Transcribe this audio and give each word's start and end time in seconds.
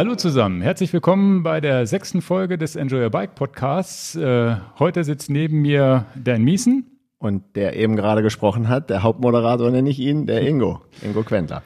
Hallo 0.00 0.14
zusammen, 0.14 0.62
herzlich 0.62 0.94
willkommen 0.94 1.42
bei 1.42 1.60
der 1.60 1.86
sechsten 1.86 2.22
Folge 2.22 2.56
des 2.56 2.74
Enjoy 2.74 3.02
Your 3.02 3.10
Bike 3.10 3.34
Podcasts. 3.34 4.16
Äh, 4.16 4.56
heute 4.78 5.04
sitzt 5.04 5.28
neben 5.28 5.60
mir 5.60 6.06
Dan 6.14 6.42
Miesen. 6.42 6.86
Und 7.18 7.54
der 7.54 7.76
eben 7.76 7.96
gerade 7.96 8.22
gesprochen 8.22 8.70
hat, 8.70 8.88
der 8.88 9.02
Hauptmoderator 9.02 9.70
nenne 9.70 9.90
ich 9.90 9.98
ihn, 9.98 10.24
der 10.24 10.40
Ingo, 10.40 10.80
Ingo 11.02 11.22
Quentler. 11.22 11.62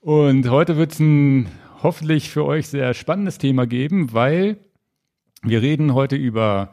Und 0.00 0.50
heute 0.50 0.76
wird 0.76 0.92
es 0.92 1.00
ein 1.00 1.48
hoffentlich 1.82 2.28
für 2.28 2.44
euch 2.44 2.68
sehr 2.68 2.92
spannendes 2.92 3.38
Thema 3.38 3.66
geben, 3.66 4.12
weil 4.12 4.58
wir 5.42 5.62
reden 5.62 5.94
heute 5.94 6.16
über 6.16 6.72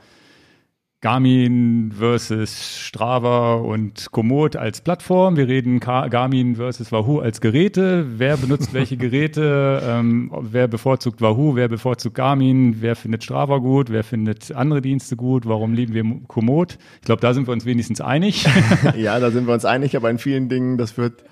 Garmin 1.06 1.92
versus 1.96 2.80
Strava 2.80 3.54
und 3.58 4.12
Komoot 4.12 4.56
als 4.56 4.82
Plattform. 4.82 5.38
Wir 5.38 5.48
reden 5.48 5.80
Garmin 5.80 6.56
versus 6.56 6.92
Wahoo 6.92 7.20
als 7.20 7.42
Geräte. 7.42 8.08
Wer 8.18 8.38
benutzt 8.38 8.74
welche 8.74 8.98
Geräte? 8.98 9.66
Ähm, 9.86 10.32
wer 10.42 10.68
bevorzugt 10.68 11.22
Wahoo? 11.22 11.56
Wer 11.56 11.68
bevorzugt 11.68 12.16
Garmin? 12.16 12.78
Wer 12.80 12.96
findet 12.96 13.24
Strava 13.24 13.58
gut? 13.58 13.92
Wer 13.92 14.04
findet 14.04 14.52
andere 14.54 14.82
Dienste 14.82 15.16
gut? 15.16 15.46
Warum 15.46 15.74
lieben 15.74 15.94
wir 15.94 16.04
Komoot? 16.28 16.78
Ich 17.02 17.06
glaube, 17.06 17.22
da 17.22 17.34
sind 17.34 17.48
wir 17.48 17.52
uns 17.52 17.66
wenigstens 17.66 18.02
einig. 18.02 18.46
ja, 18.98 19.20
da 19.20 19.30
sind 19.32 19.46
wir 19.48 19.54
uns 19.54 19.66
einig, 19.66 19.96
aber 19.96 20.10
in 20.10 20.18
vielen 20.18 20.50
Dingen, 20.50 20.78
das 20.78 20.98
wird 20.98 21.24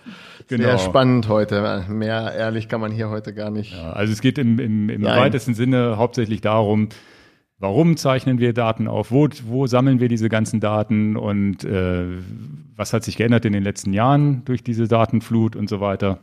genau. 0.49 0.65
sehr 0.65 0.77
spannend 0.77 1.29
heute. 1.29 1.85
Mehr 1.89 2.33
ehrlich 2.35 2.67
kann 2.67 2.81
man 2.81 2.91
hier 2.91 3.09
heute 3.09 3.33
gar 3.33 3.49
nicht. 3.49 3.73
Ja, 3.73 3.93
also 3.93 4.13
es 4.13 4.21
geht 4.21 4.37
im, 4.37 4.59
im, 4.59 4.89
im 4.89 5.03
weitesten 5.03 5.55
Sinne 5.55 5.97
hauptsächlich 5.97 6.41
darum, 6.41 6.89
Warum 7.63 7.95
zeichnen 7.95 8.39
wir 8.39 8.51
Daten 8.51 8.89
auf? 8.89 9.09
Wo, 9.09 9.29
wo 9.45 9.67
sammeln 9.67 10.01
wir 10.01 10.09
diese 10.09 10.27
ganzen 10.27 10.59
Daten? 10.59 11.15
Und 11.15 11.63
äh, 11.63 12.07
was 12.75 12.91
hat 12.91 13.05
sich 13.05 13.15
geändert 13.15 13.45
in 13.45 13.53
den 13.53 13.63
letzten 13.63 13.93
Jahren 13.93 14.43
durch 14.43 14.65
diese 14.65 14.89
Datenflut 14.89 15.55
und 15.55 15.69
so 15.69 15.79
weiter? 15.79 16.19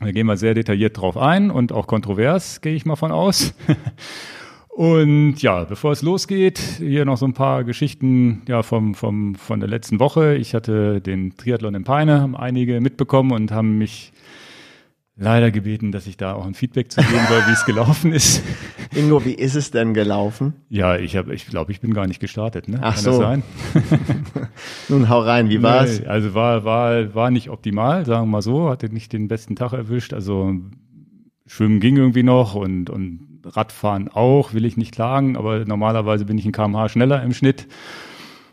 Da 0.00 0.10
gehen 0.10 0.26
wir 0.26 0.36
sehr 0.36 0.54
detailliert 0.54 0.96
drauf 0.96 1.16
ein 1.16 1.52
und 1.52 1.70
auch 1.70 1.86
kontrovers, 1.86 2.60
gehe 2.60 2.74
ich 2.74 2.84
mal 2.86 2.96
von 2.96 3.12
aus. 3.12 3.54
Und 4.70 5.42
ja, 5.42 5.64
bevor 5.64 5.90
es 5.90 6.02
losgeht, 6.02 6.60
hier 6.78 7.04
noch 7.04 7.16
so 7.16 7.26
ein 7.26 7.34
paar 7.34 7.64
Geschichten 7.64 8.42
ja, 8.46 8.62
vom, 8.62 8.94
vom, 8.94 9.34
von 9.34 9.58
der 9.58 9.68
letzten 9.68 9.98
Woche. 9.98 10.36
Ich 10.36 10.54
hatte 10.54 11.00
den 11.00 11.36
Triathlon 11.36 11.74
in 11.74 11.82
Peine, 11.82 12.20
haben 12.20 12.36
einige 12.36 12.80
mitbekommen 12.80 13.32
und 13.32 13.50
haben 13.50 13.78
mich 13.78 14.12
leider 15.18 15.50
gebeten, 15.50 15.92
dass 15.92 16.06
ich 16.06 16.16
da 16.16 16.32
auch 16.32 16.46
ein 16.46 16.54
Feedback 16.54 16.90
zu 16.90 17.00
geben 17.00 17.26
soll, 17.28 17.42
wie 17.46 17.52
es 17.52 17.64
gelaufen 17.64 18.12
ist. 18.12 18.42
Ingo, 18.94 19.24
wie 19.24 19.34
ist 19.34 19.56
es 19.56 19.70
denn 19.70 19.92
gelaufen? 19.92 20.54
Ja, 20.68 20.96
ich 20.96 21.16
habe, 21.16 21.34
ich 21.34 21.46
glaube, 21.46 21.72
ich 21.72 21.80
bin 21.80 21.92
gar 21.92 22.06
nicht 22.06 22.20
gestartet. 22.20 22.68
Ne? 22.68 22.78
Ach 22.80 22.94
Kann 22.94 23.04
so. 23.04 23.10
Das 23.10 23.18
sein? 23.18 23.42
Nun 24.88 25.08
hau 25.08 25.20
rein, 25.20 25.50
wie 25.50 25.62
war's? 25.62 26.00
Nee, 26.00 26.06
also 26.06 26.34
war, 26.34 26.64
war, 26.64 27.14
war 27.14 27.30
nicht 27.30 27.50
optimal, 27.50 28.06
sagen 28.06 28.26
wir 28.26 28.32
mal 28.32 28.42
so, 28.42 28.70
hatte 28.70 28.92
nicht 28.92 29.12
den 29.12 29.28
besten 29.28 29.56
Tag 29.56 29.72
erwischt. 29.72 30.14
Also 30.14 30.54
Schwimmen 31.46 31.80
ging 31.80 31.96
irgendwie 31.96 32.22
noch 32.22 32.54
und, 32.54 32.88
und 32.88 33.40
Radfahren 33.44 34.08
auch, 34.08 34.54
will 34.54 34.64
ich 34.64 34.76
nicht 34.76 34.92
klagen, 34.92 35.36
aber 35.36 35.64
normalerweise 35.64 36.24
bin 36.24 36.38
ich 36.38 36.46
ein 36.46 36.52
kmh 36.52 36.88
schneller 36.88 37.22
im 37.22 37.32
Schnitt. 37.34 37.66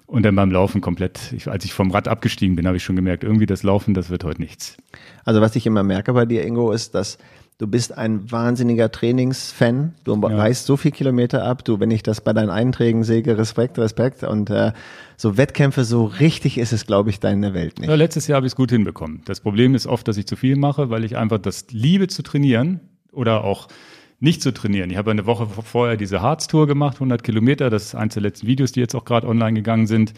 Und 0.08 0.24
dann 0.24 0.36
beim 0.36 0.52
Laufen 0.52 0.82
komplett, 0.82 1.34
ich, 1.34 1.48
als 1.48 1.66
ich 1.66 1.74
vom 1.74 1.92
Rad 1.92 2.08
abgestiegen 2.08 2.56
bin, 2.56 2.68
habe 2.68 2.78
ich 2.78 2.84
schon 2.84 2.96
gemerkt, 2.96 3.24
irgendwie 3.24 3.48
das 3.48 3.64
Laufen, 3.64 3.94
das 3.94 4.10
wird 4.10 4.24
heute 4.24 4.42
nichts. 4.42 4.78
Also 5.24 5.42
was 5.42 5.56
ich 5.56 5.66
immer 5.66 5.84
merke 5.84 6.14
bei 6.14 6.26
dir, 6.26 6.46
Ingo, 6.46 6.72
ist, 6.72 6.94
dass 6.94 7.18
du 7.58 7.68
bist 7.68 7.98
ein 7.98 8.32
wahnsinniger 8.32 8.92
Trainingsfan. 8.92 9.96
Du 10.04 10.20
ja. 10.22 10.28
reißt 10.28 10.66
so 10.66 10.78
viel 10.78 10.92
Kilometer 10.92 11.44
ab. 11.44 11.64
Du, 11.66 11.80
wenn 11.80 11.90
ich 11.90 12.04
das 12.04 12.22
bei 12.22 12.34
deinen 12.34 12.50
Einträgen 12.50 13.04
sehe, 13.04 13.26
Respekt, 13.26 13.80
Respekt. 13.80 14.24
Und 14.24 14.50
äh, 14.50 14.74
so 15.18 15.38
Wettkämpfe, 15.38 15.86
so 15.86 16.06
richtig 16.06 16.58
ist 16.58 16.74
es, 16.74 16.86
glaube 16.86 17.10
ich, 17.10 17.20
deine 17.20 17.54
Welt 17.54 17.80
nicht. 17.80 17.90
Ja, 17.90 17.96
letztes 17.96 18.28
Jahr 18.28 18.38
habe 18.38 18.48
ich 18.48 18.52
es 18.52 18.56
gut 18.56 18.72
hinbekommen. 18.72 19.22
Das 19.26 19.40
Problem 19.40 19.74
ist 19.74 19.88
oft, 19.88 20.08
dass 20.08 20.18
ich 20.18 20.28
zu 20.28 20.36
viel 20.36 20.56
mache, 20.56 20.90
weil 20.90 21.04
ich 21.04 21.18
einfach 21.18 21.40
das 21.40 21.68
liebe 21.72 22.08
zu 22.08 22.22
trainieren 22.22 22.82
oder 23.12 23.44
auch 23.44 23.68
nicht 24.26 24.42
zu 24.42 24.54
trainieren. 24.54 24.90
Ich 24.90 24.98
habe 24.98 25.12
eine 25.12 25.26
Woche 25.26 25.48
vorher 25.48 25.96
diese 25.96 26.22
Harz-Tour 26.22 26.68
gemacht, 26.68 26.96
100 26.96 27.24
Kilometer. 27.24 27.70
Das 27.70 27.86
ist 27.86 27.96
eines 27.96 28.16
der 28.16 28.24
letzten 28.24 28.48
Videos, 28.48 28.74
die 28.74 28.82
jetzt 28.82 28.96
auch 28.96 29.06
gerade 29.06 29.28
online 29.28 29.54
gegangen 29.54 29.88
sind. 29.88 30.14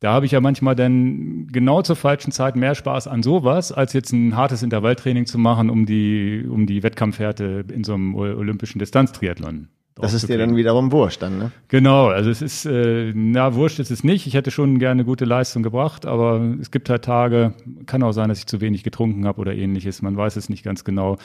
Da 0.00 0.12
habe 0.12 0.26
ich 0.26 0.32
ja 0.32 0.40
manchmal 0.40 0.76
dann 0.76 1.46
genau 1.48 1.82
zur 1.82 1.96
falschen 1.96 2.30
Zeit 2.30 2.54
mehr 2.54 2.74
Spaß 2.74 3.08
an 3.08 3.22
sowas, 3.22 3.72
als 3.72 3.94
jetzt 3.94 4.12
ein 4.12 4.36
hartes 4.36 4.62
Intervalltraining 4.62 5.26
zu 5.26 5.38
machen, 5.38 5.70
um 5.70 5.86
die, 5.86 6.44
um 6.48 6.66
die 6.66 6.82
Wettkampfhärte 6.82 7.64
in 7.72 7.82
so 7.82 7.94
einem 7.94 8.14
olympischen 8.14 8.78
Distanztriathlon 8.78 9.68
das 10.00 10.14
ist 10.14 10.28
dir 10.28 10.38
dann 10.38 10.56
wiederum 10.56 10.92
wurscht 10.92 11.22
dann, 11.22 11.38
ne? 11.38 11.52
Genau, 11.68 12.08
also 12.08 12.30
es 12.30 12.40
ist, 12.40 12.66
äh, 12.66 13.12
na, 13.14 13.54
wurscht 13.54 13.78
ist 13.80 13.90
es 13.90 14.04
nicht. 14.04 14.26
Ich 14.26 14.34
hätte 14.34 14.50
schon 14.50 14.78
gerne 14.78 15.04
gute 15.04 15.24
Leistung 15.24 15.62
gebracht, 15.62 16.06
aber 16.06 16.40
es 16.60 16.70
gibt 16.70 16.88
halt 16.88 17.04
Tage, 17.04 17.54
kann 17.86 18.02
auch 18.02 18.12
sein, 18.12 18.28
dass 18.28 18.38
ich 18.38 18.46
zu 18.46 18.60
wenig 18.60 18.84
getrunken 18.84 19.26
habe 19.26 19.40
oder 19.40 19.54
ähnliches. 19.54 20.02
Man 20.02 20.16
weiß 20.16 20.36
es 20.36 20.48
nicht 20.48 20.62
ganz 20.62 20.84
genau. 20.84 21.18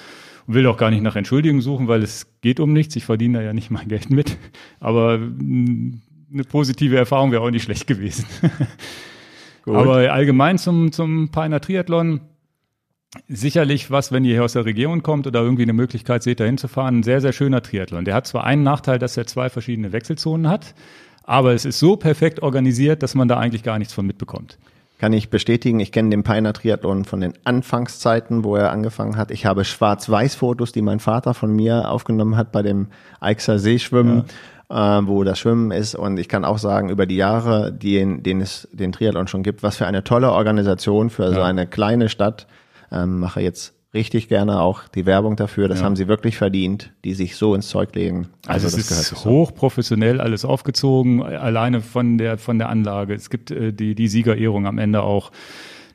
Und 0.47 0.53
will 0.55 0.67
auch 0.67 0.77
gar 0.77 0.89
nicht 0.89 1.03
nach 1.03 1.15
Entschuldigung 1.15 1.61
suchen, 1.61 1.87
weil 1.87 2.03
es 2.03 2.27
geht 2.41 2.59
um 2.59 2.73
nichts. 2.73 2.95
Ich 2.95 3.05
verdiene 3.05 3.39
da 3.39 3.43
ja 3.43 3.53
nicht 3.53 3.71
mein 3.71 3.87
Geld 3.87 4.09
mit. 4.09 4.37
Aber 4.79 5.17
mm, 5.17 6.01
eine 6.33 6.43
positive 6.43 6.97
Erfahrung 6.97 7.31
wäre 7.31 7.41
auch 7.41 7.51
nicht 7.51 7.63
schlecht 7.63 7.87
gewesen. 7.87 8.25
aber 9.65 10.11
allgemein 10.11 10.57
zum, 10.57 10.91
zum 10.91 11.29
Peiner 11.29 11.61
Triathlon 11.61 12.21
sicherlich 13.27 13.91
was, 13.91 14.11
wenn 14.11 14.25
ihr 14.25 14.33
hier 14.33 14.43
aus 14.43 14.53
der 14.53 14.65
Region 14.65 15.03
kommt 15.03 15.27
oder 15.27 15.41
irgendwie 15.41 15.63
eine 15.63 15.73
Möglichkeit 15.73 16.23
seht, 16.23 16.39
da 16.39 16.45
hinzufahren, 16.45 16.99
ein 16.99 17.03
sehr, 17.03 17.21
sehr 17.21 17.33
schöner 17.33 17.61
Triathlon. 17.61 18.05
Der 18.05 18.15
hat 18.15 18.27
zwar 18.27 18.43
einen 18.43 18.63
Nachteil, 18.63 18.99
dass 18.99 19.17
er 19.17 19.27
zwei 19.27 19.49
verschiedene 19.49 19.91
Wechselzonen 19.91 20.49
hat, 20.49 20.73
aber 21.23 21.53
es 21.53 21.65
ist 21.65 21.79
so 21.79 21.95
perfekt 21.95 22.41
organisiert, 22.41 23.03
dass 23.03 23.15
man 23.15 23.27
da 23.27 23.37
eigentlich 23.37 23.63
gar 23.63 23.79
nichts 23.79 23.93
von 23.93 24.05
mitbekommt. 24.05 24.57
Kann 25.03 25.11
ich 25.11 25.29
bestätigen, 25.29 25.81
ich 25.81 25.91
kenne 25.91 26.11
den 26.11 26.23
Peiner 26.23 26.53
Triathlon 26.53 27.03
von 27.03 27.19
den 27.19 27.33
Anfangszeiten, 27.43 28.45
wo 28.45 28.55
er 28.55 28.71
angefangen 28.71 29.17
hat. 29.17 29.31
Ich 29.31 29.45
habe 29.45 29.65
Schwarz-Weiß-Fotos, 29.65 30.71
die 30.71 30.81
mein 30.81 31.01
Vater 31.01 31.33
von 31.33 31.53
mir 31.53 31.91
aufgenommen 31.91 32.37
hat 32.37 32.53
bei 32.53 32.61
dem 32.61 32.87
Eichser 33.19 33.59
Seeschwimmen. 33.59 34.23
Ja. 34.69 34.99
Äh, 34.99 35.05
wo 35.05 35.25
das 35.25 35.39
Schwimmen 35.39 35.71
ist. 35.71 35.95
Und 35.95 36.17
ich 36.19 36.29
kann 36.29 36.45
auch 36.45 36.57
sagen, 36.57 36.87
über 36.87 37.05
die 37.05 37.17
Jahre, 37.17 37.73
die, 37.73 38.21
den 38.21 38.39
es 38.39 38.65
den 38.71 38.93
Triathlon 38.93 39.27
schon 39.27 39.43
gibt, 39.43 39.61
was 39.61 39.75
für 39.75 39.85
eine 39.85 40.05
tolle 40.05 40.31
Organisation 40.31 41.09
für 41.09 41.23
ja. 41.23 41.33
so 41.33 41.41
eine 41.41 41.67
kleine 41.67 42.07
Stadt 42.07 42.47
ähm, 42.89 43.19
mache 43.19 43.41
jetzt 43.41 43.72
richtig 43.93 44.27
gerne 44.27 44.61
auch 44.61 44.87
die 44.87 45.05
Werbung 45.05 45.35
dafür. 45.35 45.67
Das 45.67 45.79
ja. 45.79 45.85
haben 45.85 45.95
sie 45.95 46.07
wirklich 46.07 46.37
verdient, 46.37 46.91
die 47.03 47.13
sich 47.13 47.35
so 47.35 47.53
ins 47.55 47.67
Zeug 47.67 47.93
legen. 47.95 48.29
Also, 48.47 48.65
also 48.67 48.77
das 48.77 49.11
ist 49.11 49.25
hochprofessionell 49.25 50.19
alles 50.19 50.45
aufgezogen, 50.45 51.21
alleine 51.21 51.81
von 51.81 52.17
der 52.17 52.37
von 52.37 52.57
der 52.57 52.69
Anlage. 52.69 53.13
Es 53.13 53.29
gibt 53.29 53.51
äh, 53.51 53.71
die 53.73 53.95
die 53.95 54.07
Siegerehrung 54.07 54.65
am 54.65 54.77
Ende 54.77 55.03
auch. 55.03 55.31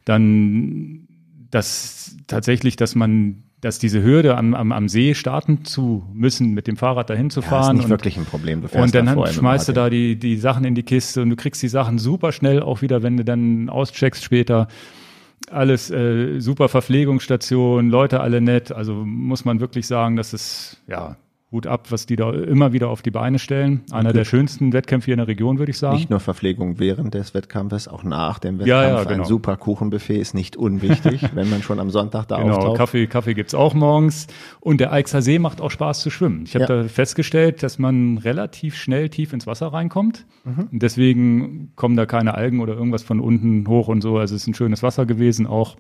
Dann 0.05 1.09
das 1.51 2.17
tatsächlich, 2.27 2.77
dass 2.77 2.95
man 2.95 3.43
dass 3.61 3.81
diese 3.81 4.03
Hürde 4.03 4.37
am, 4.37 4.55
am, 4.55 4.71
am 4.71 4.89
See 4.89 5.15
starten 5.15 5.65
zu 5.65 6.05
müssen, 6.13 6.55
mit 6.55 6.69
dem 6.69 6.77
Fahrrad 6.77 7.11
dahin 7.11 7.29
zu 7.29 7.43
fahren. 7.43 7.63
Ja, 7.63 7.71
ist 7.71 7.77
nicht 7.77 7.85
und, 7.87 7.91
wirklich 7.91 8.17
ein 8.17 8.25
Problem. 8.25 8.63
Du 8.63 8.79
und 8.79 8.95
dann 8.95 9.27
schmeißt 9.27 9.69
du 9.69 9.73
da 9.73 9.91
die, 9.91 10.17
die 10.17 10.37
Sachen 10.37 10.65
in 10.65 10.77
die 10.77 10.85
Kiste 10.85 11.23
und 11.23 11.31
du 11.31 11.37
kriegst 11.37 11.61
die 11.63 11.69
Sachen 11.69 11.99
super 11.99 12.31
schnell 12.31 12.63
auch 12.63 12.83
wieder, 12.83 13.03
wenn 13.03 13.17
du 13.17 13.25
dann 13.25 13.69
auscheckst 13.69 14.23
später 14.23 14.69
alles 15.53 15.91
äh, 15.91 16.41
super 16.41 16.69
Verpflegungsstation, 16.69 17.89
Leute 17.91 18.21
alle 18.21 18.41
nett. 18.41 18.73
Also 18.73 18.95
muss 18.95 19.45
man 19.45 19.61
wirklich 19.61 19.87
sagen, 19.87 20.17
dass 20.17 20.33
es 20.33 20.83
ja 20.87 21.17
Hut 21.51 21.67
ab, 21.67 21.91
was 21.91 22.05
die 22.05 22.17
da 22.17 22.31
immer 22.31 22.75
wieder 22.75 22.91
auf 22.91 23.01
die 23.01 23.11
Beine 23.11 23.39
stellen. 23.39 23.81
Einer 23.91 24.11
okay. 24.11 24.19
der 24.19 24.25
schönsten 24.27 24.75
Wettkämpfe 24.75 25.07
hier 25.07 25.15
in 25.15 25.19
der 25.19 25.29
Region, 25.29 25.59
würde 25.59 25.71
ich 25.71 25.79
sagen. 25.79 25.97
Nicht 25.97 26.11
nur 26.11 26.21
Verpflegung 26.21 26.79
während 26.79 27.15
des 27.15 27.33
Wettkampfes, 27.33 27.89
auch 27.89 28.05
nach 28.05 28.39
dem 28.39 28.59
Wettkampf. 28.59 28.69
Ja, 28.69 28.87
ja, 28.87 29.05
genau. 29.05 29.23
Ein 29.23 29.29
super 29.29 29.57
Kuchenbuffet 29.57 30.21
ist 30.21 30.35
nicht 30.35 30.59
unwichtig, 30.59 31.23
wenn 31.35 31.49
man 31.49 31.63
schon 31.63 31.81
am 31.81 31.89
Sonntag 31.89 32.27
da 32.27 32.43
genau, 32.43 32.57
auftaucht. 32.57 32.77
Kaffee, 32.77 33.07
Kaffee 33.07 33.33
gibt's 33.33 33.55
auch 33.55 33.73
morgens. 33.73 34.27
Und 34.61 34.79
der 34.79 34.93
Eichser 34.93 35.23
See 35.23 35.39
macht 35.39 35.63
auch 35.63 35.71
Spaß 35.71 36.01
zu 36.01 36.11
schwimmen. 36.11 36.45
Ich 36.45 36.55
habe 36.55 36.65
ja. 36.65 36.83
da 36.83 36.89
festgestellt, 36.89 37.63
dass 37.63 37.79
man 37.79 38.19
relativ 38.19 38.77
schnell 38.77 39.09
tief 39.09 39.33
ins 39.33 39.47
Wasser 39.47 39.69
reinkommt. 39.69 40.27
Mhm. 40.45 40.69
deswegen 40.73 41.73
kommen 41.77 41.97
da 41.97 42.07
keine 42.07 42.35
Algen 42.35 42.61
oder 42.61 42.75
irgendwas 42.75 43.03
von 43.03 43.21
unten 43.21 43.67
hoch 43.69 43.89
und 43.89 44.03
so. 44.03 44.19
Also 44.19 44.35
es 44.35 44.43
ist 44.43 44.49
ein 44.49 44.55
schönes 44.55 44.83
Wasser 44.83 45.07
gewesen 45.07 45.47
auch. 45.47 45.77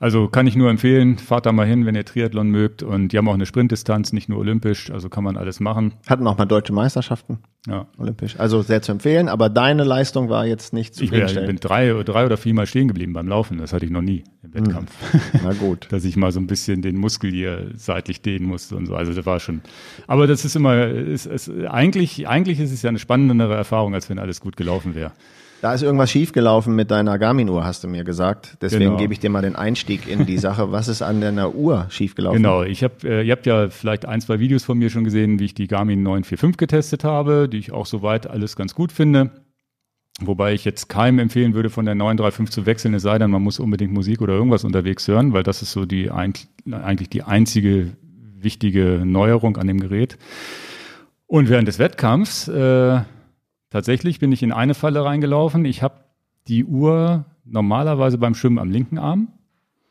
Also 0.00 0.28
kann 0.28 0.46
ich 0.46 0.56
nur 0.56 0.70
empfehlen, 0.70 1.18
fahrt 1.18 1.46
da 1.46 1.52
mal 1.52 1.66
hin, 1.66 1.86
wenn 1.86 1.94
ihr 1.94 2.04
Triathlon 2.04 2.48
mögt. 2.48 2.82
Und 2.82 3.08
die 3.08 3.18
haben 3.18 3.28
auch 3.28 3.34
eine 3.34 3.46
Sprintdistanz, 3.46 4.12
nicht 4.12 4.28
nur 4.28 4.38
olympisch, 4.38 4.90
also 4.90 5.08
kann 5.08 5.24
man 5.24 5.36
alles 5.36 5.60
machen. 5.60 5.94
Hatten 6.06 6.26
auch 6.26 6.36
mal 6.36 6.46
deutsche 6.46 6.72
Meisterschaften. 6.72 7.38
Ja. 7.66 7.86
Olympisch. 7.96 8.38
Also 8.38 8.60
sehr 8.60 8.82
zu 8.82 8.92
empfehlen, 8.92 9.28
aber 9.28 9.48
deine 9.48 9.84
Leistung 9.84 10.28
war 10.28 10.44
jetzt 10.44 10.74
nicht 10.74 10.94
zu 10.94 11.04
Ich 11.04 11.10
bin, 11.10 11.24
ich 11.24 11.34
bin 11.34 11.56
drei, 11.56 11.90
drei 12.02 12.26
oder 12.26 12.36
viermal 12.36 12.66
stehen 12.66 12.88
geblieben 12.88 13.14
beim 13.14 13.26
Laufen. 13.26 13.58
Das 13.58 13.72
hatte 13.72 13.86
ich 13.86 13.90
noch 13.90 14.02
nie 14.02 14.24
im 14.42 14.52
hm. 14.52 14.66
Wettkampf. 14.66 14.90
Hm. 15.12 15.20
Na 15.42 15.52
gut. 15.54 15.86
Dass 15.90 16.04
ich 16.04 16.16
mal 16.16 16.32
so 16.32 16.40
ein 16.40 16.46
bisschen 16.46 16.82
den 16.82 16.96
Muskel 16.96 17.30
hier 17.30 17.70
seitlich 17.74 18.20
dehnen 18.20 18.46
musste 18.46 18.76
und 18.76 18.86
so. 18.86 18.96
Also 18.96 19.14
das 19.14 19.24
war 19.24 19.40
schon. 19.40 19.62
Aber 20.06 20.26
das 20.26 20.44
ist 20.44 20.56
immer, 20.56 20.86
ist, 20.86 21.26
ist, 21.26 21.50
eigentlich, 21.68 22.28
eigentlich 22.28 22.60
ist 22.60 22.72
es 22.72 22.82
ja 22.82 22.90
eine 22.90 22.98
spannendere 22.98 23.54
Erfahrung, 23.54 23.94
als 23.94 24.10
wenn 24.10 24.18
alles 24.18 24.40
gut 24.40 24.56
gelaufen 24.56 24.94
wäre. 24.94 25.12
Da 25.60 25.72
ist 25.72 25.82
irgendwas 25.82 26.10
schiefgelaufen 26.10 26.74
mit 26.74 26.90
deiner 26.90 27.18
Garmin-Uhr, 27.18 27.64
hast 27.64 27.84
du 27.84 27.88
mir 27.88 28.04
gesagt. 28.04 28.58
Deswegen 28.60 28.84
genau. 28.84 28.96
gebe 28.96 29.14
ich 29.14 29.20
dir 29.20 29.30
mal 29.30 29.42
den 29.42 29.56
Einstieg 29.56 30.06
in 30.06 30.26
die 30.26 30.36
Sache. 30.36 30.72
Was 30.72 30.88
ist 30.88 31.00
an 31.00 31.20
deiner 31.20 31.54
Uhr 31.54 31.86
schiefgelaufen? 31.88 32.42
Genau, 32.42 32.62
ich 32.62 32.84
habe, 32.84 32.94
äh, 33.04 33.26
ihr 33.26 33.32
habt 33.32 33.46
ja 33.46 33.70
vielleicht 33.70 34.06
ein, 34.06 34.20
zwei 34.20 34.40
Videos 34.40 34.64
von 34.64 34.76
mir 34.76 34.90
schon 34.90 35.04
gesehen, 35.04 35.38
wie 35.38 35.46
ich 35.46 35.54
die 35.54 35.66
Garmin 35.66 36.02
945 36.02 36.58
getestet 36.58 37.04
habe, 37.04 37.48
die 37.48 37.58
ich 37.58 37.72
auch 37.72 37.86
soweit 37.86 38.28
alles 38.28 38.56
ganz 38.56 38.74
gut 38.74 38.92
finde. 38.92 39.30
Wobei 40.20 40.52
ich 40.54 40.64
jetzt 40.64 40.88
keinem 40.88 41.18
empfehlen 41.18 41.54
würde, 41.54 41.70
von 41.70 41.86
der 41.86 41.94
935 41.94 42.54
zu 42.54 42.66
wechseln, 42.66 42.94
es 42.94 43.02
sei 43.02 43.18
denn, 43.18 43.30
man 43.30 43.42
muss 43.42 43.58
unbedingt 43.58 43.92
Musik 43.92 44.20
oder 44.22 44.34
irgendwas 44.34 44.62
unterwegs 44.62 45.08
hören, 45.08 45.32
weil 45.32 45.42
das 45.42 45.60
ist 45.60 45.72
so 45.72 45.86
die 45.86 46.10
eigentlich 46.10 47.08
die 47.08 47.22
einzige 47.24 47.96
wichtige 48.36 49.02
Neuerung 49.04 49.56
an 49.56 49.66
dem 49.66 49.80
Gerät. 49.80 50.18
Und 51.26 51.48
während 51.48 51.66
des 51.66 51.80
Wettkampfs, 51.80 52.46
äh, 52.46 53.00
tatsächlich 53.74 54.20
bin 54.20 54.30
ich 54.30 54.44
in 54.44 54.52
eine 54.52 54.72
Falle 54.72 55.04
reingelaufen. 55.04 55.64
Ich 55.64 55.82
habe 55.82 55.96
die 56.46 56.64
Uhr 56.64 57.24
normalerweise 57.44 58.18
beim 58.18 58.36
Schwimmen 58.36 58.60
am 58.60 58.70
linken 58.70 58.98
Arm. 58.98 59.32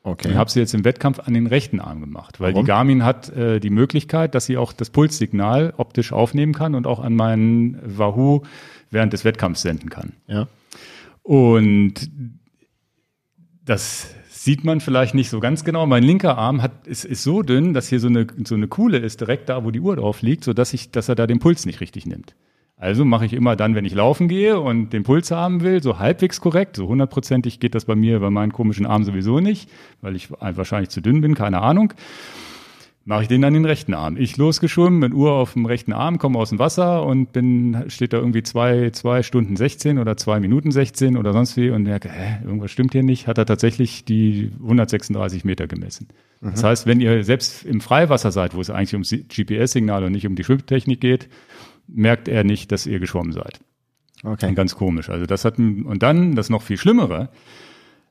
Okay. 0.04 0.30
Ich 0.30 0.36
habe 0.36 0.50
sie 0.50 0.62
jetzt 0.62 0.74
im 0.74 0.86
Wettkampf 0.86 1.20
an 1.20 1.34
den 1.34 1.48
rechten 1.48 1.82
Arm 1.82 2.00
gemacht, 2.00 2.40
weil 2.40 2.54
Warum? 2.54 2.64
die 2.64 2.68
Garmin 2.70 3.04
hat 3.04 3.30
äh, 3.36 3.60
die 3.60 3.70
Möglichkeit, 3.70 4.36
dass 4.36 4.46
sie 4.46 4.56
auch 4.56 4.72
das 4.72 4.90
Pulssignal 4.90 5.74
optisch 5.76 6.14
aufnehmen 6.14 6.54
kann 6.54 6.76
und 6.76 6.88
auch 6.88 7.02
an 7.02 7.14
meinen 7.14 7.78
Wahoo 7.84 8.44
während 8.90 9.12
des 9.12 9.26
Wettkampfs 9.26 9.64
senden 9.64 9.90
kann. 9.90 10.14
Ja. 10.28 10.48
Und 11.22 12.10
das 13.66 14.16
sieht 14.30 14.64
man 14.64 14.80
vielleicht 14.80 15.14
nicht 15.14 15.30
so 15.30 15.42
ganz 15.42 15.66
genau. 15.66 15.86
Mein 15.88 16.04
linker 16.04 16.38
Arm 16.38 16.62
hat, 16.62 16.88
ist, 16.88 17.04
ist 17.04 17.24
so 17.24 17.42
dünn, 17.42 17.74
dass 17.74 17.90
hier 17.90 18.00
so 18.00 18.08
eine, 18.08 18.28
so 18.46 18.56
eine 18.56 18.70
Kuhle 18.70 19.00
ist, 19.00 19.20
direkt 19.20 19.50
da, 19.50 19.66
wo 19.66 19.72
die 19.72 19.82
Uhr 19.82 19.98
drauf 19.98 20.22
liegt, 20.22 20.46
sodass 20.46 20.74
ich, 20.74 20.92
dass 20.92 21.10
er 21.10 21.16
da 21.16 21.28
den 21.28 21.40
Puls 21.40 21.66
nicht 21.66 21.82
richtig 21.82 22.06
nimmt. 22.06 22.34
Also 22.84 23.06
mache 23.06 23.26
ich 23.26 23.32
immer 23.32 23.56
dann, 23.56 23.76
wenn 23.76 23.86
ich 23.86 23.94
laufen 23.94 24.28
gehe 24.28 24.60
und 24.60 24.92
den 24.92 25.04
Puls 25.04 25.32
haben 25.32 25.62
will, 25.62 25.82
so 25.82 26.00
halbwegs 26.00 26.42
korrekt. 26.42 26.76
So 26.76 26.90
hundertprozentig 26.90 27.62
geht 27.62 27.76
das 27.76 27.86
bei 27.86 27.96
mir 27.96 28.20
bei 28.20 28.30
meinen 28.30 28.52
komischen 28.52 28.86
Armen 28.86 29.06
sowieso 29.06 29.40
nicht, 29.40 29.70
weil 30.02 30.18
ich 30.18 30.30
wahrscheinlich 30.32 30.90
zu 30.90 31.00
dünn 31.00 31.22
bin, 31.22 31.34
keine 31.34 31.62
Ahnung 31.62 31.94
mache 33.06 33.24
ich 33.24 33.28
den 33.28 33.44
an 33.44 33.54
den 33.54 33.66
rechten 33.66 33.94
Arm. 33.94 34.16
Ich 34.18 34.38
losgeschwommen, 34.38 35.00
mit 35.00 35.14
Uhr 35.14 35.34
auf 35.34 35.54
dem 35.54 35.66
rechten 35.66 35.92
Arm, 35.92 36.20
komme 36.20 36.40
aus 36.40 36.50
dem 36.50 36.60
Wasser 36.60 37.06
und 37.06 37.34
bin, 37.34 37.84
steht 37.88 38.14
da 38.14 38.18
irgendwie 38.18 38.44
zwei, 38.44 38.92
zwei 38.92 39.24
Stunden 39.24 39.56
16 39.56 40.00
oder 40.00 40.16
zwei 40.16 40.40
Minuten 40.40 40.72
16 40.72 41.18
oder 41.18 41.34
sonst 41.34 41.58
wie 41.58 41.70
und 41.70 41.84
merke, 41.84 42.10
hä, 42.10 42.46
irgendwas 42.46 42.72
stimmt 42.72 42.94
hier 42.94 43.04
nicht, 43.04 43.28
hat 43.28 43.38
er 43.38 43.46
tatsächlich 43.46 44.06
die 44.06 44.52
136 44.62 45.44
Meter 45.44 45.68
gemessen. 45.68 46.08
Mhm. 46.40 46.52
Das 46.52 46.64
heißt, 46.64 46.88
wenn 46.88 47.02
ihr 47.02 47.24
selbst 47.24 47.66
im 47.66 47.82
Freiwasser 47.82 48.32
seid, 48.32 48.56
wo 48.56 48.62
es 48.62 48.70
eigentlich 48.70 48.94
ums 48.94 49.10
GPS-Signal 49.12 50.06
und 50.06 50.14
nicht 50.14 50.26
um 50.26 50.36
die 50.36 50.44
Schwimmtechnik 50.46 51.02
geht, 51.02 51.28
merkt 51.88 52.28
er 52.28 52.44
nicht, 52.44 52.72
dass 52.72 52.86
ihr 52.86 53.00
geschwommen 53.00 53.34
seid. 53.34 53.60
Okay. 54.24 54.54
Ganz 54.54 54.76
komisch. 54.76 55.10
Also 55.10 55.26
das 55.26 55.46
hat, 55.46 55.58
und 55.60 56.02
dann, 56.02 56.36
das 56.36 56.50
noch 56.50 56.62
viel 56.62 56.78
Schlimmere, 56.78 57.30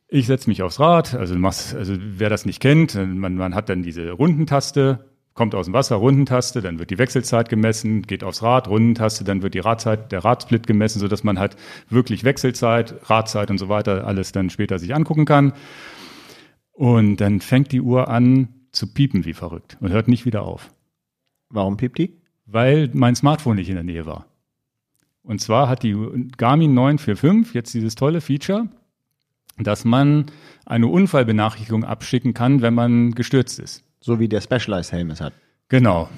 ich 0.08 0.26
setze 0.26 0.50
mich 0.50 0.62
aufs 0.62 0.78
Rad, 0.78 1.14
also, 1.14 1.34
machst, 1.36 1.74
also 1.74 1.94
wer 1.98 2.28
das 2.28 2.44
nicht 2.44 2.60
kennt, 2.60 2.94
man, 2.94 3.34
man 3.34 3.54
hat 3.54 3.70
dann 3.70 3.82
diese 3.82 4.10
Rundentaste, 4.10 5.06
kommt 5.32 5.54
aus 5.54 5.64
dem 5.64 5.72
Wasser, 5.72 5.96
Rundentaste, 5.96 6.60
dann 6.60 6.78
wird 6.78 6.90
die 6.90 6.98
Wechselzeit 6.98 7.48
gemessen, 7.48 8.02
geht 8.02 8.22
aufs 8.22 8.42
Rad, 8.42 8.68
Rundentaste, 8.68 9.24
dann 9.24 9.42
wird 9.42 9.54
die 9.54 9.60
Radzeit, 9.60 10.12
der 10.12 10.22
Radsplit 10.22 10.66
gemessen, 10.66 11.00
so 11.00 11.08
dass 11.08 11.24
man 11.24 11.38
halt 11.38 11.56
wirklich 11.88 12.24
Wechselzeit, 12.24 12.94
Radzeit 13.08 13.50
und 13.50 13.56
so 13.56 13.70
weiter 13.70 14.06
alles 14.06 14.32
dann 14.32 14.50
später 14.50 14.78
sich 14.78 14.94
angucken 14.94 15.24
kann. 15.24 15.54
Und 16.72 17.16
dann 17.16 17.40
fängt 17.40 17.72
die 17.72 17.80
Uhr 17.80 18.08
an 18.08 18.48
zu 18.72 18.92
piepen 18.92 19.24
wie 19.24 19.34
verrückt 19.34 19.78
und 19.80 19.92
hört 19.92 20.08
nicht 20.08 20.26
wieder 20.26 20.42
auf. 20.42 20.70
Warum 21.48 21.78
piept 21.78 21.98
die? 21.98 22.21
Weil 22.52 22.90
mein 22.92 23.16
Smartphone 23.16 23.56
nicht 23.56 23.70
in 23.70 23.76
der 23.76 23.84
Nähe 23.84 24.04
war. 24.04 24.26
Und 25.22 25.40
zwar 25.40 25.68
hat 25.68 25.82
die 25.82 25.94
Garmin 26.36 26.74
945 26.74 27.54
jetzt 27.54 27.72
dieses 27.72 27.94
tolle 27.94 28.20
Feature, 28.20 28.68
dass 29.58 29.84
man 29.84 30.26
eine 30.66 30.86
Unfallbenachrichtigung 30.86 31.84
abschicken 31.84 32.34
kann, 32.34 32.60
wenn 32.60 32.74
man 32.74 33.12
gestürzt 33.12 33.58
ist. 33.58 33.84
So 34.00 34.18
wie 34.18 34.28
der 34.28 34.40
Specialized 34.40 34.92
Helm 34.92 35.10
es 35.10 35.20
hat. 35.20 35.32
Genau. 35.68 36.08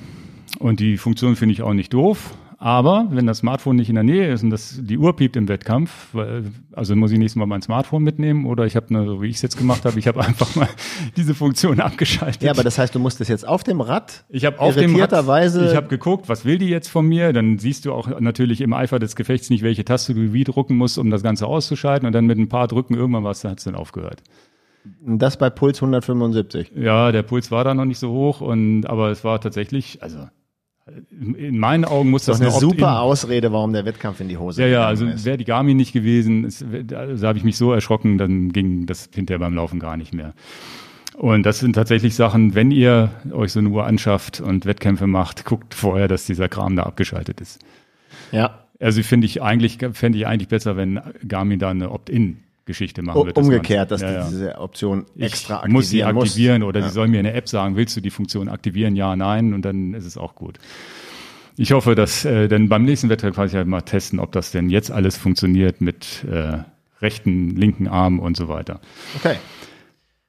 Und 0.58 0.80
die 0.80 0.96
Funktion 0.96 1.36
finde 1.36 1.52
ich 1.52 1.62
auch 1.62 1.74
nicht 1.74 1.92
doof. 1.92 2.36
Aber 2.58 3.08
wenn 3.10 3.26
das 3.26 3.38
Smartphone 3.38 3.76
nicht 3.76 3.88
in 3.88 3.94
der 3.94 4.04
Nähe 4.04 4.32
ist 4.32 4.42
und 4.42 4.50
das, 4.50 4.78
die 4.80 4.98
Uhr 4.98 5.14
piept 5.16 5.36
im 5.36 5.48
Wettkampf, 5.48 6.14
also 6.72 6.96
muss 6.96 7.12
ich 7.12 7.18
nächstes 7.18 7.36
Mal 7.38 7.46
mein 7.46 7.62
Smartphone 7.62 8.02
mitnehmen 8.02 8.46
oder 8.46 8.64
ich 8.64 8.76
habe, 8.76 8.86
so 9.06 9.22
wie 9.22 9.28
ich 9.28 9.36
es 9.36 9.42
jetzt 9.42 9.56
gemacht 9.56 9.84
habe, 9.84 9.98
ich 9.98 10.06
habe 10.06 10.20
einfach 10.24 10.54
mal 10.54 10.68
diese 11.16 11.34
Funktion 11.34 11.80
abgeschaltet. 11.80 12.42
Ja, 12.42 12.52
aber 12.52 12.62
das 12.62 12.78
heißt, 12.78 12.94
du 12.94 12.98
musst 12.98 13.20
es 13.20 13.28
jetzt 13.28 13.46
auf 13.46 13.64
dem 13.64 13.80
Rad. 13.80 14.24
Ich 14.28 14.44
habe 14.44 14.60
auf 14.60 14.76
dem 14.76 14.96
Rad. 14.96 15.12
Ich 15.12 15.76
habe 15.76 15.88
geguckt, 15.88 16.28
was 16.28 16.44
will 16.44 16.58
die 16.58 16.68
jetzt 16.68 16.88
von 16.88 17.06
mir? 17.06 17.32
Dann 17.32 17.58
siehst 17.58 17.84
du 17.84 17.92
auch 17.92 18.20
natürlich 18.20 18.60
im 18.60 18.72
Eifer 18.72 18.98
des 18.98 19.16
Gefechts 19.16 19.50
nicht, 19.50 19.62
welche 19.62 19.84
Taste 19.84 20.14
du 20.14 20.32
wie 20.32 20.44
drucken 20.44 20.76
musst, 20.76 20.98
um 20.98 21.10
das 21.10 21.22
Ganze 21.22 21.46
auszuschalten. 21.46 22.06
Und 22.06 22.12
dann 22.12 22.26
mit 22.26 22.38
ein 22.38 22.48
paar 22.48 22.68
Drücken 22.68 22.94
irgendwann 22.94 23.24
was, 23.24 23.40
dann 23.40 23.52
hat 23.52 23.58
es 23.58 23.64
dann 23.64 23.74
aufgehört. 23.74 24.22
Das 25.00 25.38
bei 25.38 25.50
Puls 25.50 25.78
175. 25.78 26.72
Ja, 26.76 27.10
der 27.10 27.22
Puls 27.22 27.50
war 27.50 27.64
da 27.64 27.74
noch 27.74 27.86
nicht 27.86 27.98
so 27.98 28.10
hoch 28.10 28.40
und 28.40 28.86
aber 28.86 29.10
es 29.10 29.24
war 29.24 29.40
tatsächlich, 29.40 30.02
also 30.02 30.28
in 31.10 31.58
meinen 31.58 31.84
Augen 31.84 32.10
muss 32.10 32.26
das, 32.26 32.40
das 32.40 32.52
eine 32.52 32.60
super 32.60 33.00
Ausrede, 33.00 33.52
warum 33.52 33.72
der 33.72 33.86
Wettkampf 33.86 34.20
in 34.20 34.28
die 34.28 34.36
Hose 34.36 34.62
Ja, 34.62 34.68
ja, 34.68 34.86
also 34.86 35.06
wäre 35.24 35.38
die 35.38 35.44
Garmin 35.44 35.76
nicht 35.76 35.92
gewesen, 35.92 36.52
da 36.86 36.98
also 36.98 37.26
habe 37.26 37.38
ich 37.38 37.44
mich 37.44 37.56
so 37.56 37.72
erschrocken, 37.72 38.18
dann 38.18 38.52
ging 38.52 38.84
das 38.84 39.08
hinterher 39.14 39.38
beim 39.38 39.54
Laufen 39.54 39.80
gar 39.80 39.96
nicht 39.96 40.12
mehr. 40.12 40.34
Und 41.14 41.44
das 41.46 41.60
sind 41.60 41.74
tatsächlich 41.74 42.16
Sachen, 42.16 42.54
wenn 42.54 42.70
ihr 42.70 43.10
euch 43.30 43.52
so 43.52 43.60
eine 43.60 43.70
Uhr 43.70 43.86
anschafft 43.86 44.40
und 44.40 44.66
Wettkämpfe 44.66 45.06
macht, 45.06 45.44
guckt 45.44 45.72
vorher, 45.72 46.08
dass 46.08 46.26
dieser 46.26 46.48
Kram 46.48 46.76
da 46.76 46.82
abgeschaltet 46.82 47.40
ist. 47.40 47.64
Ja. 48.32 48.64
Also 48.80 49.02
finde 49.02 49.26
ich 49.26 49.40
eigentlich, 49.40 49.78
fände 49.92 50.18
ich 50.18 50.26
eigentlich 50.26 50.48
besser, 50.48 50.76
wenn 50.76 51.00
Garmin 51.26 51.60
da 51.60 51.70
eine 51.70 51.90
Opt-in 51.90 52.43
Geschichte 52.64 53.02
machen 53.02 53.26
wird. 53.26 53.36
Umgekehrt, 53.36 53.90
dass 53.90 54.00
ja, 54.00 54.24
diese 54.24 54.58
Option 54.58 55.06
extra 55.18 55.56
aktivieren 55.56 55.72
muss. 55.72 55.90
sie 55.90 56.04
aktivieren 56.04 56.62
muss. 56.62 56.68
oder 56.68 56.80
ja. 56.80 56.88
sie 56.88 56.92
soll 56.92 57.08
mir 57.08 57.18
eine 57.18 57.32
App 57.34 57.48
sagen, 57.48 57.76
willst 57.76 57.96
du 57.96 58.00
die 58.00 58.10
Funktion 58.10 58.48
aktivieren? 58.48 58.96
Ja, 58.96 59.16
nein, 59.16 59.54
und 59.54 59.62
dann 59.62 59.94
ist 59.94 60.06
es 60.06 60.16
auch 60.16 60.34
gut. 60.34 60.58
Ich 61.56 61.72
hoffe, 61.72 61.94
dass, 61.94 62.24
äh, 62.24 62.48
denn 62.48 62.68
beim 62.68 62.84
nächsten 62.84 63.08
Wettbewerb 63.08 63.36
kann 63.36 63.46
ich 63.46 63.54
halt 63.54 63.68
mal 63.68 63.82
testen, 63.82 64.18
ob 64.18 64.32
das 64.32 64.50
denn 64.50 64.70
jetzt 64.70 64.90
alles 64.90 65.16
funktioniert 65.16 65.80
mit 65.80 66.24
äh, 66.24 66.58
rechten, 67.00 67.50
linken 67.50 67.86
Arm 67.86 68.18
und 68.18 68.36
so 68.36 68.48
weiter. 68.48 68.80
Okay. 69.16 69.36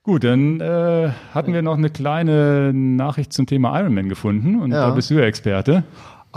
Gut, 0.04 0.24
dann 0.24 0.60
äh, 0.60 1.10
hatten 1.34 1.52
wir 1.52 1.64
noch 1.64 1.80
eine 1.80 1.90
kleine 1.90 2.72
Nachricht 2.74 3.34
zum 3.34 3.48
Thema 3.48 3.80
Ironman 3.80 4.08
gefunden 4.08 4.62
und 4.62 4.72
ja. 4.72 4.90
da 4.90 4.94
bist 4.94 5.10
du 5.10 5.16
ja 5.16 5.22
Experte. 5.22 5.84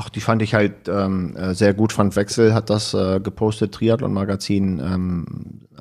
Ach, 0.01 0.11
die 0.11 0.21
fand 0.21 0.43
ich 0.43 0.55
halt 0.55 0.89
ähm, 0.89 1.35
äh, 1.35 1.55
sehr 1.55 1.75
gut. 1.75 1.93
Frank 1.93 2.15
Wechsel 2.15 2.55
hat 2.55 2.71
das 2.71 2.95
äh, 2.95 3.19
gepostet, 3.19 3.75
Triathlon-Magazin. 3.75 4.79
Ähm, 4.79 5.27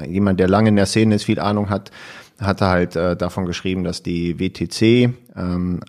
jemand, 0.09 0.39
der 0.39 0.47
lange 0.47 0.69
in 0.69 0.75
der 0.75 0.87
Szene 0.87 1.13
ist, 1.13 1.25
viel 1.25 1.39
Ahnung 1.39 1.69
hat, 1.69 1.91
hatte 2.41 2.65
halt 2.65 2.95
äh, 2.95 3.15
davon 3.15 3.45
geschrieben, 3.45 3.83
dass 3.83 4.01
die 4.01 4.39
WTC, 4.39 5.13
ähm, 5.35 5.81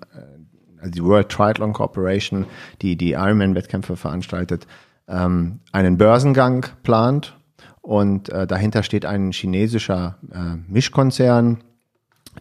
also 0.76 0.90
die 0.90 1.02
World 1.02 1.30
Triathlon 1.30 1.72
Corporation, 1.72 2.44
die 2.82 2.96
die 2.96 3.12
Ironman-Wettkämpfe 3.12 3.96
veranstaltet, 3.96 4.66
ähm, 5.08 5.60
einen 5.72 5.96
Börsengang 5.96 6.66
plant. 6.82 7.34
Und 7.80 8.28
äh, 8.28 8.46
dahinter 8.46 8.82
steht 8.82 9.06
ein 9.06 9.32
chinesischer 9.32 10.18
äh, 10.30 10.58
Mischkonzern, 10.70 11.64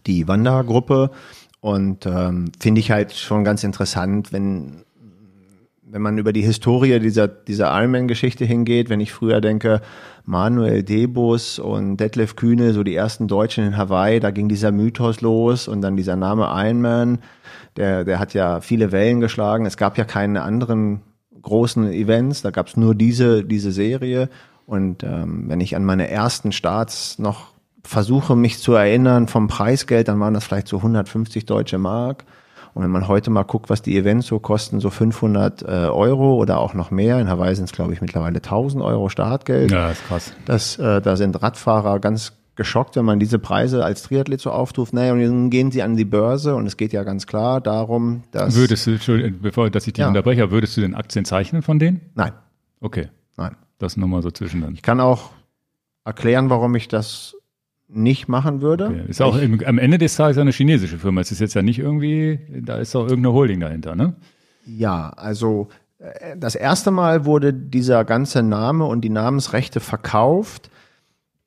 die 0.06 0.28
Wanda-Gruppe. 0.28 1.12
Und 1.60 2.04
ähm, 2.04 2.52
finde 2.60 2.80
ich 2.80 2.90
halt 2.90 3.14
schon 3.14 3.42
ganz 3.42 3.64
interessant, 3.64 4.34
wenn 4.34 4.84
wenn 5.90 6.02
man 6.02 6.18
über 6.18 6.32
die 6.32 6.42
Historie 6.42 6.98
dieser, 7.00 7.28
dieser 7.28 7.70
Ironman-Geschichte 7.70 8.44
hingeht, 8.44 8.90
wenn 8.90 9.00
ich 9.00 9.12
früher 9.12 9.40
denke, 9.40 9.80
Manuel 10.24 10.82
Debus 10.82 11.58
und 11.58 11.96
Detlef 11.96 12.36
Kühne, 12.36 12.72
so 12.74 12.82
die 12.82 12.94
ersten 12.94 13.28
Deutschen 13.28 13.64
in 13.64 13.76
Hawaii, 13.76 14.20
da 14.20 14.30
ging 14.30 14.48
dieser 14.48 14.72
Mythos 14.72 15.20
los 15.20 15.68
und 15.68 15.80
dann 15.80 15.96
dieser 15.96 16.16
Name 16.16 16.48
Ironman, 16.50 17.18
der, 17.76 18.04
der 18.04 18.18
hat 18.18 18.34
ja 18.34 18.60
viele 18.60 18.92
Wellen 18.92 19.20
geschlagen. 19.20 19.64
Es 19.64 19.76
gab 19.76 19.96
ja 19.96 20.04
keine 20.04 20.42
anderen 20.42 21.00
großen 21.40 21.90
Events, 21.92 22.42
da 22.42 22.50
gab 22.50 22.66
es 22.66 22.76
nur 22.76 22.94
diese, 22.94 23.44
diese 23.44 23.72
Serie. 23.72 24.28
Und 24.66 25.02
ähm, 25.02 25.44
wenn 25.46 25.60
ich 25.60 25.76
an 25.76 25.84
meine 25.84 26.10
ersten 26.10 26.52
Starts 26.52 27.18
noch 27.18 27.52
versuche, 27.82 28.36
mich 28.36 28.58
zu 28.58 28.74
erinnern 28.74 29.28
vom 29.28 29.48
Preisgeld, 29.48 30.08
dann 30.08 30.20
waren 30.20 30.34
das 30.34 30.44
vielleicht 30.44 30.68
so 30.68 30.76
150 30.78 31.46
deutsche 31.46 31.78
Mark. 31.78 32.24
Und 32.78 32.84
wenn 32.84 32.92
man 32.92 33.08
heute 33.08 33.30
mal 33.30 33.42
guckt, 33.42 33.70
was 33.70 33.82
die 33.82 33.98
Events 33.98 34.28
so 34.28 34.38
kosten, 34.38 34.78
so 34.78 34.88
500 34.88 35.62
äh, 35.62 35.66
Euro 35.66 36.36
oder 36.36 36.60
auch 36.60 36.74
noch 36.74 36.92
mehr, 36.92 37.18
in 37.18 37.28
Hawaii 37.28 37.52
sind 37.56 37.64
es, 37.64 37.72
glaube 37.72 37.92
ich, 37.92 38.00
mittlerweile 38.00 38.36
1000 38.36 38.84
Euro 38.84 39.08
Startgeld. 39.08 39.72
Ja, 39.72 39.90
ist 39.90 40.06
krass. 40.06 40.32
Das, 40.44 40.78
äh, 40.78 41.02
da 41.02 41.16
sind 41.16 41.42
Radfahrer 41.42 41.98
ganz 41.98 42.34
geschockt, 42.54 42.94
wenn 42.94 43.04
man 43.04 43.18
diese 43.18 43.40
Preise 43.40 43.84
als 43.84 44.04
Triathlet 44.04 44.40
so 44.40 44.52
aufruft. 44.52 44.92
Naja, 44.92 45.12
und 45.12 45.20
dann 45.20 45.50
gehen 45.50 45.72
sie 45.72 45.82
an 45.82 45.96
die 45.96 46.04
Börse 46.04 46.54
und 46.54 46.68
es 46.68 46.76
geht 46.76 46.92
ja 46.92 47.02
ganz 47.02 47.26
klar 47.26 47.60
darum, 47.60 48.22
dass... 48.30 48.54
Würdest 48.54 48.86
du, 48.86 48.92
Entschuldigung, 48.92 49.40
bevor 49.42 49.68
dass 49.70 49.84
ich 49.88 49.94
dich 49.94 50.02
ja. 50.02 50.06
unterbreche, 50.06 50.52
würdest 50.52 50.76
du 50.76 50.80
den 50.80 50.94
Aktien 50.94 51.24
zeichnen 51.24 51.62
von 51.62 51.80
denen? 51.80 52.00
Nein. 52.14 52.30
Okay. 52.80 53.08
Nein. 53.36 53.56
Das 53.80 53.96
nochmal 53.96 54.22
so 54.22 54.30
zwischen 54.30 54.60
dann. 54.60 54.74
Ich 54.74 54.82
kann 54.82 55.00
auch 55.00 55.30
erklären, 56.04 56.48
warum 56.48 56.76
ich 56.76 56.86
das 56.86 57.34
nicht 57.88 58.28
machen 58.28 58.60
würde. 58.60 58.86
Okay. 58.86 59.04
Ist 59.08 59.22
auch 59.22 59.36
im, 59.36 59.62
am 59.64 59.78
Ende 59.78 59.98
des 59.98 60.14
Tages 60.16 60.38
eine 60.38 60.50
chinesische 60.52 60.98
Firma. 60.98 61.20
Es 61.20 61.32
ist 61.32 61.40
jetzt 61.40 61.54
ja 61.54 61.62
nicht 61.62 61.78
irgendwie, 61.78 62.38
da 62.62 62.76
ist 62.76 62.94
doch 62.94 63.02
irgendeine 63.02 63.32
Holding 63.32 63.60
dahinter, 63.60 63.96
ne? 63.96 64.14
Ja, 64.66 65.10
also 65.10 65.68
äh, 65.98 66.36
das 66.36 66.54
erste 66.54 66.90
Mal 66.90 67.24
wurde 67.24 67.54
dieser 67.54 68.04
ganze 68.04 68.42
Name 68.42 68.84
und 68.84 69.00
die 69.00 69.10
Namensrechte 69.10 69.80
verkauft. 69.80 70.70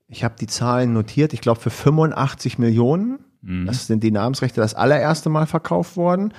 Ich 0.08 0.24
habe 0.24 0.36
die 0.40 0.48
Zahlen 0.48 0.94
notiert, 0.94 1.34
ich 1.34 1.42
glaube 1.42 1.60
für 1.60 1.70
85 1.70 2.58
Millionen. 2.58 3.20
Mhm. 3.42 3.68
Das 3.68 3.88
sind 3.88 4.04
die 4.04 4.12
Namensrechte 4.12 4.62
das 4.62 4.74
allererste 4.74 5.30
Mal 5.30 5.46
verkauft 5.46 5.96
worden. 5.96 6.34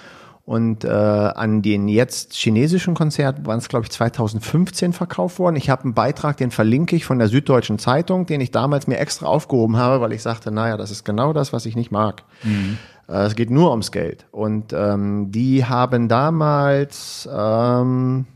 Und 0.52 0.84
äh, 0.84 0.88
an 0.90 1.62
den 1.62 1.88
jetzt 1.88 2.34
chinesischen 2.34 2.92
Konzert 2.92 3.46
waren 3.46 3.56
es, 3.56 3.70
glaube 3.70 3.86
ich, 3.86 3.90
2015 3.90 4.92
verkauft 4.92 5.38
worden. 5.38 5.56
Ich 5.56 5.70
habe 5.70 5.84
einen 5.84 5.94
Beitrag, 5.94 6.36
den 6.36 6.50
verlinke 6.50 6.94
ich 6.94 7.06
von 7.06 7.18
der 7.18 7.28
Süddeutschen 7.28 7.78
Zeitung, 7.78 8.26
den 8.26 8.42
ich 8.42 8.50
damals 8.50 8.86
mir 8.86 8.98
extra 8.98 9.24
aufgehoben 9.24 9.78
habe, 9.78 10.02
weil 10.02 10.12
ich 10.12 10.20
sagte, 10.20 10.50
naja, 10.50 10.76
das 10.76 10.90
ist 10.90 11.04
genau 11.04 11.32
das, 11.32 11.54
was 11.54 11.64
ich 11.64 11.74
nicht 11.74 11.90
mag. 11.90 12.24
Mhm. 12.42 12.76
Äh, 13.08 13.22
es 13.22 13.34
geht 13.34 13.50
nur 13.50 13.70
ums 13.70 13.92
Geld. 13.92 14.26
Und 14.30 14.74
ähm, 14.74 15.32
die 15.32 15.64
haben 15.64 16.08
damals 16.08 17.26
ähm, 17.34 18.26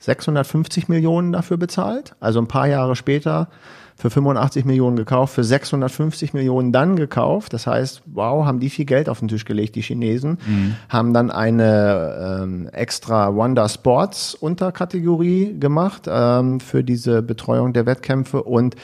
650 0.00 0.90
Millionen 0.90 1.32
dafür 1.32 1.56
bezahlt. 1.56 2.16
Also 2.20 2.38
ein 2.38 2.48
paar 2.48 2.66
Jahre 2.66 2.96
später 2.96 3.48
für 3.96 4.10
85 4.10 4.66
Millionen 4.66 4.96
gekauft, 4.96 5.34
für 5.34 5.42
650 5.42 6.34
Millionen 6.34 6.70
dann 6.70 6.96
gekauft. 6.96 7.54
Das 7.54 7.66
heißt, 7.66 8.02
wow, 8.06 8.44
haben 8.44 8.60
die 8.60 8.68
viel 8.68 8.84
Geld 8.84 9.08
auf 9.08 9.20
den 9.20 9.28
Tisch 9.28 9.46
gelegt, 9.46 9.74
die 9.74 9.80
Chinesen, 9.80 10.38
mhm. 10.46 10.76
haben 10.88 11.14
dann 11.14 11.30
eine 11.30 12.42
ähm, 12.42 12.68
extra 12.68 13.34
Wonder 13.34 13.68
Sports 13.68 14.34
Unterkategorie 14.34 15.58
gemacht 15.58 16.02
ähm, 16.08 16.60
für 16.60 16.84
diese 16.84 17.22
Betreuung 17.22 17.72
der 17.72 17.86
Wettkämpfe 17.86 18.42
und 18.42 18.76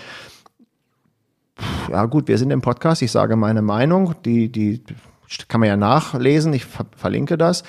ja 1.91 2.07
gut, 2.07 2.29
wir 2.29 2.39
sind 2.39 2.51
im 2.51 2.63
Podcast, 2.63 3.03
ich 3.03 3.13
sage 3.13 3.37
meine 3.37 3.63
Meinung, 3.63 4.15
die, 4.25 4.51
die 4.51 4.83
kann 5.49 5.61
man 5.61 5.69
ja 5.69 5.77
nachlesen, 5.77 6.53
ich 6.55 6.65
ver 6.65 6.87
verlinke 6.97 7.37
das. 7.37 7.63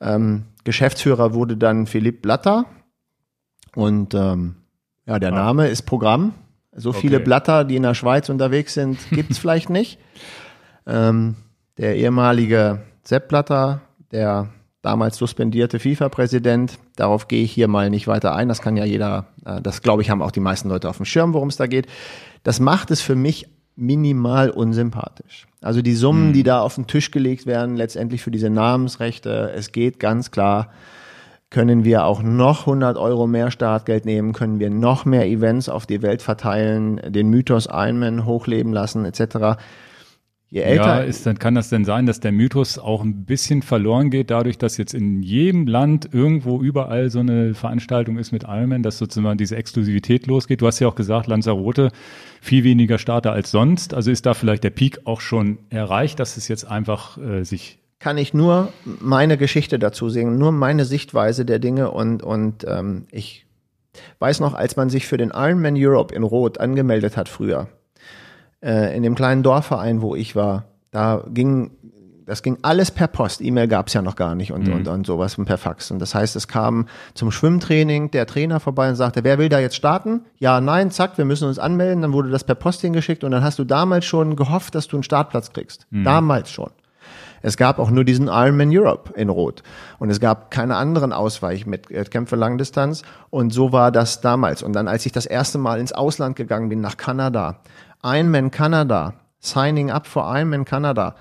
Ähm, 0.00 0.44
Geschäftsführer 0.64 1.32
wurde 1.34 1.56
dann 1.56 1.86
Philipp 1.86 2.20
Blatter 2.20 2.66
und 3.74 4.14
ähm, 4.14 4.56
ja, 5.06 5.18
der. 5.18 5.30
Name 5.30 5.68
ist 5.68 5.82
Programm. 5.82 6.34
So 6.72 6.92
viele 6.92 7.16
okay. 7.16 7.24
Blatter, 7.24 7.64
die 7.64 7.76
in 7.76 7.82
der 7.82 7.94
Schweiz 7.94 8.28
unterwegs 8.28 8.74
sind, 8.74 8.98
gibt 9.10 9.30
es 9.32 9.38
vielleicht 9.38 9.70
nicht. 9.70 9.98
Ähm, 10.86 11.36
der 11.78 11.96
ehemalige 11.96 12.82
Sepp 13.02 13.28
Blatter, 13.28 13.80
der 14.12 14.48
damals 14.82 15.16
suspendierte 15.16 15.78
FIFA-Präsident, 15.78 16.78
darauf 16.96 17.28
gehe 17.28 17.42
ich 17.42 17.52
hier 17.52 17.68
mal 17.68 17.90
nicht 17.90 18.06
weiter 18.06 18.34
ein. 18.34 18.48
Das 18.48 18.62
kann 18.62 18.76
ja 18.76 18.84
jeder, 18.84 19.26
äh, 19.44 19.60
das 19.60 19.82
glaube 19.82 20.02
ich, 20.02 20.10
haben 20.10 20.22
auch 20.22 20.30
die 20.30 20.40
meisten 20.40 20.68
Leute 20.68 20.88
auf 20.88 20.96
dem 20.96 21.06
Schirm, 21.06 21.34
worum 21.34 21.48
es 21.48 21.56
da 21.56 21.66
geht. 21.66 21.86
Das 22.42 22.60
macht 22.60 22.90
es 22.90 23.00
für 23.00 23.16
mich 23.16 23.48
minimal 23.76 24.50
unsympathisch. 24.50 25.46
Also 25.60 25.82
die 25.82 25.94
Summen, 25.94 26.28
hm. 26.28 26.32
die 26.32 26.42
da 26.42 26.60
auf 26.60 26.74
den 26.74 26.86
Tisch 26.86 27.10
gelegt 27.10 27.46
werden, 27.46 27.76
letztendlich 27.76 28.22
für 28.22 28.30
diese 28.30 28.50
Namensrechte, 28.50 29.52
es 29.54 29.72
geht 29.72 29.98
ganz 29.98 30.30
klar 30.30 30.70
können 31.50 31.84
wir 31.84 32.04
auch 32.04 32.22
noch 32.22 32.60
100 32.60 32.96
Euro 32.96 33.26
mehr 33.26 33.50
Startgeld 33.50 34.04
nehmen, 34.04 34.32
können 34.32 34.60
wir 34.60 34.70
noch 34.70 35.04
mehr 35.04 35.26
Events 35.26 35.68
auf 35.68 35.84
die 35.84 36.00
Welt 36.00 36.22
verteilen, 36.22 37.00
den 37.08 37.28
Mythos 37.28 37.66
Ironman 37.66 38.24
hochleben 38.24 38.72
lassen 38.72 39.04
etc. 39.04 39.58
Je 40.52 40.62
älter 40.62 40.84
ja, 40.84 40.98
ist, 41.00 41.26
dann 41.26 41.38
kann 41.38 41.54
das 41.54 41.68
denn 41.68 41.84
sein, 41.84 42.06
dass 42.06 42.18
der 42.18 42.32
Mythos 42.32 42.78
auch 42.78 43.02
ein 43.02 43.24
bisschen 43.24 43.62
verloren 43.62 44.10
geht, 44.10 44.30
dadurch, 44.30 44.58
dass 44.58 44.78
jetzt 44.78 44.94
in 44.94 45.22
jedem 45.22 45.66
Land 45.68 46.08
irgendwo 46.12 46.60
überall 46.60 47.08
so 47.08 47.20
eine 47.20 47.54
Veranstaltung 47.54 48.18
ist 48.18 48.32
mit 48.32 48.44
Ironman, 48.44 48.82
dass 48.82 48.98
sozusagen 48.98 49.38
diese 49.38 49.56
Exklusivität 49.56 50.26
losgeht. 50.26 50.60
Du 50.60 50.66
hast 50.66 50.80
ja 50.80 50.88
auch 50.88 50.96
gesagt, 50.96 51.28
Lanzarote 51.28 51.92
viel 52.40 52.64
weniger 52.64 52.98
Starter 52.98 53.32
als 53.32 53.52
sonst. 53.52 53.94
Also 53.94 54.10
ist 54.10 54.26
da 54.26 54.34
vielleicht 54.34 54.64
der 54.64 54.70
Peak 54.70 55.00
auch 55.04 55.20
schon 55.20 55.58
erreicht, 55.68 56.18
dass 56.18 56.36
es 56.36 56.48
jetzt 56.48 56.64
einfach 56.64 57.16
äh, 57.18 57.44
sich 57.44 57.79
kann 58.00 58.18
ich 58.18 58.34
nur 58.34 58.72
meine 58.84 59.36
Geschichte 59.36 59.78
dazu 59.78 60.08
sehen, 60.08 60.38
nur 60.38 60.52
meine 60.52 60.84
Sichtweise 60.84 61.44
der 61.44 61.58
Dinge 61.58 61.90
und, 61.90 62.22
und 62.22 62.64
ähm, 62.66 63.04
ich 63.10 63.46
weiß 64.18 64.40
noch, 64.40 64.54
als 64.54 64.76
man 64.76 64.88
sich 64.88 65.06
für 65.06 65.18
den 65.18 65.30
Ironman 65.34 65.76
Europe 65.76 66.14
in 66.14 66.22
Rot 66.22 66.58
angemeldet 66.58 67.16
hat 67.16 67.28
früher, 67.28 67.68
äh, 68.62 68.96
in 68.96 69.02
dem 69.02 69.14
kleinen 69.14 69.42
Dorfverein, 69.42 70.00
wo 70.00 70.16
ich 70.16 70.34
war, 70.34 70.64
da 70.90 71.24
ging 71.32 71.70
das 72.26 72.44
ging 72.44 72.58
alles 72.62 72.92
per 72.92 73.08
Post. 73.08 73.40
E-Mail 73.40 73.66
gab 73.66 73.88
es 73.88 73.94
ja 73.94 74.02
noch 74.02 74.14
gar 74.14 74.36
nicht 74.36 74.52
und, 74.52 74.68
mhm. 74.68 74.74
und, 74.74 74.88
und 74.88 75.04
sowas 75.04 75.36
und 75.36 75.46
per 75.46 75.58
Fax. 75.58 75.90
Und 75.90 75.98
das 75.98 76.14
heißt, 76.14 76.36
es 76.36 76.46
kam 76.46 76.86
zum 77.12 77.32
Schwimmtraining 77.32 78.12
der 78.12 78.24
Trainer 78.24 78.60
vorbei 78.60 78.88
und 78.88 78.94
sagte, 78.94 79.24
wer 79.24 79.38
will 79.38 79.48
da 79.48 79.58
jetzt 79.58 79.74
starten? 79.74 80.20
Ja, 80.38 80.60
nein, 80.60 80.92
zack, 80.92 81.18
wir 81.18 81.24
müssen 81.24 81.48
uns 81.48 81.58
anmelden. 81.58 82.02
Dann 82.02 82.12
wurde 82.12 82.30
das 82.30 82.44
per 82.44 82.54
Post 82.54 82.82
hingeschickt 82.82 83.24
und 83.24 83.32
dann 83.32 83.42
hast 83.42 83.58
du 83.58 83.64
damals 83.64 84.04
schon 84.04 84.36
gehofft, 84.36 84.76
dass 84.76 84.86
du 84.86 84.94
einen 84.94 85.02
Startplatz 85.02 85.52
kriegst. 85.52 85.88
Mhm. 85.90 86.04
Damals 86.04 86.52
schon. 86.52 86.70
Es 87.42 87.56
gab 87.56 87.78
auch 87.78 87.90
nur 87.90 88.04
diesen 88.04 88.28
Ironman 88.28 88.70
Europe 88.70 89.12
in 89.14 89.28
Rot. 89.28 89.62
Und 89.98 90.10
es 90.10 90.20
gab 90.20 90.50
keine 90.50 90.76
anderen 90.76 91.12
Ausweichwettkämpfe 91.12 92.36
Langdistanz. 92.36 93.02
Und 93.30 93.52
so 93.52 93.72
war 93.72 93.92
das 93.92 94.20
damals. 94.20 94.62
Und 94.62 94.74
dann, 94.74 94.88
als 94.88 95.06
ich 95.06 95.12
das 95.12 95.26
erste 95.26 95.58
Mal 95.58 95.80
ins 95.80 95.92
Ausland 95.92 96.36
gegangen 96.36 96.68
bin, 96.68 96.80
nach 96.80 96.96
Kanada, 96.96 97.60
Ironman 98.02 98.50
Kanada, 98.50 99.14
signing 99.40 99.90
up 99.90 100.06
for 100.06 100.24
Ironman 100.34 100.64
Kanada, 100.64 101.16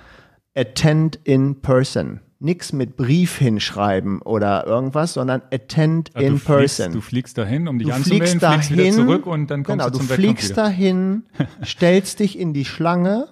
attend 0.55 1.19
in 1.23 1.61
person. 1.61 2.21
Nix 2.41 2.71
mit 2.71 2.95
Brief 2.95 3.37
hinschreiben 3.37 4.21
oder 4.21 4.65
irgendwas, 4.65 5.13
sondern 5.13 5.41
attend 5.51 6.11
ja, 6.15 6.21
in 6.21 6.33
du 6.35 6.39
person. 6.39 6.85
Fliegst, 6.85 6.95
du 6.95 7.01
fliegst 7.01 7.37
dahin, 7.37 7.67
um 7.67 7.79
dich 7.79 7.89
du 7.89 7.93
anzumelden, 7.93 8.27
fliegst, 8.27 8.43
dahin, 8.43 8.61
fliegst 8.61 8.97
wieder 8.97 9.07
zurück 9.07 9.25
und 9.25 9.51
dann 9.51 9.63
kommst 9.63 9.85
genau, 9.85 9.89
du 9.89 9.97
zum 9.97 10.07
du 10.07 10.13
fliegst 10.13 10.55
dahin, 10.55 11.23
stellst 11.65 12.19
dich 12.19 12.39
in 12.39 12.53
die 12.53 12.63
Schlange 12.63 13.27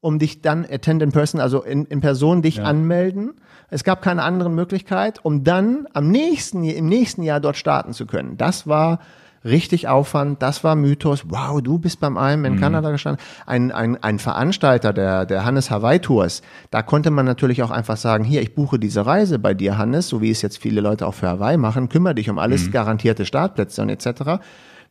um 0.00 0.18
dich 0.18 0.40
dann 0.40 0.64
attend 0.70 1.02
in 1.02 1.12
person, 1.12 1.40
also 1.40 1.62
in, 1.62 1.84
in 1.86 2.00
Person 2.00 2.42
dich 2.42 2.56
ja. 2.56 2.64
anmelden. 2.64 3.34
Es 3.68 3.84
gab 3.84 4.02
keine 4.02 4.22
andere 4.22 4.50
Möglichkeit, 4.50 5.24
um 5.24 5.44
dann 5.44 5.86
am 5.92 6.10
nächsten, 6.10 6.64
im 6.64 6.86
nächsten 6.86 7.22
Jahr 7.22 7.40
dort 7.40 7.56
starten 7.56 7.92
zu 7.92 8.06
können. 8.06 8.36
Das 8.36 8.66
war 8.66 9.00
richtig 9.44 9.88
Aufwand, 9.88 10.42
das 10.42 10.64
war 10.64 10.74
Mythos. 10.74 11.24
Wow, 11.28 11.62
du 11.62 11.78
bist 11.78 12.00
beim 12.00 12.16
einem 12.18 12.44
in 12.44 12.54
mhm. 12.54 12.60
Kanada 12.60 12.90
gestanden. 12.90 13.24
Ein, 13.46 13.72
ein, 13.72 14.02
ein 14.02 14.18
Veranstalter 14.18 14.92
der, 14.92 15.24
der 15.26 15.44
Hannes 15.44 15.70
Hawaii 15.70 15.98
Tours, 15.98 16.42
da 16.70 16.82
konnte 16.82 17.10
man 17.10 17.24
natürlich 17.26 17.62
auch 17.62 17.70
einfach 17.70 17.96
sagen, 17.96 18.24
hier, 18.24 18.42
ich 18.42 18.54
buche 18.54 18.78
diese 18.78 19.06
Reise 19.06 19.38
bei 19.38 19.54
dir, 19.54 19.78
Hannes, 19.78 20.08
so 20.08 20.20
wie 20.20 20.30
es 20.30 20.42
jetzt 20.42 20.58
viele 20.58 20.80
Leute 20.80 21.06
auch 21.06 21.14
für 21.14 21.28
Hawaii 21.28 21.56
machen, 21.56 21.88
kümmere 21.88 22.14
dich 22.14 22.28
um 22.28 22.38
alles, 22.38 22.66
mhm. 22.66 22.72
garantierte 22.72 23.24
Startplätze 23.24 23.82
und 23.82 23.88
etc. 23.88 24.40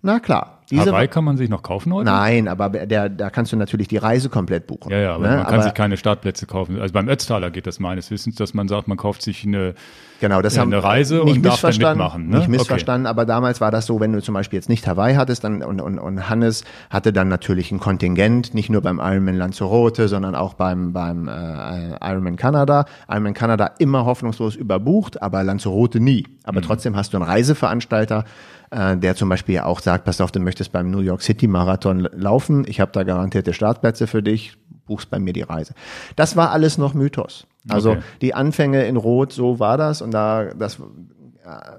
Na 0.01 0.19
klar. 0.19 0.59
Diese 0.71 0.85
Hawaii 0.85 1.07
kann 1.07 1.23
man 1.23 1.35
sich 1.35 1.49
noch 1.49 1.63
kaufen 1.63 1.91
heute? 1.93 2.05
Nein, 2.05 2.47
aber 2.47 2.69
der, 2.69 3.09
da 3.09 3.31
kannst 3.31 3.51
du 3.51 3.57
natürlich 3.57 3.87
die 3.87 3.97
Reise 3.97 4.29
komplett 4.29 4.67
buchen. 4.67 4.91
Ja, 4.91 4.99
ja, 4.99 5.15
aber 5.15 5.27
ne? 5.27 5.37
man 5.37 5.45
kann 5.45 5.53
aber 5.55 5.63
sich 5.63 5.73
keine 5.73 5.97
Startplätze 5.97 6.45
kaufen. 6.45 6.79
Also 6.79 6.93
beim 6.93 7.09
Ötztaler 7.09 7.49
geht 7.49 7.65
das 7.65 7.79
meines 7.79 8.11
Wissens, 8.11 8.35
dass 8.35 8.53
man 8.53 8.67
sagt, 8.67 8.87
man 8.87 8.95
kauft 8.95 9.23
sich 9.23 9.45
eine, 9.45 9.73
genau, 10.19 10.43
das 10.43 10.55
äh, 10.55 10.59
haben 10.59 10.71
eine 10.71 10.83
Reise 10.83 11.23
nicht 11.23 11.37
und 11.37 11.45
darf 11.45 11.61
dann 11.61 11.75
mitmachen. 11.75 12.29
Ne? 12.29 12.37
Nicht 12.37 12.49
missverstanden, 12.49 13.07
okay. 13.07 13.11
aber 13.11 13.25
damals 13.25 13.61
war 13.61 13.71
das 13.71 13.87
so, 13.87 13.99
wenn 13.99 14.13
du 14.13 14.21
zum 14.21 14.35
Beispiel 14.35 14.57
jetzt 14.57 14.69
nicht 14.69 14.87
Hawaii 14.87 15.15
hattest 15.15 15.43
dann, 15.43 15.63
und, 15.63 15.81
und, 15.81 15.97
und 15.97 16.29
Hannes 16.29 16.63
hatte 16.91 17.11
dann 17.11 17.29
natürlich 17.29 17.71
ein 17.71 17.79
Kontingent, 17.79 18.53
nicht 18.53 18.69
nur 18.69 18.81
beim 18.81 18.99
Ironman 18.99 19.37
Lanzarote, 19.37 20.07
sondern 20.07 20.35
auch 20.35 20.53
beim, 20.53 20.93
beim 20.93 21.27
äh, 21.27 21.97
Ironman 21.99 22.35
Kanada. 22.35 22.85
Ironman 23.07 23.33
Kanada 23.33 23.71
immer 23.79 24.05
hoffnungslos 24.05 24.55
überbucht, 24.55 25.19
aber 25.23 25.43
Lanzarote 25.43 25.99
nie. 25.99 26.27
Aber 26.43 26.59
mhm. 26.59 26.65
trotzdem 26.65 26.95
hast 26.95 27.13
du 27.13 27.17
einen 27.17 27.25
Reiseveranstalter, 27.25 28.23
äh, 28.71 28.97
der 28.97 29.15
zum 29.15 29.29
Beispiel 29.29 29.59
auch 29.59 29.79
sagt, 29.79 30.05
pass 30.05 30.21
auf, 30.21 30.31
du 30.31 30.39
möchtest 30.39 30.71
beim 30.71 30.91
New 30.91 30.99
York 30.99 31.21
City 31.21 31.47
Marathon 31.47 32.07
laufen, 32.11 32.65
ich 32.67 32.79
habe 32.79 32.91
da 32.91 33.03
garantierte 33.03 33.53
Startplätze 33.53 34.07
für 34.07 34.23
dich, 34.23 34.57
buchst 34.85 35.09
bei 35.09 35.19
mir 35.19 35.33
die 35.33 35.41
Reise. 35.41 35.73
Das 36.15 36.35
war 36.35 36.51
alles 36.51 36.77
noch 36.77 36.93
Mythos. 36.93 37.47
Also 37.67 37.91
okay. 37.91 38.01
die 38.21 38.33
Anfänge 38.33 38.85
in 38.85 38.97
Rot, 38.97 39.33
so 39.33 39.59
war 39.59 39.77
das 39.77 40.01
und 40.01 40.11
da 40.11 40.53
das 40.53 40.79
äh, 40.79 40.81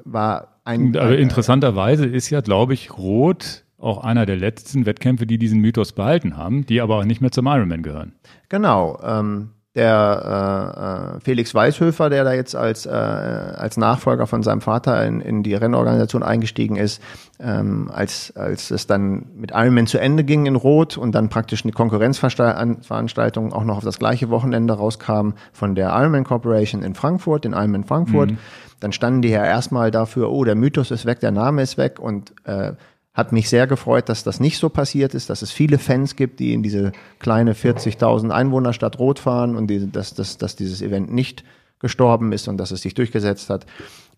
war 0.04 0.58
ein. 0.64 0.96
Aber 0.96 1.16
interessanterweise 1.16 2.06
ist 2.06 2.30
ja, 2.30 2.40
glaube 2.40 2.74
ich, 2.74 2.96
Rot 2.96 3.64
auch 3.78 4.04
einer 4.04 4.26
der 4.26 4.36
letzten 4.36 4.86
Wettkämpfe, 4.86 5.26
die 5.26 5.38
diesen 5.38 5.60
Mythos 5.60 5.92
behalten 5.92 6.36
haben, 6.36 6.66
die 6.66 6.80
aber 6.80 6.98
auch 6.98 7.04
nicht 7.04 7.20
mehr 7.20 7.32
zum 7.32 7.46
Ironman 7.46 7.82
gehören. 7.82 8.12
Genau. 8.48 9.00
Ähm, 9.02 9.50
der 9.76 11.14
äh, 11.14 11.16
äh, 11.16 11.20
Felix 11.20 11.54
Weishöfer, 11.54 12.10
der 12.10 12.24
da 12.24 12.32
jetzt 12.32 12.56
als, 12.56 12.86
äh, 12.86 12.90
als 12.90 13.76
Nachfolger 13.76 14.26
von 14.26 14.42
seinem 14.42 14.60
Vater 14.60 15.06
in, 15.06 15.20
in 15.20 15.44
die 15.44 15.54
Rennorganisation 15.54 16.24
eingestiegen 16.24 16.74
ist, 16.74 17.00
ähm, 17.38 17.88
als, 17.92 18.34
als 18.36 18.72
es 18.72 18.88
dann 18.88 19.26
mit 19.36 19.52
Ironman 19.52 19.86
zu 19.86 19.98
Ende 19.98 20.24
ging 20.24 20.46
in 20.46 20.56
Rot 20.56 20.98
und 20.98 21.14
dann 21.14 21.28
praktisch 21.28 21.62
eine 21.62 21.72
Konkurrenzveranstaltung 21.72 23.52
auch 23.52 23.64
noch 23.64 23.76
auf 23.76 23.84
das 23.84 24.00
gleiche 24.00 24.28
Wochenende 24.28 24.74
rauskam 24.74 25.34
von 25.52 25.76
der 25.76 25.90
Ironman 25.90 26.24
Corporation 26.24 26.82
in 26.82 26.94
Frankfurt, 26.94 27.44
den 27.44 27.52
Ironman 27.52 27.84
Frankfurt, 27.84 28.32
mhm. 28.32 28.38
dann 28.80 28.90
standen 28.90 29.22
die 29.22 29.30
ja 29.30 29.44
erstmal 29.44 29.92
dafür, 29.92 30.32
oh, 30.32 30.42
der 30.42 30.56
Mythos 30.56 30.90
ist 30.90 31.06
weg, 31.06 31.20
der 31.20 31.30
Name 31.30 31.62
ist 31.62 31.78
weg 31.78 32.00
und 32.00 32.32
äh, 32.44 32.72
hat 33.12 33.32
mich 33.32 33.48
sehr 33.48 33.66
gefreut, 33.66 34.08
dass 34.08 34.22
das 34.22 34.38
nicht 34.38 34.58
so 34.58 34.68
passiert 34.68 35.14
ist, 35.14 35.30
dass 35.30 35.42
es 35.42 35.50
viele 35.50 35.78
Fans 35.78 36.14
gibt, 36.14 36.38
die 36.38 36.52
in 36.52 36.62
diese 36.62 36.92
kleine 37.18 37.54
40.000 37.54 38.30
Einwohnerstadt 38.30 38.98
Rot 38.98 39.18
fahren 39.18 39.56
und 39.56 39.66
die, 39.66 39.90
dass, 39.90 40.14
dass, 40.14 40.38
dass 40.38 40.54
dieses 40.54 40.80
Event 40.80 41.12
nicht 41.12 41.44
gestorben 41.80 42.32
ist 42.32 42.46
und 42.46 42.56
dass 42.58 42.70
es 42.70 42.82
sich 42.82 42.94
durchgesetzt 42.94 43.50
hat. 43.50 43.66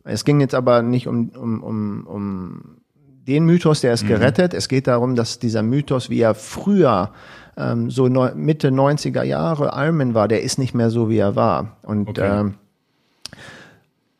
Es 0.04 0.24
ging 0.24 0.40
jetzt 0.40 0.54
aber 0.54 0.82
nicht 0.82 1.06
um, 1.06 1.30
um, 1.30 1.62
um, 1.62 2.06
um 2.06 2.76
den 3.26 3.44
Mythos, 3.46 3.80
der 3.80 3.94
ist 3.94 4.02
mhm. 4.04 4.08
gerettet. 4.08 4.52
Es 4.52 4.68
geht 4.68 4.86
darum, 4.88 5.14
dass 5.14 5.38
dieser 5.38 5.62
Mythos, 5.62 6.10
wie 6.10 6.20
er 6.20 6.34
früher 6.34 7.12
ähm, 7.56 7.90
so 7.90 8.08
neu, 8.08 8.32
Mitte 8.34 8.68
90er 8.68 9.22
Jahre 9.22 9.72
Almen 9.72 10.14
war, 10.14 10.28
der 10.28 10.42
ist 10.42 10.58
nicht 10.58 10.74
mehr 10.74 10.90
so, 10.90 11.08
wie 11.08 11.18
er 11.18 11.36
war. 11.36 11.76
Und 11.82 12.08
okay. 12.08 12.40
ähm, 12.40 12.54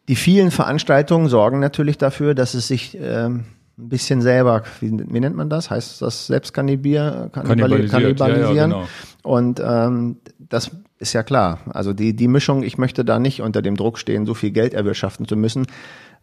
die 0.09 0.17
vielen 0.17 0.51
Veranstaltungen 0.51 1.29
sorgen 1.29 1.59
natürlich 1.59 1.99
dafür, 1.99 2.35
dass 2.35 2.55
es 2.55 2.69
sich 2.69 2.97
ähm, 3.01 3.45
ein 3.79 3.89
bisschen 3.89 4.21
selber, 4.21 4.63
wie, 4.81 4.91
wie 4.91 5.21
nennt 5.21 5.37
man 5.37 5.49
das? 5.49 5.71
Heißt 5.71 6.03
das 6.03 6.27
Selbstkannibalier, 6.27 7.31
Kannibalisiert, 7.33 7.91
kannibalisieren? 7.91 8.55
ja, 8.55 8.55
ja, 8.55 8.67
genau. 8.67 8.89
Und 9.23 9.63
ähm, 9.65 10.17
das 10.39 10.71
ist 10.99 11.13
ja 11.13 11.23
klar. 11.23 11.59
Also 11.71 11.93
die, 11.93 12.15
die 12.15 12.29
Mischung, 12.29 12.63
ich 12.63 12.79
möchte 12.79 13.05
da 13.05 13.19
nicht 13.19 13.43
unter 13.43 13.63
dem 13.63 13.77
Druck 13.77 13.99
stehen, 13.99 14.27
so 14.27 14.35
viel 14.35 14.51
Geld 14.51 14.75
erwirtschaften 14.75 15.27
zu 15.27 15.37
müssen. 15.37 15.67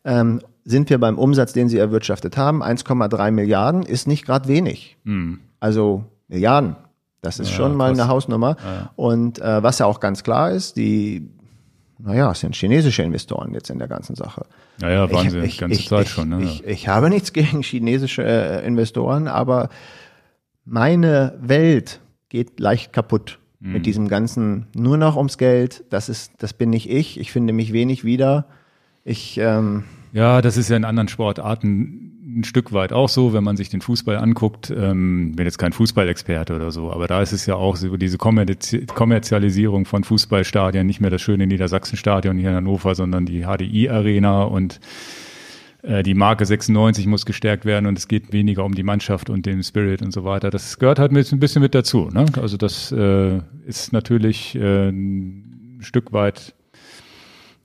Ähm, 0.06 0.42
sind 0.64 0.90
wir 0.90 1.00
beim 1.00 1.18
Umsatz, 1.18 1.52
den 1.54 1.68
sie 1.68 1.78
erwirtschaftet 1.78 2.38
haben, 2.38 2.64
1,3 2.64 3.32
Milliarden, 3.32 3.84
ist 3.84 4.08
nicht 4.08 4.26
gerade 4.26 4.48
wenig. 4.48 4.98
Also 5.60 6.06
Milliarden. 6.28 6.76
Das 7.22 7.40
ist. 7.40 7.50
Ja, 7.50 7.58
schon 7.58 7.76
mal 7.76 7.90
krass. 7.90 8.00
eine 8.00 8.08
Hausnummer. 8.08 8.56
Und 8.96 9.40
äh, 9.40 9.62
was 9.62 9.80
ja 9.80 9.86
auch 9.86 10.00
ganz 10.00 10.24
klar 10.24 10.52
ist, 10.52 10.78
die, 10.78 11.30
naja, 12.00 12.32
es 12.32 12.40
sind 12.40 12.56
chinesische 12.56 13.04
Investoren 13.04 13.54
jetzt 13.54 13.70
in 13.70 13.78
der 13.78 13.88
ganzen 13.88 14.16
Sache. 14.16 14.46
Naja, 14.80 15.12
waren 15.12 15.30
sie 15.30 15.42
die 15.42 15.58
ganze 15.58 15.86
Zeit 15.86 16.06
ich, 16.06 16.12
schon. 16.12 16.30
Ne? 16.30 16.44
Ich, 16.44 16.64
ich 16.66 16.88
habe 16.88 17.10
nichts 17.10 17.34
gegen 17.34 17.62
chinesische 17.62 18.24
äh, 18.24 18.66
Investoren, 18.66 19.28
aber 19.28 19.70
meine 20.66 21.38
Welt 21.42 22.00
geht 22.30 22.60
leicht 22.60 22.94
kaputt 22.94 23.40
Mhm. 23.60 23.74
mit 23.74 23.86
diesem 23.86 24.08
ganzen 24.08 24.68
nur 24.74 24.98
noch 24.98 25.18
ums 25.18 25.38
Geld. 25.38 25.84
Das 25.90 26.10
ist, 26.10 26.32
das 26.38 26.54
bin 26.54 26.70
nicht 26.70 26.90
ich. 26.90 27.20
Ich 27.20 27.32
finde 27.32 27.54
mich 27.54 27.74
wenig 27.74 28.04
wieder. 28.04 28.46
Ich 29.04 29.38
ähm, 29.38 29.84
Ja, 30.14 30.42
das 30.42 30.58
ist 30.58 30.70
ja 30.70 30.78
in 30.78 30.86
anderen 30.86 31.10
Sportarten 31.10 32.19
ein 32.38 32.44
Stück 32.44 32.74
weit 32.74 32.94
auch 32.94 33.10
so, 33.10 33.34
wenn 33.34 33.44
man 33.44 33.58
sich 33.58 33.70
den 33.70 33.82
Fußball 33.82 34.18
anguckt. 34.18 34.70
Ähm, 34.70 35.34
bin 35.36 35.46
jetzt 35.46 35.58
kein 35.58 35.74
Fußballexperte 35.74 36.56
oder 36.56 36.72
so, 36.72 36.92
aber 36.92 37.08
da 37.08 37.22
ist 37.22 37.32
es 37.32 37.46
ja 37.46 37.56
auch 37.56 37.76
so 37.76 37.98
diese 37.98 38.18
Kommerzi 38.18 38.86
Kommerzialisierung 38.86 39.86
von 39.86 40.04
Fußballstadien, 40.04 40.86
nicht 40.86 41.02
mehr 41.02 41.10
das 41.10 41.22
schöne 41.22 41.48
Niedersachsenstadion 41.48 42.38
hier 42.38 42.50
in 42.50 42.56
Hannover, 42.56 42.96
sondern 42.96 43.26
die 43.26 43.44
HDI-Arena 43.44 44.44
und 44.44 44.80
äh, 45.82 46.04
die 46.04 46.14
Marke 46.14 46.46
96 46.46 47.08
muss 47.08 47.26
gestärkt 47.26 47.66
werden 47.66 47.86
und 47.86 47.98
es 47.98 48.08
geht 48.08 48.32
weniger 48.32 48.66
um 48.66 48.76
die 48.76 48.84
Mannschaft 48.84 49.30
und 49.30 49.46
den 49.46 49.64
Spirit 49.64 50.02
und 50.02 50.12
so 50.12 50.24
weiter. 50.24 50.50
Das 50.50 50.80
gehört 50.80 51.00
halt 51.00 51.12
mit, 51.12 51.32
ein 51.32 51.40
bisschen 51.40 51.62
mit 51.62 51.74
dazu. 51.74 52.10
Ne? 52.12 52.26
Also 52.42 52.58
das 52.58 52.92
äh, 52.92 53.40
ist 53.66 53.94
natürlich 53.94 54.56
äh, 54.56 54.90
ein 54.90 55.80
Stück 55.82 56.12
weit 56.12 56.54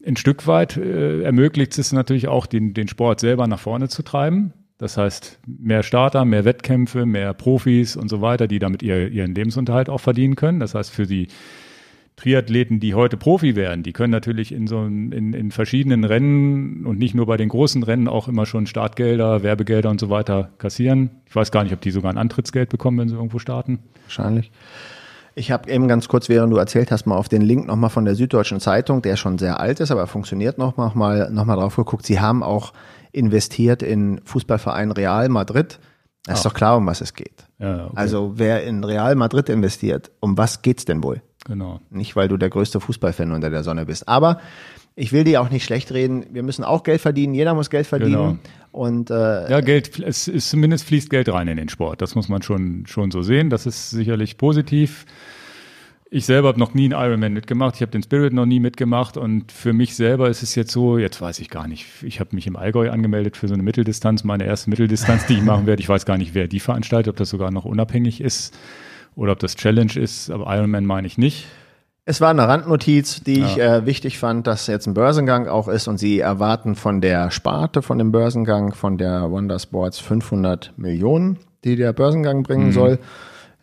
ein 0.06 0.16
Stück 0.16 0.46
weit 0.46 0.76
äh, 0.76 1.22
ermöglicht 1.22 1.78
es 1.78 1.92
natürlich 1.92 2.28
auch, 2.28 2.46
den, 2.46 2.74
den 2.74 2.88
Sport 2.88 3.20
selber 3.20 3.46
nach 3.46 3.60
vorne 3.60 3.88
zu 3.88 4.02
treiben. 4.02 4.52
Das 4.78 4.96
heißt, 4.96 5.38
mehr 5.46 5.82
Starter, 5.82 6.24
mehr 6.24 6.44
Wettkämpfe, 6.44 7.06
mehr 7.06 7.32
Profis 7.32 7.96
und 7.96 8.08
so 8.08 8.20
weiter, 8.20 8.48
die 8.48 8.58
damit 8.58 8.82
ihr, 8.82 9.08
ihren 9.08 9.34
Lebensunterhalt 9.34 9.88
auch 9.88 10.00
verdienen 10.00 10.34
können. 10.36 10.60
Das 10.60 10.74
heißt, 10.74 10.90
für 10.90 11.06
die 11.06 11.28
Triathleten, 12.16 12.80
die 12.80 12.94
heute 12.94 13.16
Profi 13.16 13.56
werden, 13.56 13.82
die 13.82 13.92
können 13.92 14.12
natürlich 14.12 14.52
in 14.52 14.66
so 14.66 14.84
in, 14.84 15.32
in 15.32 15.50
verschiedenen 15.50 16.04
Rennen 16.04 16.86
und 16.86 16.98
nicht 16.98 17.14
nur 17.14 17.26
bei 17.26 17.36
den 17.36 17.48
großen 17.48 17.82
Rennen 17.82 18.06
auch 18.06 18.28
immer 18.28 18.46
schon 18.46 18.66
Startgelder, 18.66 19.42
Werbegelder 19.42 19.90
und 19.90 19.98
so 19.98 20.10
weiter 20.10 20.50
kassieren. 20.58 21.10
Ich 21.26 21.34
weiß 21.34 21.50
gar 21.50 21.64
nicht, 21.64 21.72
ob 21.72 21.80
die 21.80 21.90
sogar 21.90 22.12
ein 22.12 22.18
Antrittsgeld 22.18 22.68
bekommen, 22.68 22.98
wenn 22.98 23.08
sie 23.08 23.16
irgendwo 23.16 23.38
starten. 23.38 23.80
wahrscheinlich. 24.04 24.52
Ich 25.34 25.50
habe 25.50 25.70
eben 25.70 25.88
ganz 25.88 26.08
kurz, 26.08 26.28
während 26.28 26.52
du 26.52 26.56
erzählt 26.56 26.90
hast, 26.90 27.06
mal 27.06 27.16
auf 27.16 27.28
den 27.28 27.42
Link 27.42 27.66
nochmal 27.66 27.90
von 27.90 28.04
der 28.04 28.14
Süddeutschen 28.14 28.60
Zeitung, 28.60 29.02
der 29.02 29.16
schon 29.16 29.38
sehr 29.38 29.58
alt 29.58 29.80
ist, 29.80 29.90
aber 29.90 30.06
funktioniert 30.06 30.58
noch, 30.58 30.76
noch 30.76 30.94
mal, 30.94 31.30
noch 31.30 31.44
mal 31.44 31.56
drauf 31.56 31.76
geguckt. 31.76 32.06
Sie 32.06 32.20
haben 32.20 32.42
auch 32.42 32.72
investiert 33.10 33.82
in 33.82 34.20
Fußballverein 34.24 34.92
Real 34.92 35.28
Madrid. 35.28 35.80
Das 36.24 36.38
ist 36.38 36.46
doch 36.46 36.54
klar, 36.54 36.76
um 36.76 36.86
was 36.86 37.00
es 37.00 37.14
geht. 37.14 37.46
Ja, 37.58 37.86
okay. 37.86 37.92
Also 37.96 38.32
wer 38.36 38.64
in 38.64 38.82
Real 38.82 39.14
Madrid 39.14 39.48
investiert, 39.48 40.10
um 40.20 40.38
was 40.38 40.62
geht's 40.62 40.84
denn 40.84 41.02
wohl? 41.02 41.20
genau. 41.44 41.80
Nicht, 41.90 42.16
weil 42.16 42.28
du 42.28 42.36
der 42.36 42.50
größte 42.50 42.80
Fußballfan 42.80 43.32
unter 43.32 43.50
der 43.50 43.62
Sonne 43.62 43.86
bist. 43.86 44.08
Aber 44.08 44.40
ich 44.96 45.12
will 45.12 45.24
dir 45.24 45.40
auch 45.40 45.50
nicht 45.50 45.64
schlecht 45.64 45.92
reden. 45.92 46.26
Wir 46.30 46.42
müssen 46.42 46.62
auch 46.64 46.84
Geld 46.84 47.00
verdienen. 47.00 47.34
Jeder 47.34 47.54
muss 47.54 47.68
Geld 47.70 47.86
verdienen. 47.86 48.12
Genau. 48.12 48.36
Und 48.70 49.10
äh, 49.10 49.50
Ja, 49.50 49.60
Geld, 49.60 49.98
es 50.00 50.28
ist 50.28 50.50
zumindest 50.50 50.84
fließt 50.84 51.10
Geld 51.10 51.28
rein 51.28 51.48
in 51.48 51.56
den 51.56 51.68
Sport. 51.68 52.00
Das 52.00 52.14
muss 52.14 52.28
man 52.28 52.42
schon, 52.42 52.86
schon 52.86 53.10
so 53.10 53.22
sehen. 53.22 53.50
Das 53.50 53.66
ist 53.66 53.90
sicherlich 53.90 54.36
positiv. 54.36 55.04
Ich 56.10 56.26
selber 56.26 56.46
habe 56.46 56.60
noch 56.60 56.74
nie 56.74 56.84
einen 56.84 56.92
Ironman 56.92 57.32
mitgemacht. 57.32 57.74
Ich 57.74 57.80
habe 57.82 57.90
den 57.90 58.04
Spirit 58.04 58.32
noch 58.32 58.46
nie 58.46 58.60
mitgemacht. 58.60 59.16
Und 59.16 59.50
für 59.50 59.72
mich 59.72 59.96
selber 59.96 60.28
ist 60.28 60.44
es 60.44 60.54
jetzt 60.54 60.70
so, 60.70 60.96
jetzt 60.96 61.20
weiß 61.20 61.40
ich 61.40 61.50
gar 61.50 61.66
nicht. 61.66 61.86
Ich 62.02 62.20
habe 62.20 62.30
mich 62.36 62.46
im 62.46 62.54
Allgäu 62.54 62.90
angemeldet 62.90 63.36
für 63.36 63.48
so 63.48 63.54
eine 63.54 63.64
Mitteldistanz, 63.64 64.22
meine 64.22 64.44
erste 64.44 64.70
Mitteldistanz, 64.70 65.26
die 65.26 65.34
ich 65.34 65.42
machen 65.42 65.66
werde. 65.66 65.82
Ich 65.82 65.88
weiß 65.88 66.06
gar 66.06 66.18
nicht, 66.18 66.34
wer 66.34 66.46
die 66.46 66.60
veranstaltet, 66.60 67.10
ob 67.10 67.16
das 67.16 67.30
sogar 67.30 67.50
noch 67.50 67.64
unabhängig 67.64 68.20
ist 68.20 68.56
oder 69.16 69.32
ob 69.32 69.40
das 69.40 69.56
Challenge 69.56 69.92
ist. 69.96 70.30
Aber 70.30 70.54
Ironman 70.54 70.86
meine 70.86 71.08
ich 71.08 71.18
nicht. 71.18 71.46
Es 72.06 72.20
war 72.20 72.28
eine 72.30 72.46
Randnotiz, 72.46 73.22
die 73.22 73.40
ich 73.40 73.58
äh, 73.58 73.86
wichtig 73.86 74.18
fand, 74.18 74.46
dass 74.46 74.66
jetzt 74.66 74.86
ein 74.86 74.92
Börsengang 74.92 75.48
auch 75.48 75.68
ist 75.68 75.88
und 75.88 75.96
sie 75.96 76.20
erwarten 76.20 76.74
von 76.74 77.00
der 77.00 77.30
Sparte 77.30 77.80
von 77.80 77.96
dem 77.96 78.12
Börsengang, 78.12 78.74
von 78.74 78.98
der 78.98 79.30
Wonder 79.30 79.58
Sports 79.58 79.98
500 80.00 80.74
Millionen, 80.76 81.38
die 81.64 81.76
der 81.76 81.94
Börsengang 81.94 82.42
bringen 82.42 82.72
soll. 82.72 82.98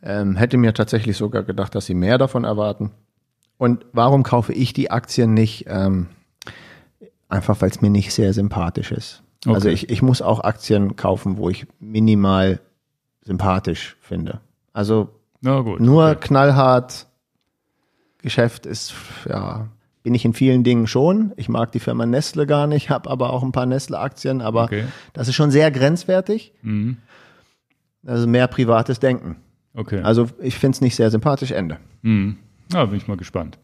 Ähm, 0.01 0.35
hätte 0.37 0.57
mir 0.57 0.73
tatsächlich 0.73 1.17
sogar 1.17 1.43
gedacht, 1.43 1.75
dass 1.75 1.85
sie 1.85 1.93
mehr 1.93 2.17
davon 2.17 2.43
erwarten. 2.43 2.89
Und 3.59 3.85
warum 3.93 4.23
kaufe 4.23 4.53
ich 4.53 4.73
die 4.73 4.89
Aktien 4.89 5.35
nicht? 5.35 5.65
Ähm, 5.67 6.07
einfach, 7.29 7.61
weil 7.61 7.69
es 7.69 7.79
mir 7.81 7.91
nicht 7.91 8.11
sehr 8.11 8.33
sympathisch 8.33 8.91
ist. 8.91 9.21
Okay. 9.45 9.53
Also 9.53 9.69
ich, 9.69 9.91
ich 9.91 10.01
muss 10.01 10.23
auch 10.23 10.39
Aktien 10.39 10.95
kaufen, 10.95 11.37
wo 11.37 11.49
ich 11.49 11.67
minimal 11.79 12.59
sympathisch 13.21 13.97
finde. 14.01 14.39
Also 14.73 15.09
nur 15.41 16.05
Okay. 16.09 16.17
knallhart 16.21 17.05
Geschäft 18.21 18.65
ist, 18.65 18.93
ja, 19.27 19.67
bin 20.03 20.13
ich 20.15 20.25
in 20.25 20.33
vielen 20.33 20.63
Dingen 20.63 20.87
schon. 20.87 21.31
Ich 21.37 21.49
mag 21.49 21.71
die 21.71 21.79
Firma 21.79 22.05
Nestle 22.05 22.47
gar 22.47 22.67
nicht, 22.67 22.89
habe 22.89 23.09
aber 23.09 23.31
auch 23.33 23.43
ein 23.43 23.51
paar 23.51 23.65
Nestle-Aktien, 23.65 24.41
aber 24.41 24.63
Okay. 24.63 24.85
das 25.13 25.27
ist 25.27 25.35
schon 25.35 25.51
sehr 25.51 25.69
grenzwertig. 25.71 26.53
Mhm. 26.61 26.97
Also 28.05 28.27
mehr 28.27 28.47
privates 28.47 28.99
Denken. 28.99 29.35
Okay. 29.73 30.01
Also 30.01 30.27
ich 30.39 30.55
finde 30.55 30.75
es 30.75 30.81
nicht 30.81 30.95
sehr 30.95 31.11
sympathisch, 31.11 31.51
Ende. 31.51 31.77
Hm. 32.03 32.37
Ja, 32.73 32.85
bin 32.85 32.97
ich 32.97 33.07
mal 33.07 33.15
gespannt. 33.17 33.57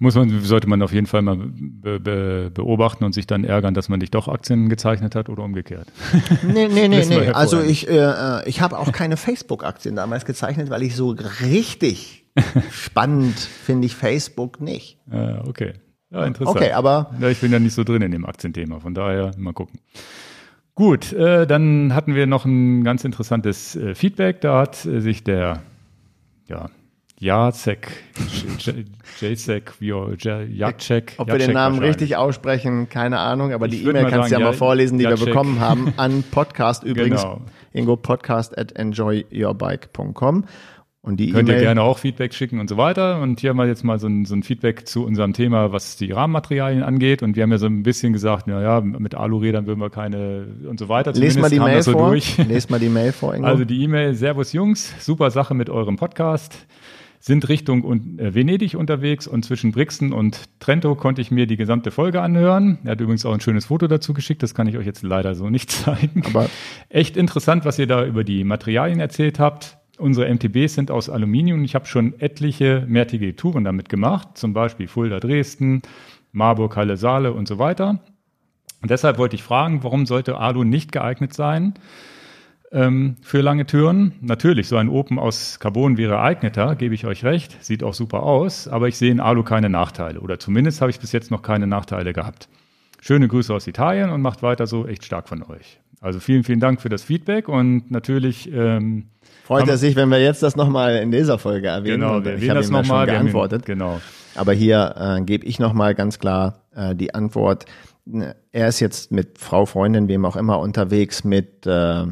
Muss 0.00 0.16
man, 0.16 0.40
sollte 0.40 0.68
man 0.68 0.82
auf 0.82 0.92
jeden 0.92 1.06
Fall 1.06 1.22
mal 1.22 1.36
be, 1.36 2.00
be, 2.00 2.50
beobachten 2.52 3.04
und 3.04 3.14
sich 3.14 3.26
dann 3.28 3.44
ärgern, 3.44 3.74
dass 3.74 3.88
man 3.88 4.00
nicht 4.00 4.12
doch 4.14 4.26
Aktien 4.26 4.68
gezeichnet 4.68 5.14
hat 5.14 5.28
oder 5.28 5.44
umgekehrt. 5.44 5.86
Nee, 6.42 6.66
nee, 6.68 6.88
nee, 6.88 7.04
nee. 7.06 7.28
Also 7.28 7.60
ich, 7.60 7.88
äh, 7.88 8.46
ich 8.48 8.60
habe 8.60 8.76
auch 8.76 8.90
keine 8.90 9.16
Facebook-Aktien 9.16 9.94
damals 9.94 10.24
gezeichnet, 10.24 10.68
weil 10.68 10.82
ich 10.82 10.96
so 10.96 11.10
richtig 11.42 12.23
spannend 12.70 13.38
finde 13.38 13.86
ich 13.86 13.94
Facebook 13.94 14.60
nicht. 14.60 14.98
Äh, 15.10 15.38
okay. 15.46 15.74
Ja, 16.10 16.24
interessant. 16.24 16.56
Okay, 16.56 16.72
aber 16.72 17.10
Ja, 17.20 17.28
ich 17.28 17.40
bin 17.40 17.52
ja 17.52 17.58
nicht 17.58 17.74
so 17.74 17.82
drin 17.84 18.02
in 18.02 18.12
dem 18.12 18.24
Aktienthema, 18.24 18.80
von 18.80 18.94
daher 18.94 19.32
mal 19.36 19.52
gucken. 19.52 19.80
Gut, 20.74 21.12
äh, 21.12 21.46
dann 21.46 21.94
hatten 21.94 22.14
wir 22.14 22.26
noch 22.26 22.44
ein 22.44 22.82
ganz 22.82 23.04
interessantes 23.04 23.76
äh, 23.76 23.94
Feedback. 23.94 24.40
Da 24.40 24.58
hat 24.60 24.84
äh, 24.86 25.00
sich 25.00 25.22
der 25.22 25.62
ja, 26.46 26.68
Jacek, 27.20 27.92
Jacek, 28.58 29.72
Jacek, 29.80 31.14
Ob 31.16 31.28
wir 31.28 31.38
den 31.38 31.52
Namen 31.52 31.78
richtig 31.78 32.16
aussprechen, 32.16 32.88
keine 32.88 33.18
Ahnung, 33.20 33.52
aber 33.52 33.66
Ich 33.66 33.82
die 33.82 33.88
E-Mail 33.88 34.02
kannst 34.10 34.14
du 34.14 34.18
ja 34.18 34.28
sagen, 34.28 34.42
mal 34.42 34.50
ja, 34.50 34.56
vorlesen, 34.56 34.98
die 34.98 35.04
wir 35.04 35.10
Jacek. 35.10 35.26
bekommen 35.26 35.60
haben 35.60 35.94
an 35.96 36.22
Podcast 36.30 36.82
übrigens. 36.82 37.22
Genau. 37.22 37.40
Ingo 37.72 37.96
Podcast 37.96 38.58
at 38.58 38.72
enjoyyourbike.com. 38.72 40.44
Und 41.04 41.18
die 41.20 41.32
Könnt 41.32 41.48
ihr 41.50 41.54
E-Mail, 41.56 41.64
gerne 41.66 41.82
auch 41.82 41.98
Feedback 41.98 42.32
schicken 42.32 42.60
und 42.60 42.70
so 42.70 42.78
weiter. 42.78 43.20
Und 43.20 43.38
hier 43.38 43.50
haben 43.50 43.58
wir 43.58 43.66
jetzt 43.66 43.84
mal 43.84 43.98
so 43.98 44.06
ein, 44.06 44.24
so 44.24 44.34
ein 44.34 44.42
Feedback 44.42 44.88
zu 44.88 45.04
unserem 45.04 45.34
Thema, 45.34 45.70
was 45.70 45.96
die 45.96 46.10
Rahmenmaterialien 46.10 46.82
angeht. 46.82 47.22
Und 47.22 47.36
wir 47.36 47.42
haben 47.42 47.50
ja 47.52 47.58
so 47.58 47.66
ein 47.66 47.82
bisschen 47.82 48.14
gesagt, 48.14 48.46
na 48.46 48.62
ja, 48.62 48.80
mit 48.80 49.14
Alurädern 49.14 49.66
würden 49.66 49.80
wir 49.80 49.90
keine 49.90 50.46
und 50.66 50.80
so 50.80 50.88
weiter. 50.88 51.12
lest 51.12 51.38
mal 51.38 51.50
die 51.50 51.60
Mail 51.60 51.82
so 51.82 51.92
vor. 51.92 52.08
durch. 52.08 52.38
Lest 52.48 52.70
mal 52.70 52.80
die 52.80 52.88
Mail 52.88 53.12
vor, 53.12 53.34
Ingo. 53.34 53.46
Also 53.46 53.66
die 53.66 53.82
E-Mail, 53.82 54.14
Servus 54.14 54.54
Jungs, 54.54 54.94
super 55.04 55.30
Sache 55.30 55.52
mit 55.54 55.68
eurem 55.68 55.96
Podcast. 55.96 56.66
Sind 57.20 57.48
Richtung 57.50 57.84
un- 57.84 58.18
äh, 58.18 58.34
Venedig 58.34 58.74
unterwegs 58.74 59.26
und 59.26 59.44
zwischen 59.44 59.72
Brixen 59.72 60.12
und 60.12 60.40
Trento 60.60 60.94
konnte 60.94 61.20
ich 61.22 61.30
mir 61.30 61.46
die 61.46 61.56
gesamte 61.56 61.90
Folge 61.90 62.20
anhören. 62.22 62.78
Er 62.84 62.92
hat 62.92 63.00
übrigens 63.02 63.24
auch 63.26 63.32
ein 63.34 63.40
schönes 63.40 63.66
Foto 63.66 63.86
dazu 63.88 64.12
geschickt, 64.14 64.42
das 64.42 64.54
kann 64.54 64.66
ich 64.66 64.76
euch 64.78 64.84
jetzt 64.86 65.02
leider 65.02 65.34
so 65.34 65.48
nicht 65.50 65.70
zeigen. 65.70 66.22
Aber- 66.26 66.48
echt 66.88 67.16
interessant, 67.18 67.64
was 67.66 67.78
ihr 67.78 67.86
da 67.86 68.04
über 68.06 68.24
die 68.24 68.44
Materialien 68.44 69.00
erzählt 69.00 69.38
habt. 69.38 69.76
Unsere 69.98 70.32
MTBs 70.32 70.74
sind 70.74 70.90
aus 70.90 71.08
Aluminium. 71.08 71.64
Ich 71.64 71.74
habe 71.74 71.86
schon 71.86 72.18
etliche 72.20 72.84
mehrtägige 72.88 73.36
Touren 73.36 73.64
damit 73.64 73.88
gemacht, 73.88 74.36
zum 74.36 74.52
Beispiel 74.52 74.88
Fulda 74.88 75.20
Dresden, 75.20 75.82
Marburg, 76.32 76.76
Halle 76.76 76.96
Saale 76.96 77.32
und 77.32 77.46
so 77.46 77.58
weiter. 77.58 78.00
Und 78.82 78.90
deshalb 78.90 79.18
wollte 79.18 79.36
ich 79.36 79.42
fragen, 79.42 79.82
warum 79.82 80.04
sollte 80.04 80.36
Alu 80.36 80.64
nicht 80.64 80.92
geeignet 80.92 81.32
sein 81.32 81.74
ähm, 82.72 83.16
für 83.22 83.40
lange 83.40 83.66
Türen? 83.66 84.12
Natürlich, 84.20 84.68
so 84.68 84.76
ein 84.76 84.88
Open 84.88 85.18
aus 85.18 85.58
Carbon 85.60 85.96
wäre 85.96 86.20
eigneter, 86.20 86.74
gebe 86.74 86.94
ich 86.94 87.06
euch 87.06 87.24
recht. 87.24 87.64
Sieht 87.64 87.84
auch 87.84 87.94
super 87.94 88.24
aus, 88.24 88.68
aber 88.68 88.88
ich 88.88 88.98
sehe 88.98 89.12
in 89.12 89.20
Alu 89.20 89.44
keine 89.44 89.70
Nachteile. 89.70 90.20
Oder 90.20 90.38
zumindest 90.38 90.80
habe 90.80 90.90
ich 90.90 90.98
bis 90.98 91.12
jetzt 91.12 91.30
noch 91.30 91.42
keine 91.42 91.66
Nachteile 91.66 92.12
gehabt. 92.12 92.48
Schöne 93.00 93.28
Grüße 93.28 93.54
aus 93.54 93.66
Italien 93.66 94.10
und 94.10 94.22
macht 94.22 94.42
weiter 94.42 94.66
so, 94.66 94.86
echt 94.86 95.04
stark 95.04 95.28
von 95.28 95.42
euch. 95.44 95.80
Also 96.04 96.20
vielen, 96.20 96.44
vielen 96.44 96.60
Dank 96.60 96.82
für 96.82 96.90
das 96.90 97.02
Feedback 97.02 97.48
und 97.48 97.90
natürlich 97.90 98.52
ähm, 98.52 99.06
Freut 99.44 99.66
er 99.68 99.78
sich, 99.78 99.96
wenn 99.96 100.10
wir 100.10 100.22
jetzt 100.22 100.42
das 100.42 100.54
nochmal 100.54 100.96
in 100.96 101.10
dieser 101.10 101.38
Folge 101.38 101.68
erwähnen. 101.68 102.00
genau, 102.00 102.22
wir 102.22 102.36
ich 102.36 102.50
habe 102.50 102.60
das 102.60 102.68
ihm 102.68 102.74
nochmal. 102.74 103.06
schon 103.06 103.14
geantwortet. 103.14 103.64
Genau. 103.64 104.02
Aber 104.34 104.52
hier 104.52 104.94
äh, 104.98 105.22
gebe 105.22 105.46
ich 105.46 105.58
nochmal 105.58 105.94
ganz 105.94 106.18
klar 106.18 106.60
äh, 106.74 106.94
die 106.94 107.14
Antwort. 107.14 107.64
er 108.52 108.68
ist 108.68 108.80
jetzt 108.80 109.12
mit 109.12 109.38
Frau, 109.38 109.64
Freundin, 109.64 110.08
wem 110.08 110.26
auch 110.26 110.36
immer 110.36 110.60
unterwegs 110.60 111.24
mit 111.24 111.66
äh, 111.66 112.04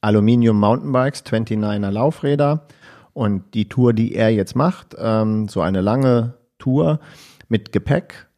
Aluminium 0.00 0.60
Mountainbikes, 0.60 1.24
29er 1.24 1.90
Laufräder. 1.90 2.68
Und 3.14 3.54
die 3.54 3.68
Tour, 3.68 3.92
die 3.92 4.14
er 4.14 4.30
jetzt 4.30 4.54
macht, 4.54 4.94
ähm, 4.96 5.48
so 5.48 5.60
eine 5.60 5.80
lange 5.80 6.34
Tour 6.60 7.00
mit 7.48 7.72
Gepäck. 7.72 8.28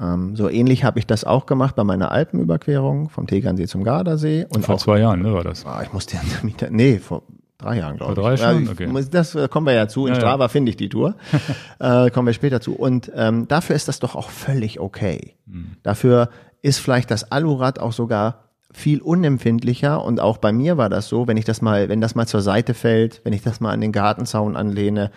Ähm, 0.00 0.36
so 0.36 0.48
ähnlich 0.48 0.84
habe 0.84 0.98
ich 0.98 1.06
das 1.06 1.24
auch 1.24 1.46
gemacht 1.46 1.74
bei 1.76 1.84
meiner 1.84 2.12
Alpenüberquerung 2.12 3.08
vom 3.08 3.26
Tegernsee 3.26 3.66
zum 3.66 3.84
Gardasee. 3.84 4.46
Und 4.48 4.64
vor 4.64 4.76
auch, 4.76 4.80
zwei 4.80 5.00
Jahren, 5.00 5.22
ne, 5.22 5.32
war 5.32 5.44
das? 5.44 5.66
Ah, 5.66 5.82
ich 5.82 5.92
musste 5.92 6.16
ja, 6.60 6.68
nee, 6.70 6.98
vor 6.98 7.22
drei 7.58 7.78
Jahren, 7.78 7.96
glaube 7.96 8.12
ich. 8.12 8.18
Vor 8.18 8.24
drei 8.24 8.36
schon? 8.36 8.64
Ja, 8.64 8.70
okay. 8.70 9.04
Das 9.10 9.34
äh, 9.34 9.48
kommen 9.48 9.66
wir 9.66 9.74
ja 9.74 9.88
zu. 9.88 10.06
In 10.06 10.14
ja, 10.14 10.20
Strava 10.20 10.44
ja. 10.44 10.48
finde 10.48 10.70
ich 10.70 10.76
die 10.76 10.88
Tour. 10.88 11.16
äh, 11.78 12.10
kommen 12.10 12.26
wir 12.26 12.32
später 12.32 12.60
zu. 12.60 12.74
Und 12.74 13.10
ähm, 13.14 13.48
dafür 13.48 13.76
ist 13.76 13.88
das 13.88 13.98
doch 13.98 14.14
auch 14.14 14.30
völlig 14.30 14.80
okay. 14.80 15.34
Hm. 15.50 15.76
Dafür 15.82 16.30
ist 16.62 16.78
vielleicht 16.78 17.10
das 17.10 17.30
Alurad 17.30 17.78
auch 17.78 17.92
sogar 17.92 18.44
viel 18.70 19.00
unempfindlicher 19.00 20.04
und 20.04 20.20
auch 20.20 20.36
bei 20.36 20.52
mir 20.52 20.76
war 20.76 20.90
das 20.90 21.08
so, 21.08 21.26
wenn 21.26 21.38
ich 21.38 21.46
das 21.46 21.62
mal, 21.62 21.88
wenn 21.88 22.00
das 22.00 22.14
mal 22.14 22.26
zur 22.26 22.42
Seite 22.42 22.74
fällt, 22.74 23.22
wenn 23.24 23.32
ich 23.32 23.42
das 23.42 23.60
mal 23.60 23.72
an 23.72 23.80
den 23.80 23.92
Gartenzaun 23.92 24.56
anlehne, 24.56 25.10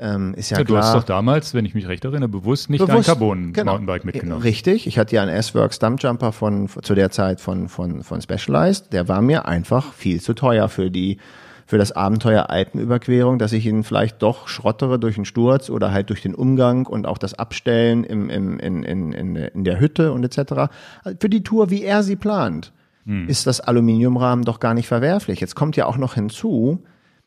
ähm, 0.00 0.34
ist 0.34 0.50
ja, 0.50 0.58
ja 0.58 0.64
klar. 0.64 0.80
Du 0.80 0.86
hast 0.86 0.94
doch 0.94 1.04
damals, 1.04 1.52
wenn 1.52 1.66
ich 1.66 1.74
mich 1.74 1.86
recht 1.86 2.04
erinnere, 2.04 2.28
bewusst 2.28 2.70
nicht 2.70 2.80
bewusst, 2.80 3.08
dein 3.08 3.18
Carbon 3.18 3.52
genau. 3.52 3.78
Mitgenommen. 3.78 4.42
Richtig, 4.42 4.86
ich 4.86 4.98
hatte 4.98 5.14
ja 5.14 5.22
einen 5.22 5.30
S-Works 5.30 5.76
Stumpjumper 5.76 6.32
von 6.32 6.68
zu 6.68 6.94
der 6.94 7.10
Zeit 7.10 7.40
von 7.40 7.68
von 7.68 8.02
von 8.02 8.22
Specialized, 8.22 8.92
der 8.92 9.08
war 9.08 9.20
mir 9.20 9.46
einfach 9.46 9.92
viel 9.92 10.20
zu 10.20 10.32
teuer 10.32 10.68
für 10.68 10.90
die 10.90 11.18
für 11.66 11.78
das 11.78 11.92
Abenteuer 11.92 12.50
Alpenüberquerung, 12.50 13.38
dass 13.38 13.52
ich 13.52 13.64
ihn 13.66 13.84
vielleicht 13.84 14.22
doch 14.22 14.48
schrottere 14.48 14.98
durch 14.98 15.16
einen 15.16 15.24
Sturz 15.24 15.70
oder 15.70 15.92
halt 15.92 16.08
durch 16.08 16.22
den 16.22 16.34
Umgang 16.34 16.86
und 16.86 17.06
auch 17.06 17.18
das 17.18 17.34
Abstellen 17.34 18.02
im, 18.02 18.28
im, 18.28 18.58
in, 18.58 18.82
in, 18.82 19.12
in, 19.12 19.36
in 19.36 19.64
der 19.64 19.78
Hütte 19.78 20.12
und 20.12 20.24
etc. 20.24 20.72
Für 21.20 21.28
die 21.28 21.44
Tour, 21.44 21.70
wie 21.70 21.84
er 21.84 22.02
sie 22.02 22.16
plant, 22.16 22.72
hm. 23.04 23.28
ist 23.28 23.46
das 23.46 23.60
Aluminiumrahmen 23.60 24.44
doch 24.44 24.58
gar 24.58 24.74
nicht 24.74 24.88
verwerflich. 24.88 25.40
Jetzt 25.40 25.54
kommt 25.54 25.76
ja 25.76 25.86
auch 25.86 25.96
noch 25.96 26.14
hinzu, 26.14 26.82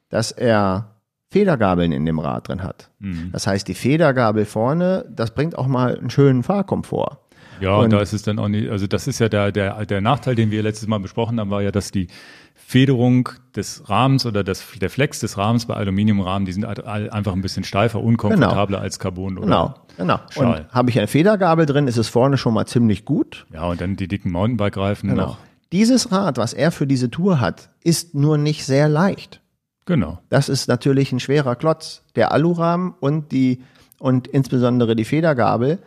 dass 0.09 0.33
er 0.33 0.92
Federgabeln 1.34 1.91
in 1.91 2.06
dem 2.06 2.19
Rad 2.19 2.48
drin 2.48 2.62
hat. 2.62 2.89
Hm. 3.02 3.32
Das 3.32 3.48
heißt, 3.48 3.67
die 3.67 3.74
Federgabel 3.74 4.46
vorne, 4.46 5.06
das 5.10 5.34
bringt 5.34 5.58
auch 5.58 5.65
mal 5.65 5.98
einen 5.98 6.12
schönen 6.12 6.43
Fahrkomfort. 6.43 7.17
Ja, 7.60 7.76
und, 7.78 7.86
und 7.86 7.93
da 7.93 8.02
ist 8.02 8.13
es 8.13 8.22
dann 8.22 8.38
auch 8.38 8.48
nicht, 8.48 8.69
also 8.69 8.86
das 8.86 9.08
ist 9.08 9.19
ja 9.19 9.30
der, 9.30 9.52
der, 9.52 9.86
der 9.86 10.02
Nachteil, 10.02 10.36
den 10.36 10.52
wir 10.52 10.62
letztes 10.62 10.88
Mal 10.88 11.00
besprochen 11.00 11.39
haben, 11.39 11.50
war 11.50 11.62
ja, 11.62 11.72
dass 11.72 11.91
die 11.91 12.08
Federung 12.56 13.30
des 13.56 13.89
Rahmens 13.89 14.26
oder 14.26 14.43
das, 14.43 14.63
der 14.80 14.89
Flex 14.89 15.19
des 15.19 15.38
Rahmens 15.38 15.65
bei 15.65 15.74
Aluminiumrahmen, 15.74 16.46
die 16.46 16.54
sind 16.54 16.65
einfach 16.65 17.34
ein 17.34 17.41
bisschen 17.41 17.63
steifer, 17.63 18.02
unkomfortabler 18.02 18.78
genau. 18.78 18.84
als 18.84 19.00
Carbon 19.00 19.38
oder 19.38 19.48
Genau, 19.48 19.74
genau. 19.98 20.19
Schal. 20.30 20.62
Und 20.62 20.72
habe 20.72 20.89
ich 20.89 20.98
eine 20.98 21.08
Federgabel 21.08 21.65
drin, 21.65 21.88
ist 21.88 21.98
es 21.98 22.10
vorne 22.10 22.38
schon 22.38 22.54
mal 22.54 22.65
ziemlich 22.65 23.06
gut. 23.06 23.48
Ja, 23.52 23.65
und 23.65 23.82
dann 23.82 23.96
die 23.96 24.08
dicken 24.08 24.32
Mountainbike-Reifen 24.32 25.10
genau. 25.10 25.26
noch. 25.26 25.38
Dieses 25.72 26.12
Rad, 26.12 26.38
was 26.38 26.54
er 26.54 26.72
für 26.72 26.86
diese 26.86 27.10
Tour 27.10 27.39
hat, 27.39 27.69
ist 27.84 28.13
nur 28.13 28.38
nicht 28.38 28.65
sehr 28.65 28.88
leicht. 28.88 29.41
Genau. 29.86 30.19
Das 30.30 30.50
ist 30.50 30.67
natürlich 30.67 31.12
ein 31.12 31.19
schwerer 31.19 31.56
Klotz. 31.56 32.04
Der 32.15 32.32
Alurahmen 32.32 32.93
und 33.00 33.32
die 33.32 33.63
und 34.00 34.28
insbesondere 34.28 34.96
die 34.96 35.06
Federgabel 35.06 35.80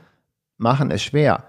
machen 0.59 0.91
es 0.91 1.03
schwer 1.03 1.45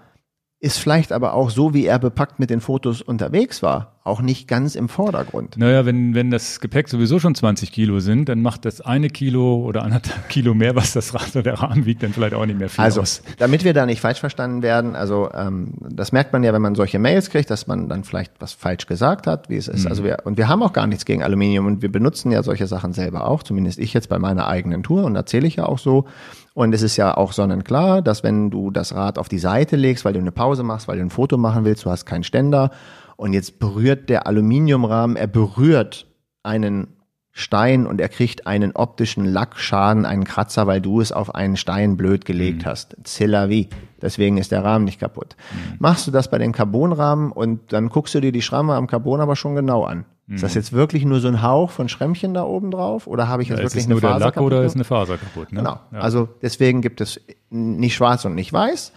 ist 0.60 0.78
vielleicht 0.78 1.12
aber 1.12 1.34
auch 1.34 1.50
so, 1.50 1.72
wie 1.72 1.86
er 1.86 1.98
bepackt 1.98 2.38
mit 2.38 2.50
den 2.50 2.60
Fotos 2.60 3.00
unterwegs 3.02 3.62
war, 3.62 3.97
auch 4.08 4.20
nicht 4.20 4.48
ganz 4.48 4.74
im 4.74 4.88
Vordergrund. 4.88 5.56
Naja, 5.56 5.86
wenn, 5.86 6.14
wenn 6.14 6.30
das 6.30 6.60
Gepäck 6.60 6.88
sowieso 6.88 7.18
schon 7.18 7.34
20 7.34 7.70
Kilo 7.70 8.00
sind, 8.00 8.28
dann 8.28 8.42
macht 8.42 8.64
das 8.64 8.80
eine 8.80 9.08
Kilo 9.10 9.56
oder 9.64 9.82
anderthalb 9.82 10.28
Kilo 10.28 10.54
mehr, 10.54 10.74
was 10.74 10.92
das 10.92 11.14
Rad 11.14 11.30
oder 11.30 11.42
der 11.42 11.54
Rahmen 11.60 11.86
wiegt, 11.86 12.02
dann 12.02 12.12
vielleicht 12.12 12.34
auch 12.34 12.46
nicht 12.46 12.58
mehr 12.58 12.68
viel 12.68 12.82
also, 12.82 13.02
aus. 13.02 13.22
damit 13.38 13.64
wir 13.64 13.74
da 13.74 13.86
nicht 13.86 14.00
falsch 14.00 14.20
verstanden 14.20 14.62
werden, 14.62 14.96
also 14.96 15.30
ähm, 15.34 15.74
das 15.90 16.12
merkt 16.12 16.32
man 16.32 16.42
ja, 16.42 16.52
wenn 16.52 16.62
man 16.62 16.74
solche 16.74 16.98
Mails 16.98 17.30
kriegt, 17.30 17.50
dass 17.50 17.66
man 17.66 17.88
dann 17.88 18.04
vielleicht 18.04 18.32
was 18.40 18.52
falsch 18.52 18.86
gesagt 18.86 19.26
hat, 19.26 19.48
wie 19.48 19.56
es 19.56 19.68
ist. 19.68 19.84
Mhm. 19.84 19.90
Also 19.90 20.04
wir, 20.04 20.18
und 20.24 20.36
wir 20.36 20.48
haben 20.48 20.62
auch 20.62 20.72
gar 20.72 20.86
nichts 20.86 21.04
gegen 21.04 21.22
Aluminium 21.22 21.66
und 21.66 21.82
wir 21.82 21.92
benutzen 21.92 22.32
ja 22.32 22.42
solche 22.42 22.66
Sachen 22.66 22.92
selber 22.92 23.28
auch, 23.28 23.42
zumindest 23.42 23.78
ich 23.78 23.94
jetzt 23.94 24.08
bei 24.08 24.18
meiner 24.18 24.48
eigenen 24.48 24.82
Tour 24.82 25.04
und 25.04 25.14
erzähle 25.16 25.46
ich 25.46 25.56
ja 25.56 25.66
auch 25.66 25.78
so. 25.78 26.06
Und 26.54 26.74
es 26.74 26.82
ist 26.82 26.96
ja 26.96 27.16
auch 27.16 27.32
sonnenklar, 27.32 28.02
dass 28.02 28.24
wenn 28.24 28.50
du 28.50 28.72
das 28.72 28.92
Rad 28.92 29.16
auf 29.16 29.28
die 29.28 29.38
Seite 29.38 29.76
legst, 29.76 30.04
weil 30.04 30.14
du 30.14 30.18
eine 30.18 30.32
Pause 30.32 30.64
machst, 30.64 30.88
weil 30.88 30.96
du 30.96 31.02
ein 31.02 31.10
Foto 31.10 31.36
machen 31.36 31.64
willst, 31.64 31.84
du 31.84 31.90
hast 31.90 32.04
keinen 32.04 32.24
Ständer 32.24 32.72
und 33.18 33.32
jetzt 33.32 33.58
berührt 33.58 34.08
der 34.08 34.26
Aluminiumrahmen, 34.28 35.16
er 35.16 35.26
berührt 35.26 36.06
einen 36.44 36.96
Stein 37.32 37.86
und 37.86 38.00
er 38.00 38.08
kriegt 38.08 38.46
einen 38.46 38.72
optischen 38.72 39.24
Lackschaden, 39.24 40.06
einen 40.06 40.24
Kratzer, 40.24 40.66
weil 40.66 40.80
du 40.80 41.00
es 41.00 41.12
auf 41.12 41.34
einen 41.34 41.56
Stein 41.56 41.96
blöd 41.96 42.24
gelegt 42.24 42.62
mhm. 42.62 42.66
hast. 42.66 42.96
C'est 43.04 43.68
Deswegen 44.00 44.38
ist 44.38 44.52
der 44.52 44.64
Rahmen 44.64 44.84
nicht 44.84 45.00
kaputt. 45.00 45.36
Mhm. 45.52 45.76
Machst 45.80 46.06
du 46.06 46.10
das 46.12 46.30
bei 46.30 46.38
den 46.38 46.52
Carbonrahmen 46.52 47.32
und 47.32 47.72
dann 47.72 47.88
guckst 47.88 48.14
du 48.14 48.20
dir 48.20 48.32
die 48.32 48.42
Schramme 48.42 48.74
am 48.74 48.86
Carbon 48.86 49.20
aber 49.20 49.34
schon 49.34 49.56
genau 49.56 49.84
an. 49.84 50.04
Ist 50.28 50.42
das 50.42 50.54
mhm. 50.54 50.58
jetzt 50.58 50.72
wirklich 50.72 51.04
nur 51.04 51.20
so 51.20 51.28
ein 51.28 51.42
Hauch 51.42 51.70
von 51.70 51.88
Schrämmchen 51.88 52.34
da 52.34 52.44
oben 52.44 52.70
drauf 52.70 53.06
oder 53.06 53.26
habe 53.26 53.42
ich 53.42 53.48
jetzt 53.48 53.58
ja, 53.58 53.64
wirklich 53.64 53.84
ist 53.84 53.90
eine 53.90 54.00
Faser 54.00 54.30
kaputt? 54.30 54.52
Oder 54.52 54.62
ist 54.62 54.74
eine 54.74 54.84
Faser 54.84 55.16
kaputt? 55.16 55.52
Ne? 55.52 55.60
Genau. 55.60 55.80
Ja. 55.92 55.98
Also 55.98 56.28
deswegen 56.42 56.82
gibt 56.82 57.00
es 57.00 57.20
nicht 57.50 57.96
schwarz 57.96 58.24
und 58.24 58.34
nicht 58.36 58.52
weiß. 58.52 58.92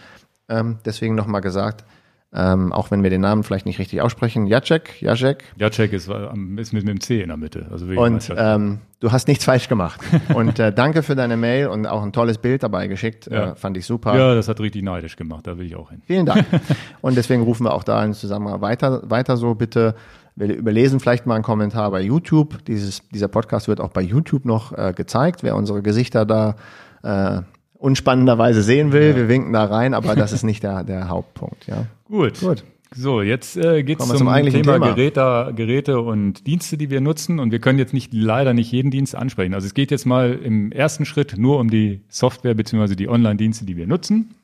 Ähm, 0.48 0.78
deswegen 0.84 1.14
nochmal 1.16 1.40
gesagt, 1.40 1.84
ähm, 2.34 2.72
auch 2.72 2.90
wenn 2.90 3.02
wir 3.02 3.10
den 3.10 3.20
Namen 3.20 3.42
vielleicht 3.42 3.66
nicht 3.66 3.78
richtig 3.78 4.00
aussprechen, 4.00 4.46
Jacek, 4.46 5.02
Jacek. 5.02 5.44
Jacek 5.58 5.92
ist, 5.92 6.08
ist 6.08 6.72
mit, 6.72 6.72
mit 6.72 6.88
dem 6.88 7.00
C 7.00 7.20
in 7.20 7.28
der 7.28 7.36
Mitte. 7.36 7.66
Also 7.70 7.84
und 7.84 8.32
ähm, 8.34 8.78
du 9.00 9.12
hast 9.12 9.28
nichts 9.28 9.44
falsch 9.44 9.68
gemacht. 9.68 10.00
und 10.34 10.58
äh, 10.58 10.72
danke 10.72 11.02
für 11.02 11.14
deine 11.14 11.36
Mail 11.36 11.66
und 11.66 11.86
auch 11.86 12.02
ein 12.02 12.12
tolles 12.12 12.38
Bild 12.38 12.62
dabei 12.62 12.86
geschickt. 12.86 13.28
Ja. 13.30 13.50
Äh, 13.50 13.54
fand 13.54 13.76
ich 13.76 13.84
super. 13.84 14.16
Ja, 14.16 14.34
das 14.34 14.48
hat 14.48 14.60
richtig 14.60 14.82
neidisch 14.82 15.16
gemacht. 15.16 15.46
Da 15.46 15.58
will 15.58 15.66
ich 15.66 15.76
auch 15.76 15.90
hin. 15.90 16.00
Vielen 16.06 16.24
Dank. 16.24 16.46
und 17.02 17.16
deswegen 17.16 17.42
rufen 17.42 17.64
wir 17.64 17.74
auch 17.74 17.84
da 17.84 18.02
in 18.02 18.14
Zusammenhang 18.14 18.62
weiter, 18.62 19.02
weiter 19.10 19.36
so 19.36 19.54
bitte. 19.54 19.94
Wir 20.34 20.56
überlesen 20.56 21.00
vielleicht 21.00 21.26
mal 21.26 21.34
einen 21.34 21.44
Kommentar 21.44 21.90
bei 21.90 22.00
YouTube. 22.00 22.64
Dieses, 22.64 23.06
dieser 23.10 23.28
Podcast 23.28 23.68
wird 23.68 23.78
auch 23.78 23.90
bei 23.90 24.00
YouTube 24.00 24.46
noch 24.46 24.72
äh, 24.72 24.94
gezeigt, 24.96 25.42
wer 25.42 25.54
unsere 25.54 25.82
Gesichter 25.82 26.24
da 26.24 26.56
äh, 27.02 27.42
unspannenderweise 27.82 28.62
sehen 28.62 28.92
will. 28.92 29.10
Ja. 29.10 29.16
Wir 29.16 29.28
winken 29.28 29.52
da 29.52 29.64
rein, 29.64 29.92
aber 29.92 30.14
das 30.14 30.32
ist 30.32 30.44
nicht 30.44 30.62
der, 30.62 30.84
der 30.84 31.08
Hauptpunkt. 31.08 31.66
Ja. 31.66 31.86
Gut. 32.08 32.40
Gut. 32.40 32.64
So, 32.94 33.22
jetzt 33.22 33.56
äh, 33.56 33.82
geht 33.82 34.00
es 34.00 34.06
zum, 34.06 34.18
zum 34.18 34.26
Thema, 34.28 34.50
Thema. 34.50 34.78
Geräte, 34.78 35.52
Geräte 35.56 36.00
und 36.00 36.46
Dienste, 36.46 36.76
die 36.76 36.90
wir 36.90 37.00
nutzen. 37.00 37.38
Und 37.38 37.50
wir 37.50 37.58
können 37.58 37.78
jetzt 37.78 37.94
nicht 37.94 38.12
leider 38.12 38.52
nicht 38.52 38.70
jeden 38.70 38.90
Dienst 38.90 39.14
ansprechen. 39.14 39.54
Also 39.54 39.66
es 39.66 39.72
geht 39.72 39.90
jetzt 39.90 40.04
mal 40.04 40.34
im 40.34 40.72
ersten 40.72 41.06
Schritt 41.06 41.38
nur 41.38 41.58
um 41.58 41.70
die 41.70 42.02
Software 42.08 42.54
beziehungsweise 42.54 42.94
die 42.94 43.08
Online-Dienste, 43.08 43.64
die 43.64 43.78
wir 43.78 43.86
nutzen. 43.86 44.34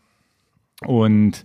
Und 0.87 1.45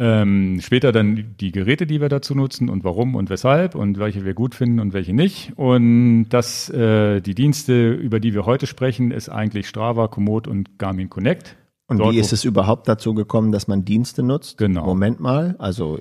ähm, 0.00 0.58
später 0.62 0.92
dann 0.92 1.36
die 1.38 1.52
Geräte, 1.52 1.86
die 1.86 2.00
wir 2.00 2.08
dazu 2.08 2.34
nutzen 2.34 2.70
und 2.70 2.84
warum 2.84 3.14
und 3.14 3.28
weshalb 3.28 3.74
und 3.74 3.98
welche 3.98 4.24
wir 4.24 4.32
gut 4.32 4.54
finden 4.54 4.80
und 4.80 4.94
welche 4.94 5.12
nicht. 5.12 5.52
Und 5.56 6.30
das, 6.30 6.70
äh, 6.70 7.20
die 7.20 7.34
Dienste, 7.34 7.92
über 7.92 8.18
die 8.18 8.32
wir 8.32 8.46
heute 8.46 8.66
sprechen, 8.66 9.10
ist 9.10 9.28
eigentlich 9.28 9.68
Strava, 9.68 10.08
Komoot 10.08 10.48
und 10.48 10.78
Garmin 10.78 11.10
Connect. 11.10 11.56
Und 11.86 11.98
Dort, 11.98 12.14
wie 12.14 12.18
ist 12.18 12.32
es 12.32 12.44
überhaupt 12.44 12.88
dazu 12.88 13.12
gekommen, 13.12 13.52
dass 13.52 13.68
man 13.68 13.84
Dienste 13.84 14.22
nutzt? 14.22 14.56
Genau. 14.56 14.86
Moment 14.86 15.20
mal, 15.20 15.54
also 15.58 15.98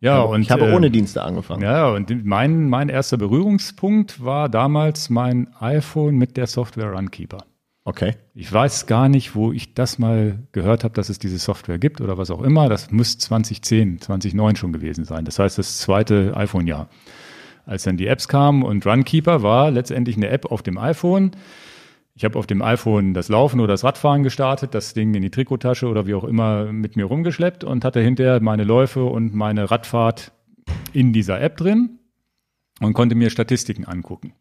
ja, 0.00 0.22
und 0.22 0.40
ich 0.40 0.50
habe 0.50 0.72
ohne 0.72 0.86
äh, 0.86 0.90
Dienste 0.90 1.22
angefangen. 1.22 1.62
Ja, 1.62 1.90
und 1.90 2.24
mein, 2.24 2.68
mein 2.68 2.88
erster 2.88 3.18
Berührungspunkt 3.18 4.24
war 4.24 4.48
damals 4.48 5.10
mein 5.10 5.48
iPhone 5.60 6.16
mit 6.16 6.38
der 6.38 6.46
Software 6.46 6.92
Runkeeper. 6.92 7.44
Okay. 7.86 8.14
Ich 8.34 8.50
weiß 8.50 8.86
gar 8.86 9.10
nicht, 9.10 9.34
wo 9.34 9.52
ich 9.52 9.74
das 9.74 9.98
mal 9.98 10.38
gehört 10.52 10.84
habe, 10.84 10.94
dass 10.94 11.10
es 11.10 11.18
diese 11.18 11.38
Software 11.38 11.78
gibt 11.78 12.00
oder 12.00 12.16
was 12.16 12.30
auch 12.30 12.40
immer. 12.40 12.70
Das 12.70 12.90
muss 12.90 13.18
2010, 13.18 14.00
2009 14.00 14.56
schon 14.56 14.72
gewesen 14.72 15.04
sein. 15.04 15.26
Das 15.26 15.38
heißt, 15.38 15.58
das 15.58 15.78
zweite 15.78 16.34
iPhone-Jahr. 16.34 16.88
Als 17.66 17.82
dann 17.82 17.98
die 17.98 18.06
Apps 18.06 18.26
kamen 18.26 18.62
und 18.62 18.86
Runkeeper 18.86 19.42
war 19.42 19.70
letztendlich 19.70 20.16
eine 20.16 20.28
App 20.28 20.50
auf 20.50 20.62
dem 20.62 20.78
iPhone. 20.78 21.32
Ich 22.14 22.24
habe 22.24 22.38
auf 22.38 22.46
dem 22.46 22.62
iPhone 22.62 23.12
das 23.12 23.28
Laufen 23.28 23.60
oder 23.60 23.74
das 23.74 23.84
Radfahren 23.84 24.22
gestartet, 24.22 24.74
das 24.74 24.94
Ding 24.94 25.12
in 25.14 25.22
die 25.22 25.30
Trikottasche 25.30 25.86
oder 25.86 26.06
wie 26.06 26.14
auch 26.14 26.24
immer 26.24 26.72
mit 26.72 26.96
mir 26.96 27.04
rumgeschleppt 27.04 27.64
und 27.64 27.84
hatte 27.84 28.00
hinterher 28.00 28.40
meine 28.40 28.64
Läufe 28.64 29.04
und 29.04 29.34
meine 29.34 29.70
Radfahrt 29.70 30.32
in 30.92 31.12
dieser 31.12 31.40
App 31.40 31.58
drin 31.58 31.98
und 32.84 32.94
konnte 32.94 33.14
mir 33.14 33.30
Statistiken 33.30 33.84
angucken. 33.84 34.32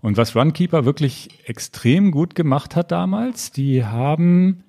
Und 0.00 0.16
was 0.16 0.36
Runkeeper 0.36 0.84
wirklich 0.84 1.30
extrem 1.46 2.10
gut 2.10 2.34
gemacht 2.34 2.76
hat 2.76 2.92
damals, 2.92 3.52
die 3.52 3.84
haben 3.84 4.64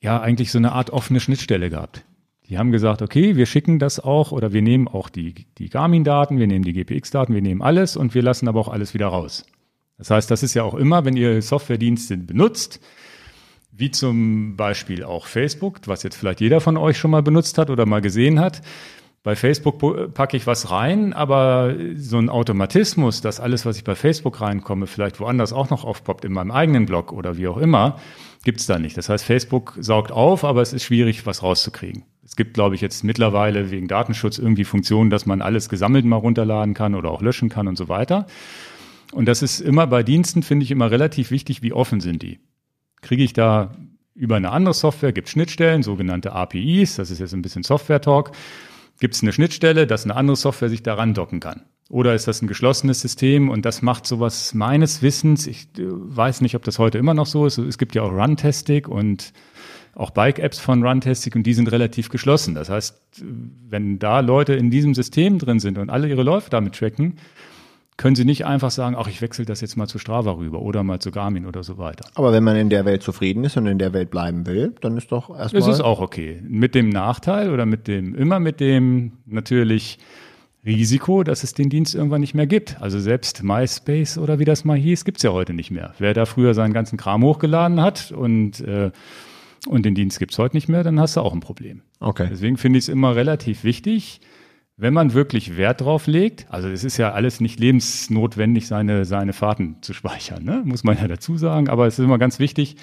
ja 0.00 0.20
eigentlich 0.20 0.52
so 0.52 0.58
eine 0.58 0.72
Art 0.72 0.90
offene 0.90 1.20
Schnittstelle 1.20 1.70
gehabt. 1.70 2.04
Die 2.48 2.58
haben 2.58 2.70
gesagt, 2.70 3.02
okay, 3.02 3.34
wir 3.36 3.46
schicken 3.46 3.78
das 3.78 3.98
auch 3.98 4.30
oder 4.30 4.52
wir 4.52 4.62
nehmen 4.62 4.86
auch 4.86 5.08
die, 5.08 5.34
die 5.58 5.68
Garmin-Daten, 5.68 6.38
wir 6.38 6.46
nehmen 6.46 6.64
die 6.64 6.72
GPX-Daten, 6.72 7.34
wir 7.34 7.42
nehmen 7.42 7.60
alles 7.60 7.96
und 7.96 8.14
wir 8.14 8.22
lassen 8.22 8.46
aber 8.46 8.60
auch 8.60 8.68
alles 8.68 8.94
wieder 8.94 9.08
raus. 9.08 9.44
Das 9.98 10.10
heißt, 10.10 10.30
das 10.30 10.42
ist 10.42 10.54
ja 10.54 10.62
auch 10.62 10.74
immer, 10.74 11.04
wenn 11.04 11.16
ihr 11.16 11.42
Softwaredienste 11.42 12.16
benutzt, 12.18 12.80
wie 13.72 13.90
zum 13.90 14.56
Beispiel 14.56 15.04
auch 15.04 15.26
Facebook, 15.26 15.80
was 15.86 16.02
jetzt 16.02 16.16
vielleicht 16.16 16.40
jeder 16.40 16.60
von 16.60 16.76
euch 16.76 16.98
schon 16.98 17.10
mal 17.10 17.22
benutzt 17.22 17.58
hat 17.58 17.68
oder 17.68 17.84
mal 17.84 18.00
gesehen 18.00 18.40
hat, 18.40 18.62
Bei 19.26 19.34
Facebook 19.34 20.14
packe 20.14 20.36
ich 20.36 20.46
was 20.46 20.70
rein, 20.70 21.12
aber 21.12 21.74
so 21.96 22.16
ein 22.16 22.28
Automatismus, 22.28 23.20
dass 23.20 23.40
alles, 23.40 23.66
was 23.66 23.76
ich 23.76 23.82
bei 23.82 23.96
Facebook 23.96 24.40
reinkomme, 24.40 24.86
vielleicht 24.86 25.18
woanders 25.18 25.52
auch 25.52 25.68
noch 25.68 25.82
aufpoppt, 25.82 26.24
in 26.24 26.30
meinem 26.30 26.52
eigenen 26.52 26.86
Blog 26.86 27.10
oder 27.10 27.36
wie 27.36 27.48
auch 27.48 27.56
immer, 27.56 27.98
gibt's 28.44 28.66
da 28.66 28.78
nicht. 28.78 28.96
Das 28.96 29.08
heißt, 29.08 29.24
Facebook 29.24 29.76
saugt 29.80 30.12
auf, 30.12 30.44
aber 30.44 30.62
es 30.62 30.72
ist 30.72 30.84
schwierig, 30.84 31.26
was 31.26 31.42
rauszukriegen. 31.42 32.04
Es 32.24 32.36
gibt, 32.36 32.54
glaube 32.54 32.76
ich, 32.76 32.80
jetzt 32.80 33.02
mittlerweile 33.02 33.72
wegen 33.72 33.88
Datenschutz 33.88 34.38
irgendwie 34.38 34.62
Funktionen, 34.62 35.10
dass 35.10 35.26
man 35.26 35.42
alles 35.42 35.68
gesammelt 35.68 36.04
mal 36.04 36.14
runterladen 36.14 36.74
kann 36.74 36.94
oder 36.94 37.10
auch 37.10 37.20
löschen 37.20 37.48
kann 37.48 37.66
und 37.66 37.76
so 37.76 37.88
weiter. 37.88 38.28
Und 39.10 39.26
das 39.26 39.42
ist 39.42 39.58
immer 39.58 39.88
bei 39.88 40.04
Diensten, 40.04 40.44
finde 40.44 40.62
ich, 40.62 40.70
immer 40.70 40.92
relativ 40.92 41.32
wichtig, 41.32 41.62
wie 41.62 41.72
offen 41.72 41.98
sind 41.98 42.22
die. 42.22 42.38
Kriege 43.00 43.24
ich 43.24 43.32
da 43.32 43.72
über 44.14 44.36
eine 44.36 44.52
andere 44.52 44.72
Software, 44.72 45.10
gibt 45.10 45.28
Schnittstellen, 45.28 45.82
sogenannte 45.82 46.30
APIs, 46.30 46.94
das 46.94 47.10
ist 47.10 47.18
jetzt 47.18 47.34
ein 47.34 47.42
bisschen 47.42 47.64
Software-Talk 47.64 48.30
Gibt 48.98 49.14
es 49.14 49.22
eine 49.22 49.32
Schnittstelle, 49.32 49.86
dass 49.86 50.04
eine 50.04 50.16
andere 50.16 50.36
Software 50.36 50.68
sich 50.68 50.82
daran 50.82 51.14
docken 51.14 51.40
kann? 51.40 51.62
Oder 51.88 52.14
ist 52.14 52.26
das 52.26 52.42
ein 52.42 52.48
geschlossenes 52.48 53.00
System 53.00 53.48
und 53.48 53.64
das 53.64 53.80
macht 53.80 54.06
sowas 54.06 54.54
meines 54.54 55.02
Wissens, 55.02 55.46
ich 55.46 55.68
äh, 55.78 55.84
weiß 55.86 56.40
nicht, 56.40 56.56
ob 56.56 56.64
das 56.64 56.78
heute 56.78 56.98
immer 56.98 57.14
noch 57.14 57.26
so 57.26 57.46
ist, 57.46 57.58
es 57.58 57.78
gibt 57.78 57.94
ja 57.94 58.02
auch 58.02 58.10
Runtastic 58.10 58.88
und 58.88 59.32
auch 59.94 60.10
Bike-Apps 60.10 60.58
von 60.58 60.84
Runtastic 60.84 61.36
und 61.36 61.44
die 61.44 61.54
sind 61.54 61.70
relativ 61.70 62.10
geschlossen. 62.10 62.54
Das 62.54 62.68
heißt, 62.68 63.22
wenn 63.68 63.98
da 63.98 64.20
Leute 64.20 64.54
in 64.54 64.70
diesem 64.70 64.94
System 64.94 65.38
drin 65.38 65.58
sind 65.58 65.78
und 65.78 65.88
alle 65.88 66.08
ihre 66.08 66.22
Läufe 66.22 66.50
damit 66.50 66.74
tracken, 66.74 67.16
können 67.96 68.14
Sie 68.14 68.24
nicht 68.24 68.44
einfach 68.44 68.70
sagen, 68.70 68.94
ach, 68.98 69.08
ich 69.08 69.22
wechsle 69.22 69.46
das 69.46 69.60
jetzt 69.62 69.76
mal 69.76 69.86
zu 69.86 69.98
Strava 69.98 70.32
rüber 70.32 70.60
oder 70.60 70.82
mal 70.82 70.98
zu 70.98 71.10
Garmin 71.10 71.46
oder 71.46 71.62
so 71.62 71.78
weiter. 71.78 72.08
Aber 72.14 72.32
wenn 72.32 72.44
man 72.44 72.56
in 72.56 72.68
der 72.68 72.84
Welt 72.84 73.02
zufrieden 73.02 73.44
ist 73.44 73.56
und 73.56 73.66
in 73.66 73.78
der 73.78 73.92
Welt 73.92 74.10
bleiben 74.10 74.46
will, 74.46 74.74
dann 74.80 74.96
ist 74.96 75.12
doch 75.12 75.30
erstmal. 75.30 75.62
Es 75.62 75.68
ist 75.68 75.80
auch 75.80 76.00
okay. 76.00 76.42
Mit 76.46 76.74
dem 76.74 76.90
Nachteil 76.90 77.50
oder 77.50 77.64
mit 77.64 77.88
dem, 77.88 78.14
immer 78.14 78.38
mit 78.38 78.60
dem 78.60 79.12
natürlich 79.24 79.98
Risiko, 80.66 81.22
dass 81.22 81.44
es 81.44 81.54
den 81.54 81.70
Dienst 81.70 81.94
irgendwann 81.94 82.20
nicht 82.20 82.34
mehr 82.34 82.46
gibt. 82.46 82.82
Also 82.82 82.98
selbst 82.98 83.42
MySpace 83.42 84.18
oder 84.18 84.38
wie 84.40 84.44
das 84.44 84.64
mal 84.64 84.76
hieß, 84.76 85.04
gibt's 85.04 85.22
ja 85.22 85.32
heute 85.32 85.54
nicht 85.54 85.70
mehr. 85.70 85.94
Wer 85.98 86.12
da 86.12 86.26
früher 86.26 86.54
seinen 86.54 86.74
ganzen 86.74 86.98
Kram 86.98 87.22
hochgeladen 87.22 87.80
hat 87.80 88.10
und, 88.10 88.60
äh, 88.60 88.90
und 89.68 89.86
den 89.86 89.94
Dienst 89.94 90.18
gibt's 90.18 90.38
heute 90.38 90.56
nicht 90.56 90.68
mehr, 90.68 90.82
dann 90.82 90.98
hast 91.00 91.16
du 91.16 91.20
auch 91.20 91.32
ein 91.32 91.40
Problem. 91.40 91.82
Okay. 92.00 92.26
Deswegen 92.30 92.56
finde 92.56 92.78
ich 92.78 92.86
es 92.86 92.88
immer 92.88 93.14
relativ 93.14 93.62
wichtig, 93.62 94.20
wenn 94.76 94.92
man 94.92 95.14
wirklich 95.14 95.56
Wert 95.56 95.80
drauf 95.80 96.06
legt, 96.06 96.46
also 96.50 96.68
es 96.68 96.84
ist 96.84 96.98
ja 96.98 97.12
alles 97.12 97.40
nicht 97.40 97.58
lebensnotwendig, 97.58 98.66
seine, 98.66 99.04
seine 99.04 99.32
Fahrten 99.32 99.76
zu 99.80 99.94
speichern, 99.94 100.44
ne? 100.44 100.62
muss 100.64 100.84
man 100.84 100.98
ja 100.98 101.08
dazu 101.08 101.38
sagen, 101.38 101.68
aber 101.68 101.86
es 101.86 101.98
ist 101.98 102.04
immer 102.04 102.18
ganz 102.18 102.38
wichtig, 102.38 102.76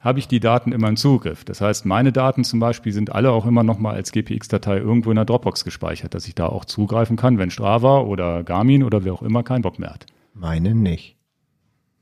habe 0.00 0.18
ich 0.18 0.28
die 0.28 0.40
Daten 0.40 0.72
immer 0.72 0.88
im 0.88 0.96
Zugriff. 0.96 1.44
Das 1.44 1.60
heißt, 1.60 1.86
meine 1.86 2.12
Daten 2.12 2.44
zum 2.44 2.60
Beispiel 2.60 2.92
sind 2.92 3.12
alle 3.12 3.30
auch 3.30 3.46
immer 3.46 3.62
nochmal 3.62 3.94
als 3.94 4.12
GPX-Datei 4.12 4.76
irgendwo 4.78 5.10
in 5.10 5.16
der 5.16 5.24
Dropbox 5.24 5.64
gespeichert, 5.64 6.14
dass 6.14 6.28
ich 6.28 6.34
da 6.34 6.46
auch 6.46 6.64
zugreifen 6.64 7.16
kann, 7.16 7.38
wenn 7.38 7.50
Strava 7.50 8.00
oder 8.00 8.44
Garmin 8.44 8.82
oder 8.82 9.04
wer 9.04 9.14
auch 9.14 9.22
immer 9.22 9.42
keinen 9.42 9.62
Bock 9.62 9.78
mehr 9.78 9.90
hat. 9.90 10.06
Meine 10.34 10.74
nicht. 10.74 11.16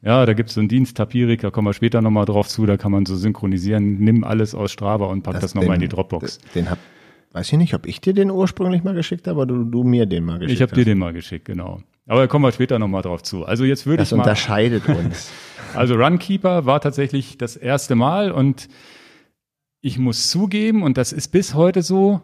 Ja, 0.02 0.26
da 0.26 0.34
gibt 0.34 0.50
es 0.50 0.54
so 0.54 0.60
einen 0.60 0.68
Dienst, 0.68 0.98
Tapirik, 0.98 1.40
da 1.40 1.50
kommen 1.50 1.68
wir 1.68 1.72
später 1.72 2.02
nochmal 2.02 2.26
drauf 2.26 2.48
zu, 2.48 2.66
da 2.66 2.76
kann 2.76 2.92
man 2.92 3.06
so 3.06 3.16
synchronisieren, 3.16 3.98
nimm 4.00 4.22
alles 4.22 4.54
aus 4.54 4.70
Strava 4.70 5.06
und 5.06 5.22
pack 5.22 5.34
das, 5.34 5.42
das 5.42 5.54
nochmal 5.54 5.76
in 5.76 5.80
die 5.80 5.88
Dropbox. 5.88 6.38
Den, 6.38 6.64
den 6.64 6.70
hab, 6.70 6.78
Weiß 7.34 7.50
ich 7.50 7.58
nicht, 7.58 7.74
ob 7.74 7.86
ich 7.86 8.00
dir 8.00 8.14
den 8.14 8.30
ursprünglich 8.30 8.84
mal 8.84 8.94
geschickt 8.94 9.26
habe, 9.26 9.40
oder 9.40 9.54
du, 9.54 9.64
du 9.64 9.82
mir 9.82 10.06
den 10.06 10.24
mal 10.24 10.38
geschickt 10.38 10.54
Ich 10.54 10.62
habe 10.62 10.72
dir 10.72 10.84
den 10.84 10.98
mal 10.98 11.12
geschickt, 11.12 11.44
genau. 11.44 11.82
Aber 12.06 12.20
da 12.20 12.26
kommen 12.28 12.44
wir 12.44 12.52
später 12.52 12.78
nochmal 12.78 13.02
drauf 13.02 13.24
zu. 13.24 13.44
Also 13.44 13.64
jetzt 13.64 13.86
würde 13.86 14.04
ich 14.04 14.10
mal. 14.12 14.18
Das 14.18 14.26
unterscheidet 14.26 14.88
uns. 14.88 15.32
Also 15.74 15.96
Runkeeper 15.96 16.64
war 16.64 16.80
tatsächlich 16.80 17.36
das 17.36 17.56
erste 17.56 17.96
Mal 17.96 18.30
und 18.30 18.68
ich 19.80 19.98
muss 19.98 20.30
zugeben, 20.30 20.84
und 20.84 20.96
das 20.96 21.12
ist 21.12 21.28
bis 21.28 21.54
heute 21.54 21.82
so, 21.82 22.22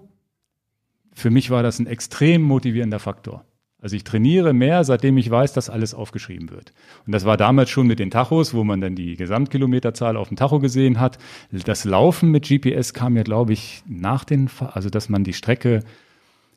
für 1.12 1.30
mich 1.30 1.50
war 1.50 1.64
das 1.64 1.80
ein 1.80 1.88
extrem 1.88 2.42
motivierender 2.42 3.00
Faktor. 3.00 3.44
Also 3.82 3.96
ich 3.96 4.04
trainiere 4.04 4.52
mehr, 4.52 4.84
seitdem 4.84 5.16
ich 5.16 5.30
weiß, 5.30 5.52
dass 5.54 5.70
alles 5.70 5.94
aufgeschrieben 5.94 6.50
wird. 6.50 6.72
Und 7.06 7.12
das 7.12 7.24
war 7.24 7.36
damals 7.36 7.70
schon 7.70 7.86
mit 7.86 7.98
den 7.98 8.10
Tachos, 8.10 8.52
wo 8.52 8.62
man 8.62 8.80
dann 8.80 8.94
die 8.94 9.16
Gesamtkilometerzahl 9.16 10.16
auf 10.16 10.28
dem 10.28 10.36
Tacho 10.36 10.58
gesehen 10.58 11.00
hat. 11.00 11.18
Das 11.50 11.84
Laufen 11.84 12.30
mit 12.30 12.46
GPS 12.46 12.92
kam 12.92 13.16
ja, 13.16 13.22
glaube 13.22 13.54
ich, 13.54 13.82
nach 13.88 14.24
den, 14.24 14.50
also 14.72 14.90
dass 14.90 15.08
man 15.08 15.24
die 15.24 15.32
Strecke 15.32 15.82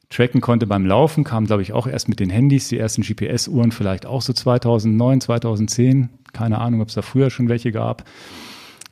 tracken 0.09 0.41
konnte 0.41 0.67
beim 0.67 0.85
Laufen, 0.85 1.23
kam, 1.23 1.45
glaube 1.45 1.61
ich, 1.61 1.73
auch 1.73 1.87
erst 1.87 2.09
mit 2.09 2.19
den 2.19 2.29
Handys, 2.29 2.67
die 2.67 2.77
ersten 2.77 3.01
GPS-Uhren 3.01 3.71
vielleicht 3.71 4.05
auch 4.05 4.21
so 4.21 4.33
2009, 4.33 5.21
2010. 5.21 6.09
Keine 6.33 6.59
Ahnung, 6.59 6.81
ob 6.81 6.89
es 6.89 6.95
da 6.95 7.01
früher 7.01 7.29
schon 7.29 7.49
welche 7.49 7.71
gab. 7.71 8.03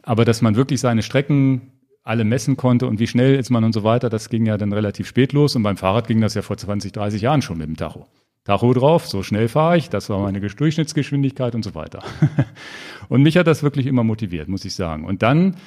Aber 0.04 0.26
dass 0.26 0.42
man 0.42 0.56
wirklich 0.56 0.80
seine 0.80 1.04
Strecken 1.04 1.62
alle 2.04 2.24
messen 2.24 2.58
konnte 2.58 2.88
und 2.88 3.00
wie 3.00 3.08
schnell 3.08 3.36
ist 3.36 3.52
man 3.52 3.64
und 3.64 3.74
so 3.74 3.84
weiter, 3.84 4.10
das 4.10 4.30
ging 4.30 4.46
ja 4.46 4.58
dann 4.58 4.74
relativ 4.74 5.08
spät 5.08 5.34
los. 5.34 5.56
Und 5.56 5.64
beim 5.64 5.78
Fahrrad 5.78 6.08
ging 6.08 6.22
das 6.22 6.34
ja 6.34 6.42
vor 6.42 6.58
20, 6.58 6.92
30 6.92 7.22
Jahren 7.22 7.42
schon 7.42 7.58
mit 7.58 7.68
dem 7.68 7.78
Tacho. 7.78 8.08
Tacho 8.44 8.74
drauf, 8.74 9.08
so 9.08 9.22
schnell 9.22 9.48
fahre 9.48 9.78
ich, 9.78 9.90
das 9.90 10.10
war 10.10 10.20
meine 10.20 10.42
Durchschnittsgeschwindigkeit 10.42 11.54
und 11.54 11.64
so 11.64 11.76
weiter. 11.76 12.04
und 13.10 13.22
mich 13.22 13.38
hat 13.38 13.46
das 13.46 13.62
wirklich 13.62 13.86
immer 13.86 14.04
motiviert, 14.04 14.48
muss 14.48 14.66
ich 14.66 14.74
sagen. 14.74 15.06
Und 15.06 15.22
dann 15.22 15.58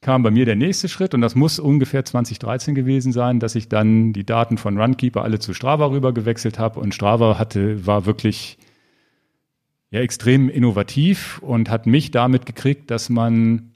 kam 0.00 0.22
bei 0.22 0.30
mir 0.30 0.46
der 0.46 0.56
nächste 0.56 0.88
Schritt 0.88 1.12
und 1.12 1.20
das 1.20 1.34
muss 1.34 1.58
ungefähr 1.58 2.02
2013 2.02 2.74
gewesen 2.74 3.12
sein, 3.12 3.38
dass 3.38 3.54
ich 3.54 3.68
dann 3.68 4.14
die 4.14 4.24
Daten 4.24 4.56
von 4.56 4.80
Runkeeper 4.80 5.22
alle 5.22 5.40
zu 5.40 5.52
Strava 5.52 5.90
rüber 5.90 6.14
gewechselt 6.14 6.58
habe 6.58 6.80
und 6.80 6.94
Strava 6.94 7.38
hatte, 7.38 7.86
war 7.86 8.06
wirklich 8.06 8.56
ja 9.90 10.00
extrem 10.00 10.48
innovativ 10.48 11.38
und 11.40 11.68
hat 11.68 11.84
mich 11.84 12.10
damit 12.12 12.46
gekriegt, 12.46 12.90
dass 12.90 13.10
man 13.10 13.72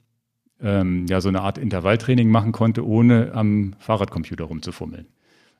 ähm, 0.59 1.05
ja 1.07 1.21
so 1.21 1.29
eine 1.29 1.41
Art 1.41 1.59
Intervalltraining 1.59 2.29
machen 2.29 2.53
konnte, 2.53 2.87
ohne 2.87 3.33
am 3.33 3.75
Fahrradcomputer 3.77 4.45
rumzufummeln 4.45 5.05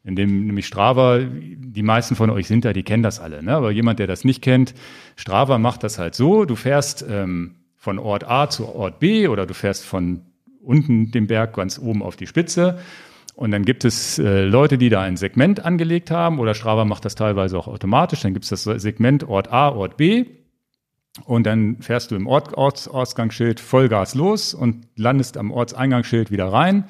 in 0.06 0.16
dem 0.16 0.46
nämlich 0.46 0.68
Strava, 0.68 1.20
die 1.20 1.84
meisten 1.84 2.16
von 2.16 2.30
euch 2.30 2.48
sind 2.48 2.64
da, 2.64 2.74
die 2.74 2.84
kennen 2.84 3.04
das 3.04 3.20
alle, 3.20 3.42
ne? 3.42 3.56
aber 3.56 3.72
jemand, 3.72 3.98
der 4.00 4.08
das 4.08 4.24
nicht 4.24 4.42
kennt, 4.42 4.76
Strava 5.16 5.58
macht 5.58 5.84
das 5.84 5.98
halt 5.98 6.14
so, 6.14 6.46
du 6.46 6.56
fährst 6.56 7.04
ähm, 7.10 7.56
von 7.76 7.98
Ort 7.98 8.30
A 8.30 8.50
zu 8.50 8.68
Ort 8.68 9.00
B 9.00 9.28
oder 9.28 9.48
du 9.48 9.56
fährst 9.56 9.84
von 9.84 10.22
unten 10.62 11.12
den 11.12 11.28
Berg 11.28 11.56
ganz 11.56 11.80
oben 11.80 12.04
auf 12.04 12.16
die 12.16 12.28
Spitze. 12.28 12.80
Und 13.36 13.52
dann 13.52 13.66
gibt 13.66 13.84
es 13.84 14.18
äh, 14.18 14.46
Leute, 14.46 14.78
die 14.78 14.90
da 14.90 15.02
ein 15.02 15.18
Segment 15.18 15.66
angelegt 15.66 16.10
haben 16.10 16.40
oder 16.40 16.54
Strava 16.54 16.86
macht 16.86 17.04
das 17.04 17.16
teilweise 17.16 17.58
auch 17.58 17.68
automatisch, 17.68 18.22
dann 18.22 18.34
gibt 18.34 18.46
es 18.46 18.50
das 18.50 18.82
Segment 18.82 19.28
Ort 19.28 19.52
A, 19.52 19.70
Ort 19.70 19.98
B. 19.98 20.26
Und 21.26 21.46
dann 21.46 21.82
fährst 21.82 22.12
du 22.12 22.16
im 22.16 22.28
Ort, 22.28 22.54
Orts, 22.56 22.88
Ortsgangsschild 22.88 23.60
Vollgas 23.60 24.16
los 24.16 24.54
und 24.54 24.88
landest 24.96 25.38
am 25.38 25.52
Ortseingangsschild 25.52 26.30
wieder 26.30 26.52
rein 26.52 26.86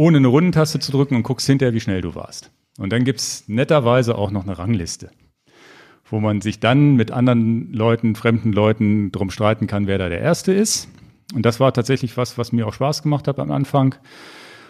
ohne 0.00 0.16
eine 0.16 0.28
Rundentaste 0.28 0.78
zu 0.78 0.92
drücken 0.92 1.14
und 1.14 1.24
guckst 1.24 1.46
hinterher, 1.46 1.74
wie 1.74 1.80
schnell 1.80 2.00
du 2.00 2.14
warst. 2.14 2.50
Und 2.78 2.90
dann 2.90 3.04
gibt's 3.04 3.44
netterweise 3.48 4.16
auch 4.16 4.30
noch 4.30 4.44
eine 4.44 4.58
Rangliste, 4.58 5.10
wo 6.06 6.20
man 6.20 6.40
sich 6.40 6.58
dann 6.58 6.96
mit 6.96 7.10
anderen 7.10 7.70
Leuten, 7.74 8.14
fremden 8.14 8.50
Leuten 8.54 9.12
drum 9.12 9.30
streiten 9.30 9.66
kann, 9.66 9.86
wer 9.86 9.98
da 9.98 10.08
der 10.08 10.22
Erste 10.22 10.54
ist. 10.54 10.88
Und 11.34 11.44
das 11.44 11.60
war 11.60 11.74
tatsächlich 11.74 12.16
was, 12.16 12.38
was 12.38 12.50
mir 12.50 12.66
auch 12.66 12.72
Spaß 12.72 13.02
gemacht 13.02 13.28
hat 13.28 13.38
am 13.38 13.50
Anfang. 13.50 13.94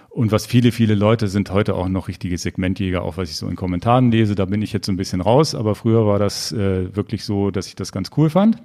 Und 0.08 0.32
was 0.32 0.46
viele, 0.46 0.72
viele 0.72 0.96
Leute 0.96 1.28
sind 1.28 1.52
heute 1.52 1.76
auch 1.76 1.88
noch 1.88 2.08
richtige 2.08 2.36
Segmentjäger, 2.36 3.02
auch 3.02 3.16
was 3.16 3.30
ich 3.30 3.36
so 3.36 3.46
in 3.46 3.54
Kommentaren 3.54 4.10
lese. 4.10 4.34
Da 4.34 4.46
bin 4.46 4.62
ich 4.62 4.72
jetzt 4.72 4.86
so 4.86 4.92
ein 4.92 4.96
bisschen 4.96 5.20
raus, 5.20 5.54
aber 5.54 5.76
früher 5.76 6.04
war 6.06 6.18
das 6.18 6.50
äh, 6.50 6.96
wirklich 6.96 7.24
so, 7.24 7.52
dass 7.52 7.68
ich 7.68 7.76
das 7.76 7.92
ganz 7.92 8.10
cool 8.16 8.30
fand. 8.30 8.60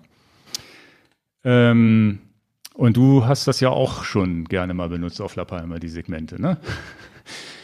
Ähm, 1.44 2.22
und 2.76 2.98
du 2.98 3.26
hast 3.26 3.48
das 3.48 3.60
ja 3.60 3.70
auch 3.70 4.04
schon 4.04 4.46
gerne 4.46 4.74
mal 4.74 4.90
benutzt 4.90 5.22
auf 5.22 5.36
La 5.36 5.46
Palma, 5.46 5.80
die 5.80 5.90
Segmente, 5.90 6.42
ne? 6.42 6.58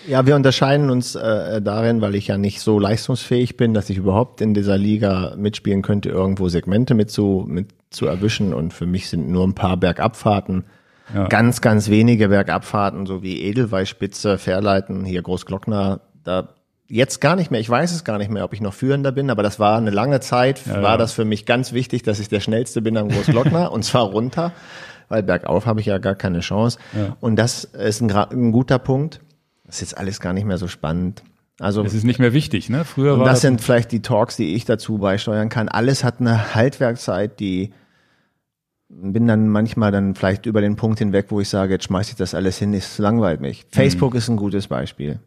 Ja, 0.08 0.26
wir 0.26 0.36
unterscheiden 0.36 0.90
uns 0.90 1.14
äh, 1.14 1.62
darin, 1.62 2.02
weil 2.02 2.16
ich 2.16 2.28
ja 2.28 2.38
nicht 2.38 2.62
so 2.62 2.80
leistungsfähig 2.80 3.56
bin, 3.56 3.76
dass 3.76 3.90
ich 3.90 3.98
überhaupt 3.98 4.42
in 4.42 4.56
dieser 4.56 4.78
Liga 4.78 5.36
mitspielen 5.38 5.84
könnte, 5.84 6.10
irgendwo 6.10 6.50
Segmente 6.50 6.96
mit 6.96 7.12
zu, 7.12 7.46
mit 7.48 7.68
zu 7.92 8.08
erwischen. 8.08 8.54
Und 8.54 8.74
für 8.74 8.88
mich 8.88 9.10
sind 9.10 9.30
nur 9.30 9.46
ein 9.46 9.54
paar 9.54 9.78
Bergabfahrten, 9.78 10.64
ja. 11.14 11.28
ganz, 11.28 11.62
ganz 11.62 11.90
wenige 11.90 12.30
Bergabfahrten, 12.30 13.06
so 13.06 13.22
wie 13.22 13.42
Edelweißspitze, 13.42 14.40
Fährleiten, 14.40 15.06
hier 15.06 15.22
Großglockner, 15.22 16.02
da 16.24 16.50
jetzt 16.88 17.22
gar 17.22 17.36
nicht 17.36 17.52
mehr. 17.52 17.60
Ich 17.60 17.70
weiß 17.70 17.94
es 17.94 18.04
gar 18.04 18.18
nicht 18.18 18.32
mehr, 18.32 18.44
ob 18.44 18.54
ich 18.54 18.62
noch 18.62 18.74
führender 18.74 19.12
bin, 19.12 19.30
aber 19.30 19.44
das 19.44 19.60
war 19.60 19.78
eine 19.78 19.92
lange 19.92 20.20
Zeit, 20.20 20.66
ja, 20.66 20.82
war 20.82 20.92
ja. 20.92 20.98
das 20.98 21.14
für 21.14 21.26
mich 21.26 21.46
ganz 21.46 21.74
wichtig, 21.74 22.02
dass 22.04 22.20
ich 22.20 22.28
der 22.28 22.40
schnellste 22.40 22.82
bin 22.82 22.98
am 22.98 23.10
Großglockner 23.10 23.72
und 23.72 23.84
zwar 23.84 24.04
runter 24.04 24.52
weil 25.12 25.24
bergauf 25.24 25.66
habe 25.66 25.82
ich 25.82 25.86
ja 25.86 25.98
gar 25.98 26.16
keine 26.16 26.40
Chance. 26.40 26.80
Ja. 26.94 27.18
Und 27.20 27.36
das 27.36 27.66
ist 27.66 28.02
ein, 28.02 28.12
ein, 28.12 28.52
guter 28.52 28.80
Punkt. 28.80 29.20
Das 29.66 29.76
ist 29.76 29.82
jetzt 29.82 29.98
alles 29.98 30.22
gar 30.22 30.34
nicht 30.34 30.46
mehr 30.46 30.58
so 30.58 30.68
spannend. 30.68 31.22
Also 31.60 31.84
es 31.84 31.94
ist 31.94 32.06
nicht 32.06 32.18
mehr 32.18 32.34
wichtig, 32.34 32.70
ne? 32.70 32.86
Früher 32.86 33.20
war 33.20 33.26
das 33.26 33.42
sind 33.42 33.62
vielleicht 33.62 33.92
die 33.92 34.02
Talks, 34.02 34.36
die 34.36 34.56
ich 34.56 34.66
dazu 34.66 34.98
beisteuern 34.98 35.50
kann. 35.50 35.70
Alles 35.70 36.04
hat 36.04 36.20
eine 36.20 36.56
Haltwerkszeit, 36.56 37.40
die 37.40 37.72
bin 38.90 39.28
dann 39.28 39.48
manchmal 39.48 39.92
dann 39.92 40.16
vielleicht 40.16 40.46
über 40.46 40.62
den 40.62 40.76
Punkt 40.76 41.00
hinweg, 41.00 41.28
wo 41.30 41.40
ich 41.40 41.50
sage, 41.50 41.74
jetzt 41.74 41.86
schmeiße 41.86 42.12
ich 42.12 42.16
das 42.18 42.34
alles 42.34 42.58
hin, 42.58 42.74
es 42.74 42.98
langweilt 42.98 43.42
mich. 43.42 43.66
Facebook 43.70 44.14
mhm. 44.14 44.18
ist 44.18 44.30
ein 44.30 44.38
gutes 44.38 44.68
Beispiel. 44.68 45.20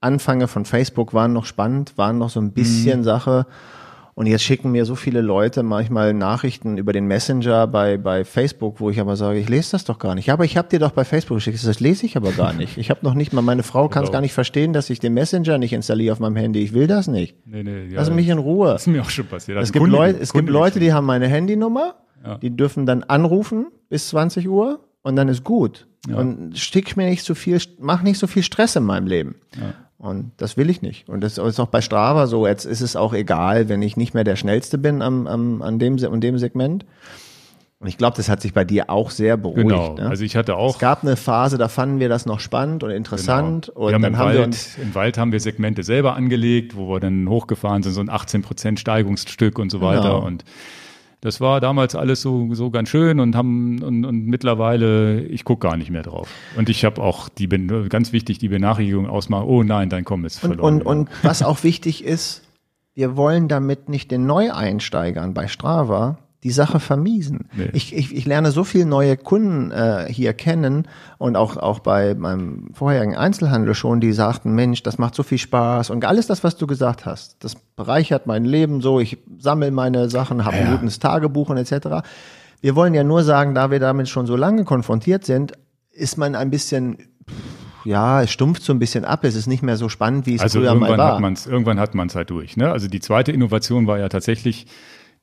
Anfänge 0.00 0.48
von 0.48 0.64
Facebook 0.64 1.12
waren 1.12 1.32
noch 1.32 1.44
spannend, 1.44 1.98
waren 1.98 2.18
noch 2.18 2.30
so 2.30 2.40
ein 2.40 2.52
bisschen 2.52 3.00
mhm. 3.00 3.04
Sache. 3.04 3.46
Und 4.16 4.26
jetzt 4.26 4.42
schicken 4.44 4.70
mir 4.70 4.84
so 4.84 4.94
viele 4.94 5.20
Leute 5.20 5.64
manchmal 5.64 6.14
Nachrichten 6.14 6.78
über 6.78 6.92
den 6.92 7.06
Messenger 7.06 7.66
bei, 7.66 7.96
bei 7.98 8.24
Facebook, 8.24 8.78
wo 8.78 8.88
ich 8.88 9.00
aber 9.00 9.16
sage, 9.16 9.40
ich 9.40 9.48
lese 9.48 9.72
das 9.72 9.84
doch 9.84 9.98
gar 9.98 10.14
nicht. 10.14 10.26
Ja, 10.26 10.34
aber 10.34 10.44
ich 10.44 10.56
habe 10.56 10.68
dir 10.68 10.78
doch 10.78 10.92
bei 10.92 11.04
Facebook 11.04 11.38
geschickt. 11.38 11.58
Das 11.66 11.80
lese 11.80 12.06
ich 12.06 12.16
aber 12.16 12.30
gar 12.30 12.52
nicht. 12.60 12.78
Ich 12.78 12.90
habe 12.90 13.00
noch 13.02 13.14
nicht 13.14 13.32
mal, 13.32 13.42
meine 13.42 13.64
Frau 13.64 13.88
kann 13.88 14.04
es 14.04 14.08
Genau. 14.10 14.18
gar 14.18 14.20
nicht 14.20 14.32
verstehen, 14.32 14.72
dass 14.72 14.88
ich 14.88 15.00
den 15.00 15.14
Messenger 15.14 15.58
nicht 15.58 15.72
installiere 15.72 16.12
auf 16.12 16.20
meinem 16.20 16.36
Handy. 16.36 16.60
Ich 16.62 16.72
will 16.74 16.86
das 16.86 17.08
nicht. 17.08 17.36
Nee, 17.44 17.64
nee, 17.64 17.86
ja, 17.86 17.96
Lass 17.96 18.10
mich 18.10 18.28
in 18.28 18.38
Ruhe. 18.38 18.68
Das 18.68 18.82
ist 18.82 18.86
mir 18.86 19.02
auch 19.02 19.10
schon 19.10 19.26
passiert. 19.26 19.56
Es 19.58 19.70
Also 19.70 19.72
gibt, 19.72 19.88
Leute, 19.88 20.18
es 20.20 20.32
gibt 20.32 20.48
Leute, 20.48 20.78
die 20.78 20.92
haben 20.92 21.06
meine 21.06 21.26
Handynummer, 21.26 21.96
Ja. 22.24 22.38
die 22.38 22.50
dürfen 22.56 22.86
dann 22.86 23.02
anrufen 23.02 23.66
bis 23.88 24.08
20 24.10 24.48
Uhr 24.48 24.78
und 25.02 25.16
dann 25.16 25.28
ist 25.28 25.42
gut. 25.42 25.88
Ja. 26.08 26.16
Und 26.18 26.56
stick 26.56 26.96
mir 26.96 27.08
nicht 27.10 27.24
so 27.24 27.34
viel, 27.34 27.58
mach 27.80 28.02
nicht 28.02 28.18
so 28.20 28.28
viel 28.28 28.44
Stress 28.44 28.76
in 28.76 28.84
meinem 28.84 29.08
Leben. 29.08 29.34
Ja. 29.56 29.74
Und 30.04 30.32
das 30.36 30.58
will 30.58 30.68
ich 30.68 30.82
nicht. 30.82 31.08
Und 31.08 31.22
das 31.22 31.38
ist 31.38 31.58
auch 31.58 31.68
bei 31.68 31.80
Strava 31.80 32.26
so. 32.26 32.46
Jetzt 32.46 32.66
ist 32.66 32.82
es 32.82 32.94
auch 32.94 33.14
egal, 33.14 33.70
wenn 33.70 33.80
ich 33.80 33.96
nicht 33.96 34.12
mehr 34.12 34.22
der 34.22 34.36
Schnellste 34.36 34.76
bin 34.76 35.00
am, 35.00 35.26
am, 35.26 35.62
an 35.62 35.78
dem, 35.78 35.96
an 36.04 36.20
dem 36.20 36.36
Segment. 36.36 36.84
Und 37.80 37.88
ich 37.88 37.96
glaube, 37.96 38.14
das 38.14 38.28
hat 38.28 38.42
sich 38.42 38.52
bei 38.52 38.66
dir 38.66 38.90
auch 38.90 39.10
sehr 39.10 39.38
beruhigt. 39.38 39.70
Genau. 39.70 39.94
Ne? 39.94 40.06
Also 40.06 40.22
ich 40.22 40.36
hatte 40.36 40.56
auch 40.56 40.74
es 40.74 40.78
gab 40.78 41.04
eine 41.04 41.16
Phase, 41.16 41.56
da 41.56 41.68
fanden 41.68 42.00
wir 42.00 42.10
das 42.10 42.26
noch 42.26 42.40
spannend 42.40 42.82
und 42.82 42.90
interessant. 42.90 43.72
Genau. 43.74 43.86
Und 43.86 43.94
haben 43.94 44.02
dann 44.02 44.12
im, 44.12 44.18
haben 44.18 44.26
Wald, 44.26 44.36
wir 44.36 44.44
uns 44.44 44.76
im 44.76 44.94
Wald 44.94 45.16
haben 45.16 45.32
wir 45.32 45.40
Segmente 45.40 45.82
selber 45.82 46.14
angelegt, 46.16 46.76
wo 46.76 46.90
wir 46.90 47.00
dann 47.00 47.26
hochgefahren 47.26 47.82
sind, 47.82 47.92
so 47.92 48.00
ein 48.02 48.10
18 48.10 48.42
Prozent 48.42 48.80
Steigungsstück 48.80 49.58
und 49.58 49.70
so 49.70 49.80
weiter. 49.80 50.02
Genau. 50.02 50.26
Und 50.26 50.44
das 51.24 51.40
war 51.40 51.58
damals 51.58 51.94
alles 51.94 52.20
so, 52.20 52.52
so 52.52 52.70
ganz 52.70 52.90
schön 52.90 53.18
und 53.18 53.34
haben 53.34 53.82
und, 53.82 54.04
und 54.04 54.26
mittlerweile, 54.26 55.22
ich 55.22 55.44
gucke 55.44 55.66
gar 55.66 55.78
nicht 55.78 55.90
mehr 55.90 56.02
drauf. 56.02 56.28
Und 56.54 56.68
ich 56.68 56.84
habe 56.84 57.00
auch 57.02 57.30
die 57.30 57.48
ganz 57.88 58.12
wichtig 58.12 58.38
die 58.38 58.48
Benachrichtigung 58.48 59.08
ausmachen, 59.08 59.46
oh 59.46 59.62
nein, 59.62 59.88
dein 59.88 60.04
Komm 60.04 60.26
ist 60.26 60.44
Und, 60.44 60.50
verloren. 60.56 60.82
und, 60.82 60.86
und 60.86 61.08
was 61.22 61.42
auch 61.42 61.64
wichtig 61.64 62.04
ist, 62.04 62.42
wir 62.94 63.16
wollen 63.16 63.48
damit 63.48 63.88
nicht 63.88 64.10
den 64.10 64.26
Neueinsteigern 64.26 65.32
bei 65.32 65.48
Strava 65.48 66.18
die 66.44 66.50
Sache 66.52 66.78
vermiesen. 66.78 67.48
Nee. 67.56 67.70
Ich, 67.72 67.96
ich, 67.96 68.14
ich 68.14 68.26
lerne 68.26 68.52
so 68.52 68.62
viele 68.64 68.84
neue 68.86 69.16
Kunden 69.16 69.70
äh, 69.72 70.06
hier 70.08 70.34
kennen 70.34 70.86
und 71.18 71.34
auch, 71.36 71.56
auch 71.56 71.80
bei 71.80 72.14
meinem 72.14 72.68
vorherigen 72.74 73.16
Einzelhandel 73.16 73.74
schon, 73.74 74.00
die 74.00 74.12
sagten, 74.12 74.54
Mensch, 74.54 74.82
das 74.82 74.98
macht 74.98 75.14
so 75.14 75.22
viel 75.22 75.38
Spaß 75.38 75.90
und 75.90 76.04
alles 76.04 76.26
das, 76.26 76.44
was 76.44 76.56
du 76.56 76.66
gesagt 76.66 77.06
hast, 77.06 77.42
das 77.42 77.56
bereichert 77.76 78.26
mein 78.26 78.44
Leben 78.44 78.82
so, 78.82 79.00
ich 79.00 79.18
sammle 79.38 79.70
meine 79.70 80.08
Sachen, 80.10 80.44
habe 80.44 80.56
ein 80.58 80.66
Ja. 80.66 80.76
gutes 80.76 80.98
Tagebuch 80.98 81.48
und 81.48 81.56
etc. 81.56 82.06
Wir 82.60 82.76
wollen 82.76 82.94
ja 82.94 83.02
nur 83.04 83.24
sagen, 83.24 83.54
da 83.54 83.70
wir 83.70 83.80
damit 83.80 84.08
schon 84.08 84.26
so 84.26 84.36
lange 84.36 84.64
konfrontiert 84.64 85.24
sind, 85.24 85.52
ist 85.92 86.18
man 86.18 86.34
ein 86.34 86.50
bisschen 86.50 86.98
ja, 87.86 88.22
es 88.22 88.30
stumpft 88.30 88.62
so 88.62 88.72
ein 88.72 88.78
bisschen 88.78 89.04
ab. 89.04 89.24
Es 89.24 89.34
ist 89.34 89.46
nicht 89.46 89.62
mehr 89.62 89.76
so 89.76 89.90
spannend, 89.90 90.24
wie 90.26 90.36
es 90.36 90.40
Also 90.40 90.58
früher 90.60 90.74
mal 90.74 90.86
irgendwann 90.88 90.98
war. 90.98 91.14
hat 91.14 91.20
man's, 91.20 91.46
irgendwann 91.46 91.78
hat 91.78 91.94
man 91.94 92.06
es 92.08 92.14
halt 92.14 92.30
durch. 92.30 92.56
Ne? 92.56 92.70
Also 92.72 92.88
die 92.88 93.00
zweite 93.00 93.30
Innovation 93.30 93.86
war 93.86 93.98
ja 93.98 94.08
tatsächlich 94.08 94.66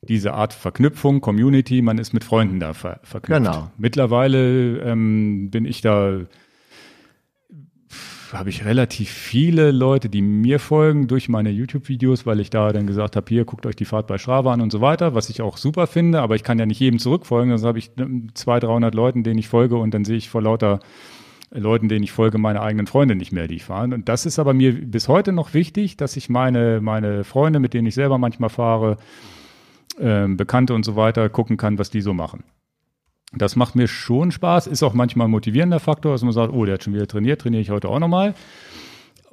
diese 0.01 0.33
Art 0.33 0.53
Verknüpfung, 0.53 1.21
Community, 1.21 1.81
man 1.81 1.97
ist 1.97 2.13
mit 2.13 2.23
Freunden 2.23 2.59
da 2.59 2.73
ver 2.73 2.99
verknüpft. 3.03 3.43
Genau. 3.43 3.71
Mittlerweile 3.77 4.79
ähm, 4.79 5.51
bin 5.51 5.65
ich 5.65 5.81
da, 5.81 6.21
habe 8.33 8.49
ich 8.49 8.65
relativ 8.65 9.09
viele 9.09 9.71
Leute, 9.71 10.09
die 10.09 10.23
mir 10.23 10.59
folgen 10.59 11.07
durch 11.07 11.29
meine 11.29 11.51
YouTube-Videos, 11.51 12.25
weil 12.25 12.39
ich 12.39 12.49
da 12.49 12.71
dann 12.71 12.87
gesagt 12.87 13.15
habe, 13.15 13.27
hier, 13.29 13.45
guckt 13.45 13.65
euch 13.67 13.75
die 13.75 13.85
Fahrt 13.85 14.07
bei 14.07 14.17
Strava 14.17 14.51
an 14.53 14.61
und 14.61 14.71
so 14.71 14.81
weiter, 14.81 15.13
was 15.13 15.29
ich 15.29 15.41
auch 15.41 15.57
super 15.57 15.85
finde, 15.85 16.21
aber 16.21 16.35
ich 16.35 16.43
kann 16.43 16.57
ja 16.57 16.65
nicht 16.65 16.79
jedem 16.79 16.97
zurückfolgen, 16.97 17.51
also 17.51 17.67
habe 17.67 17.77
ich 17.77 17.91
ähm, 17.99 18.29
200, 18.33 18.69
300 18.69 18.95
Leuten, 18.95 19.23
denen 19.23 19.37
ich 19.37 19.49
folge 19.49 19.77
und 19.77 19.93
dann 19.93 20.03
sehe 20.03 20.17
ich 20.17 20.29
vor 20.29 20.41
lauter 20.41 20.79
Leuten, 21.53 21.89
denen 21.89 22.03
ich 22.03 22.13
folge, 22.13 22.37
meine 22.37 22.61
eigenen 22.61 22.87
Freunde 22.87 23.13
nicht 23.13 23.33
mehr, 23.33 23.47
die 23.47 23.55
ich 23.55 23.65
fahre. 23.65 23.93
Und 23.93 24.07
das 24.07 24.25
ist 24.25 24.39
aber 24.39 24.53
mir 24.53 24.73
bis 24.73 25.09
heute 25.09 25.33
noch 25.33 25.53
wichtig, 25.53 25.97
dass 25.97 26.15
ich 26.15 26.29
meine, 26.29 26.79
meine 26.81 27.25
Freunde, 27.25 27.59
mit 27.59 27.73
denen 27.73 27.87
ich 27.87 27.93
selber 27.93 28.17
manchmal 28.17 28.49
fahre, 28.49 28.97
ähm, 29.99 30.37
Bekannte 30.37 30.73
und 30.73 30.83
so 30.83 30.95
weiter, 30.95 31.29
gucken 31.29 31.57
kann, 31.57 31.77
was 31.77 31.89
die 31.89 32.01
so 32.01 32.13
machen. 32.13 32.43
Das 33.33 33.55
macht 33.55 33.75
mir 33.75 33.87
schon 33.87 34.31
Spaß, 34.31 34.67
ist 34.67 34.83
auch 34.83 34.93
manchmal 34.93 35.27
ein 35.27 35.31
motivierender 35.31 35.79
Faktor, 35.79 36.11
dass 36.11 36.21
man 36.21 36.33
sagt, 36.33 36.53
oh, 36.53 36.65
der 36.65 36.73
hat 36.73 36.83
schon 36.83 36.93
wieder 36.93 37.07
trainiert, 37.07 37.41
trainiere 37.41 37.61
ich 37.61 37.69
heute 37.69 37.87
auch 37.87 37.99
nochmal. 37.99 38.33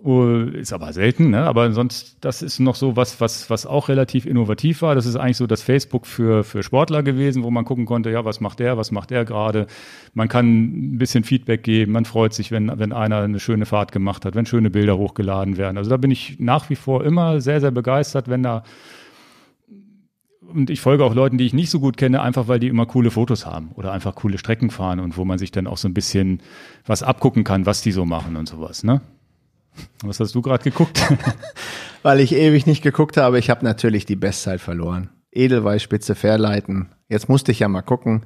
Oh, 0.00 0.28
Ist 0.28 0.72
aber 0.72 0.92
selten, 0.92 1.30
ne? 1.30 1.42
aber 1.42 1.72
sonst, 1.72 2.18
das 2.20 2.40
ist 2.40 2.60
noch 2.60 2.76
so 2.76 2.94
was, 2.94 3.20
was, 3.20 3.50
was 3.50 3.66
auch 3.66 3.88
relativ 3.88 4.26
innovativ 4.26 4.80
war. 4.82 4.94
Das 4.94 5.06
ist 5.06 5.16
eigentlich 5.16 5.36
so 5.36 5.48
das 5.48 5.60
Facebook 5.60 6.06
für, 6.06 6.44
für 6.44 6.62
Sportler 6.62 7.02
gewesen, 7.02 7.42
wo 7.42 7.50
man 7.50 7.64
gucken 7.64 7.84
konnte, 7.84 8.08
ja, 8.10 8.24
was 8.24 8.40
macht 8.40 8.60
der, 8.60 8.76
was 8.76 8.92
macht 8.92 9.10
der 9.10 9.24
gerade. 9.24 9.66
Man 10.14 10.28
kann 10.28 10.92
ein 10.92 10.98
bisschen 10.98 11.24
Feedback 11.24 11.64
geben, 11.64 11.90
man 11.90 12.04
freut 12.04 12.32
sich, 12.32 12.52
wenn, 12.52 12.70
wenn 12.78 12.92
einer 12.92 13.22
eine 13.22 13.40
schöne 13.40 13.66
Fahrt 13.66 13.90
gemacht 13.90 14.24
hat, 14.24 14.36
wenn 14.36 14.46
schöne 14.46 14.70
Bilder 14.70 14.96
hochgeladen 14.96 15.56
werden. 15.56 15.76
Also 15.76 15.90
da 15.90 15.96
bin 15.96 16.12
ich 16.12 16.38
nach 16.38 16.70
wie 16.70 16.76
vor 16.76 17.04
immer 17.04 17.40
sehr, 17.40 17.60
sehr 17.60 17.72
begeistert, 17.72 18.28
wenn 18.28 18.44
da 18.44 18.62
und 20.48 20.70
ich 20.70 20.80
folge 20.80 21.04
auch 21.04 21.14
Leuten, 21.14 21.38
die 21.38 21.46
ich 21.46 21.52
nicht 21.52 21.70
so 21.70 21.78
gut 21.78 21.96
kenne, 21.96 22.22
einfach 22.22 22.48
weil 22.48 22.58
die 22.58 22.68
immer 22.68 22.86
coole 22.86 23.10
Fotos 23.10 23.46
haben 23.46 23.70
oder 23.74 23.92
einfach 23.92 24.14
coole 24.14 24.38
Strecken 24.38 24.70
fahren 24.70 24.98
und 24.98 25.16
wo 25.16 25.24
man 25.24 25.38
sich 25.38 25.50
dann 25.50 25.66
auch 25.66 25.76
so 25.76 25.88
ein 25.88 25.94
bisschen 25.94 26.40
was 26.86 27.02
abgucken 27.02 27.44
kann, 27.44 27.66
was 27.66 27.82
die 27.82 27.92
so 27.92 28.04
machen 28.04 28.36
und 28.36 28.48
sowas, 28.48 28.82
ne? 28.82 29.00
Was 30.02 30.18
hast 30.18 30.34
du 30.34 30.42
gerade 30.42 30.64
geguckt? 30.64 31.00
Weil 32.02 32.20
ich 32.20 32.34
ewig 32.34 32.66
nicht 32.66 32.82
geguckt 32.82 33.16
habe, 33.16 33.38
ich 33.38 33.50
habe 33.50 33.64
natürlich 33.64 34.06
die 34.06 34.16
Bestzeit 34.16 34.60
verloren. 34.60 35.10
Edelweißspitze 35.30 36.14
Fairleiten. 36.14 36.88
Jetzt 37.08 37.28
musste 37.28 37.52
ich 37.52 37.60
ja 37.60 37.68
mal 37.68 37.82
gucken. 37.82 38.24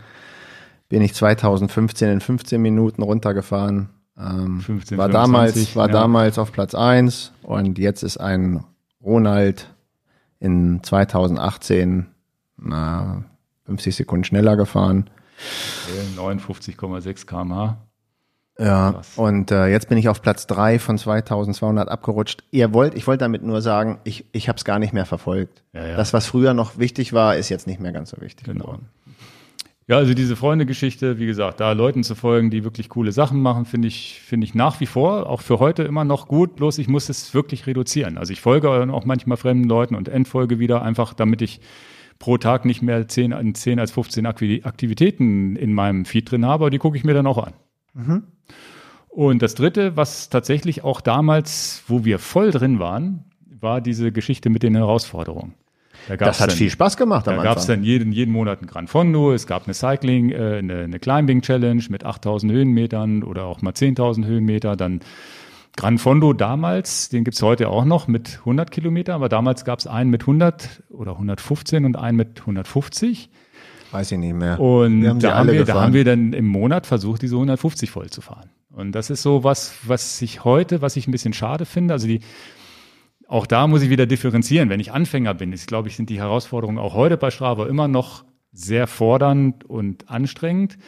Bin 0.89 1.03
ich 1.03 1.15
2015 1.15 2.09
in 2.09 2.21
15 2.21 2.63
Minuten 2.63 3.03
runtergefahren. 3.03 3.91
Ähm, 4.17 4.61
15, 4.61 4.97
war 4.97 5.11
25, 5.11 5.13
damals, 5.13 5.77
war 5.77 5.87
ja. 5.89 5.93
damals 5.93 6.39
auf 6.39 6.53
Platz 6.53 6.75
eins 6.75 7.33
und 7.43 7.79
jetzt 7.79 8.03
ist 8.03 8.19
ein 8.19 8.65
Ronald 9.03 9.75
in 10.39 10.83
2018 10.83 12.12
na, 12.64 13.25
50 13.66 13.94
Sekunden 13.96 14.25
schneller 14.25 14.57
gefahren. 14.57 15.09
59,6 16.16 17.27
km/h. 17.27 17.77
Ja, 18.59 18.92
Krass. 18.92 19.12
und 19.16 19.51
äh, 19.51 19.68
jetzt 19.68 19.88
bin 19.88 19.96
ich 19.96 20.09
auf 20.11 20.20
Platz 20.20 20.46
drei 20.46 20.79
von 20.79 20.98
2200 20.98 21.88
abgerutscht. 21.88 22.44
Ihr 22.51 22.75
wollt, 22.75 22.94
ich 22.94 23.07
wollte 23.07 23.25
damit 23.25 23.42
nur 23.42 23.62
sagen, 23.62 23.98
ich, 24.05 24.27
ich 24.33 24.48
habe 24.48 24.59
es 24.59 24.64
gar 24.64 24.79
nicht 24.79 24.92
mehr 24.92 25.07
verfolgt. 25.07 25.62
Ja, 25.72 25.87
ja. 25.87 25.96
Das, 25.96 26.12
was 26.12 26.27
früher 26.27 26.53
noch 26.53 26.77
wichtig 26.79 27.14
war, 27.14 27.35
ist 27.37 27.48
jetzt 27.48 27.66
nicht 27.66 27.81
mehr 27.81 27.92
ganz 27.92 28.11
so 28.11 28.20
wichtig 28.20 28.46
Genau. 28.46 28.64
geworden. 28.64 28.88
Ja, 29.88 29.96
also 29.96 30.14
diese 30.14 30.37
Freunde-Geschichte, 30.37 31.18
wie 31.18 31.27
gesagt, 31.27 31.61
da 31.61 31.72
Leuten 31.72 32.05
zu 32.05 32.14
folgen, 32.14 32.51
die 32.51 32.62
wirklich 32.62 32.88
coole 32.88 33.11
Sachen 33.11 33.40
machen, 33.42 33.64
finde 33.64 33.88
ich, 33.88 34.20
finde 34.25 34.44
ich 34.44 34.55
nach 34.55 34.79
wie 34.81 34.87
vor, 34.87 35.29
auch 35.29 35.40
für 35.40 35.59
heute 35.59 35.83
immer 35.83 36.05
noch 36.05 36.29
gut. 36.29 36.55
Bloß 36.55 36.79
ich 36.79 36.88
muss 36.88 37.09
es 37.09 37.35
wirklich 37.35 37.66
reduzieren. 37.66 38.16
Also 38.16 38.33
ich 38.33 38.40
folge 38.40 38.70
auch 38.70 39.05
manchmal 39.07 39.38
fremden 39.38 39.68
Leuten 39.68 39.94
und 39.94 40.09
entfolge 40.09 40.59
wieder, 40.59 40.83
einfach 40.83 41.14
damit 41.14 41.42
ich 41.42 41.61
pro 42.18 42.37
Tag 42.38 42.64
nicht 42.64 42.83
mehr 42.83 43.07
10, 43.09 43.55
10 43.55 43.79
als 43.79 43.90
15 43.92 44.27
Akvi- 44.27 44.64
Aktivitäten 44.64 45.57
in 45.57 45.72
meinem 45.72 46.05
Feed 46.05 46.31
drin 46.31 46.44
habe, 46.46 46.64
aber 46.64 46.70
die 46.70 46.79
gucke 46.79 46.96
ich 46.96 47.05
mir 47.05 47.14
dann 47.14 47.27
auch 47.27 47.38
an. 47.38 48.22
Und 49.09 49.42
das 49.42 49.55
dritte, 49.55 49.96
was 49.96 50.31
tatsächlich 50.31 50.85
auch 50.85 51.01
damals, 51.01 51.83
wo 51.87 52.05
wir 52.05 52.18
voll 52.18 52.51
drin 52.51 52.79
waren, 52.79 53.25
war 53.61 53.81
diese 53.81 54.11
Geschichte 54.12 54.48
mit 54.51 54.62
den 54.62 54.75
Herausforderungen. 54.75 55.55
Da 56.09 56.16
Das 56.16 56.40
hat 56.40 56.51
dann- 56.51 56.57
viel 56.57 56.70
Spaß 56.70 56.96
gemacht 56.96 57.29
am 57.29 57.37
da 57.37 57.42
gab 57.42 57.59
es 57.59 57.66
dann 57.66 57.85
jeden, 57.85 58.11
jeden 58.12 58.33
Monat 58.33 58.61
ein 58.62 58.66
Gran 58.66 58.88
Fondo, 58.88 59.33
es 59.33 59.46
gab 59.46 59.64
eine 59.66 59.75
Cycling, 59.75 60.31
äh, 60.31 60.57
eine, 60.59 60.81
eine 60.85 60.98
Climbing 60.98 61.42
Challenge 61.42 61.85
mit 61.90 62.05
8000 62.05 62.51
Höhenmetern 62.51 63.22
oder 63.22 63.44
auch 63.44 63.62
mal 63.62 63.72
10.000 63.72 64.25
Höhenmeter. 64.27 64.75
Dann 64.75 65.01
Gran 65.77 65.99
Fondo 65.99 66.33
damals, 66.33 67.09
den 67.09 67.25
gibt's 67.25 67.43
heute 67.43 67.69
auch 67.69 67.85
noch 67.85 68.07
mit 68.07 68.39
100 68.41 68.71
Kilometer, 68.71 69.15
aber 69.15 69.29
damals 69.29 69.65
gab's 69.65 69.87
einen 69.87 70.11
mit 70.11 70.23
100 70.23 70.83
oder 70.91 71.13
115 71.13 71.85
und 71.85 71.97
einen 71.97 72.17
mit 72.17 72.41
150. 72.41 73.31
Weiß 73.91 74.13
ich 74.13 74.19
nicht 74.19 74.35
mehr. 74.35 74.61
Und 74.61 75.07
haben 75.07 75.21
da, 75.21 75.37
haben 75.37 75.51
wir, 75.51 75.65
da 75.65 75.83
haben 75.83 75.93
wir 75.95 76.05
dann 76.05 76.33
im 76.33 76.47
Monat 76.47 76.87
versucht, 76.87 77.23
diese 77.23 77.37
150 77.37 77.91
voll 77.91 78.11
zu 78.11 78.21
fahren. 78.21 78.51
Und 78.71 78.93
das 78.93 79.11
ist 79.11 79.23
so 79.23 79.45
was, 79.45 79.75
was 79.85 80.21
ich 80.23 80.45
heute, 80.45 80.83
was 80.83 80.97
ich 80.97 81.07
ein 81.07 81.11
bisschen 81.11 81.35
schade 81.35 81.67
finde. 81.67 81.93
Also 81.95 82.07
die, 82.07 82.21
auch 83.29 83.47
da 83.47 83.67
muss 83.67 83.83
ich 83.83 83.91
wieder 83.91 84.07
differenzieren. 84.07 84.69
Wenn 84.71 84.81
ich 84.81 84.93
Anfänger 84.93 85.35
bin, 85.35 85.53
ist, 85.53 85.67
glaube 85.67 85.89
ich, 85.89 85.97
sind 85.97 86.11
die 86.11 86.19
Herausforderungen 86.19 86.79
auch 86.79 86.95
heute 86.95 87.17
bei 87.17 87.31
Strava 87.31 87.67
immer 87.67 87.89
noch 87.89 88.25
sehr 88.53 88.87
fordernd 88.87 89.65
und 89.65 90.11
anstrengend. 90.11 90.79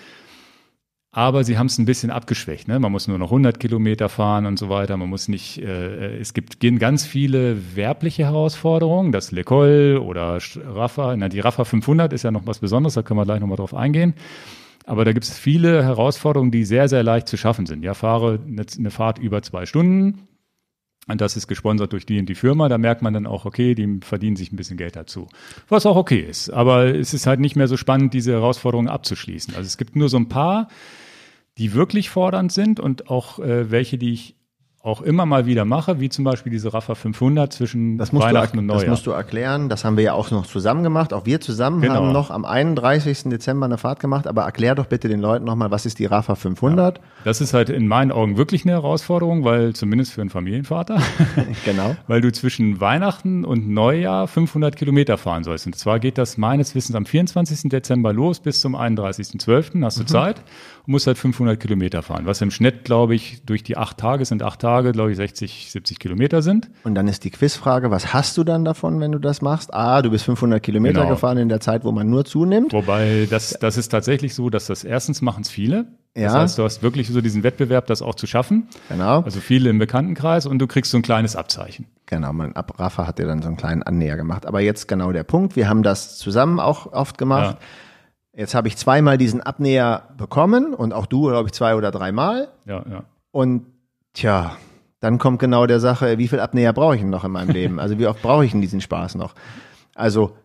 Aber 1.17 1.45
sie 1.45 1.59
haben 1.59 1.67
es 1.67 1.79
ein 1.79 1.85
bisschen 1.85 2.11
abgeschwächt. 2.11 2.67
Ne? 2.67 2.81
Man 2.81 2.91
muss 2.91 3.07
nur 3.07 3.19
noch 3.19 3.29
100 3.29 3.61
Kilometer 3.61 4.09
fahren 4.09 4.47
und 4.47 4.59
so 4.59 4.69
weiter. 4.69 4.97
Man 4.97 5.09
muss 5.09 5.29
nicht, 5.29 5.59
äh, 5.59 6.19
es 6.19 6.35
gibt 6.35 6.59
gehen 6.59 6.81
ganz 6.81 7.07
viele 7.07 7.77
werbliche 7.77 8.25
Herausforderungen. 8.25 9.13
Das 9.13 9.31
Le 9.31 9.45
Col 9.45 10.03
oder 10.05 10.41
Rafa, 10.67 11.15
na, 11.17 11.29
die 11.29 11.39
Rafa 11.39 11.65
500 11.65 12.13
ist 12.13 12.25
ja 12.25 12.33
noch 12.33 12.49
was 12.49 12.59
Besonderes, 12.59 12.95
da 12.95 13.03
können 13.03 13.21
wir 13.21 13.25
gleich 13.27 13.39
nochmal 13.39 13.59
drauf 13.59 13.75
eingehen. 13.75 14.15
Aber 14.87 15.05
da 15.05 15.13
gibt 15.13 15.25
es 15.25 15.39
viele 15.39 15.85
Herausforderungen, 15.85 16.51
die 16.51 16.65
sehr, 16.65 16.89
sehr 16.89 17.05
leicht 17.05 17.29
zu 17.29 17.37
schaffen 17.37 17.67
sind. 17.67 17.85
Ja, 17.85 17.95
fahre 17.95 18.41
eine, 18.45 18.67
eine 18.77 18.91
Fahrt 18.91 19.21
über 19.21 19.41
zwei 19.43 19.67
Stunden. 19.67 20.27
Und 21.07 21.21
das 21.21 21.37
ist 21.37 21.47
gesponsert 21.47 21.93
durch 21.93 22.07
die 22.07 22.19
und 22.19 22.29
die 22.29 22.35
Firma. 22.35 22.69
Da 22.69 22.77
merkt 22.77 23.03
man 23.03 23.15
dann 23.15 23.29
auch, 23.29 23.45
okay, 23.45 23.77
die 23.77 24.01
verdienen 24.03 24.35
sich 24.35 24.51
ein 24.51 24.57
bisschen 24.57 24.79
Geld 24.79 24.97
dazu. 24.97 25.29
Was 25.69 25.87
auch 25.87 25.97
okay 25.97 26.27
ist. 26.29 26.51
Aber 26.51 26.87
es 26.87 27.15
ist 27.15 27.29
halt 27.29 27.39
nicht 27.39 27.55
mehr 27.55 27.69
so 27.69 27.77
spannend, 27.77 28.15
diese 28.15 28.33
Herausforderungen 28.33 28.89
abzuschließen. 28.89 29.55
Also 29.55 29.69
es 29.69 29.79
gibt 29.79 29.95
nur 29.95 30.09
so 30.09 30.17
ein 30.17 30.29
paar, 30.29 30.67
die 31.59 31.75
wirklich 31.75 32.11
fordernd 32.11 32.53
sind 32.53 32.81
und 32.81 33.11
auch 33.11 33.39
äh, 33.39 33.71
welche, 33.71 33.99
die 33.99 34.13
ich 34.13 34.37
auch 34.83 35.01
immer 35.01 35.25
mal 35.25 35.47
wieder 35.47 35.65
mache, 35.65 35.99
wie 35.99 36.11
zum 36.11 36.25
Beispiel 36.27 36.53
diese 36.53 36.75
Rafa 36.75 36.95
500 36.95 37.51
zwischen 37.51 37.97
Das 37.97 38.13
Weihnachten 38.13 38.59
du, 38.59 38.61
und 38.61 38.69
das 38.69 38.77
Neujahr. 38.83 38.91
musst 38.91 39.07
du 39.07 39.13
erklären. 39.13 39.71
Das 39.71 39.83
haben 39.83 39.97
wir 39.97 40.05
ja 40.05 40.13
auch 40.13 40.31
noch 40.31 40.45
zusammen 40.47 40.83
gemacht. 40.83 41.15
Auch 41.15 41.25
wir 41.25 41.41
zusammen 41.41 41.81
Genau. 41.81 41.95
haben 41.95 42.13
noch 42.13 42.31
am 42.31 42.45
31. 42.45 43.31
Dezember 43.31 43.65
eine 43.65 43.79
Fahrt 43.79 43.99
gemacht. 43.99 44.27
Aber 44.27 44.43
erklär 44.43 44.75
doch 44.75 44.85
bitte 44.85 45.09
den 45.09 45.21
Leuten 45.21 45.47
nochmal, 45.47 45.71
was 45.71 45.87
ist 45.87 46.01
die 46.01 46.05
Rafa 46.05 46.35
500? 46.35 47.01
Das 47.25 47.41
ist 47.41 47.55
halt 47.55 47.71
in 47.71 47.89
meinen 47.89 48.13
Augen 48.13 48.37
wirklich 48.37 48.65
eine 48.67 48.73
Herausforderung, 48.73 49.43
weil 49.43 49.73
zumindest 49.73 50.13
für 50.13 50.21
einen 50.21 50.29
Familienvater, 50.29 51.01
genau. 51.65 51.97
weil 52.07 52.21
du 52.21 52.31
zwischen 52.31 52.79
Weihnachten 52.79 53.47
und 53.47 53.67
Neujahr 53.67 54.29
500 54.29 54.77
Kilometer 54.77 55.17
fahren 55.17 55.45
sollst. 55.45 55.65
Und 55.65 55.77
zwar 55.77 55.99
geht 55.99 56.19
das 56.19 56.37
meines 56.37 56.75
Wissens 56.75 56.95
am 56.95 57.07
24. 57.07 57.71
Dezember 57.71 58.13
los 58.13 58.39
bis 58.39 58.61
zum 58.61 58.77
31.12. 58.77 59.83
hast 59.83 59.97
du 59.99 60.03
Mhm. 60.03 60.07
Zeit 60.09 60.43
und 60.87 60.93
musst 60.93 61.07
halt 61.07 61.17
500 61.19 61.59
Kilometer 61.59 62.03
fahren. 62.03 62.27
Was 62.27 62.41
im 62.41 62.51
Schnitt, 62.51 62.85
glaube 62.85 63.15
ich, 63.15 63.43
durch 63.47 63.63
die 63.63 63.77
acht 63.77 63.99
Tage 63.99 64.25
sind 64.25 64.43
acht 64.43 64.61
Tage, 64.61 64.93
glaube 64.93 65.11
ich, 65.11 65.17
60, 65.17 65.71
70 65.71 65.99
Kilometer 65.99 66.43
sind. 66.43 66.71
Und 66.85 66.95
dann 66.95 67.09
ist 67.09 67.25
die 67.25 67.31
Quizfrage, 67.31 67.91
was 67.91 68.13
hast 68.13 68.37
du 68.37 68.45
dann 68.45 68.65
davon, 68.65 69.01
wenn 69.01 69.13
du 69.13 69.19
das 69.19 69.41
machst? 69.43 69.73
Ah, 69.73 70.03
du 70.03 70.11
bist 70.11 70.25
500 70.25 70.63
Kilometer 70.63 71.01
Genau. 71.03 71.15
gefahren 71.15 71.39
in 71.39 71.49
der 71.49 71.61
Zeit, 71.61 71.85
wo 71.85 71.93
man 71.93 72.09
nur 72.11 72.25
zunimmt. 72.25 72.73
Wobei 72.73 73.27
das, 73.31 73.57
das 73.61 73.77
ist 73.77 73.89
tatsächlich 73.89 74.35
so, 74.35 74.51
dass 74.51 74.67
das 74.67 74.85
erstens 74.85 75.23
machen 75.23 75.43
es 75.43 75.51
viele. 75.51 75.87
Das 76.15 76.33
Ja. 76.33 76.41
heißt, 76.43 76.59
du 76.59 76.63
hast 76.63 76.83
wirklich 76.83 77.09
so 77.09 77.21
diesen 77.21 77.43
Wettbewerb, 77.43 77.87
das 77.89 78.01
auch 78.01 78.15
zu 78.15 78.27
schaffen. 78.29 78.69
Genau. 78.89 79.23
Also 79.23 79.41
viele 79.41 79.71
im 79.71 79.79
Bekanntenkreis 79.79 80.47
und 80.47 80.59
du 80.61 80.67
kriegst 80.69 80.91
so 80.93 80.99
ein 80.99 81.03
kleines 81.03 81.35
Abzeichen. 81.35 81.87
Genau, 82.07 82.33
mein 82.33 82.55
Ab 82.55 82.79
Rafa 82.79 83.07
hat 83.09 83.19
dir 83.19 83.27
dann 83.27 83.43
so 83.43 83.49
einen 83.49 83.57
kleinen 83.57 83.83
Annäher 83.83 84.17
gemacht. 84.17 84.47
Aber 84.47 84.61
jetzt 84.61 84.87
genau 84.87 85.11
der 85.11 85.25
Punkt. 85.25 85.57
Wir 85.57 85.69
haben 85.69 85.83
das 85.83 86.17
zusammen 86.19 86.61
auch 86.61 86.93
oft 86.93 87.19
gemacht. 87.19 87.57
Jetzt 88.37 88.55
habe 88.55 88.67
ich 88.69 88.77
zweimal 88.77 89.17
diesen 89.19 89.41
Abnäher 89.41 90.09
bekommen 90.17 90.75
und 90.75 90.93
auch 90.93 91.07
du, 91.07 91.29
glaube 91.29 91.49
ich, 91.49 91.53
zwei 91.53 91.77
oder 91.77 91.91
dreimal. 91.91 92.49
Ja, 92.67 92.85
ja. 92.91 93.05
Und 93.31 93.67
tja, 94.13 94.57
dann 95.01 95.19
kommt 95.19 95.39
genau 95.39 95.67
der 95.67 95.81
Sache, 95.81 96.19
wie 96.19 96.29
viel 96.29 96.41
Abnäher 96.41 96.73
brauche 96.73 96.95
ich 96.97 97.01
denn 97.01 97.11
noch 97.11 97.25
in 97.25 97.31
meinem 97.31 97.51
Leben? 97.51 97.79
Also 97.79 97.99
wie 97.99 98.07
oft 98.07 98.23
brauche 98.23 98.45
ich 98.45 98.51
denn 98.53 98.61
diesen 98.61 98.81
Spaß 98.81 99.15
noch? 99.17 99.35
Also, 99.95 100.37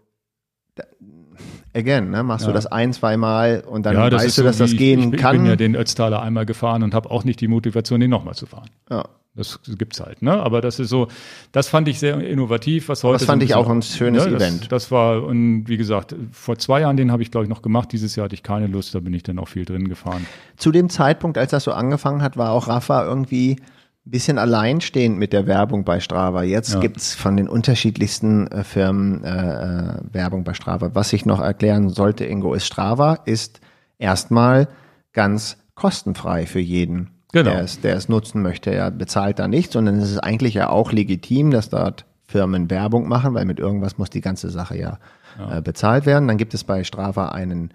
again, 1.73 2.11
ne, 2.11 2.23
machst 2.23 2.45
du 2.45 2.49
Ja. 2.49 2.53
das 2.53 2.67
ein, 2.67 2.93
zweimal 2.93 3.63
und 3.67 3.85
dann 3.85 3.95
ja, 3.95 4.11
weißt 4.11 4.37
du, 4.37 4.43
dass 4.43 4.57
das 4.57 4.71
gehen 4.75 4.99
ich, 4.99 5.13
ich 5.13 5.19
kann. 5.19 5.35
Ich 5.35 5.41
bin 5.41 5.49
ja 5.49 5.55
den 5.55 5.75
Ötztaler 5.75 6.21
einmal 6.21 6.45
gefahren 6.45 6.83
und 6.83 6.93
habe 6.93 7.09
auch 7.09 7.23
nicht 7.23 7.41
die 7.41 7.47
Motivation, 7.47 7.99
den 7.99 8.09
nochmal 8.09 8.35
zu 8.35 8.45
fahren. 8.45 8.69
ja. 8.89 9.05
Das 9.35 9.59
gibt's 9.77 9.99
halt, 10.01 10.21
ne? 10.21 10.33
Aber 10.33 10.59
das 10.59 10.79
ist 10.79 10.89
so, 10.89 11.07
das 11.51 11.69
fand 11.69 11.87
ich 11.87 11.99
sehr 11.99 12.19
innovativ, 12.19 12.89
was 12.89 13.03
heute. 13.03 13.19
Das 13.19 13.25
fand 13.25 13.43
ich 13.43 13.55
auch 13.55 13.69
ein 13.69 13.81
schönes 13.81 14.25
das, 14.25 14.33
Event. 14.33 14.71
Das 14.71 14.91
war, 14.91 15.23
und 15.23 15.65
wie 15.67 15.77
gesagt, 15.77 16.15
vor 16.31 16.57
zwei 16.57 16.81
Jahren, 16.81 16.97
den 16.97 17.11
habe 17.11 17.21
ich, 17.21 17.31
glaube 17.31 17.45
ich, 17.45 17.49
noch 17.49 17.61
gemacht. 17.61 17.91
Dieses 17.91 18.15
Jahr 18.15 18.25
hatte 18.25 18.35
ich 18.35 18.43
keine 18.43 18.67
Lust, 18.67 18.93
da 18.95 18.99
bin 18.99 19.13
ich 19.13 19.23
dann 19.23 19.39
auch 19.39 19.47
viel 19.47 19.65
drin 19.65 19.87
gefahren. 19.87 20.25
Zu 20.57 20.71
dem 20.71 20.89
Zeitpunkt, 20.89 21.37
als 21.37 21.51
das 21.51 21.63
so 21.63 21.71
angefangen 21.71 22.21
hat, 22.21 22.37
war 22.37 22.51
auch 22.51 22.67
Rafa 22.67 23.05
irgendwie 23.05 23.57
ein 24.05 24.11
bisschen 24.11 24.39
alleinstehend 24.39 25.17
mit 25.19 25.31
der 25.31 25.45
Werbung 25.45 25.85
bei 25.85 25.99
Strava. 25.99 26.43
Jetzt 26.43 26.73
Ja. 26.73 26.79
gibt's 26.79 27.13
von 27.13 27.37
den 27.37 27.47
unterschiedlichsten 27.47 28.47
äh, 28.47 28.63
Firmen 28.63 29.23
äh, 29.23 29.29
äh, 29.29 29.99
Werbung 30.11 30.43
bei 30.43 30.53
Strava. 30.55 30.95
Was 30.95 31.13
ich 31.13 31.25
noch 31.25 31.39
erklären 31.39 31.89
sollte, 31.89 32.25
Ingo, 32.25 32.53
ist 32.55 32.65
Strava 32.65 33.19
ist 33.25 33.61
erstmal 33.99 34.67
ganz 35.13 35.57
kostenfrei 35.75 36.45
für 36.45 36.59
jeden, 36.59 37.11
Genau. 37.31 37.51
der, 37.51 37.61
es, 37.61 37.79
der 37.81 37.95
es 37.95 38.09
nutzen 38.09 38.41
möchte. 38.41 38.71
Er 38.71 38.89
bezahlt 38.91 39.39
da 39.39 39.47
nichts, 39.47 39.73
sondern 39.73 39.99
es 39.99 40.11
ist 40.11 40.19
eigentlich 40.19 40.55
ja 40.55 40.69
auch 40.69 40.91
legitim, 40.91 41.51
dass 41.51 41.69
dort 41.69 42.05
Firmen 42.27 42.69
Werbung 42.69 43.07
machen, 43.07 43.33
weil 43.33 43.45
mit 43.45 43.59
irgendwas 43.59 43.97
muss 43.97 44.09
die 44.09 44.21
ganze 44.21 44.49
Sache 44.49 44.77
ja, 44.77 44.99
Äh, 45.39 45.61
bezahlt 45.61 46.05
werden. 46.05 46.27
Dann 46.27 46.37
gibt 46.37 46.53
es 46.53 46.63
bei 46.63 46.83
Strava 46.83 47.29
einen 47.29 47.69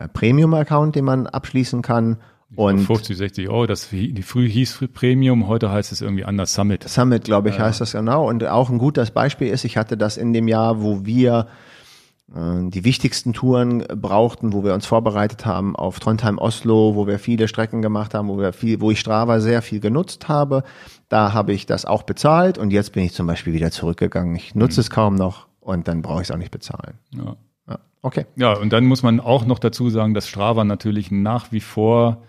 äh, 0.00 0.08
Premium-Account, 0.08 0.96
den 0.96 1.04
man 1.04 1.26
abschließen 1.26 1.80
kann. 1.82 2.16
Und 2.56 2.80
50, 2.80 3.16
60 3.16 3.48
Euro, 3.48 3.66
das 3.66 3.88
die 3.90 4.22
früh 4.22 4.48
hieß 4.48 4.86
Premium, 4.92 5.46
heute 5.46 5.70
heißt 5.70 5.92
es 5.92 6.00
irgendwie 6.00 6.24
anders 6.24 6.54
Summit. 6.54 6.88
Summit, 6.88 7.24
glaube 7.24 7.50
ich, 7.50 7.58
heißt 7.58 7.80
das 7.80 7.92
genau. 7.92 8.28
Und 8.28 8.44
auch 8.44 8.68
ein 8.70 8.78
gutes 8.78 9.10
Beispiel 9.10 9.48
ist, 9.48 9.64
ich 9.64 9.76
hatte 9.76 9.96
das 9.96 10.16
in 10.16 10.32
dem 10.32 10.48
Jahr, 10.48 10.82
wo 10.82 11.04
wir 11.04 11.46
die 12.26 12.84
wichtigsten 12.84 13.34
Touren 13.34 13.80
brauchten, 13.80 14.54
wo 14.54 14.64
wir 14.64 14.72
uns 14.72 14.86
vorbereitet 14.86 15.44
haben 15.44 15.76
auf 15.76 16.00
Trondheim 16.00 16.38
Oslo, 16.38 16.94
wo 16.94 17.06
wir 17.06 17.18
viele 17.18 17.48
Strecken 17.48 17.82
gemacht 17.82 18.14
haben, 18.14 18.28
wo 18.28 18.38
wir 18.38 18.54
viel, 18.54 18.80
wo 18.80 18.90
ich 18.90 18.98
Strava 18.98 19.40
sehr 19.40 19.60
viel 19.60 19.78
genutzt 19.78 20.26
habe. 20.26 20.64
Da 21.10 21.34
habe 21.34 21.52
ich 21.52 21.66
das 21.66 21.84
auch 21.84 22.02
bezahlt 22.02 22.56
und 22.56 22.72
jetzt 22.72 22.92
bin 22.92 23.04
ich 23.04 23.12
zum 23.12 23.26
Beispiel 23.26 23.52
wieder 23.52 23.70
zurückgegangen. 23.70 24.34
Ich 24.36 24.54
nutze 24.54 24.80
es 24.80 24.88
kaum 24.88 25.16
noch 25.16 25.48
und 25.60 25.86
dann 25.86 26.00
brauche 26.00 26.22
ich 26.22 26.28
es 26.28 26.30
auch 26.30 26.38
nicht 26.38 26.50
bezahlen. 26.50 26.98
Ja. 27.10 27.36
Ja, 27.68 27.78
okay. 28.00 28.24
Ja, 28.36 28.54
und 28.54 28.72
dann 28.72 28.86
muss 28.86 29.02
man 29.02 29.20
auch 29.20 29.44
noch 29.44 29.58
dazu 29.58 29.90
sagen, 29.90 30.14
dass 30.14 30.26
Strava 30.26 30.64
natürlich 30.64 31.10
nach 31.10 31.52
wie 31.52 31.60
vor 31.60 32.22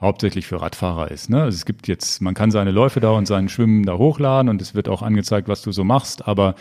hauptsächlich 0.00 0.46
für 0.46 0.60
Radfahrer 0.60 1.10
ist. 1.10 1.30
Ne? 1.30 1.42
Also 1.42 1.56
es 1.56 1.66
gibt 1.66 1.86
jetzt, 1.86 2.20
man 2.20 2.34
kann 2.34 2.50
seine 2.50 2.70
Läufe 2.70 3.00
da 3.00 3.10
und 3.10 3.26
sein 3.26 3.48
Schwimmen 3.48 3.84
da 3.84 3.98
hochladen 3.98 4.48
und 4.48 4.60
es 4.62 4.74
wird 4.74 4.88
auch 4.88 5.02
angezeigt, 5.02 5.48
was 5.48 5.62
du 5.62 5.70
so 5.70 5.84
machst, 5.84 6.26
aber 6.26 6.54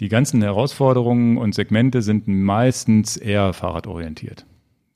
die 0.00 0.08
ganzen 0.08 0.42
Herausforderungen 0.42 1.36
und 1.36 1.54
Segmente 1.54 2.02
sind 2.02 2.26
meistens 2.28 3.16
eher 3.16 3.52
fahrradorientiert. 3.52 4.46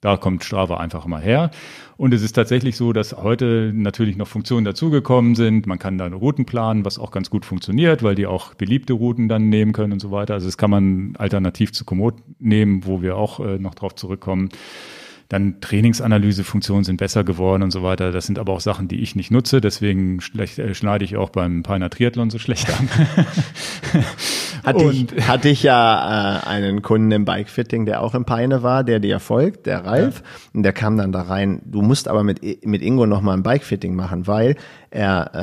Da 0.01 0.17
kommt 0.17 0.45
Strava 0.45 0.77
einfach 0.77 1.07
mal 1.07 1.23
her. 1.23 1.51
Und 1.97 2.13
es 2.13 2.23
ist 2.23 2.35
tatsächlich 2.35 2.77
so, 2.77 2.93
dass 2.93 3.17
heute 3.17 3.73
natürlich 3.75 4.17
noch 4.17 4.29
Funktionen 4.29 4.65
dazugekommen 4.65 5.35
sind. 5.35 5.67
Man 5.67 5.79
kann 5.79 5.97
da 5.97 6.07
Routen 6.07 6.45
planen, 6.45 6.85
was 6.85 6.99
auch 6.99 7.11
ganz 7.11 7.31
gut 7.31 7.45
funktioniert, 7.45 8.03
weil 8.03 8.15
die 8.15 8.27
auch 8.27 8.55
beliebte 8.55 8.93
Routen 8.93 9.29
dann 9.29 9.49
nehmen 9.49 9.73
können 9.73 9.95
und 9.95 10.01
so 10.01 10.11
weiter. 10.11 10.35
Also 10.35 10.47
das 10.47 10.59
kann 10.59 10.71
man 10.71 11.17
alternativ 11.17 11.73
zu 11.73 11.85
Komoot 11.85 12.15
nehmen, 12.39 12.85
wo 12.85 13.01
wir 13.01 13.17
auch 13.17 13.41
äh, 13.41 13.59
noch 13.59 13.75
drauf 13.75 13.95
zurückkommen. 13.95 14.51
Dann 15.29 15.61
Trainingsanalysefunktionen 15.61 16.85
sind 16.85 16.99
besser 16.99 17.25
geworden 17.25 17.63
und 17.65 17.73
so 17.73 17.83
weiter. 17.83 18.13
Das 18.13 18.27
sind 18.27 18.39
aber 18.39 18.53
auch 18.53 18.61
Sachen, 18.61 18.87
die 18.87 19.01
ich 19.01 19.17
nicht 19.17 19.31
nutze. 19.33 19.61
Deswegen 19.61 20.21
schlecht, 20.21 20.59
äh, 20.59 20.75
schneide 20.75 21.05
ich 21.05 21.17
auch 21.17 21.31
beim 21.31 21.63
Peiner 21.65 21.91
Triathlon 21.91 22.31
so 22.31 22.39
schlecht 22.39 22.69
an. 22.71 22.89
Hatte 24.65 24.85
Und- 24.85 25.13
ich, 25.13 25.29
hatte 25.29 25.49
ich 25.49 25.63
ja 25.63 26.39
äh, 26.43 26.47
einen 26.47 26.83
Kunden 26.83 27.11
im 27.13 27.25
Bikefitting, 27.25 27.87
der 27.87 28.03
auch 28.03 28.15
im 28.15 28.25
Peine 28.25 28.63
war, 28.63 28.85
der 28.85 29.01
dir 29.01 29.21
folgt, 29.21 29.67
der 29.67 29.85
Ralf. 29.85 30.23
Und 30.53 30.63
der 30.63 30.73
kam 30.73 30.97
dann 30.97 31.13
da 31.13 31.23
rein. 31.23 31.61
Du 31.65 31.83
musst 31.83 32.09
aber 32.09 32.23
mit, 32.25 32.67
mit 32.67 32.83
Ingo 32.83 33.07
nochmal 33.07 33.37
ein 33.37 33.43
Bikefitting 33.43 33.95
machen, 33.95 34.27
weil 34.27 34.57
er 34.91 35.35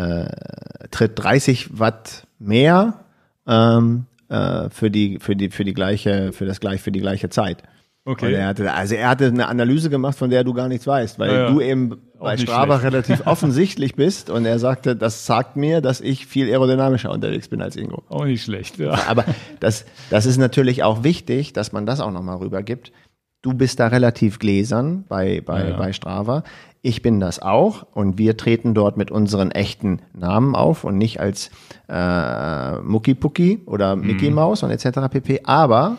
äh, 0.82 0.88
tritt 0.90 1.12
30 1.16 1.80
Watt 1.80 2.26
mehr 2.40 3.00
ähm, 3.48 4.06
äh, 4.30 4.70
für 4.70 4.90
die 4.92 5.20
für 5.20 5.36
die 5.36 5.50
für 5.50 5.64
die 5.64 5.74
gleiche 5.74 6.32
für 6.34 6.46
das 6.46 6.60
gleich 6.60 6.82
für 6.82 6.92
die 6.92 7.00
gleiche 7.02 7.30
Zeit. 7.30 7.64
Okay. 8.06 8.26
Und 8.28 8.34
er 8.34 8.48
hatte, 8.48 8.74
also 8.74 8.96
er 8.96 9.08
hatte 9.10 9.28
eine 9.28 9.48
Analyse 9.48 9.90
gemacht, 9.90 10.18
von 10.18 10.30
der 10.30 10.44
du 10.44 10.54
gar 10.54 10.68
nichts 10.68 10.86
weißt, 10.86 11.20
weil 11.20 11.34
Ja, 11.34 11.50
du 11.50 11.62
eben 11.62 12.02
bei 12.20 12.36
Strava 12.38 12.80
schlecht. 12.80 12.94
relativ 12.94 13.22
offensichtlich 13.28 13.96
bist 13.96 14.30
und 14.30 14.46
er 14.46 14.60
sagte, 14.60 14.96
das 14.98 15.26
sagt 15.26 15.56
mir, 15.56 15.80
dass 15.80 16.02
ich 16.02 16.26
viel 16.28 16.50
aerodynamischer 16.50 17.12
unterwegs 17.12 17.48
bin 17.48 17.62
als 17.62 17.78
Ingo. 17.78 18.04
Auch 18.10 18.26
nicht 18.26 18.44
schlecht, 18.44 18.78
ja. 18.78 18.98
Aber 19.08 19.24
das, 19.62 19.86
das 20.10 20.26
ist 20.26 20.38
natürlich 20.38 20.84
auch 20.84 21.04
wichtig, 21.06 21.54
dass 21.54 21.72
man 21.72 21.86
das 21.86 22.02
auch 22.02 22.12
nochmal 22.12 22.38
rübergibt. 22.38 22.92
Du 23.42 23.54
bist 23.54 23.80
da 23.80 23.88
relativ 23.88 24.38
gläsern 24.40 25.06
bei, 25.08 25.42
bei, 25.46 25.70
Ja. 25.70 25.78
bei 25.78 25.94
Strava. 25.94 26.44
Ich 26.82 27.02
bin 27.02 27.22
das 27.22 27.42
auch 27.42 27.84
und 27.94 28.18
wir 28.18 28.36
treten 28.36 28.74
dort 28.74 28.98
mit 28.98 29.12
unseren 29.12 29.52
echten 29.52 30.02
Namen 30.14 30.56
auf 30.56 30.84
und 30.84 30.98
nicht 30.98 31.22
als 31.22 31.52
äh, 31.90 32.82
Mucki 32.82 33.16
Pucki 33.16 33.62
oder 33.66 33.96
Mickey 33.96 34.30
Maus 34.32 34.64
und 34.64 34.72
etc. 34.72 35.08
pp. 35.10 35.42
Aber 35.46 35.98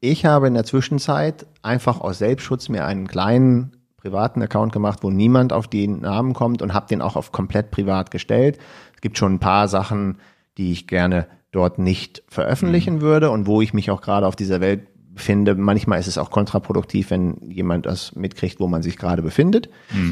ich 0.00 0.24
habe 0.24 0.46
in 0.46 0.54
der 0.54 0.64
Zwischenzeit 0.64 1.46
einfach 1.62 2.00
aus 2.00 2.18
Selbstschutz 2.18 2.68
mir 2.68 2.84
einen 2.86 3.06
kleinen 3.06 3.72
privaten 3.96 4.42
Account 4.42 4.72
gemacht, 4.72 5.00
wo 5.02 5.10
niemand 5.10 5.52
auf 5.52 5.68
den 5.68 6.00
Namen 6.00 6.32
kommt 6.32 6.62
und 6.62 6.72
habe 6.72 6.86
den 6.88 7.02
auch 7.02 7.16
auf 7.16 7.32
komplett 7.32 7.70
privat 7.70 8.10
gestellt. 8.10 8.58
Es 8.94 9.02
gibt 9.02 9.18
schon 9.18 9.34
ein 9.34 9.40
paar 9.40 9.68
Sachen, 9.68 10.18
die 10.56 10.72
ich 10.72 10.86
gerne 10.86 11.26
dort 11.52 11.78
nicht 11.78 12.22
veröffentlichen 12.28 13.00
würde 13.00 13.30
und 13.30 13.46
wo 13.46 13.60
ich 13.60 13.74
mich 13.74 13.90
auch 13.90 14.00
gerade 14.00 14.26
auf 14.26 14.36
dieser 14.36 14.60
Welt 14.60 14.86
befinde. 15.12 15.54
Manchmal 15.54 16.00
ist 16.00 16.06
es 16.06 16.16
auch 16.16 16.30
kontraproduktiv, 16.30 17.10
wenn 17.10 17.50
jemand 17.50 17.84
das 17.86 18.14
mitkriegt, 18.14 18.60
wo 18.60 18.68
man 18.68 18.82
sich 18.82 18.96
gerade 18.96 19.22
befindet. 19.22 19.68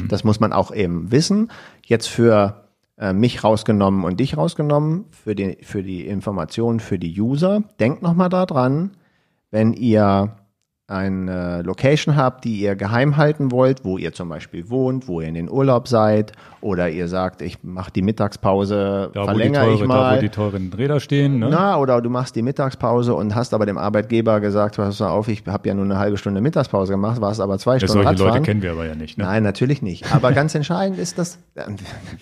Das 0.07 0.23
muss 0.23 0.39
man 0.39 0.53
auch 0.53 0.71
eben 0.71 1.11
wissen. 1.11 1.49
Jetzt 1.83 2.07
für 2.07 2.65
äh, 2.97 3.13
mich 3.13 3.43
rausgenommen 3.43 4.03
und 4.03 4.19
dich 4.19 4.37
rausgenommen, 4.37 5.05
für 5.11 5.33
die, 5.33 5.57
für 5.61 5.81
die 5.81 6.05
Informationen 6.05 6.79
für 6.79 6.99
die 6.99 7.19
User. 7.19 7.63
Denkt 7.79 8.03
nochmal 8.03 8.29
da 8.29 8.45
dran, 8.45 8.91
wenn 9.51 9.73
ihr 9.73 10.35
eine 10.87 11.61
Location 11.61 12.15
habt, 12.15 12.45
die 12.45 12.55
ihr 12.61 12.75
geheim 12.75 13.15
halten 13.15 13.51
wollt, 13.51 13.85
wo 13.85 13.99
ihr 13.99 14.11
zum 14.11 14.27
Beispiel 14.27 14.71
wohnt, 14.71 15.07
wo 15.07 15.21
ihr 15.21 15.27
in 15.27 15.35
den 15.35 15.47
Urlaub 15.47 15.87
seid 15.87 16.31
oder 16.61 16.89
ihr 16.89 17.07
sagt, 17.07 17.43
ich 17.43 17.59
mache 17.63 17.91
die 17.91 18.01
Mittagspause, 18.01 19.11
Da, 19.13 19.25
verlängere 19.25 19.65
teure, 19.65 19.73
ich 19.75 19.79
da, 19.81 19.85
mal. 19.85 20.17
wo 20.17 20.21
die 20.21 20.29
teuren 20.29 20.73
Räder 20.75 20.99
stehen. 20.99 21.37
Ne? 21.37 21.49
Na, 21.51 21.77
oder 21.77 22.01
du 22.01 22.09
machst 22.09 22.35
die 22.35 22.41
Mittagspause 22.41 23.13
und 23.13 23.35
hast 23.35 23.53
aber 23.53 23.67
dem 23.67 23.77
Arbeitgeber 23.77 24.39
gesagt, 24.39 24.77
pass 24.77 24.99
mal 24.99 25.09
auf, 25.09 25.27
ich 25.27 25.43
habe 25.45 25.67
ja 25.67 25.75
nur 25.75 25.85
eine 25.85 25.99
halbe 25.99 26.17
Stunde 26.17 26.41
Mittagspause 26.41 26.93
gemacht, 26.93 27.21
warst 27.21 27.39
aber 27.39 27.59
zwei 27.59 27.73
Ja, 27.73 27.79
Stunden 27.81 27.93
solche 27.93 28.09
Radfahren. 28.09 28.31
Leute 28.33 28.45
kennen 28.45 28.61
wir 28.63 28.71
aber 28.71 28.87
ja 28.87 28.95
nicht. 28.95 29.15
Ne? 29.19 29.25
Nein, 29.25 29.43
natürlich 29.43 29.83
nicht. 29.83 30.11
Aber 30.11 30.31
ganz 30.31 30.55
entscheidend 30.55 30.97
ist, 30.97 31.19
dass 31.19 31.37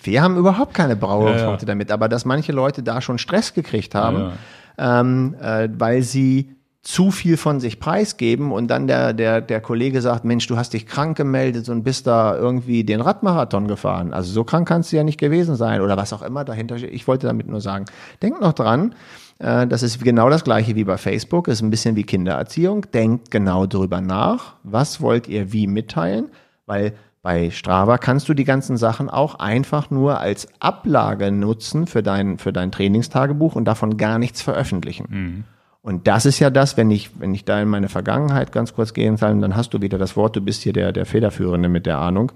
wir 0.02 0.22
haben 0.22 0.36
überhaupt 0.36 0.74
keine 0.74 0.94
Berührungspunkte 0.94 1.42
Ja, 1.64 1.68
ja. 1.68 1.72
damit, 1.72 1.90
aber 1.90 2.10
dass 2.10 2.26
manche 2.26 2.52
Leute 2.52 2.82
da 2.82 3.00
schon 3.00 3.16
Stress 3.16 3.54
gekriegt 3.54 3.94
haben, 3.94 4.32
Ähm, 4.80 5.34
äh, 5.42 5.68
weil 5.76 6.02
sie 6.02 6.54
zu 6.82 7.10
viel 7.10 7.36
von 7.36 7.60
sich 7.60 7.80
preisgeben 7.80 8.52
und 8.52 8.68
dann 8.68 8.86
der, 8.86 9.12
der, 9.12 9.40
der 9.40 9.60
Kollege 9.60 10.00
sagt, 10.00 10.24
Mensch, 10.24 10.46
du 10.46 10.56
hast 10.56 10.72
dich 10.72 10.86
krank 10.86 11.16
gemeldet 11.16 11.68
und 11.68 11.82
bist 11.82 12.06
da 12.06 12.36
irgendwie 12.36 12.84
den 12.84 13.00
Radmarathon 13.00 13.66
gefahren. 13.66 14.14
Also 14.14 14.32
so 14.32 14.44
krank 14.44 14.68
kannst 14.68 14.92
du 14.92 14.96
ja 14.96 15.04
nicht 15.04 15.18
gewesen 15.18 15.56
sein 15.56 15.80
oder 15.80 15.96
was 15.96 16.12
auch 16.12 16.22
immer 16.22 16.44
dahinter. 16.44 16.76
Ich 16.76 17.06
wollte 17.08 17.26
damit 17.26 17.48
nur 17.48 17.60
sagen, 17.60 17.84
denk 18.22 18.40
noch 18.40 18.52
dran, 18.52 18.94
äh, 19.38 19.66
das 19.66 19.82
ist 19.82 20.02
genau 20.02 20.30
das 20.30 20.44
gleiche 20.44 20.76
wie 20.76 20.84
bei 20.84 20.98
Facebook, 20.98 21.48
ist 21.48 21.62
ein 21.62 21.70
bisschen 21.70 21.96
wie 21.96 22.04
Kindererziehung. 22.04 22.86
Denkt 22.92 23.30
genau 23.30 23.66
drüber 23.66 24.00
nach, 24.00 24.54
was 24.62 25.00
wollt 25.00 25.28
ihr 25.28 25.52
wie 25.52 25.66
mitteilen, 25.66 26.30
weil 26.66 26.94
bei 27.22 27.50
Strava 27.50 27.98
kannst 27.98 28.28
du 28.28 28.34
die 28.34 28.44
ganzen 28.44 28.76
Sachen 28.76 29.10
auch 29.10 29.34
einfach 29.34 29.90
nur 29.90 30.20
als 30.20 30.48
Ablage 30.60 31.32
nutzen 31.32 31.86
für 31.86 32.02
dein, 32.02 32.38
für 32.38 32.52
dein 32.52 32.70
Trainingstagebuch 32.70 33.56
und 33.56 33.64
davon 33.64 33.96
gar 33.96 34.18
nichts 34.18 34.40
veröffentlichen. 34.40 35.06
Mhm. 35.10 35.44
Und 35.88 36.06
das 36.06 36.26
ist 36.26 36.38
ja 36.38 36.50
das, 36.50 36.76
wenn 36.76 36.90
ich, 36.90 37.18
wenn 37.18 37.32
ich 37.32 37.46
da 37.46 37.62
in 37.62 37.68
meine 37.68 37.88
Vergangenheit 37.88 38.52
ganz 38.52 38.74
kurz 38.74 38.92
gehen 38.92 39.16
soll, 39.16 39.40
dann 39.40 39.56
hast 39.56 39.72
du 39.72 39.80
wieder 39.80 39.96
das 39.96 40.18
Wort, 40.18 40.36
du 40.36 40.42
bist 40.42 40.62
hier 40.62 40.74
der, 40.74 40.92
der 40.92 41.06
Federführende 41.06 41.70
mit 41.70 41.86
der 41.86 41.96
Ahnung. 41.96 42.30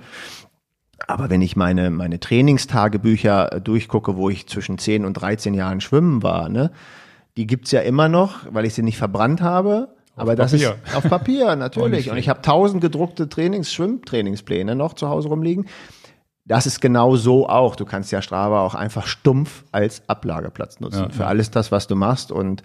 Aber 1.06 1.28
wenn 1.28 1.42
ich 1.42 1.54
meine, 1.54 1.90
meine 1.90 2.18
Trainingstagebücher 2.18 3.60
durchgucke, 3.60 4.16
wo 4.16 4.30
ich 4.30 4.46
zwischen 4.46 4.78
10 4.78 5.04
und 5.04 5.12
13 5.12 5.52
Jahren 5.52 5.82
schwimmen 5.82 6.22
war, 6.22 6.48
ne, 6.48 6.70
die 7.36 7.46
gibt's 7.46 7.72
ja 7.72 7.82
immer 7.82 8.08
noch, 8.08 8.36
weil 8.50 8.64
ich 8.64 8.72
sie 8.72 8.82
nicht 8.82 8.96
verbrannt 8.96 9.42
habe. 9.42 9.90
Auf 10.16 10.22
aber 10.22 10.34
das 10.34 10.52
Papier. 10.52 10.76
ist 10.86 10.96
auf 10.96 11.04
Papier 11.10 11.56
natürlich. 11.56 12.10
und 12.10 12.16
ich 12.16 12.30
habe 12.30 12.40
tausend 12.40 12.80
gedruckte 12.80 13.28
Trainings, 13.28 13.70
Schwimmtrainingspläne 13.70 14.74
noch 14.74 14.94
zu 14.94 15.10
Hause 15.10 15.28
rumliegen. 15.28 15.66
Das 16.46 16.64
ist 16.64 16.80
genau 16.80 17.16
so 17.16 17.50
auch. 17.50 17.76
Du 17.76 17.84
kannst 17.84 18.12
ja 18.12 18.22
Strava 18.22 18.64
auch 18.64 18.74
einfach 18.74 19.06
stumpf 19.06 19.64
als 19.72 20.08
Ablageplatz 20.08 20.80
nutzen 20.80 21.02
ja, 21.02 21.08
für 21.10 21.26
alles 21.26 21.50
das, 21.50 21.70
was 21.70 21.86
du 21.86 21.96
machst. 21.96 22.32
Und 22.32 22.62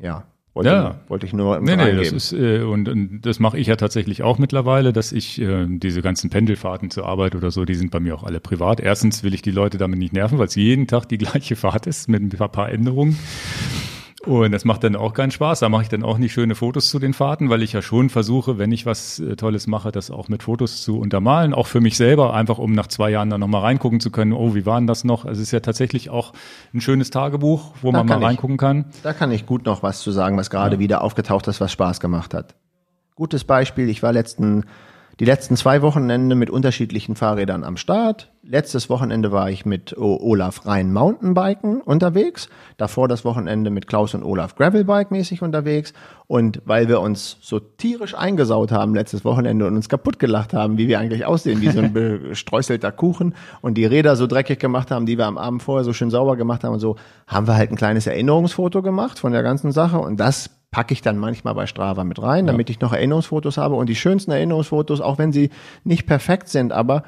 ja, 0.00 0.24
wollte, 0.54 0.70
ja. 0.70 1.00
wollte 1.08 1.26
ich 1.26 1.32
nur 1.32 1.60
nee, 1.60 1.74
nee, 1.76 1.96
das 1.96 2.12
ist, 2.12 2.32
äh, 2.32 2.60
und, 2.60 2.88
und 2.88 3.22
das 3.22 3.40
mache 3.40 3.58
ich 3.58 3.66
ja 3.66 3.76
tatsächlich 3.76 4.22
auch 4.22 4.38
mittlerweile, 4.38 4.92
dass 4.92 5.10
ich 5.10 5.40
äh, 5.40 5.66
diese 5.68 6.00
ganzen 6.00 6.30
Pendelfahrten 6.30 6.90
zur 6.90 7.06
Arbeit 7.06 7.34
oder 7.34 7.50
so, 7.50 7.64
die 7.64 7.74
sind 7.74 7.90
bei 7.90 7.98
mir 7.98 8.14
auch 8.14 8.22
alle 8.22 8.38
privat. 8.40 8.80
Erstens 8.80 9.24
will 9.24 9.34
ich 9.34 9.42
die 9.42 9.50
Leute 9.50 9.78
damit 9.78 9.98
nicht 9.98 10.12
nerven, 10.12 10.38
weil 10.38 10.46
es 10.46 10.54
jeden 10.54 10.86
Tag 10.86 11.08
die 11.08 11.18
gleiche 11.18 11.56
Fahrt 11.56 11.86
ist 11.86 12.08
mit 12.08 12.22
ein 12.22 12.28
paar 12.50 12.70
Änderungen. 12.70 13.18
Und 14.26 14.52
das 14.52 14.64
macht 14.64 14.84
dann 14.84 14.96
auch 14.96 15.12
keinen 15.12 15.30
Spaß. 15.30 15.60
Da 15.60 15.68
mache 15.68 15.82
ich 15.82 15.88
dann 15.88 16.02
auch 16.02 16.16
nicht 16.16 16.32
schöne 16.32 16.54
Fotos 16.54 16.88
zu 16.88 16.98
den 16.98 17.12
Fahrten, 17.12 17.50
weil 17.50 17.62
ich 17.62 17.74
ja 17.74 17.82
schon 17.82 18.08
versuche, 18.08 18.56
wenn 18.58 18.72
ich 18.72 18.86
was 18.86 19.18
äh, 19.18 19.36
Tolles 19.36 19.66
mache, 19.66 19.92
das 19.92 20.10
auch 20.10 20.28
mit 20.28 20.42
Fotos 20.42 20.82
zu 20.82 20.98
untermalen. 20.98 21.52
Auch 21.52 21.66
für 21.66 21.80
mich 21.80 21.96
selber, 21.96 22.32
einfach 22.32 22.58
um 22.58 22.72
nach 22.72 22.86
zwei 22.86 23.10
Jahren 23.10 23.28
dann 23.28 23.40
nochmal 23.40 23.60
reingucken 23.60 24.00
zu 24.00 24.10
können, 24.10 24.32
oh, 24.32 24.54
wie 24.54 24.64
war 24.64 24.78
denn 24.78 24.86
das 24.86 25.04
noch? 25.04 25.26
Also 25.26 25.40
es 25.40 25.48
ist 25.48 25.52
ja 25.52 25.60
tatsächlich 25.60 26.08
auch 26.08 26.32
ein 26.72 26.80
schönes 26.80 27.10
Tagebuch, 27.10 27.74
wo 27.82 27.92
da 27.92 27.98
man 27.98 28.06
mal 28.06 28.18
ich, 28.18 28.24
reingucken 28.24 28.56
kann. 28.56 28.86
Da 29.02 29.12
kann 29.12 29.30
ich 29.30 29.44
gut 29.44 29.66
noch 29.66 29.82
was 29.82 30.00
zu 30.00 30.10
sagen, 30.10 30.36
was 30.38 30.48
gerade 30.48 30.76
ja. 30.76 30.80
wieder 30.80 31.02
aufgetaucht 31.02 31.46
ist, 31.48 31.60
was 31.60 31.72
Spaß 31.72 32.00
gemacht 32.00 32.32
hat. 32.32 32.54
Gutes 33.16 33.44
Beispiel, 33.44 33.88
ich 33.88 34.02
war 34.02 34.12
letzten 34.12 34.64
die 35.20 35.24
letzten 35.24 35.56
zwei 35.56 35.80
Wochenende 35.82 36.34
mit 36.34 36.50
unterschiedlichen 36.50 37.14
Fahrrädern 37.14 37.62
am 37.62 37.76
Start. 37.76 38.32
Letztes 38.42 38.90
Wochenende 38.90 39.32
war 39.32 39.48
ich 39.48 39.64
mit 39.64 39.96
Olaf 39.96 40.66
rein 40.66 40.92
Mountainbiken 40.92 41.80
unterwegs. 41.80 42.48
Davor 42.76 43.08
das 43.08 43.24
Wochenende 43.24 43.70
mit 43.70 43.86
Klaus 43.86 44.14
und 44.14 44.22
Olaf 44.22 44.56
Gravelbike 44.56 45.12
mäßig 45.12 45.40
unterwegs. 45.40 45.94
Und 46.26 46.60
weil 46.64 46.88
wir 46.88 47.00
uns 47.00 47.38
so 47.40 47.60
tierisch 47.60 48.14
eingesaut 48.14 48.72
haben 48.72 48.94
letztes 48.94 49.24
Wochenende 49.24 49.66
und 49.66 49.76
uns 49.76 49.88
kaputt 49.88 50.18
gelacht 50.18 50.52
haben, 50.52 50.78
wie 50.78 50.88
wir 50.88 50.98
eigentlich 50.98 51.24
aussehen, 51.24 51.60
wie 51.60 51.70
so 51.70 51.80
ein 51.80 51.92
bestreuselter 52.28 52.92
Kuchen 52.92 53.34
und 53.62 53.74
die 53.78 53.86
Räder 53.86 54.16
so 54.16 54.26
dreckig 54.26 54.58
gemacht 54.58 54.90
haben, 54.90 55.06
die 55.06 55.16
wir 55.16 55.26
am 55.26 55.38
Abend 55.38 55.62
vorher 55.62 55.84
so 55.84 55.92
schön 55.92 56.10
sauber 56.10 56.36
gemacht 56.36 56.64
haben 56.64 56.74
und 56.74 56.80
so, 56.80 56.96
haben 57.26 57.46
wir 57.46 57.54
halt 57.54 57.70
ein 57.70 57.76
kleines 57.76 58.06
Erinnerungsfoto 58.06 58.82
gemacht 58.82 59.18
von 59.18 59.32
der 59.32 59.42
ganzen 59.42 59.70
Sache 59.70 59.98
und 59.98 60.18
das 60.18 60.50
packe 60.74 60.92
ich 60.92 61.02
dann 61.02 61.18
manchmal 61.18 61.54
bei 61.54 61.68
Strava 61.68 62.02
mit 62.02 62.20
rein, 62.20 62.48
damit 62.48 62.68
ich 62.68 62.80
noch 62.80 62.92
Erinnerungsfotos 62.92 63.58
habe 63.58 63.76
und 63.76 63.88
die 63.88 63.94
schönsten 63.94 64.32
Erinnerungsfotos, 64.32 65.00
auch 65.00 65.18
wenn 65.18 65.30
sie 65.30 65.50
nicht 65.84 66.04
perfekt 66.04 66.48
sind, 66.48 66.72
aber 66.72 67.04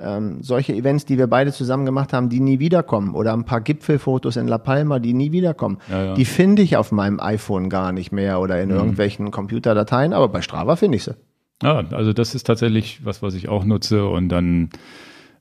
ähm, 0.00 0.42
solche 0.42 0.74
Events, 0.74 1.04
die 1.04 1.16
wir 1.16 1.28
beide 1.28 1.52
zusammen 1.52 1.86
gemacht 1.86 2.12
haben, 2.12 2.28
die 2.28 2.40
nie 2.40 2.58
wiederkommen 2.58 3.14
oder 3.14 3.34
ein 3.34 3.44
paar 3.44 3.60
Gipfelfotos 3.60 4.34
in 4.34 4.48
La 4.48 4.58
Palma, 4.58 4.98
die 4.98 5.14
nie 5.14 5.30
wiederkommen, 5.30 5.78
ja, 5.88 6.06
ja. 6.06 6.14
die 6.14 6.24
finde 6.24 6.60
ich 6.62 6.76
auf 6.76 6.90
meinem 6.90 7.20
iPhone 7.20 7.70
gar 7.70 7.92
nicht 7.92 8.10
mehr 8.10 8.40
oder 8.40 8.60
in 8.60 8.70
mhm. 8.70 8.74
irgendwelchen 8.74 9.30
Computerdateien, 9.30 10.12
aber 10.12 10.28
bei 10.28 10.42
Strava 10.42 10.74
finde 10.74 10.96
ich 10.96 11.04
sie. 11.04 11.14
Ja, 11.62 11.84
also 11.92 12.12
das 12.12 12.34
ist 12.34 12.48
tatsächlich 12.48 13.04
was, 13.04 13.22
was 13.22 13.34
ich 13.34 13.48
auch 13.48 13.64
nutze 13.64 14.08
und 14.08 14.28
dann 14.28 14.70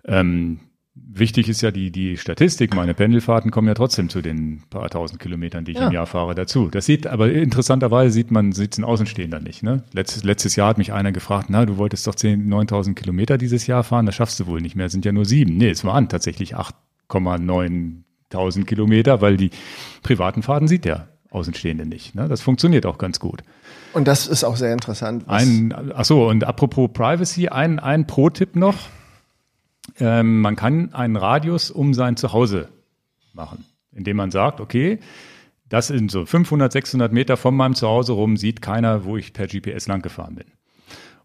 ähm, 0.06 0.60
Wichtig 1.10 1.50
ist 1.50 1.62
ja 1.62 1.72
die, 1.72 1.92
die 1.92 2.18
Statistik. 2.18 2.76
Meine 2.76 2.94
Pendelfahrten 2.94 3.52
kommen 3.52 3.68
ja 3.68 3.74
trotzdem 3.74 4.10
zu 4.10 4.22
den 4.22 4.64
paar 4.70 4.90
tausend 4.90 5.20
Kilometern, 5.20 5.66
die 5.66 5.72
ich 5.72 5.78
ja. 5.78 5.88
im 5.88 5.94
Jahr 5.94 6.06
fahre, 6.06 6.36
dazu. 6.36 6.70
Das 6.70 6.86
sieht, 6.86 7.08
aber 7.08 7.32
interessanterweise 7.32 8.12
sieht 8.12 8.32
man, 8.32 8.52
sieht 8.52 8.78
ein 8.78 8.84
Außenstehender 8.84 9.40
nicht. 9.40 9.64
Ne? 9.64 9.84
Letztes, 9.94 10.24
letztes 10.24 10.56
Jahr 10.56 10.70
hat 10.70 10.78
mich 10.78 10.94
einer 10.94 11.12
gefragt, 11.12 11.48
na, 11.50 11.66
du 11.66 11.78
wolltest 11.78 12.06
doch 12.08 12.16
10, 12.16 12.48
9.000 12.48 12.94
Kilometer 12.94 13.38
dieses 13.38 13.68
Jahr 13.68 13.84
fahren, 13.84 14.06
das 14.06 14.16
schaffst 14.16 14.40
du 14.40 14.48
wohl 14.48 14.62
nicht 14.62 14.76
mehr, 14.76 14.90
sind 14.90 15.06
ja 15.06 15.12
nur 15.12 15.26
sieben. 15.26 15.58
Nee, 15.58 15.70
es 15.70 15.84
waren 15.84 16.08
tatsächlich 16.08 16.56
8,9.000 16.56 18.66
Kilometer, 18.66 19.22
weil 19.22 19.38
die 19.38 19.52
privaten 20.04 20.44
Fahrten 20.44 20.68
sieht 20.68 20.86
der 20.86 21.08
Außenstehende 21.32 21.86
nicht. 21.86 22.16
Ne? 22.16 22.28
Das 22.28 22.42
funktioniert 22.42 22.86
auch 22.86 22.98
ganz 22.98 23.20
gut. 23.20 23.42
Und 23.94 24.08
das 24.08 24.28
ist 24.28 24.44
auch 24.44 24.56
sehr 24.56 24.74
interessant. 24.74 25.26
Ein, 25.28 25.74
ach 25.96 26.06
so, 26.06 26.28
und 26.28 26.44
apropos 26.44 26.90
Privacy, 26.94 27.48
ein, 27.48 27.80
ein 27.80 28.08
Pro-Tipp 28.08 28.56
noch 28.56 28.76
ähm, 30.00 30.42
man 30.42 30.56
kann 30.56 30.94
einen 30.94 31.16
Radius 31.16 31.72
um 31.72 31.94
sein 31.94 32.18
Zuhause 32.18 32.70
machen, 33.34 33.66
indem 33.92 34.18
man 34.18 34.32
sagt, 34.32 34.62
okay, 34.62 35.00
das 35.70 35.88
sind 35.88 36.12
so 36.12 36.26
500, 36.26 36.72
600 36.72 37.12
Meter 37.12 37.38
von 37.38 37.56
meinem 37.56 37.76
Zuhause 37.76 38.14
rum, 38.14 38.38
sieht 38.38 38.62
keiner, 38.62 39.06
wo 39.06 39.18
ich 39.18 39.34
per 39.34 39.48
GPS 39.48 39.88
lang 39.88 40.02
gefahren 40.02 40.36
bin. 40.36 40.46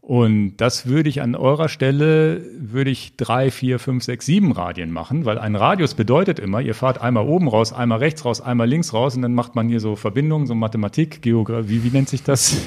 Und 0.04 0.56
das 0.56 0.86
würde 0.86 1.08
ich 1.08 1.22
an 1.22 1.36
eurer 1.36 1.68
Stelle, 1.68 2.42
würde 2.58 2.90
ich 2.90 3.16
drei, 3.16 3.52
vier, 3.52 3.78
fünf, 3.78 4.02
sechs, 4.02 4.26
sieben 4.26 4.50
Radien 4.50 4.90
machen, 4.90 5.24
weil 5.26 5.38
ein 5.38 5.54
Radius 5.54 5.94
bedeutet 5.94 6.40
immer, 6.40 6.60
ihr 6.60 6.74
fahrt 6.74 7.00
einmal 7.00 7.24
oben 7.24 7.46
raus, 7.46 7.72
einmal 7.72 7.98
rechts 7.98 8.24
raus, 8.24 8.40
einmal 8.40 8.68
links 8.68 8.92
raus 8.92 9.14
und 9.14 9.22
dann 9.22 9.32
macht 9.32 9.54
man 9.54 9.68
hier 9.68 9.78
so 9.78 9.94
Verbindungen, 9.94 10.48
so 10.48 10.56
Mathematik, 10.56 11.22
Geografie, 11.22 11.84
wie 11.84 11.90
nennt 11.90 12.08
sich 12.08 12.22
das? 12.24 12.56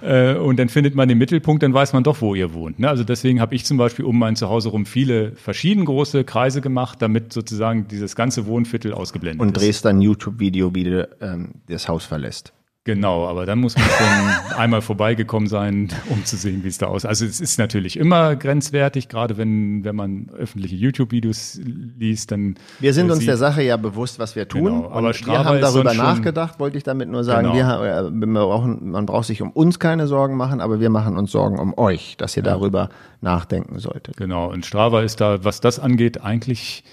Äh, 0.00 0.36
und 0.36 0.58
dann 0.58 0.68
findet 0.68 0.94
man 0.94 1.08
den 1.08 1.18
Mittelpunkt, 1.18 1.62
dann 1.62 1.74
weiß 1.74 1.92
man 1.92 2.04
doch, 2.04 2.20
wo 2.20 2.36
ihr 2.36 2.54
wohnt. 2.54 2.78
Ne? 2.78 2.88
Also 2.88 3.02
deswegen 3.02 3.40
habe 3.40 3.54
ich 3.56 3.64
zum 3.64 3.78
Beispiel 3.78 4.04
um 4.04 4.16
mein 4.16 4.36
Zuhause 4.36 4.68
rum 4.68 4.86
viele 4.86 5.32
verschieden 5.32 5.84
große 5.84 6.22
Kreise 6.22 6.60
gemacht, 6.60 7.02
damit 7.02 7.32
sozusagen 7.32 7.88
dieses 7.88 8.14
ganze 8.14 8.46
Wohnviertel 8.46 8.92
ausgeblendet 8.94 9.40
und 9.40 9.48
ist. 9.48 9.56
Und 9.56 9.60
drehst 9.60 9.84
dann 9.84 10.00
YouTube-Video, 10.00 10.72
wie 10.74 10.84
du 10.84 11.08
ähm, 11.20 11.54
das 11.66 11.88
Haus 11.88 12.04
verlässt. 12.04 12.52
Genau, 12.88 13.28
aber 13.28 13.44
dann 13.44 13.58
muss 13.58 13.76
man 13.76 13.84
schon 13.84 14.56
einmal 14.56 14.80
vorbeigekommen 14.80 15.46
sein, 15.46 15.90
um 16.08 16.24
zu 16.24 16.38
sehen, 16.38 16.64
wie 16.64 16.68
es 16.68 16.78
da 16.78 16.86
aussieht. 16.86 17.10
Also 17.10 17.26
es 17.26 17.38
ist 17.38 17.58
natürlich 17.58 17.98
immer 17.98 18.34
grenzwertig, 18.34 19.10
gerade 19.10 19.36
wenn, 19.36 19.84
wenn 19.84 19.94
man 19.94 20.30
öffentliche 20.34 20.74
YouTube-Videos 20.74 21.60
liest, 21.98 22.32
dann. 22.32 22.54
Wir 22.80 22.94
sind 22.94 23.10
uns 23.10 23.26
der 23.26 23.36
Sache 23.36 23.60
ja 23.60 23.76
bewusst, 23.76 24.18
was 24.18 24.36
wir 24.36 24.48
tun. 24.48 24.64
Genau, 24.64 24.90
aber 24.90 25.12
wir 25.12 25.44
haben 25.44 25.60
darüber 25.60 25.92
nachgedacht, 25.92 26.58
wollte 26.60 26.78
ich 26.78 26.82
damit 26.82 27.10
nur 27.10 27.24
sagen. 27.24 27.52
Genau. 27.52 27.82
Wir, 27.82 28.06
äh, 28.06 28.10
wir 28.10 28.26
brauchen, 28.26 28.90
man 28.90 29.04
braucht 29.04 29.26
sich 29.26 29.42
um 29.42 29.50
uns 29.50 29.78
keine 29.78 30.06
Sorgen 30.06 30.38
machen, 30.38 30.62
aber 30.62 30.80
wir 30.80 30.88
machen 30.88 31.18
uns 31.18 31.30
Sorgen 31.30 31.58
um 31.58 31.76
euch, 31.76 32.16
dass 32.16 32.38
ihr 32.38 32.42
ja. 32.42 32.52
darüber 32.52 32.88
nachdenken 33.20 33.80
solltet. 33.80 34.16
Genau, 34.16 34.50
und 34.50 34.64
Strava 34.64 35.02
ist 35.02 35.20
da, 35.20 35.44
was 35.44 35.60
das 35.60 35.78
angeht, 35.78 36.22
eigentlich 36.22 36.84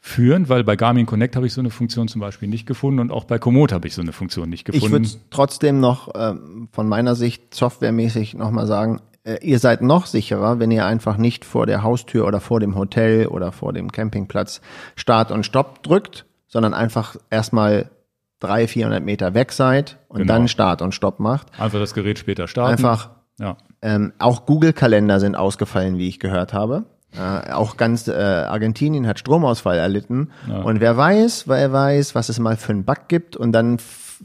führen, 0.00 0.48
weil 0.48 0.64
bei 0.64 0.76
Garmin 0.76 1.06
Connect 1.06 1.36
habe 1.36 1.46
ich 1.46 1.52
so 1.52 1.60
eine 1.60 1.70
Funktion 1.70 2.08
zum 2.08 2.20
Beispiel 2.20 2.48
nicht 2.48 2.66
gefunden 2.66 3.00
und 3.00 3.10
auch 3.10 3.24
bei 3.24 3.38
Komoot 3.38 3.72
habe 3.72 3.88
ich 3.88 3.94
so 3.94 4.02
eine 4.02 4.12
Funktion 4.12 4.48
nicht 4.48 4.64
gefunden. 4.64 4.86
Ich 4.86 4.92
würde 4.92 5.08
trotzdem 5.30 5.80
noch 5.80 6.14
äh, 6.14 6.34
von 6.72 6.88
meiner 6.88 7.14
Sicht 7.14 7.54
softwaremäßig 7.54 8.34
nochmal 8.34 8.66
sagen, 8.66 9.00
äh, 9.24 9.38
ihr 9.42 9.58
seid 9.58 9.82
noch 9.82 10.06
sicherer, 10.06 10.58
wenn 10.58 10.70
ihr 10.70 10.86
einfach 10.86 11.16
nicht 11.16 11.44
vor 11.44 11.66
der 11.66 11.82
Haustür 11.82 12.26
oder 12.26 12.40
vor 12.40 12.60
dem 12.60 12.76
Hotel 12.76 13.26
oder 13.26 13.52
vor 13.52 13.72
dem 13.72 13.92
Campingplatz 13.92 14.60
Start 14.96 15.30
und 15.30 15.44
Stopp 15.44 15.82
drückt, 15.82 16.26
sondern 16.46 16.74
einfach 16.74 17.16
erstmal 17.30 17.90
drei, 18.40 18.68
400 18.68 19.04
Meter 19.04 19.34
weg 19.34 19.52
seid 19.52 19.98
und 20.08 20.20
genau. 20.20 20.32
dann 20.32 20.48
Start 20.48 20.80
und 20.80 20.94
Stopp 20.94 21.20
macht. 21.20 21.48
Einfach 21.60 21.78
das 21.78 21.94
Gerät 21.94 22.18
später 22.18 22.48
starten. 22.48 22.72
Einfach. 22.72 23.10
Ja. 23.38 23.56
Ähm, 23.82 24.12
auch 24.18 24.46
Google-Kalender 24.46 25.20
sind 25.20 25.36
ausgefallen, 25.36 25.98
wie 25.98 26.08
ich 26.08 26.18
gehört 26.18 26.52
habe. 26.52 26.86
Äh, 27.16 27.52
auch 27.52 27.76
ganz 27.76 28.06
äh, 28.06 28.12
Argentinien 28.12 29.06
hat 29.06 29.18
Stromausfall 29.18 29.78
erlitten. 29.78 30.30
Ja. 30.46 30.60
Und 30.60 30.80
wer 30.80 30.96
weiß, 30.96 31.48
wer 31.48 31.72
weiß, 31.72 32.14
was 32.14 32.28
es 32.28 32.38
mal 32.38 32.56
für 32.56 32.72
einen 32.72 32.84
Bug 32.84 33.08
gibt 33.08 33.36
und 33.36 33.52
dann, 33.52 33.78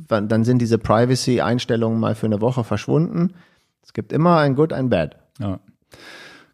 dann 0.10 0.44
sind 0.44 0.60
diese 0.60 0.78
Privacy-Einstellungen 0.78 2.00
mal 2.00 2.16
für 2.16 2.26
eine 2.26 2.42
Woche 2.42 2.64
verschwunden. 2.64 3.34
Es 3.84 3.94
gibt 3.94 4.12
immer 4.12 4.38
ein 4.40 4.56
Good, 4.56 4.74
ein 4.74 4.90
Bad. 4.90 5.18
Ja. 5.40 5.60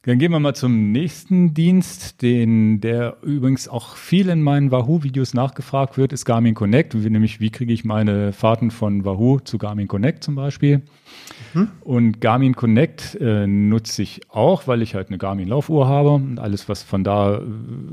Dann 0.04 0.18
gehen 0.18 0.32
wir 0.32 0.40
mal 0.40 0.56
zum 0.56 0.92
nächsten 0.92 1.54
Dienst, 1.54 2.22
den, 2.22 2.80
der 2.80 3.18
übrigens 3.22 3.68
auch 3.68 3.96
viel 3.96 4.30
in 4.30 4.42
meinen 4.42 4.72
Wahoo-Videos 4.72 5.34
nachgefragt 5.34 5.98
wird, 5.98 6.14
ist 6.14 6.26
Garmin 6.26 6.56
Connect. 6.56 6.94
Nämlich, 6.94 7.42
wie 7.42 7.50
kriege 7.50 7.74
ich 7.74 7.84
meine 7.84 8.32
Fahrten 8.32 8.72
von 8.72 9.04
Wahoo 9.04 9.40
zu 9.40 9.58
Garmin 9.58 9.88
Connect 9.88 10.24
zum 10.24 10.36
Beispiel? 10.36 10.84
Und 11.82 12.22
Garmin 12.22 12.56
Connect 12.56 13.16
äh, 13.20 13.48
nutze 13.48 14.02
ich 14.02 14.22
auch, 14.30 14.68
weil 14.68 14.82
ich 14.82 14.96
halt 14.96 15.10
eine 15.10 15.18
Garmin 15.18 15.48
Laufuhr 15.48 15.88
habe 15.88 16.12
und 16.12 16.40
alles, 16.40 16.70
was 16.70 16.84
von 16.84 17.04
da 17.04 17.38
äh, 17.38 17.42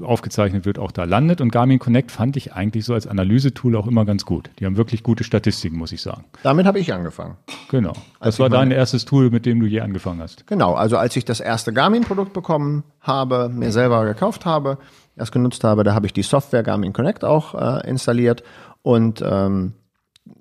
aufgezeichnet 0.02 0.64
wird, 0.66 0.78
auch 0.78 0.92
da 0.92 1.04
landet. 1.04 1.40
Und 1.40 1.50
Garmin 1.52 1.78
Connect 1.78 2.10
fand 2.10 2.36
ich 2.36 2.52
eigentlich 2.54 2.84
so 2.84 2.94
als 2.94 3.06
Analysetool 3.06 3.76
auch 3.76 3.86
immer 3.86 4.04
ganz 4.04 4.24
gut. 4.24 4.50
Die 4.58 4.66
haben 4.66 4.76
wirklich 4.76 5.02
gute 5.02 5.24
Statistiken, 5.24 5.76
muss 5.78 5.92
ich 5.92 6.02
sagen. 6.02 6.24
Damit 6.42 6.66
habe 6.66 6.78
ich 6.78 6.92
angefangen. 6.92 7.36
Genau. 7.70 7.92
Das 7.92 8.02
Als 8.20 8.38
war 8.38 8.46
ich 8.46 8.52
meine- 8.52 8.70
dein 8.70 8.78
erstes 8.78 9.04
Tool, 9.04 9.30
mit 9.30 9.46
dem 9.46 9.60
du 9.60 9.66
je 9.66 9.80
angefangen 9.80 10.20
hast. 10.20 10.46
Genau, 10.46 10.74
also 10.74 10.96
als 10.98 11.16
ich 11.16 11.24
das 11.24 11.40
erste 11.40 11.72
Garmin-Produkt 11.72 12.32
bekommen 12.32 12.84
habe, 13.00 13.48
mir 13.48 13.72
selber 13.72 14.04
gekauft 14.04 14.44
habe, 14.46 14.78
erst 15.16 15.32
genutzt 15.32 15.64
habe, 15.64 15.84
da 15.84 15.94
habe 15.94 16.06
ich 16.06 16.12
die 16.12 16.22
Software 16.22 16.62
Garmin 16.62 16.92
Connect 16.92 17.24
auch 17.24 17.54
äh, 17.54 17.88
installiert 17.88 18.42
und 18.82 19.22
ähm, 19.26 19.72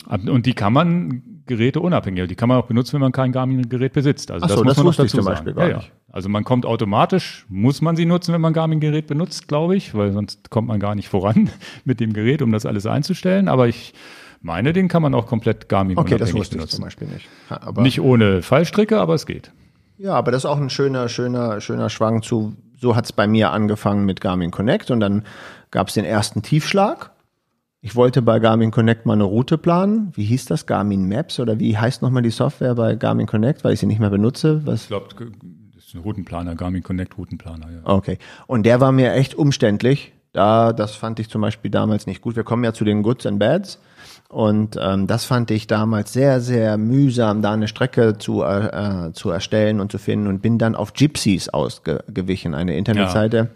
Und 0.07 0.45
die 0.45 0.53
kann 0.53 0.73
man 0.73 1.23
Geräte 1.45 1.79
unabhängig, 1.79 2.27
die 2.27 2.35
kann 2.35 2.49
man 2.49 2.57
auch 2.57 2.65
benutzen, 2.65 2.93
wenn 2.93 3.01
man 3.01 3.11
kein 3.11 3.31
Garmin-Gerät 3.31 3.93
besitzt. 3.93 4.31
Also 4.31 4.47
so, 4.47 4.63
das 4.63 4.77
man 4.77 4.85
noch 4.85 4.89
wusste 4.89 5.03
ich 5.03 5.11
dazu 5.11 5.17
zum 5.17 5.25
sagen. 5.25 5.35
Beispiel 5.35 5.53
gar 5.53 5.65
ja, 5.65 5.71
ja. 5.71 5.77
nicht. 5.77 5.91
Also 6.11 6.29
man 6.29 6.43
kommt 6.43 6.65
automatisch, 6.65 7.45
muss 7.49 7.81
man 7.81 7.95
sie 7.95 8.05
nutzen, 8.05 8.33
wenn 8.33 8.41
man 8.41 8.53
Garmin-Gerät 8.53 9.07
benutzt, 9.07 9.47
glaube 9.47 9.75
ich, 9.75 9.93
weil 9.93 10.11
sonst 10.11 10.49
kommt 10.49 10.67
man 10.67 10.79
gar 10.79 10.95
nicht 10.95 11.09
voran 11.09 11.49
mit 11.85 11.99
dem 11.99 12.13
Gerät, 12.13 12.41
um 12.41 12.51
das 12.51 12.65
alles 12.65 12.85
einzustellen. 12.85 13.47
Aber 13.47 13.67
ich 13.67 13.93
meine, 14.41 14.73
den 14.73 14.87
kann 14.87 15.01
man 15.01 15.13
auch 15.13 15.27
komplett 15.27 15.69
Garmin 15.69 15.97
okay, 15.97 16.17
das 16.17 16.33
wusste 16.33 16.55
ich 16.55 16.59
benutzen. 16.59 16.75
zum 16.77 16.85
Beispiel 16.85 17.07
nicht. 17.07 17.27
Aber, 17.49 17.81
Nicht 17.81 17.99
ohne 17.99 18.41
Fallstricke, 18.41 18.99
aber 18.99 19.13
es 19.13 19.25
geht. 19.25 19.51
Ja, 19.97 20.13
aber 20.13 20.31
das 20.31 20.43
ist 20.43 20.45
auch 20.45 20.59
ein 20.59 20.69
schöner, 20.69 21.09
schöner, 21.09 21.61
schöner 21.61 21.89
Schwang 21.89 22.21
zu. 22.21 22.55
So 22.77 22.95
hat 22.95 23.05
es 23.05 23.13
bei 23.13 23.27
mir 23.27 23.51
angefangen 23.51 24.05
mit 24.05 24.21
Garmin 24.21 24.51
Connect 24.51 24.91
und 24.91 24.99
dann 24.99 25.23
gab 25.71 25.87
es 25.87 25.93
den 25.93 26.05
ersten 26.05 26.41
Tiefschlag. 26.41 27.11
Ich 27.85 27.95
wollte 27.95 28.23
bei 28.23 28.39
Garmin 28.39 28.71
Connect 28.71 29.05
mal 29.05 29.13
eine 29.13 29.25
Route 29.25 29.59
planen. 29.59 30.11
Wie 30.15 30.23
hieß 30.23 30.45
das? 30.45 30.65
Garmin 30.65 31.07
Maps 31.07 31.39
oder 31.39 31.59
wie 31.59 31.77
heißt 31.77 32.01
nochmal 32.01 32.23
die 32.23 32.31
Software 32.31 32.73
bei 32.73 32.95
Garmin 32.95 33.27
Connect, 33.27 33.63
weil 33.63 33.73
ich 33.73 33.79
sie 33.79 33.85
nicht 33.85 33.99
mehr 33.99 34.09
benutze? 34.09 34.65
Was? 34.65 34.81
Ich 34.81 34.87
glaube, 34.87 35.09
das 35.75 35.85
ist 35.85 35.93
ein 35.93 36.01
Routenplaner, 36.01 36.55
Garmin 36.55 36.81
Connect 36.81 37.15
Routenplaner. 37.15 37.67
Ja. 37.71 37.81
Okay. 37.83 38.17
Und 38.47 38.65
der 38.65 38.81
war 38.81 38.91
mir 38.91 39.13
echt 39.13 39.35
umständlich. 39.35 40.13
Da, 40.33 40.73
das 40.73 40.95
fand 40.95 41.19
ich 41.19 41.29
zum 41.29 41.41
Beispiel 41.41 41.69
damals 41.69 42.07
nicht 42.07 42.21
gut. 42.21 42.35
Wir 42.35 42.43
kommen 42.43 42.63
ja 42.63 42.73
zu 42.73 42.85
den 42.85 43.03
Goods 43.03 43.27
and 43.27 43.37
Bads. 43.37 43.79
Und 44.29 44.79
ähm, 44.81 45.05
das 45.05 45.25
fand 45.25 45.51
ich 45.51 45.67
damals 45.67 46.11
sehr, 46.11 46.41
sehr 46.41 46.79
mühsam, 46.79 47.43
da 47.43 47.53
eine 47.53 47.67
Strecke 47.67 48.17
zu, 48.17 48.41
äh, 48.41 49.11
zu 49.13 49.29
erstellen 49.29 49.79
und 49.79 49.91
zu 49.91 49.99
finden 49.99 50.25
und 50.25 50.41
bin 50.41 50.57
dann 50.57 50.73
auf 50.73 50.93
Gypsies 50.93 51.49
ausgewichen, 51.49 52.55
eine 52.55 52.75
Internetseite. 52.75 53.37
Den 53.37 53.49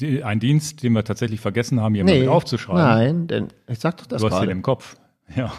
Die- 0.00 0.22
Ein 0.24 0.40
Dienst, 0.40 0.82
den 0.82 0.92
wir 0.92 1.04
tatsächlich 1.04 1.40
vergessen 1.40 1.80
haben, 1.80 1.94
hier 1.94 2.04
mal 2.04 2.12
Nee, 2.12 2.20
mit 2.20 2.28
aufzuschreiben. 2.28 2.82
nein, 2.82 3.26
denn 3.26 3.48
ich 3.68 3.78
sag 3.78 3.96
doch 3.98 4.06
das 4.06 4.20
Du 4.22 4.30
hast 4.30 4.40
den 4.42 4.50
im 4.50 4.62
Kopf. 4.62 4.96
Ja, 5.36 5.52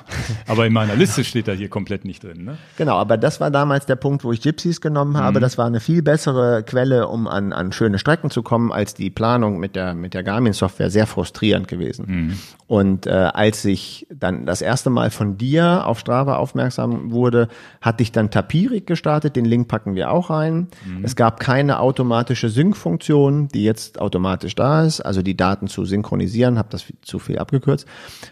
aber 0.48 0.68
in 0.68 0.74
meiner 0.74 0.96
Liste 0.96 1.24
steht 1.24 1.48
er 1.48 1.56
hier 1.56 1.70
komplett 1.70 2.04
nicht 2.04 2.24
drin. 2.24 2.44
Ne? 2.44 2.58
Genau, 2.78 2.98
aber 2.98 3.18
das 3.18 3.40
war 3.40 3.52
damals 3.52 3.86
der 3.86 3.96
Punkt, 3.96 4.24
wo 4.24 4.32
ich 4.34 4.42
Gypsies 4.42 4.82
genommen 4.82 5.18
habe. 5.18 5.40
Mhm. 5.40 5.42
Das 5.42 5.58
war 5.58 5.66
eine 5.66 5.80
viel 5.80 6.02
bessere 6.02 6.64
Quelle, 6.64 7.08
um 7.08 7.28
an, 7.28 7.54
an 7.54 7.72
schöne 7.72 7.98
Strecken 7.98 8.30
zu 8.30 8.44
kommen, 8.44 8.72
als 8.72 8.94
die 8.94 9.10
Planung 9.10 9.60
mit 9.60 9.76
der, 9.76 9.94
mit 9.94 10.14
der 10.14 10.24
Garmin-Software 10.24 10.90
sehr 10.90 11.08
frustrierend 11.08 11.68
gewesen. 11.70 12.06
Mhm. 12.08 12.40
Und 12.68 13.08
äh, 13.08 13.12
als 13.12 13.64
ich 13.66 14.08
dann 14.10 14.46
das 14.46 14.62
erste 14.62 14.90
Mal 14.90 15.10
von 15.10 15.38
dir 15.38 15.88
auf 15.88 16.00
Strava 16.00 16.36
aufmerksam 16.36 17.12
wurde, 17.12 17.48
hatte 17.82 18.04
ich 18.04 18.12
dann 18.12 18.30
Tapirik 18.30 18.88
gestartet. 18.88 19.36
Den 19.36 19.46
Link 19.46 19.68
packen 19.68 19.96
wir 19.96 20.12
auch 20.12 20.30
rein. 20.30 20.68
Mhm. 20.86 21.04
Es 21.04 21.16
gab 21.16 21.40
keine 21.40 21.80
automatische 21.80 22.50
Sync-Funktion, 22.50 23.48
die 23.48 23.64
jetzt 23.64 24.00
automatisch 24.00 24.56
da 24.56 24.84
ist, 24.84 25.02
also 25.02 25.22
die 25.22 25.38
Daten 25.38 25.68
zu 25.68 25.86
synchronisieren. 25.86 26.58
Habe 26.58 26.70
das 26.72 26.86
zu 27.02 27.20
viel 27.20 27.40
abgekürzt. 27.40 27.88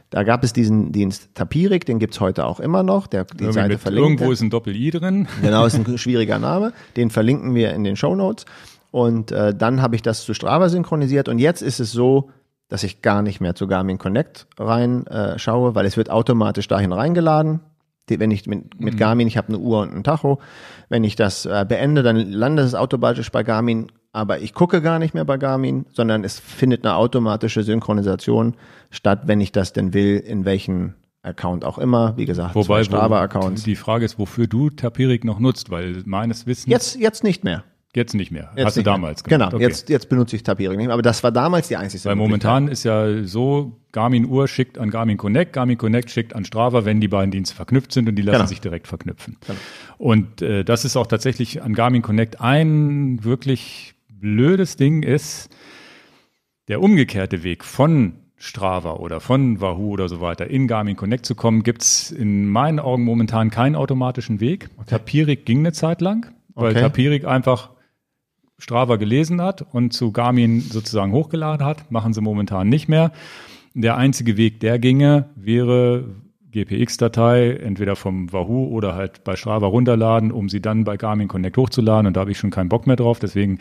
Da 0.10 0.24
gab 0.24 0.44
es 0.44 0.54
diesen 0.54 0.92
Dienst 0.92 1.30
Tapirik, 1.36 1.86
den 1.86 2.00
gibt's 2.00 2.20
heute 2.20 2.46
auch 2.46 2.60
immer 2.60 2.82
noch. 2.84 3.06
Der, 3.08 3.26
die 3.26 3.44
Irgendwie 3.44 3.54
Seite 3.54 3.78
verlinkt. 3.78 4.10
irgendwo 4.10 4.32
ist 4.32 4.42
ein 4.42 4.50
Doppel-I 4.50 4.92
drin. 4.92 5.28
Genau, 5.42 5.66
ist 5.66 5.76
ein 5.76 5.98
schwieriger 5.98 6.40
Name. 6.40 6.74
Den 6.96 7.10
verlinken 7.12 7.54
wir 7.54 7.74
in 7.74 7.84
den 7.84 7.96
Show 7.96 8.16
Notes. 8.16 8.46
Und 8.92 9.32
äh, 9.32 9.54
dann 9.54 9.82
habe 9.84 9.96
ich 9.96 10.02
das 10.02 10.24
zu 10.26 10.34
Strava 10.34 10.70
synchronisiert. 10.70 11.30
Und 11.30 11.38
jetzt 11.38 11.62
ist 11.62 11.80
es 11.80 11.92
so, 11.92 12.32
dass 12.70 12.84
ich 12.84 13.02
gar 13.04 13.22
nicht 13.22 13.40
mehr 13.40 13.54
zu 13.54 13.68
Garmin 13.68 14.00
Connect 14.00 14.48
rein 14.58 15.06
äh, 15.08 15.38
schaue, 15.38 15.76
weil 15.76 15.86
es 15.86 15.96
wird 15.98 16.10
automatisch 16.10 16.68
dahin 16.68 16.92
reingeladen. 16.92 17.60
Die, 18.10 18.20
wenn 18.20 18.32
ich 18.32 18.48
mit, 18.48 18.80
mit 18.80 18.98
Garmin, 18.98 19.28
ich 19.28 19.38
habe 19.38 19.50
eine 19.50 19.60
Uhr 19.60 19.82
und 19.82 19.94
ein 19.96 20.04
Tacho, 20.04 20.40
wenn 20.88 21.04
ich 21.04 21.16
das 21.16 21.46
äh, 21.46 21.66
beende, 21.70 22.02
dann 22.02 22.18
landet 22.18 22.66
es 22.66 22.74
automatisch 22.74 23.32
bei 23.32 23.44
Garmin. 23.44 23.92
Aber 24.12 24.40
ich 24.40 24.54
gucke 24.54 24.82
gar 24.82 24.98
nicht 25.00 25.14
mehr 25.14 25.26
bei 25.26 25.38
Garmin, 25.38 25.86
sondern 25.92 26.24
es 26.24 26.40
findet 26.40 26.84
eine 26.86 26.96
automatische 26.96 27.64
Synchronisation 27.64 28.56
statt, 28.90 29.22
wenn 29.26 29.40
ich 29.40 29.52
das 29.52 29.72
denn 29.74 29.94
will, 29.94 30.18
in 30.18 30.46
welchen 30.46 30.96
Account 31.22 31.64
auch 31.66 31.78
immer. 31.78 32.16
Wie 32.18 32.26
gesagt, 32.26 32.56
Wobei 32.56 32.84
Strava-Accounts. 32.84 33.64
die 33.64 33.76
Frage 33.76 34.06
ist, 34.06 34.18
wofür 34.18 34.48
du 34.48 34.70
Tapirik 34.70 35.26
noch 35.26 35.40
nutzt, 35.40 35.70
weil 35.70 36.02
meines 36.06 36.48
Wissens 36.48 36.68
Jetzt, 36.72 36.96
jetzt 36.96 37.24
nicht 37.24 37.44
mehr. 37.44 37.64
jetzt 37.94 38.16
nicht 38.16 38.32
mehr. 38.32 38.52
Jetzt 38.56 38.66
Hast 38.66 38.76
du 38.78 38.80
nicht 38.80 38.86
mehr. 38.86 38.94
damals 38.96 39.24
gemacht. 39.24 39.52
Genau, 39.52 39.62
jetzt, 39.62 39.90
jetzt 39.90 40.10
benutze 40.10 40.36
ich 40.38 40.44
Tapirik 40.44 40.78
nicht 40.78 40.88
mehr. 40.88 40.94
Aber 40.94 41.02
das 41.04 41.22
war 41.24 41.32
damals 41.32 41.68
die 41.68 41.76
einzige 41.78 42.06
Weil 42.06 42.16
momentan 42.16 42.68
ist 42.70 42.86
ja 42.86 43.24
so, 43.26 43.74
Garmin 43.92 44.26
Uhr 44.26 44.48
schickt 44.48 44.78
an 44.80 44.90
Garmin 44.90 45.18
Connect, 45.18 45.54
Garmin 45.54 45.78
Connect 45.78 46.10
schickt 46.10 46.36
an 46.36 46.46
Strava, 46.46 46.84
wenn 46.86 47.00
die 47.02 47.08
beiden 47.10 47.30
Dienste 47.32 47.54
verknüpft 47.56 47.92
sind 47.92 48.08
und 48.10 48.16
die 48.16 48.22
lassen 48.24 48.38
Genau. 48.38 48.48
sich 48.48 48.62
direkt 48.62 48.88
verknüpfen. 48.88 49.38
Und 49.98 50.42
äh, 50.42 50.64
das 50.64 50.86
ist 50.86 50.96
auch 50.96 51.08
tatsächlich 51.08 51.62
an 51.62 51.74
Garmin 51.76 52.02
Connect 52.02 52.40
ein 52.42 53.24
wirklich 53.24 53.94
blödes 54.20 54.76
Ding 54.76 55.04
ist, 55.04 55.50
der 56.68 56.82
umgekehrte 56.82 57.44
Weg 57.44 57.64
von 57.64 58.14
Strava 58.36 58.94
oder 58.94 59.20
von 59.20 59.60
Wahoo 59.60 59.92
oder 59.92 60.08
so 60.08 60.22
weiter 60.22 60.48
in 60.48 60.68
Garmin 60.68 60.96
Connect 60.96 61.26
zu 61.26 61.36
kommen, 61.36 61.64
gibt's 61.64 62.10
in 62.12 62.48
meinen 62.48 62.80
Augen 62.80 63.04
momentan 63.04 63.50
keinen 63.50 63.76
automatischen 63.76 64.40
Weg. 64.40 64.70
Tapirik 64.88 65.46
ging 65.46 65.60
eine 65.60 65.74
Zeit 65.74 66.00
lang, 66.00 66.32
weil 66.56 66.72
Okay. 66.72 66.82
Tapirik 66.82 67.26
einfach 67.26 67.72
Strava 68.58 68.98
gelesen 68.98 69.42
hat 69.42 69.66
und 69.74 69.94
zu 69.94 70.12
Garmin 70.12 70.62
sozusagen 70.62 71.12
hochgeladen 71.12 71.66
hat, 71.66 71.92
machen 71.92 72.14
sie 72.14 72.22
momentan 72.22 72.70
nicht 72.70 72.88
mehr. 72.88 73.12
Der 73.74 73.98
einzige 73.98 74.38
Weg, 74.38 74.60
der 74.60 74.80
ginge, 74.80 75.30
wäre 75.36 76.06
GPX-Datei 76.52 77.52
entweder 77.52 77.96
vom 77.96 78.32
Wahoo 78.34 78.68
oder 78.68 78.96
halt 78.96 79.24
bei 79.24 79.36
Strava 79.36 79.68
runterladen, 79.68 80.32
um 80.32 80.50
sie 80.50 80.62
dann 80.62 80.84
bei 80.84 80.98
Garmin 80.98 81.28
Connect 81.28 81.58
hochzuladen. 81.58 82.08
Und 82.08 82.16
da 82.16 82.22
habe 82.22 82.32
ich 82.32 82.38
schon 82.38 82.50
keinen 82.50 82.70
Bock 82.70 82.88
mehr 82.88 82.96
drauf. 82.96 83.20
Deswegen 83.20 83.60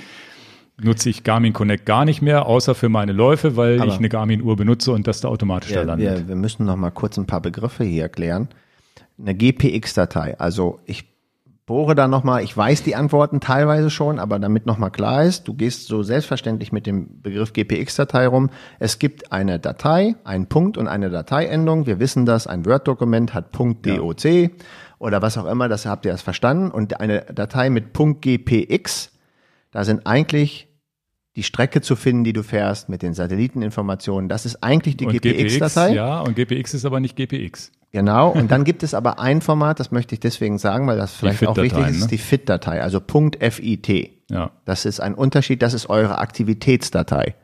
nutze 0.81 1.11
ich 1.11 1.25
Garmin 1.25 1.53
Connect 1.53 1.87
gar 1.87 2.05
nicht 2.05 2.23
mehr, 2.23 2.47
außer 2.47 2.75
für 2.75 2.89
meine 2.89 3.13
Läufe, 3.13 3.57
weil 3.57 3.81
Aber- 3.81 3.91
ich 3.91 3.99
eine 3.99 4.09
Garmin-Uhr 4.09 4.57
benutze 4.57 4.93
und 4.93 5.07
das 5.07 5.21
da 5.21 5.29
automatisch 5.29 5.71
da 5.71 5.81
wir, 5.81 5.85
landet. 5.85 6.19
wir, 6.21 6.29
wir 6.29 6.37
müssen 6.37 6.65
noch 6.67 6.77
mal 6.77 6.91
kurz 6.91 7.17
ein 7.19 7.27
paar 7.27 7.41
Begriffe 7.41 7.85
hier 7.85 8.03
erklären. 8.03 8.49
Eine 9.21 9.35
GPX-Datei. 9.35 10.39
Also 10.39 10.79
ich 10.87 11.05
bohre 11.67 11.95
da 11.95 12.09
noch 12.09 12.25
mal. 12.25 12.43
Ich 12.43 12.57
weiß 12.57 12.85
die 12.85 12.95
Antworten 12.95 13.41
teilweise 13.41 13.91
schon, 13.91 14.19
aber 14.19 14.39
damit 14.39 14.65
noch 14.65 14.79
mal 14.79 14.91
klar 14.91 15.25
ist, 15.25 15.49
du 15.49 15.55
gehst 15.55 15.87
so 15.89 16.03
selbstverständlich 16.03 16.73
mit 16.73 16.87
dem 16.87 17.21
Begriff 17.21 17.53
GPX-Datei 17.53 18.27
rum. 18.29 18.49
Es 18.79 18.99
gibt 18.99 19.33
eine 19.33 19.59
Datei, 19.59 20.15
einen 20.25 20.47
Punkt 20.47 20.79
und 20.79 20.87
eine 20.89 21.11
Dateiendung. 21.11 21.87
Wir 21.87 21.99
wissen 21.99 22.25
das. 22.25 22.47
Ein 22.47 22.65
Word-Dokument 22.65 23.35
hat 23.35 23.51
Punkt 23.53 23.85
.doc 23.85 24.17
oder 25.01 25.21
was 25.21 25.37
auch 25.37 25.45
immer. 25.47 25.69
Das 25.69 25.85
habt 25.85 26.07
ihr 26.07 26.13
erst 26.13 26.23
verstanden. 26.25 26.71
Und 26.71 27.01
eine 27.01 27.23
Datei 27.35 27.69
mit 27.69 27.93
Punkt 27.93 28.23
.gpx, 28.23 29.11
da 29.73 29.85
sind 29.85 30.07
eigentlich 30.07 30.68
die 31.39 31.45
Strecke 31.45 31.81
zu 31.81 31.95
finden, 31.95 32.25
die 32.25 32.33
du 32.33 32.43
fährst, 32.43 32.89
mit 32.89 33.01
den 33.01 33.15
Satelliteninformationen. 33.15 34.29
Das 34.29 34.45
ist 34.45 34.65
eigentlich 34.65 34.97
die 34.97 35.07
GPX-Datei. 35.07 35.95
ja, 35.95 36.19
und 36.19 36.35
GPX 36.35 36.75
ist 36.75 36.85
aber 36.85 36.99
nicht 36.99 37.15
GPX. 37.15 37.71
Genau. 37.93 38.31
Und 38.31 38.51
dann 38.51 38.65
gibt 38.65 38.83
es 38.83 38.93
aber 38.93 39.21
ein 39.21 39.41
Format, 39.41 39.79
das 39.79 39.93
möchte 39.93 40.17
ich 40.17 40.21
deswegen 40.21 40.59
sagen, 40.59 40.89
weil 40.89 40.97
das 40.97 41.15
vielleicht 41.15 41.47
auch 41.47 41.57
wichtig 41.57 41.79
ist, 41.79 41.93
ne? 41.93 41.99
ist 41.99 42.11
die 42.11 42.19
FIT-Datei, 42.19 42.83
also 42.83 43.01
.fit. 43.01 44.11
Ja. 44.29 44.51
Das 44.65 44.85
ist 44.85 44.99
ein 44.99 45.15
Unterschied, 45.15 45.63
das 45.63 45.75
ist 45.75 45.89
eure 45.89 46.19
Aktivitätsdatei. 46.19 47.37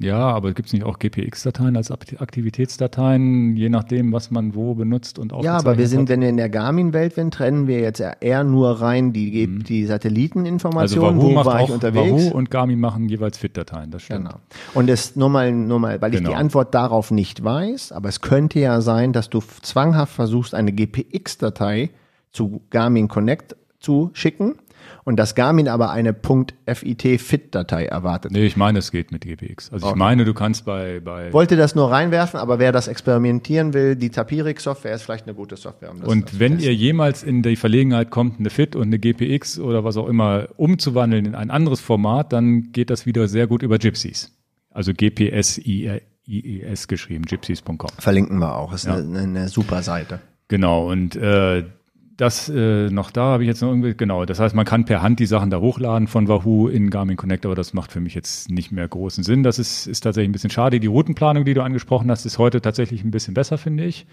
Ja, 0.00 0.18
aber 0.18 0.52
gibt 0.54 0.66
es 0.66 0.72
nicht 0.72 0.84
auch 0.84 0.98
GPX-Dateien 0.98 1.76
als 1.76 1.92
Akt- 1.92 2.20
Aktivitätsdateien, 2.20 3.56
je 3.56 3.68
nachdem, 3.68 4.12
was 4.12 4.32
man 4.32 4.54
wo 4.56 4.74
benutzt 4.74 5.20
und 5.20 5.30
Ja, 5.30 5.36
aufgezeichnet 5.38 5.66
aber 5.68 5.78
wir 5.78 5.86
sind, 5.88 6.00
hat? 6.02 6.08
wenn 6.08 6.20
wir 6.20 6.28
in 6.30 6.36
der 6.36 6.48
Garmin-Welt 6.48 7.14
sind, 7.14 7.32
trennen 7.32 7.68
wir 7.68 7.78
jetzt 7.80 8.02
eher 8.20 8.42
nur 8.42 8.80
rein 8.80 9.12
die, 9.12 9.30
Ge- 9.30 9.46
die 9.62 9.82
Also 9.82 9.92
Satelliteninformationen, 9.92 11.16
Wahoo 11.18 11.30
wo 11.30 11.44
war 11.44 11.60
ich 11.60 11.70
auch, 11.70 11.74
unterwegs. 11.74 12.10
Wahoo 12.12 12.36
und 12.36 12.50
Garmin 12.50 12.80
machen 12.80 13.08
jeweils 13.08 13.38
FIT-Dateien, 13.38 13.92
das 13.92 14.02
stimmt. 14.02 14.24
Genau. 14.24 14.36
Und 14.74 14.90
es 14.90 15.14
nur 15.14 15.28
mal, 15.28 15.52
nur 15.52 15.78
mal, 15.78 16.02
weil 16.02 16.12
ich 16.12 16.18
Genau. 16.18 16.30
die 16.30 16.36
Antwort 16.36 16.74
darauf 16.74 17.12
nicht 17.12 17.44
weiß, 17.44 17.92
aber 17.92 18.08
es 18.08 18.20
könnte 18.20 18.58
ja 18.58 18.80
sein, 18.80 19.12
dass 19.12 19.30
du 19.30 19.40
zwanghaft 19.62 20.12
versuchst, 20.12 20.54
eine 20.54 20.72
GPX-Datei 20.72 21.90
zu 22.32 22.62
Garmin 22.70 23.06
Connect 23.08 23.54
zu 23.78 24.10
schicken 24.12 24.56
und 25.04 25.16
dass 25.16 25.34
Garmin 25.34 25.68
aber 25.68 25.90
eine 25.90 26.14
.fit-Fit-Datei 26.14 27.84
erwartet. 27.86 28.32
Nee, 28.32 28.46
ich 28.46 28.56
meine, 28.56 28.78
es 28.78 28.90
geht 28.90 29.12
mit 29.12 29.22
GPX. 29.22 29.72
Also 29.72 29.86
ich 29.86 29.90
Okay. 29.92 29.98
meine, 29.98 30.24
du 30.24 30.34
kannst 30.34 30.64
bei, 30.64 31.00
bei 31.00 31.32
Wollte 31.32 31.56
das 31.56 31.74
nur 31.74 31.90
reinwerfen, 31.90 32.40
aber 32.40 32.58
wer 32.58 32.72
das 32.72 32.88
experimentieren 32.88 33.74
will, 33.74 33.96
die 33.96 34.10
Tapirik-Software 34.10 34.94
ist 34.94 35.02
vielleicht 35.02 35.26
eine 35.26 35.34
gute 35.34 35.56
Software. 35.56 35.90
Um 35.90 36.00
das 36.00 36.08
und 36.08 36.38
wenn 36.40 36.52
testen. 36.54 36.70
ihr 36.70 36.74
jemals 36.74 37.22
in 37.22 37.42
die 37.42 37.56
Verlegenheit 37.56 38.10
kommt, 38.10 38.38
eine 38.40 38.50
FIT 38.50 38.76
und 38.76 38.84
eine 38.84 38.98
GPX 38.98 39.58
oder 39.58 39.84
was 39.84 39.96
auch 39.96 40.08
immer 40.08 40.48
umzuwandeln 40.56 41.26
in 41.26 41.34
ein 41.34 41.50
anderes 41.50 41.80
Format, 41.80 42.32
dann 42.32 42.72
geht 42.72 42.90
das 42.90 43.06
wieder 43.06 43.28
sehr 43.28 43.46
gut 43.46 43.62
über 43.62 43.78
Gypsies. 43.78 44.32
Also 44.70 44.92
GPS 44.92 45.58
IES 46.26 46.88
geschrieben, 46.88 47.24
gypsies.com. 47.26 47.76
Verlinken 47.98 48.38
wir 48.38 48.56
auch, 48.56 48.72
ist 48.72 48.86
Ja. 48.86 48.94
eine, 48.94 49.02
eine, 49.04 49.18
eine 49.40 49.48
super 49.48 49.82
Seite. 49.82 50.20
Genau, 50.48 50.90
und 50.90 51.16
äh, 51.16 51.64
das 52.16 52.48
äh, 52.48 52.88
noch 52.90 53.10
da 53.10 53.22
habe 53.22 53.42
ich 53.42 53.48
jetzt 53.48 53.60
noch 53.60 53.70
irgendwie, 53.70 53.94
genau, 53.94 54.24
das 54.24 54.38
heißt, 54.38 54.54
man 54.54 54.64
kann 54.64 54.84
per 54.84 55.02
Hand 55.02 55.18
die 55.18 55.26
Sachen 55.26 55.50
da 55.50 55.60
hochladen 55.60 56.06
von 56.06 56.28
Wahoo 56.28 56.68
in 56.68 56.90
Garmin 56.90 57.16
Connect, 57.16 57.44
aber 57.44 57.54
das 57.54 57.74
macht 57.74 57.90
für 57.90 58.00
mich 58.00 58.14
jetzt 58.14 58.50
nicht 58.50 58.70
mehr 58.70 58.86
großen 58.86 59.24
Sinn. 59.24 59.42
Das 59.42 59.58
ist, 59.58 59.86
ist 59.86 60.00
tatsächlich 60.00 60.28
ein 60.28 60.32
bisschen 60.32 60.50
schade. 60.50 60.78
Die 60.78 60.86
Routenplanung, 60.86 61.44
die 61.44 61.54
du 61.54 61.62
angesprochen 61.62 62.10
hast, 62.10 62.24
ist 62.24 62.38
heute 62.38 62.60
tatsächlich 62.60 63.02
ein 63.02 63.10
bisschen 63.10 63.34
besser, 63.34 63.58
finde 63.58 63.84
ich. 63.84 64.06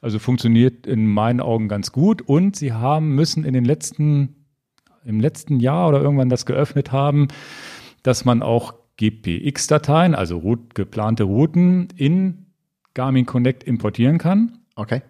Also 0.00 0.18
funktioniert 0.18 0.86
in 0.86 1.06
meinen 1.06 1.40
Augen 1.40 1.68
ganz 1.68 1.92
gut 1.92 2.22
und 2.22 2.56
sie 2.56 2.72
haben, 2.72 3.14
müssen 3.14 3.44
in 3.44 3.52
den 3.52 3.64
letzten, 3.64 4.46
im 5.04 5.18
letzten 5.18 5.58
Jahr 5.58 5.88
oder 5.88 6.00
irgendwann 6.00 6.28
das 6.28 6.46
geöffnet 6.46 6.92
haben, 6.92 7.28
dass 8.02 8.24
man 8.24 8.42
auch 8.42 8.74
GPX-Dateien, 8.96 10.14
also 10.14 10.40
geplante 10.74 11.24
Routen 11.24 11.88
in 11.96 12.46
Garmin 12.94 13.26
Connect 13.26 13.64
importieren 13.64 14.18
kann. 14.18 14.58
Okay 14.76 15.02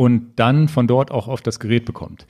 und 0.00 0.32
dann 0.36 0.68
von 0.68 0.86
dort 0.86 1.10
auch 1.10 1.28
auf 1.28 1.42
das 1.42 1.60
Gerät 1.60 1.84
bekommt. 1.84 2.24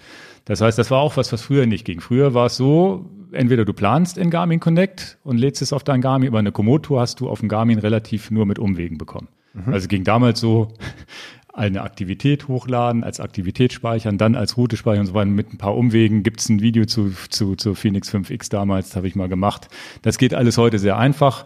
Das 0.44 0.60
heißt, 0.60 0.76
das 0.76 0.90
war 0.90 0.98
auch 0.98 1.16
was, 1.16 1.32
was 1.32 1.40
früher 1.40 1.66
nicht 1.66 1.84
ging. 1.84 2.00
Früher 2.00 2.34
war 2.34 2.46
es 2.46 2.56
so, 2.56 3.08
entweder 3.30 3.64
du 3.64 3.72
planst 3.72 4.18
in 4.18 4.28
Garmin 4.28 4.58
Connect 4.58 5.18
und 5.22 5.38
lädst 5.38 5.62
es 5.62 5.72
auf 5.72 5.84
dein 5.84 6.00
Garmin, 6.00 6.30
aber 6.30 6.40
eine 6.40 6.50
Komoot-Tour 6.50 7.00
hast 7.00 7.20
du 7.20 7.28
auf 7.28 7.38
dem 7.38 7.48
Garmin 7.48 7.78
relativ 7.78 8.32
nur 8.32 8.44
mit 8.44 8.58
Umwegen 8.58 8.98
bekommen. 8.98 9.28
Mhm. 9.54 9.72
Also 9.72 9.86
ging 9.86 10.02
damals 10.02 10.40
so, 10.40 10.74
eine 11.54 11.82
Aktivität 11.82 12.48
hochladen, 12.48 13.04
als 13.04 13.20
Aktivität 13.20 13.72
speichern, 13.72 14.18
dann 14.18 14.34
als 14.34 14.56
Route 14.56 14.76
speichern 14.76 15.02
und 15.02 15.06
so 15.06 15.14
weiter. 15.14 15.30
Mit 15.30 15.52
ein 15.52 15.58
paar 15.58 15.76
Umwegen 15.76 16.24
gibt 16.24 16.40
es 16.40 16.48
ein 16.48 16.60
Video 16.60 16.86
zu, 16.86 17.12
zu, 17.28 17.54
zu 17.54 17.76
Phoenix 17.76 18.12
5X 18.12 18.50
damals, 18.50 18.88
das 18.88 18.96
habe 18.96 19.06
ich 19.06 19.14
mal 19.14 19.28
gemacht. 19.28 19.68
Das 20.02 20.18
geht 20.18 20.34
alles 20.34 20.58
heute 20.58 20.80
sehr 20.80 20.98
einfach. 20.98 21.44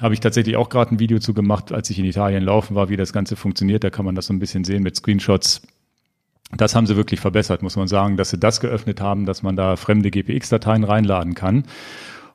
Habe 0.00 0.14
ich 0.14 0.20
tatsächlich 0.20 0.56
auch 0.56 0.68
gerade 0.68 0.94
ein 0.94 0.98
Video 0.98 1.18
zu 1.18 1.34
gemacht, 1.34 1.72
als 1.72 1.88
ich 1.90 1.98
in 1.98 2.04
Italien 2.04 2.42
laufen 2.42 2.74
war, 2.74 2.88
wie 2.88 2.96
das 2.96 3.12
Ganze 3.12 3.36
funktioniert. 3.36 3.84
Da 3.84 3.90
kann 3.90 4.04
man 4.04 4.14
das 4.14 4.26
so 4.26 4.34
ein 4.34 4.40
bisschen 4.40 4.64
sehen 4.64 4.82
mit 4.82 4.96
Screenshots. 4.96 5.62
Das 6.56 6.74
haben 6.74 6.86
sie 6.86 6.96
wirklich 6.96 7.20
verbessert, 7.20 7.62
muss 7.62 7.76
man 7.76 7.88
sagen, 7.88 8.16
dass 8.16 8.30
sie 8.30 8.38
das 8.38 8.60
geöffnet 8.60 9.00
haben, 9.00 9.24
dass 9.24 9.42
man 9.42 9.56
da 9.56 9.76
fremde 9.76 10.10
GPX-Dateien 10.10 10.84
reinladen 10.84 11.34
kann. 11.34 11.64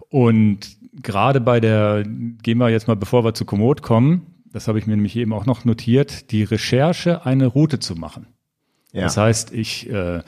Und 0.09 0.77
gerade 0.93 1.41
bei 1.41 1.59
der, 1.59 2.03
gehen 2.03 2.57
wir 2.57 2.69
jetzt 2.69 2.87
mal, 2.87 2.95
bevor 2.95 3.23
wir 3.23 3.33
zu 3.33 3.45
Komoot 3.45 3.81
kommen, 3.81 4.35
das 4.51 4.67
habe 4.67 4.79
ich 4.79 4.87
mir 4.87 4.95
nämlich 4.95 5.15
eben 5.15 5.33
auch 5.33 5.45
noch 5.45 5.65
notiert, 5.65 6.31
die 6.31 6.43
Recherche, 6.43 7.25
eine 7.25 7.45
Route 7.45 7.79
zu 7.79 7.95
machen. 7.95 8.25
Ja. 8.91 9.03
Das 9.03 9.17
heißt, 9.17 9.53
ich, 9.53 9.89
äh, 9.89 10.21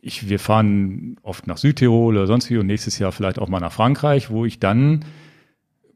ich, 0.00 0.28
wir 0.28 0.38
fahren 0.38 1.16
oft 1.22 1.46
nach 1.46 1.56
Südtirol 1.56 2.16
oder 2.16 2.26
sonst 2.26 2.50
wie 2.50 2.58
und 2.58 2.66
nächstes 2.66 2.98
Jahr 2.98 3.10
vielleicht 3.10 3.38
auch 3.38 3.48
mal 3.48 3.60
nach 3.60 3.72
Frankreich, 3.72 4.30
wo 4.30 4.44
ich 4.44 4.60
dann 4.60 5.04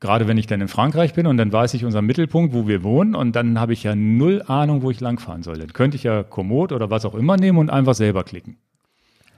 Gerade 0.02 0.26
wenn 0.26 0.36
ich 0.36 0.48
dann 0.48 0.60
in 0.60 0.66
Frankreich 0.66 1.14
bin 1.14 1.28
und 1.28 1.36
dann 1.36 1.52
weiß 1.52 1.74
ich 1.74 1.84
unseren 1.84 2.06
Mittelpunkt, 2.06 2.52
wo 2.52 2.66
wir 2.66 2.82
wohnen 2.82 3.14
und 3.14 3.36
dann 3.36 3.60
habe 3.60 3.72
ich 3.72 3.84
ja 3.84 3.94
null 3.94 4.42
Ahnung, 4.48 4.82
wo 4.82 4.90
ich 4.90 4.98
langfahren 4.98 5.44
soll. 5.44 5.58
Dann 5.58 5.72
könnte 5.72 5.96
ich 5.96 6.02
ja 6.02 6.24
Komoot 6.24 6.72
oder 6.72 6.90
was 6.90 7.04
auch 7.04 7.14
immer 7.14 7.36
nehmen 7.36 7.56
und 7.56 7.70
einfach 7.70 7.94
selber 7.94 8.24
klicken. 8.24 8.56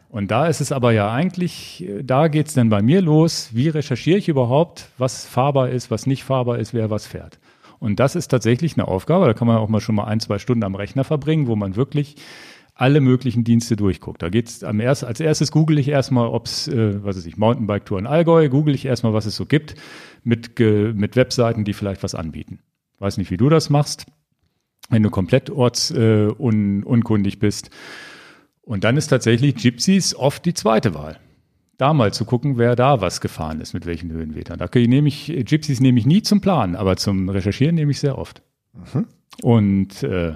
Und 0.09 0.31
da 0.31 0.47
ist 0.47 0.63
es 0.63 0.73
aber 0.73 0.93
ja 0.93 1.13
eigentlich, 1.13 1.87
da 2.03 2.29
geht 2.29 2.47
es 2.47 2.55
dann 2.55 2.71
bei 2.71 2.81
mir 2.81 3.03
los, 3.03 3.51
wie 3.53 3.69
recherchiere 3.69 4.17
ich 4.17 4.31
überhaupt, 4.31 4.89
was 4.97 5.27
fahrbar 5.27 5.69
ist, 5.69 5.91
was 5.91 6.07
nicht 6.07 6.25
fahrbar 6.25 6.59
ist, 6.59 6.73
wer 6.73 6.89
was 6.89 7.07
fährt. 7.07 7.39
Und 7.79 8.01
das 8.01 8.17
ist 8.17 8.29
tatsächlich 8.29 8.79
eine 8.79 8.89
Aufgabe, 8.89 9.27
da 9.27 9.35
kann 9.35 9.47
man 9.47 9.59
auch 9.59 9.69
mal 9.69 9.83
schon 9.83 9.97
mal 9.97 10.05
ein, 10.05 10.21
zwei 10.21 10.39
Stunden 10.39 10.65
am 10.65 10.77
Rechner 10.77 11.05
verbringen, 11.05 11.47
wo 11.47 11.57
man 11.57 11.77
wirklich 11.77 12.17
alle 12.75 13.01
möglichen 13.01 13.45
Dienste 13.45 13.77
durchguckt. 13.77 14.23
Da 14.23 14.29
geht's 14.29 14.65
am 14.65 14.81
erst, 14.81 15.05
als 15.05 15.21
erstes 15.21 15.53
google 15.53 15.79
ich 15.79 15.89
erstmal, 15.89 16.27
ob's, 16.29 16.67
äh, 16.69 17.03
was 17.05 17.17
weiß 17.17 17.27
ich, 17.27 17.37
Mountainbike-Tour 17.37 17.99
in 17.99 18.07
Allgäu, 18.07 18.49
google 18.49 18.75
ich 18.75 18.85
erstmal, 18.85 19.13
was 19.13 19.27
es 19.27 19.37
so 19.37 19.47
gibt, 19.47 19.77
mit, 20.25 20.59
mit 20.59 21.17
Webseiten, 21.17 21.65
die 21.65 21.73
vielleicht 21.73 22.03
was 22.03 22.15
anbieten. 22.15 22.59
Weiß 22.99 23.17
nicht, 23.17 23.31
wie 23.31 23.37
du 23.37 23.49
das 23.49 23.71
machst, 23.71 24.07
wenn 24.89 25.03
du 25.03 25.11
komplett 25.11 25.51
ortsunkundig 25.51 27.35
äh, 27.35 27.39
bist. 27.39 27.71
Und 28.63 28.85
dann 28.85 28.97
ist 28.97 29.09
tatsächlich 29.09 29.57
Gypsies 29.57 30.15
oft 30.15 30.45
die 30.45 30.55
zweite 30.55 30.95
Wahl. 30.95 31.19
Da 31.77 31.93
mal 31.93 32.13
zu 32.13 32.25
gucken, 32.25 32.57
wer 32.57 32.77
da 32.77 33.01
was 33.01 33.21
gefahren 33.21 33.61
ist, 33.61 33.75
mit 33.75 33.85
welchen 33.85 34.11
Höhenmetern. 34.11 34.59
Da 34.59 34.69
nehme 34.73 35.09
ich, 35.09 35.27
Gypsies 35.45 35.81
nehme 35.81 35.99
ich 35.99 36.07
nie 36.07 36.23
zum 36.23 36.41
Planen, 36.41 36.77
aber 36.77 36.97
zum 36.97 37.29
Recherchieren 37.29 37.75
nehme 37.75 37.91
ich 37.91 38.01
sehr 38.01 38.17
oft. 38.17 38.43
Mhm. 38.73 39.07
Und 39.43 40.03
äh, 40.03 40.35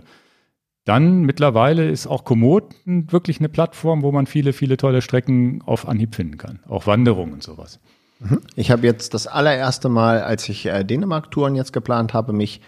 dann 0.89 1.23
mittlerweile 1.23 1.89
ist 1.89 2.07
auch 2.07 2.25
Komoot 2.25 2.75
wirklich 2.87 3.41
eine 3.41 3.51
Plattform, 3.51 4.03
wo 4.03 4.11
man 4.11 4.27
viele, 4.27 4.55
viele 4.55 4.79
tolle 4.79 5.03
Strecken 5.03 5.63
auf 5.67 5.87
Anhieb 5.87 6.15
finden 6.15 6.39
kann. 6.39 6.61
Auch 6.67 6.87
Wanderungen 6.87 7.35
und 7.35 7.43
sowas. 7.43 7.79
Mhm. 8.21 8.41
Ich 8.57 8.71
habe 8.71 8.87
jetzt 8.87 9.13
das 9.13 9.27
allererste 9.27 9.91
Mal, 9.91 10.23
als 10.23 10.49
ich 10.49 10.65
äh, 10.65 10.85
Dänemark-Touren 10.85 11.55
jetzt 11.55 11.75
geplant 11.75 12.15
habe, 12.15 12.33
mich 12.33 12.63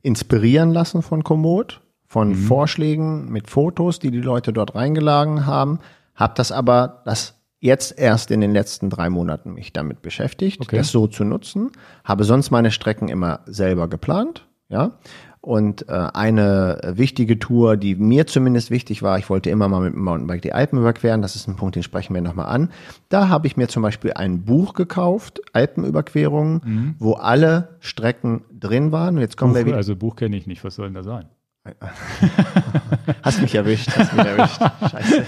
inspirieren 0.00 0.70
lassen 0.70 1.02
von 1.02 1.24
Komoot, 1.24 1.82
von 2.06 2.30
mhm. 2.30 2.34
Vorschlägen 2.36 3.30
mit 3.30 3.50
Fotos, 3.50 3.98
die 3.98 4.10
die 4.10 4.20
Leute 4.20 4.54
dort 4.54 4.74
reingeladen 4.74 5.44
haben. 5.44 5.80
Habe 6.14 6.32
das 6.36 6.50
aber 6.50 7.02
das 7.04 7.34
jetzt 7.60 7.98
erst 7.98 8.30
in 8.30 8.40
den 8.40 8.52
letzten 8.52 8.88
drei 8.88 9.10
Monaten 9.10 9.52
mich 9.52 9.74
damit 9.74 10.00
beschäftigt, 10.00 10.62
okay. 10.62 10.78
das 10.78 10.88
so 10.88 11.06
zu 11.06 11.24
nutzen. 11.24 11.70
Habe 12.02 12.24
sonst 12.24 12.50
meine 12.50 12.70
Strecken 12.70 13.08
immer 13.08 13.40
selber 13.46 13.88
geplant, 13.88 14.46
ja. 14.68 14.92
Und 15.40 15.88
äh, 15.88 15.92
eine 15.92 16.80
wichtige 16.84 17.38
Tour, 17.38 17.76
die 17.76 17.94
mir 17.94 18.26
zumindest 18.26 18.70
wichtig 18.70 19.02
war, 19.02 19.18
ich 19.18 19.30
wollte 19.30 19.50
immer 19.50 19.68
mal 19.68 19.80
mit 19.80 19.94
dem 19.94 20.02
Mountainbike 20.02 20.42
die 20.42 20.52
Alpen 20.52 20.78
überqueren, 20.78 21.22
das 21.22 21.36
ist 21.36 21.46
ein 21.46 21.56
Punkt, 21.56 21.76
den 21.76 21.82
sprechen 21.82 22.14
wir 22.14 22.20
nochmal 22.20 22.46
an. 22.46 22.70
Da 23.08 23.28
habe 23.28 23.46
ich 23.46 23.56
mir 23.56 23.68
zum 23.68 23.82
Beispiel 23.82 24.12
ein 24.14 24.44
Buch 24.44 24.74
gekauft, 24.74 25.40
Alpenüberquerungen, 25.52 26.60
mhm. 26.64 26.94
wo 26.98 27.12
alle 27.14 27.76
Strecken 27.80 28.44
drin 28.50 28.90
waren. 28.92 29.16
Und 29.16 29.20
jetzt 29.20 29.36
kommen 29.36 29.52
Buch, 29.52 29.60
wir 29.60 29.66
wieder. 29.66 29.76
Also 29.76 29.96
Buch 29.96 30.16
kenne 30.16 30.36
ich 30.36 30.46
nicht, 30.46 30.64
was 30.64 30.74
soll 30.74 30.86
denn 30.86 30.94
da 30.94 31.02
sein? 31.02 31.26
hast 33.22 33.42
mich 33.42 33.54
erwischt, 33.54 33.90
hast 33.96 34.14
mich 34.14 34.26
erwischt. 34.26 34.60
Scheiße. 34.90 35.26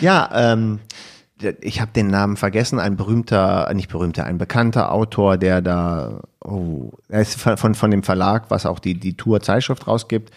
ja, 0.00 0.30
ähm, 0.32 0.80
ich 1.60 1.80
habe 1.80 1.90
den 1.92 2.08
Namen 2.08 2.36
vergessen, 2.36 2.78
ein 2.78 2.96
berühmter, 2.96 3.72
nicht 3.74 3.90
berühmter, 3.90 4.24
ein 4.24 4.38
bekannter 4.38 4.92
Autor, 4.92 5.36
der 5.36 5.60
da, 5.62 6.20
oh, 6.40 6.92
er 7.08 7.22
ist 7.22 7.40
von, 7.40 7.74
von 7.74 7.90
dem 7.90 8.02
Verlag, 8.04 8.50
was 8.50 8.66
auch 8.66 8.78
die, 8.78 8.94
die 8.94 9.16
Tour-Zeitschrift 9.16 9.86
rausgibt, 9.86 10.30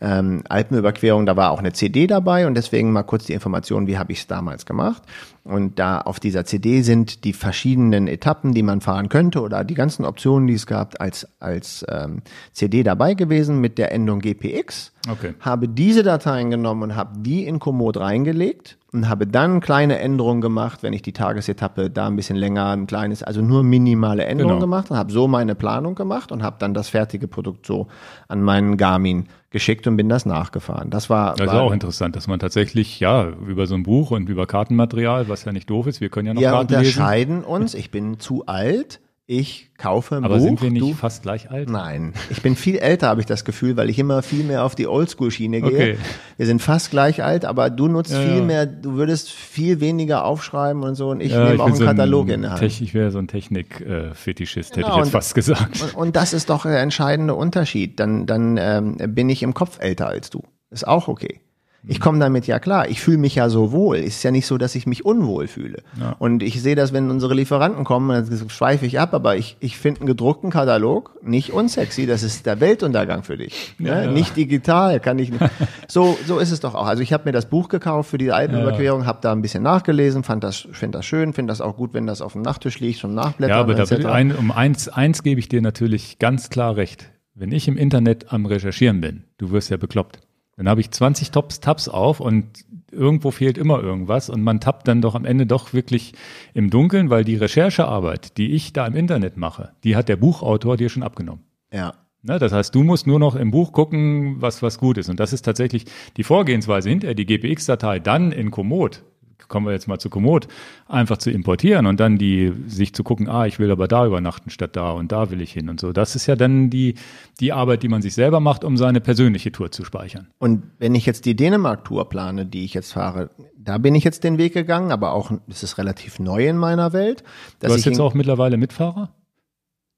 ähm, 0.00 0.42
Alpenüberquerung, 0.48 1.26
da 1.26 1.36
war 1.36 1.50
auch 1.50 1.58
eine 1.58 1.72
CD 1.72 2.06
dabei 2.06 2.46
und 2.46 2.54
deswegen 2.54 2.92
mal 2.92 3.02
kurz 3.02 3.24
die 3.24 3.32
Information, 3.32 3.86
wie 3.86 3.98
habe 3.98 4.12
ich 4.12 4.20
es 4.20 4.26
damals 4.26 4.66
gemacht. 4.66 5.02
Und 5.44 5.78
da 5.78 5.98
auf 5.98 6.20
dieser 6.20 6.44
CD 6.44 6.82
sind 6.82 7.24
die 7.24 7.32
verschiedenen 7.32 8.06
Etappen, 8.06 8.54
die 8.54 8.62
man 8.62 8.80
fahren 8.80 9.08
könnte 9.08 9.40
oder 9.40 9.64
die 9.64 9.74
ganzen 9.74 10.04
Optionen, 10.04 10.46
die 10.46 10.54
es 10.54 10.66
gab, 10.66 11.00
als, 11.00 11.26
als 11.40 11.84
ähm, 11.88 12.22
CD 12.52 12.82
dabei 12.82 13.14
gewesen 13.14 13.60
mit 13.60 13.78
der 13.78 13.92
Endung 13.92 14.20
GPX. 14.20 14.92
Okay. 15.10 15.34
Habe 15.40 15.68
diese 15.68 16.02
Dateien 16.02 16.50
genommen 16.50 16.82
und 16.82 16.96
habe 16.96 17.18
die 17.18 17.46
in 17.46 17.58
Komoot 17.58 17.96
reingelegt 17.96 18.78
und 18.94 19.08
habe 19.08 19.26
dann 19.26 19.60
kleine 19.60 19.98
Änderungen 19.98 20.40
gemacht, 20.40 20.84
wenn 20.84 20.92
ich 20.92 21.02
die 21.02 21.12
Tagesetappe 21.12 21.90
da 21.90 22.06
ein 22.06 22.14
bisschen 22.14 22.36
länger, 22.36 22.68
ein 22.68 22.86
kleines, 22.86 23.24
also 23.24 23.42
nur 23.42 23.64
minimale 23.64 24.24
Änderungen 24.24 24.54
genau. 24.54 24.66
gemacht 24.66 24.90
und 24.92 24.96
habe 24.96 25.12
so 25.12 25.26
meine 25.26 25.56
Planung 25.56 25.96
gemacht 25.96 26.30
und 26.30 26.44
habe 26.44 26.56
dann 26.60 26.74
das 26.74 26.88
fertige 26.88 27.26
Produkt 27.26 27.66
so 27.66 27.88
an 28.28 28.40
meinen 28.40 28.76
Garmin 28.76 29.26
geschickt 29.50 29.88
und 29.88 29.96
bin 29.96 30.08
das 30.08 30.26
nachgefahren. 30.26 30.90
Das 30.90 31.10
war. 31.10 31.34
Das 31.34 31.48
ist 31.48 31.52
war, 31.52 31.62
auch 31.62 31.72
interessant, 31.72 32.14
dass 32.14 32.28
man 32.28 32.38
tatsächlich, 32.38 33.00
ja, 33.00 33.28
über 33.46 33.66
so 33.66 33.74
ein 33.74 33.82
Buch 33.82 34.12
und 34.12 34.28
über 34.28 34.46
Kartenmaterial, 34.46 35.28
was 35.28 35.44
ja 35.44 35.52
nicht 35.52 35.68
doof 35.68 35.88
ist, 35.88 36.00
wir 36.00 36.08
können 36.08 36.28
ja 36.28 36.34
noch 36.34 36.40
wir 36.40 36.50
Karten 36.50 36.72
lesen. 36.72 36.82
Wir 36.82 36.88
unterscheiden 36.88 37.44
uns, 37.44 37.74
ich 37.74 37.90
bin 37.90 38.20
zu 38.20 38.46
alt, 38.46 39.00
ich 39.26 39.70
kaufe 39.78 40.16
ein 40.16 40.24
Aber 40.24 40.36
Buch. 40.36 40.44
sind 40.44 40.60
wir 40.60 40.70
nicht 40.70 40.82
du, 40.82 40.92
fast 40.92 41.22
gleich 41.22 41.50
alt? 41.50 41.70
Nein, 41.70 42.12
ich 42.28 42.42
bin 42.42 42.56
viel 42.56 42.76
älter, 42.76 43.08
habe 43.08 43.20
ich 43.20 43.26
das 43.26 43.46
Gefühl, 43.46 43.74
weil 43.76 43.88
ich 43.88 43.98
immer 43.98 44.22
viel 44.22 44.44
mehr 44.44 44.64
auf 44.64 44.74
die 44.74 44.86
Oldschool-Schiene 44.86 45.62
gehe. 45.62 45.70
Okay. 45.70 45.98
Wir 46.36 46.46
sind 46.46 46.60
fast 46.60 46.90
gleich 46.90 47.22
alt, 47.22 47.46
aber 47.46 47.70
du 47.70 47.88
nutzt 47.88 48.12
ja, 48.12 48.20
viel 48.20 48.38
ja. 48.38 48.42
mehr, 48.42 48.66
du 48.66 48.94
würdest 48.94 49.30
viel 49.30 49.80
weniger 49.80 50.24
aufschreiben 50.26 50.82
und 50.82 50.94
so 50.94 51.08
und 51.08 51.20
ich 51.20 51.32
ja, 51.32 51.42
nehme 51.42 51.54
ich 51.54 51.60
auch 51.60 51.66
einen 51.66 51.76
so 51.76 51.84
Katalog 51.84 52.26
ein 52.26 52.34
in 52.34 52.42
der 52.42 52.50
Hand. 52.52 52.62
ich 52.62 52.92
wäre 52.92 53.10
so 53.10 53.18
ein 53.18 53.28
Technik-Fetischist, 53.28 54.74
genau, 54.74 54.88
hätte 54.88 54.98
ich 54.98 55.04
jetzt 55.04 55.12
fast 55.12 55.34
gesagt. 55.34 55.82
Und, 55.82 55.94
und, 55.94 56.16
das 56.16 56.34
ist 56.34 56.50
doch 56.50 56.64
der 56.64 56.80
entscheidende 56.80 57.34
Unterschied. 57.34 57.98
Dann, 58.00 58.26
dann 58.26 58.58
ähm, 58.58 58.96
bin 59.14 59.30
ich 59.30 59.42
im 59.42 59.54
Kopf 59.54 59.78
älter 59.80 60.06
als 60.06 60.28
du. 60.28 60.42
Ist 60.70 60.86
auch 60.86 61.08
okay. 61.08 61.40
Ich 61.86 62.00
komme 62.00 62.18
damit 62.18 62.46
ja 62.46 62.58
klar. 62.58 62.88
Ich 62.88 63.00
fühle 63.00 63.18
mich 63.18 63.34
ja 63.34 63.48
so 63.48 63.70
wohl. 63.70 63.96
Ist 63.96 64.22
ja 64.22 64.30
nicht 64.30 64.46
so, 64.46 64.56
dass 64.56 64.74
ich 64.74 64.86
mich 64.86 65.04
unwohl 65.04 65.46
fühle. 65.48 65.82
Ja. 66.00 66.16
Und 66.18 66.42
ich 66.42 66.62
sehe 66.62 66.74
das, 66.74 66.92
wenn 66.92 67.10
unsere 67.10 67.34
Lieferanten 67.34 67.84
kommen, 67.84 68.08
dann 68.08 68.50
schweife 68.50 68.86
ich 68.86 68.98
ab, 68.98 69.12
aber 69.12 69.36
ich, 69.36 69.56
ich 69.60 69.76
finde 69.76 70.00
einen 70.00 70.06
gedruckten 70.06 70.50
Katalog 70.50 71.18
nicht 71.22 71.52
unsexy. 71.52 72.06
Das 72.06 72.22
ist 72.22 72.46
der 72.46 72.60
Weltuntergang 72.60 73.22
für 73.22 73.36
dich. 73.36 73.74
Ja, 73.78 74.04
ja. 74.04 74.10
Nicht 74.10 74.36
digital, 74.36 74.98
kann 75.00 75.18
ich 75.18 75.30
nicht. 75.30 75.44
So, 75.88 76.16
so 76.26 76.38
ist 76.38 76.50
es 76.50 76.60
doch 76.60 76.74
auch. 76.74 76.86
Also 76.86 77.02
ich 77.02 77.12
habe 77.12 77.24
mir 77.26 77.32
das 77.32 77.46
Buch 77.46 77.68
gekauft 77.68 78.10
für 78.10 78.18
die 78.18 78.32
Alpenüberquerung, 78.32 79.04
habe 79.04 79.18
da 79.20 79.32
ein 79.32 79.42
bisschen 79.42 79.62
nachgelesen, 79.62 80.24
fand 80.24 80.42
das, 80.42 80.66
finde 80.72 80.98
das 80.98 81.06
schön, 81.06 81.32
finde 81.34 81.50
das 81.50 81.60
auch 81.60 81.76
gut, 81.76 81.92
wenn 81.92 82.06
das 82.06 82.22
auf 82.22 82.32
dem 82.32 82.42
Nachttisch 82.42 82.80
liegt 82.80 83.00
zum 83.00 83.14
Nachblättern. 83.14 83.56
Ja, 83.56 83.60
aber 83.60 83.74
da 83.74 84.12
ein, 84.12 84.34
um 84.34 84.50
eins, 84.50 84.88
eins 84.88 85.22
gebe 85.22 85.38
ich 85.38 85.48
dir 85.48 85.60
natürlich 85.60 86.18
ganz 86.18 86.48
klar 86.48 86.76
recht. 86.76 87.10
Wenn 87.34 87.52
ich 87.52 87.66
im 87.68 87.76
Internet 87.76 88.32
am 88.32 88.46
Recherchieren 88.46 89.00
bin, 89.00 89.24
du 89.38 89.50
wirst 89.50 89.68
ja 89.68 89.76
bekloppt. 89.76 90.20
Dann 90.56 90.68
habe 90.68 90.80
ich 90.80 90.90
20 90.90 91.30
Tops, 91.30 91.60
Tabs 91.60 91.88
auf 91.88 92.20
und 92.20 92.64
irgendwo 92.92 93.30
fehlt 93.30 93.58
immer 93.58 93.82
irgendwas 93.82 94.30
und 94.30 94.42
man 94.42 94.60
tappt 94.60 94.86
dann 94.86 95.02
doch 95.02 95.14
am 95.14 95.24
Ende 95.24 95.46
doch 95.46 95.72
wirklich 95.72 96.14
im 96.54 96.70
Dunkeln, 96.70 97.10
weil 97.10 97.24
die 97.24 97.36
Recherchearbeit, 97.36 98.38
die 98.38 98.52
ich 98.52 98.72
da 98.72 98.86
im 98.86 98.94
Internet 98.94 99.36
mache, 99.36 99.72
die 99.82 99.96
hat 99.96 100.08
der 100.08 100.16
Buchautor 100.16 100.76
dir 100.76 100.88
schon 100.88 101.02
abgenommen. 101.02 101.42
Ja. 101.72 101.94
Ne, 102.22 102.38
das 102.38 102.52
heißt, 102.52 102.74
du 102.74 102.82
musst 102.82 103.06
nur 103.06 103.18
noch 103.18 103.34
im 103.34 103.50
Buch 103.50 103.72
gucken, 103.72 104.36
was, 104.40 104.62
was 104.62 104.78
gut 104.78 104.96
ist. 104.96 105.10
Und 105.10 105.20
das 105.20 105.34
ist 105.34 105.42
tatsächlich 105.42 105.84
die 106.16 106.24
Vorgehensweise 106.24 106.88
hinterher, 106.88 107.14
die 107.14 107.26
GPX-Datei 107.26 107.98
dann 107.98 108.32
in 108.32 108.50
Komoot 108.50 109.02
kommen 109.48 109.66
wir 109.66 109.72
jetzt 109.72 109.88
mal 109.88 109.98
zu 109.98 110.10
Komoot, 110.10 110.48
einfach 110.86 111.18
zu 111.18 111.30
importieren 111.30 111.86
und 111.86 112.00
dann 112.00 112.18
die, 112.18 112.52
sich 112.66 112.94
zu 112.94 113.04
gucken, 113.04 113.28
ah, 113.28 113.46
ich 113.46 113.58
will 113.58 113.70
aber 113.70 113.88
da 113.88 114.06
übernachten 114.06 114.50
statt 114.50 114.76
da 114.76 114.92
und 114.92 115.12
da 115.12 115.30
will 115.30 115.40
ich 115.40 115.52
hin 115.52 115.68
und 115.68 115.80
so. 115.80 115.92
Das 115.92 116.16
ist 116.16 116.26
ja 116.26 116.36
dann 116.36 116.70
die, 116.70 116.94
die 117.40 117.52
Arbeit, 117.52 117.82
die 117.82 117.88
man 117.88 118.02
sich 118.02 118.14
selber 118.14 118.40
macht, 118.40 118.64
um 118.64 118.76
seine 118.76 119.00
persönliche 119.00 119.52
Tour 119.52 119.70
zu 119.70 119.84
speichern. 119.84 120.28
Und 120.38 120.62
wenn 120.78 120.94
ich 120.94 121.06
jetzt 121.06 121.24
die 121.24 121.36
Dänemark-Tour 121.36 122.08
plane, 122.08 122.46
die 122.46 122.64
ich 122.64 122.74
jetzt 122.74 122.92
fahre, 122.92 123.30
da 123.56 123.78
bin 123.78 123.94
ich 123.94 124.04
jetzt 124.04 124.24
den 124.24 124.38
Weg 124.38 124.52
gegangen, 124.52 124.92
aber 124.92 125.12
auch, 125.12 125.32
es 125.48 125.62
ist 125.62 125.78
relativ 125.78 126.18
neu 126.18 126.46
in 126.46 126.56
meiner 126.56 126.92
Welt. 126.92 127.24
du 127.60 127.68
hast 127.68 127.84
jetzt 127.84 128.00
auch 128.00 128.14
mittlerweile 128.14 128.56
Mitfahrer? 128.56 129.10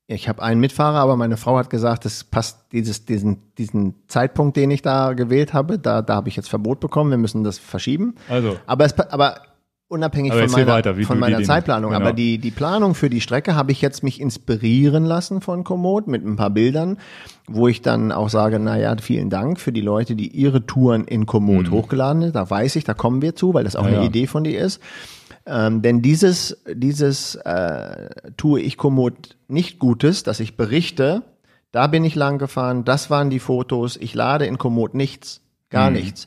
Ich 0.09 0.29
habe 0.29 0.41
einen 0.43 0.61
Mitfahrer, 0.61 0.99
aber 0.99 1.17
meine 1.17 1.37
Frau 1.37 1.57
hat 1.59 1.69
gesagt, 1.69 2.05
das 2.05 2.23
passt 2.23 2.67
dieses, 2.73 3.07
diesen, 3.07 3.39
diesen 3.59 3.95
Zeitpunkt, 4.07 4.57
den 4.57 4.71
ich 4.71 4.81
da 4.83 5.15
gewählt 5.15 5.53
habe, 5.53 5.81
da, 5.81 6.01
da 6.01 6.15
habe 6.15 6.29
ich 6.29 6.37
jetzt 6.37 6.49
Verbot 6.49 6.79
bekommen. 6.79 7.11
Wir 7.11 7.19
müssen 7.19 7.43
das 7.43 7.59
verschieben. 7.59 8.15
Also. 8.29 8.57
Aber 8.67 8.85
es, 8.85 8.97
aber 8.97 9.41
unabhängig 9.89 10.31
Aber 10.31 10.49
von 10.49 10.53
meiner, 10.61 10.73
weiter, 10.73 10.95
von 10.95 11.19
meiner 11.19 11.43
Zeitplanung. 11.43 11.91
genau. 11.91 12.01
Aber 12.01 12.13
die, 12.13 12.39
die 12.39 12.53
Planung 12.53 12.95
für 12.95 13.11
die 13.11 13.21
Strecke 13.21 13.57
habe 13.57 13.73
ich 13.73 13.83
jetzt 13.83 14.05
mich 14.05 14.21
inspirieren 14.21 15.05
lassen 15.05 15.41
von 15.41 15.65
Komoot 15.65 16.07
mit 16.07 16.25
ein 16.25 16.37
paar 16.37 16.51
Bildern, 16.51 16.99
wo 17.49 17.67
ich 17.67 17.83
dann 17.83 18.13
auch 18.13 18.29
sage, 18.29 18.61
na 18.61 18.79
ja, 18.79 18.97
vielen 18.99 19.29
Dank 19.29 19.59
für 19.59 19.73
die 19.73 19.81
Leute, 19.81 20.15
die 20.15 20.29
ihre 20.29 20.67
Touren 20.67 21.05
in 21.05 21.27
Komoot 21.27 21.71
hochgeladen 21.73 22.23
haben. 22.23 22.33
Da 22.33 22.49
weiß 22.49 22.77
ich, 22.77 22.85
da 22.85 22.95
kommen 22.95 23.23
wir 23.23 23.35
zu, 23.35 23.55
weil 23.55 23.65
das 23.65 23.75
auch 23.75 23.83
Mhm. 23.83 23.89
Ja, 23.89 23.95
eine 23.95 24.03
ja. 24.05 24.09
Idee 24.09 24.27
von 24.29 24.45
dir 24.45 24.61
ist. 24.61 24.81
Ähm, 25.47 25.81
denn 25.81 26.03
dieses, 26.03 26.63
dieses 26.73 27.37
äh, 27.37 28.11
tue 28.37 28.61
ich 28.61 28.77
Komoot 28.77 29.37
nicht 29.49 29.79
Gutes, 29.79 30.25
dass 30.25 30.41
ich 30.41 30.57
berichte, 30.57 31.23
da 31.71 31.87
bin 31.87 32.05
ich 32.05 32.15
lang 32.15 32.39
gefahren, 32.39 32.85
das 32.85 33.11
waren 33.11 33.31
die 33.31 33.39
Fotos, 33.39 33.97
ich 33.97 34.15
lade 34.15 34.47
in 34.47 34.59
Komoot 34.59 34.95
nichts, 34.95 35.43
gar 35.71 35.91
nichts. 35.91 36.27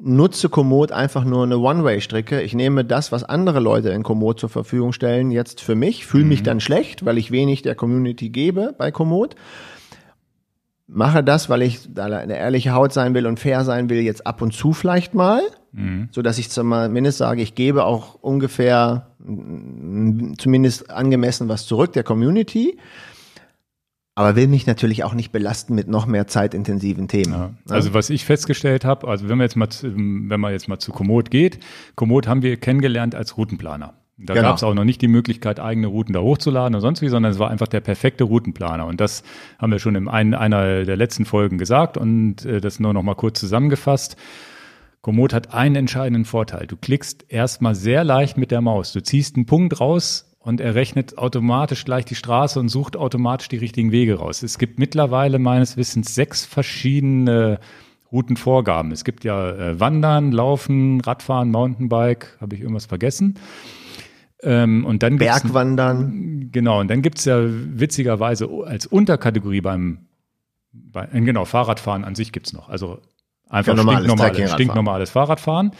Nutze 0.00 0.48
Komoot 0.48 0.92
einfach 0.92 1.24
nur 1.24 1.42
eine 1.42 1.58
One-Way-Strecke. 1.58 2.40
Ich 2.42 2.54
nehme 2.54 2.84
das, 2.84 3.10
was 3.10 3.24
andere 3.24 3.58
Leute 3.58 3.90
in 3.90 4.04
Komoot 4.04 4.38
zur 4.38 4.48
Verfügung 4.48 4.92
stellen, 4.92 5.32
jetzt 5.32 5.60
für 5.60 5.74
mich, 5.74 6.06
fühle 6.06 6.24
mich 6.24 6.44
dann 6.44 6.60
schlecht, 6.60 7.04
weil 7.04 7.18
ich 7.18 7.32
wenig 7.32 7.62
der 7.62 7.74
Community 7.74 8.28
gebe 8.28 8.74
bei 8.78 8.92
Komoot. 8.92 9.34
Mache 10.90 11.22
das, 11.22 11.50
weil 11.50 11.60
ich 11.62 11.80
da 11.92 12.06
eine 12.06 12.36
ehrliche 12.38 12.72
Haut 12.72 12.94
sein 12.94 13.12
will 13.14 13.26
und 13.26 13.38
fair 13.38 13.62
sein 13.64 13.90
will, 13.90 14.00
jetzt 14.00 14.26
ab 14.26 14.40
und 14.40 14.52
zu 14.54 14.72
vielleicht 14.72 15.14
mal, 15.14 15.42
so 16.12 16.22
dass 16.22 16.38
ich 16.38 16.48
zumindest 16.50 17.18
sage, 17.18 17.42
ich 17.42 17.54
gebe 17.54 17.84
auch 17.84 18.14
ungefähr 18.22 19.08
zumindest 20.38 20.90
angemessen 20.90 21.48
was 21.48 21.66
zurück 21.66 21.92
der 21.92 22.04
Community, 22.04 22.78
aber 24.14 24.34
will 24.34 24.48
mich 24.48 24.66
natürlich 24.66 25.04
auch 25.04 25.14
nicht 25.14 25.30
belasten 25.30 25.74
mit 25.74 25.86
noch 25.88 26.06
mehr 26.06 26.26
zeitintensiven 26.26 27.06
Themen. 27.06 27.32
Ja. 27.32 27.50
Also 27.68 27.92
was 27.94 28.10
ich 28.10 28.24
festgestellt 28.24 28.84
habe, 28.84 29.06
also 29.06 29.28
wenn 29.28 29.36
man 29.38 29.44
jetzt 29.44 29.56
mal, 29.56 29.68
zu- 29.68 29.92
wenn 29.94 30.40
man 30.40 30.52
jetzt 30.52 30.68
mal 30.68 30.78
zu 30.78 30.90
Komoot 30.90 31.30
geht, 31.30 31.60
Komoot 31.94 32.26
haben 32.26 32.42
wir 32.42 32.56
kennengelernt 32.56 33.14
als 33.14 33.36
Routenplaner. 33.36 33.94
Da 34.20 34.34
Genau. 34.34 34.48
gab 34.48 34.56
es 34.56 34.64
auch 34.64 34.74
noch 34.74 34.84
nicht 34.84 35.00
die 35.00 35.08
Möglichkeit, 35.08 35.60
eigene 35.60 35.86
Routen 35.86 36.12
da 36.12 36.20
hochzuladen 36.20 36.74
oder 36.74 36.82
sonst 36.82 37.02
wie, 37.02 37.08
sondern 37.08 37.30
es 37.30 37.38
war 37.38 37.50
einfach 37.50 37.68
der 37.68 37.80
perfekte 37.80 38.24
Routenplaner. 38.24 38.84
Und 38.86 39.00
das 39.00 39.22
haben 39.58 39.70
wir 39.70 39.78
schon 39.78 39.94
in 39.94 40.08
ein, 40.08 40.34
einer 40.34 40.84
der 40.84 40.96
letzten 40.96 41.24
Folgen 41.24 41.56
gesagt 41.56 41.96
und 41.96 42.44
äh, 42.44 42.60
das 42.60 42.80
nur 42.80 42.92
noch 42.92 43.04
mal 43.04 43.14
kurz 43.14 43.38
zusammengefasst. 43.38 44.16
Komoot 45.02 45.32
hat 45.32 45.54
einen 45.54 45.76
entscheidenden 45.76 46.24
Vorteil. 46.24 46.66
Du 46.66 46.76
klickst 46.76 47.26
erstmal 47.28 47.76
sehr 47.76 48.02
leicht 48.02 48.36
mit 48.36 48.50
der 48.50 48.60
Maus. 48.60 48.92
Du 48.92 49.00
ziehst 49.02 49.36
einen 49.36 49.46
Punkt 49.46 49.80
raus 49.80 50.34
und 50.40 50.60
er 50.60 50.74
rechnet 50.74 51.16
automatisch 51.16 51.84
gleich 51.84 52.04
die 52.04 52.16
Straße 52.16 52.58
und 52.58 52.68
sucht 52.68 52.96
automatisch 52.96 53.48
die 53.48 53.58
richtigen 53.58 53.92
Wege 53.92 54.16
raus. 54.16 54.42
Es 54.42 54.58
gibt 54.58 54.80
mittlerweile 54.80 55.38
meines 55.38 55.76
Wissens 55.76 56.16
sechs 56.16 56.44
verschiedene 56.44 57.60
Routenvorgaben. 58.10 58.90
Es 58.90 59.04
gibt 59.04 59.22
ja 59.24 59.50
äh, 59.50 59.78
Wandern, 59.80 60.32
Laufen, 60.32 61.00
Radfahren, 61.00 61.50
Mountainbike. 61.50 62.36
Habe 62.40 62.56
ich 62.56 62.62
irgendwas 62.62 62.86
vergessen? 62.86 63.34
Ähm, 64.42 64.84
und 64.84 65.02
dann 65.02 65.18
gibt's 65.18 65.42
Bergwandern, 65.42 66.50
Genau, 66.52 66.80
und 66.80 66.88
dann 66.88 67.02
gibt's 67.02 67.24
ja 67.24 67.38
witzigerweise 67.42 68.48
als 68.64 68.86
Unterkategorie 68.86 69.60
beim, 69.60 70.06
bei, 70.72 71.08
äh, 71.12 71.20
genau, 71.20 71.44
Fahrradfahren 71.44 72.04
an 72.04 72.14
sich 72.14 72.32
gibt's 72.32 72.52
noch. 72.52 72.68
Also 72.68 73.00
einfach 73.48 73.76
Ja, 73.76 73.82
normales 73.82 74.52
stinknormales 74.52 75.10
Fahrradfahren. 75.10 75.72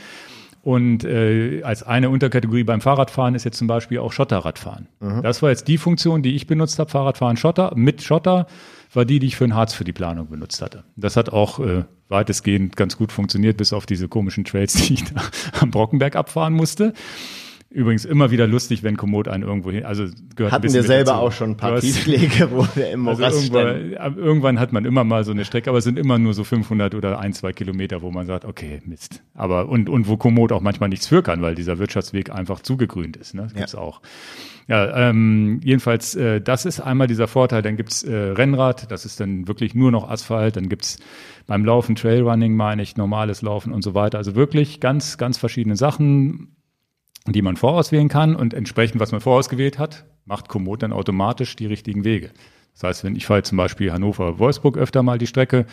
Und 0.63 1.05
äh, 1.05 1.63
als 1.63 1.83
eine 1.83 2.11
Unterkategorie 2.11 2.65
beim 2.65 2.81
Fahrradfahren 2.81 3.35
ist 3.35 3.45
jetzt 3.45 3.59
zum 3.59 3.69
Beispiel 3.69 4.01
auch 4.01 4.13
Schotterradfahren. 4.13 4.89
Mhm. 5.01 5.23
Das 5.23 5.41
war 5.41 5.51
jetzt 5.51 5.69
die 5.69 5.79
Funktion, 5.79 6.23
die 6.23 6.35
ich 6.35 6.47
benutzt 6.47 6.79
habe, 6.79 6.91
Fahrradfahren 6.91 7.37
Schotter. 7.37 7.73
Mit 7.77 8.03
Schotter 8.03 8.47
war 8.93 9.05
die, 9.05 9.19
die 9.19 9.29
ich 9.29 9.37
für 9.37 9.45
den 9.47 9.55
Harz 9.55 9.73
für 9.73 9.85
die 9.85 9.93
Planung 9.93 10.29
benutzt 10.29 10.61
hatte. 10.61 10.85
Das 10.97 11.17
hat 11.17 11.31
auch 11.31 11.61
äh, 11.61 11.85
weitestgehend 12.09 12.77
ganz 12.77 12.97
gut 12.97 13.13
funktioniert, 13.13 13.57
bis 13.57 13.73
auf 13.73 13.87
diese 13.87 14.09
komischen 14.09 14.45
Trails, 14.45 14.73
die 14.89 14.95
ich 14.95 15.05
da 15.05 15.23
am 15.61 15.71
Brockenberg 15.71 16.17
abfahren 16.17 16.55
musste. 16.55 16.93
Übrigens 17.71 18.07
immer 18.07 18.31
wieder 18.31 18.47
lustig, 18.47 18.83
wenn 18.83 18.97
Komoot 18.97 19.29
einen 19.29 19.43
irgendwo 19.43 19.71
hin, 19.71 19.85
also 19.85 20.05
gehört 20.35 20.39
ein 20.39 20.53
hatten 20.53 20.63
bisschen 20.63 20.83
wir 20.85 20.87
selber 20.87 21.11
dazu. 21.13 21.23
auch 21.23 21.33
schon 21.33 21.51
ein 21.51 21.57
paar 21.59 21.73
hast- 21.73 21.83
Tiefschläge, 21.83 22.51
wo 22.51 22.67
wir 22.75 22.91
im 22.93 23.07
also 23.07 23.21
Morast 23.21 23.45
standen. 23.47 23.93
irgendwann, 23.93 24.17
irgendwann 24.17 24.61
hat 24.61 24.73
man 24.73 24.85
immer 24.87 25.05
mal 25.05 25.23
so 25.25 25.33
eine 25.33 25.45
Strecke, 25.45 25.69
aber 25.69 25.79
es 25.79 25.85
sind 25.85 25.99
immer 25.99 26.19
nur 26.19 26.33
so 26.33 26.45
500 26.45 26.95
oder 26.95 27.19
ein, 27.19 27.35
zwei 27.35 27.53
Kilometer, 27.53 28.01
wo 28.01 28.11
man 28.11 28.27
sagt, 28.27 28.47
okay, 28.47 28.81
Mist. 28.87 29.23
Aber 29.35 29.69
und, 29.69 29.91
und 29.91 30.09
wo 30.09 30.17
Komoot 30.17 30.51
auch 30.53 30.63
manchmal 30.63 30.89
nichts 30.89 31.07
für 31.07 31.23
kann, 31.23 31.43
weil 31.43 31.55
dieser 31.55 31.79
Wirtschaftsweg 31.79 32.31
einfach 32.31 32.61
zugegrünt 32.61 33.19
ist. 33.19 33.35
Ne? 33.35 33.43
Das 33.43 33.53
gibt's 33.53 33.75
auch. 33.75 34.01
Ja, 34.67 35.11
ähm, 35.11 35.61
jedenfalls, 35.63 36.15
äh, 36.15 36.41
das 36.41 36.65
ist 36.65 36.81
einmal 36.81 37.07
dieser 37.07 37.29
Vorteil. 37.29 37.61
Dann 37.61 37.77
gibt's 37.77 38.03
äh, 38.03 38.15
Rennrad, 38.15 38.91
das 38.91 39.05
ist 39.05 39.21
dann 39.21 39.47
wirklich 39.47 39.75
nur 39.75 39.91
noch 39.91 40.09
Asphalt. 40.09 40.57
Dann 40.57 40.71
gibt's 40.71 40.99
beim 41.47 41.67
Laufen 41.67 41.97
Trailrunning, 41.97 42.55
meine 42.57 42.83
ich, 42.83 42.97
normales 42.97 43.43
Laufen 43.43 43.73
und 43.75 43.83
so 43.83 43.93
weiter. 43.95 44.17
Also 44.17 44.35
wirklich 44.35 44.81
ganz, 44.81 45.19
ganz 45.19 45.37
verschiedene 45.37 45.77
Sachen 45.77 46.55
die 47.33 47.43
man 47.43 47.57
vorauswählen 47.57 48.09
kann 48.09 48.37
und 48.37 48.55
entsprechend, 48.55 49.01
was 49.01 49.13
man 49.13 49.21
vorausgewählt 49.21 49.79
hat, 49.79 50.05
macht 50.25 50.49
Komoot 50.49 50.83
dann 50.83 50.93
automatisch 50.93 51.57
die 51.57 51.67
richtigen 51.67 52.05
Wege. 52.05 52.31
Das 52.75 52.85
heißt, 52.85 53.05
wenn 53.05 53.17
ich 53.17 53.27
fahre 53.27 53.43
zum 53.43 53.59
Beispiel 53.59 53.93
Hannover-Wolfsburg 53.93 54.79
öfter 54.79 55.03
mal 55.03 55.19
die 55.19 55.27
Strecke, 55.27 55.67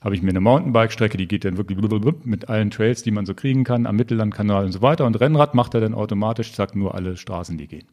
habe 0.00 0.14
ich 0.14 0.22
mir 0.22 0.30
eine 0.30 0.40
Mountainbike-Strecke, 0.40 1.16
die 1.16 1.28
geht 1.28 1.44
dann 1.44 1.56
wirklich 1.56 1.78
mit 2.24 2.48
allen 2.48 2.70
Trails, 2.70 3.02
die 3.02 3.10
man 3.10 3.26
so 3.26 3.34
kriegen 3.34 3.62
kann, 3.64 3.86
am 3.86 3.96
Mittellandkanal 3.96 4.64
und 4.64 4.72
so 4.72 4.82
weiter. 4.82 5.06
Und 5.06 5.20
Rennrad 5.20 5.54
macht 5.54 5.74
er 5.74 5.80
dann 5.80 5.94
automatisch, 5.94 6.52
sagt 6.52 6.74
nur 6.74 6.94
alle 6.94 7.16
Straßen, 7.16 7.56
die 7.58 7.68
gehen. 7.68 7.86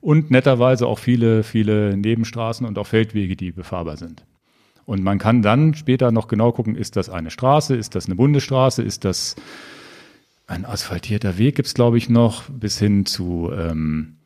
Und 0.00 0.30
netterweise 0.30 0.86
auch 0.86 0.98
viele, 0.98 1.42
viele 1.42 1.96
Nebenstraßen 1.96 2.66
und 2.66 2.78
auch 2.78 2.86
Feldwege, 2.86 3.36
die 3.36 3.52
befahrbar 3.52 3.96
sind. 3.96 4.24
Und 4.86 5.02
man 5.02 5.18
kann 5.18 5.42
dann 5.42 5.74
später 5.74 6.10
noch 6.10 6.26
genau 6.26 6.52
gucken, 6.52 6.76
ist 6.76 6.96
das 6.96 7.10
eine 7.10 7.30
Straße, 7.30 7.76
ist 7.76 7.94
das 7.94 8.06
eine 8.06 8.14
Bundesstraße, 8.16 8.82
ist 8.82 9.04
das 9.04 9.36
ein 10.50 10.64
asphaltierter 10.64 11.38
Weg 11.38 11.56
gibt's 11.56 11.74
glaube 11.74 11.96
ich, 11.96 12.08
noch, 12.08 12.44
bis 12.50 12.78
hin 12.78 13.06
zu 13.06 13.50
ähm, 13.56 14.16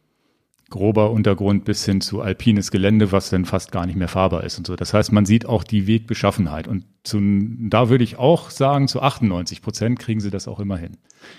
grober 0.71 1.11
Untergrund, 1.11 1.65
bis 1.65 1.85
hin 1.85 2.01
zu 2.01 2.21
alpines 2.21 2.71
Gelände, 2.71 3.13
was 3.13 3.31
dann 3.31 3.45
fast 3.45 3.71
gar 3.71 3.87
nicht 3.87 3.97
mehr 3.97 4.09
fahrbar 4.09 4.43
ist 4.43 4.59
und 4.59 4.67
so. 4.67 4.75
Das 4.75 4.95
heißt, 4.95 5.13
man 5.13 5.27
sieht 5.27 5.47
auch 5.47 5.63
die 5.63 5.87
Wegbeschaffenheit. 5.87 6.67
Und 6.67 6.85
zu, 7.05 7.21
da 7.21 7.91
würde 7.91 8.05
ich 8.05 8.17
auch 8.17 8.51
sagen, 8.51 8.89
zu 8.89 9.03
98 9.03 9.63
Prozent 9.63 9.99
kriegen 9.99 10.21
sie 10.21 10.31
das 10.31 10.49
auch 10.49 10.59
immer 10.61 10.79
hin. 10.79 10.97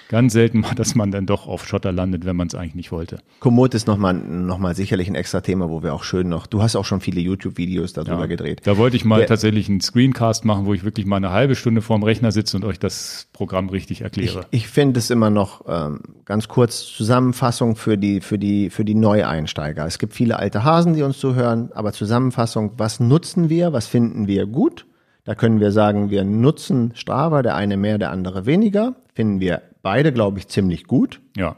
Ganz 0.10 0.34
selten 0.34 0.60
mal, 0.60 0.76
dass 0.76 0.96
man 0.96 1.12
dann 1.12 1.26
doch 1.26 1.48
auf 1.48 1.68
Schotter 1.68 1.92
landet, 1.92 2.26
wenn 2.26 2.36
man 2.36 2.48
es 2.48 2.56
eigentlich 2.56 2.76
nicht 2.76 2.92
wollte. 2.92 3.20
Komoot 3.40 3.74
ist 3.74 3.88
nochmal 3.88 4.14
noch 4.14 4.58
mal 4.60 4.76
sicherlich 4.76 5.08
ein 5.08 5.16
extra 5.16 5.42
Thema, 5.42 5.70
wo 5.70 5.82
wir 5.84 5.94
auch 5.94 6.04
schön 6.04 6.30
noch, 6.30 6.48
du 6.48 6.62
hast 6.62 6.76
auch 6.76 6.86
schon 6.86 7.02
viele 7.02 7.22
YouTube-Videos 7.22 7.94
darüber 7.94 8.28
gedreht. 8.28 8.62
Da 8.66 8.78
wollte 8.78 8.96
ich 8.98 9.06
mal 9.06 9.18
Der- 9.20 9.28
tatsächlich 9.28 9.68
einen 9.70 9.82
Screencast 9.82 10.46
machen, 10.46 10.66
wo 10.66 10.74
ich 10.74 10.84
wirklich 10.84 11.06
mal 11.06 11.18
eine 11.18 11.32
halbe 11.32 11.56
Stunde 11.56 11.82
vorm 11.82 12.04
Rechner 12.04 12.32
sitze 12.32 12.58
und 12.58 12.66
euch 12.66 12.80
das 12.80 13.28
Programm 13.34 13.70
richtig 13.70 13.98
Ich, 14.00 14.04
erkläre. 14.04 14.46
ich 14.52 14.68
finde 14.68 15.00
es 15.00 15.10
immer 15.10 15.30
noch 15.30 15.66
ähm, 15.68 16.02
ganz 16.26 16.48
kurz 16.48 16.86
Zusammenfassung 16.86 17.76
für 17.76 17.98
die, 17.98 18.22
für, 18.22 18.38
die, 18.38 18.70
für 18.70 18.86
die 18.86 18.96
Neueinsteiger. 18.96 19.86
Es 19.86 19.98
gibt 20.00 20.14
viele 20.14 20.38
alte 20.38 20.64
Hasen, 20.64 20.94
die 20.94 21.04
uns 21.04 21.18
zuhören, 21.20 21.72
aber 21.74 21.94
Zusammenfassung, 21.94 22.74
was 22.78 23.00
nutzen 23.00 23.50
wir, 23.50 23.74
was 23.74 23.88
finden 23.88 24.28
wir 24.28 24.46
gut? 24.46 24.86
Da 25.24 25.34
können 25.34 25.60
wir 25.60 25.72
sagen, 25.72 26.12
wir 26.12 26.24
nutzen 26.24 26.92
Strava, 26.94 27.42
der 27.42 27.56
eine 27.56 27.78
mehr, 27.78 27.98
der 27.98 28.12
andere 28.12 28.46
weniger. 28.46 28.94
Finden 29.16 29.40
wir 29.40 29.62
beide, 29.86 30.12
glaube 30.12 30.40
ich, 30.40 30.48
ziemlich 30.48 30.86
gut. 30.86 31.22
ja. 31.38 31.56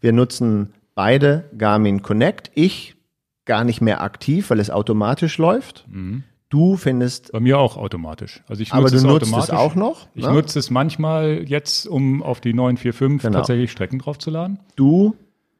Wir 0.00 0.12
nutzen 0.12 0.72
beide 0.94 1.50
Garmin 1.58 2.02
Connect. 2.02 2.50
Ich 2.54 2.94
gar 3.44 3.64
nicht 3.64 3.80
mehr 3.80 4.00
aktiv, 4.00 4.48
weil 4.50 4.60
es 4.60 4.70
automatisch 4.70 5.36
läuft. 5.38 5.86
Du 6.50 6.76
findest, 6.76 7.30
Bei 7.32 7.40
mir 7.40 7.58
auch 7.58 7.76
automatisch. 7.76 8.42
Also 8.48 8.62
ich 8.62 8.72
aber 8.72 8.82
nutze 8.82 8.92
du 8.94 8.96
es 8.98 9.04
nutzt 9.04 9.22
es 9.26 9.32
automatisch. 9.32 9.54
auch 9.54 9.74
noch. 9.74 10.06
Ich 10.14 10.24
ne? 10.24 10.32
nutze 10.32 10.58
es 10.58 10.70
manchmal 10.70 11.42
jetzt, 11.46 11.86
um 11.86 12.22
auf 12.22 12.40
die 12.40 12.54
945 12.54 13.22
Genau. 13.28 13.38
tatsächlich 13.38 13.70
Strecken 13.72 13.98
draufzuladen. 13.98 14.60
du 14.76 15.14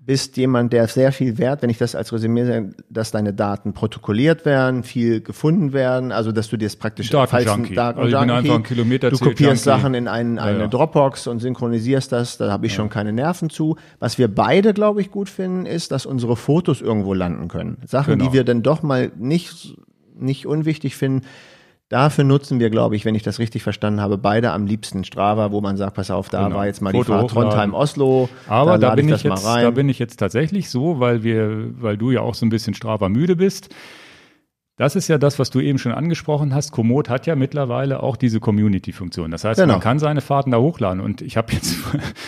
bist 0.08 0.38
jemand, 0.38 0.72
der 0.72 0.88
sehr 0.88 1.12
viel 1.12 1.36
Wert, 1.36 1.60
wenn 1.60 1.68
ich 1.68 1.76
das 1.76 1.94
als 1.94 2.14
Resümee 2.14 2.46
sage, 2.46 2.70
dass 2.88 3.10
deine 3.10 3.34
Daten 3.34 3.74
protokolliert 3.74 4.46
werden, 4.46 4.82
viel 4.82 5.20
gefunden 5.20 5.74
werden, 5.74 6.12
also 6.12 6.32
dass 6.32 6.48
du 6.48 6.56
dir 6.56 6.64
das 6.64 6.76
praktisch 6.76 7.10
Datenjunkie. 7.10 7.74
Daten 7.74 7.98
Also 8.00 8.16
ich 8.16 8.18
bin 8.22 8.30
einfach 8.30 8.54
ein 8.54 8.62
Kilometer- 8.62 9.10
Du 9.10 9.18
kopierst. 9.18 9.64
Sachen 9.64 9.92
in 9.92 10.08
einen, 10.08 10.38
eine 10.38 10.60
ja. 10.60 10.66
Dropbox 10.66 11.26
und 11.26 11.40
synchronisierst 11.40 12.10
das, 12.10 12.38
da 12.38 12.50
habe 12.50 12.64
ich 12.64 12.72
schon 12.72 12.88
keine 12.88 13.12
Nerven 13.12 13.50
zu. 13.50 13.76
Was 13.98 14.16
wir 14.16 14.28
beide, 14.28 14.72
glaube 14.72 15.02
ich, 15.02 15.10
gut 15.10 15.28
finden, 15.28 15.66
ist, 15.66 15.92
dass 15.92 16.06
unsere 16.06 16.36
Fotos 16.36 16.80
irgendwo 16.80 17.12
landen 17.12 17.48
können. 17.48 17.76
Sachen, 17.86 18.14
Genau. 18.18 18.30
die 18.30 18.32
wir 18.32 18.44
dann 18.44 18.62
doch 18.62 18.82
mal 18.82 19.12
nicht 19.18 19.76
nicht 20.20 20.46
unwichtig 20.46 20.96
finden. 20.96 21.22
Dafür 21.90 22.24
nutzen 22.24 22.60
wir, 22.60 22.68
glaube 22.68 22.96
ich, 22.96 23.06
wenn 23.06 23.14
ich 23.14 23.22
das 23.22 23.38
richtig 23.38 23.62
verstanden 23.62 24.00
habe, 24.02 24.18
beide 24.18 24.52
am 24.52 24.66
liebsten 24.66 25.04
Strava, 25.04 25.52
wo 25.52 25.62
man 25.62 25.78
sagt, 25.78 25.94
pass 25.94 26.10
auf, 26.10 26.28
da 26.28 26.44
Genau. 26.44 26.56
war 26.56 26.66
jetzt 26.66 26.82
mal 26.82 26.90
Foto 26.92 27.04
die 27.04 27.08
Fahrt 27.12 27.22
hochladen. 27.24 27.50
Trondheim-Oslo. 27.50 28.28
Aber 28.46 28.76
da, 28.78 28.94
bin 28.94 29.08
ich, 29.08 29.24
mal 29.24 29.30
jetzt, 29.34 29.46
rein. 29.46 29.62
da 29.64 29.70
bin 29.70 29.88
ich 29.88 29.98
jetzt 29.98 30.18
tatsächlich 30.18 30.68
so, 30.68 31.00
weil 31.00 31.22
wir, 31.22 31.70
weil 31.82 31.96
du 31.96 32.10
ja 32.10 32.20
auch 32.20 32.34
so 32.34 32.44
ein 32.44 32.50
bisschen 32.50 32.74
Strava 32.74 33.08
müde 33.08 33.36
bist. 33.36 33.74
Das 34.76 34.96
ist 34.96 35.08
ja 35.08 35.16
das, 35.18 35.38
was 35.38 35.48
du 35.50 35.60
eben 35.60 35.78
schon 35.78 35.92
angesprochen 35.92 36.54
hast. 36.54 36.72
Komoot 36.72 37.08
hat 37.08 37.26
ja 37.26 37.34
mittlerweile 37.36 38.02
auch 38.02 38.16
diese 38.16 38.38
Community-Funktion. 38.38 39.30
Das 39.30 39.44
heißt, 39.44 39.58
Genau. 39.58 39.72
man 39.74 39.80
kann 39.80 39.98
seine 39.98 40.20
Fahrten 40.20 40.50
da 40.50 40.58
hochladen. 40.58 41.00
Und 41.00 41.22
ich 41.22 41.36
habe 41.38 41.52
jetzt 41.54 41.74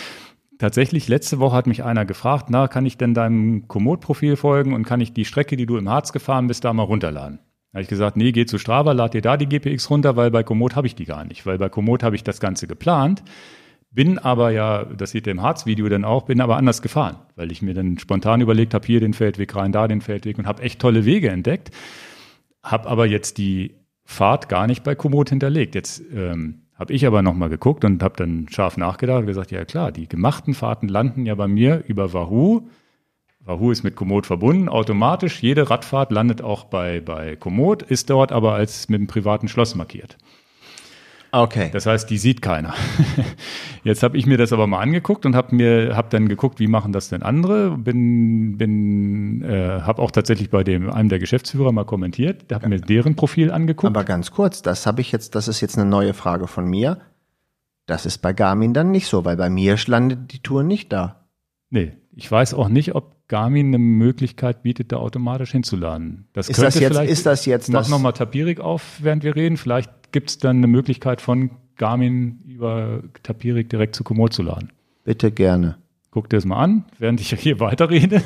tatsächlich 0.57 1.07
letzte 1.07 1.39
Woche 1.39 1.55
hat 1.55 1.67
mich 1.67 1.83
einer 1.83 2.05
gefragt, 2.05 2.47
na, 2.49 2.67
kann 2.67 2.85
ich 2.85 2.97
denn 2.97 3.13
deinem 3.13 3.67
Komoot-Profil 3.67 4.35
folgen 4.35 4.73
und 4.73 4.85
kann 4.85 5.01
ich 5.01 5.13
die 5.13 5.23
Strecke, 5.25 5.55
die 5.55 5.65
du 5.65 5.77
im 5.77 5.87
Harz 5.87 6.11
gefahren 6.13 6.47
bist, 6.47 6.65
da 6.65 6.73
mal 6.73 6.83
runterladen? 6.83 7.39
Habe 7.73 7.83
ich 7.83 7.87
gesagt, 7.87 8.17
nee, 8.17 8.31
geh 8.31 8.45
zu 8.45 8.57
Strava, 8.57 8.91
lad 8.91 9.13
dir 9.13 9.21
da 9.21 9.37
die 9.37 9.47
GPX 9.47 9.89
runter, 9.89 10.15
weil 10.17 10.29
bei 10.29 10.43
Komoot 10.43 10.75
habe 10.75 10.87
ich 10.87 10.95
die 10.95 11.05
gar 11.05 11.23
nicht. 11.23 11.45
Weil 11.45 11.57
bei 11.57 11.69
Komoot 11.69 12.03
habe 12.03 12.15
ich 12.15 12.23
das 12.23 12.39
Ganze 12.39 12.67
geplant. 12.67 13.23
Bin 13.91 14.19
aber 14.19 14.51
ja, 14.51 14.85
das 14.85 15.11
seht 15.11 15.27
ihr 15.27 15.31
im 15.31 15.41
Harz-Video 15.41 15.89
dann 15.89 16.05
auch, 16.05 16.23
bin 16.23 16.39
aber 16.39 16.55
anders 16.55 16.81
gefahren, 16.81 17.17
weil 17.35 17.51
ich 17.51 17.61
mir 17.61 17.73
dann 17.73 17.97
spontan 17.97 18.39
überlegt 18.39 18.73
habe, 18.73 18.85
hier 18.85 19.01
den 19.01 19.13
Feldweg 19.13 19.53
rein, 19.53 19.73
da 19.73 19.87
den 19.87 19.99
Feldweg 19.99 20.37
und 20.37 20.47
habe 20.47 20.63
echt 20.63 20.79
tolle 20.79 21.03
Wege 21.03 21.29
entdeckt. 21.29 21.71
Habe 22.63 22.87
aber 22.89 23.05
jetzt 23.05 23.37
die 23.37 23.75
Fahrt 24.05 24.47
gar 24.47 24.67
nicht 24.67 24.83
bei 24.83 24.95
Komoot 24.95 25.29
hinterlegt. 25.29 25.75
Jetzt 25.75 26.01
ähm, 26.13 26.61
habe 26.75 26.93
ich 26.93 27.05
aber 27.05 27.21
nochmal 27.21 27.49
geguckt 27.49 27.83
und 27.83 28.01
habe 28.01 28.15
dann 28.17 28.47
scharf 28.49 28.77
nachgedacht 28.77 29.21
und 29.21 29.27
gesagt, 29.27 29.51
ja 29.51 29.65
klar, 29.65 29.91
die 29.91 30.07
gemachten 30.07 30.53
Fahrten 30.53 30.87
landen 30.87 31.25
ja 31.25 31.35
bei 31.35 31.47
mir 31.47 31.83
über 31.87 32.13
Wahoo. 32.13 32.67
Wahoo 33.45 33.71
ist 33.71 33.83
mit 33.83 33.95
Komoot 33.95 34.27
verbunden, 34.27 34.69
automatisch. 34.69 35.41
Jede 35.41 35.69
Radfahrt 35.69 36.11
landet 36.11 36.41
auch 36.41 36.65
bei, 36.65 37.01
bei 37.01 37.35
Komoot, 37.35 37.81
ist 37.81 38.09
dort 38.09 38.31
aber 38.31 38.53
als 38.53 38.87
mit 38.87 38.99
einem 38.99 39.07
privaten 39.07 39.47
Schloss 39.47 39.75
markiert. 39.75 40.17
Okay. 41.33 41.69
Das 41.71 41.85
heißt, 41.85 42.09
die 42.09 42.17
sieht 42.17 42.41
keiner. 42.41 42.73
Jetzt 43.83 44.03
habe 44.03 44.17
ich 44.17 44.25
mir 44.25 44.37
das 44.37 44.51
aber 44.51 44.67
mal 44.67 44.79
angeguckt 44.79 45.25
und 45.25 45.33
habe 45.33 45.55
mir 45.55 45.95
hab 45.95 46.09
dann 46.09 46.27
geguckt, 46.27 46.59
wie 46.59 46.67
machen 46.67 46.91
das 46.91 47.07
denn 47.07 47.23
andere. 47.23 47.77
Bin 47.77 48.57
bin 48.57 49.41
äh, 49.41 49.81
habe 49.81 50.01
auch 50.01 50.11
tatsächlich 50.11 50.49
bei 50.49 50.63
dem 50.63 50.89
einem 50.89 51.07
der 51.07 51.19
Geschäftsführer 51.19 51.71
mal 51.71 51.85
kommentiert, 51.85 52.51
habe 52.51 52.67
mir 52.67 52.81
deren 52.81 53.15
Profil 53.15 53.49
angeguckt. 53.49 53.95
Aber 53.95 54.03
ganz 54.03 54.31
kurz, 54.31 54.61
das 54.61 54.85
habe 54.85 54.99
ich 54.99 55.11
jetzt, 55.13 55.35
das 55.35 55.47
ist 55.47 55.61
jetzt 55.61 55.77
eine 55.77 55.89
neue 55.89 56.13
Frage 56.13 56.47
von 56.47 56.65
mir. 56.65 56.99
Das 57.85 58.05
ist 58.05 58.17
bei 58.19 58.33
Garmin 58.33 58.73
dann 58.73 58.91
nicht 58.91 59.07
so, 59.07 59.23
weil 59.23 59.37
bei 59.37 59.49
mir 59.49 59.77
landet 59.87 60.33
die 60.33 60.39
Tour 60.39 60.63
nicht 60.63 60.91
da. 60.91 61.27
nee, 61.69 61.93
ich 62.13 62.29
weiß 62.29 62.53
auch 62.53 62.67
nicht, 62.67 62.93
ob 62.93 63.15
Garmin 63.31 63.67
eine 63.67 63.79
Möglichkeit 63.79 64.61
bietet, 64.61 64.91
da 64.91 64.97
automatisch 64.97 65.51
hinzuladen. 65.53 66.25
Das 66.33 66.49
Ist 66.49 66.57
das 66.61 66.73
könnte 66.75 66.79
jetzt, 66.85 66.93
vielleicht- 66.93 67.11
ist 67.11 67.25
das 67.25 67.45
jetzt 67.45 67.69
Mach 67.71 67.87
nochmal 67.87 68.11
Tapirik 68.11 68.59
auf, 68.59 68.99
während 69.01 69.23
wir 69.23 69.35
reden. 69.35 69.55
Vielleicht 69.55 69.89
gibt 70.11 70.29
es 70.31 70.37
dann 70.37 70.57
eine 70.57 70.67
Möglichkeit 70.67 71.21
von 71.21 71.49
Garmin 71.77 72.41
über 72.45 73.01
Tapirik 73.23 73.69
direkt 73.69 73.95
zu 73.95 74.03
Komoot 74.03 74.33
zu 74.33 74.43
laden. 74.43 74.69
Bitte 75.05 75.31
gerne. 75.31 75.77
Guck 76.11 76.29
dir 76.29 76.35
das 76.37 76.45
mal 76.45 76.57
an, 76.61 76.83
während 76.99 77.21
ich 77.21 77.33
hier 77.33 77.59
weiterrede. 77.61 78.21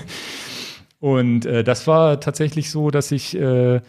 Und 1.00 1.46
äh, 1.46 1.64
das 1.64 1.86
war 1.88 2.20
tatsächlich 2.20 2.72
so, 2.72 2.90
dass 2.90 3.12
ich 3.12 3.38
äh, 3.38 3.82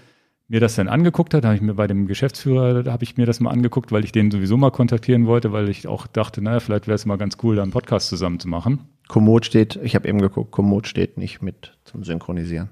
mir 0.49 0.61
das 0.61 0.75
dann 0.77 0.89
angeguckt 0.89 1.33
habe. 1.35 1.41
Da 1.41 1.49
habe 1.49 1.57
ich 1.57 1.63
mir 1.63 1.75
bei 1.75 1.87
dem 1.87 2.07
Geschäftsführer, 2.07 2.91
habe 2.93 3.05
ich 3.05 3.17
mir 3.17 3.25
das 3.27 3.41
mal 3.41 3.51
angeguckt, 3.51 3.91
weil 3.91 4.05
ich 4.05 4.13
den 4.13 4.31
sowieso 4.31 4.57
mal 4.57 4.71
kontaktieren 4.71 5.27
wollte, 5.27 5.51
weil 5.53 5.69
ich 5.71 5.87
auch 5.89 6.07
dachte, 6.07 6.43
naja, 6.43 6.61
vielleicht 6.61 6.87
wäre 6.87 6.95
es 6.95 7.07
mal 7.07 7.17
ganz 7.17 7.39
cool, 7.43 7.57
da 7.57 7.63
einen 7.63 7.73
Podcast 7.73 8.09
zusammen 8.09 8.39
zu 8.39 8.49
machen. 8.49 8.81
Komoot 9.09 9.47
steht, 9.47 9.77
ich 9.83 9.95
habe 9.95 10.09
eben 10.09 10.21
geguckt, 10.21 10.51
Komoot 10.51 10.87
steht 10.87 11.17
nicht 11.19 11.43
mit 11.43 11.77
zum 11.85 12.05
Synchronisieren. 12.05 12.69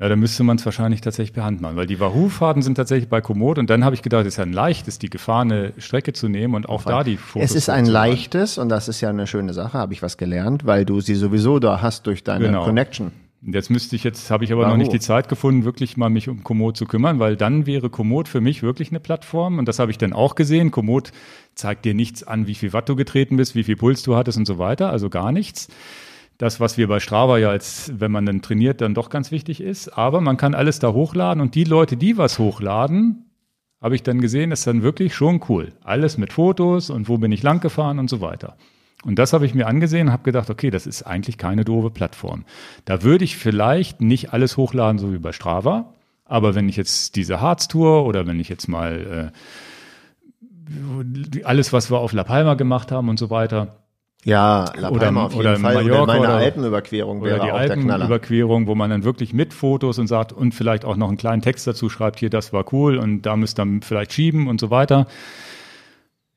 Ja, 0.00 0.08
da 0.08 0.16
müsste 0.16 0.42
man 0.42 0.56
es 0.56 0.64
wahrscheinlich 0.64 1.02
tatsächlich 1.02 1.32
per 1.32 1.44
Hand 1.44 1.60
machen, 1.60 1.76
weil 1.76 1.86
die 1.86 2.00
Wahoo-Fahrten 2.00 2.62
sind 2.62 2.74
tatsächlich 2.74 3.08
bei 3.08 3.20
Komoot 3.20 3.58
und 3.58 3.70
dann 3.70 3.84
habe 3.84 3.94
ich 3.94 4.02
gedacht, 4.02 4.22
es 4.22 4.34
ist 4.34 4.38
ja 4.38 4.42
ein 4.42 4.52
leichtes, 4.52 4.98
die 4.98 5.08
gefahrene 5.08 5.72
Strecke 5.78 6.12
zu 6.12 6.28
nehmen 6.28 6.56
und 6.56 6.68
auch 6.68 6.82
da 6.82 7.04
die 7.04 7.16
Fotos 7.16 7.50
Es 7.50 7.56
ist 7.56 7.70
ein 7.70 7.86
leichtes 7.86 8.58
und 8.58 8.70
das 8.70 8.88
ist 8.88 9.00
ja 9.00 9.08
eine 9.10 9.28
schöne 9.28 9.54
Sache, 9.54 9.78
habe 9.78 9.92
ich 9.92 10.02
was 10.02 10.16
gelernt, 10.16 10.66
weil 10.66 10.84
du 10.84 11.00
sie 11.00 11.14
sowieso 11.14 11.60
da 11.60 11.80
hast 11.80 12.08
durch 12.08 12.24
deine 12.24 12.46
Genau. 12.46 12.64
Connection. 12.64 13.12
Jetzt 13.46 13.68
müsste 13.68 13.94
ich 13.94 14.04
jetzt, 14.04 14.30
habe 14.30 14.44
ich 14.44 14.52
aber 14.52 14.62
noch 14.62 14.70
Wahoo. 14.70 14.78
nicht 14.78 14.92
die 14.92 15.00
Zeit 15.00 15.28
gefunden, 15.28 15.64
wirklich 15.64 15.98
mal 15.98 16.08
mich 16.08 16.30
um 16.30 16.42
Komoot 16.42 16.78
zu 16.78 16.86
kümmern, 16.86 17.18
weil 17.18 17.36
dann 17.36 17.66
wäre 17.66 17.90
Komoot 17.90 18.26
für 18.26 18.40
mich 18.40 18.62
wirklich 18.62 18.90
eine 18.90 19.00
Plattform 19.00 19.58
und 19.58 19.68
das 19.68 19.78
habe 19.78 19.90
ich 19.90 19.98
dann 19.98 20.14
auch 20.14 20.34
gesehen. 20.34 20.70
Komoot 20.70 21.12
zeigt 21.54 21.84
dir 21.84 21.92
nichts 21.92 22.22
an, 22.22 22.46
wie 22.46 22.54
viel 22.54 22.72
Watt 22.72 22.88
du 22.88 22.96
getreten 22.96 23.36
bist, 23.36 23.54
wie 23.54 23.64
viel 23.64 23.76
Puls 23.76 24.02
du 24.02 24.16
hattest 24.16 24.38
und 24.38 24.46
so 24.46 24.56
weiter, 24.56 24.90
also 24.90 25.10
gar 25.10 25.30
nichts. 25.30 25.68
Das, 26.38 26.58
was 26.58 26.78
wir 26.78 26.88
bei 26.88 27.00
Strava 27.00 27.38
ja 27.38 27.50
als, 27.50 27.92
wenn 27.94 28.10
man 28.10 28.24
dann 28.24 28.40
trainiert, 28.40 28.80
dann 28.80 28.94
doch 28.94 29.10
ganz 29.10 29.30
wichtig 29.30 29.60
ist. 29.60 29.88
Aber 29.88 30.20
man 30.20 30.36
kann 30.36 30.54
alles 30.54 30.78
da 30.78 30.92
hochladen 30.92 31.40
und 31.40 31.54
die 31.54 31.64
Leute, 31.64 31.96
die 31.96 32.16
was 32.16 32.38
hochladen, 32.38 33.26
habe 33.80 33.94
ich 33.94 34.02
dann 34.02 34.20
gesehen, 34.20 34.52
ist 34.52 34.66
dann 34.66 34.82
wirklich 34.82 35.14
schon 35.14 35.42
cool. 35.48 35.72
Alles 35.82 36.16
mit 36.16 36.32
Fotos 36.32 36.88
und 36.88 37.08
wo 37.08 37.18
bin 37.18 37.30
ich 37.30 37.42
lang 37.42 37.60
gefahren 37.60 37.98
und 37.98 38.08
so 38.08 38.20
weiter. 38.22 38.56
Und 39.04 39.18
das 39.18 39.32
habe 39.32 39.44
ich 39.46 39.54
mir 39.54 39.66
angesehen 39.66 40.06
und 40.08 40.12
habe 40.12 40.22
gedacht, 40.22 40.48
okay, 40.50 40.70
das 40.70 40.86
ist 40.86 41.02
eigentlich 41.02 41.36
keine 41.38 41.64
doofe 41.64 41.90
Plattform. 41.90 42.44
Da 42.84 43.02
würde 43.02 43.24
ich 43.24 43.36
vielleicht 43.36 44.00
nicht 44.00 44.32
alles 44.32 44.56
hochladen, 44.56 44.98
so 44.98 45.12
wie 45.12 45.18
bei 45.18 45.32
Strava. 45.32 45.92
Aber 46.24 46.54
wenn 46.54 46.68
ich 46.68 46.76
jetzt 46.76 47.16
diese 47.16 47.40
Harz-Tour 47.40 48.06
oder 48.06 48.26
wenn 48.26 48.40
ich 48.40 48.48
jetzt 48.48 48.66
mal 48.68 49.32
äh, 51.36 51.44
alles, 51.44 51.72
was 51.72 51.90
wir 51.90 51.98
auf 51.98 52.12
La 52.12 52.24
Palma 52.24 52.54
gemacht 52.54 52.90
haben 52.92 53.08
und 53.08 53.18
so 53.18 53.30
weiter, 53.30 53.76
Ja, 54.26 54.64
La 54.78 54.88
Oder- 54.88 55.00
Palma 55.06 55.24
auf 55.26 55.32
jeden 55.34 55.40
oder 55.42 55.56
Fall. 55.58 55.74
Mallorca 55.74 56.02
oder 56.02 56.06
meine 56.14 56.20
oder- 56.20 56.36
Alpenüberquerung 56.36 57.20
oder 57.20 57.30
wäre 57.30 57.44
die 57.44 57.52
auch. 57.52 57.58
Alpenüberquerung, 57.58 58.66
wo 58.66 58.74
man 58.74 58.88
dann 58.88 59.04
wirklich 59.04 59.34
mit 59.34 59.52
Fotos 59.52 59.98
und 59.98 60.06
sagt 60.06 60.32
und 60.32 60.54
vielleicht 60.54 60.86
auch 60.86 60.96
noch 60.96 61.08
einen 61.08 61.18
kleinen 61.18 61.42
Text 61.42 61.66
dazu 61.66 61.90
schreibt, 61.90 62.20
hier, 62.20 62.30
das 62.30 62.54
war 62.54 62.64
cool 62.72 62.96
und 62.96 63.22
da 63.22 63.36
müsst 63.36 63.60
ihr 63.60 63.66
vielleicht 63.82 64.14
schieben 64.14 64.48
und 64.48 64.60
so 64.60 64.70
weiter, 64.70 65.06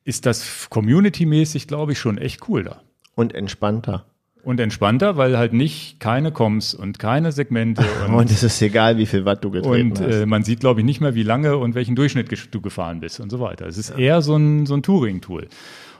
ist 0.07 0.25
das 0.25 0.69
community-mäßig, 0.69 1.67
glaube 1.67 1.91
ich, 1.91 1.99
schon 1.99 2.17
echt 2.17 2.47
cool 2.47 2.63
da. 2.63 2.81
Und 3.15 3.35
entspannter. 3.35 4.05
Und 4.41 4.61
entspannter, 4.61 5.17
weil 5.17 5.37
halt 5.37 5.51
nicht 5.51 5.99
keine 5.99 6.31
Coms 6.31 6.73
und 6.73 6.97
keine 6.97 7.33
Segmente 7.33 7.83
und, 8.07 8.13
Und 8.13 8.31
es 8.31 8.41
ist 8.41 8.61
egal, 8.61 8.97
wie 8.97 9.05
viel 9.05 9.25
Watt 9.25 9.43
du 9.43 9.51
getreten 9.51 9.91
und 9.91 9.99
hast. 9.99 10.15
äh, 10.15 10.25
man 10.25 10.43
sieht, 10.43 10.61
glaube 10.61 10.79
ich, 10.79 10.85
nicht 10.85 11.01
mehr, 11.01 11.13
wie 11.13 11.23
lange 11.23 11.57
und 11.57 11.75
welchen 11.75 11.97
Durchschnitt 11.97 12.29
du 12.51 12.61
gefahren 12.61 13.01
bist 13.01 13.19
und 13.19 13.29
so 13.29 13.41
weiter. 13.41 13.67
Es 13.67 13.77
ist 13.77 13.89
eher 13.89 14.21
so 14.21 14.37
ein, 14.37 14.65
so 14.65 14.75
ein 14.75 14.81
Touring-Tool. 14.81 15.49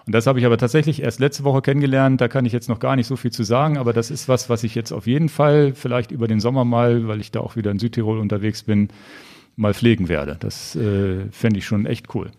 Und 0.06 0.16
das 0.16 0.26
habe 0.26 0.40
ich 0.40 0.46
aber 0.46 0.58
tatsächlich 0.58 1.02
erst 1.02 1.20
letzte 1.20 1.44
Woche 1.44 1.62
kennengelernt. 1.62 2.22
Da 2.22 2.30
kann 2.30 2.46
ich 2.46 2.54
jetzt 2.54 2.70
noch 2.70 2.80
gar 2.80 2.96
nicht 2.96 3.08
so 3.08 3.18
viel 3.18 3.32
zu 3.32 3.44
sagen, 3.44 3.78
aber 3.78 3.92
das 3.92 4.10
ist 4.10 4.30
was, 4.30 4.50
was 4.50 4.64
ich 4.64 4.74
jetzt 4.74 4.94
auf 4.94 5.06
jeden 5.06 5.28
Fall 5.28 5.74
vielleicht 5.76 6.12
über 6.12 6.30
den 6.30 6.40
Sommer 6.40 6.64
mal, 6.64 7.10
weil 7.10 7.20
ich 7.20 7.32
da 7.32 7.42
auch 7.42 7.58
wieder 7.58 7.72
in 7.72 7.80
Südtirol 7.80 8.20
unterwegs 8.20 8.64
bin, 8.64 8.88
mal 9.58 9.74
pflegen 9.74 10.08
werde. 10.08 10.38
Das 10.40 10.78
äh, 10.78 11.26
fände 11.32 11.60
ich 11.60 11.66
schon 11.66 11.86
echt 11.86 12.16
cool. 12.16 12.32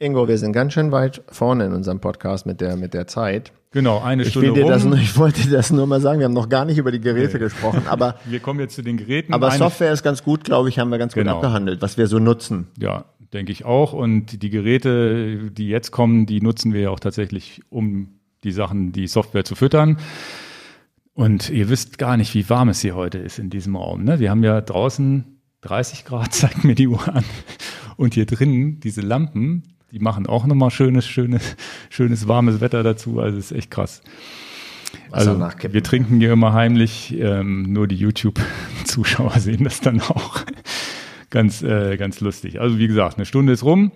Ingo, 0.00 0.28
wir 0.28 0.38
sind 0.38 0.52
ganz 0.52 0.74
schön 0.74 0.92
weit 0.92 1.22
vorne 1.28 1.64
in 1.66 1.72
unserem 1.72 1.98
Podcast 2.00 2.46
mit 2.46 2.60
der, 2.60 2.76
mit 2.76 2.94
der 2.94 3.08
Zeit. 3.08 3.52
Genau, 3.72 4.00
eine 4.00 4.22
Ich, 4.22 4.28
Stunde 4.30 4.60
rum. 4.60 4.68
das 4.70 4.84
nur, 4.84 4.96
ich 4.96 5.16
wollte 5.18 5.48
das 5.50 5.72
nur 5.72 5.88
mal 5.88 6.00
sagen. 6.00 6.20
Wir 6.20 6.26
haben 6.26 6.34
noch 6.34 6.48
gar 6.48 6.64
nicht 6.64 6.78
über 6.78 6.92
die 6.92 7.00
Geräte 7.00 7.38
gesprochen, 7.40 7.82
aber, 7.88 8.14
Wir 8.24 8.38
kommen 8.38 8.60
jetzt 8.60 8.76
zu 8.76 8.82
den 8.82 8.96
Geräten. 8.96 9.34
aber 9.34 9.48
Eine- 9.48 9.58
Software 9.58 9.92
ist 9.92 10.04
ganz 10.04 10.22
gut, 10.22 10.44
glaube 10.44 10.68
ich, 10.68 10.78
haben 10.78 10.90
wir 10.90 10.98
ganz 10.98 11.14
gut 11.14 11.22
Genau. 11.24 11.36
abgehandelt, 11.36 11.82
was 11.82 11.98
wir 11.98 12.06
so 12.06 12.20
nutzen. 12.20 12.68
Ja, 12.78 13.06
denke 13.32 13.50
ich 13.50 13.64
auch. 13.64 13.92
Und 13.92 14.40
die 14.42 14.50
Geräte, 14.50 15.50
die 15.50 15.68
jetzt 15.68 15.90
kommen, 15.90 16.26
die 16.26 16.40
nutzen 16.40 16.72
wir 16.72 16.80
ja 16.82 16.90
auch 16.90 17.00
tatsächlich, 17.00 17.60
um 17.68 18.20
die 18.44 18.52
Sachen, 18.52 18.92
die 18.92 19.08
Software 19.08 19.44
zu 19.44 19.56
füttern. 19.56 19.98
Und 21.12 21.50
ihr 21.50 21.68
wisst 21.70 21.98
gar 21.98 22.16
nicht, 22.16 22.34
wie 22.34 22.48
warm 22.48 22.68
es 22.68 22.80
hier 22.80 22.94
heute 22.94 23.18
ist 23.18 23.40
in 23.40 23.50
diesem 23.50 23.74
Raum. 23.74 24.04
Ne? 24.04 24.20
Wir 24.20 24.30
haben 24.30 24.44
ja 24.44 24.60
draußen 24.60 25.24
30 25.62 26.04
Grad, 26.04 26.32
zeigt 26.32 26.62
mir 26.62 26.76
die 26.76 26.86
Uhr 26.86 27.06
an. 27.08 27.24
Und 27.96 28.14
hier 28.14 28.26
drinnen, 28.26 28.78
diese 28.78 29.00
Lampen, 29.00 29.74
die 29.92 29.98
machen 29.98 30.26
auch 30.26 30.46
nochmal 30.46 30.70
schönes, 30.70 31.06
schönes, 31.06 31.56
schönes 31.90 32.28
warmes 32.28 32.60
Wetter 32.60 32.82
dazu. 32.82 33.20
Also 33.20 33.38
es 33.38 33.50
ist 33.50 33.56
echt 33.56 33.70
krass. 33.70 34.02
Also 35.10 35.38
wir 35.38 35.82
trinken 35.82 36.18
hier 36.18 36.32
immer 36.32 36.52
heimlich, 36.52 37.14
ähm, 37.18 37.72
nur 37.72 37.86
die 37.88 37.96
YouTube-Zuschauer 37.96 39.32
sehen 39.38 39.64
das 39.64 39.80
dann 39.80 40.00
auch. 40.00 40.40
ganz, 41.30 41.62
äh, 41.62 41.96
ganz 41.96 42.20
lustig. 42.20 42.60
Also 42.60 42.78
wie 42.78 42.88
gesagt, 42.88 43.16
eine 43.16 43.26
Stunde 43.26 43.52
ist 43.52 43.64
rum. 43.64 43.92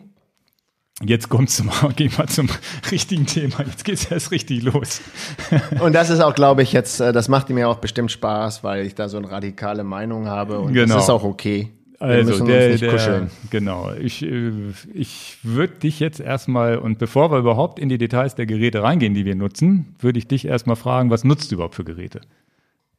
Jetzt 1.02 1.28
kommt's 1.30 1.56
zum, 1.56 1.70
gehen 1.96 2.12
wir 2.16 2.26
zum 2.26 2.48
richtigen 2.90 3.26
Thema. 3.26 3.64
Jetzt 3.66 3.84
geht's 3.84 4.04
erst 4.10 4.30
richtig 4.30 4.62
los. 4.62 5.00
Und 5.80 5.94
das 5.94 6.10
ist 6.10 6.20
auch, 6.20 6.34
glaube 6.34 6.62
ich, 6.62 6.72
jetzt, 6.72 7.00
äh, 7.00 7.12
das 7.12 7.28
macht 7.28 7.48
mir 7.50 7.68
auch 7.68 7.78
bestimmt 7.78 8.12
Spaß, 8.12 8.62
weil 8.62 8.86
ich 8.86 8.94
da 8.94 9.08
so 9.08 9.16
eine 9.18 9.30
radikale 9.30 9.84
Meinung 9.84 10.26
habe 10.28 10.58
und 10.60 10.72
Genau. 10.74 10.94
das 10.94 11.04
ist 11.04 11.10
auch 11.10 11.24
okay. 11.24 11.70
Also 12.02 12.44
der, 12.44 12.76
der 12.76 12.90
kuscheln. 12.90 13.30
genau. 13.50 13.92
Ich, 13.92 14.24
äh, 14.24 14.50
ich 14.92 15.38
würde 15.44 15.74
dich 15.74 16.00
jetzt 16.00 16.18
erstmal 16.18 16.78
und 16.78 16.98
bevor 16.98 17.30
wir 17.30 17.38
überhaupt 17.38 17.78
in 17.78 17.88
die 17.88 17.96
Details 17.96 18.34
der 18.34 18.46
Geräte 18.46 18.82
reingehen, 18.82 19.14
die 19.14 19.24
wir 19.24 19.36
nutzen, 19.36 19.94
würde 20.00 20.18
ich 20.18 20.26
dich 20.26 20.44
erstmal 20.44 20.74
fragen, 20.74 21.10
was 21.10 21.22
nutzt 21.22 21.52
du 21.52 21.54
überhaupt 21.54 21.76
für 21.76 21.84
Geräte 21.84 22.20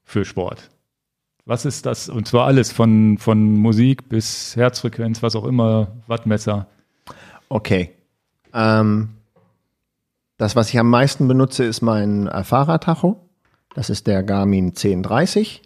für 0.05 0.23
Sport? 0.23 0.69
Was 1.43 1.65
ist 1.65 1.85
das? 1.85 2.07
Und 2.07 2.29
zwar 2.29 2.45
alles 2.45 2.71
von 2.71 3.17
von 3.17 3.57
Musik 3.57 4.07
bis 4.07 4.55
Herzfrequenz, 4.55 5.21
was 5.21 5.35
auch 5.35 5.43
immer, 5.43 5.91
Wattmesser. 6.07 6.67
Okay. 7.49 7.91
Ähm, 8.53 9.09
das, 10.37 10.55
was 10.55 10.69
ich 10.69 10.79
am 10.79 10.89
meisten 10.89 11.27
benutze, 11.27 11.65
ist 11.65 11.81
mein 11.81 12.27
äh, 12.27 12.45
Fahrradtacho. 12.45 13.19
Das 13.75 13.89
ist 13.89 14.07
der 14.07 14.23
Garmin 14.23 14.67
1030. 14.67 15.61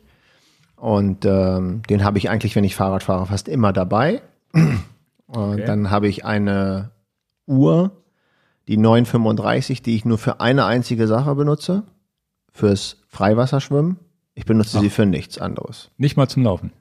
Und 0.77 1.25
ähm, 1.25 1.81
den 1.89 2.03
habe 2.03 2.17
ich 2.19 2.29
eigentlich, 2.29 2.55
wenn 2.55 2.63
ich 2.63 2.75
Fahrrad 2.75 3.03
fahre, 3.03 3.25
fast 3.25 3.47
immer 3.49 3.73
dabei. 3.73 4.21
Und 5.27 5.59
dann 5.67 5.89
habe 5.91 6.07
ich 6.07 6.23
eine 6.23 6.91
Uhr, 7.47 7.91
die 8.67 8.77
935, 8.77 9.81
die 9.81 9.95
ich 9.95 10.05
nur 10.05 10.17
für 10.17 10.39
eine 10.39 10.65
einzige 10.65 11.07
Sache 11.07 11.35
benutze, 11.35 11.83
fürs 12.53 12.97
Freiwasserschwimmen. 13.07 13.97
Ich 14.35 14.45
benutze 14.45 14.79
sie 14.79 14.89
für 14.91 15.05
nichts 15.07 15.39
anderes. 15.39 15.89
Nicht 15.97 16.15
mal 16.15 16.27
zum 16.29 16.43
Laufen. 16.43 16.71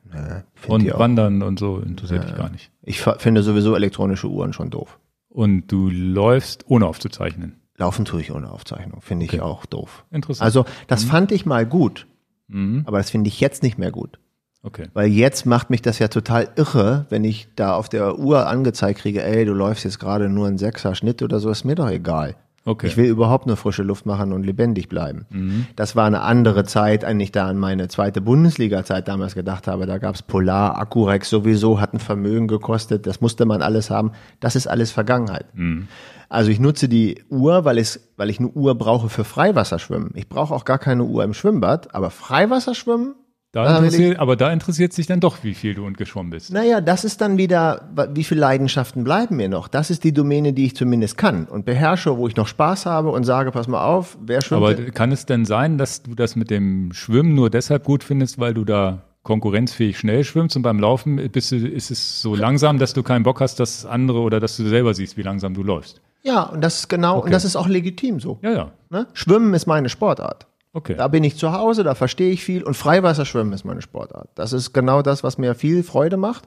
Find 0.55 0.85
Und. 0.93 0.99
Wandern 0.99 1.43
und 1.43 1.59
so 1.59 1.79
interessiert 1.79 2.25
dich 2.25 2.37
gar 2.37 2.51
nicht. 2.51 2.71
Ich 2.83 3.01
finde 3.01 3.43
sowieso 3.43 3.75
elektronische 3.75 4.29
Uhren 4.29 4.53
schon 4.53 4.69
doof. 4.71 4.99
Und 5.31 5.67
du 5.73 5.89
läufst 5.91 6.65
ohne 6.69 6.87
aufzuzeichnen. 6.87 7.57
Laufen 7.79 8.05
tue 8.05 8.21
ich 8.21 8.31
ohne 8.33 8.51
Aufzeichnung, 8.51 9.01
finde 9.01 9.25
ich 9.27 9.33
Okay. 9.33 9.41
auch 9.41 9.67
doof. 9.67 10.05
Interessant. 10.11 10.45
Also 10.45 10.65
das 10.87 11.05
fand 11.05 11.33
ich 11.33 11.47
mal 11.47 11.67
gut, 11.67 12.07
Mhm. 12.49 12.83
aber 12.87 12.99
das 12.99 13.11
finde 13.11 13.29
ich 13.29 13.41
jetzt 13.41 13.63
nicht 13.63 13.79
mehr 13.79 13.91
gut. 13.91 14.19
Okay. 14.63 14.89
Weil 14.95 15.09
jetzt 15.09 15.47
macht 15.47 15.71
mich 15.71 15.81
das 15.81 16.01
ja 16.01 16.09
total 16.09 16.49
irre, 16.57 17.07
wenn 17.09 17.23
ich 17.23 17.49
da 17.55 17.75
auf 17.75 17.89
der 17.89 18.19
Uhr 18.19 18.49
angezeigt 18.49 19.01
kriege, 19.01 19.23
ey, 19.23 19.45
du 19.45 19.53
läufst 19.53 19.85
jetzt 19.85 20.01
gerade 20.01 20.29
nur 20.29 20.49
einen 20.49 20.59
Sechser 20.59 20.95
Schnitt 20.97 21.23
oder 21.23 21.39
so, 21.39 21.51
ist 21.51 21.65
mir 21.65 21.77
doch 21.77 21.89
egal. 21.89 22.35
Okay. 22.65 22.89
Ich 22.89 22.97
will 22.97 23.07
überhaupt 23.07 23.47
nur 23.47 23.57
frische 23.57 23.85
Luft 23.85 24.07
machen 24.07 24.33
und 24.33 24.45
lebendig 24.45 24.89
bleiben. 24.89 25.25
Mhm. 25.31 25.67
Das 25.77 25.95
war 25.95 26.05
eine 26.05 26.23
andere 26.23 26.65
Zeit, 26.65 27.05
wenn 27.05 27.21
ich 27.21 27.31
da 27.31 27.47
an 27.47 27.59
meine 27.59 27.87
zweite 27.87 28.21
Bundesliga-Zeit 28.21 29.07
damals 29.07 29.37
gedacht 29.37 29.69
habe. 29.69 29.87
Da 29.87 29.99
gab's 29.99 30.23
Polar, 30.23 30.77
Accurex 30.77 31.31
sowieso, 31.31 31.81
hat 31.81 31.95
ein 31.95 32.01
Vermögen 32.01 32.49
gekostet, 32.49 33.07
das 33.07 33.21
musste 33.21 33.45
man 33.45 33.63
alles 33.63 33.89
haben. 33.89 34.11
Das 34.41 34.57
ist 34.57 34.67
alles 34.67 34.91
Vergangenheit. 34.91 35.47
Mhm. 35.55 35.87
Also 36.29 36.51
ich 36.51 36.61
nutze 36.61 36.89
die 36.89 37.25
Uhr, 37.29 37.65
weil, 37.65 37.79
es, 37.79 38.13
weil 38.17 38.31
ich 38.31 38.39
eine 38.39 38.49
Uhr 38.49 38.75
brauche 38.77 39.09
für 39.09 39.25
Freiwasserschwimmen. 39.25 40.11
Ich 40.15 40.29
brauche 40.29 40.55
auch 40.55 40.65
gar 40.65 40.79
keine 40.79 41.05
Uhr 41.05 41.25
im 41.25 41.35
Schwimmbad, 41.35 41.95
aber 41.95 42.11
Freiwasserschwimmen 42.11 43.15
Da 43.53 43.77
interessiert, 43.79 44.19
aber 44.19 44.37
da 44.37 44.53
interessiert 44.53 44.93
sich 44.93 45.07
dann 45.07 45.21
doch, 45.21 45.43
wie 45.43 45.55
viel 45.55 45.75
du 45.75 45.87
und 45.87 45.97
geschwommen 45.97 46.31
bist. 46.31 46.53
Naja, 46.53 46.81
das 46.81 47.05
ist 47.05 47.21
dann 47.21 47.39
wieder, 47.39 47.89
wie 48.13 48.25
viele 48.25 48.41
Leidenschaften 48.41 49.03
bleiben 49.05 49.37
mir 49.37 49.49
noch? 49.49 49.69
Das 49.69 49.91
ist 49.91 50.05
die 50.05 50.13
Domäne, 50.13 50.53
die 50.53 50.67
ich 50.67 50.77
zumindest 50.77 51.17
kann 51.17 51.47
und 51.47 51.65
beherrsche, 51.65 52.17
wo 52.19 52.29
ich 52.29 52.37
noch 52.37 52.49
Spaß 52.49 52.85
habe 52.87 53.11
und 53.11 53.25
sage, 53.25 53.53
pass 53.53 53.67
mal 53.69 53.85
auf, 53.85 54.19
wer 54.21 54.43
schwimmt? 54.43 54.63
Aber 54.63 54.75
kann 54.75 55.13
es 55.13 55.25
denn 55.27 55.45
sein, 55.45 55.79
dass 55.79 56.03
du 56.03 56.15
das 56.15 56.37
mit 56.37 56.51
dem 56.51 56.93
Schwimmen 56.93 57.35
nur 57.35 57.49
deshalb 57.49 57.85
gut 57.85 58.05
findest, 58.05 58.39
weil 58.39 58.53
du 58.53 58.65
da 58.65 59.05
konkurrenzfähig 59.27 59.99
schnell 59.99 60.25
schwimmst 60.25 60.57
und 60.57 60.63
beim 60.63 60.81
Laufen 60.81 61.17
bist 61.31 61.53
du, 61.53 61.57
ist 61.57 61.91
es 61.91 62.23
so 62.23 62.35
langsam, 62.35 62.79
dass 62.79 62.95
du 62.95 63.03
keinen 63.03 63.25
Bock 63.25 63.41
hast, 63.41 63.61
dass 63.61 63.85
andere 63.85 64.21
oder 64.21 64.41
dass 64.41 64.57
du 64.57 64.67
selber 64.67 64.95
siehst, 64.95 65.19
wie 65.19 65.23
langsam 65.23 65.53
du 65.53 65.63
läufst? 65.63 66.01
ja, 66.27 66.43
und 66.43 66.61
das 66.61 66.81
ist 66.81 66.89
genau, 66.89 67.21
und 67.21 67.33
das 67.33 67.45
ist 67.45 67.55
auch 67.55 67.69
legitim 67.69 68.19
so. 68.19 68.39
Ja, 68.43 68.51
ja. 68.51 68.73
Ne? 68.91 69.07
Schwimmen 69.13 69.55
ist 69.55 69.67
meine 69.67 69.89
Sportart. 69.89 70.47
Okay. 70.73 70.97
Da 70.97 71.07
bin 71.07 71.23
ich 71.23 71.37
zu 71.37 71.53
Hause, 71.53 71.85
da 71.85 71.95
verstehe 71.95 72.33
ich 72.33 72.45
viel 72.45 72.65
und 72.65 72.75
Freiwasserschwimmen 72.75 73.53
ist 73.53 73.65
meine 73.65 73.81
Sportart. 73.81 74.29
Das 74.35 74.53
ist 74.53 74.73
genau 74.73 75.03
das, 75.03 75.23
was 75.23 75.39
mir 75.39 75.55
viel 75.55 75.85
Freude 75.85 76.17
macht 76.17 76.45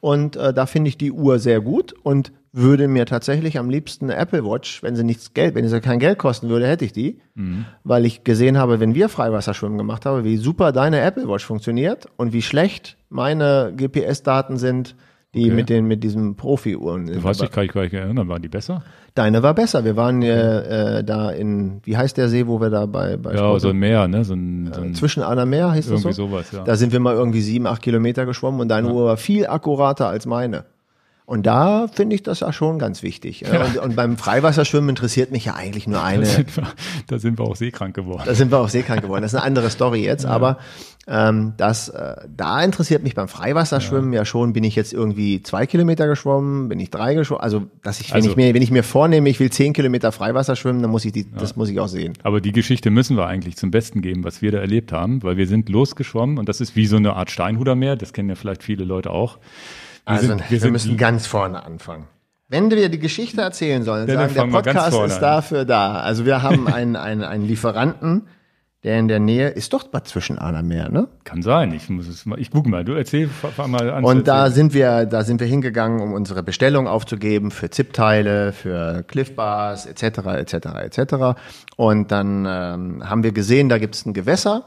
und 0.00 0.36
äh, 0.36 0.52
da 0.52 0.66
finde 0.66 0.90
ich 0.90 0.98
die 0.98 1.12
Uhr 1.12 1.38
sehr 1.38 1.62
gut 1.62 1.94
und 2.02 2.30
würde 2.52 2.86
mir 2.86 3.06
tatsächlich 3.06 3.58
am 3.58 3.70
liebsten 3.70 4.10
eine 4.10 4.16
Apple 4.20 4.44
Watch, 4.44 4.82
wenn 4.82 4.94
sie 4.94 5.04
nichts 5.04 5.32
Geld, 5.32 5.54
wenn 5.54 5.66
sie 5.66 5.80
kein 5.80 5.98
Geld 5.98 6.18
kosten 6.18 6.48
würde, 6.50 6.66
hätte 6.66 6.84
ich 6.84 6.92
die, 6.92 7.18
weil 7.82 8.04
ich 8.04 8.24
gesehen 8.24 8.58
habe, 8.58 8.78
wenn 8.78 8.94
wir 8.94 9.08
Freiwasserschwimmen 9.08 9.78
gemacht 9.78 10.04
haben, 10.04 10.22
wie 10.24 10.36
super 10.36 10.70
deine 10.72 11.00
Apple 11.00 11.28
Watch 11.28 11.46
funktioniert 11.46 12.06
und 12.16 12.32
wie 12.34 12.42
schlecht 12.42 12.98
meine 13.08 13.72
GPS-Daten 13.76 14.58
sind, 14.58 14.94
die 15.34 15.44
Okay. 15.46 15.54
mit 15.54 15.70
den 15.70 15.86
mit 15.86 16.04
diesem 16.04 16.36
Profi-Uhren. 16.36 17.06
Du 17.06 17.24
weißt, 17.24 17.42
ich 17.42 17.50
kann 17.50 17.62
mich 17.64 17.72
gar 17.72 17.80
nicht 17.84 17.94
erinnern, 17.94 18.28
waren 18.28 18.42
die 18.42 18.48
besser? 18.48 18.82
Deine 19.14 19.42
war 19.42 19.54
besser. 19.54 19.82
Wir 19.82 19.96
waren 19.96 20.20
äh, 20.20 20.98
äh, 20.98 21.04
da 21.04 21.30
in, 21.30 21.80
wie 21.84 21.96
heißt 21.96 22.18
der 22.18 22.28
See, 22.28 22.46
wo 22.46 22.60
wir 22.60 22.68
da 22.68 22.84
bei, 22.84 23.16
bei 23.16 23.30
Ja, 23.32 23.38
Sport- 23.38 23.60
so 23.62 23.68
ein 23.70 23.76
Meer, 23.78 24.08
ne? 24.08 24.24
So 24.24 24.34
ein, 24.34 24.70
so 24.74 24.82
ein 24.82 24.94
zwischen 24.94 25.22
Anna 25.22 25.46
Meer 25.46 25.72
hieß 25.72 25.86
das 25.86 26.00
irgendwie 26.02 26.12
so? 26.12 26.26
sowas, 26.28 26.52
ja. 26.52 26.64
Da 26.64 26.76
sind 26.76 26.92
wir 26.92 27.00
mal 27.00 27.14
irgendwie 27.14 27.40
sieben, 27.40 27.66
acht 27.66 27.80
Kilometer 27.80 28.26
geschwommen 28.26 28.60
und 28.60 28.68
deine 28.68 28.92
Uhr 28.92 29.06
war 29.06 29.16
viel 29.16 29.46
akkurater 29.46 30.06
als 30.06 30.26
meine. 30.26 30.64
Und 31.24 31.46
da 31.46 31.86
finde 31.88 32.16
ich 32.16 32.22
das 32.22 32.40
ja 32.40 32.52
schon 32.52 32.78
ganz 32.78 33.02
wichtig. 33.02 33.40
Ja. 33.42 33.64
Und, 33.64 33.78
und 33.78 33.96
beim 33.96 34.16
Freiwasserschwimmen 34.16 34.90
interessiert 34.90 35.30
mich 35.30 35.44
ja 35.44 35.54
eigentlich 35.54 35.86
nur 35.86 36.00
da, 36.00 36.04
eine. 36.04 36.26
sind 36.26 36.56
wir, 36.56 36.66
da 37.06 37.18
sind 37.18 37.38
wir 37.38 37.44
auch 37.44 37.56
seekrank 37.56 37.94
geworden. 37.94 38.22
Da 38.26 38.34
sind 38.34 38.50
wir 38.50 38.58
auch 38.58 38.68
seekrank 38.68 39.02
geworden. 39.02 39.22
Das 39.22 39.32
ist 39.32 39.38
eine 39.38 39.46
andere 39.46 39.70
Story 39.70 40.04
jetzt, 40.04 40.26
aber 40.26 40.58
ähm, 41.06 41.54
das, 41.56 41.88
äh, 41.88 42.16
da 42.36 42.62
interessiert 42.62 43.02
mich 43.02 43.14
beim 43.14 43.28
Freiwasserschwimmen 43.28 44.12
ja. 44.12 44.24
schon, 44.24 44.52
bin 44.52 44.62
ich 44.62 44.76
jetzt 44.76 44.92
irgendwie 44.92 45.42
zwei 45.42 45.66
Kilometer 45.66 46.06
geschwommen, 46.06 46.68
bin 46.68 46.78
ich 46.78 46.90
drei 46.90 47.14
geschwommen, 47.14 47.42
also 47.42 47.66
dass 47.82 48.00
ich, 48.00 48.10
wenn 48.10 48.16
Also- 48.16 48.30
ich 48.30 48.36
mir, 48.36 48.54
wenn 48.54 48.62
ich 48.62 48.70
mir 48.70 48.84
vornehme, 48.84 49.28
ich 49.28 49.40
will 49.40 49.50
zehn 49.50 49.72
Kilometer 49.72 50.12
Freiwasser 50.12 50.54
schwimmen, 50.54 50.82
dann 50.82 50.90
muss 50.90 51.04
ich 51.04 51.12
die, 51.12 51.30
das 51.32 51.56
muss 51.56 51.68
ich 51.68 51.80
auch 51.80 51.88
sehen. 51.88 52.12
Aber 52.22 52.40
die 52.40 52.52
Geschichte 52.52 52.90
müssen 52.90 53.16
wir 53.16 53.26
eigentlich 53.26 53.56
zum 53.56 53.70
Besten 53.70 54.00
geben, 54.02 54.22
was 54.22 54.42
wir 54.42 54.52
da 54.52 54.58
erlebt 54.58 54.92
haben, 54.92 55.22
weil 55.22 55.36
wir 55.36 55.46
sind 55.46 55.68
losgeschwommen 55.68 56.38
und 56.38 56.48
das 56.48 56.60
ist 56.60 56.76
wie 56.76 56.86
so 56.86 56.96
eine 56.96 57.14
Art 57.14 57.30
Steinhudermeer, 57.30 57.96
das 57.96 58.12
kennen 58.12 58.28
ja 58.28 58.34
vielleicht 58.34 58.62
viele 58.62 58.84
Leute 58.84 59.10
auch. 59.10 59.38
Wir 60.04 60.12
Also 60.12 60.26
sind, 60.26 60.50
wir, 60.50 60.60
sind 60.60 60.72
müssen 60.72 60.96
ganz 60.96 61.26
vorne 61.26 61.64
anfangen. 61.64 62.06
Wenn 62.48 62.70
wir 62.70 62.88
die 62.88 62.98
Geschichte 62.98 63.40
erzählen 63.40 63.82
sollen, 63.82 64.06
dann 64.06 64.16
sagen, 64.16 64.34
der 64.34 64.46
wir 64.46 64.52
Podcast 64.52 64.98
ist 65.00 65.20
dafür 65.20 65.64
da. 65.64 66.00
Also 66.00 66.26
wir 66.26 66.42
haben 66.42 66.68
einen, 66.68 66.96
einen, 66.96 67.22
einen 67.24 67.46
Lieferanten, 67.46 68.26
der 68.84 68.98
in 68.98 69.06
der 69.06 69.20
Nähe 69.20 69.48
ist 69.48 69.72
doch 69.72 69.84
Bad 69.84 70.08
Zwischenahnermeer, 70.08 70.88
ne? 70.88 71.08
Kann 71.22 71.40
sein, 71.42 71.72
ich 71.72 71.88
muss 71.88 72.08
es 72.08 72.26
mal, 72.26 72.38
ich 72.40 72.50
gucke 72.50 72.68
mal, 72.68 72.84
du 72.84 72.92
erzähl, 72.94 73.28
fang 73.28 73.70
mal 73.70 73.88
an. 73.88 74.04
Und 74.04 74.26
da 74.26 74.50
sind 74.50 74.74
wir, 74.74 75.06
da 75.06 75.22
sind 75.22 75.40
wir 75.40 75.46
hingegangen, 75.46 76.00
um 76.00 76.12
unsere 76.12 76.42
Bestellung 76.42 76.88
aufzugeben 76.88 77.52
für 77.52 77.70
Zip-Teile, 77.70 78.52
für 78.52 79.04
Cliff 79.04 79.36
Bars 79.36 79.86
etc. 79.86 80.02
etc. 80.02 80.54
etc. 80.80 81.14
Und 81.76 82.10
dann 82.10 82.44
ähm, 82.46 83.08
haben 83.08 83.22
wir 83.22 83.30
gesehen, 83.30 83.68
da 83.68 83.78
gibt 83.78 83.94
es 83.94 84.04
ein 84.04 84.14
Gewässer 84.14 84.64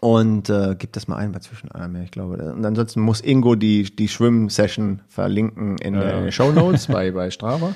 und 0.00 0.50
äh, 0.50 0.74
gibt 0.78 0.96
das 0.96 1.08
mal 1.08 1.16
ein 1.16 1.32
bei 1.32 1.38
Zwischenahnermeer, 1.40 2.02
ich 2.02 2.10
glaube. 2.10 2.36
Und 2.52 2.64
ansonsten 2.64 3.00
muss 3.00 3.20
Ingo 3.20 3.54
die 3.54 3.84
die 3.84 4.08
Schwimm-Session 4.08 5.02
verlinken 5.08 5.78
in, 5.78 5.94
Ja, 5.94 6.00
der- 6.00 6.10
ja. 6.10 6.16
in 6.18 6.22
den 6.24 6.32
Show 6.32 6.52
Notes 6.52 6.86
bei 6.88 7.10
bei 7.10 7.30
Strava. 7.30 7.72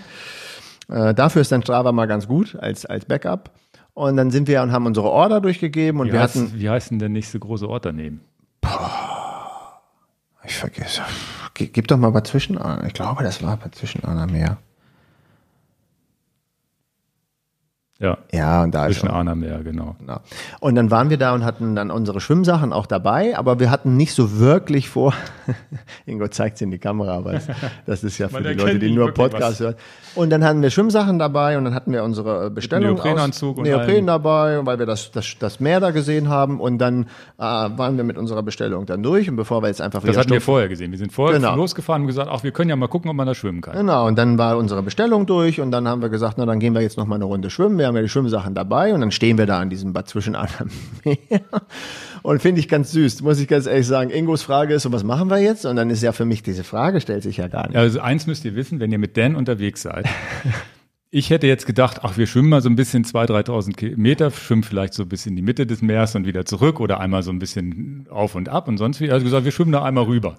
Äh, 0.89 1.15
dafür 1.15 1.43
ist 1.43 1.53
dann 1.53 1.63
Strava 1.63 1.93
mal 1.93 2.07
ganz 2.07 2.27
gut 2.29 2.57
als 2.57 2.85
als 2.87 3.05
Backup. 3.05 3.51
Und 3.95 4.17
dann 4.17 4.31
sind 4.31 4.49
wir 4.49 4.63
und 4.63 4.71
haben 4.73 4.87
unsere 4.87 5.09
Order 5.11 5.41
durchgegeben 5.41 6.01
und 6.01 6.09
wie, 6.09 6.13
wir 6.13 6.21
heißt, 6.21 6.37
hatten 6.37 6.53
wie 6.55 6.71
heißt 6.71 6.91
denn 6.93 6.99
der 7.01 7.09
nächste 7.09 7.39
große 7.41 7.69
Ort 7.69 7.85
daneben? 7.87 8.21
Ich 10.45 10.57
vergesse. 10.57 11.03
Ge- 11.55 11.69
Gib 11.73 11.89
doch 11.89 11.97
mal 11.99 12.11
bei 12.11 12.23
Zwischenahner. 12.23 12.85
Ich 12.87 12.95
glaube, 12.95 13.23
das 13.23 13.43
war 13.43 13.57
bei 13.57 13.69
Zwischenahnermeer. 13.71 14.47
Ja, 14.47 14.57
Ja, 18.33 18.63
und 18.63 18.75
da 18.75 18.87
ist 18.87 18.95
zwischen 19.01 19.11
auch, 19.11 19.17
Arnermeer, 19.17 19.59
genau. 19.63 19.95
genau. 20.01 20.21
Und 20.61 20.75
dann 20.75 20.91
waren 20.91 21.11
wir 21.11 21.19
da 21.19 21.35
und 21.35 21.45
hatten 21.45 21.77
dann 21.77 21.91
unsere 21.91 22.19
Schwimmsachen 22.23 22.73
auch 22.73 22.87
dabei, 22.87 23.37
aber 23.37 23.61
wir 23.61 23.71
hatten 23.71 23.99
nicht 23.99 24.15
so 24.15 24.39
wirklich 24.39 24.89
vor. 24.89 25.13
Ingo 26.07 26.27
zeigt 26.29 26.57
es 26.57 26.63
in 26.63 26.71
die 26.71 26.79
Kamera, 26.79 27.19
aber 27.19 27.39
das 27.85 28.03
ist 28.03 28.17
ja 28.17 28.29
für 28.31 28.43
die 28.43 28.55
Leute, 28.55 28.79
die 28.79 28.91
nur 28.91 29.13
Podcast 29.13 29.61
hören. 29.61 29.75
Und 30.15 30.31
dann 30.31 30.43
hatten 30.45 30.63
wir 30.63 30.71
Schwimmsachen 30.71 31.19
dabei 31.19 31.59
und 31.59 31.65
dann 31.65 31.75
hatten 31.75 31.93
wir 31.93 32.03
unsere 32.03 32.51
Bestellung 32.51 32.95
Neoprenanzug 32.95 33.59
und 33.59 33.65
Neopren 33.65 34.07
dabei, 34.07 34.65
weil 34.65 34.79
wir 34.79 34.87
das, 34.87 35.11
das, 35.13 35.37
das 35.39 35.61
Meer 35.61 35.81
da 35.81 35.91
gesehen 35.91 36.31
haben 36.31 36.59
und 36.59 36.79
dann 36.79 37.03
äh, 37.39 37.43
waren 37.43 37.99
wir 37.99 38.05
mit 38.05 38.17
unserer 38.17 38.43
Bestellung 38.43 38.87
dann 38.87 39.03
durch 39.03 39.29
und 39.29 39.37
bevor 39.37 39.63
wir 39.63 39.69
jetzt 39.69 39.83
einfach 39.83 40.01
Das 40.01 40.09
wieder 40.11 40.21
hatten 40.21 40.31
wir 40.31 40.39
stumpf- 40.41 40.45
vorher 40.45 40.69
gesehen. 40.69 40.91
Wir 40.91 40.99
sind 40.99 41.13
vorher 41.13 41.39
Genau. 41.39 41.55
losgefahren 41.55 42.03
und 42.03 42.07
gesagt, 42.09 42.31
ach, 42.33 42.43
wir 42.45 42.51
können 42.51 42.71
ja 42.71 42.77
mal 42.77 42.89
gucken, 42.89 43.11
ob 43.11 43.17
man 43.17 43.27
da 43.27 43.35
schwimmen 43.35 43.61
kann. 43.61 43.77
Genau, 43.77 44.07
und 44.07 44.17
dann 44.19 44.39
war 44.39 44.57
unsere 44.57 44.83
Bestellung 44.83 45.27
durch 45.27 45.61
und 45.61 45.71
dann 45.71 45.87
haben 45.87 46.01
wir 46.01 46.09
gesagt, 46.09 46.39
na 46.39 46.47
dann 46.47 46.61
gehen 46.61 46.73
wir 46.75 46.81
jetzt 46.81 46.97
noch 46.97 47.07
mal 47.07 47.17
eine 47.17 47.25
Runde 47.27 47.51
schwimmen. 47.51 47.77
Wir 47.79 47.90
haben 47.91 47.97
ja 47.97 48.03
die 48.03 48.09
Schwimmsachen 48.09 48.55
dabei 48.55 48.95
und 48.95 49.01
dann 49.01 49.11
stehen 49.11 49.37
wir 49.37 49.47
da 49.47 49.61
an 49.61 49.69
diesem 49.69 49.93
Bad 49.93 50.09
zwischen 50.09 50.35
anderem 50.35 50.71
Meer. 51.05 51.43
Und 52.23 52.41
finde 52.41 52.61
ich 52.61 52.69
ganz 52.69 52.93
süß, 52.93 53.23
muss 53.23 53.41
ich 53.41 53.49
ganz 53.49 53.67
ehrlich 53.67 53.87
sagen. 53.87 54.11
Ingos 54.11 54.43
Frage 54.43 54.75
ist, 54.75 54.87
und 54.87 54.93
was 54.93 55.05
machen 55.05 55.31
wir 55.31 55.39
jetzt? 55.39 55.67
Und 55.67 55.77
dann 55.77 55.91
ist 55.91 56.03
ja 56.03 56.13
für 56.13 56.25
mich 56.25 56.43
diese 56.43 56.65
Frage, 56.65 57.01
stellt 57.01 57.23
sich 57.23 57.39
ja 57.39 57.49
gar 57.49 57.69
nicht. 57.69 57.77
Also 57.77 58.01
eins 58.01 58.27
müsst 58.27 58.45
ihr 58.45 58.55
wissen, 58.55 58.81
wenn 58.81 58.93
ihr 58.93 58.99
mit 58.99 59.17
Dan 59.17 59.37
unterwegs 59.37 59.83
seid. 59.83 60.07
Ich 61.13 61.31
hätte 61.31 61.49
jetzt 61.49 61.67
gedacht, 61.67 62.01
ach, 62.03 62.17
wir 62.19 62.29
schwimmen 62.29 62.51
mal 62.51 62.63
so 62.63 62.69
ein 62.69 62.77
bisschen 62.77 63.05
2.000, 63.05 63.47
3.000 63.47 63.73
Kilometer, 63.75 64.31
schwimmen 64.31 64.63
vielleicht 64.63 64.95
so 64.95 65.07
bis 65.07 65.27
in 65.27 65.35
die 65.35 65.43
Mitte 65.43 65.67
des 65.67 65.83
Meers 65.83 66.15
und 66.15 66.25
wieder 66.25 66.45
zurück 66.45 66.79
oder 66.79 67.01
einmal 67.01 67.25
so 67.25 67.33
ein 67.33 67.41
bisschen 67.41 68.07
auf 68.11 68.37
und 68.37 68.49
ab 68.49 68.69
und 68.69 68.79
sonst 68.79 69.01
wie. 69.01 69.11
Also 69.11 69.25
gesagt, 69.25 69.45
wir 69.45 69.51
schwimmen 69.51 69.73
da 69.73 69.83
einmal 69.83 70.05
rüber. 70.05 70.39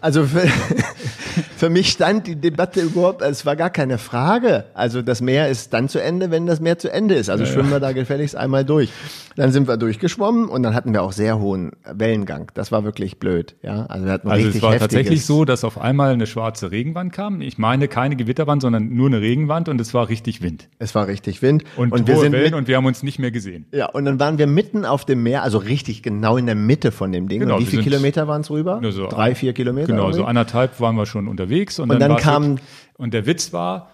Also 0.00 0.24
für, 0.26 0.42
für 1.62 1.70
mich 1.70 1.90
stand 1.90 2.26
die 2.26 2.34
Debatte 2.34 2.80
überhaupt, 2.80 3.22
es 3.22 3.46
war 3.46 3.54
gar 3.54 3.70
keine 3.70 3.96
Frage. 3.96 4.64
Also 4.74 5.00
das 5.00 5.20
Meer 5.20 5.48
ist 5.48 5.72
dann 5.72 5.88
zu 5.88 6.02
Ende, 6.02 6.32
wenn 6.32 6.44
das 6.44 6.58
Meer 6.58 6.76
zu 6.76 6.90
Ende 6.90 7.14
ist. 7.14 7.30
Also 7.30 7.46
schwimmen 7.46 7.70
wir 7.70 7.78
da 7.78 7.92
gefälligst 7.92 8.34
einmal 8.34 8.64
durch. 8.64 8.90
Dann 9.36 9.52
sind 9.52 9.68
wir 9.68 9.76
durchgeschwommen 9.76 10.48
und 10.48 10.64
dann 10.64 10.74
hatten 10.74 10.92
wir 10.92 11.04
auch 11.04 11.12
sehr 11.12 11.38
hohen 11.38 11.70
Wellengang. 11.84 12.50
Das 12.54 12.72
war 12.72 12.82
wirklich 12.82 13.20
blöd. 13.20 13.54
Ja, 13.62 13.86
also 13.86 14.06
wir 14.06 14.12
hatten 14.12 14.28
Also 14.28 14.48
es 14.48 14.60
war 14.60 14.76
tatsächlich 14.76 15.24
so, 15.24 15.44
dass 15.44 15.62
auf 15.62 15.80
einmal 15.80 16.12
eine 16.12 16.26
schwarze 16.26 16.72
Regenwand 16.72 17.12
kam. 17.12 17.40
Ich 17.40 17.58
meine 17.58 17.86
keine 17.86 18.16
Gewitterwand, 18.16 18.60
sondern 18.60 18.92
nur 18.92 19.06
eine 19.06 19.20
Regenwand 19.20 19.68
und 19.68 19.80
es 19.80 19.94
war 19.94 20.08
richtig 20.08 20.42
Wind. 20.42 20.68
Es 20.80 20.96
war 20.96 21.06
richtig 21.06 21.42
Wind. 21.42 21.62
Und, 21.76 21.92
und 21.92 22.08
wir 22.08 22.16
hohe 22.16 22.22
sind 22.22 22.32
Wellen 22.32 22.44
mit, 22.46 22.54
und 22.54 22.66
wir 22.66 22.76
haben 22.76 22.86
uns 22.86 23.04
nicht 23.04 23.20
mehr 23.20 23.30
gesehen. 23.30 23.66
ja, 23.70 23.86
und 23.86 24.04
dann 24.04 24.18
waren 24.18 24.36
wir 24.38 24.48
mitten 24.48 24.84
auf 24.84 25.04
dem 25.04 25.22
Meer, 25.22 25.44
also 25.44 25.58
richtig 25.58 26.02
genau 26.02 26.36
in 26.36 26.46
der 26.46 26.56
Mitte 26.56 26.90
von 26.90 27.12
dem 27.12 27.28
Ding. 27.28 27.38
Genau, 27.38 27.56
und 27.58 27.62
wie 27.62 27.66
viele 27.66 27.82
Kilometer 27.82 28.26
waren 28.26 28.40
es 28.40 28.50
rüber? 28.50 28.80
So 28.90 29.06
Drei, 29.06 29.36
vier 29.36 29.52
Kilometer? 29.52 29.86
Genau, 29.86 30.06
so 30.06 30.18
irgendwie? 30.18 30.28
anderthalb 30.28 30.80
waren 30.80 30.96
wir 30.96 31.06
schon 31.06 31.28
unterwegs. 31.28 31.51
Und, 31.78 31.90
Und 31.90 32.00
dann 32.00 32.12
war's 32.12 32.22
kam- 32.22 32.58
Und 32.98 33.14
der 33.14 33.26
Witz 33.26 33.52
war, 33.52 33.90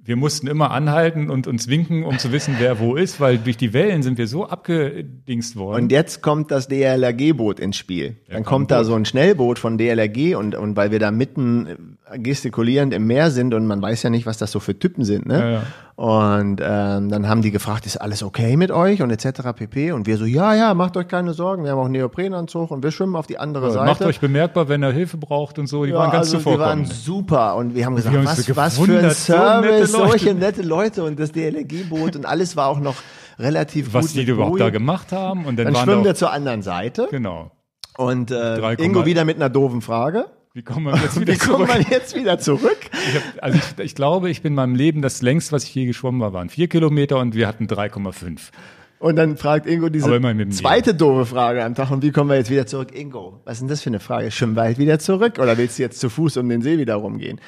wir 0.00 0.16
mussten 0.16 0.46
immer 0.46 0.70
anhalten 0.70 1.28
und 1.28 1.46
uns 1.46 1.68
winken, 1.68 2.02
um 2.04 2.18
zu 2.18 2.32
wissen, 2.32 2.54
wer 2.58 2.78
wo 2.80 2.94
ist, 2.96 3.20
weil 3.20 3.36
durch 3.36 3.56
die 3.58 3.72
Wellen 3.74 4.02
sind 4.02 4.16
wir 4.16 4.26
so 4.26 4.46
abgedingst 4.48 5.56
worden. 5.56 5.84
Und 5.84 5.92
jetzt 5.92 6.22
kommt 6.22 6.50
das 6.50 6.66
DLRG-Boot 6.68 7.60
ins 7.60 7.76
Spiel. 7.76 8.16
Dann 8.28 8.42
kommt 8.44 8.70
da 8.70 8.84
so 8.84 8.94
ein 8.94 9.04
Schnellboot 9.04 9.58
von 9.58 9.76
DLRG 9.76 10.34
und, 10.36 10.54
und 10.54 10.76
weil 10.76 10.92
wir 10.92 10.98
da 10.98 11.10
mitten 11.10 11.98
gestikulierend 12.16 12.94
im 12.94 13.06
Meer 13.06 13.30
sind 13.30 13.52
und 13.54 13.66
man 13.66 13.82
weiß 13.82 14.02
ja 14.04 14.10
nicht, 14.10 14.24
was 14.24 14.38
das 14.38 14.50
so 14.50 14.60
für 14.60 14.78
Typen 14.78 15.04
sind. 15.04 15.26
Ne? 15.26 15.38
Ja, 15.38 15.50
ja. 15.50 15.62
Und 15.98 16.60
ähm, 16.62 17.08
dann 17.08 17.28
haben 17.28 17.42
die 17.42 17.50
gefragt, 17.50 17.84
ist 17.84 17.96
alles 17.96 18.22
okay 18.22 18.56
mit 18.56 18.70
euch 18.70 19.02
und 19.02 19.10
etc. 19.10 19.40
pp. 19.56 19.90
Und 19.90 20.06
wir 20.06 20.16
so, 20.16 20.26
ja, 20.26 20.54
ja, 20.54 20.72
macht 20.72 20.96
euch 20.96 21.08
keine 21.08 21.32
Sorgen, 21.34 21.64
wir 21.64 21.72
haben 21.72 21.78
auch 21.80 21.88
Neoprenanzug 21.88 22.70
und 22.70 22.84
wir 22.84 22.92
schwimmen 22.92 23.16
auf 23.16 23.26
die 23.26 23.40
andere 23.40 23.72
Seite. 23.72 23.84
Macht 23.86 24.02
euch 24.02 24.20
bemerkbar, 24.20 24.68
wenn 24.68 24.80
er 24.84 24.92
Hilfe 24.92 25.16
braucht 25.16 25.58
und 25.58 25.66
so. 25.66 25.84
Die 25.84 25.90
Ja, 25.90 25.96
waren 25.98 26.12
ganz 26.12 26.32
also 26.32 26.38
Die 26.38 26.44
waren 26.56 26.84
zuvorkommend. 26.86 26.92
super 26.92 27.56
und 27.56 27.74
wir 27.74 27.84
haben 27.84 27.96
gesagt, 27.96 28.14
uns 28.14 28.26
was, 28.28 28.56
was 28.56 28.76
für 28.76 28.82
ein 28.82 28.86
gewundert, 28.86 29.16
so 29.16 29.32
nette 29.32 29.86
Service, 29.86 29.90
solche 29.90 30.34
nette 30.34 30.62
Leute 30.62 31.02
und 31.02 31.18
das 31.18 31.32
DLRG-Boot 31.32 32.14
und 32.14 32.26
alles 32.26 32.56
war 32.56 32.68
auch 32.68 32.78
noch 32.78 32.94
relativ 33.40 33.92
was 33.92 34.06
gut. 34.06 34.14
die 34.14 34.18
mit 34.20 34.28
überhaupt 34.28 34.60
da 34.60 34.70
gemacht 34.70 35.10
haben. 35.10 35.46
Und 35.46 35.56
dann, 35.58 35.66
Dann 35.72 35.74
schwimmen 35.82 36.04
da 36.04 36.10
wir 36.10 36.14
zur 36.14 36.30
anderen 36.30 36.62
Seite 36.62 37.08
Genau. 37.10 37.50
und 37.96 38.30
äh, 38.30 38.74
Ingo 38.74 39.04
wieder 39.04 39.24
mit 39.24 39.34
einer 39.34 39.50
doofen 39.50 39.80
Frage. 39.82 40.26
Wie 40.54 40.62
kommen 40.62 40.86
wir 40.86 40.96
jetzt 40.96 41.20
wieder 41.20 41.34
Wie 41.34 41.38
kommt 41.38 41.68
zurück? 41.68 41.68
man 41.68 41.86
jetzt 41.90 42.14
wieder 42.16 42.38
zurück? 42.38 42.78
Ich 42.92 43.14
hab, 43.14 43.22
also 43.42 43.58
ich, 43.58 43.84
ich 43.84 43.94
glaube, 43.94 44.30
ich 44.30 44.42
bin 44.42 44.52
in 44.52 44.56
meinem 44.56 44.74
Leben 44.74 45.02
das 45.02 45.22
längst, 45.22 45.52
was 45.52 45.64
ich 45.64 45.74
je 45.74 45.86
geschwommen 45.86 46.20
war, 46.20 46.32
waren 46.32 46.48
vier 46.48 46.68
Kilometer 46.68 47.18
und 47.18 47.34
wir 47.34 47.46
hatten 47.46 47.66
3,5. 47.66 48.50
Und 48.98 49.16
dann 49.16 49.36
fragt 49.36 49.66
Ingo 49.66 49.88
diese 49.88 50.20
zweite 50.50 50.94
doofe 50.94 51.26
Frage 51.26 51.64
am 51.64 51.74
Tag. 51.74 51.90
Und 51.92 52.02
wie 52.02 52.10
kommen 52.10 52.30
wir 52.30 52.36
jetzt 52.36 52.50
wieder 52.50 52.66
zurück? 52.66 52.92
Ingo, 52.92 53.40
was 53.44 53.54
ist 53.54 53.60
denn 53.60 53.68
das 53.68 53.82
für 53.82 53.90
eine 53.90 54.00
Frage? 54.00 54.30
Schwimmen 54.30 54.56
wir 54.56 54.62
halt 54.62 54.78
wieder 54.78 54.98
zurück? 54.98 55.38
Oder 55.38 55.56
willst 55.56 55.78
du 55.78 55.82
jetzt 55.84 56.00
zu 56.00 56.10
Fuß 56.10 56.36
um 56.38 56.48
den 56.48 56.62
See 56.62 56.78
wieder 56.78 56.96
rumgehen? 56.96 57.40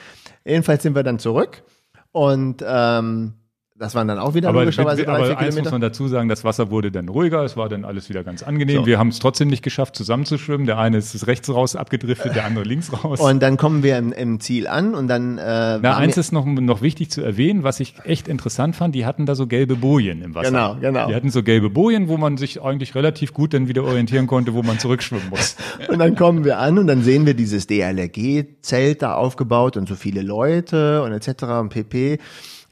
Jedenfalls 0.45 0.83
sind 0.85 0.95
wir 0.95 1.03
dann 1.03 1.19
zurück. 1.19 1.65
Und 2.13 2.65
ähm, 2.65 3.35
das 3.81 3.95
waren 3.95 4.07
dann 4.07 4.19
auch 4.19 4.35
wieder 4.35 4.51
Aber, 4.51 4.61
logischerweise 4.61 5.05
drei, 5.05 5.15
aber 5.15 5.25
vier 5.25 5.39
eins 5.39 5.47
muss 5.47 5.55
Kilometer. 5.55 5.71
man 5.71 5.81
dazu 5.81 6.07
sagen, 6.07 6.29
das 6.29 6.45
Wasser 6.45 6.71
wurde 6.71 6.93
dann 6.93 7.09
ruhiger, 7.09 7.43
es 7.45 7.57
war 7.57 7.71
dann 7.71 7.87
alles 7.87 8.11
wieder 8.11 8.23
ganz 8.23 8.43
angenehm. 8.43 8.81
So. 8.81 8.87
Wir 8.87 8.99
haben 8.99 9.09
es 9.09 9.21
trotzdem 9.21 9.49
nicht 9.49 9.63
geschafft, 9.63 9.97
zusammenzuschwimmen. 9.97 10.67
Der 10.67 10.77
eine 10.77 10.99
ist 10.99 11.27
rechts 11.27 11.49
raus 11.49 11.77
abgedriftet, 11.77 12.35
der 12.35 12.45
andere 12.45 12.65
links 12.65 12.93
raus. 12.93 13.19
Und 13.21 13.43
dann 13.43 13.57
kommen 13.57 13.83
wir 13.83 13.97
im, 13.97 14.13
im 14.13 14.39
Ziel 14.39 14.69
an 14.69 14.95
und 14.95 15.09
dann 15.09 15.39
äh, 15.39 15.79
Na, 15.81 15.97
eins 15.97 16.19
ist 16.19 16.31
noch, 16.31 16.45
noch 16.45 16.83
wichtig 16.83 17.11
zu 17.11 17.23
erwähnen, 17.23 17.63
was 17.63 17.81
ich 17.81 17.95
echt 18.05 18.29
interessant 18.29 18.77
fand, 18.77 18.95
die 18.95 19.07
hatten 19.07 19.25
da 19.25 19.35
so 19.35 19.47
gelbe 19.47 19.77
Bojen 19.77 20.21
im 20.21 20.35
Wasser. 20.35 20.51
Genau, 20.51 20.77
genau. 20.79 21.09
Die 21.09 21.15
hatten 21.15 21.31
so 21.31 21.43
gelbe 21.43 21.71
Bojen, 21.71 22.09
wo 22.09 22.19
man 22.19 22.37
sich 22.37 22.61
eigentlich 22.61 22.95
relativ 22.95 23.33
gut 23.33 23.55
dann 23.55 23.67
wieder 23.67 23.85
orientieren 23.85 24.27
konnte, 24.27 24.53
wo 24.53 24.63
man 24.63 24.79
zurückschwimmen 24.79 25.31
muss. 25.31 25.57
Und 25.89 26.01
dann 26.01 26.17
kommen 26.17 26.45
wir 26.45 26.59
an 26.59 26.79
und 26.79 26.87
dann 26.87 27.03
sehen 27.03 27.25
wir 27.25 27.33
dieses 27.33 27.67
DLRG-Zelt 27.67 29.01
da 29.01 29.15
aufgebaut 29.15 29.79
und 29.79 29.89
so 29.89 29.95
viele 29.95 30.21
Leute 30.21 31.03
und 31.03 31.13
etc. 31.13 31.45
und 31.61 31.71
pp. 31.71 32.19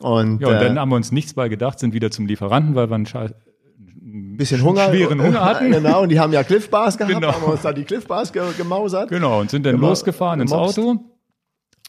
Und, 0.00 0.40
Ja, 0.40 0.48
und 0.48 0.54
äh, 0.54 0.60
dann 0.64 0.78
haben 0.78 0.88
wir 0.90 0.96
uns 0.96 1.12
nichts 1.12 1.34
bei 1.34 1.48
gedacht, 1.48 1.78
sind 1.78 1.92
wieder 1.94 2.10
zum 2.10 2.26
Lieferanten, 2.26 2.74
weil 2.74 2.88
wir 2.90 2.94
einen 2.94 3.06
Scha 3.06 3.26
bisschen 4.36 4.62
Hunger, 4.62 4.88
schweren 4.90 5.20
Hunger 5.20 5.44
hatten. 5.44 5.70
Genau, 5.72 6.02
und 6.02 6.08
die 6.10 6.18
haben 6.20 6.32
ja 6.32 6.42
Cliff 6.44 6.70
Bars 6.70 6.96
gehabt, 6.96 7.12
Genau. 7.14 7.32
haben 7.32 7.42
uns 7.44 7.62
da 7.62 7.72
die 7.72 7.84
Cliff 7.84 8.06
Bars 8.06 8.32
ge 8.32 8.42
gemausert. 8.56 9.08
Genau, 9.10 9.40
und 9.40 9.50
sind 9.50 9.66
dann 9.66 9.74
Immer 9.74 9.88
losgefahren 9.88 10.40
ins 10.40 10.50
gemobst. 10.50 10.78
Auto. 10.78 11.00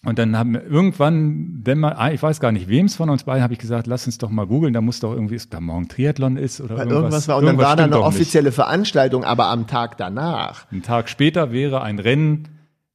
Und 0.05 0.17
dann 0.17 0.37
haben 0.37 0.53
wir 0.53 0.63
irgendwann, 0.65 1.59
wenn 1.65 1.77
man, 1.79 1.91
ah, 1.93 2.11
ich 2.11 2.23
weiß 2.23 2.39
gar 2.39 2.51
nicht, 2.53 2.69
wem 2.69 2.85
es 2.85 2.95
von 2.95 3.09
uns 3.09 3.25
beiden, 3.25 3.43
habe 3.43 3.51
ich 3.53 3.59
gesagt, 3.59 3.85
lass 3.85 4.05
uns 4.05 4.17
doch 4.17 4.29
mal 4.29 4.47
googeln, 4.47 4.73
da 4.73 4.79
muss 4.79 5.01
doch 5.01 5.13
irgendwie, 5.13 5.35
ist 5.35 5.53
da 5.53 5.59
morgen 5.59 5.89
Triathlon 5.89 6.37
ist 6.37 6.61
oder 6.61 6.77
Weil 6.77 6.87
irgendwas. 6.87 7.01
irgendwas 7.01 7.27
war. 7.27 7.37
Und 7.37 7.43
dann 7.43 7.49
irgendwas 7.55 7.67
war 7.69 7.75
da 7.75 7.83
eine 7.83 7.91
doch 7.91 7.99
nicht. 7.99 8.07
offizielle 8.15 8.51
Veranstaltung, 8.53 9.23
aber 9.25 9.47
am 9.47 9.67
Tag 9.67 9.97
danach. 9.97 10.65
Ein 10.71 10.83
Tag 10.83 11.09
später 11.09 11.51
wäre 11.51 11.81
ein 11.81 11.99
Rennen 11.99 12.47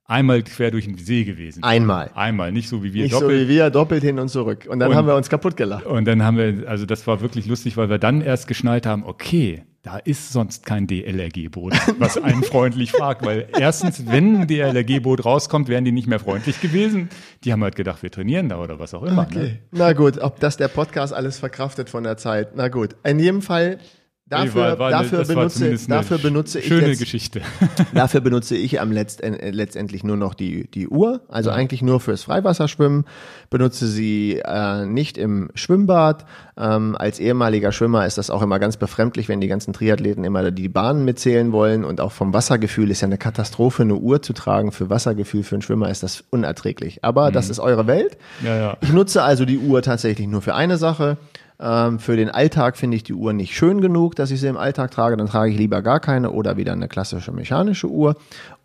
einmal 0.07 0.43
quer 0.43 0.71
durch 0.71 0.85
den 0.85 0.99
See 0.99 1.25
gewesen. 1.25 1.63
Einmal. 1.63 2.11
Einmal, 2.15 2.53
nicht 2.53 2.69
so 2.69 2.83
wie 2.83 2.93
wir 2.93 3.05
Nicht 3.05 3.13
so 3.15 3.21
doppelt. 3.21 3.49
wie 3.49 3.55
wir, 3.55 3.71
doppelt 3.71 4.03
hin 4.03 4.19
und 4.19 4.29
zurück. 4.29 4.67
Und 4.69 4.79
dann 4.81 4.91
Und- 4.91 4.97
haben 4.97 5.07
wir 5.07 5.15
uns 5.17 5.29
kaputt 5.29 5.57
gelacht. 5.57 5.87
und 5.87 6.05
dann 6.07 6.23
haben 6.23 6.37
wir, 6.37 6.69
also 6.69 6.87
das 6.87 7.07
war 7.07 7.21
wirklich 7.21 7.47
lustig, 7.47 7.77
weil 7.77 7.89
wir 7.91 7.99
dann 7.99 8.21
erst 8.21 8.47
geschnallt 8.49 8.87
haben, 8.87 9.05
okay, 9.05 9.63
da 9.83 9.99
ist 9.99 10.33
sonst 10.33 10.65
kein 10.65 10.87
DLRG-Boot, 10.87 11.75
was 11.99 12.17
einen 12.17 12.43
freundlich 12.43 12.93
fragt, 12.93 13.25
weil 13.25 13.49
erstens, 13.59 14.07
wenn 14.07 14.37
ein 14.43 14.47
DLRG-Boot 14.47 15.25
rauskommt, 15.27 15.69
wären 15.69 15.85
die 15.85 15.93
nicht 15.93 16.07
mehr 16.07 16.19
freundlich 16.21 16.61
gewesen. 16.63 17.11
Die 17.45 17.53
haben 17.53 17.63
halt 17.63 17.77
gedacht, 17.77 18.03
wir 18.03 18.11
trainieren 18.11 18.49
da 18.49 18.59
oder 18.63 18.79
was 18.79 18.95
auch 18.95 19.03
immer. 19.03 19.27
Ne? 19.35 19.59
Na 19.73 19.93
gut, 19.93 20.19
ob 20.19 20.41
das 20.41 20.57
der 20.57 20.69
Podcast 20.69 21.13
alles 21.13 21.39
verkraftet 21.39 21.91
von 21.91 22.03
der 22.03 22.17
Zeit. 22.17 22.57
Na 22.57 22.69
gut. 22.69 22.97
In 23.05 23.19
jedem 23.19 23.43
Fall, 23.43 23.79
dafür, 24.27 24.79
War- 24.79 24.89
eine- 24.89 24.97
dafür, 25.05 25.19
war 25.29 25.35
benutze, 25.37 25.65
eine 25.67 25.79
dafür 25.89 26.19
benutze 26.19 26.59
ich 26.59 26.67
Schöne 26.67 26.89
jetzt, 26.89 26.99
Geschichte. 26.99 27.43
Dafür 27.95 28.21
benutze 28.21 28.57
ich 28.57 28.81
am 28.81 28.91
letzt, 28.91 29.23
äh, 29.23 29.51
letztendlich 29.51 30.03
nur 30.05 30.17
noch 30.17 30.35
die, 30.35 30.69
die 30.71 30.89
Uhr, 30.89 31.21
also 31.29 31.51
eigentlich 31.51 31.83
nur 31.83 32.01
fürs 32.01 32.25
Freiwasserschwimmen. 32.25 33.05
Benutze 33.51 33.87
sie 33.87 34.41
äh, 34.45 34.87
nicht 34.87 35.19
im 35.19 35.51
Schwimmbad. 35.55 36.25
Ähm, 36.57 36.97
als 36.99 37.19
ehemaliger 37.21 37.71
Schwimmer 37.73 38.07
ist 38.07 38.17
das 38.19 38.31
auch 38.31 38.43
immer 38.43 38.59
ganz 38.59 38.77
befremdlich, 38.77 39.29
wenn 39.29 39.41
die 39.41 39.49
ganzen 39.49 39.73
Triathleten 39.73 40.25
immer 40.25 40.51
die 40.51 40.69
Bahnen 40.69 41.05
mitzählen 41.05 41.53
wollen. 41.53 41.85
Und 41.85 42.01
auch 42.01 42.13
vom 42.13 42.33
Wassergefühl 42.33 42.91
ist 42.91 43.01
ja 43.03 43.07
eine 43.07 43.19
Katastrophe, 43.19 43.83
eine 43.83 43.95
Uhr 43.97 44.23
zu 44.23 44.33
tragen. 44.33 44.73
Für 44.73 44.91
Wassergefühl 44.91 45.43
für 45.43 45.57
einen 45.57 45.63
Schwimmer 45.63 45.91
ist 45.91 46.03
das 46.03 46.25
unerträglich. 46.31 47.05
Aber 47.05 47.31
das 47.31 47.51
ist 47.51 47.61
eure 47.61 47.87
Welt. 47.87 48.17
Ja, 48.43 48.57
ja. 48.57 48.77
Ich 48.81 48.93
nutze 48.93 49.23
also 49.23 49.45
die 49.45 49.59
Uhr 49.59 49.83
tatsächlich 49.83 50.27
nur 50.27 50.43
für 50.43 50.55
eine 50.55 50.79
Sache. 50.79 51.19
Ähm, 51.65 51.99
für 51.99 52.15
den 52.15 52.29
Alltag 52.29 52.77
finde 52.77 52.99
ich 52.99 53.05
die 53.05 53.15
Uhr 53.15 53.33
nicht 53.33 53.57
schön 53.57 53.81
genug, 53.81 54.15
dass 54.17 54.31
ich 54.31 54.39
sie 54.39 54.49
im 54.49 54.59
Alltag 54.59 54.91
trage. 54.91 55.17
Dann 55.17 55.29
trage 55.29 55.51
ich 55.51 55.57
lieber 55.57 55.81
gar 55.81 55.99
keine 55.99 56.31
oder 56.31 56.59
wieder 56.59 56.73
eine 56.73 56.89
klassische 56.89 57.33
mechanische 57.33 57.89
Uhr. 57.89 58.17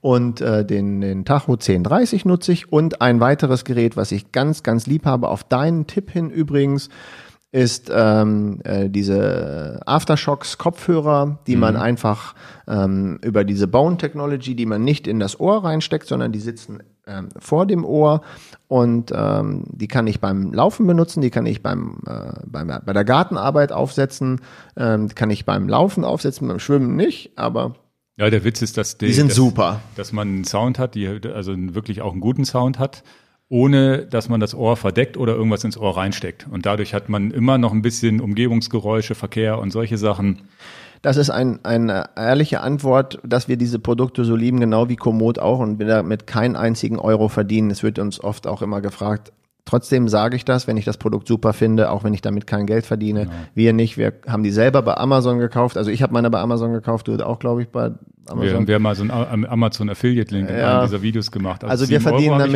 Und 0.02 0.42
äh, 0.42 0.66
den, 0.66 1.00
den 1.00 1.24
Tacho 1.24 1.54
1030 1.54 2.26
nutze 2.26 2.52
ich. 2.52 2.74
Und 2.74 3.02
ein 3.02 3.22
weiteres 3.22 3.64
Gerät, 3.64 3.96
was 3.96 4.12
ich 4.12 4.34
ganz, 4.34 4.64
ganz 4.64 4.86
lieb 4.86 5.06
habe, 5.06 5.30
auf 5.30 5.46
deinen 5.46 5.88
Tipp 5.88 6.12
hin 6.12 6.30
übrigens, 6.30 6.90
ist 7.52 7.90
ähm, 7.92 8.60
äh, 8.64 8.90
diese 8.90 9.80
Aftershocks 9.86 10.58
Kopfhörer, 10.58 11.40
die 11.48 11.56
man 11.56 11.78
einfach 11.78 12.36
ähm, 12.68 13.18
über 13.24 13.44
diese 13.44 13.68
Bone 13.68 13.98
Technology, 13.98 14.56
die 14.56 14.68
man 14.68 14.84
nicht 14.84 15.08
in 15.08 15.20
das 15.20 15.40
Ohr 15.40 15.64
reinsteckt, 15.64 16.06
sondern 16.06 16.32
die 16.32 16.40
sitzen 16.40 16.84
ähm, 17.10 17.30
vor 17.38 17.66
dem 17.66 17.84
Ohr 17.84 18.22
und 18.68 19.12
ähm, 19.14 19.66
die 19.70 19.88
kann 19.88 20.08
ich 20.08 20.20
beim 20.20 20.54
Laufen 20.54 20.86
benutzen, 20.88 21.22
die 21.22 21.30
kann 21.30 21.46
ich 21.46 21.64
beim, 21.64 21.98
äh, 22.06 22.40
beim 22.46 22.68
bei 22.86 22.94
der 22.94 23.04
Gartenarbeit 23.04 23.72
aufsetzen, 23.72 24.42
ähm, 24.78 25.08
die 25.08 25.16
kann 25.16 25.32
ich 25.32 25.46
beim 25.46 25.68
Laufen 25.68 26.04
aufsetzen, 26.04 26.48
beim 26.48 26.60
Schwimmen 26.60 26.96
nicht, 26.96 27.32
aber 27.38 27.76
Ja, 28.18 28.30
der 28.30 28.44
Witz 28.44 28.62
ist, 28.62 28.78
dass 28.78 28.98
die 28.98 29.12
sind 29.14 29.30
dass, 29.30 29.36
super. 29.36 29.82
dass 29.96 30.12
man 30.14 30.28
einen 30.28 30.44
Sound 30.46 30.78
hat, 30.78 30.96
die 30.96 31.08
also 31.08 31.54
wirklich 31.58 32.02
auch 32.02 32.12
einen 32.12 32.22
guten 32.22 32.46
Sound 32.46 32.80
hat, 32.80 33.04
ohne 33.50 34.06
dass 34.06 34.30
man 34.30 34.40
das 34.40 34.54
Ohr 34.54 34.78
verdeckt 34.78 35.18
oder 35.18 35.34
irgendwas 35.36 35.64
ins 35.64 35.78
Ohr 35.78 35.98
reinsteckt. 35.98 36.48
Und 36.50 36.68
dadurch 36.68 36.94
hat 36.94 37.10
man 37.10 37.32
immer 37.32 37.58
noch 37.58 37.74
ein 37.74 37.82
bisschen 37.82 38.22
Umgebungsgeräusche, 38.22 39.16
Verkehr 39.16 39.58
und 39.58 39.72
solche 39.72 39.98
Sachen. 39.98 40.44
Das 41.02 41.18
ist 41.18 41.30
ein, 41.30 41.64
eine 41.64 42.10
ehrliche 42.18 42.62
Antwort, 42.62 43.20
dass 43.24 43.48
wir 43.48 43.56
diese 43.56 43.80
Produkte 43.80 44.26
so 44.26 44.36
lieben, 44.36 44.60
genau 44.60 44.90
wie 44.90 44.98
Komoot 44.98 45.40
auch 45.40 45.60
und 45.60 45.80
wir 45.80 45.88
damit 45.88 46.28
keinen 46.28 46.56
einzigen 46.56 47.00
Euro 47.00 47.30
verdienen. 47.30 47.72
Es 47.72 47.84
wird 47.84 48.00
uns 48.00 48.22
oft 48.22 48.48
auch 48.48 48.62
immer 48.62 48.82
gefragt. 48.82 49.32
Trotzdem 49.70 50.08
sage 50.08 50.36
ich 50.36 50.46
das, 50.46 50.66
wenn 50.66 50.78
ich 50.78 50.86
das 50.86 50.98
Produkt 50.98 51.28
super 51.28 51.54
finde, 51.54 51.92
auch 51.92 52.04
wenn 52.04 52.16
ich 52.16 52.22
damit 52.22 52.48
kein 52.48 52.66
Geld 52.66 52.88
verdiene. 52.88 53.30
Wir 53.54 53.72
nicht, 53.72 54.00
wir 54.00 54.14
haben 54.28 54.42
die 54.42 54.50
selber 54.50 54.82
bei 54.82 54.98
Amazon 54.98 55.38
gekauft. 55.38 55.78
Also 55.78 55.92
ich 55.92 56.02
habe 56.02 56.12
meine 56.12 56.32
bei 56.32 56.40
Amazon 56.40 56.74
gekauft, 56.74 57.08
du 57.08 57.16
auch, 57.24 57.38
glaube 57.38 57.62
ich, 57.62 57.68
bei 57.70 57.90
Wir, 57.92 58.32
Amazon. 58.32 58.68
wir 58.68 58.76
haben 58.76 58.82
mal 58.82 58.96
so 58.96 59.04
einen 59.04 59.12
Am- 59.12 59.46
Amazon 59.46 59.88
Affiliate-Link 59.92 60.50
in 60.50 60.58
Ja. 60.58 60.80
einem 60.80 60.88
dieser 60.90 61.04
Videos 61.04 61.30
gemacht. 61.32 61.64
Also 61.64 61.88
wir 61.88 62.00
7 62.00 62.12
Euro 62.12 62.18
verdienen 62.18 62.42
ich 62.48 62.52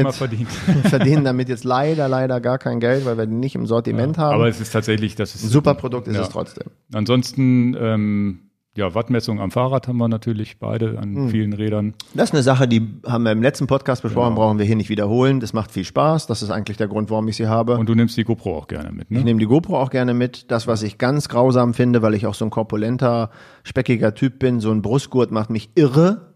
damit-. 0.68 0.84
Wir 0.84 0.90
verdienen 0.90 1.23
damit 1.23 1.49
jetzt 1.49 1.64
leider, 1.76 2.07
leider 2.10 2.41
gar 2.41 2.57
kein 2.57 2.80
Geld, 2.80 3.06
weil 3.06 3.15
wir 3.15 3.27
die 3.27 3.35
nicht 3.35 3.53
im 3.53 3.68
Sortiment 3.68 4.18
haben. 4.18 4.34
Aber 4.34 4.48
es 4.48 4.60
ist 4.60 4.72
tatsächlich, 4.72 5.15
das 5.15 5.35
ist 5.35 5.44
Ein 5.44 5.49
super 5.49 5.76
Produkt 5.76 6.07
ist 6.07 6.15
Ja. 6.15 6.23
es 6.23 6.30
trotzdem. 6.30 6.65
Ansonsten, 6.94 7.76
ähm, 7.80 8.40
ja, 8.75 8.95
Wattmessung 8.95 9.39
am 9.39 9.51
Fahrrad 9.51 9.87
haben 9.87 9.97
wir 9.97 10.07
natürlich 10.07 10.57
beide 10.57 10.97
an 10.99 11.15
Hm. 11.15 11.29
vielen 11.29 11.53
Rädern. 11.53 11.93
Das 12.15 12.29
ist 12.29 12.33
eine 12.33 12.41
Sache, 12.43 12.67
die 12.67 12.81
haben 13.05 13.23
wir 13.23 13.31
im 13.31 13.41
letzten 13.43 13.67
Podcast 13.67 14.01
besprochen, 14.01 14.29
Genau. 14.33 14.41
brauchen 14.47 14.57
wir 14.57 14.65
hier 14.65 14.75
nicht 14.75 14.89
wiederholen. 14.89 15.39
Das 15.39 15.53
macht 15.53 15.71
viel 15.71 15.83
Spaß. 15.85 16.25
Das 16.27 16.41
ist 16.41 16.49
eigentlich 16.49 16.77
der 16.77 16.87
Grund, 16.87 17.11
warum 17.11 17.27
ich 17.27 17.35
sie 17.35 17.47
habe. 17.47 17.77
Und 17.77 17.87
du 17.87 17.93
nimmst 17.95 18.17
die 18.17 18.23
GoPro 18.23 18.57
auch 18.57 18.67
gerne 18.67 18.91
mit, 18.91 19.05
Ich 19.11 19.17
ne? 19.17 19.23
nehme 19.23 19.39
die 19.39 19.45
GoPro 19.45 19.77
auch 19.79 19.91
gerne 19.91 20.13
mit. 20.15 20.49
Das, 20.51 20.65
was 20.65 20.81
ich 20.81 20.97
ganz 20.97 21.29
grausam 21.29 21.73
finde, 21.75 22.01
weil 22.01 22.15
ich 22.15 22.25
auch 22.25 22.33
so 22.33 22.45
ein 22.45 22.49
korpulenter, 22.51 23.29
speckiger 23.63 24.15
Typ 24.15 24.39
bin, 24.39 24.59
so 24.59 24.71
ein 24.71 24.81
Brustgurt 24.81 25.31
macht 25.31 25.49
mich 25.51 25.69
irre. 25.75 26.32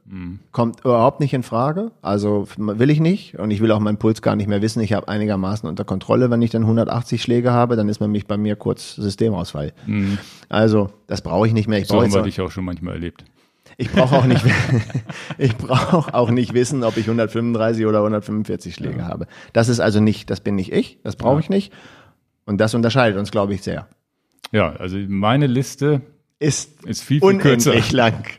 Kommt 0.54 0.80
überhaupt 0.86 1.20
nicht 1.20 1.34
in 1.34 1.44
Frage. 1.44 1.92
Also 2.02 2.48
will 2.58 2.90
ich 2.90 3.00
nicht. 3.02 3.38
Und 3.38 3.52
ich 3.52 3.60
will 3.62 3.72
auch 3.72 3.80
meinen 3.80 3.98
Puls 3.98 4.22
gar 4.22 4.36
nicht 4.38 4.48
mehr 4.48 4.62
wissen. 4.62 4.82
Ich 4.82 4.94
habe 4.94 5.08
einigermaßen 5.10 5.68
unter 5.68 5.84
Kontrolle. 5.84 6.32
Wenn 6.32 6.42
ich 6.42 6.50
dann 6.52 6.62
180 6.62 7.22
Schläge 7.22 7.52
habe, 7.52 7.76
dann 7.76 7.90
ist 7.90 8.00
nämlich 8.00 8.26
bei 8.26 8.38
mir 8.38 8.56
kurz 8.56 8.96
Systemausfall. 8.96 9.74
Also, 10.48 10.92
das 11.08 11.22
brauche 11.22 11.48
ich 11.48 11.54
nicht 11.54 11.68
mehr. 11.68 11.80
Ich 11.80 11.88
So 11.88 12.02
haben 12.02 12.14
wir 12.14 12.22
dich 12.22 12.40
auch 12.40 12.52
schon 12.52 12.64
manchmal 12.64 12.94
erlebt. 12.94 13.26
ich 13.76 13.92
brauche 13.92 14.16
auch 14.16 14.26
nicht, 14.26 14.44
ich 15.38 15.56
brauche 15.58 16.14
auch 16.14 16.32
nicht 16.32 16.54
wissen, 16.54 16.84
ob 16.86 16.96
ich 16.96 17.06
135 17.06 17.86
oder 17.86 18.00
145 18.00 18.76
Schläge 18.76 19.06
habe. 19.06 19.28
Das 19.52 19.68
ist 19.68 19.80
also 19.82 20.00
nicht, 20.00 20.30
das 20.30 20.40
bin 20.40 20.56
nicht 20.56 20.72
ich, 20.72 21.00
das 21.04 21.16
brauche 21.18 21.42
ich 21.42 21.50
nicht. 21.50 21.74
Und 22.46 22.60
das 22.62 22.74
unterscheidet 22.74 23.20
uns, 23.20 23.30
glaube 23.30 23.54
ich, 23.54 23.62
sehr. 23.62 23.88
Ja, 24.54 24.72
also 24.78 24.98
meine 25.10 25.48
Liste 25.48 26.02
Ist 26.40 26.86
ist 26.86 27.04
viel, 27.04 27.20
viel 27.20 27.38
kürzer. 27.40 27.72
unendlich 27.72 27.92
lang. 27.92 28.24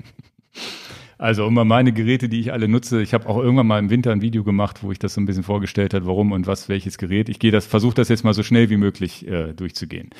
Also 1.18 1.48
immer 1.48 1.64
meine 1.64 1.92
Geräte, 1.92 2.28
die 2.28 2.38
ich 2.38 2.52
alle 2.52 2.68
nutze. 2.68 3.02
Ich 3.02 3.12
habe 3.12 3.28
auch 3.28 3.38
irgendwann 3.38 3.66
mal 3.66 3.80
im 3.80 3.90
Winter 3.90 4.12
ein 4.12 4.22
Video 4.22 4.44
gemacht, 4.44 4.84
wo 4.84 4.92
ich 4.92 5.00
das 5.00 5.14
so 5.14 5.20
ein 5.20 5.26
bisschen 5.26 5.42
vorgestellt 5.42 5.92
habe, 5.92 6.06
warum 6.06 6.30
und 6.30 6.46
was 6.46 6.68
welches 6.68 6.96
Gerät. 6.96 7.28
Ich 7.28 7.40
gehe 7.40 7.50
das, 7.50 7.66
versuche 7.66 7.96
das 7.96 8.08
jetzt 8.08 8.22
mal 8.22 8.34
so 8.34 8.44
schnell 8.44 8.70
wie 8.70 8.76
möglich 8.76 9.26
äh, 9.26 9.52
durchzugehen. 9.52 10.10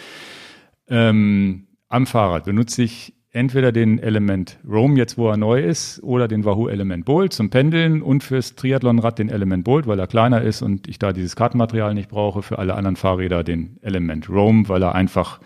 Ähm, 0.88 1.68
am 1.88 2.06
Fahrrad 2.06 2.44
benutze 2.44 2.82
ich 2.82 3.14
entweder 3.30 3.70
den 3.70 4.00
Element 4.00 4.58
Roam, 4.68 4.96
jetzt 4.96 5.16
wo 5.16 5.28
er 5.28 5.36
neu 5.36 5.62
ist, 5.62 6.02
oder 6.02 6.26
den 6.26 6.44
Wahoo 6.44 6.66
Element 6.66 7.04
Bolt 7.04 7.32
zum 7.32 7.50
Pendeln 7.50 8.02
und 8.02 8.24
fürs 8.24 8.56
Triathlonrad 8.56 9.20
den 9.20 9.28
Element 9.28 9.62
Bolt, 9.62 9.86
weil 9.86 10.00
er 10.00 10.08
kleiner 10.08 10.42
ist 10.42 10.62
und 10.62 10.88
ich 10.88 10.98
da 10.98 11.12
dieses 11.12 11.36
Kartenmaterial 11.36 11.94
nicht 11.94 12.08
brauche. 12.08 12.42
Für 12.42 12.58
alle 12.58 12.74
anderen 12.74 12.96
Fahrräder 12.96 13.44
den 13.44 13.78
Element 13.82 14.28
Roam, 14.28 14.68
weil 14.68 14.82
er 14.82 14.96
einfach 14.96 15.38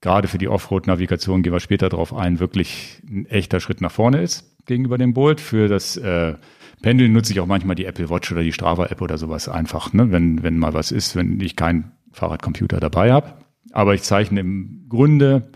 gerade 0.00 0.28
für 0.28 0.38
die 0.38 0.48
Offroad-Navigation, 0.48 1.42
gehen 1.42 1.52
wir 1.52 1.58
später 1.58 1.88
drauf 1.88 2.14
ein, 2.14 2.38
wirklich 2.38 3.02
ein 3.10 3.26
echter 3.26 3.58
Schritt 3.58 3.80
nach 3.80 3.90
vorne 3.90 4.22
ist 4.22 4.54
gegenüber 4.68 4.98
dem 4.98 5.12
Bolt. 5.12 5.40
Für 5.40 5.66
das 5.66 5.96
äh, 5.96 6.34
Pendeln 6.80 7.12
nutze 7.12 7.32
ich 7.32 7.40
auch 7.40 7.46
manchmal 7.46 7.74
die 7.74 7.86
Apple 7.86 8.08
Watch 8.08 8.30
oder 8.30 8.42
die 8.42 8.52
Strava-App 8.52 9.02
oder 9.02 9.18
sowas 9.18 9.48
einfach, 9.48 9.92
ne? 9.92 10.12
wenn, 10.12 10.44
wenn 10.44 10.56
mal 10.56 10.74
was 10.74 10.92
ist, 10.92 11.16
wenn 11.16 11.40
ich 11.40 11.56
keinen 11.56 11.92
Fahrradcomputer 12.12 12.78
dabei 12.78 13.12
habe. 13.12 13.34
Aber 13.72 13.94
ich 13.94 14.02
zeichne 14.02 14.40
im 14.40 14.86
Grunde 14.88 15.50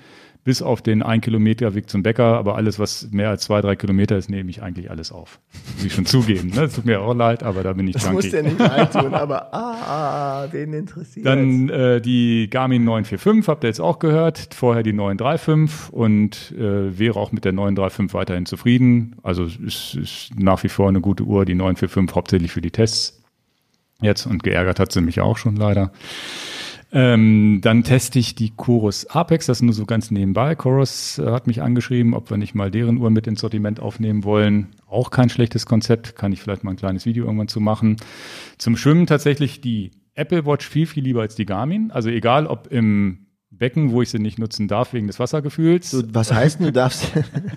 bis 0.45 0.61
auf 0.61 0.83
den 0.83 1.03
ein 1.03 1.21
Kilometer 1.21 1.75
Weg 1.75 1.89
zum 1.89 2.03
Bäcker, 2.03 2.37
aber 2.37 2.57
alles, 2.57 2.79
was 2.79 3.09
mehr 3.13 3.31
als 3.31 3.45
zwei, 3.45 3.61
drei 3.61 3.77
Kilometer 3.77 4.17
ist, 4.17 4.29
nehme 4.29 4.51
ich 4.51 4.63
eigentlich 4.63 4.91
alles 4.91 5.13
auf. 5.13 5.39
Muss 5.77 5.85
ich 5.85 5.95
schon 5.95 6.07
zugeben. 6.07 6.49
Ne? 6.49 6.63
Das 6.63 6.75
tut 6.75 6.85
mir 6.85 7.01
auch 7.01 7.15
leid, 7.15 7.43
aber 7.43 7.63
da 7.63 7.73
bin 7.73 7.87
ich 7.87 7.95
Das 7.95 8.05
junkie. 8.05 8.17
muss 8.17 8.31
dir 8.31 8.43
nicht 8.43 8.59
leid 8.59 8.93
tun, 8.93 9.15
aber 9.15 9.55
ah, 9.55 10.49
wen 10.51 10.73
interessiert 10.73 11.27
Dann 11.27 11.69
äh, 11.69 12.01
die 12.01 12.49
Garmin 12.51 12.85
945 12.85 13.49
habt 13.49 13.65
ihr 13.65 13.69
jetzt 13.69 13.81
auch 13.81 14.01
gehört, 14.01 14.49
vorher 14.55 14.83
die 14.83 14.93
935 14.93 15.93
und 15.93 16.53
äh, 16.59 16.99
wäre 16.99 17.19
auch 17.19 17.31
mit 17.31 17.45
der 17.45 17.53
935 17.53 18.15
weiterhin 18.15 18.47
zufrieden. 18.47 19.17
Also 19.23 19.45
es 19.45 19.95
ist 19.95 20.31
nach 20.37 20.63
wie 20.65 20.69
vor 20.69 20.89
eine 20.89 21.01
gute 21.01 21.23
Uhr, 21.23 21.45
die 21.45 21.55
945 21.55 22.17
hauptsächlich 22.17 22.51
für 22.51 22.61
die 22.61 22.71
Tests 22.71 23.23
jetzt 24.01 24.27
und 24.27 24.43
geärgert 24.43 24.81
hat 24.81 24.91
sie 24.91 25.01
mich 25.01 25.21
auch 25.21 25.39
schon 25.39 25.55
leider. 25.55 25.93
Ähm, 26.95 27.61
dann 27.63 27.85
teste 27.85 28.19
ich 28.19 28.35
die 28.35 28.51
Chorus 28.51 29.07
Apex, 29.07 29.47
das 29.47 29.63
nur 29.63 29.73
so 29.73 29.87
ganz 29.87 30.11
nebenbei. 30.11 30.55
Chorus 30.55 31.19
äh, 31.19 31.31
hat 31.31 31.47
mich 31.47 31.63
angeschrieben, 31.63 32.13
ob 32.13 32.29
wir 32.29 32.37
nicht 32.37 32.55
mal 32.55 32.71
deren 32.71 32.99
Uhr 32.99 33.11
mit 33.11 33.27
ins 33.27 33.41
Sortiment 33.41 33.81
aufnehmen 33.81 34.25
wollen. 34.25 34.69
Auch 34.87 35.11
kein 35.11 35.31
schlechtes 35.31 35.65
Konzept, 35.65 36.17
kann 36.17 36.33
ich 36.33 36.43
vielleicht 36.43 36.65
mal 36.65 36.73
ein 36.73 36.77
kleines 36.77 37.07
Video 37.07 37.25
irgendwann 37.25 37.49
zu 37.49 37.61
machen. 37.61 37.97
Zum 38.59 38.77
Schwimmen 38.77 39.07
tatsächlich 39.07 39.63
die 39.63 39.93
Apple 40.15 40.45
Watch 40.45 40.69
viel, 40.69 40.87
viel 40.87 41.03
lieber 41.03 41.23
als 41.23 41.35
die 41.35 41.47
Garmin. 41.47 41.91
Also 41.91 42.11
egal, 42.11 42.47
ob 42.47 42.67
im 42.71 43.22
Becken, 43.59 43.93
wo 43.93 44.01
ich 44.01 44.09
sie 44.09 44.19
nicht 44.19 44.39
nutzen 44.39 44.67
darf 44.67 44.93
wegen 44.95 45.07
des 45.07 45.21
Wassergefühls. 45.21 45.91
Du, 45.91 46.03
was 46.13 46.33
heißt 46.33 46.59
denn, 46.59 46.67
du 46.67 46.73
darfst? 46.73 47.13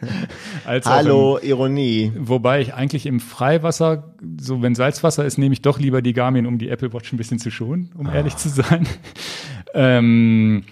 Hallo, 0.65 1.39
Ironie. 1.41 2.11
Im, 2.13 2.27
wobei 2.27 2.61
ich 2.61 2.73
eigentlich 2.73 3.05
im 3.05 3.19
Freiwasser, 3.19 4.13
so 4.39 4.61
wenn 4.61 4.75
Salzwasser 4.75 5.25
ist, 5.25 5.37
nehme 5.37 5.53
ich 5.53 5.61
doch 5.61 5.79
lieber 5.79 6.01
die 6.01 6.13
Garmin, 6.13 6.45
um 6.45 6.57
die 6.57 6.69
Apple 6.69 6.93
Watch 6.93 7.13
ein 7.13 7.17
bisschen 7.17 7.39
zu 7.39 7.49
schonen, 7.49 7.91
um 7.97 8.07
ehrlich 8.07 8.35
zu 8.35 8.49
sein. 8.49 8.87
ähm, 9.73 10.63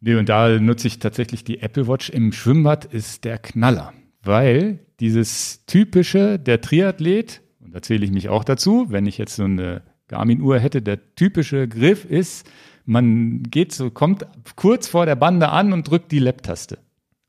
nee, 0.00 0.16
und 0.16 0.28
da 0.28 0.58
nutze 0.58 0.88
ich 0.88 0.98
tatsächlich 0.98 1.44
die 1.44 1.60
Apple 1.60 1.86
Watch. 1.86 2.10
Im 2.10 2.32
Schwimmbad 2.32 2.84
ist 2.84 3.24
der 3.24 3.38
Knaller, 3.38 3.92
weil 4.22 4.80
dieses 4.98 5.64
typische, 5.66 6.38
der 6.38 6.60
Triathlet, 6.60 7.42
und 7.60 7.74
da 7.74 7.80
zähle 7.80 8.04
ich 8.04 8.10
mich 8.10 8.28
auch 8.28 8.42
dazu, 8.42 8.86
wenn 8.88 9.06
ich 9.06 9.18
jetzt 9.18 9.36
so 9.36 9.44
eine 9.44 9.82
Garmin-Uhr 10.08 10.58
hätte, 10.58 10.82
der 10.82 11.14
typische 11.14 11.68
Griff 11.68 12.04
ist, 12.04 12.46
man 12.84 13.42
geht 13.44 13.72
so, 13.72 13.90
kommt 13.90 14.26
kurz 14.56 14.88
vor 14.88 15.06
der 15.06 15.16
Bande 15.16 15.48
an 15.48 15.72
und 15.72 15.88
drückt 15.88 16.12
die 16.12 16.18
Lab-Taste, 16.18 16.78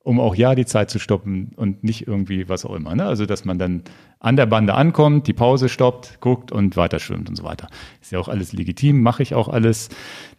um 0.04 0.20
auch 0.20 0.36
ja 0.36 0.56
die 0.56 0.66
Zeit 0.66 0.90
zu 0.90 1.00
stoppen 1.00 1.52
und 1.56 1.84
nicht 1.84 2.08
irgendwie 2.08 2.50
was 2.50 2.66
auch 2.66 2.76
immer. 2.76 2.96
Ne? 2.96 3.06
Also, 3.06 3.26
dass 3.26 3.46
man 3.46 3.58
dann 3.58 3.84
an 4.20 4.36
der 4.36 4.46
Bande 4.46 4.74
ankommt, 4.74 5.28
die 5.28 5.34
Pause 5.34 5.70
stoppt, 5.70 6.20
guckt 6.20 6.52
und 6.52 6.76
weiter 6.78 7.00
schwimmt 7.00 7.30
und 7.30 7.36
so 7.36 7.44
weiter. 7.44 7.70
Ist 8.02 8.12
ja 8.12 8.20
auch 8.20 8.28
alles 8.28 8.54
legitim, 8.54 9.02
mache 9.02 9.24
ich 9.24 9.34
auch 9.36 9.48
alles. 9.48 9.90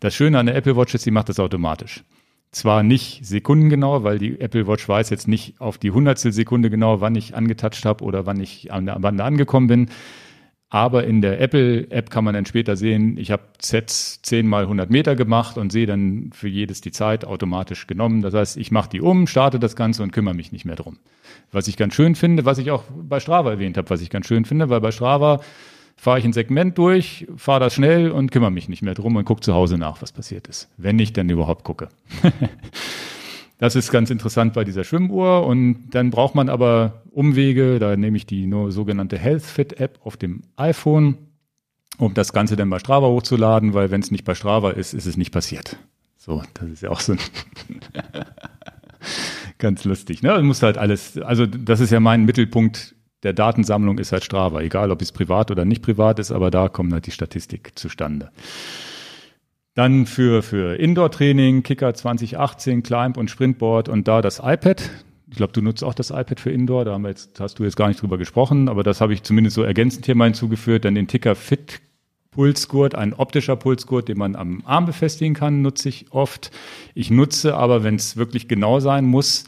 Das 0.00 0.14
Schöne 0.14 0.38
an 0.38 0.46
der 0.46 0.56
Apple 0.56 0.76
Watch 0.76 0.94
ist, 0.94 1.02
sie 1.02 1.10
macht 1.10 1.28
das 1.28 1.40
automatisch. 1.40 2.04
Zwar 2.52 2.82
nicht 2.82 3.26
sekundengenau, 3.26 4.02
weil 4.02 4.18
die 4.18 4.40
Apple 4.40 4.66
Watch 4.66 4.88
weiß 4.88 5.10
jetzt 5.10 5.28
nicht 5.28 5.60
auf 5.60 5.78
die 5.78 5.90
hundertstel 5.90 6.32
Sekunde 6.32 6.70
genau, 6.70 7.00
wann 7.00 7.14
ich 7.14 7.34
angetatscht 7.34 7.84
habe 7.84 8.02
oder 8.04 8.24
wann 8.24 8.40
ich 8.40 8.72
an 8.72 8.86
der 8.86 8.98
Bande 8.98 9.24
angekommen 9.24 9.66
bin. 9.66 9.88
Aber 10.68 11.04
in 11.04 11.22
der 11.22 11.40
Apple-App 11.40 12.10
kann 12.10 12.24
man 12.24 12.34
dann 12.34 12.44
später 12.44 12.74
sehen, 12.76 13.16
ich 13.18 13.30
habe 13.30 13.44
Sets 13.60 14.20
10 14.22 14.46
mal 14.46 14.62
100 14.64 14.90
Meter 14.90 15.14
gemacht 15.14 15.58
und 15.58 15.70
sehe 15.70 15.86
dann 15.86 16.30
für 16.34 16.48
jedes 16.48 16.80
die 16.80 16.90
Zeit 16.90 17.24
automatisch 17.24 17.86
genommen. 17.86 18.20
Das 18.20 18.34
heißt, 18.34 18.56
ich 18.56 18.72
mache 18.72 18.90
die 18.90 19.00
um, 19.00 19.28
starte 19.28 19.60
das 19.60 19.76
Ganze 19.76 20.02
und 20.02 20.12
kümmere 20.12 20.34
mich 20.34 20.50
nicht 20.50 20.64
mehr 20.64 20.74
drum. 20.74 20.98
Was 21.52 21.68
ich 21.68 21.76
ganz 21.76 21.94
schön 21.94 22.16
finde, 22.16 22.44
was 22.44 22.58
ich 22.58 22.72
auch 22.72 22.82
bei 22.90 23.20
Strava 23.20 23.50
erwähnt 23.50 23.76
habe, 23.76 23.90
was 23.90 24.00
ich 24.00 24.10
ganz 24.10 24.26
schön 24.26 24.44
finde, 24.44 24.68
weil 24.68 24.80
bei 24.80 24.90
Strava 24.90 25.40
fahre 25.96 26.18
ich 26.18 26.24
ein 26.24 26.32
Segment 26.32 26.76
durch, 26.76 27.26
fahre 27.36 27.60
das 27.60 27.74
schnell 27.74 28.10
und 28.10 28.32
kümmere 28.32 28.50
mich 28.50 28.68
nicht 28.68 28.82
mehr 28.82 28.94
drum 28.94 29.14
und 29.14 29.24
gucke 29.24 29.42
zu 29.42 29.54
Hause 29.54 29.78
nach, 29.78 30.02
was 30.02 30.10
passiert 30.10 30.48
ist. 30.48 30.68
Wenn 30.76 30.98
ich 30.98 31.12
denn 31.12 31.30
überhaupt 31.30 31.62
gucke. 31.62 31.88
Das 33.58 33.74
ist 33.74 33.90
ganz 33.90 34.10
interessant 34.10 34.52
bei 34.52 34.64
dieser 34.64 34.84
Schwimmuhr. 34.84 35.46
Und 35.46 35.90
dann 35.90 36.10
braucht 36.10 36.34
man 36.34 36.48
aber 36.48 37.02
Umwege. 37.10 37.78
Da 37.78 37.96
nehme 37.96 38.16
ich 38.16 38.26
die 38.26 38.50
sogenannte 38.68 39.18
HealthFit 39.18 39.80
App 39.80 39.98
auf 40.04 40.16
dem 40.16 40.42
iPhone, 40.56 41.16
um 41.98 42.14
das 42.14 42.32
Ganze 42.32 42.56
dann 42.56 42.70
bei 42.70 42.78
Strava 42.78 43.06
hochzuladen, 43.06 43.74
weil 43.74 43.90
wenn 43.90 44.02
es 44.02 44.10
nicht 44.10 44.24
bei 44.24 44.34
Strava 44.34 44.70
ist, 44.70 44.92
ist 44.92 45.06
es 45.06 45.16
nicht 45.16 45.32
passiert. 45.32 45.76
So, 46.16 46.42
das 46.54 46.68
ist 46.68 46.82
ja 46.82 46.90
auch 46.90 47.00
so 47.00 47.12
ein 47.12 47.18
ganz 49.58 49.84
lustig. 49.84 50.22
Ne? 50.22 50.34
Du 50.34 50.42
musst 50.42 50.62
halt 50.62 50.76
alles, 50.76 51.16
also 51.18 51.46
das 51.46 51.80
ist 51.80 51.92
ja 51.92 52.00
mein 52.00 52.24
Mittelpunkt 52.24 52.96
der 53.22 53.32
Datensammlung 53.32 53.98
ist 53.98 54.12
halt 54.12 54.24
Strava, 54.24 54.60
egal 54.60 54.90
ob 54.90 55.02
es 55.02 55.10
privat 55.10 55.50
oder 55.50 55.64
nicht 55.64 55.82
privat 55.82 56.18
ist, 56.18 56.30
aber 56.30 56.50
da 56.50 56.68
kommt 56.68 56.92
halt 56.92 57.06
die 57.06 57.10
Statistik 57.10 57.72
zustande. 57.74 58.30
Dann 59.76 60.06
für, 60.06 60.42
für 60.42 60.76
Indoor-Training, 60.76 61.62
Kicker 61.62 61.92
2018, 61.92 62.82
Climb 62.82 63.18
und 63.18 63.30
Sprintboard 63.30 63.90
und 63.90 64.08
da 64.08 64.22
das 64.22 64.38
iPad. 64.42 64.88
Ich 65.30 65.36
glaube, 65.36 65.52
du 65.52 65.60
nutzt 65.60 65.84
auch 65.84 65.92
das 65.92 66.08
iPad 66.08 66.40
für 66.40 66.50
Indoor, 66.50 66.86
da 66.86 66.94
haben 66.94 67.02
wir 67.02 67.10
jetzt, 67.10 67.38
hast 67.40 67.58
du 67.58 67.64
jetzt 67.64 67.76
gar 67.76 67.88
nicht 67.88 68.00
drüber 68.00 68.16
gesprochen, 68.16 68.70
aber 68.70 68.82
das 68.82 69.02
habe 69.02 69.12
ich 69.12 69.22
zumindest 69.22 69.54
so 69.54 69.62
ergänzend 69.62 70.06
hier 70.06 70.14
mal 70.14 70.24
hinzugeführt. 70.24 70.86
Dann 70.86 70.94
den 70.94 71.08
Ticker 71.08 71.34
Fit 71.34 71.82
Pulsgurt, 72.30 72.94
ein 72.94 73.12
optischer 73.12 73.56
Pulsgurt, 73.56 74.08
den 74.08 74.16
man 74.16 74.34
am 74.34 74.62
Arm 74.64 74.86
befestigen 74.86 75.34
kann, 75.34 75.60
nutze 75.60 75.90
ich 75.90 76.06
oft. 76.10 76.50
Ich 76.94 77.10
nutze 77.10 77.54
aber, 77.54 77.84
wenn 77.84 77.96
es 77.96 78.16
wirklich 78.16 78.48
genau 78.48 78.80
sein 78.80 79.04
muss, 79.04 79.44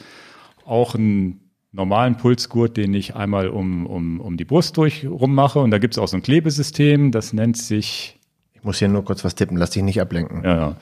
auch 0.67 0.95
einen 0.95 1.41
normalen 1.73 2.19
Pulsgurt, 2.19 2.77
den 2.77 2.93
ich 2.93 3.17
einmal 3.17 3.49
um, 3.49 3.87
um, 3.87 4.21
um 4.21 4.37
die 4.37 4.45
Brust 4.45 4.77
durch 4.77 5.07
rummache. 5.07 5.59
Und 5.61 5.71
da 5.71 5.79
gibt 5.79 5.95
es 5.95 5.99
auch 5.99 6.09
so 6.09 6.19
ein 6.19 6.23
Klebesystem, 6.23 7.13
das 7.13 7.33
nennt 7.33 7.57
sich. 7.57 8.18
Ich 8.59 8.65
muss 8.65 8.79
hier 8.79 8.89
nur 8.89 9.05
kurz 9.05 9.25
was 9.25 9.35
tippen, 9.35 9.57
lass 9.57 9.71
dich 9.71 9.83
nicht 9.83 10.01
ablenken. 10.01 10.43
Ja, 10.45 10.77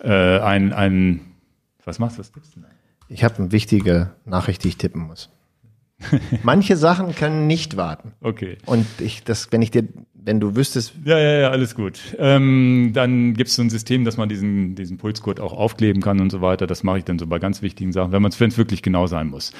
äh, 0.00 0.40
ein, 0.40 0.72
ein, 0.72 1.20
was 1.84 1.98
machst 1.98 2.16
du, 2.16 2.20
was 2.20 2.32
tippst 2.32 2.56
du 2.56 2.60
denn? 2.60 2.70
Ich 3.08 3.22
habe 3.24 3.36
eine 3.36 3.52
wichtige 3.52 4.10
Nachricht, 4.24 4.64
die 4.64 4.68
ich 4.68 4.78
tippen 4.78 5.02
muss. 5.02 5.30
Manche 6.42 6.76
Sachen 6.76 7.14
können 7.14 7.46
nicht 7.46 7.76
warten. 7.76 8.12
Okay. 8.20 8.58
Und 8.66 8.86
ich, 9.00 9.22
das, 9.24 9.52
wenn 9.52 9.62
ich 9.62 9.70
dir, 9.70 9.84
wenn 10.14 10.40
du 10.40 10.56
wüsstest, 10.56 10.94
Ja, 11.04 11.18
ja, 11.18 11.40
ja, 11.40 11.50
alles 11.50 11.74
gut. 11.74 12.00
Ähm, 12.18 12.90
dann 12.94 13.34
gibt 13.34 13.50
es 13.50 13.56
so 13.56 13.62
ein 13.62 13.70
System, 13.70 14.04
dass 14.04 14.16
man 14.16 14.28
diesen, 14.28 14.74
diesen 14.74 14.96
Pulsgurt 14.96 15.40
auch 15.40 15.52
aufkleben 15.52 16.02
kann 16.02 16.20
und 16.20 16.30
so 16.30 16.40
weiter. 16.40 16.66
Das 16.66 16.82
mache 16.82 16.98
ich 16.98 17.04
dann 17.04 17.18
so 17.18 17.26
bei 17.26 17.38
ganz 17.38 17.62
wichtigen 17.62 17.92
Sachen, 17.92 18.12
wenn 18.12 18.22
man 18.22 18.32
es 18.32 18.58
wirklich 18.58 18.82
genau 18.82 19.06
sein 19.06 19.28
muss. 19.28 19.52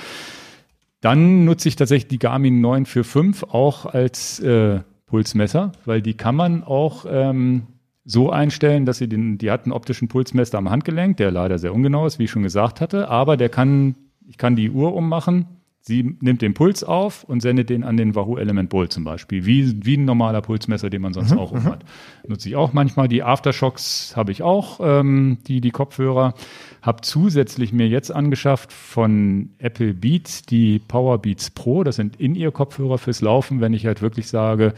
Dann 1.01 1.45
nutze 1.45 1.69
ich 1.69 1.77
tatsächlich 1.77 2.09
die 2.09 2.19
Garmin 2.19 2.61
945 2.63 3.51
auch 3.51 3.85
als 3.85 4.41
äh, 4.41 4.81
Pulsmesser, 5.15 5.71
weil 5.85 6.03
die 6.03 6.15
kann 6.15 6.35
man 6.35 6.65
auch 6.65 7.07
ähm, 7.09 7.69
so 8.05 8.31
einstellen, 8.31 8.85
dass 8.85 8.99
sie 8.99 9.09
den, 9.09 9.39
die 9.39 9.53
hat 9.53 9.63
einen 9.63 9.71
optischen 9.71 10.09
Pulsmesser 10.09 10.59
am 10.59 10.69
Handgelenk, 10.69 11.19
der 11.19 11.31
leider 11.31 11.57
sehr 11.61 11.73
ungenau 11.73 12.05
ist, 12.05 12.19
wie 12.19 12.25
ich 12.25 12.33
schon 12.33 12.43
gesagt 12.43 12.81
hatte, 12.81 13.07
aber 13.07 13.37
der 13.37 13.49
kann, 13.49 13.95
ich 14.27 14.39
kann 14.39 14.57
die 14.57 14.73
Uhr 14.73 14.93
ummachen. 14.93 15.47
Sie 15.87 16.17
nimmt 16.23 16.41
den 16.41 16.55
Puls 16.55 16.83
auf 16.83 17.25
und 17.25 17.41
sendet 17.41 17.69
den 17.69 17.85
an 17.85 17.99
den 17.99 18.15
Wahoo 18.15 18.39
Element 18.39 18.71
Bolt 18.71 18.91
zum 18.91 19.05
Beispiel, 19.05 19.45
wie, 19.45 19.85
wie 19.85 19.99
ein 19.99 20.07
normaler 20.07 20.41
Pulsmesser, 20.41 20.89
den 20.89 21.03
man 21.03 21.13
sonst 21.13 21.33
auch 21.37 21.53
um 21.53 21.65
hat. 21.65 21.85
Nutze 22.27 22.49
ich 22.49 22.57
auch 22.57 22.73
manchmal. 22.73 23.07
Die 23.07 23.23
Aftershocks 23.23 24.17
habe 24.17 24.33
ich 24.33 24.43
auch, 24.43 24.81
ähm, 24.83 25.37
die, 25.47 25.61
die 25.61 25.73
Kopfhörer. 25.73 26.33
Habe 26.81 27.03
zusätzlich 27.03 27.75
mir 27.75 27.87
jetzt 27.87 28.11
angeschafft 28.11 28.73
von 28.73 29.51
Apple 29.59 29.93
Beats 29.93 30.41
die 30.43 30.79
Power 30.79 31.19
Beats 31.19 31.51
Pro. 31.51 31.85
Das 31.85 31.97
sind 31.97 32.19
In-Ear-Kopfhörer 32.19 32.97
fürs 32.97 33.21
Laufen, 33.21 33.61
wenn 33.61 33.75
ich 33.75 33.85
halt 33.85 34.01
wirklich 34.01 34.29
sage, 34.29 34.73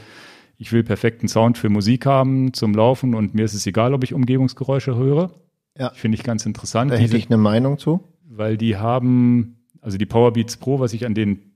ich 0.58 0.72
will 0.72 0.82
perfekten 0.82 1.28
Sound 1.28 1.56
für 1.56 1.68
Musik 1.68 2.04
haben 2.04 2.52
zum 2.52 2.74
Laufen 2.74 3.14
und 3.14 3.32
mir 3.32 3.44
ist 3.44 3.54
es 3.54 3.64
egal, 3.64 3.94
ob 3.94 4.02
ich 4.02 4.12
Umgebungsgeräusche 4.12 4.96
höre. 4.96 5.30
Ja. 5.78 5.90
Finde 5.90 6.16
ich 6.16 6.24
ganz 6.24 6.46
interessant. 6.46 6.90
da 6.90 6.96
hätte 6.96 7.16
ich 7.16 7.26
eine 7.26 7.36
Meinung 7.36 7.78
zu. 7.78 8.00
weil 8.28 8.56
die 8.56 8.76
haben, 8.76 9.56
also 9.86 9.98
die 9.98 10.06
Powerbeats 10.06 10.56
Pro, 10.56 10.80
was 10.80 10.92
ich 10.92 11.06
an 11.06 11.14
denen 11.14 11.52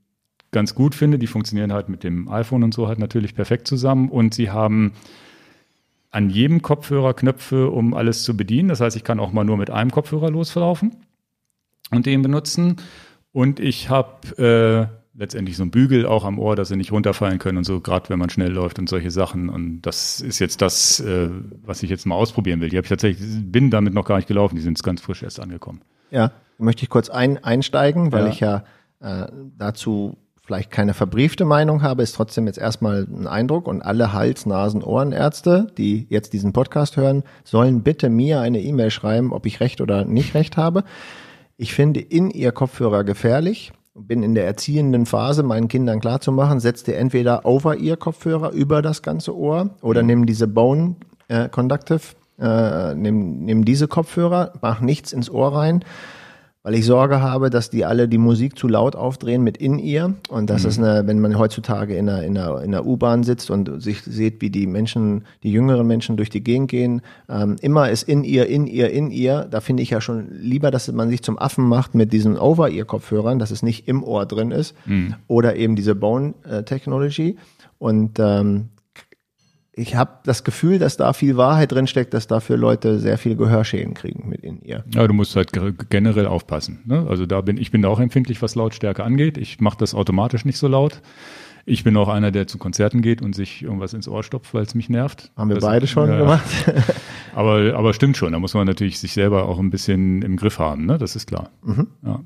ganz 0.53 0.77
gut 0.77 0.95
finde, 0.95 1.19
die 1.19 1.27
funktionieren 1.27 1.73
halt 1.73 1.89
mit 1.89 2.05
dem 2.05 2.29
iPhone 2.29 2.63
und 2.63 2.73
so 2.73 2.87
halt 2.87 3.01
natürlich 3.01 3.35
perfekt 3.35 3.67
zusammen 3.67 4.09
und 4.09 4.35
sie 4.35 4.51
haben 4.51 4.93
an 6.13 6.31
jedem 6.31 6.63
Kopfhörer 6.63 7.15
Knöpfe, 7.15 7.71
um 7.71 7.93
alles 7.93 8.23
zu 8.23 8.37
bedienen. 8.37 8.69
Das 8.69 8.81
heißt, 8.81 8.97
ich 8.97 9.03
kann 9.03 9.19
auch 9.19 9.33
mal 9.33 9.45
nur 9.45 9.57
mit 9.57 9.71
einem 9.71 9.91
Kopfhörer 9.91 10.31
loslaufen 10.31 10.97
und 11.91 12.07
den 12.07 12.23
benutzen. 12.23 12.77
Und 13.33 13.59
ich 13.59 13.91
habe 13.91 14.91
letztendlich 15.15 15.57
so 15.57 15.65
ein 15.65 15.71
Bügel 15.71 16.07
auch 16.07 16.25
am 16.25 16.39
Ohr, 16.39 16.55
dass 16.57 16.69
sie 16.69 16.77
nicht 16.77 16.93
runterfallen 16.93 17.39
können 17.39 17.59
und 17.59 17.65
so, 17.65 17.81
gerade 17.81 18.09
wenn 18.11 18.19
man 18.19 18.31
schnell 18.31 18.53
läuft 18.53 18.79
und 18.79 18.89
solche 18.89 19.11
Sachen. 19.11 19.49
Und 19.49 19.83
das 19.83 20.21
ist 20.21 20.39
jetzt 20.39 20.63
das, 20.63 21.01
äh, 21.01 21.31
was 21.65 21.83
ich 21.83 21.91
jetzt 21.91 22.07
mal 22.07 22.15
ausprobieren 22.15 22.61
will. 22.61 22.71
Die 22.71 22.77
habe 22.77 22.85
ich 22.87 22.91
tatsächlich, 22.91 23.29
bin 23.45 23.71
damit 23.71 23.93
noch 23.93 24.05
gar 24.05 24.17
nicht 24.17 24.29
gelaufen, 24.29 24.55
die 24.57 24.63
sind 24.63 24.81
ganz 24.83 25.01
frisch 25.01 25.23
erst 25.23 25.41
angekommen. 25.41 25.81
Ja, 26.11 26.33
möchte 26.61 26.83
ich 26.83 26.91
kurz 26.91 27.09
ein, 27.09 27.43
einsteigen, 27.43 28.13
weil 28.13 28.25
ja. 28.25 28.29
ich 28.29 28.41
ja 28.41 28.65
äh, 29.01 29.27
dazu 29.57 30.17
vielleicht 30.51 30.71
keine 30.73 30.95
verbriefte 30.95 31.45
Meinung 31.45 31.83
habe, 31.83 32.03
ist 32.03 32.17
trotzdem 32.17 32.47
jetzt 32.47 32.59
erstmal 32.59 33.07
ein 33.07 33.29
Eindruck 33.29 33.69
und 33.69 33.83
alle 33.83 34.13
Hals-, 34.13 34.47
Nasen-, 34.47 34.83
Ohrenärzte, 34.83 35.69
die 35.79 36.07
jetzt 36.11 36.33
diesen 36.33 36.53
Podcast 36.53 36.97
hören, 36.97 37.23
sollen 37.45 37.83
bitte 37.83 38.09
mir 38.09 38.41
eine 38.41 38.61
E-Mail 38.61 38.91
schreiben, 38.91 39.33
ob 39.33 39.47
ich 39.47 39.61
recht 39.61 39.81
oder 39.81 40.05
nicht 40.05 40.35
recht 40.35 40.57
habe. 40.57 40.83
Ich 41.57 41.73
finde 41.73 42.01
in 42.01 42.31
ihr 42.31 42.51
Kopfhörer 42.51 43.05
gefährlich 43.05 43.73
bin 43.95 44.23
in 44.23 44.35
der 44.35 44.47
erziehenden 44.47 45.07
Phase, 45.07 45.43
meinen 45.43 45.69
Kindern 45.69 46.01
klarzumachen, 46.01 46.61
setzt 46.61 46.89
ihr 46.89 46.97
entweder 46.97 47.45
over 47.45 47.77
ihr 47.77 47.97
Kopfhörer 47.97 48.51
über 48.51 48.83
das 48.83 49.03
ganze 49.03 49.37
Ohr 49.37 49.71
oder 49.83 50.03
mhm. 50.03 50.07
nimm 50.07 50.27
diese 50.27 50.49
Bone 50.49 50.97
äh, 51.29 51.49
Conductive, 51.49 52.01
äh, 52.39 52.95
nimm, 52.95 53.45
nimm 53.45 53.65
diese 53.65 53.89
Kopfhörer, 53.89 54.53
mach 54.63 54.81
nichts 54.81 55.13
ins 55.13 55.31
Ohr 55.31 55.55
rein 55.55 55.85
weil 56.63 56.75
ich 56.75 56.85
Sorge 56.85 57.23
habe, 57.23 57.49
dass 57.49 57.71
die 57.71 57.85
alle 57.85 58.07
die 58.07 58.19
Musik 58.19 58.59
zu 58.59 58.69
laut 58.69 58.95
aufdrehen 58.95 59.43
mit 59.43 59.57
in 59.57 59.79
ihr 59.79 60.15
und 60.29 60.51
das 60.51 60.65
mhm. 60.65 60.69
ist 60.69 60.79
eine, 60.79 61.07
wenn 61.07 61.21
man 61.21 61.39
heutzutage 61.39 61.97
in 61.97 62.09
einer, 62.09 62.23
in 62.23 62.37
einer, 62.37 62.63
in 62.63 62.75
einer 62.75 62.87
U-Bahn 62.87 63.23
sitzt 63.23 63.51
und 63.51 63.83
sich 63.83 64.03
sieht, 64.03 64.43
wie 64.43 64.51
die 64.51 64.67
Menschen, 64.67 65.25
die 65.43 65.53
jüngeren 65.53 65.87
Menschen 65.87 66.17
durch 66.17 66.29
die 66.29 66.45
Gegend 66.45 66.71
gehen, 66.71 67.01
ähm, 67.29 67.57
immer 67.63 67.89
ist 67.89 68.03
in 68.03 68.25
ihr, 68.25 68.47
in 68.47 68.67
ihr, 68.67 68.91
in 68.91 69.11
ihr, 69.11 69.47
da 69.51 69.61
finde 69.61 69.83
ich 69.83 69.91
ja 69.91 70.01
schon 70.01 70.29
lieber, 70.39 70.71
dass 70.71 70.91
man 70.93 71.09
sich 71.09 71.23
zum 71.23 71.39
Affen 71.39 71.67
macht 71.67 71.95
mit 71.95 72.13
diesen 72.13 72.37
Over-Ear-Kopfhörern, 72.37 73.39
dass 73.39 73.51
es 73.51 73.63
nicht 73.63 73.89
im 73.89 74.03
Ohr 74.05 74.27
drin 74.27 74.51
ist 74.51 74.75
mhm. 74.85 75.15
oder 75.29 75.57
eben 75.57 75.77
diese 75.77 75.95
Bone-Technology 75.95 77.37
und 77.79 78.19
ähm, 78.19 78.69
ich 79.81 79.97
habe 79.97 80.19
das 80.25 80.45
Gefühl, 80.45 80.79
dass 80.79 80.99
da 80.99 81.13
viel 81.15 81.37
Wahrheit 81.39 81.73
drin 81.73 81.87
steckt, 81.87 82.13
dass 82.13 82.27
dafür 82.27 82.59
Leute 82.59 82.99
sehr 82.99 83.17
viel 83.17 83.35
Gehörschäden 83.35 83.95
kriegen 83.95 84.29
mit 84.29 84.43
in 84.43 84.61
ihr. 84.61 84.85
Ja, 84.95 85.07
du 85.07 85.15
musst 85.15 85.35
halt 85.37 85.53
generell 85.89 86.27
aufpassen. 86.27 86.81
Ne? 86.85 87.07
Also 87.09 87.25
da 87.25 87.41
bin 87.41 87.57
ich 87.57 87.71
bin 87.71 87.81
da 87.83 87.89
auch 87.89 87.99
empfindlich, 87.99 88.43
was 88.43 88.55
Lautstärke 88.55 89.03
angeht. 89.03 89.39
Ich 89.39 89.61
mache 89.61 89.79
das 89.79 89.95
automatisch 89.95 90.45
nicht 90.45 90.59
so 90.59 90.69
laut. 90.69 91.01
Ich 91.65 91.83
bin 91.83 91.97
auch 91.97 92.09
einer, 92.09 92.31
der 92.31 92.47
zu 92.47 92.59
Konzerten 92.59 93.01
geht 93.01 93.23
und 93.23 93.35
sich 93.35 93.63
irgendwas 93.63 93.95
ins 93.95 94.07
Ohr 94.07 94.23
stopft, 94.23 94.53
weil 94.53 94.63
es 94.63 94.75
mich 94.75 94.91
nervt. 94.91 95.31
Haben 95.37 95.49
wir 95.49 95.57
das, 95.57 95.65
beide 95.65 95.87
schon 95.87 96.11
ja, 96.11 96.19
gemacht. 96.19 96.45
aber, 97.35 97.75
aber 97.75 97.95
stimmt 97.95 98.17
schon, 98.17 98.33
da 98.33 98.39
muss 98.39 98.55
man 98.55 98.67
natürlich 98.67 98.99
sich 98.99 99.13
selber 99.13 99.47
auch 99.47 99.59
ein 99.59 99.71
bisschen 99.71 100.23
im 100.23 100.37
Griff 100.37 100.59
haben, 100.59 100.85
ne? 100.87 100.99
Das 100.99 101.17
ist 101.17 101.27
klar. 101.27 101.51
Mhm. 101.63 101.87
Ja. 102.05 102.21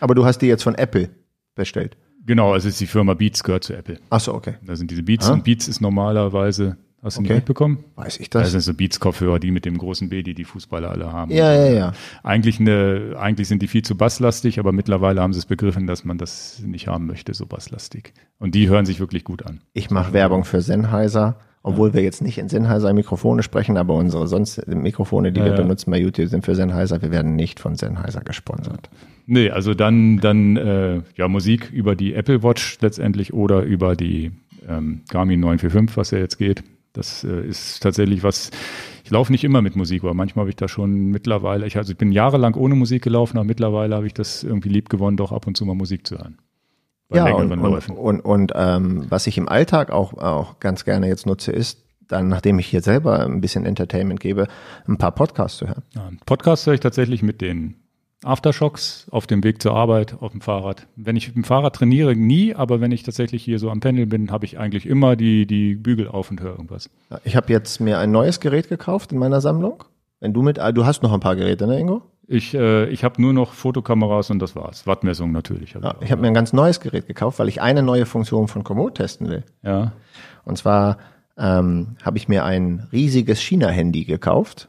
Aber 0.00 0.14
du 0.14 0.24
hast 0.24 0.38
die 0.38 0.46
jetzt 0.46 0.62
von 0.62 0.74
Apple 0.74 1.10
bestellt. 1.54 1.96
Genau, 2.28 2.52
also 2.52 2.68
ist 2.68 2.78
die 2.78 2.86
Firma 2.86 3.14
Beats 3.14 3.42
gehört 3.42 3.64
zu 3.64 3.74
Apple. 3.74 3.98
Ach 4.10 4.20
so, 4.20 4.34
okay. 4.34 4.56
Da 4.62 4.76
sind 4.76 4.90
diese 4.90 5.02
Beats 5.02 5.30
ah. 5.30 5.32
und 5.32 5.44
Beats 5.44 5.66
ist 5.66 5.80
normalerweise 5.80 6.76
Hast 7.02 7.16
du 7.16 7.20
okay. 7.20 7.28
nicht 7.28 7.36
mitbekommen? 7.38 7.84
Weiß 7.94 8.18
ich 8.18 8.28
das? 8.28 8.42
Das 8.42 8.50
sind 8.50 8.60
so 8.60 8.74
Beats-Kopfhörer, 8.74 9.38
die 9.38 9.52
mit 9.52 9.64
dem 9.64 9.78
großen 9.78 10.08
B, 10.08 10.22
die 10.22 10.34
die 10.34 10.44
Fußballer 10.44 10.90
alle 10.90 11.12
haben. 11.12 11.30
Ja, 11.30 11.54
ja, 11.54 11.70
ja. 11.70 11.92
Eigentlich, 12.24 12.58
eine, 12.58 13.14
eigentlich 13.18 13.46
sind 13.46 13.62
die 13.62 13.68
viel 13.68 13.82
zu 13.82 13.96
basslastig, 13.96 14.58
aber 14.58 14.72
mittlerweile 14.72 15.22
haben 15.22 15.32
sie 15.32 15.38
es 15.38 15.46
begriffen, 15.46 15.86
dass 15.86 16.04
man 16.04 16.18
das 16.18 16.58
nicht 16.58 16.88
haben 16.88 17.06
möchte, 17.06 17.32
so 17.34 17.46
basslastig. 17.46 18.12
Und 18.38 18.54
die 18.54 18.68
hören 18.68 18.84
sich 18.84 18.98
wirklich 18.98 19.22
gut 19.22 19.46
an. 19.46 19.60
Ich 19.72 19.90
mache 19.90 20.12
Werbung 20.12 20.44
für 20.44 20.60
Sennheiser, 20.60 21.38
obwohl 21.68 21.92
wir 21.92 22.02
jetzt 22.02 22.22
nicht 22.22 22.38
in 22.38 22.48
Sennheiser 22.48 22.94
Mikrofone 22.94 23.42
sprechen, 23.42 23.76
aber 23.76 23.94
unsere 23.94 24.26
sonst 24.26 24.66
Mikrofone, 24.66 25.32
die 25.32 25.40
ja, 25.40 25.46
wir 25.46 25.52
ja. 25.52 25.60
benutzen 25.60 25.90
bei 25.90 25.98
YouTube, 25.98 26.28
sind 26.28 26.42
für 26.46 26.54
Sennheiser. 26.54 27.02
Wir 27.02 27.10
werden 27.10 27.36
nicht 27.36 27.60
von 27.60 27.76
Sennheiser 27.76 28.22
gesponsert. 28.22 28.88
Nee, 29.26 29.50
also 29.50 29.74
dann, 29.74 30.18
dann 30.18 30.56
äh, 30.56 31.02
ja, 31.16 31.28
Musik 31.28 31.70
über 31.70 31.94
die 31.94 32.14
Apple 32.14 32.42
Watch 32.42 32.78
letztendlich 32.80 33.34
oder 33.34 33.64
über 33.64 33.96
die 33.96 34.32
ähm, 34.66 35.02
Garmin 35.10 35.40
945, 35.40 35.96
was 35.98 36.10
ja 36.10 36.18
jetzt 36.18 36.38
geht. 36.38 36.64
Das 36.94 37.22
äh, 37.22 37.46
ist 37.46 37.82
tatsächlich 37.82 38.22
was, 38.22 38.50
ich 39.04 39.10
laufe 39.10 39.30
nicht 39.30 39.44
immer 39.44 39.60
mit 39.60 39.76
Musik, 39.76 40.02
aber 40.04 40.14
manchmal 40.14 40.44
habe 40.44 40.50
ich 40.50 40.56
da 40.56 40.68
schon 40.68 41.10
mittlerweile, 41.10 41.66
ich, 41.66 41.76
also 41.76 41.92
ich 41.92 41.98
bin 41.98 42.12
jahrelang 42.12 42.54
ohne 42.54 42.76
Musik 42.76 43.02
gelaufen, 43.02 43.36
aber 43.36 43.44
mittlerweile 43.44 43.94
habe 43.94 44.06
ich 44.06 44.14
das 44.14 44.42
irgendwie 44.42 44.70
lieb 44.70 44.88
gewonnen, 44.88 45.18
doch 45.18 45.32
ab 45.32 45.46
und 45.46 45.54
zu 45.54 45.66
mal 45.66 45.74
Musik 45.74 46.06
zu 46.06 46.16
hören. 46.16 46.38
Ja, 47.10 47.32
und, 47.34 47.52
und, 47.52 47.88
und, 47.90 48.20
und 48.20 48.52
ähm, 48.54 49.06
was 49.08 49.26
ich 49.26 49.38
im 49.38 49.48
Alltag 49.48 49.90
auch, 49.90 50.14
auch 50.14 50.60
ganz 50.60 50.84
gerne 50.84 51.08
jetzt 51.08 51.26
nutze, 51.26 51.52
ist, 51.52 51.82
dann, 52.06 52.28
nachdem 52.28 52.58
ich 52.58 52.66
hier 52.66 52.82
selber 52.82 53.20
ein 53.24 53.40
bisschen 53.40 53.64
Entertainment 53.64 54.20
gebe, 54.20 54.46
ein 54.86 54.98
paar 54.98 55.12
Podcasts 55.12 55.58
zu 55.58 55.68
hören. 55.68 55.82
Ja, 55.94 56.10
Podcasts 56.26 56.66
höre 56.66 56.74
ich 56.74 56.80
tatsächlich 56.80 57.22
mit 57.22 57.40
den 57.40 57.76
Aftershocks 58.24 59.06
auf 59.10 59.26
dem 59.26 59.44
Weg 59.44 59.62
zur 59.62 59.74
Arbeit 59.74 60.16
auf 60.20 60.32
dem 60.32 60.40
Fahrrad. 60.40 60.86
Wenn 60.96 61.16
ich 61.16 61.28
mit 61.28 61.36
dem 61.36 61.44
Fahrrad 61.44 61.76
trainiere, 61.76 62.16
nie, 62.16 62.54
aber 62.54 62.80
wenn 62.80 62.90
ich 62.90 63.04
tatsächlich 63.04 63.44
hier 63.44 63.58
so 63.58 63.70
am 63.70 63.80
Pendel 63.80 64.06
bin, 64.06 64.32
habe 64.32 64.44
ich 64.44 64.58
eigentlich 64.58 64.86
immer 64.86 65.14
die, 65.14 65.46
die 65.46 65.76
Bügel 65.76 66.08
auf 66.08 66.30
und 66.30 66.40
höre 66.40 66.52
irgendwas. 66.52 66.90
Ich 67.24 67.36
habe 67.36 67.52
jetzt 67.52 67.80
mir 67.80 67.98
ein 67.98 68.10
neues 68.10 68.40
Gerät 68.40 68.68
gekauft 68.68 69.12
in 69.12 69.18
meiner 69.18 69.40
Sammlung. 69.40 69.84
Wenn 70.20 70.32
du 70.32 70.42
mit, 70.42 70.58
ah, 70.58 70.72
du 70.72 70.84
hast 70.84 71.02
noch 71.02 71.12
ein 71.12 71.20
paar 71.20 71.36
Geräte, 71.36 71.66
ne, 71.66 71.78
Ingo? 71.78 72.02
Ich, 72.30 72.52
äh, 72.54 72.84
ich 72.90 73.04
habe 73.04 73.20
nur 73.22 73.32
noch 73.32 73.54
Fotokameras 73.54 74.30
und 74.30 74.38
das 74.38 74.54
war's. 74.54 74.86
Wattmessung 74.86 75.32
natürlich. 75.32 75.74
Hab 75.74 75.82
ja, 75.82 75.94
ich 76.00 76.12
habe 76.12 76.20
mir 76.20 76.28
ein 76.28 76.34
ganz 76.34 76.52
neues 76.52 76.78
Gerät 76.78 77.06
gekauft, 77.06 77.38
weil 77.38 77.48
ich 77.48 77.62
eine 77.62 77.82
neue 77.82 78.04
Funktion 78.04 78.48
von 78.48 78.64
Komoot 78.64 78.96
testen 78.96 79.30
will. 79.30 79.44
Ja. 79.62 79.92
Und 80.44 80.58
zwar 80.58 80.98
ähm, 81.38 81.96
habe 82.02 82.18
ich 82.18 82.28
mir 82.28 82.44
ein 82.44 82.86
riesiges 82.92 83.40
China-Handy 83.40 84.04
gekauft 84.04 84.68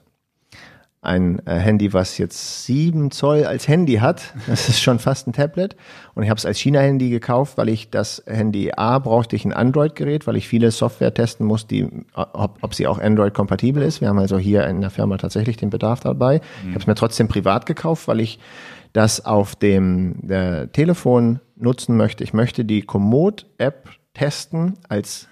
ein 1.02 1.42
äh, 1.46 1.56
Handy, 1.56 1.94
was 1.94 2.18
jetzt 2.18 2.66
sieben 2.66 3.12
Zoll 3.12 3.46
als 3.46 3.68
Handy 3.68 3.96
hat. 3.96 4.34
Das 4.48 4.68
ist 4.68 4.82
schon 4.82 5.00
fast 5.00 5.28
ein 5.28 5.34
Tablet. 5.34 5.76
Und 6.16 6.24
ich 6.24 6.30
habe 6.30 6.38
es 6.38 6.46
als 6.46 6.58
China-Handy 6.58 7.10
gekauft, 7.10 7.58
weil 7.58 7.70
ich 7.70 7.90
das 7.90 8.24
Handy 8.26 8.72
A 8.76 9.00
brauchte 9.00 9.36
ich 9.36 9.46
ein 9.46 9.54
Android-Gerät, 9.54 10.28
weil 10.28 10.36
ich 10.36 10.48
viele 10.48 10.72
Software 10.72 11.14
testen 11.14 11.46
muss, 11.46 11.68
die, 11.68 11.88
ob, 12.14 12.58
ob 12.62 12.74
sie 12.74 12.88
auch 12.88 13.00
Android-kompatibel 13.00 13.82
ist. 13.82 14.02
Wir 14.02 14.10
haben 14.10 14.20
also 14.20 14.38
hier 14.38 14.68
in 14.68 14.82
der 14.82 14.90
Firma 14.90 15.18
tatsächlich 15.18 15.56
den 15.58 15.70
Bedarf 15.70 16.02
dabei. 16.02 16.36
Mhm. 16.38 16.70
Ich 16.70 16.70
habe 16.70 16.80
es 16.80 16.88
mir 16.88 16.96
trotzdem 16.96 17.28
privat 17.28 17.66
gekauft, 17.66 18.08
weil 18.08 18.20
ich 18.20 18.40
das 18.92 19.24
auf 19.26 19.56
dem 19.56 20.28
Telefon 20.74 21.40
nutzen 21.56 21.96
möchte. 21.96 22.24
Ich 22.24 22.34
möchte 22.34 22.66
die 22.66 22.82
Komoot-App 22.82 23.90
testen 24.14 24.80
als 24.90 25.28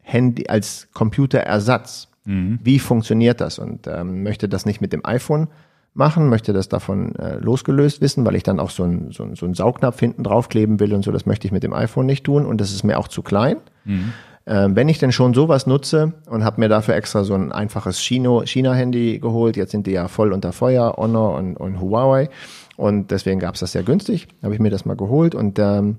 Handy, 0.00 0.46
als 0.48 0.88
Computerersatz. 0.92 2.08
Mhm. 2.24 2.58
Wie 2.62 2.78
funktioniert 2.78 3.40
das? 3.40 3.58
Und 3.58 3.86
ähm, 3.86 4.22
möchte 4.22 4.48
das 4.48 4.66
nicht 4.66 4.80
mit 4.80 4.92
dem 4.92 5.04
iPhone 5.04 5.48
machen, 5.94 6.28
möchte 6.28 6.52
das 6.52 6.68
davon 6.68 7.14
äh, 7.16 7.36
losgelöst 7.36 8.00
wissen, 8.00 8.24
weil 8.24 8.34
ich 8.34 8.42
dann 8.42 8.60
auch 8.60 8.70
so 8.70 8.84
einen 8.84 9.12
so 9.12 9.24
ein, 9.24 9.34
so 9.34 9.46
ein 9.46 9.54
Saugnapf 9.54 9.98
hinten 10.00 10.24
draufkleben 10.24 10.80
will 10.80 10.94
und 10.94 11.04
so. 11.04 11.12
Das 11.12 11.26
möchte 11.26 11.46
ich 11.46 11.52
mit 11.52 11.62
dem 11.62 11.74
iPhone 11.74 12.06
nicht 12.06 12.24
tun 12.24 12.46
und 12.46 12.60
das 12.60 12.72
ist 12.72 12.82
mir 12.84 12.98
auch 12.98 13.08
zu 13.08 13.22
klein. 13.22 13.56
Mhm. 13.84 14.12
Ähm, 14.44 14.74
wenn 14.74 14.88
ich 14.88 14.98
denn 14.98 15.12
schon 15.12 15.34
sowas 15.34 15.66
nutze 15.66 16.14
und 16.28 16.42
habe 16.42 16.60
mir 16.60 16.68
dafür 16.68 16.96
extra 16.96 17.22
so 17.22 17.34
ein 17.34 17.52
einfaches 17.52 18.00
China-Handy 18.00 19.20
geholt, 19.20 19.56
jetzt 19.56 19.70
sind 19.70 19.86
die 19.86 19.92
ja 19.92 20.08
voll 20.08 20.32
unter 20.32 20.52
Feuer, 20.52 20.94
Honor 20.96 21.36
und, 21.36 21.56
und 21.56 21.80
Huawei 21.80 22.28
und 22.76 23.12
deswegen 23.12 23.38
gab 23.38 23.54
es 23.54 23.60
das 23.60 23.72
sehr 23.72 23.84
günstig, 23.84 24.26
habe 24.42 24.54
ich 24.54 24.60
mir 24.60 24.70
das 24.70 24.84
mal 24.84 24.96
geholt 24.96 25.36
und 25.36 25.60
ähm, 25.60 25.98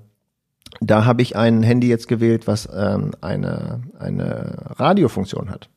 da 0.80 1.06
habe 1.06 1.22
ich 1.22 1.36
ein 1.36 1.62
Handy 1.62 1.88
jetzt 1.88 2.08
gewählt, 2.08 2.46
was 2.46 2.68
ähm, 2.74 3.12
eine, 3.22 3.80
eine 3.98 4.56
Radiofunktion 4.76 5.50
hat. 5.50 5.70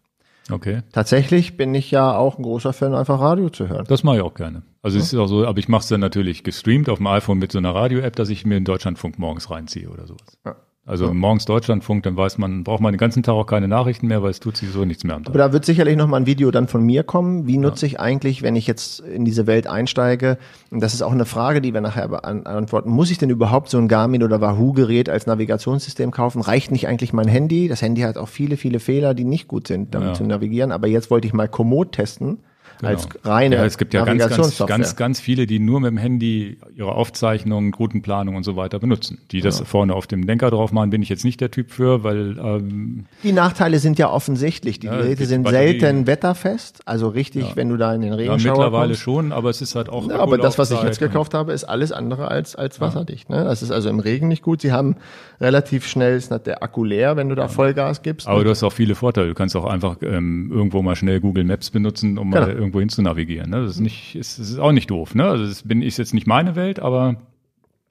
Okay. 0.49 0.81
Tatsächlich 0.93 1.57
bin 1.57 1.75
ich 1.75 1.91
ja 1.91 2.15
auch 2.15 2.37
ein 2.37 2.43
großer 2.43 2.73
Fan, 2.73 2.93
einfach 2.93 3.19
Radio 3.19 3.49
zu 3.49 3.67
hören. 3.67 3.85
Das 3.87 4.03
mache 4.03 4.17
ich 4.17 4.21
auch 4.21 4.33
gerne. 4.33 4.63
Also 4.81 4.97
ja. 4.97 5.03
es 5.03 5.11
ist 5.11 5.19
auch 5.19 5.27
so, 5.27 5.45
aber 5.45 5.59
ich 5.59 5.67
mache 5.67 5.81
es 5.81 5.87
dann 5.87 5.99
natürlich 5.99 6.43
gestreamt 6.43 6.89
auf 6.89 6.99
dem 6.99 7.07
iPhone 7.07 7.37
mit 7.37 7.51
so 7.51 7.57
einer 7.57 7.75
Radio-App, 7.75 8.15
dass 8.15 8.29
ich 8.29 8.45
mir 8.45 8.57
in 8.57 8.63
Deutschlandfunk 8.63 9.19
morgens 9.19 9.49
reinziehe 9.49 9.89
oder 9.89 10.07
sowas. 10.07 10.37
Ja. 10.45 10.55
Also 10.87 11.13
morgens 11.13 11.43
Deutschlandfunk, 11.43 12.03
dann 12.03 12.15
weiß 12.15 12.37
man, 12.37 12.63
braucht 12.63 12.79
man 12.79 12.93
den 12.93 12.97
ganzen 12.97 13.21
Tag 13.21 13.33
auch 13.33 13.45
keine 13.45 13.67
Nachrichten 13.67 14.07
mehr, 14.07 14.23
weil 14.23 14.31
es 14.31 14.39
tut 14.39 14.55
sich 14.55 14.69
so 14.71 14.85
nichts 14.85 15.03
mehr 15.03 15.17
am 15.17 15.25
Tag. 15.25 15.35
Aber 15.35 15.39
da 15.39 15.51
wird 15.51 15.65
sicherlich 15.65 15.97
noch 15.97 16.07
mal 16.07 16.15
ein 16.15 16.25
Video 16.25 16.49
dann 16.49 16.69
von 16.69 16.81
mir 16.81 17.03
kommen. 17.03 17.45
Wie 17.45 17.57
nutze 17.57 17.85
ja. 17.85 17.91
ich 17.91 17.99
eigentlich, 17.99 18.41
wenn 18.41 18.55
ich 18.55 18.67
jetzt 18.67 19.01
in 19.01 19.25
diese 19.25 19.47
Welt 19.47 19.67
einsteige? 19.67 20.37
Und 20.71 20.81
das 20.81 20.93
ist 20.93 21.01
auch 21.01 21.11
eine 21.11 21.25
Frage, 21.25 21.59
die 21.59 21.73
wir 21.73 21.81
nachher 21.81 22.07
beantworten. 22.07 22.89
Muss 22.89 23.11
ich 23.11 23.17
denn 23.17 23.29
überhaupt 23.29 23.69
so 23.69 23.77
ein 23.77 23.89
Garmin 23.89 24.23
oder 24.23 24.39
Wahoo-Gerät 24.39 25.09
als 25.09 25.27
Navigationssystem 25.27 26.11
kaufen? 26.11 26.41
Reicht 26.41 26.71
nicht 26.71 26.87
eigentlich 26.87 27.11
mein 27.11 27.27
Handy? 27.27 27.67
Das 27.67 27.81
Handy 27.81 28.01
hat 28.01 28.17
auch 28.17 28.29
viele, 28.29 28.55
viele 28.55 28.79
Fehler, 28.79 29.13
die 29.13 29.25
nicht 29.25 29.49
gut 29.49 29.67
sind, 29.67 29.93
damit 29.93 30.07
ja. 30.09 30.13
zu 30.13 30.23
navigieren. 30.23 30.71
Aber 30.71 30.87
jetzt 30.87 31.11
wollte 31.11 31.27
ich 31.27 31.33
mal 31.33 31.49
Komoot 31.49 31.91
testen 31.91 32.39
Genau. 32.79 32.91
als 32.91 33.07
reine 33.23 33.55
ja, 33.55 33.65
es 33.65 33.77
gibt 33.77 33.93
ja 33.93 34.05
ganz, 34.05 34.27
ganz, 34.27 34.65
ganz, 34.65 34.95
ganz 34.95 35.19
viele, 35.19 35.47
die 35.47 35.59
nur 35.59 35.79
mit 35.79 35.89
dem 35.89 35.97
Handy 35.97 36.57
ihre 36.75 36.91
Aufzeichnungen, 36.91 37.73
Routenplanung 37.73 38.35
und 38.35 38.43
so 38.43 38.55
weiter 38.55 38.79
benutzen. 38.79 39.19
Die 39.31 39.41
das 39.41 39.59
ja. 39.59 39.65
vorne 39.65 39.95
auf 39.95 40.05
dem 40.05 40.23
Lenker 40.23 40.51
drauf 40.51 40.71
machen, 40.71 40.91
bin 40.91 41.01
ich 41.01 41.09
jetzt 41.09 41.25
nicht 41.25 41.41
der 41.41 41.49
Typ 41.49 41.71
für, 41.71 42.03
weil 42.03 42.37
ähm, 42.37 43.05
die 43.23 43.31
Nachteile 43.31 43.79
sind 43.79 43.97
ja 43.97 44.11
offensichtlich. 44.11 44.79
Die 44.79 44.87
ja, 44.87 44.97
Geräte 44.97 45.25
sind 45.25 45.43
Batterie. 45.43 45.79
selten 45.79 46.07
wetterfest, 46.07 46.81
also 46.85 47.07
richtig, 47.07 47.55
wenn 47.55 47.69
du 47.69 47.77
da 47.77 47.95
in 47.95 48.01
den 48.01 48.13
Regen 48.13 48.37
ja, 48.37 48.51
mittlerweile 48.51 48.89
kommst. 48.89 49.01
schon, 49.01 49.31
aber 49.31 49.49
es 49.49 49.61
ist 49.61 49.75
halt 49.75 49.89
auch. 49.89 50.07
Ja, 50.07 50.19
aber 50.19 50.37
das, 50.37 50.57
was 50.57 50.71
ich 50.71 50.81
jetzt 50.83 50.99
gekauft 50.99 51.33
habe, 51.33 51.53
ist 51.53 51.63
alles 51.63 51.91
andere 51.91 52.27
als 52.27 52.55
als 52.55 52.79
wasserdicht. 52.79 53.29
Ne? 53.29 53.43
Das 53.43 53.63
ist 53.63 53.71
also 53.71 53.89
im 53.89 53.99
Regen 53.99 54.27
nicht 54.27 54.43
gut. 54.43 54.61
Sie 54.61 54.71
haben 54.71 54.97
relativ 55.39 55.87
schnell 55.87 56.17
ist 56.17 56.31
der 56.45 56.63
Akku 56.63 56.83
leer, 56.83 57.15
wenn 57.15 57.29
du 57.29 57.35
da 57.35 57.47
Vollgas 57.47 58.01
gibst. 58.01 58.27
Aber 58.27 58.43
du 58.43 58.49
hast 58.49 58.63
auch 58.63 58.73
viele 58.73 58.95
Vorteile. 58.95 59.27
Du 59.27 59.33
kannst 59.33 59.55
auch 59.55 59.65
einfach 59.65 59.97
ähm, 60.01 60.51
irgendwo 60.51 60.81
mal 60.81 60.95
schnell 60.95 61.19
Google 61.19 61.43
Maps 61.43 61.69
benutzen, 61.69 62.17
um 62.17 62.31
genau. 62.31 62.47
mal 62.47 62.51
irgendwo 62.67 62.79
hin 62.79 62.89
zu 62.89 63.01
navigieren. 63.01 63.49
Ne? 63.49 63.61
Das 63.61 63.71
ist 63.71 63.79
nicht, 63.79 64.15
ist, 64.15 64.39
ist 64.39 64.59
auch 64.59 64.73
nicht 64.73 64.91
doof. 64.91 65.15
Ne? 65.15 65.25
Also 65.25 65.47
das 65.47 65.63
bin 65.63 65.81
ist 65.81 65.97
jetzt 65.97 66.13
nicht 66.13 66.27
meine 66.27 66.55
Welt, 66.55 66.79
aber 66.79 67.15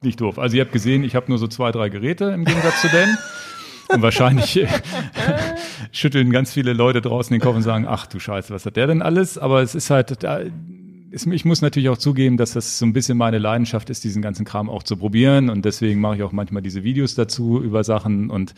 nicht 0.03 0.21
doof. 0.21 0.39
Also 0.39 0.57
ihr 0.57 0.63
habt 0.63 0.73
gesehen, 0.73 1.03
ich 1.03 1.17
habe 1.17 1.27
nur 1.29 1.39
so 1.39 1.49
zwei, 1.49 1.73
drei 1.73 1.89
Geräte 1.89 2.27
im 2.27 2.45
Gegensatz 2.45 2.83
zu 2.83 2.89
denen. 2.89 3.17
Und 3.89 4.03
wahrscheinlich 4.03 4.67
schütteln 5.93 6.31
ganz 6.31 6.53
viele 6.53 6.73
Leute 6.73 7.01
draußen 7.01 7.33
den 7.33 7.41
Kopf 7.41 7.57
und 7.57 7.63
sagen, 7.63 7.87
ach 7.89 8.07
du 8.07 8.19
Scheiße, 8.19 8.53
was 8.53 8.67
hat 8.67 8.77
der 8.77 8.89
denn 8.89 9.01
alles? 9.01 9.39
Aber 9.39 9.63
es 9.63 9.75
ist 9.75 9.91
halt, 9.91 10.23
da, 10.25 10.41
ich 11.11 11.45
muss 11.45 11.63
natürlich 11.63 11.89
auch 11.89 11.99
zugeben, 11.99 12.37
dass 12.37 12.53
das 12.53 12.79
so 12.79 12.85
ein 12.85 12.93
bisschen 12.93 13.17
meine 13.17 13.39
Leidenschaft 13.39 13.89
ist, 13.89 14.05
diesen 14.05 14.23
ganzen 14.23 14.45
Kram 14.45 14.69
auch 14.69 14.83
zu 14.83 14.97
probieren. 14.97 15.49
Und 15.49 15.65
deswegen 15.65 16.01
mache 16.01 16.17
ich 16.17 16.23
auch 16.25 16.33
manchmal 16.33 16.63
diese 16.63 16.83
Videos 16.83 17.15
dazu 17.15 17.63
über 17.63 17.85
Sachen 17.85 18.31
und 18.31 18.55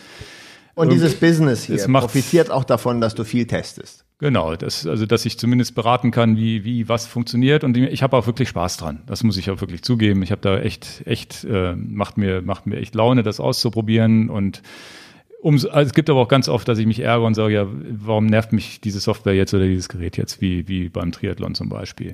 und 0.74 0.92
dieses 0.92 1.16
Business 1.16 1.64
hier 1.64 1.76
profitiert 1.88 2.52
auch 2.52 2.62
davon, 2.62 3.00
dass 3.00 3.16
du 3.16 3.24
viel 3.24 3.48
testest. 3.48 4.04
Genau, 4.20 4.56
das, 4.56 4.84
also 4.84 5.06
dass 5.06 5.24
ich 5.26 5.38
zumindest 5.38 5.76
beraten 5.76 6.10
kann, 6.10 6.36
wie, 6.36 6.64
wie 6.64 6.88
was 6.88 7.06
funktioniert. 7.06 7.62
Und 7.62 7.76
ich 7.76 8.02
habe 8.02 8.16
auch 8.16 8.26
wirklich 8.26 8.48
Spaß 8.48 8.76
dran. 8.76 9.02
Das 9.06 9.22
muss 9.22 9.36
ich 9.36 9.48
auch 9.50 9.60
wirklich 9.60 9.82
zugeben. 9.82 10.24
Ich 10.24 10.32
habe 10.32 10.40
da 10.40 10.58
echt, 10.58 11.02
echt, 11.06 11.44
äh, 11.44 11.76
macht 11.76 12.18
mir, 12.18 12.42
macht 12.42 12.66
mir 12.66 12.78
echt 12.78 12.96
Laune, 12.96 13.22
das 13.22 13.38
auszuprobieren 13.38 14.28
und 14.28 14.60
Umso, 15.40 15.69
also 15.69 15.86
es 15.86 15.94
gibt 15.94 16.10
aber 16.10 16.20
auch 16.20 16.28
ganz 16.28 16.48
oft, 16.48 16.66
dass 16.66 16.81
ich 16.81 16.86
mich 16.86 16.98
ärgere 16.98 17.24
und 17.24 17.35
sage, 17.35 17.55
ja, 17.55 17.66
warum 17.90 18.27
nervt 18.27 18.52
mich 18.52 18.81
diese 18.81 18.98
Software 18.98 19.35
jetzt 19.35 19.55
oder 19.55 19.66
dieses 19.66 19.89
Gerät 19.89 20.16
jetzt, 20.16 20.40
wie, 20.40 20.66
wie 20.66 20.89
beim 20.89 21.12
Triathlon 21.12 21.55
zum 21.55 21.69
Beispiel. 21.69 22.12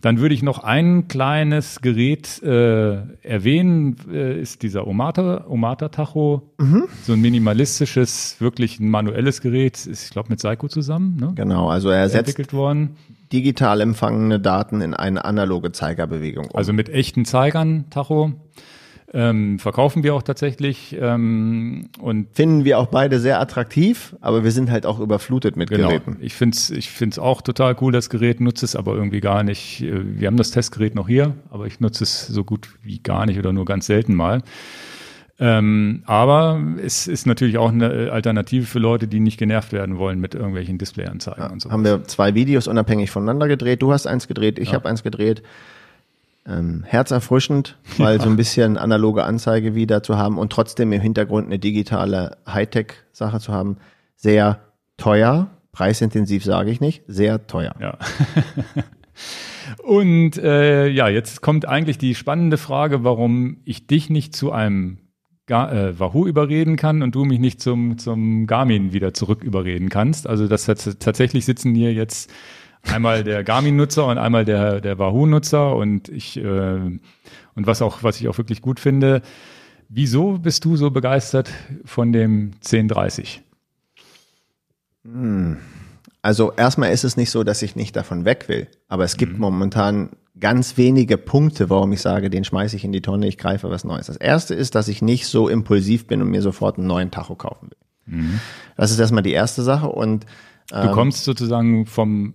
Dann 0.00 0.18
würde 0.18 0.34
ich 0.34 0.42
noch 0.42 0.58
ein 0.58 1.06
kleines 1.06 1.80
Gerät 1.82 2.42
äh, 2.42 2.96
erwähnen, 3.22 3.96
äh, 4.12 4.40
ist 4.40 4.64
dieser 4.64 4.88
Omata, 4.88 5.44
Omata 5.48 5.88
Tacho, 5.88 6.50
mhm. 6.58 6.86
so 7.04 7.12
ein 7.12 7.20
minimalistisches, 7.20 8.36
wirklich 8.40 8.80
ein 8.80 8.90
manuelles 8.90 9.40
Gerät, 9.40 9.86
ist, 9.86 10.06
ich 10.06 10.10
glaube, 10.10 10.30
mit 10.30 10.40
Seiko 10.40 10.66
zusammen. 10.66 11.16
Ne? 11.20 11.32
Genau, 11.36 11.68
also 11.68 11.90
er 11.90 12.08
setzt 12.08 12.30
entwickelt 12.30 12.54
worden. 12.54 12.96
digital 13.32 13.82
empfangene 13.82 14.40
Daten 14.40 14.80
in 14.80 14.94
eine 14.94 15.24
analoge 15.24 15.70
Zeigerbewegung. 15.70 16.46
Um. 16.46 16.56
Also 16.56 16.72
mit 16.72 16.88
echten 16.88 17.24
Zeigern 17.24 17.84
Tacho. 17.90 18.32
Ähm, 19.16 19.60
verkaufen 19.60 20.02
wir 20.02 20.12
auch 20.12 20.22
tatsächlich 20.22 20.96
ähm, 21.00 21.88
und 22.00 22.26
finden 22.34 22.64
wir 22.64 22.80
auch 22.80 22.86
beide 22.86 23.20
sehr 23.20 23.40
attraktiv, 23.40 24.16
aber 24.20 24.42
wir 24.42 24.50
sind 24.50 24.72
halt 24.72 24.86
auch 24.86 24.98
überflutet 24.98 25.56
mit 25.56 25.70
genau. 25.70 25.86
Geräten. 25.86 26.16
Ich 26.20 26.34
finde 26.34 26.56
es 26.56 26.70
ich 26.70 26.90
find's 26.90 27.20
auch 27.20 27.40
total 27.40 27.76
cool, 27.80 27.92
das 27.92 28.10
Gerät, 28.10 28.40
nutze 28.40 28.64
es 28.64 28.74
aber 28.74 28.96
irgendwie 28.96 29.20
gar 29.20 29.44
nicht. 29.44 29.82
Äh, 29.82 30.18
wir 30.18 30.26
haben 30.26 30.36
das 30.36 30.50
Testgerät 30.50 30.96
noch 30.96 31.06
hier, 31.06 31.34
aber 31.50 31.68
ich 31.68 31.78
nutze 31.78 32.02
es 32.02 32.26
so 32.26 32.42
gut 32.42 32.68
wie 32.82 32.98
gar 32.98 33.24
nicht 33.24 33.38
oder 33.38 33.52
nur 33.52 33.64
ganz 33.66 33.86
selten 33.86 34.16
mal. 34.16 34.42
Ähm, 35.38 36.02
aber 36.06 36.60
es 36.82 37.06
ist 37.06 37.24
natürlich 37.24 37.56
auch 37.56 37.70
eine 37.70 38.10
Alternative 38.10 38.66
für 38.66 38.80
Leute, 38.80 39.06
die 39.06 39.20
nicht 39.20 39.38
genervt 39.38 39.72
werden 39.72 39.96
wollen 39.96 40.18
mit 40.18 40.34
irgendwelchen 40.34 40.76
Displayanzeigen 40.76 41.44
ja, 41.44 41.50
und 41.52 41.62
so. 41.62 41.70
Haben 41.70 41.84
wir 41.84 42.02
zwei 42.04 42.34
Videos 42.34 42.66
unabhängig 42.66 43.12
voneinander 43.12 43.46
gedreht. 43.46 43.80
Du 43.80 43.92
hast 43.92 44.08
eins 44.08 44.26
gedreht, 44.26 44.58
ich 44.58 44.70
ja. 44.70 44.74
habe 44.74 44.88
eins 44.88 45.04
gedreht 45.04 45.44
ähm, 46.46 46.84
herzerfrischend, 46.84 47.78
mal 47.98 48.16
ja. 48.16 48.22
so 48.22 48.28
ein 48.28 48.36
bisschen 48.38 48.76
analoge 48.76 49.24
Anzeige 49.24 49.74
wieder 49.74 50.02
zu 50.02 50.16
haben 50.16 50.38
und 50.38 50.52
trotzdem 50.52 50.92
im 50.92 51.00
Hintergrund 51.00 51.46
eine 51.46 51.58
digitale 51.58 52.38
Hightech-Sache 52.46 53.40
zu 53.40 53.52
haben. 53.52 53.78
Sehr 54.16 54.60
teuer, 54.96 55.50
preisintensiv 55.72 56.44
sage 56.44 56.70
ich 56.70 56.80
nicht, 56.80 57.02
sehr 57.06 57.46
teuer. 57.46 57.74
Ja. 57.80 57.98
und 59.82 60.36
äh, 60.38 60.88
ja, 60.88 61.08
jetzt 61.08 61.40
kommt 61.40 61.66
eigentlich 61.66 61.98
die 61.98 62.14
spannende 62.14 62.58
Frage, 62.58 63.04
warum 63.04 63.58
ich 63.64 63.86
dich 63.86 64.10
nicht 64.10 64.36
zu 64.36 64.52
einem 64.52 64.98
Ga 65.46 65.70
äh, 65.70 65.98
Wahoo 65.98 66.26
überreden 66.26 66.76
kann 66.76 67.02
und 67.02 67.14
du 67.14 67.26
mich 67.26 67.38
nicht 67.38 67.60
zum, 67.60 67.98
zum 67.98 68.46
Garmin 68.46 68.94
wieder 68.94 69.12
zurück 69.12 69.44
überreden 69.44 69.90
kannst. 69.90 70.26
Also 70.26 70.48
das 70.48 70.64
tatsächlich 70.64 71.44
sitzen 71.44 71.74
hier 71.74 71.92
jetzt 71.92 72.30
Einmal 72.92 73.24
der 73.24 73.44
Garmin-Nutzer 73.44 74.06
und 74.06 74.18
einmal 74.18 74.44
der, 74.44 74.80
der 74.80 74.98
Wahoo-Nutzer 74.98 75.74
und 75.74 76.08
ich, 76.08 76.36
äh, 76.36 76.42
und 76.42 77.00
was 77.54 77.82
auch, 77.82 78.02
was 78.02 78.20
ich 78.20 78.28
auch 78.28 78.38
wirklich 78.38 78.60
gut 78.60 78.80
finde. 78.80 79.22
Wieso 79.88 80.38
bist 80.38 80.64
du 80.64 80.76
so 80.76 80.90
begeistert 80.90 81.50
von 81.84 82.12
dem 82.12 82.52
1030? 82.56 83.42
Hm. 85.04 85.58
Also 86.22 86.52
erstmal 86.52 86.90
ist 86.90 87.04
es 87.04 87.18
nicht 87.18 87.30
so, 87.30 87.44
dass 87.44 87.60
ich 87.60 87.76
nicht 87.76 87.94
davon 87.96 88.24
weg 88.24 88.48
will, 88.48 88.66
aber 88.88 89.04
es 89.04 89.18
gibt 89.18 89.34
mhm. 89.34 89.40
momentan 89.40 90.08
ganz 90.40 90.78
wenige 90.78 91.18
Punkte, 91.18 91.68
warum 91.68 91.92
ich 91.92 92.00
sage, 92.00 92.30
den 92.30 92.44
schmeiße 92.44 92.76
ich 92.76 92.84
in 92.84 92.92
die 92.92 93.02
Tonne, 93.02 93.28
ich 93.28 93.36
greife 93.36 93.70
was 93.70 93.84
Neues. 93.84 94.06
Das 94.06 94.16
erste 94.16 94.54
ist, 94.54 94.74
dass 94.74 94.88
ich 94.88 95.02
nicht 95.02 95.26
so 95.26 95.50
impulsiv 95.50 96.06
bin 96.06 96.22
und 96.22 96.30
mir 96.30 96.40
sofort 96.40 96.78
einen 96.78 96.86
neuen 96.86 97.10
Tacho 97.10 97.34
kaufen 97.34 97.70
will. 97.70 98.16
Mhm. 98.16 98.40
Das 98.76 98.90
ist 98.90 98.98
erstmal 98.98 99.22
die 99.22 99.32
erste 99.32 99.62
Sache 99.62 99.88
und 99.88 100.24
ähm, 100.72 100.88
du 100.88 100.92
kommst 100.92 101.24
sozusagen 101.24 101.86
vom 101.86 102.34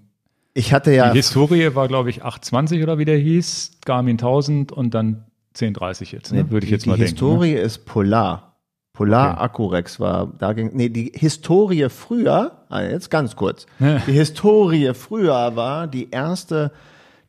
ich 0.60 0.73
hatte 0.73 0.94
ja. 0.94 1.11
Die 1.11 1.18
Historie 1.18 1.73
war, 1.73 1.88
glaube 1.88 2.10
ich, 2.10 2.23
820 2.23 2.84
oder 2.84 2.98
wie 2.98 3.06
der 3.06 3.18
hieß, 3.18 3.80
Garmin 3.86 4.15
1000 4.15 4.72
und 4.72 4.94
dann 4.94 5.26
1030 5.56 6.11
jetzt, 6.11 6.34
ne? 6.34 6.52
würde 6.52 6.65
ich 6.65 6.72
jetzt 6.72 6.86
die 6.86 6.90
mal 6.90 6.98
denken. 6.98 7.07
Die 7.07 7.14
Historie 7.14 7.53
ne? 7.53 7.60
ist 7.60 7.86
Polar. 7.86 8.57
Polar 8.94 9.36
okay. 9.36 9.41
Accurex 9.41 9.99
war, 9.99 10.34
da 10.38 10.52
ging, 10.52 10.72
nee, 10.73 10.90
die 10.90 11.14
Historie 11.15 11.88
früher, 11.90 12.65
also 12.68 12.91
jetzt 12.91 13.10
ganz 13.10 13.36
kurz. 13.38 13.65
die 13.80 14.11
Historie 14.11 14.94
früher 14.94 15.56
war 15.56 15.88
die 15.88 16.11
erste 16.11 16.72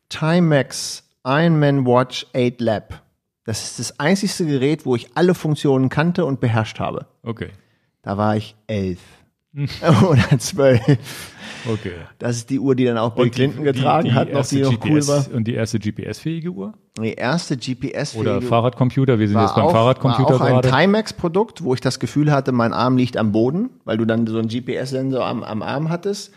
Timex 0.09 1.03
Ironman 1.25 1.85
Watch 1.85 2.27
8 2.35 2.59
Lab. 2.59 3.01
Das 3.45 3.63
ist 3.63 3.79
das 3.79 3.99
einzigste 3.99 4.45
Gerät, 4.45 4.85
wo 4.85 4.95
ich 4.95 5.15
alle 5.15 5.33
Funktionen 5.33 5.87
kannte 5.87 6.25
und 6.25 6.41
beherrscht 6.41 6.79
habe. 6.79 7.05
Okay. 7.23 7.51
Da 8.01 8.17
war 8.17 8.35
ich 8.35 8.55
elf. 8.67 8.99
oder 10.09 10.39
zwölf. 10.39 10.81
Okay. 11.67 11.93
Das 12.19 12.37
ist 12.37 12.49
die 12.49 12.59
Uhr, 12.59 12.75
die 12.75 12.85
dann 12.85 12.97
auch 12.97 13.13
Bill 13.15 13.29
Clinton 13.29 13.63
getragen 13.63 14.05
die, 14.05 14.09
die 14.11 14.15
hat, 14.15 14.31
noch 14.31 14.47
die 14.47 14.61
noch 14.61 14.71
GPS, 14.71 14.89
cool 14.89 15.07
war. 15.07 15.25
Und 15.33 15.47
die 15.47 15.53
erste 15.53 15.79
GPS-fähige 15.79 16.49
Uhr? 16.49 16.73
Die 16.99 17.13
erste 17.13 17.57
GPS-fähige 17.57 18.19
Oder 18.19 18.41
Fahrradcomputer, 18.41 19.19
wir 19.19 19.27
sind 19.27 19.39
jetzt 19.39 19.55
beim 19.55 19.65
auch, 19.65 19.71
Fahrradcomputer 19.71 20.39
war 20.39 20.53
auch 20.53 20.63
ein 20.63 20.71
Timex-Produkt, 20.71 21.63
wo 21.63 21.73
ich 21.73 21.81
das 21.81 21.99
Gefühl 21.99 22.31
hatte, 22.31 22.51
mein 22.51 22.73
Arm 22.73 22.97
liegt 22.97 23.17
am 23.17 23.31
Boden, 23.31 23.69
weil 23.83 23.97
du 23.97 24.05
dann 24.05 24.25
so 24.25 24.39
einen 24.39 24.47
GPS-Sensor 24.47 25.25
am, 25.25 25.43
am 25.43 25.61
Arm 25.61 25.89
hattest. 25.89 26.33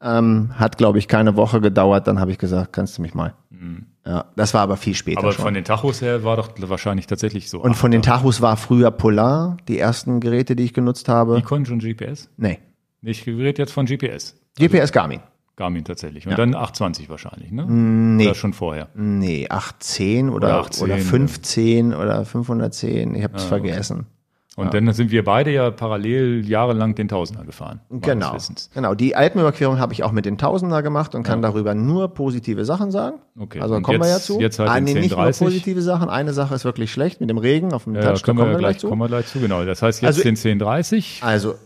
Ähm, 0.00 0.50
hat, 0.58 0.76
glaube 0.76 0.98
ich, 0.98 1.08
keine 1.08 1.36
Woche 1.36 1.60
gedauert. 1.60 2.06
Dann 2.06 2.20
habe 2.20 2.30
ich 2.30 2.38
gesagt, 2.38 2.72
kannst 2.72 2.98
du 2.98 3.02
mich 3.02 3.14
mal. 3.14 3.34
Mhm. 3.50 3.86
Ja, 4.04 4.26
das 4.36 4.54
war 4.54 4.60
aber 4.60 4.76
viel 4.76 4.94
später. 4.94 5.18
Aber 5.18 5.32
schon. 5.32 5.44
von 5.44 5.54
den 5.54 5.64
Tachos 5.64 6.00
her 6.00 6.22
war 6.22 6.36
doch 6.36 6.50
wahrscheinlich 6.58 7.06
tatsächlich 7.06 7.50
so. 7.50 7.60
Und 7.60 7.74
von 7.74 7.90
den 7.90 8.02
Tachos 8.02 8.40
war 8.40 8.56
früher 8.56 8.90
Polar, 8.90 9.56
die 9.66 9.78
ersten 9.78 10.20
Geräte, 10.20 10.54
die 10.54 10.64
ich 10.64 10.74
genutzt 10.74 11.08
habe. 11.08 11.36
Die 11.36 11.42
konnten 11.42 11.66
schon 11.66 11.78
GPS? 11.80 12.28
Nee. 12.36 12.58
Ich 13.02 13.26
rede 13.26 13.60
jetzt 13.60 13.72
von 13.72 13.86
GPS. 13.86 14.36
GPS 14.58 14.92
Garmin. 14.92 15.20
Garmin 15.56 15.84
tatsächlich. 15.84 16.26
Und 16.26 16.32
ja. 16.32 16.36
dann 16.36 16.54
820 16.54 17.08
wahrscheinlich, 17.08 17.50
ne? 17.50 17.66
Nee. 17.66 18.26
Oder 18.26 18.34
schon 18.34 18.52
vorher? 18.52 18.88
Nee, 18.94 19.48
810 19.48 20.28
oder, 20.28 20.48
oder, 20.48 20.58
18, 20.60 20.84
oder 20.84 20.98
510 20.98 21.94
oder, 21.94 22.02
oder 22.02 22.24
510. 22.24 23.14
Ich 23.14 23.24
habe 23.24 23.36
es 23.36 23.44
ah, 23.44 23.48
vergessen. 23.48 24.00
Okay. 24.00 24.15
Und 24.56 24.72
ja. 24.72 24.80
dann 24.80 24.90
sind 24.94 25.10
wir 25.10 25.22
beide 25.22 25.52
ja 25.52 25.70
parallel 25.70 26.48
jahrelang 26.48 26.94
den 26.94 27.08
Tausender 27.08 27.44
gefahren. 27.44 27.80
Genau. 27.90 28.34
Genau. 28.72 28.94
Die 28.94 29.14
Alpenüberquerung 29.14 29.78
habe 29.78 29.92
ich 29.92 30.02
auch 30.02 30.12
mit 30.12 30.24
den 30.24 30.38
Tausender 30.38 30.82
gemacht 30.82 31.14
und 31.14 31.24
kann 31.24 31.42
ja. 31.42 31.50
darüber 31.50 31.74
nur 31.74 32.14
positive 32.14 32.64
Sachen 32.64 32.90
sagen. 32.90 33.18
Okay. 33.38 33.60
Also 33.60 33.78
kommen 33.82 33.98
jetzt, 33.98 34.06
wir 34.06 34.10
ja 34.10 34.18
zu. 34.18 34.40
Jetzt 34.40 34.58
halt 34.58 34.70
ah, 34.70 34.80
nee, 34.80 34.94
nicht 34.94 35.14
nur 35.14 35.30
positive 35.30 35.82
Sachen. 35.82 36.08
Eine 36.08 36.32
Sache 36.32 36.54
ist 36.54 36.64
wirklich 36.64 36.90
schlecht 36.90 37.20
mit 37.20 37.28
dem 37.28 37.36
Regen 37.36 37.74
auf 37.74 37.84
dem 37.84 37.96
ja, 37.96 38.00
Touch. 38.00 38.22
Kommen 38.22 38.38
wir, 38.38 38.46
gleich, 38.46 38.58
gleich 38.58 38.78
zu. 38.78 38.88
Kommen 38.88 39.02
wir 39.02 39.08
gleich 39.08 39.26
zu. 39.26 39.40
Genau. 39.40 39.62
Das 39.66 39.82
heißt 39.82 40.00
jetzt 40.00 40.06
also, 40.06 40.22
den 40.22 40.36
1030. 40.36 41.20
Also 41.22 41.56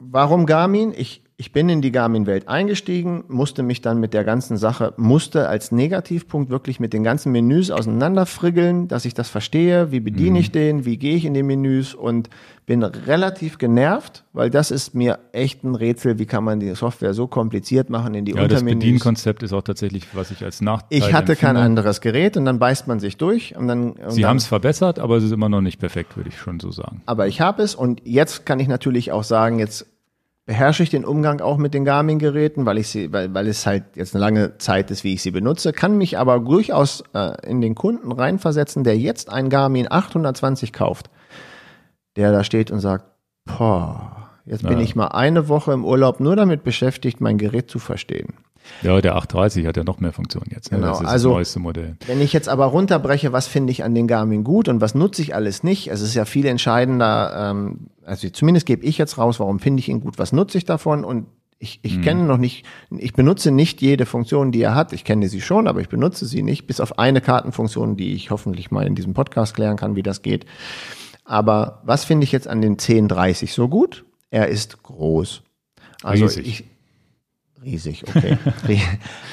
warum 0.00 0.46
Garmin? 0.46 0.92
Ich 0.96 1.22
ich 1.42 1.50
bin 1.50 1.68
in 1.68 1.82
die 1.82 1.90
Garmin-Welt 1.90 2.46
eingestiegen, 2.46 3.24
musste 3.26 3.64
mich 3.64 3.80
dann 3.80 3.98
mit 3.98 4.14
der 4.14 4.22
ganzen 4.22 4.56
Sache, 4.56 4.94
musste 4.96 5.48
als 5.48 5.72
Negativpunkt 5.72 6.50
wirklich 6.50 6.78
mit 6.78 6.92
den 6.92 7.02
ganzen 7.02 7.32
Menüs 7.32 7.72
auseinanderfriggeln, 7.72 8.86
dass 8.86 9.04
ich 9.04 9.12
das 9.12 9.28
verstehe, 9.28 9.90
wie 9.90 9.98
bediene 9.98 10.30
mhm. 10.30 10.36
ich 10.36 10.52
den, 10.52 10.84
wie 10.84 10.98
gehe 10.98 11.16
ich 11.16 11.24
in 11.24 11.34
den 11.34 11.48
Menüs 11.48 11.94
und 11.94 12.30
bin 12.64 12.84
relativ 12.84 13.58
genervt, 13.58 14.22
weil 14.32 14.50
das 14.50 14.70
ist 14.70 14.94
mir 14.94 15.18
echt 15.32 15.64
ein 15.64 15.74
Rätsel, 15.74 16.20
wie 16.20 16.26
kann 16.26 16.44
man 16.44 16.60
die 16.60 16.76
Software 16.76 17.12
so 17.12 17.26
kompliziert 17.26 17.90
machen 17.90 18.14
in 18.14 18.24
die 18.24 18.34
ja, 18.34 18.42
Untermenüs. 18.44 18.74
Das 18.74 18.78
Bedienkonzept 18.78 19.42
ist 19.42 19.52
auch 19.52 19.62
tatsächlich, 19.62 20.06
was 20.12 20.30
ich 20.30 20.44
als 20.44 20.60
Nachteil 20.60 20.96
Ich 20.96 21.12
hatte 21.12 21.32
empfinde. 21.32 21.54
kein 21.54 21.56
anderes 21.56 22.00
Gerät 22.00 22.36
und 22.36 22.44
dann 22.44 22.60
beißt 22.60 22.86
man 22.86 23.00
sich 23.00 23.16
durch 23.16 23.56
und 23.56 23.66
dann. 23.66 23.90
Und 23.90 24.12
Sie 24.12 24.26
haben 24.26 24.36
es 24.36 24.46
verbessert, 24.46 25.00
aber 25.00 25.16
es 25.16 25.24
ist 25.24 25.32
immer 25.32 25.48
noch 25.48 25.60
nicht 25.60 25.80
perfekt, 25.80 26.16
würde 26.16 26.28
ich 26.28 26.38
schon 26.38 26.60
so 26.60 26.70
sagen. 26.70 27.02
Aber 27.04 27.26
ich 27.26 27.40
habe 27.40 27.64
es 27.64 27.74
und 27.74 28.00
jetzt 28.04 28.46
kann 28.46 28.60
ich 28.60 28.68
natürlich 28.68 29.10
auch 29.10 29.24
sagen, 29.24 29.58
jetzt 29.58 29.91
beherrsche 30.44 30.82
ich 30.82 30.90
den 30.90 31.04
Umgang 31.04 31.40
auch 31.40 31.56
mit 31.56 31.72
den 31.72 31.84
Garmin-Geräten, 31.84 32.66
weil 32.66 32.78
ich 32.78 32.88
sie, 32.88 33.12
weil, 33.12 33.32
weil 33.32 33.46
es 33.46 33.64
halt 33.64 33.84
jetzt 33.94 34.14
eine 34.14 34.24
lange 34.24 34.58
Zeit 34.58 34.90
ist, 34.90 35.04
wie 35.04 35.14
ich 35.14 35.22
sie 35.22 35.30
benutze, 35.30 35.72
kann 35.72 35.96
mich 35.96 36.18
aber 36.18 36.40
durchaus 36.40 37.04
äh, 37.14 37.48
in 37.48 37.60
den 37.60 37.74
Kunden 37.74 38.10
reinversetzen, 38.10 38.82
der 38.82 38.98
jetzt 38.98 39.30
ein 39.30 39.50
Garmin 39.50 39.86
820 39.90 40.72
kauft, 40.72 41.10
der 42.16 42.32
da 42.32 42.42
steht 42.42 42.70
und 42.70 42.80
sagt, 42.80 43.04
boah, 43.44 44.30
jetzt 44.44 44.64
ja. 44.64 44.70
bin 44.70 44.80
ich 44.80 44.96
mal 44.96 45.08
eine 45.08 45.48
Woche 45.48 45.72
im 45.72 45.84
Urlaub 45.84 46.18
nur 46.18 46.34
damit 46.34 46.64
beschäftigt, 46.64 47.20
mein 47.20 47.38
Gerät 47.38 47.70
zu 47.70 47.78
verstehen. 47.78 48.34
Ja, 48.82 49.00
der 49.00 49.16
830 49.16 49.66
hat 49.66 49.76
ja 49.76 49.84
noch 49.84 50.00
mehr 50.00 50.12
Funktionen 50.12 50.50
jetzt. 50.50 50.72
Ne? 50.72 50.78
Genau, 50.78 50.94
also, 50.94 51.04
das 51.04 51.22
neueste 51.24 51.60
Modell. 51.60 51.96
Wenn 52.06 52.20
ich 52.20 52.32
jetzt 52.32 52.48
aber 52.48 52.66
runterbreche, 52.66 53.32
was 53.32 53.46
finde 53.46 53.70
ich 53.70 53.84
an 53.84 53.94
den 53.94 54.06
Garmin 54.06 54.44
gut 54.44 54.68
und 54.68 54.80
was 54.80 54.94
nutze 54.94 55.22
ich 55.22 55.34
alles 55.34 55.62
nicht, 55.62 55.88
es 55.88 56.00
ist 56.00 56.14
ja 56.14 56.24
viel 56.24 56.46
entscheidender, 56.46 57.50
ähm, 57.50 57.88
also 58.04 58.28
zumindest 58.30 58.66
gebe 58.66 58.84
ich 58.84 58.98
jetzt 58.98 59.18
raus, 59.18 59.38
warum 59.38 59.60
finde 59.60 59.80
ich 59.80 59.88
ihn 59.88 60.00
gut, 60.00 60.18
was 60.18 60.32
nutze 60.32 60.58
ich 60.58 60.64
davon 60.64 61.04
und 61.04 61.26
Ich, 61.58 61.78
ich 61.82 61.98
mhm. 61.98 62.02
kenne 62.02 62.22
noch 62.24 62.38
nicht, 62.38 62.64
ich 62.90 63.12
benutze 63.12 63.52
nicht 63.52 63.80
jede 63.80 64.04
Funktion, 64.04 64.50
die 64.50 64.62
er 64.62 64.74
hat. 64.74 64.92
Ich 64.92 65.04
kenne 65.04 65.28
sie 65.28 65.40
schon, 65.40 65.68
aber 65.68 65.80
ich 65.80 65.88
benutze 65.88 66.26
sie 66.26 66.42
nicht, 66.42 66.66
bis 66.66 66.80
auf 66.80 66.98
eine 66.98 67.20
Kartenfunktion, 67.20 67.96
die 67.96 68.14
ich 68.14 68.32
hoffentlich 68.32 68.72
mal 68.72 68.84
in 68.84 68.96
diesem 68.96 69.14
Podcast 69.14 69.54
klären 69.54 69.76
kann, 69.76 69.94
wie 69.94 70.02
das 70.02 70.22
geht. 70.22 70.44
Aber 71.24 71.80
was 71.84 72.04
finde 72.04 72.24
ich 72.24 72.32
jetzt 72.32 72.48
an 72.48 72.60
den 72.60 72.72
1030 72.72 73.52
so 73.52 73.68
gut? 73.68 74.04
Er 74.30 74.48
ist 74.48 74.82
groß. 74.82 75.42
Also 76.02 76.24
riesig. 76.24 76.46
ich 76.48 76.64
riesig, 77.64 78.04
okay. 78.08 78.38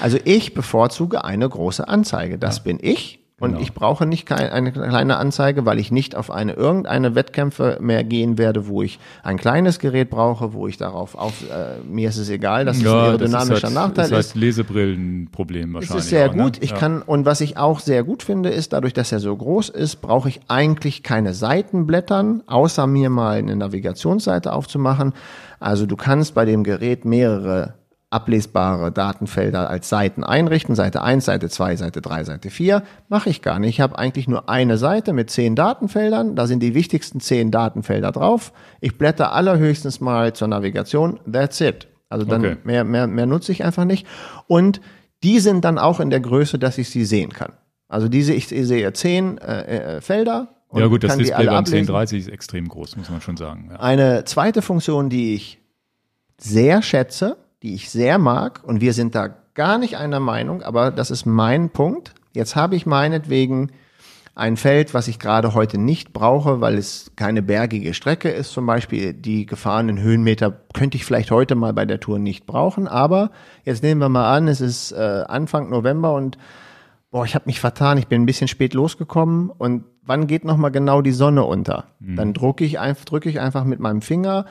also 0.01 0.17
ich 0.23 0.53
bevorzuge 0.53 1.23
eine 1.23 1.47
große 1.47 1.87
Anzeige. 1.87 2.37
Das 2.37 2.57
ja. 2.57 2.63
bin 2.63 2.79
ich. 2.81 3.19
Und 3.39 3.51
genau. 3.51 3.61
ich 3.61 3.73
brauche 3.73 4.05
nicht 4.05 4.29
eine 4.31 4.71
kleine 4.71 5.17
Anzeige, 5.17 5.65
weil 5.65 5.79
ich 5.79 5.91
nicht 5.91 6.15
auf 6.15 6.29
eine 6.29 6.53
irgendeine 6.53 7.15
Wettkämpfe 7.15 7.77
mehr 7.79 8.03
gehen 8.03 8.37
werde, 8.37 8.67
wo 8.67 8.81
ich 8.81 8.99
ein 9.23 9.37
kleines 9.37 9.79
Gerät 9.79 10.09
brauche, 10.09 10.53
wo 10.53 10.67
ich 10.67 10.75
darauf 10.77 11.15
auf, 11.15 11.43
äh, 11.49 11.79
mir 11.87 12.09
ist 12.09 12.17
es 12.17 12.29
egal, 12.29 12.65
dass 12.65 12.81
ja, 12.81 12.89
es 12.89 12.91
ein 12.91 12.99
aerodynamischer 12.99 13.53
das 13.53 13.57
ist 13.57 13.63
halt, 13.63 13.73
Nachteil 13.75 14.05
ist. 14.05 14.11
Das 14.11 14.17
heißt 14.17 14.35
Lesebrillenproblem 14.35 15.73
wahrscheinlich. 15.73 15.99
Es 15.99 16.03
ist 16.03 16.09
sehr 16.09 16.29
auch, 16.29 16.33
gut. 16.33 16.53
Ne? 16.57 16.63
Ich 16.63 16.71
ja. 16.71 16.77
kann, 16.77 17.01
und 17.01 17.25
was 17.25 17.39
ich 17.39 17.57
auch 17.57 17.79
sehr 17.79 18.03
gut 18.03 18.23
finde, 18.23 18.49
ist, 18.49 18.73
dadurch, 18.73 18.93
dass 18.93 19.11
er 19.13 19.19
so 19.19 19.35
groß 19.35 19.69
ist, 19.69 20.01
brauche 20.01 20.27
ich 20.27 20.41
eigentlich 20.49 21.03
keine 21.03 21.33
Seitenblättern, 21.33 22.43
außer 22.45 22.87
mir 22.87 23.09
mal 23.09 23.37
eine 23.37 23.55
Navigationsseite 23.55 24.51
aufzumachen. 24.51 25.13
Also 25.61 25.85
du 25.85 25.95
kannst 25.95 26.35
bei 26.35 26.43
dem 26.43 26.65
Gerät 26.65 27.05
mehrere 27.05 27.78
ablesbare 28.11 28.91
Datenfelder 28.91 29.69
als 29.69 29.89
Seiten 29.89 30.23
einrichten. 30.23 30.75
Seite 30.75 31.01
1, 31.01 31.25
Seite 31.25 31.49
2, 31.49 31.75
Seite 31.75 32.01
3, 32.01 32.23
Seite 32.23 32.49
4. 32.49 32.83
Mache 33.07 33.29
ich 33.29 33.41
gar 33.41 33.59
nicht. 33.59 33.69
Ich 33.69 33.81
habe 33.81 33.99
eigentlich 33.99 34.27
nur 34.27 34.49
eine 34.49 34.77
Seite 34.77 35.13
mit 35.13 35.29
zehn 35.29 35.55
Datenfeldern. 35.55 36.35
Da 36.35 36.47
sind 36.47 36.61
die 36.61 36.73
wichtigsten 36.73 37.19
zehn 37.19 37.51
Datenfelder 37.51 38.11
drauf. 38.11 38.51
Ich 38.81 38.97
blätter 38.97 39.33
allerhöchstens 39.33 40.01
mal 40.01 40.33
zur 40.33 40.47
Navigation. 40.47 41.19
That's 41.31 41.61
it. 41.61 41.87
Also 42.09 42.25
dann 42.25 42.43
okay. 42.43 42.57
mehr, 42.63 42.83
mehr, 42.83 43.05
mehr 43.05 43.27
nutze 43.27 43.51
ich 43.51 43.63
einfach 43.63 43.85
nicht. 43.85 44.07
Und 44.47 44.81
die 45.21 45.39
sind 45.39 45.63
dann 45.63 45.77
auch 45.77 45.99
in 45.99 46.09
der 46.09 46.19
Größe, 46.19 46.57
dass 46.57 46.77
ich 46.79 46.89
sie 46.89 47.05
sehen 47.05 47.31
kann. 47.31 47.53
Also 47.87 48.07
diese, 48.07 48.33
ich 48.33 48.47
sehe 48.47 48.91
zehn 48.93 49.37
äh, 49.37 49.97
äh, 49.97 50.01
Felder. 50.01 50.55
ja 50.73 50.87
gut, 50.87 51.03
das 51.03 51.17
Display 51.17 51.45
beim 51.45 51.57
1030 51.57 52.19
ist 52.21 52.29
extrem 52.29 52.67
groß, 52.67 52.97
muss 52.97 53.09
man 53.09 53.21
schon 53.21 53.37
sagen. 53.37 53.69
Ja. 53.71 53.79
Eine 53.79 54.25
zweite 54.25 54.61
Funktion, 54.61 55.09
die 55.09 55.35
ich 55.35 55.59
sehr 56.37 56.81
schätze, 56.81 57.37
die 57.63 57.73
ich 57.73 57.89
sehr 57.89 58.17
mag 58.17 58.61
und 58.63 58.81
wir 58.81 58.93
sind 58.93 59.15
da 59.15 59.29
gar 59.53 59.77
nicht 59.77 59.97
einer 59.97 60.19
Meinung, 60.19 60.63
aber 60.63 60.91
das 60.91 61.11
ist 61.11 61.25
mein 61.25 61.69
Punkt. 61.69 62.13
Jetzt 62.33 62.55
habe 62.55 62.75
ich 62.75 62.85
meinetwegen 62.85 63.71
ein 64.35 64.55
Feld, 64.55 64.93
was 64.93 65.09
ich 65.09 65.19
gerade 65.19 65.53
heute 65.53 65.77
nicht 65.77 66.13
brauche, 66.13 66.61
weil 66.61 66.77
es 66.77 67.11
keine 67.17 67.41
bergige 67.41 67.93
Strecke 67.93 68.29
ist. 68.29 68.53
Zum 68.53 68.65
Beispiel 68.65 69.13
die 69.13 69.45
gefahrenen 69.45 69.99
Höhenmeter 69.99 70.61
könnte 70.73 70.95
ich 70.95 71.03
vielleicht 71.03 71.29
heute 71.29 71.55
mal 71.55 71.73
bei 71.73 71.85
der 71.85 71.99
Tour 71.99 72.19
nicht 72.19 72.45
brauchen. 72.45 72.87
Aber 72.87 73.31
jetzt 73.65 73.83
nehmen 73.83 73.99
wir 73.99 74.07
mal 74.07 74.33
an, 74.33 74.47
es 74.47 74.61
ist 74.61 74.93
äh, 74.93 75.25
Anfang 75.27 75.69
November 75.69 76.13
und 76.13 76.37
boah, 77.11 77.25
ich 77.25 77.35
habe 77.35 77.47
mich 77.47 77.59
vertan. 77.59 77.97
Ich 77.97 78.07
bin 78.07 78.21
ein 78.21 78.25
bisschen 78.25 78.47
spät 78.47 78.73
losgekommen 78.73 79.49
und 79.49 79.83
wann 80.03 80.27
geht 80.27 80.45
noch 80.45 80.57
mal 80.57 80.69
genau 80.69 81.01
die 81.01 81.11
Sonne 81.11 81.43
unter? 81.43 81.85
Mhm. 81.99 82.15
Dann 82.15 82.33
drücke 82.33 82.63
ich 82.63 82.77
drücke 83.05 83.29
ich 83.29 83.41
einfach 83.41 83.65
mit 83.65 83.81
meinem 83.81 84.01
Finger 84.01 84.45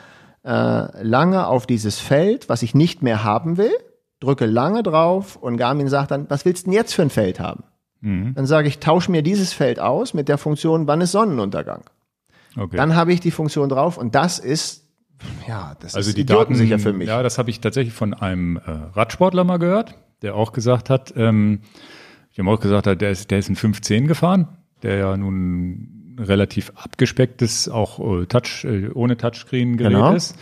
äh, 0.44 1.02
lange 1.02 1.47
auf 1.47 1.66
dieses 1.66 1.98
Feld, 1.98 2.48
was 2.48 2.62
ich 2.62 2.74
nicht 2.74 3.02
mehr 3.02 3.24
haben 3.24 3.56
will, 3.56 3.73
drücke 4.20 4.47
lange 4.47 4.82
drauf 4.82 5.36
und 5.36 5.56
Garmin 5.56 5.89
sagt 5.89 6.10
dann, 6.10 6.28
was 6.28 6.44
willst 6.44 6.66
du 6.66 6.70
denn 6.70 6.74
jetzt 6.74 6.94
für 6.94 7.02
ein 7.02 7.10
Feld 7.10 7.40
haben? 7.40 7.65
Mhm. 8.01 8.35
Dann 8.35 8.47
sage 8.47 8.69
ich, 8.69 8.78
tausche 8.78 9.10
mir 9.10 9.23
dieses 9.23 9.52
Feld 9.52 9.81
aus 9.81 10.15
mit 10.15 10.28
der 10.28 10.39
Funktion, 10.39 10.86
wann 10.86 11.01
ist 11.01 11.12
Sonnenuntergang? 11.12 11.85
Okay. 12.56 12.77
Dann 12.77 12.94
habe 12.94 13.12
ich 13.12 13.20
die 13.20 13.31
Funktion 13.31 13.69
drauf 13.69 13.98
und 13.98 14.15
das 14.15 14.39
ist 14.39 14.85
ja, 15.48 15.74
das 15.81 15.94
also 15.94 16.10
ist 16.10 16.19
die 16.19 16.24
Daten 16.24 16.55
sicher 16.55 16.78
für 16.78 16.93
mich. 16.93 17.09
Ja, 17.09 17.23
das 17.23 17.39
habe 17.39 17.51
ich 17.51 17.60
tatsächlich 17.60 17.94
von 17.94 18.15
einem 18.15 18.56
äh, 18.56 18.70
Radsportler 18.94 19.43
mal 19.43 19.59
gehört, 19.59 19.98
der 20.23 20.35
auch 20.35 20.52
gesagt 20.52 20.90
hat, 20.90 21.12
ähm, 21.16 21.62
ich 22.31 22.39
habe 22.39 22.51
auch 22.51 22.60
gesagt, 22.60 22.86
der 22.86 23.10
ist, 23.10 23.32
der 23.32 23.40
ist 23.40 23.48
in 23.48 23.56
15 23.56 24.06
gefahren, 24.06 24.47
der 24.82 24.97
ja 24.97 25.16
nun 25.16 25.98
relativ 26.19 26.73
abgespecktes, 26.74 27.69
auch 27.69 27.99
äh, 28.23 28.27
Touch, 28.27 28.65
äh, 28.65 28.89
ohne 28.93 29.16
Touchscreen-Gerät 29.16 29.93
genau. 29.93 30.15
ist. 30.15 30.36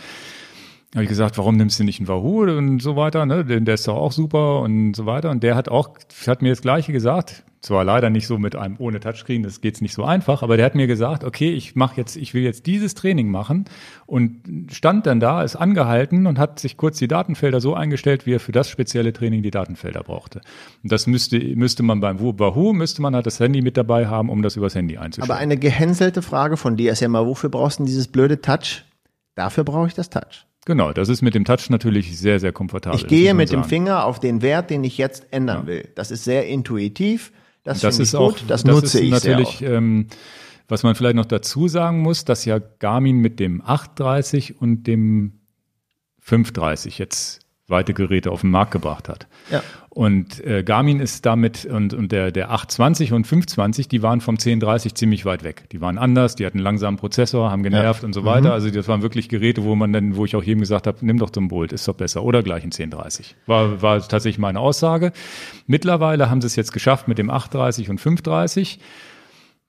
Habe 0.93 1.03
ich 1.03 1.09
gesagt, 1.09 1.37
warum 1.37 1.57
nimmst 1.57 1.79
du 1.79 1.83
nicht 1.83 1.99
einen 1.99 2.07
Wahoo 2.07 2.43
und 2.43 2.81
so 2.81 2.95
weiter, 2.95 3.25
ne? 3.25 3.43
Denn 3.43 3.65
der 3.65 3.73
ist 3.73 3.87
doch 3.87 3.97
auch 3.97 4.11
super 4.11 4.61
und 4.61 4.95
so 4.95 5.05
weiter. 5.05 5.29
Und 5.29 5.43
der 5.43 5.55
hat 5.55 5.69
auch, 5.69 5.89
hat 6.27 6.41
mir 6.41 6.49
das 6.49 6.61
Gleiche 6.61 6.91
gesagt 6.93 7.43
zwar 7.61 7.83
leider 7.83 8.09
nicht 8.09 8.27
so 8.27 8.37
mit 8.37 8.55
einem 8.55 8.75
ohne 8.79 8.99
Touchscreen, 8.99 9.43
das 9.43 9.61
geht's 9.61 9.81
nicht 9.81 9.93
so 9.93 10.03
einfach, 10.03 10.43
aber 10.43 10.57
der 10.57 10.65
hat 10.65 10.75
mir 10.75 10.87
gesagt, 10.87 11.23
okay, 11.23 11.51
ich 11.51 11.75
mache 11.75 11.97
jetzt, 11.97 12.15
ich 12.15 12.33
will 12.33 12.43
jetzt 12.43 12.65
dieses 12.65 12.93
Training 12.93 13.29
machen 13.29 13.65
und 14.05 14.71
stand 14.71 15.05
dann 15.05 15.19
da, 15.19 15.43
ist 15.43 15.55
angehalten 15.55 16.27
und 16.27 16.39
hat 16.39 16.59
sich 16.59 16.77
kurz 16.77 16.97
die 16.97 17.07
Datenfelder 17.07 17.59
so 17.59 17.73
eingestellt, 17.73 18.25
wie 18.25 18.35
er 18.35 18.39
für 18.39 18.51
das 18.51 18.69
spezielle 18.69 19.13
Training 19.13 19.43
die 19.43 19.51
Datenfelder 19.51 20.03
brauchte. 20.03 20.41
Und 20.83 20.91
das 20.91 21.07
müsste 21.07 21.39
müsste 21.39 21.83
man 21.83 21.99
beim 21.99 22.19
Wahoo 22.19 22.73
müsste 22.73 23.01
man 23.01 23.15
halt 23.15 23.25
das 23.25 23.39
Handy 23.39 23.61
mit 23.61 23.77
dabei 23.77 24.07
haben, 24.07 24.29
um 24.29 24.41
das 24.41 24.55
übers 24.55 24.75
Handy 24.75 24.97
einzustellen. 24.97 25.29
Aber 25.29 25.39
eine 25.39 25.57
gehänselte 25.57 26.21
Frage 26.21 26.57
von 26.57 26.77
dir 26.77 26.91
ist 26.91 27.01
ja 27.01 27.07
mal, 27.07 27.25
wofür 27.25 27.49
brauchst 27.49 27.79
du 27.79 27.83
denn 27.83 27.87
dieses 27.87 28.07
blöde 28.07 28.41
Touch? 28.41 28.85
Dafür 29.35 29.63
brauche 29.63 29.87
ich 29.87 29.93
das 29.93 30.09
Touch. 30.09 30.46
Genau, 30.67 30.91
das 30.91 31.07
ist 31.07 31.21
mit 31.21 31.33
dem 31.33 31.45
Touch 31.45 31.69
natürlich 31.69 32.19
sehr, 32.19 32.41
sehr 32.41 32.51
komfortabel. 32.51 32.99
Ich 32.99 33.07
gehe 33.07 33.33
mit 33.33 33.47
sagen. 33.47 33.61
dem 33.61 33.69
Finger 33.69 34.03
auf 34.03 34.19
den 34.19 34.41
Wert, 34.41 34.69
den 34.69 34.83
ich 34.83 34.97
jetzt 34.97 35.27
ändern 35.31 35.61
ja. 35.61 35.67
will. 35.67 35.87
Das 35.95 36.11
ist 36.11 36.25
sehr 36.25 36.45
intuitiv. 36.45 37.31
Das, 37.63 37.79
das 37.79 37.99
ist 37.99 38.13
auch, 38.15 38.33
das, 38.33 38.47
das 38.47 38.65
nutze 38.65 38.99
ich 38.99 39.09
natürlich, 39.09 39.61
ähm, 39.61 40.07
was 40.67 40.83
man 40.83 40.93
vielleicht 40.93 41.15
noch 41.15 41.23
dazu 41.23 41.69
sagen 41.69 42.01
muss, 42.01 42.25
dass 42.25 42.43
ja 42.43 42.59
Garmin 42.59 43.19
mit 43.19 43.39
dem 43.39 43.61
830 43.61 44.61
und 44.61 44.87
dem 44.87 45.39
530 46.19 46.97
jetzt 46.97 47.39
weite 47.69 47.93
Geräte 47.93 48.29
auf 48.29 48.41
den 48.41 48.49
Markt 48.49 48.71
gebracht 48.71 49.07
hat. 49.07 49.27
Ja. 49.49 49.63
Und 49.97 50.45
äh, 50.45 50.61
Garmin 50.61 50.99
ist 50.99 51.25
damit 51.25 51.65
und, 51.65 51.95
und 51.95 52.11
der, 52.11 52.31
der 52.31 52.51
820 52.51 53.13
und 53.13 53.25
520, 53.25 53.87
die 53.87 54.03
waren 54.03 54.21
vom 54.21 54.35
1030 54.35 54.93
ziemlich 54.93 55.25
weit 55.25 55.43
weg. 55.43 55.63
Die 55.71 55.81
waren 55.81 55.97
anders, 55.97 56.35
die 56.35 56.45
hatten 56.45 56.59
einen 56.59 56.65
langsamen 56.65 56.99
Prozessor, 56.99 57.49
haben 57.49 57.63
genervt 57.63 58.03
ja. 58.03 58.05
und 58.05 58.13
so 58.13 58.23
weiter. 58.23 58.49
Mhm. 58.49 58.53
Also 58.53 58.69
das 58.69 58.87
waren 58.87 59.01
wirklich 59.01 59.27
Geräte, 59.27 59.63
wo 59.63 59.73
man 59.73 59.91
dann, 59.91 60.15
wo 60.15 60.23
ich 60.23 60.35
auch 60.35 60.43
jedem 60.43 60.59
gesagt 60.59 60.85
habe, 60.85 60.99
nimm 61.01 61.17
doch 61.17 61.31
zum 61.31 61.47
Bolt, 61.47 61.73
ist 61.73 61.87
doch 61.87 61.95
besser. 61.95 62.21
Oder 62.21 62.43
gleich 62.43 62.61
ein 62.61 62.67
1030. 62.67 63.37
War, 63.47 63.81
war 63.81 64.07
tatsächlich 64.07 64.37
meine 64.37 64.59
Aussage. 64.59 65.13
Mittlerweile 65.65 66.29
haben 66.29 66.41
sie 66.41 66.47
es 66.47 66.55
jetzt 66.55 66.73
geschafft 66.73 67.07
mit 67.07 67.17
dem 67.17 67.31
830 67.31 67.89
und 67.89 67.99
530, 67.99 68.79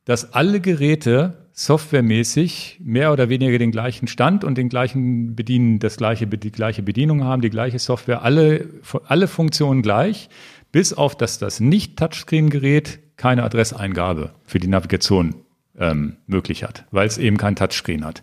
dass 0.05 0.35
alle 0.35 0.61
Geräte 0.61 1.48
softwaremäßig 1.59 2.79
mehr 2.85 3.13
oder 3.13 3.29
weniger 3.29 3.59
den 3.59 3.73
gleichen 3.73 4.07
Stand 4.07 4.45
und 4.45 4.57
den 4.57 4.69
gleichen 4.69 5.35
Bedienen, 5.35 5.81
das 5.81 5.97
gleiche, 5.97 6.29
die 6.29 6.53
gleiche 6.53 6.85
Bedienung 6.85 7.25
haben, 7.25 7.43
die 7.43 7.51
gleiche 7.51 7.81
Software, 7.81 8.23
alle, 8.23 8.69
alle 9.07 9.27
Funktionen 9.27 9.83
gleich, 9.83 10.29
bis 10.71 10.93
auf 10.93 11.17
dass 11.17 11.41
das 11.41 11.59
Nicht-Touchscreen-Gerät 11.59 13.01
keine 13.17 13.43
Adresseingabe 13.43 14.35
für 14.45 14.61
die 14.61 14.69
Navigation 14.69 15.35
ähm, 15.77 16.19
möglich 16.29 16.63
hat, 16.63 16.85
weil 16.93 17.09
es 17.09 17.19
eben 17.19 17.39
kein 17.39 17.57
Touchscreen 17.57 18.05
hat. 18.05 18.23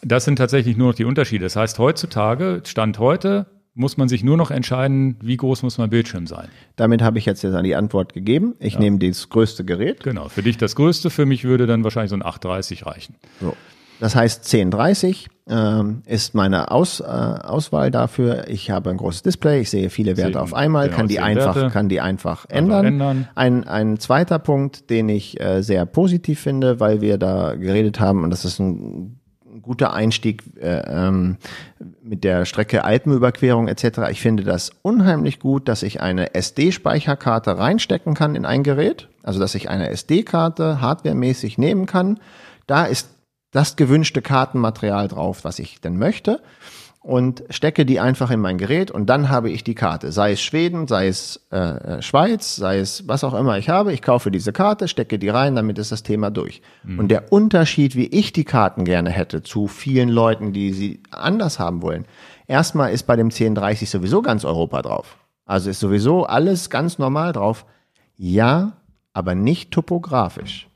Das 0.00 0.24
sind 0.24 0.36
tatsächlich 0.36 0.78
nur 0.78 0.88
noch 0.88 0.94
die 0.94 1.04
Unterschiede. 1.04 1.44
Das 1.44 1.56
heißt, 1.56 1.78
heutzutage, 1.78 2.62
Stand 2.64 2.98
heute, 2.98 3.46
muss 3.74 3.96
man 3.96 4.08
sich 4.08 4.22
nur 4.22 4.36
noch 4.36 4.50
entscheiden, 4.50 5.16
wie 5.20 5.36
groß 5.36 5.62
muss 5.62 5.78
mein 5.78 5.90
Bildschirm 5.90 6.26
sein. 6.26 6.48
Damit 6.76 7.02
habe 7.02 7.18
ich 7.18 7.26
jetzt, 7.26 7.42
jetzt 7.42 7.56
die 7.64 7.74
Antwort 7.74 8.12
gegeben. 8.12 8.54
Ich 8.60 8.74
ja. 8.74 8.80
nehme 8.80 8.98
das 8.98 9.28
größte 9.28 9.64
Gerät. 9.64 10.02
Genau, 10.04 10.28
für 10.28 10.42
dich 10.42 10.56
das 10.56 10.76
größte, 10.76 11.10
für 11.10 11.26
mich 11.26 11.44
würde 11.44 11.66
dann 11.66 11.82
wahrscheinlich 11.82 12.10
so 12.10 12.16
ein 12.16 12.22
830 12.24 12.86
reichen. 12.86 13.16
So. 13.40 13.54
Das 14.00 14.16
heißt 14.16 14.44
1030 14.52 15.28
ähm, 15.48 16.02
ist 16.06 16.34
meine 16.34 16.70
Aus, 16.70 17.00
äh, 17.00 17.04
Auswahl 17.04 17.90
dafür. 17.90 18.48
Ich 18.48 18.70
habe 18.70 18.90
ein 18.90 18.96
großes 18.96 19.22
Display, 19.22 19.60
ich 19.60 19.70
sehe 19.70 19.90
viele 19.90 20.16
Werte 20.16 20.40
auf 20.40 20.54
einmal, 20.54 20.86
genau, 20.86 20.96
kann 20.96 21.08
die 21.08 21.20
einfach, 21.20 21.54
Werte. 21.56 21.70
kann 21.70 21.88
die 21.88 22.00
einfach 22.00 22.46
ändern. 22.48 22.86
ändern. 22.86 23.28
Ein, 23.34 23.64
ein 23.64 23.98
zweiter 23.98 24.38
Punkt, 24.38 24.90
den 24.90 25.08
ich 25.08 25.40
äh, 25.40 25.62
sehr 25.62 25.86
positiv 25.86 26.40
finde, 26.40 26.80
weil 26.80 27.00
wir 27.00 27.18
da 27.18 27.54
geredet 27.54 28.00
haben, 28.00 28.24
und 28.24 28.30
das 28.30 28.44
ist 28.44 28.58
ein 28.58 29.20
guter 29.64 29.92
Einstieg 29.92 30.42
äh, 30.60 30.82
ähm, 30.86 31.36
mit 32.02 32.24
der 32.24 32.44
Strecke 32.44 32.84
Alpenüberquerung 32.84 33.68
etc. 33.68 34.10
Ich 34.10 34.20
finde 34.20 34.44
das 34.44 34.70
unheimlich 34.82 35.40
gut, 35.40 35.68
dass 35.68 35.82
ich 35.82 36.00
eine 36.00 36.34
SD-Speicherkarte 36.34 37.58
reinstecken 37.58 38.14
kann 38.14 38.36
in 38.36 38.44
ein 38.44 38.62
Gerät, 38.62 39.08
also 39.22 39.40
dass 39.40 39.54
ich 39.54 39.68
eine 39.68 39.90
SD-Karte 39.90 40.80
hardwaremäßig 40.80 41.58
nehmen 41.58 41.86
kann. 41.86 42.20
Da 42.66 42.84
ist 42.84 43.10
das 43.50 43.76
gewünschte 43.76 44.20
Kartenmaterial 44.20 45.08
drauf, 45.08 45.44
was 45.44 45.58
ich 45.58 45.80
denn 45.80 45.96
möchte 45.96 46.40
und 47.04 47.44
stecke 47.50 47.84
die 47.84 48.00
einfach 48.00 48.30
in 48.30 48.40
mein 48.40 48.56
Gerät 48.56 48.90
und 48.90 49.10
dann 49.10 49.28
habe 49.28 49.50
ich 49.50 49.62
die 49.62 49.74
Karte. 49.74 50.10
Sei 50.10 50.32
es 50.32 50.40
Schweden, 50.40 50.88
sei 50.88 51.06
es 51.06 51.46
äh, 51.52 51.58
äh, 51.58 52.02
Schweiz, 52.02 52.56
sei 52.56 52.78
es 52.78 53.06
was 53.06 53.24
auch 53.24 53.34
immer 53.34 53.58
ich 53.58 53.68
habe. 53.68 53.92
Ich 53.92 54.00
kaufe 54.00 54.30
diese 54.30 54.54
Karte, 54.54 54.88
stecke 54.88 55.18
die 55.18 55.28
rein, 55.28 55.54
damit 55.54 55.78
ist 55.78 55.92
das 55.92 56.02
Thema 56.02 56.30
durch. 56.30 56.62
Mhm. 56.82 56.98
Und 56.98 57.08
der 57.08 57.30
Unterschied, 57.30 57.94
wie 57.94 58.06
ich 58.06 58.32
die 58.32 58.44
Karten 58.44 58.86
gerne 58.86 59.10
hätte 59.10 59.42
zu 59.42 59.66
vielen 59.66 60.08
Leuten, 60.08 60.54
die 60.54 60.72
sie 60.72 61.02
anders 61.10 61.58
haben 61.58 61.82
wollen, 61.82 62.06
erstmal 62.46 62.90
ist 62.90 63.02
bei 63.02 63.16
dem 63.16 63.26
1030 63.26 63.90
sowieso 63.90 64.22
ganz 64.22 64.46
Europa 64.46 64.80
drauf. 64.80 65.18
Also 65.44 65.68
ist 65.68 65.80
sowieso 65.80 66.24
alles 66.24 66.70
ganz 66.70 66.98
normal 66.98 67.34
drauf. 67.34 67.66
Ja, 68.16 68.78
aber 69.12 69.34
nicht 69.34 69.72
topografisch. 69.72 70.68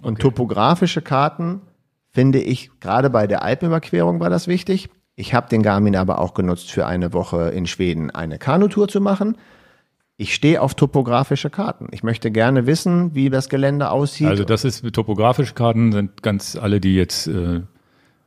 Und 0.00 0.12
okay. 0.12 0.22
topografische 0.22 1.02
Karten 1.02 1.60
finde 2.12 2.38
ich, 2.38 2.70
gerade 2.78 3.10
bei 3.10 3.26
der 3.26 3.42
Alpenüberquerung 3.42 4.20
war 4.20 4.30
das 4.30 4.46
wichtig 4.46 4.88
Ich 5.14 5.34
habe 5.34 5.48
den 5.48 5.62
Garmin 5.62 5.96
aber 5.96 6.18
auch 6.18 6.34
genutzt 6.34 6.70
für 6.70 6.86
eine 6.86 7.12
Woche 7.12 7.50
in 7.50 7.66
Schweden 7.66 8.10
eine 8.10 8.38
Kanutour 8.38 8.88
zu 8.88 9.00
machen. 9.00 9.36
Ich 10.16 10.34
stehe 10.34 10.60
auf 10.62 10.74
topografische 10.74 11.50
Karten. 11.50 11.88
Ich 11.90 12.02
möchte 12.02 12.30
gerne 12.30 12.66
wissen, 12.66 13.14
wie 13.14 13.28
das 13.28 13.48
Gelände 13.48 13.90
aussieht. 13.90 14.28
Also 14.28 14.44
das 14.44 14.64
ist 14.64 14.84
topografische 14.92 15.54
Karten 15.54 15.92
sind 15.92 16.22
ganz 16.22 16.56
alle, 16.56 16.80
die 16.80 16.94
jetzt 16.94 17.26
äh, 17.26 17.62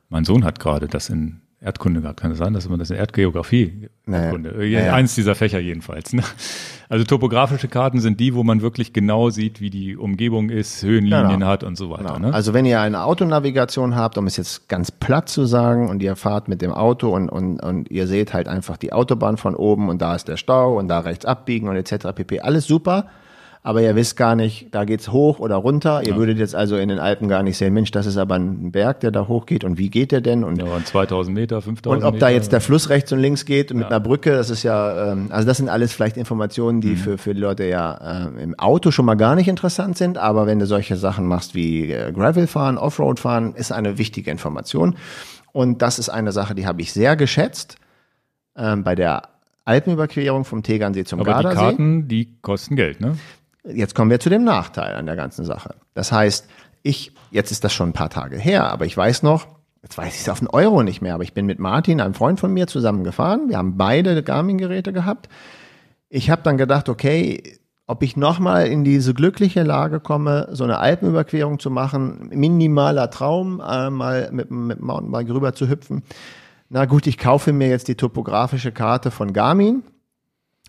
mein 0.09 0.25
Sohn 0.25 0.43
hat 0.43 0.59
gerade 0.59 0.87
das 0.87 1.09
in 1.09 1.41
Erdkunde 1.65 2.01
gehabt. 2.01 2.21
Kann 2.21 2.31
es 2.31 2.37
sein, 2.37 2.53
dass 2.53 2.69
man 2.69 2.79
das 2.79 2.89
in 2.91 2.97
Erdgeografie. 2.97 3.89
Erdkunde, 4.07 4.51
äh, 4.51 4.73
Naja. 4.75 4.93
eins 4.93 5.15
dieser 5.15 5.35
Fächer 5.35 5.59
jedenfalls. 5.59 6.13
Ne? 6.13 6.21
Also 6.87 7.03
topografische 7.03 7.67
Karten 7.67 7.99
sind 7.99 8.19
die, 8.19 8.35
wo 8.35 8.43
man 8.43 8.61
wirklich 8.61 8.93
genau 8.93 9.31
sieht, 9.31 9.59
wie 9.59 9.71
die 9.71 9.97
Umgebung 9.97 10.49
ist, 10.51 10.83
Höhenlinien 10.83 11.39
Genau. 11.39 11.47
hat 11.47 11.63
und 11.63 11.75
so 11.77 11.89
weiter. 11.89 12.13
Genau. 12.15 12.19
Ne? 12.29 12.33
Also 12.33 12.53
wenn 12.53 12.65
ihr 12.65 12.79
eine 12.79 13.03
Autonavigation 13.03 13.95
habt, 13.95 14.17
um 14.19 14.27
es 14.27 14.37
jetzt 14.37 14.69
ganz 14.69 14.91
platt 14.91 15.27
zu 15.27 15.45
sagen, 15.45 15.89
und 15.89 16.03
ihr 16.03 16.15
fahrt 16.15 16.47
mit 16.47 16.61
dem 16.61 16.71
Auto 16.71 17.09
und, 17.15 17.29
und, 17.29 17.59
und 17.59 17.89
ihr 17.89 18.05
seht 18.07 18.33
halt 18.35 18.47
einfach 18.47 18.77
die 18.77 18.93
Autobahn 18.93 19.37
von 19.37 19.55
oben 19.55 19.89
und 19.89 20.01
da 20.01 20.13
ist 20.15 20.27
der 20.27 20.37
Stau 20.37 20.77
und 20.77 20.87
da 20.87 20.99
rechts 20.99 21.25
abbiegen 21.25 21.67
und 21.67 21.75
etc. 21.75 22.07
pp. 22.15 22.41
Alles 22.41 22.67
super. 22.67 23.07
Aber 23.65 23.81
ihr 23.81 23.95
wisst 23.95 24.15
gar 24.15 24.35
nicht, 24.35 24.67
da 24.75 24.85
geht's 24.85 25.11
hoch 25.11 25.39
oder 25.39 25.55
runter. 25.55 26.03
Ihr 26.05 26.17
würdet 26.17 26.37
jetzt 26.37 26.53
also 26.53 26.77
in 26.77 26.87
den 26.87 26.99
Alpen 26.99 27.27
gar 27.27 27.41
nicht 27.41 27.57
sehen, 27.57 27.73
Mensch, 27.73 27.89
das 27.89 28.05
ist 28.05 28.15
aber 28.15 28.35
ein 28.35 28.71
Berg, 28.71 28.99
der 28.99 29.09
da 29.09 29.27
hochgeht 29.27 29.63
und 29.63 29.79
wie 29.79 29.89
geht 29.89 30.11
der 30.11 30.21
denn? 30.21 30.43
Und 30.43 30.59
ja, 30.61 30.65
und 30.65 30.85
2000 30.85 31.33
Meter, 31.33 31.63
5000 31.63 32.03
Und 32.03 32.07
ob 32.07 32.19
da 32.19 32.29
jetzt 32.29 32.51
der 32.51 32.61
Fluss 32.61 32.89
rechts 32.89 33.11
und 33.11 33.17
links 33.17 33.43
geht 33.43 33.73
mit 33.73 33.87
einer 33.87 33.99
Brücke, 33.99 34.33
das 34.33 34.51
ist 34.51 34.61
ja, 34.61 35.13
ähm, 35.13 35.29
also 35.31 35.47
das 35.47 35.57
sind 35.57 35.69
alles 35.69 35.93
vielleicht 35.93 36.15
Informationen, 36.15 36.77
Mhm. 36.77 36.81
die 36.81 36.95
für, 36.95 37.17
für 37.17 37.33
die 37.33 37.39
Leute 37.41 37.63
ja 37.65 38.27
äh, 38.27 38.43
im 38.43 38.53
Auto 38.59 38.91
schon 38.91 39.05
mal 39.05 39.15
gar 39.15 39.33
nicht 39.33 39.47
interessant 39.47 39.97
sind, 39.97 40.19
aber 40.19 40.45
wenn 40.45 40.59
du 40.59 40.67
solche 40.67 40.95
Sachen 40.95 41.25
machst 41.25 41.55
wie 41.55 41.91
äh, 41.91 42.11
Gravel 42.11 42.45
fahren, 42.45 42.77
Offroad 42.77 43.19
fahren, 43.19 43.55
ist 43.55 43.71
eine 43.71 43.97
wichtige 43.97 44.29
Information. 44.29 44.95
Und 45.53 45.81
das 45.81 45.97
ist 45.97 46.09
eine 46.09 46.31
Sache, 46.31 46.53
die 46.53 46.67
habe 46.67 46.83
ich 46.83 46.93
sehr 46.93 47.15
geschätzt 47.15 47.77
ähm, 48.55 48.83
bei 48.83 48.93
der 48.93 49.23
Alpenüberquerung 49.63 50.45
vom 50.45 50.61
Tegernsee 50.61 51.03
zum 51.03 51.19
Aber 51.19 51.29
die 51.29 51.33
Gardasee. 51.33 51.55
Karten, 51.55 52.07
die 52.07 52.37
kosten 52.43 52.75
Geld, 52.75 53.01
ne? 53.01 53.17
Jetzt 53.67 53.95
kommen 53.95 54.11
wir 54.11 54.19
zu 54.19 54.29
dem 54.29 54.43
Nachteil 54.43 54.95
an 54.95 55.05
der 55.05 55.15
ganzen 55.15 55.45
Sache. 55.45 55.75
Das 55.93 56.11
heißt, 56.11 56.47
ich, 56.83 57.13
jetzt 57.31 57.51
ist 57.51 57.63
das 57.63 57.73
schon 57.73 57.89
ein 57.89 57.93
paar 57.93 58.09
Tage 58.09 58.37
her, 58.37 58.71
aber 58.71 58.85
ich 58.85 58.95
weiß 58.95 59.23
noch, 59.23 59.47
jetzt 59.81 59.97
weiß 59.97 60.13
ich 60.13 60.21
es 60.21 60.29
auf 60.29 60.39
einen 60.39 60.49
Euro 60.49 60.83
nicht 60.83 61.01
mehr, 61.01 61.15
aber 61.15 61.23
ich 61.23 61.33
bin 61.33 61.45
mit 61.45 61.59
Martin, 61.59 61.99
einem 61.99 62.13
Freund 62.13 62.39
von 62.39 62.53
mir, 62.53 62.67
zusammen 62.67 63.03
gefahren. 63.03 63.49
Wir 63.49 63.57
haben 63.57 63.77
beide 63.77 64.21
Garmin-Geräte 64.21 64.93
gehabt. 64.93 65.29
Ich 66.09 66.29
habe 66.29 66.43
dann 66.43 66.57
gedacht, 66.57 66.89
okay, 66.89 67.59
ob 67.87 68.01
ich 68.01 68.17
nochmal 68.17 68.67
in 68.67 68.83
diese 68.83 69.13
glückliche 69.13 69.63
Lage 69.63 69.99
komme, 69.99 70.47
so 70.51 70.63
eine 70.63 70.79
Alpenüberquerung 70.79 71.59
zu 71.59 71.69
machen, 71.69 72.29
minimaler 72.33 73.09
Traum, 73.11 73.57
mal 73.57 74.29
mit, 74.31 74.49
mit 74.49 74.81
Mountainbike 74.81 75.29
rüber 75.29 75.53
zu 75.53 75.69
hüpfen. 75.69 76.03
Na 76.69 76.85
gut, 76.85 77.05
ich 77.05 77.17
kaufe 77.17 77.53
mir 77.53 77.69
jetzt 77.69 77.87
die 77.87 77.95
topografische 77.95 78.71
Karte 78.71 79.11
von 79.11 79.33
Garmin. 79.33 79.83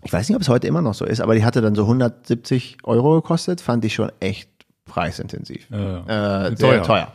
Ich 0.07 0.13
weiß 0.13 0.29
nicht, 0.29 0.35
ob 0.37 0.41
es 0.41 0.47
heute 0.49 0.67
immer 0.67 0.81
noch 0.81 0.93
so 0.93 1.03
ist, 1.05 1.19
aber 1.19 1.35
die 1.35 1.43
hatte 1.43 1.61
dann 1.61 1.75
so 1.75 1.81
170 1.83 2.77
Euro 2.83 3.15
gekostet, 3.21 3.59
fand 3.59 3.83
ich 3.83 3.93
schon 3.93 4.09
echt 4.21 4.49
preisintensiv. 4.85 5.69
Äh, 5.69 5.75
sehr 5.75 6.55
Teuer. 6.55 6.83
teuer. 6.83 7.11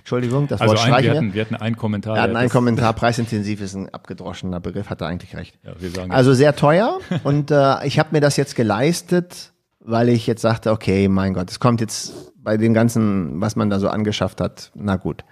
Entschuldigung, 0.00 0.46
das 0.46 0.60
Also 0.60 0.72
Wort 0.74 0.80
streichen 0.80 1.04
wir, 1.04 1.12
wir. 1.12 1.16
hatten, 1.18 1.34
wir 1.34 1.40
hatten 1.40 1.54
einen 1.56 1.76
Kommentar. 1.76 2.16
Er 2.16 2.22
hat 2.24 2.30
der 2.30 2.36
einen 2.38 2.50
Kommentar, 2.50 2.92
preisintensiv 2.92 3.62
ist 3.62 3.74
ein 3.74 3.88
abgedroschener 3.88 4.60
Begriff, 4.60 4.90
hat 4.90 5.00
er 5.00 5.06
eigentlich 5.06 5.34
recht. 5.34 5.58
Ja, 5.64 5.72
wir 5.78 5.88
sagen 5.90 6.10
Also 6.12 6.34
sehr 6.34 6.54
teuer 6.54 6.98
und 7.24 7.50
äh, 7.50 7.86
ich 7.86 7.98
habe 7.98 8.10
mir 8.12 8.20
das 8.20 8.36
jetzt 8.36 8.56
geleistet, 8.56 9.52
weil 9.80 10.10
ich 10.10 10.26
jetzt 10.26 10.42
sagte, 10.42 10.70
okay, 10.70 11.08
mein 11.08 11.32
Gott, 11.32 11.50
es 11.50 11.60
kommt 11.60 11.80
jetzt 11.80 12.12
bei 12.36 12.58
dem 12.58 12.74
ganzen, 12.74 13.40
was 13.40 13.56
man 13.56 13.70
da 13.70 13.80
so 13.80 13.88
angeschafft 13.88 14.42
hat, 14.42 14.70
na 14.74 14.96
gut. 14.96 15.24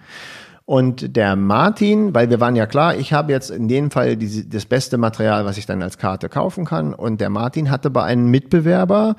Und 0.65 1.17
der 1.17 1.35
Martin, 1.35 2.13
weil 2.15 2.29
wir 2.29 2.39
waren 2.39 2.55
ja 2.55 2.65
klar, 2.65 2.95
ich 2.95 3.11
habe 3.11 3.31
jetzt 3.33 3.49
in 3.51 3.67
dem 3.67 3.91
Fall 3.91 4.15
diese, 4.15 4.45
das 4.47 4.65
beste 4.65 4.97
Material, 4.97 5.43
was 5.45 5.57
ich 5.57 5.65
dann 5.65 5.81
als 5.83 5.97
Karte 5.97 6.29
kaufen 6.29 6.63
kann. 6.65 6.93
Und 6.93 7.19
der 7.19 7.29
Martin 7.29 7.69
hatte 7.69 7.89
bei 7.89 8.03
einem 8.03 8.31
Mitbewerber, 8.31 9.15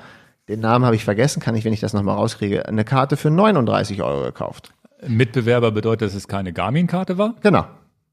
den 0.49 0.59
Namen 0.59 0.85
habe 0.85 0.95
ich 0.95 1.03
vergessen, 1.05 1.41
kann 1.41 1.53
ich, 1.55 1.63
wenn 1.63 1.73
ich 1.73 1.79
das 1.81 1.93
nochmal 1.93 2.15
rauskriege, 2.15 2.67
eine 2.67 2.83
Karte 2.83 3.15
für 3.15 3.29
39 3.29 4.01
Euro 4.01 4.23
gekauft. 4.23 4.73
Mitbewerber 5.07 5.71
bedeutet, 5.71 6.07
dass 6.09 6.15
es 6.15 6.27
keine 6.27 6.51
Garmin-Karte 6.51 7.17
war? 7.19 7.35
Genau. 7.41 7.65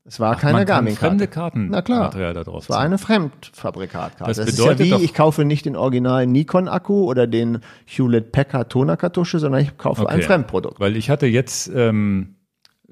Es 0.05 0.19
war 0.21 0.35
keine 0.37 0.53
Man 0.59 0.67
kann 0.67 0.75
Garmin-Karte. 0.77 1.07
fremde 1.07 1.27
Karten 1.29 1.69
Na 1.71 1.81
klar. 1.81 2.05
Material 2.05 2.35
da 2.35 2.43
drauf 2.45 2.65
Es 2.65 2.69
war 2.71 2.81
eine 2.81 2.99
Fremdfabrikatkarte. 2.99 4.25
Das 4.25 4.37
Das, 4.37 4.49
ist 4.49 4.57
bedeutet 4.57 4.81
ja 4.81 4.85
wie, 4.87 4.91
doch- 4.91 5.01
ich 5.01 5.15
kaufe 5.15 5.45
nicht 5.45 5.65
den 5.65 5.77
originalen 5.77 6.33
Nikon-Akku 6.33 7.05
oder 7.05 7.27
den 7.27 7.61
Hewlett-Packard 7.87 8.71
Tonerkartusche, 8.71 9.39
sondern 9.39 9.63
ich 9.63 9.79
kaufe 9.79 10.09
ein 10.09 10.17
Okay. 10.17 10.27
Fremdprodukt. 10.27 10.81
Weil 10.81 10.97
ich 10.97 11.09
hatte 11.09 11.27
jetzt, 11.27 11.71
ähm, 11.75 12.35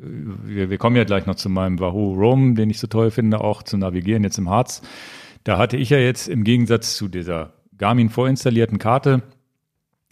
wir, 0.03 0.71
wir 0.71 0.79
kommen 0.79 0.97
ja 0.97 1.05
gleich 1.05 1.27
noch 1.27 1.35
zu 1.35 1.49
meinem 1.49 1.79
Wahoo 1.79 2.15
Roam, 2.15 2.55
den 2.55 2.71
ich 2.71 2.79
so 2.79 2.87
toll 2.87 3.11
finde, 3.11 3.41
auch 3.41 3.63
zu 3.63 3.77
navigieren 3.77 4.25
jetzt 4.25 4.39
im 4.39 4.49
Harz. 4.49 4.83
Da 5.45 5.59
hatte 5.59 5.77
ich 5.77 5.91
ja 5.91 5.99
jetzt 5.99 6.29
im 6.29 6.45
Gegensatz 6.45 6.97
zu 6.97 7.09
dieser 7.09 7.55
Garmin 7.77 8.11
vorinstallierten 8.11 8.79
Karte, 8.79 9.23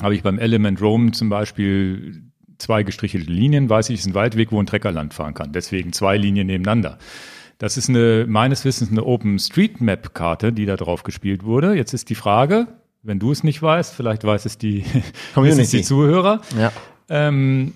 habe 0.00 0.14
ich 0.14 0.22
beim 0.22 0.38
Element 0.38 0.80
Roam 0.80 1.12
zum 1.12 1.28
Beispiel 1.28 2.22
zwei 2.58 2.82
gestrichelte 2.82 3.30
Linien, 3.30 3.68
weiß 3.68 3.90
ich, 3.90 4.00
ist 4.00 4.06
ein 4.06 4.14
Waldweg, 4.14 4.52
wo 4.52 4.60
ein 4.60 4.66
Trecker 4.66 4.92
lang 4.92 5.12
fahren 5.12 5.34
kann. 5.34 5.52
Deswegen 5.52 5.92
zwei 5.92 6.16
Linien 6.16 6.46
nebeneinander. 6.46 6.98
Das 7.58 7.76
ist 7.76 7.88
eine, 7.88 8.24
meines 8.28 8.64
Wissens 8.64 8.90
eine 8.90 9.04
OpenStreetMap-Karte, 9.04 10.52
die 10.52 10.66
da 10.66 10.76
drauf 10.76 11.02
gespielt 11.02 11.44
wurde. 11.44 11.74
Jetzt 11.74 11.92
ist 11.92 12.08
die 12.08 12.14
Frage, 12.14 12.68
wenn 13.02 13.18
du 13.18 13.32
es 13.32 13.42
nicht 13.42 13.60
weißt, 13.60 13.94
vielleicht 13.94 14.24
weiß 14.24 14.44
es 14.44 14.58
die, 14.58 14.84
wissen 15.34 15.60
es 15.60 15.70
die 15.70 15.82
Zuhörer. 15.82 16.40
Ja. 16.56 16.72
Ähm, 17.08 17.74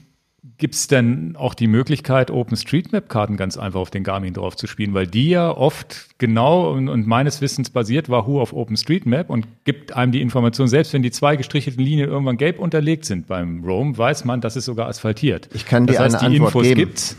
Gibt 0.58 0.74
es 0.74 0.88
denn 0.88 1.36
auch 1.36 1.54
die 1.54 1.68
Möglichkeit, 1.68 2.32
OpenStreetMap-Karten 2.32 3.36
ganz 3.36 3.56
einfach 3.56 3.78
auf 3.78 3.90
den 3.90 4.02
Garmin 4.02 4.34
drauf 4.34 4.56
zu 4.56 4.66
spielen? 4.66 4.92
Weil 4.92 5.06
die 5.06 5.28
ja 5.30 5.56
oft 5.56 6.18
genau 6.18 6.72
und, 6.72 6.88
und 6.88 7.06
meines 7.06 7.40
Wissens 7.40 7.70
basiert 7.70 8.08
Wahoo 8.08 8.40
auf 8.40 8.52
OpenStreetMap 8.52 9.30
und 9.30 9.46
gibt 9.64 9.92
einem 9.94 10.10
die 10.10 10.20
Information, 10.20 10.66
selbst 10.66 10.92
wenn 10.94 11.02
die 11.02 11.12
zwei 11.12 11.36
gestrichelten 11.36 11.82
Linien 11.84 12.08
irgendwann 12.10 12.38
gelb 12.38 12.58
unterlegt 12.58 13.04
sind 13.04 13.28
beim 13.28 13.62
Roam, 13.62 13.96
weiß 13.96 14.24
man, 14.24 14.40
das 14.40 14.56
ist 14.56 14.64
sogar 14.64 14.88
asphaltiert. 14.88 15.48
Ich 15.54 15.64
kann 15.64 15.86
dir 15.86 15.92
das 15.92 16.02
heißt, 16.02 16.16
eine 16.16 16.30
die 16.30 16.36
Antwort 16.40 16.54
Infos 16.54 16.62
geben. 16.64 16.80
gibt's. 16.80 17.16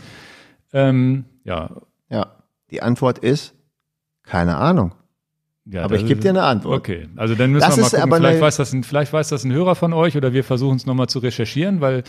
Ähm, 0.74 1.24
ja, 1.44 1.70
Ja. 2.10 2.36
Die 2.70 2.82
Antwort 2.82 3.18
ist, 3.20 3.54
keine 4.24 4.56
Ahnung. 4.56 4.92
ja, 5.64 5.82
Aber 5.84 5.94
ich 5.96 6.04
gebe 6.06 6.20
dir 6.20 6.30
eine 6.30 6.42
Antwort. 6.42 6.78
Okay, 6.80 7.08
also 7.16 7.34
dann 7.34 7.52
müssen 7.52 7.66
Das 7.66 7.76
wir 7.76 7.82
mal 7.84 7.90
gucken. 7.90 8.12
Vielleicht 8.16 8.34
eine- 8.36 8.40
weiß, 8.42 8.56
das 8.56 8.72
ein, 8.74 8.82
vielleicht 8.84 9.12
weiß 9.14 9.28
das 9.30 9.44
ein 9.44 9.52
Hörer 9.52 9.76
von 9.76 9.94
euch 9.94 10.14
oder 10.16 10.34
wir 10.34 10.44
versuchen 10.44 10.76
es 10.76 10.84
nochmal 10.84 11.08
zu 11.08 11.20
recherchieren, 11.20 11.80
weil 11.80 12.04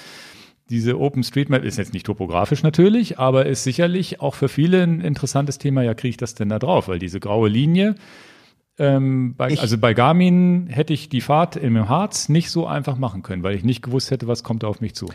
diese 0.69 0.99
OpenStreetMap 0.99 1.63
ist 1.63 1.77
jetzt 1.77 1.93
nicht 1.93 2.05
topografisch 2.05 2.63
natürlich, 2.63 3.19
aber 3.19 3.45
ist 3.45 3.63
sicherlich 3.63 4.19
auch 4.19 4.33
für 4.35 4.49
viele 4.49 4.81
ein 4.83 5.01
interessantes 5.01 5.57
Thema. 5.59 5.83
Ja, 5.83 5.93
kriege 5.93 6.09
ich 6.09 6.17
das 6.17 6.33
denn 6.33 6.49
da 6.49 6.59
drauf? 6.59 6.87
Weil 6.87 6.99
diese 6.99 7.19
graue 7.19 7.49
Linie, 7.49 7.95
ähm, 8.77 9.35
bei, 9.37 9.57
also 9.57 9.77
bei 9.77 9.93
Garmin 9.93 10.67
hätte 10.67 10.93
ich 10.93 11.07
die 11.07 11.21
Fahrt 11.21 11.55
im 11.55 11.87
Harz 11.87 12.29
nicht 12.29 12.49
so 12.49 12.67
einfach 12.67 12.97
machen 12.97 13.21
können, 13.21 13.43
weil 13.43 13.55
ich 13.55 13.63
nicht 13.63 13.81
gewusst 13.81 14.11
hätte, 14.11 14.27
was 14.27 14.43
kommt 14.43 14.63
da 14.63 14.67
auf 14.67 14.81
mich 14.81 14.95
zu. 14.95 15.07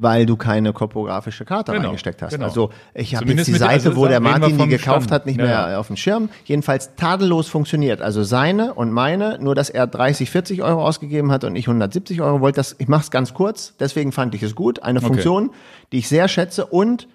Weil 0.00 0.26
du 0.26 0.36
keine 0.36 0.72
topografische 0.72 1.44
Karte 1.44 1.72
Genau, 1.72 1.86
reingesteckt 1.86 2.22
hast. 2.22 2.30
genau. 2.32 2.44
Also 2.46 2.70
ich 2.94 3.16
habe 3.16 3.26
jetzt 3.32 3.48
die 3.48 3.52
Seite, 3.54 3.88
also 3.88 3.96
wo 3.96 4.06
der 4.06 4.20
Martin 4.20 4.56
die 4.56 4.68
gekauft 4.68 5.06
Stand. 5.06 5.10
hat, 5.10 5.26
nicht 5.26 5.38
Ja, 5.38 5.44
mehr 5.44 5.70
ja. 5.72 5.78
auf 5.78 5.88
dem 5.88 5.96
Schirm. 5.96 6.28
Jedenfalls 6.44 6.94
tadellos 6.94 7.48
funktioniert. 7.48 8.00
Also 8.00 8.22
seine 8.22 8.74
und 8.74 8.92
meine, 8.92 9.38
nur 9.40 9.54
dass 9.56 9.70
er 9.70 9.86
30, 9.88 10.30
40 10.30 10.62
Euro 10.62 10.84
ausgegeben 10.86 11.32
hat 11.32 11.42
und 11.42 11.56
ich 11.56 11.66
170 11.66 12.20
Euro 12.20 12.40
wollte. 12.40 12.56
Das, 12.56 12.76
ich 12.78 12.86
mache 12.86 13.02
es 13.02 13.10
ganz 13.10 13.34
kurz, 13.34 13.74
deswegen 13.80 14.12
fand 14.12 14.34
ich 14.36 14.42
es 14.44 14.54
gut. 14.54 14.82
Eine 14.84 15.00
Funktion, 15.00 15.50
die 15.92 15.98
ich 15.98 16.08
sehr 16.08 16.28
schätze 16.28 16.66
und 16.66 17.08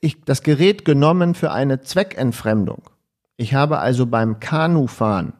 ich 0.00 0.22
das 0.24 0.42
Gerät 0.42 0.84
genommen 0.84 1.34
für 1.34 1.50
eine 1.50 1.80
Zweckentfremdung. 1.80 2.82
Ich 3.36 3.54
habe 3.54 3.78
also 3.78 4.06
beim 4.06 4.38
Kanufahren 4.40 5.32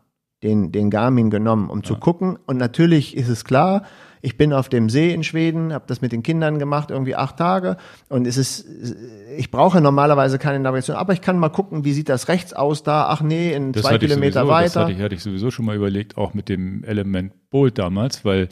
den, 0.43 0.73
den 0.73 0.89
Garmin 0.89 1.29
genommen, 1.31 1.69
um 1.69 1.85
zu 1.85 1.97
gucken. 1.97 2.39
Und 2.47 2.57
natürlich 2.57 3.15
ist 3.17 3.29
es 3.29 3.45
klar, 3.45 3.83
ich 4.23 4.37
bin 4.37 4.53
auf 4.53 4.69
dem 4.69 4.89
See 4.91 5.13
in 5.13 5.23
Schweden, 5.25 5.73
habe 5.73 5.85
das 5.87 6.01
mit 6.01 6.13
den 6.13 6.23
Kindern 6.23 6.59
gemacht, 6.59 6.91
irgendwie 6.91 7.17
acht 7.17 7.37
Tage. 7.37 7.77
Und 8.09 8.27
es 8.27 8.37
ist, 8.37 8.67
ich 9.37 9.51
brauche 9.51 9.81
normalerweise 9.81 10.39
keine 10.39 10.61
Navigation, 10.61 10.97
aber 10.97 11.13
ich 11.13 11.21
kann 11.21 11.39
mal 11.39 11.49
gucken, 11.49 11.85
wie 11.85 11.93
sieht 11.93 12.09
das 12.09 12.29
rechts 12.29 12.53
aus 12.53 12.83
da? 12.83 13.07
Ach 13.09 13.23
nee, 13.23 13.53
in 13.53 13.73
Das 13.73 13.83
zwei 13.83 13.99
Kilometer 13.99 14.41
sowieso, 14.41 14.49
Das 14.49 14.75
weiter. 14.77 14.81
hatte 14.83 14.93
ich, 14.93 15.01
hatte 15.01 15.15
ich 15.15 15.23
sowieso 15.23 15.51
schon 15.51 15.65
mal 15.65 15.77
überlegt, 15.77 16.17
auch 16.19 16.35
mit 16.35 16.49
dem 16.49 16.85
Element 16.85 17.33
Bolt 17.51 17.79
damals, 17.79 18.25
weil 18.25 18.49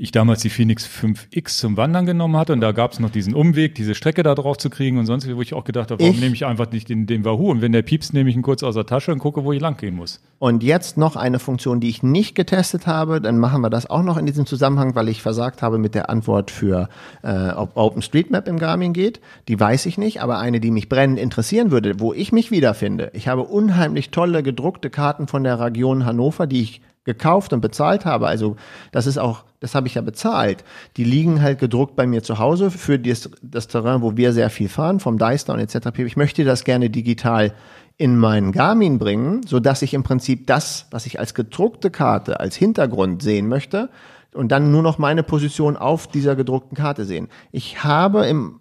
ich 0.00 0.12
damals 0.12 0.42
die 0.42 0.48
Phoenix 0.48 0.86
5X 0.86 1.58
zum 1.58 1.76
Wandern 1.76 2.06
genommen 2.06 2.36
hatte 2.36 2.52
und 2.52 2.60
da 2.60 2.70
gab 2.70 2.92
es 2.92 3.00
noch 3.00 3.10
diesen 3.10 3.34
Umweg, 3.34 3.74
diese 3.74 3.96
Strecke 3.96 4.22
da 4.22 4.36
drauf 4.36 4.56
zu 4.56 4.70
kriegen 4.70 4.96
und 4.96 5.06
sonst, 5.06 5.26
wie, 5.28 5.34
wo 5.36 5.42
ich 5.42 5.54
auch 5.54 5.64
gedacht 5.64 5.90
habe, 5.90 6.00
warum 6.00 6.14
Ich- 6.14 6.20
nehme 6.20 6.34
ich 6.36 6.46
einfach 6.46 6.70
nicht 6.70 6.88
den, 6.88 7.06
den 7.06 7.24
Wahoo 7.24 7.50
und 7.50 7.62
wenn 7.62 7.72
der 7.72 7.82
piepst, 7.82 8.14
nehme 8.14 8.30
ich 8.30 8.36
ihn 8.36 8.42
kurz 8.42 8.62
aus 8.62 8.76
der 8.76 8.86
Tasche 8.86 9.10
und 9.12 9.18
gucke, 9.18 9.42
wo 9.42 9.52
ich 9.52 9.60
lang 9.60 9.76
gehen 9.76 9.96
muss. 9.96 10.20
Und 10.38 10.62
jetzt 10.62 10.98
noch 10.98 11.16
eine 11.16 11.40
Funktion, 11.40 11.80
die 11.80 11.88
ich 11.88 12.04
nicht 12.04 12.36
getestet 12.36 12.86
habe. 12.86 13.20
Dann 13.20 13.38
machen 13.38 13.60
wir 13.60 13.70
das 13.70 13.90
auch 13.90 14.04
noch 14.04 14.16
in 14.18 14.24
diesem 14.26 14.46
Zusammenhang, 14.46 14.94
weil 14.94 15.08
ich 15.08 15.20
versagt 15.20 15.62
habe 15.62 15.78
mit 15.78 15.96
der 15.96 16.08
Antwort 16.10 16.52
für, 16.52 16.88
äh, 17.24 17.48
ob 17.50 17.76
OpenStreetMap 17.76 18.46
im 18.46 18.60
Garmin 18.60 18.92
geht. 18.92 19.20
Die 19.48 19.58
weiß 19.58 19.86
ich 19.86 19.98
nicht, 19.98 20.22
aber 20.22 20.38
eine, 20.38 20.60
die 20.60 20.70
mich 20.70 20.88
brennend 20.88 21.18
interessieren 21.18 21.72
würde, 21.72 21.98
wo 21.98 22.12
ich 22.14 22.30
mich 22.30 22.52
wiederfinde. 22.52 23.10
Ich 23.14 23.26
habe 23.26 23.42
unheimlich 23.42 24.10
tolle 24.10 24.44
gedruckte 24.44 24.90
Karten 24.90 25.26
von 25.26 25.42
der 25.42 25.58
Region 25.58 26.04
Hannover, 26.06 26.46
die 26.46 26.62
ich 26.62 26.82
gekauft 27.08 27.54
und 27.54 27.62
bezahlt 27.62 28.04
habe, 28.04 28.28
also 28.28 28.56
das 28.92 29.06
ist 29.06 29.18
auch, 29.18 29.44
das 29.60 29.74
habe 29.74 29.88
ich 29.88 29.94
ja 29.94 30.02
bezahlt, 30.02 30.62
die 30.98 31.04
liegen 31.04 31.40
halt 31.40 31.58
gedruckt 31.58 31.96
bei 31.96 32.06
mir 32.06 32.22
zu 32.22 32.38
Hause 32.38 32.70
für 32.70 32.98
das, 32.98 33.30
das 33.40 33.66
Terrain, 33.66 34.02
wo 34.02 34.16
wir 34.18 34.34
sehr 34.34 34.50
viel 34.50 34.68
fahren, 34.68 35.00
vom 35.00 35.16
Deister 35.16 35.54
und 35.54 35.60
etc. 35.60 35.88
Ich 35.98 36.18
möchte 36.18 36.44
das 36.44 36.64
gerne 36.64 36.90
digital 36.90 37.54
in 37.96 38.18
meinen 38.18 38.52
Garmin 38.52 38.98
bringen, 38.98 39.40
so 39.46 39.58
dass 39.58 39.80
ich 39.80 39.94
im 39.94 40.02
Prinzip 40.02 40.46
das, 40.46 40.86
was 40.90 41.06
ich 41.06 41.18
als 41.18 41.32
gedruckte 41.32 41.90
Karte 41.90 42.40
als 42.40 42.56
Hintergrund 42.56 43.22
sehen 43.22 43.48
möchte 43.48 43.88
und 44.34 44.52
dann 44.52 44.70
nur 44.70 44.82
noch 44.82 44.98
meine 44.98 45.22
Position 45.22 45.78
auf 45.78 46.06
dieser 46.06 46.36
gedruckten 46.36 46.76
Karte 46.76 47.06
sehen. 47.06 47.28
Ich 47.50 47.82
habe 47.82 48.26
im 48.26 48.60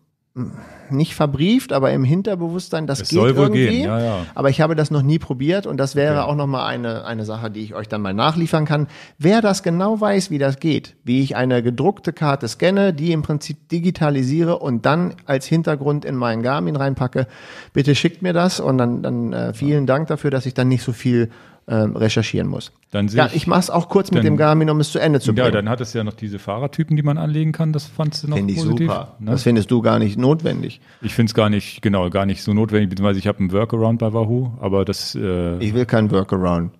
nicht 0.89 1.15
verbrieft, 1.15 1.73
aber 1.73 1.91
im 1.91 2.03
Hinterbewusstsein, 2.05 2.87
das 2.87 3.01
Es 3.01 3.09
geht 3.09 3.19
soll 3.19 3.35
wohl 3.35 3.43
irgendwie. 3.45 3.67
gehen, 3.67 3.85
ja, 3.85 3.99
ja. 3.99 4.25
Aber 4.35 4.49
ich 4.49 4.61
habe 4.61 4.73
das 4.75 4.89
noch 4.91 5.01
nie 5.01 5.19
probiert 5.19 5.67
und 5.67 5.77
das 5.77 5.95
wäre 5.95 6.21
Okay. 6.21 6.29
auch 6.31 6.35
noch 6.35 6.47
mal 6.47 6.65
eine, 6.65 7.03
eine 7.05 7.25
Sache, 7.25 7.51
die 7.51 7.61
ich 7.61 7.75
euch 7.75 7.87
dann 7.89 8.01
mal 8.01 8.13
nachliefern 8.13 8.65
kann. 8.65 8.87
Wer 9.17 9.41
das 9.41 9.63
genau 9.63 9.99
weiß, 9.99 10.29
wie 10.31 10.37
das 10.37 10.59
geht, 10.59 10.95
wie 11.03 11.21
ich 11.21 11.35
eine 11.35 11.61
gedruckte 11.61 12.13
Karte 12.13 12.47
scanne, 12.47 12.93
die 12.93 13.11
im 13.11 13.21
Prinzip 13.21 13.67
digitalisiere 13.69 14.59
und 14.59 14.85
dann 14.85 15.15
als 15.25 15.45
Hintergrund 15.45 16.05
in 16.05 16.15
meinen 16.15 16.41
Garmin 16.41 16.75
reinpacke, 16.77 17.27
bitte 17.73 17.93
schickt 17.95 18.21
mir 18.21 18.33
das 18.33 18.59
und 18.61 18.77
dann, 18.77 19.01
dann 19.03 19.33
äh, 19.33 19.53
vielen 19.53 19.87
Dank 19.87 20.07
dafür, 20.07 20.31
dass 20.31 20.45
ich 20.45 20.53
dann 20.53 20.69
nicht 20.69 20.83
so 20.83 20.93
viel 20.93 21.29
ähm, 21.69 21.95
recherchieren 21.97 22.47
muss. 22.47 22.71
Dann 22.91 23.07
Ja, 23.09 23.25
ich, 23.27 23.35
ich 23.35 23.47
mache 23.47 23.59
es 23.59 23.69
auch 23.69 23.89
kurz 23.89 24.09
mit 24.11 24.19
dann- 24.19 24.25
dem 24.25 24.37
Garmin, 24.37 24.69
um 24.69 24.79
es 24.79 24.91
zu 24.91 24.99
Ende 24.99 25.19
zu 25.19 25.31
ja, 25.33 25.43
bringen. 25.43 25.53
dann 25.53 25.69
hat 25.69 25.81
es 25.81 25.91
ja 25.93 26.03
noch 26.03 26.13
diese 26.13 26.39
Fahrertypen, 26.39 26.95
die 26.95 27.03
man 27.03 27.17
anlegen 27.17 27.51
kann. 27.51 27.73
Das 27.73 27.85
fandst 27.85 28.23
du 28.23 28.29
noch 28.29 28.37
Finde 28.37 28.53
ich 28.53 28.59
positiv. 28.59 28.89
super. 28.89 29.15
Ne? 29.19 29.31
Das 29.31 29.43
findest 29.43 29.69
du 29.71 29.81
gar 29.81 29.99
nicht 29.99 30.17
notwendig. 30.17 30.79
Ich 31.01 31.13
finde 31.13 31.29
es 31.29 31.33
gar 31.33 31.49
nicht, 31.49 31.81
genau, 31.81 32.09
gar 32.09 32.25
nicht 32.25 32.41
so 32.41 32.53
notwendig, 32.53 32.89
beziehungsweise 32.89 33.19
ich 33.19 33.27
habe 33.27 33.39
einen 33.39 33.51
Workaround 33.51 33.99
bei 33.99 34.13
Wahoo, 34.13 34.51
aber 34.61 34.85
das, 34.85 35.13
äh, 35.15 35.57
Ich 35.59 35.73
will 35.73 35.85
keinen 35.85 36.09
Workaround. 36.11 36.71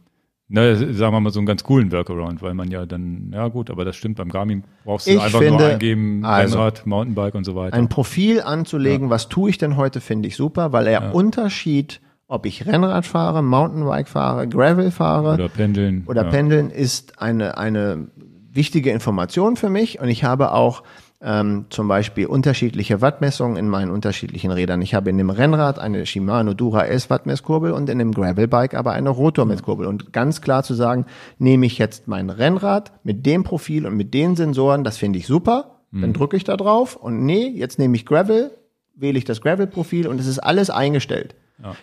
na, 0.47 0.73
sagen 0.75 1.13
wir 1.13 1.19
mal 1.19 1.31
so 1.33 1.39
einen 1.41 1.45
ganz 1.47 1.63
coolen 1.65 1.91
Workaround, 1.91 2.41
weil 2.41 2.53
man 2.53 2.71
ja 2.71 2.85
dann, 2.85 3.31
ja 3.33 3.49
gut, 3.49 3.69
aber 3.69 3.83
das 3.83 3.97
stimmt, 3.97 4.15
beim 4.17 4.29
Garmin 4.29 4.63
brauchst 4.85 5.05
du 5.07 5.11
Ich 5.11 5.19
einfach 5.21 5.39
finde, 5.39 5.57
nur 5.59 5.67
eingeben, 5.67 6.23
also, 6.23 6.55
Rennrad, 6.59 6.85
Mountainbike 6.87 7.35
und 7.35 7.43
so 7.43 7.55
weiter. 7.55 7.75
Ein 7.75 7.89
Profil 7.89 8.39
anzulegen, 8.41 9.09
was 9.09 9.27
tue 9.27 9.49
ich 9.49 9.57
denn 9.57 9.75
heute, 9.75 9.99
finde 9.99 10.29
ich 10.29 10.37
super, 10.37 10.71
weil 10.71 10.87
er 10.87 11.13
Unterschied, 11.13 11.99
ob 12.27 12.45
ich 12.45 12.65
Rennrad 12.65 13.05
fahre, 13.05 13.41
Mountainbike 13.41 14.07
fahre, 14.07 14.47
Gravel 14.47 14.91
fahre 14.91 15.35
oder 15.35 15.49
pendeln. 15.49 16.03
oder 16.07 16.23
ja. 16.23 16.29
Pendeln, 16.29 16.69
ist 16.69 17.21
eine, 17.21 17.57
eine 17.57 18.07
wichtige 18.51 18.91
Information 18.91 19.55
für 19.55 19.69
mich. 19.69 19.99
Und 19.99 20.09
ich 20.09 20.23
habe 20.23 20.51
auch 20.51 20.83
ähm, 21.21 21.65
zum 21.69 21.87
Beispiel 21.87 22.27
unterschiedliche 22.27 23.01
Wattmessungen 23.01 23.57
in 23.57 23.69
meinen 23.69 23.91
unterschiedlichen 23.91 24.51
Rädern. 24.51 24.81
Ich 24.81 24.93
habe 24.93 25.09
in 25.09 25.17
dem 25.17 25.29
Rennrad 25.29 25.79
eine 25.79 26.05
Shimano 26.05 26.53
Dura 26.53 26.85
S 26.85 27.09
Wattmesskurbel 27.09 27.71
und 27.71 27.89
in 27.89 27.97
dem 27.97 28.11
Gravelbike 28.11 28.75
aber 28.75 28.91
eine 28.91 29.09
Rotormesskurbel. 29.09 29.87
Und 29.87 30.11
ganz 30.11 30.41
klar 30.41 30.63
zu 30.63 30.73
sagen, 30.73 31.05
nehme 31.39 31.65
ich 31.65 31.77
jetzt 31.77 32.07
mein 32.07 32.29
Rennrad 32.29 32.91
mit 33.03 33.25
dem 33.25 33.43
Profil 33.43 33.87
und 33.87 33.95
mit 33.95 34.13
den 34.13 34.35
Sensoren, 34.35 34.83
das 34.83 34.97
finde 34.97 35.19
ich 35.19 35.27
super. 35.27 35.81
Dann 36.01 36.13
drücke 36.13 36.35
ich 36.35 36.43
da 36.43 36.57
drauf 36.57 36.95
und 36.97 37.25
nee, 37.25 37.47
jetzt 37.47 37.79
nehme 37.79 37.95
ich 37.95 38.05
Gravel, 38.05 38.51
wähle 38.93 39.17
ich 39.17 39.23
das 39.23 39.41
Gravel-Profil 39.41 40.07
und 40.07 40.19
es 40.19 40.27
ist 40.27 40.39
alles 40.39 40.69
eingestellt. 40.69 41.33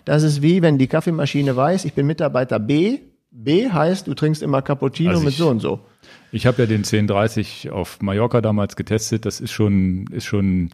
Das 0.05 0.23
ist 0.23 0.43
wie, 0.43 0.63
wenn 0.63 0.79
die 0.79 0.87
Kaffeemaschine 0.87 1.57
weiß, 1.57 1.85
ich 1.85 1.95
bin 1.95 2.07
Mitarbeiter 2.07 2.59
B. 2.59 2.99
B 3.31 3.69
heißt, 3.69 4.07
du 4.07 4.15
trinkst 4.15 4.43
immer 4.43 4.63
Cappuccino 4.63 5.11
Also 5.11 5.23
mit 5.23 5.31
ich- 5.33 5.39
so 5.39 5.49
und 5.49 5.61
so. 5.61 5.81
Ich 6.31 6.47
habe 6.47 6.63
ja 6.63 6.67
den 6.67 6.83
1030 6.83 7.71
auf 7.71 8.03
Mallorca 8.03 8.41
damals 8.41 8.75
getestet. 8.75 9.25
Das 9.25 9.41
ist 9.41 9.53
schon, 9.53 10.07
ist 10.11 10.25
schon. 10.25 10.71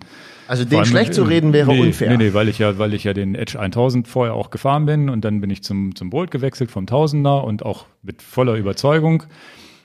Also 0.49 0.65
den 0.65 0.87
schlecht 0.87 1.13
zu 1.13 1.23
reden 1.23 1.53
wäre 1.53 1.71
nee, 1.71 1.81
unfair. 1.83 2.11
Nee, 2.11 2.17
nee, 2.17 2.35
weil 2.35 2.49
ich 2.49 2.59
ja, 2.59 2.79
weil 2.79 2.95
ich 2.95 3.05
ja 3.05 3.13
den 3.13 3.35
Edge 3.35 3.61
1000 3.61 4.09
vorher 4.09 4.35
auch 4.35 4.49
gefahren 4.51 4.87
bin 4.87 5.11
und 5.11 5.23
dann 5.23 5.43
bin 5.43 5.51
ich 5.51 5.63
zum, 5.63 5.95
zum 5.95 6.09
Bolt 6.09 6.31
gewechselt 6.31 6.71
vom 6.71 6.87
1000er 6.87 7.43
und 7.45 7.63
auch 7.63 7.85
mit 8.03 8.23
voller 8.23 8.55
Überzeugung. 8.55 9.25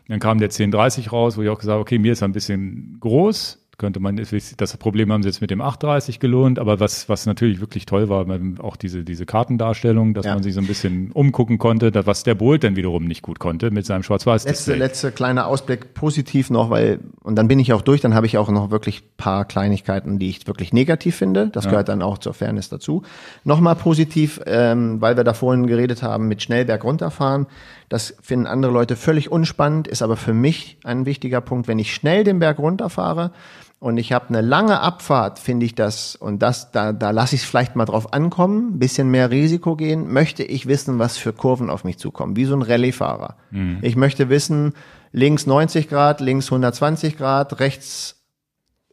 Dann 0.07 0.19
kam 0.19 0.37
der 0.39 0.49
1030 0.49 1.11
raus, 1.11 1.37
wo 1.37 1.41
ich 1.41 1.49
auch 1.49 1.59
gesagt 1.59 1.73
habe, 1.73 1.81
okay, 1.81 1.97
mir 1.97 2.13
ist 2.13 2.21
er 2.21 2.29
ein 2.29 2.33
bisschen 2.33 2.97
groß. 3.01 3.64
Könnte 3.77 3.99
man, 3.99 4.15
das 4.15 4.77
Problem 4.77 5.11
haben 5.11 5.21
sie 5.21 5.27
jetzt 5.29 5.41
mit 5.41 5.51
dem 5.51 5.59
830 5.59 6.19
gelohnt, 6.19 6.59
aber 6.59 6.79
was, 6.79 7.09
was 7.09 7.25
natürlich 7.25 7.59
wirklich 7.59 7.85
toll 7.85 8.07
war, 8.07 8.25
auch 8.59 8.77
diese, 8.77 9.03
diese 9.03 9.25
Kartendarstellung, 9.25 10.13
dass 10.13 10.25
Ja. 10.25 10.33
man 10.33 10.43
sich 10.43 10.53
so 10.53 10.61
ein 10.61 10.67
bisschen 10.67 11.11
umgucken 11.11 11.57
konnte, 11.57 11.91
was 12.05 12.23
der 12.23 12.35
Bolt 12.35 12.63
dann 12.63 12.75
wiederum 12.77 13.03
nicht 13.05 13.21
gut 13.21 13.39
konnte 13.39 13.71
mit 13.71 13.85
seinem 13.85 13.97
Letzte, 13.97 14.07
Schwarz-Weiß-Display. 14.07 14.77
letzte 14.77 15.11
kleiner 15.11 15.47
Ausblick 15.47 15.93
positiv 15.93 16.49
noch, 16.49 16.69
weil, 16.69 16.99
und 17.23 17.35
dann 17.35 17.47
bin 17.47 17.59
ich 17.59 17.73
auch 17.73 17.81
durch, 17.81 17.99
dann 18.01 18.13
habe 18.13 18.25
ich 18.25 18.37
auch 18.37 18.49
noch 18.49 18.71
wirklich 18.71 19.03
paar 19.17 19.45
Kleinigkeiten, 19.45 20.19
die 20.19 20.29
ich 20.29 20.47
wirklich 20.47 20.71
negativ 20.71 21.15
finde. 21.15 21.49
Das 21.49 21.65
gehört 21.65 21.89
dann 21.89 22.01
auch 22.01 22.17
zur 22.17 22.33
Fairness 22.33 22.69
dazu. 22.69 23.03
Nochmal 23.43 23.75
positiv, 23.75 24.39
ähm, 24.45 25.01
weil 25.01 25.17
wir 25.17 25.23
da 25.23 25.33
vorhin 25.33 25.67
geredet 25.67 26.01
haben, 26.01 26.27
mit 26.27 26.41
Schnellberg 26.41 26.83
runterfahren. 26.83 27.47
Das 27.89 28.15
finden 28.21 28.47
andere 28.47 28.71
Leute 28.71 28.95
völlig 28.95 29.31
unspannend, 29.31 29.87
ist 29.87 30.01
aber 30.01 30.17
für 30.17 30.33
mich 30.33 30.77
ein 30.83 31.05
wichtiger 31.05 31.41
Punkt. 31.41 31.67
Wenn 31.67 31.79
ich 31.79 31.93
schnell 31.93 32.23
den 32.23 32.39
Berg 32.39 32.59
runterfahre 32.59 33.31
und 33.79 33.97
ich 33.97 34.11
habe 34.11 34.29
eine 34.29 34.41
lange 34.41 34.79
Abfahrt, 34.79 35.37
finde 35.37 35.65
ich 35.65 35.75
das, 35.75 36.15
und 36.15 36.41
das, 36.41 36.71
da, 36.71 36.93
da 36.93 37.11
lasse 37.11 37.35
ich 37.35 37.41
es 37.41 37.47
vielleicht 37.47 37.75
mal 37.75 37.85
drauf 37.85 38.13
ankommen, 38.13 38.75
ein 38.75 38.79
bisschen 38.79 39.11
mehr 39.11 39.29
Risiko 39.29 39.75
gehen, 39.75 40.11
möchte 40.11 40.43
ich 40.43 40.65
wissen, 40.65 40.97
was 40.97 41.17
für 41.17 41.33
Kurven 41.33 41.69
auf 41.69 41.83
mich 41.83 41.99
zukommen, 41.99 42.35
wie 42.35 42.45
so 42.45 42.55
ein 42.55 42.61
Rallye-Fahrer. 42.63 43.35
Ich 43.83 43.95
möchte 43.95 44.29
wissen, 44.29 44.73
links 45.11 45.45
90 45.45 45.87
Grad, 45.87 46.21
links 46.21 46.47
120 46.47 47.17
Grad, 47.17 47.59
rechts 47.59 48.23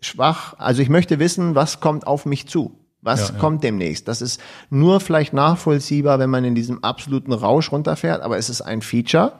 schwach. 0.00 0.54
Also 0.58 0.82
ich 0.82 0.88
möchte 0.88 1.18
wissen, 1.18 1.54
was 1.54 1.80
kommt 1.80 2.06
auf 2.06 2.26
mich 2.26 2.48
zu. 2.48 2.78
Was 3.02 3.28
Ja, 3.28 3.34
ja. 3.34 3.40
kommt 3.40 3.64
demnächst? 3.64 4.06
Das 4.08 4.22
ist 4.22 4.40
nur 4.70 5.00
vielleicht 5.00 5.32
nachvollziehbar, 5.32 6.18
wenn 6.20 6.30
man 6.30 6.44
in 6.44 6.54
diesem 6.54 6.82
absoluten 6.84 7.32
Rausch 7.32 7.72
runterfährt, 7.72 8.22
aber 8.22 8.38
es 8.38 8.48
ist 8.48 8.60
ein 8.62 8.80
Feature, 8.80 9.32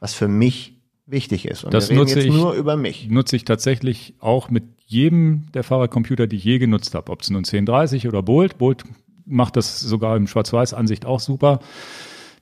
was 0.00 0.14
für 0.14 0.28
mich 0.28 0.74
wichtig 1.06 1.46
ist. 1.48 1.64
Und 1.64 1.74
Das 1.74 1.90
wir 1.90 1.96
nutze 1.96 2.16
jetzt 2.20 2.26
ich- 2.26 2.32
nur 2.34 2.52
über 2.52 2.76
mich. 2.76 3.08
nutze 3.10 3.34
ich 3.34 3.44
tatsächlich 3.44 4.14
auch 4.20 4.50
mit 4.50 4.64
jedem 4.86 5.46
der 5.52 5.64
Fahrradcomputer, 5.64 6.26
die 6.26 6.36
ich 6.36 6.44
je 6.44 6.58
genutzt 6.58 6.94
habe. 6.94 7.10
Ob 7.10 7.22
es 7.22 7.30
nun 7.30 7.44
1030 7.44 8.06
oder 8.06 8.22
Bolt. 8.22 8.56
Bolt 8.58 8.84
macht 9.26 9.56
das 9.56 9.80
sogar 9.80 10.16
im 10.16 10.26
Schwarz-Weiß-Ansicht 10.26 11.04
auch 11.04 11.20
super, 11.20 11.58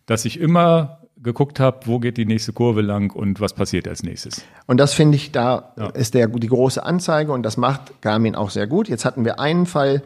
dass 0.04 0.24
ich 0.24 0.38
immer 0.38 0.98
geguckt 1.22 1.58
habe, 1.58 1.86
wo 1.86 1.98
geht 1.98 2.18
die 2.18 2.26
nächste 2.26 2.52
Kurve 2.52 2.82
lang 2.82 3.10
und 3.12 3.40
was 3.40 3.54
passiert 3.54 3.88
als 3.88 4.02
nächstes. 4.02 4.42
Und 4.66 4.76
das 4.78 4.92
finde 4.94 5.16
ich, 5.16 5.32
da 5.32 5.72
Ja. 5.78 5.86
ist 5.88 6.14
der, 6.14 6.28
die 6.28 6.46
große 6.46 6.84
Anzeige 6.84 7.32
und 7.32 7.42
das 7.42 7.56
macht 7.56 8.00
Garmin 8.02 8.34
auch 8.36 8.50
sehr 8.50 8.66
gut. 8.66 8.88
Jetzt 8.88 9.04
hatten 9.04 9.24
wir 9.24 9.40
einen 9.40 9.66
Fall, 9.66 10.02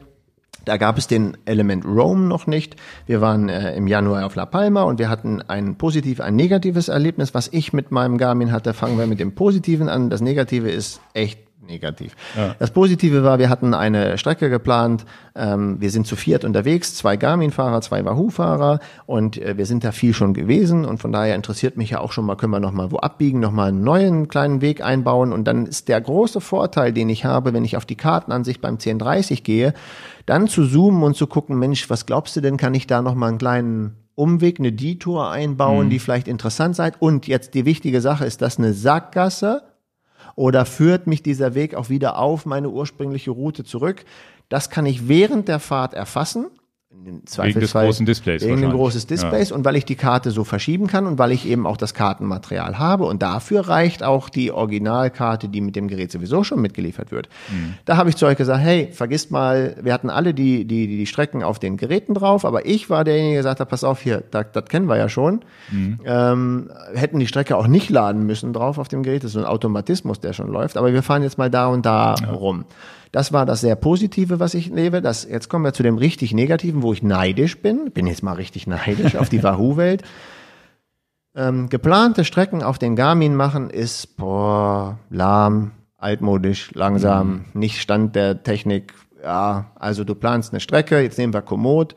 da 0.65 0.77
gab 0.77 0.99
es 0.99 1.07
den 1.07 1.37
Element 1.47 1.85
Roam 1.85 2.29
noch 2.29 2.47
nicht. 2.47 2.77
Wir 3.07 3.21
waren 3.21 3.49
äh, 3.49 3.75
im 3.75 3.87
Januar 3.87 4.27
auf 4.27 4.35
La 4.35 4.47
Palma 4.47 4.83
und 4.83 4.99
wir 4.99 5.09
hatten 5.09 5.43
ein 5.43 5.77
positives, 5.77 6.21
ein 6.21 6.37
negatives 6.37 6.89
Erlebnis, 6.89 7.35
was 7.35 7.49
ich 7.53 7.73
mit 7.73 7.91
meinem 7.91 8.19
Garmin 8.19 8.53
hatte. 8.53 8.75
Fangen 8.75 8.99
wir 8.99 9.07
mit 9.07 9.21
dem 9.21 9.35
Positiven 9.35 9.89
an. 9.89 10.11
Das 10.11 10.21
Negative 10.21 10.71
ist 10.71 11.01
echt 11.15 11.50
negativ. 11.71 12.15
Ja. 12.37 12.55
Das 12.59 12.71
Positive 12.71 13.23
war, 13.25 13.39
wir 13.39 13.49
hatten 13.49 13.73
eine 13.73 14.19
Strecke 14.19 14.51
geplant. 14.51 15.07
Ähm, 15.35 15.81
wir 15.81 15.91
sind 15.91 16.07
zu 16.07 16.17
viert 16.17 16.45
unterwegs, 16.45 16.95
zwei 16.95 17.17
Garmin-Fahrer, 17.17 17.81
zwei 17.81 18.05
Wahoo-Fahrer 18.05 18.81
und 19.07 19.39
äh, 19.39 19.57
wir 19.57 19.65
sind 19.65 19.85
da 19.85 19.93
viel 19.93 20.13
schon 20.13 20.35
gewesen 20.35 20.85
und 20.85 20.99
von 20.99 21.13
daher 21.13 21.35
interessiert 21.35 21.77
mich 21.77 21.91
ja 21.91 22.01
auch 22.01 22.13
schon 22.13 22.27
mal, 22.27 22.37
können 22.37 22.53
wir 22.53 22.61
noch 22.61 22.73
mal 22.73 22.91
wo 22.91 22.99
abbiegen, 22.99 23.41
noch 23.41 23.53
mal 23.53 23.69
einen 23.69 23.83
neuen 23.83 24.29
kleinen 24.29 24.61
Weg 24.61 24.85
einbauen 24.85 25.33
und 25.33 25.45
dann 25.45 25.67
ist 25.67 25.89
der 25.89 26.01
große 26.01 26.41
Vorteil, 26.41 26.93
den 26.93 27.09
ich 27.09 27.25
habe, 27.25 27.53
wenn 27.55 27.65
ich 27.65 27.77
auf 27.77 27.87
die 27.87 27.97
Kartenansicht 27.97 28.61
beim 28.61 28.75
1030 28.75 29.45
gehe, 29.45 29.73
dann 30.27 30.49
zu 30.49 30.67
zoomen 30.67 31.03
und 31.03 31.17
zu 31.17 31.27
gucken, 31.27 31.59
Mensch, 31.59 31.89
was 31.89 32.07
glaubst 32.07 32.37
du 32.37 32.41
denn, 32.41 32.57
kann 32.57 32.75
ich 32.75 32.87
da 32.87 33.01
noch 33.01 33.15
mal 33.15 33.29
einen 33.29 33.39
kleinen 33.39 33.97
Umweg, 34.17 34.59
eine 34.59 34.73
Detour 34.73 35.31
einbauen, 35.31 35.89
die 35.89 35.99
vielleicht 35.99 36.29
interessant 36.29 36.77
seid 36.77 37.01
und 37.01 37.27
jetzt 37.27 37.55
die 37.55 37.65
wichtige 37.65 38.03
Sache, 38.03 38.27
ist 38.27 38.43
das 38.43 38.59
eine 38.59 38.75
Sackgasse 38.75 39.63
oder 40.41 40.65
führt 40.65 41.07
mich 41.07 41.23
dieser 41.23 41.55
Weg 41.55 41.75
auch 41.75 41.91
wieder 41.91 42.17
auf 42.17 42.47
meine 42.47 42.71
ursprüngliche 42.71 43.31
Route 43.31 43.63
zurück? 43.63 44.07
Das 44.49 44.71
kann 44.71 44.87
ich 44.87 45.07
während 45.07 45.49
der 45.49 45.61
Fahrt 45.61 45.93
erfassen. 45.93 46.47
Im 47.07 47.25
Zweifelsfall 47.27 47.87
großen 47.87 48.05
Displays 48.05 48.43
Wegen 48.43 48.57
des 48.57 48.63
wahrscheinlich. 48.63 48.81
großen 48.81 49.07
Displays 49.07 49.53
und 49.53 49.65
weil 49.65 49.77
ich 49.77 49.85
die 49.85 49.95
Karte 49.95 50.31
so 50.31 50.45
verschieben 50.45 50.87
kann 50.87 51.07
und 51.07 51.19
weil 51.19 51.33
ich 51.33 51.47
eben 51.47 51.67
auch 51.67 51.77
das 51.77 51.95
Kartenmaterial 51.95 52.79
habe. 52.79 53.05
Und 53.05 53.23
dafür 53.23 53.69
reicht 53.69 54.03
auch 54.03 54.29
die 54.29 54.53
Originalkarte, 54.53 55.49
die 55.49 55.61
mit 55.61 55.77
dem 55.77 55.89
Gerät 55.89 56.13
sowieso 56.13 56.45
schon 56.45 56.61
mitgeliefert 56.61 57.11
wird. 57.11 57.29
Mhm. 57.51 57.75
Da 57.85 57.97
habe 57.97 58.11
ich 58.11 58.17
zu 58.17 58.27
euch 58.27 58.37
gesagt, 58.37 58.61
hey, 58.63 58.91
vergisst 58.93 59.31
mal, 59.31 59.77
wir 59.81 59.95
hatten 59.95 60.11
alle 60.11 60.35
die, 60.35 60.67
die, 60.67 60.87
die 60.87 61.07
Strecken 61.07 61.43
auf 61.43 61.59
den 61.59 61.77
Geräten 61.77 62.15
drauf, 62.15 62.45
aber 62.45 62.67
ich 62.67 62.91
war 62.91 63.05
derjenige, 63.05 63.35
der 63.35 63.41
gesagt 63.41 63.61
hat, 63.61 63.69
pass 63.71 63.85
auf 63.85 64.03
hier, 64.03 64.23
das, 64.31 64.47
das 64.53 64.67
kennen 64.67 64.87
wir 64.87 64.97
ja 64.97 65.09
schon. 65.09 65.41
Mhm. 65.71 66.01
Ähm, 66.05 66.71
hätten 66.95 67.19
die 67.19 67.27
Strecke 67.27 67.57
auch 67.57 67.67
nicht 67.67 67.89
laden 67.89 68.27
müssen 68.27 68.53
drauf 68.53 68.79
auf 68.79 68.89
dem 68.89 69.03
Gerät. 69.03 69.23
Das 69.23 69.31
ist 69.31 69.35
so 69.35 69.41
ein 69.41 69.47
Automatismus, 69.47 70.21
der 70.21 70.33
schon 70.33 70.49
läuft. 70.53 70.77
Aber 70.77 70.93
wir 70.93 71.03
fahren 71.03 71.23
jetzt 71.23 71.39
mal 71.39 71.51
da 71.51 71.69
und 71.69 71.87
da 71.87 72.15
rum. 72.15 72.65
Das 73.13 73.33
war 73.33 73.45
das 73.47 73.61
sehr 73.61 73.77
Positive, 73.77 74.41
was 74.41 74.55
ich 74.55 74.69
lebe. 74.69 75.03
Das, 75.03 75.25
jetzt 75.25 75.49
kommen 75.49 75.65
wir 75.65 75.73
zu 75.73 75.83
dem 75.83 75.99
richtig 75.99 76.33
Negativen, 76.33 76.83
wo 76.83 76.93
ich 76.93 77.03
neidisch 77.03 77.61
bin. 77.61 77.91
Bin 77.93 78.07
jetzt 78.07 78.23
mal 78.23 78.35
richtig 78.35 78.67
neidisch 78.67 79.17
auf 79.17 79.29
die 79.29 79.43
Wahoo-Welt. 79.43 80.03
Ähm, 81.35 81.69
geplante 81.69 82.25
Strecken 82.25 82.63
auf 82.63 82.79
den 82.79 82.97
Garmin 82.97 83.35
machen 83.37 83.71
ist, 83.71 84.17
boah, 84.17 84.99
lahm, 85.11 85.73
altmodisch, 85.97 86.73
langsam, 86.75 87.45
nicht 87.55 87.81
Stand 87.81 88.17
der 88.17 88.43
Technik. 88.43 88.95
Ja, 89.23 89.71
also 89.77 90.03
du 90.03 90.15
planst 90.15 90.53
eine 90.53 90.61
Strecke, 90.61 91.01
jetzt 91.01 91.19
nehmen 91.19 91.33
wir 91.33 91.43
Komoot 91.43 91.95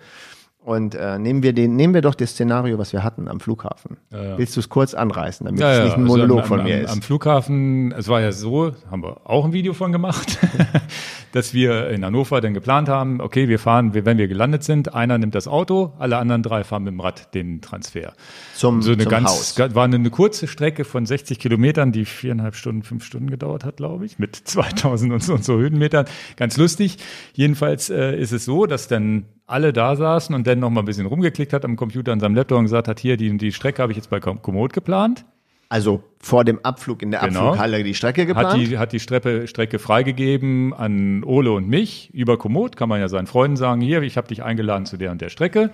Und 0.63 0.95
äh, 0.95 1.19
nehmen 1.19 1.43
wir 1.43 1.51
den, 1.51 1.75
nehmen 1.75 1.93
wir 1.93 2.01
doch 2.01 2.15
das 2.15 2.31
Szenario, 2.31 2.77
was 2.77 2.93
wir 2.93 3.03
hatten 3.03 3.27
am 3.27 3.41
Flughafen. 3.41 3.97
Ja, 4.11 4.23
ja. 4.23 4.37
Willst 4.37 4.55
du 4.55 4.61
es 4.61 4.69
kurz 4.69 4.93
anreißen, 4.93 5.45
damit 5.45 5.59
Ja, 5.59 5.71
es 5.71 5.77
ja, 5.77 5.83
nicht 5.83 5.93
ein 5.95 6.03
also 6.03 6.15
Monolog 6.15 6.39
am, 6.43 6.45
von 6.45 6.63
mir 6.63 6.75
am, 6.75 6.81
ist? 6.85 6.91
Am 6.91 7.01
Flughafen, 7.01 7.91
es 7.91 8.07
war 8.07 8.21
ja 8.21 8.31
so, 8.31 8.71
haben 8.89 9.03
wir 9.03 9.29
auch 9.29 9.43
ein 9.43 9.51
Video 9.51 9.73
von 9.73 9.91
gemacht, 9.91 10.39
dass 11.33 11.53
wir 11.53 11.89
in 11.89 12.05
Hannover 12.05 12.39
dann 12.39 12.53
geplant 12.53 12.87
haben, 12.87 13.19
okay, 13.19 13.49
wir 13.49 13.59
fahren, 13.59 13.93
wenn 13.93 14.17
wir 14.17 14.29
gelandet 14.29 14.63
sind, 14.63 14.93
einer 14.93 15.17
nimmt 15.17 15.35
das 15.35 15.49
Auto, 15.49 15.91
alle 15.99 16.17
anderen 16.17 16.43
drei 16.43 16.63
fahren 16.63 16.83
mit 16.83 16.93
dem 16.93 17.01
Rad 17.01 17.33
den 17.33 17.59
Transfer. 17.59 18.13
zum 18.55 18.81
So 18.81 18.93
eine 18.93 19.03
zum 19.03 19.11
ganz, 19.11 19.29
Haus. 19.29 19.59
war 19.75 19.83
eine, 19.83 19.97
eine 19.97 20.11
kurze 20.11 20.47
Strecke 20.47 20.85
von 20.85 21.05
60 21.05 21.39
Kilometern, 21.39 21.91
die 21.91 22.05
viereinhalb 22.05 22.55
Stunden, 22.55 22.83
fünf 22.83 23.03
Stunden 23.03 23.29
gedauert 23.29 23.65
hat, 23.65 23.77
glaube 23.77 24.05
ich, 24.05 24.17
mit 24.17 24.35
2000 24.45 25.11
und 25.11 25.21
so, 25.23 25.33
und 25.33 25.43
so 25.43 25.57
Höhenmetern. 25.57 26.05
Ganz 26.37 26.55
lustig. 26.55 26.99
Jedenfalls 27.33 27.89
äh, 27.89 28.17
ist 28.17 28.31
es 28.31 28.45
so, 28.45 28.65
dass 28.65 28.87
dann 28.87 29.25
alle 29.45 29.73
da 29.73 29.95
saßen 29.95 30.33
und 30.33 30.47
dann 30.47 30.59
noch 30.59 30.69
mal 30.69 30.81
ein 30.81 30.85
bisschen 30.85 31.05
rumgeklickt 31.05 31.53
hat 31.53 31.65
am 31.65 31.75
Computer 31.75 32.11
an 32.11 32.19
seinem 32.19 32.35
Laptop 32.35 32.59
und 32.59 32.65
gesagt 32.65 32.87
hat, 32.87 32.99
hier, 32.99 33.17
die, 33.17 33.37
die 33.37 33.51
Strecke 33.51 33.81
habe 33.81 33.91
ich 33.91 33.97
jetzt 33.97 34.09
bei 34.09 34.19
Komoot 34.19 34.73
geplant. 34.73 35.25
Also 35.69 36.03
vor 36.19 36.43
dem 36.45 36.59
Abflug 36.63 37.01
in 37.01 37.09
der 37.11 37.21
Genau. 37.21 37.47
Abflughalle 37.47 37.83
die 37.83 37.95
Strecke 37.95 38.25
geplant. 38.27 38.53
Hat 38.53 38.57
die, 38.59 38.77
hat 38.77 38.91
die 38.91 38.99
Strecke, 38.99 39.47
Strecke 39.47 39.79
freigegeben 39.79 40.71
an 40.73 41.23
Ole 41.23 41.51
und 41.51 41.67
mich 41.67 42.13
über 42.13 42.37
Komoot. 42.37 42.75
Kann 42.75 42.89
man 42.89 42.99
ja 42.99 43.07
seinen 43.07 43.25
Freunden 43.27 43.57
sagen, 43.57 43.81
hier, 43.81 44.01
ich 44.03 44.15
habe 44.15 44.27
dich 44.27 44.43
eingeladen 44.43 44.85
zu 44.85 44.97
der 44.97 45.11
und 45.11 45.19
der 45.21 45.29
Strecke. 45.29 45.71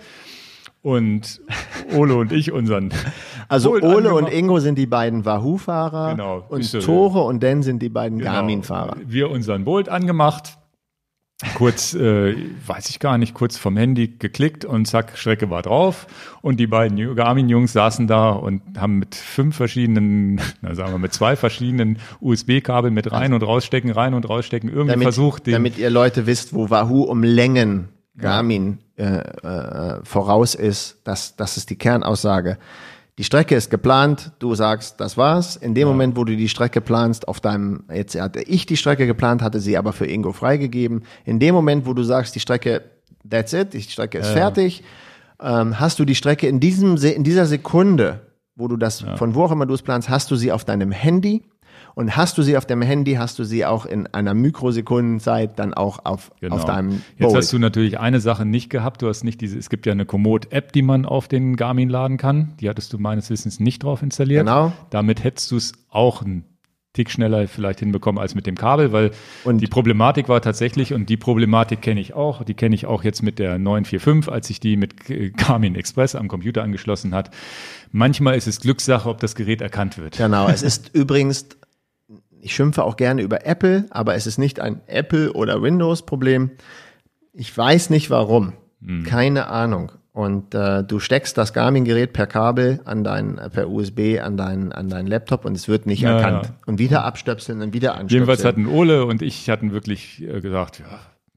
Und 0.82 1.42
Ole 1.94 2.16
und 2.16 2.32
ich 2.32 2.54
unseren 2.54 2.92
also 3.50 3.74
Ole 3.74 4.14
und. 4.14 4.32
Ingo 4.32 4.60
sind 4.60 4.78
die 4.78 4.86
beiden 4.86 5.26
Wahoo-Fahrer 5.26 6.12
Genau, 6.12 6.46
und 6.48 6.72
Tore 6.82 7.24
und 7.24 7.44
Dan 7.44 7.64
sind 7.64 7.82
die 7.82 7.90
beiden 7.90 8.20
Genau. 8.20 8.32
Garmin-Fahrer. 8.32 8.96
Wir 9.06 9.30
unseren 9.30 9.66
Bolt 9.66 9.90
angemacht, 9.90 10.58
kurz, 11.56 11.94
äh, 11.94 12.36
weiß 12.68 12.90
ich 12.90 13.00
gar 13.00 13.18
nicht, 13.18 13.34
kurz 13.34 13.58
vom 13.58 13.78
Handy 13.78 14.08
geklickt 14.20 14.66
und 14.66 14.86
zack, 14.88 15.18
Strecke 15.18 15.50
war 15.50 15.62
drauf. 15.62 16.08
Und 16.42 16.60
die 16.60 16.68
beiden 16.68 16.98
Ju- 16.98 17.16
Garmin-Jungs 17.16 17.72
saßen 17.74 18.08
da 18.08 18.30
und 18.32 18.62
haben 18.78 19.00
mit 19.00 19.16
fünf 19.16 19.56
verschiedenen, 19.56 20.42
na 20.62 20.76
sagen 20.76 20.92
wir, 20.92 21.00
mit 21.00 21.14
zwei 21.14 21.36
verschiedenen 21.36 21.98
USB-Kabeln 22.20 22.94
mit 22.94 23.12
rein 23.12 23.34
und 23.34 23.44
rausstecken, 23.44 23.92
rein 23.92 24.14
und 24.14 24.28
rausstecken, 24.28 24.70
irgendwie 24.70 24.92
Damit, 24.92 25.04
versucht, 25.06 25.48
den, 25.48 25.54
damit 25.54 25.78
ihr 25.78 25.90
Leute 25.90 26.26
wisst, 26.26 26.54
wo 26.54 26.70
Wahoo 26.70 27.04
um 27.04 27.24
Längen 27.24 27.90
Garmin 28.18 28.80
äh, 28.98 29.04
äh, 29.06 30.00
voraus 30.04 30.56
ist, 30.56 31.00
das, 31.06 31.38
das 31.38 31.56
ist 31.56 31.70
die 31.70 31.78
Kernaussage. 31.78 32.58
Die 33.20 33.26
Strecke 33.26 33.54
ist 33.54 33.70
geplant, 33.70 34.32
du 34.40 34.56
sagst, 34.56 35.00
das 35.02 35.18
war's. 35.18 35.58
In 35.58 35.76
dem 35.76 35.90
Moment, 35.90 36.16
wo 36.16 36.24
du 36.24 36.38
die 36.38 36.48
Strecke 36.48 36.80
planst, 36.80 37.28
auf 37.28 37.42
deinem, 37.42 37.84
jetzt 37.94 38.20
hatte 38.20 38.42
ich 38.42 38.66
die 38.66 38.78
Strecke 38.78 39.06
geplant, 39.08 39.42
hatte 39.42 39.60
sie 39.60 39.78
aber 39.78 39.92
für 39.92 40.06
Ingo 40.08 40.32
freigegeben. 40.32 41.04
In 41.26 41.38
dem 41.38 41.54
Moment, 41.54 41.86
wo 41.86 41.94
du 41.94 42.02
sagst, 42.04 42.34
die 42.36 42.40
Strecke, 42.40 42.82
that's 43.30 43.52
it, 43.52 43.74
die 43.74 43.82
Strecke 43.82 44.20
ist 44.20 44.28
fertig, 44.34 44.84
ähm, 45.42 45.78
hast 45.82 46.00
du 46.00 46.06
die 46.06 46.16
Strecke 46.16 46.48
in 46.48 46.62
diesem, 46.62 46.98
Se- 46.98 47.10
in 47.12 47.26
dieser 47.26 47.46
Sekunde, 47.46 48.22
wo 48.56 48.70
du 48.70 48.78
das, 48.78 49.04
von 49.18 49.36
wo 49.36 49.44
auch 49.44 49.52
immer 49.52 49.66
du 49.66 49.74
es 49.74 49.82
planst, 49.82 50.08
hast 50.10 50.32
du 50.32 50.38
sie 50.38 50.54
auf 50.54 50.64
deinem 50.64 50.92
Handy. 50.94 51.44
Und 51.96 52.16
hast 52.16 52.38
du 52.38 52.44
sie 52.44 52.56
auf 52.58 52.66
dem 52.66 52.82
Handy, 52.82 53.16
hast 53.16 53.40
du 53.40 53.44
sie 53.44 53.66
auch 53.66 53.86
in 53.86 54.08
einer 54.08 54.34
Mikrosekundenzeit 54.34 55.58
dann 55.60 55.74
auch 55.74 56.06
auf, 56.06 56.32
Genau. 56.40 56.56
auf 56.56 56.66
deinem 56.66 56.92
Jetzt 57.18 57.20
Bolt. 57.20 57.36
hast 57.36 57.54
du 57.54 57.60
natürlich 57.60 58.00
eine 58.00 58.20
Sache 58.20 58.46
nicht 58.46 58.70
gehabt. 58.70 59.02
Du 59.02 59.08
hast 59.08 59.24
nicht 59.24 59.42
diese, 59.42 59.58
es 59.58 59.70
gibt 59.70 59.86
ja 59.86 59.92
eine 59.92 60.06
Komoot-App, 60.06 60.72
die 60.72 60.82
man 60.82 61.06
auf 61.06 61.28
den 61.28 61.56
Garmin 61.56 61.90
laden 61.90 62.18
kann. 62.18 62.54
Die 62.60 62.70
hattest 62.70 62.94
du 62.94 62.98
meines 63.00 63.30
Wissens 63.30 63.60
nicht 63.60 63.84
drauf 63.84 64.02
installiert. 64.02 64.46
Genau. 64.46 64.72
Damit 64.90 65.24
hättest 65.24 65.52
du 65.52 65.58
es 65.58 65.74
auch 65.90 66.24
Tick 66.94 67.12
schneller 67.12 67.48
vielleicht 67.48 67.80
hinbekommen 67.80 68.20
als 68.20 68.34
mit 68.34 68.48
dem 68.48 68.56
Kabel, 68.56 68.92
weil 68.92 69.12
Und- 69.44 69.60
die 69.62 69.68
Problematik 69.68 70.28
war 70.28 70.42
tatsächlich, 70.42 70.92
und 70.94 71.08
die 71.10 71.18
Problematik 71.18 71.82
kenne 71.82 72.00
ich 72.02 72.14
auch, 72.14 72.44
die 72.44 72.56
kenne 72.56 72.74
ich 72.74 72.88
auch 72.88 73.04
jetzt 73.04 73.22
mit 73.22 73.38
der 73.38 73.60
945, 73.60 74.32
als 74.34 74.50
ich 74.50 74.60
die 74.60 74.76
mit 74.76 75.08
äh, 75.10 75.30
Garmin 75.30 75.76
Express 75.76 76.16
am 76.16 76.28
Computer 76.28 76.64
angeschlossen 76.64 77.14
hat. 77.14 77.30
Manchmal 77.92 78.36
ist 78.38 78.48
es 78.48 78.60
Glückssache, 78.60 79.08
ob 79.08 79.20
das 79.20 79.36
Gerät 79.36 79.62
erkannt 79.62 79.98
wird. 80.00 80.18
Genau, 80.18 80.48
es 80.50 80.64
ist 80.64 80.90
übrigens, 80.96 81.46
ich 82.42 82.56
schimpfe 82.56 82.84
auch 82.84 82.98
gerne 82.98 83.22
über 83.22 83.46
Apple, 83.46 83.86
aber 83.92 84.16
es 84.16 84.26
ist 84.26 84.40
nicht 84.40 84.60
ein 84.60 84.82
Apple- 84.88 85.34
oder 85.34 85.62
Windows-Problem. 85.62 86.52
Ich 87.34 87.56
weiß 87.56 87.92
nicht 87.92 88.10
warum. 88.10 88.54
Hm. 88.84 89.04
Keine 89.04 89.48
Ahnung. 89.48 89.92
Und 90.12 90.54
äh, 90.56 90.84
du 90.84 91.00
steckst 91.00 91.38
das 91.38 91.54
Garmin-Gerät 91.54 92.14
per 92.14 92.26
Kabel 92.28 92.80
an 92.86 93.04
dein, 93.04 93.40
per 93.54 93.70
USB 93.70 94.20
an 94.22 94.38
deinen 94.38 94.72
an 94.72 94.90
deinen 94.90 95.08
Laptop 95.08 95.46
und 95.46 95.56
es 95.56 95.68
wird 95.68 95.86
nicht 95.86 96.02
Ja, 96.02 96.18
erkannt. 96.18 96.46
ja. 96.48 96.52
Und 96.66 96.80
wieder 96.80 97.06
abstöpseln 97.06 97.62
und 97.62 97.74
wieder 97.74 97.92
anstöpseln. 97.94 98.22
Jedenfalls 98.24 98.44
hatten 98.44 98.68
Ole 98.68 99.06
und 99.06 99.22
ich 99.22 99.50
hatten 99.50 99.72
wirklich 99.72 100.22
äh, 100.22 100.42
gesagt, 100.42 100.80
ja, 100.80 100.86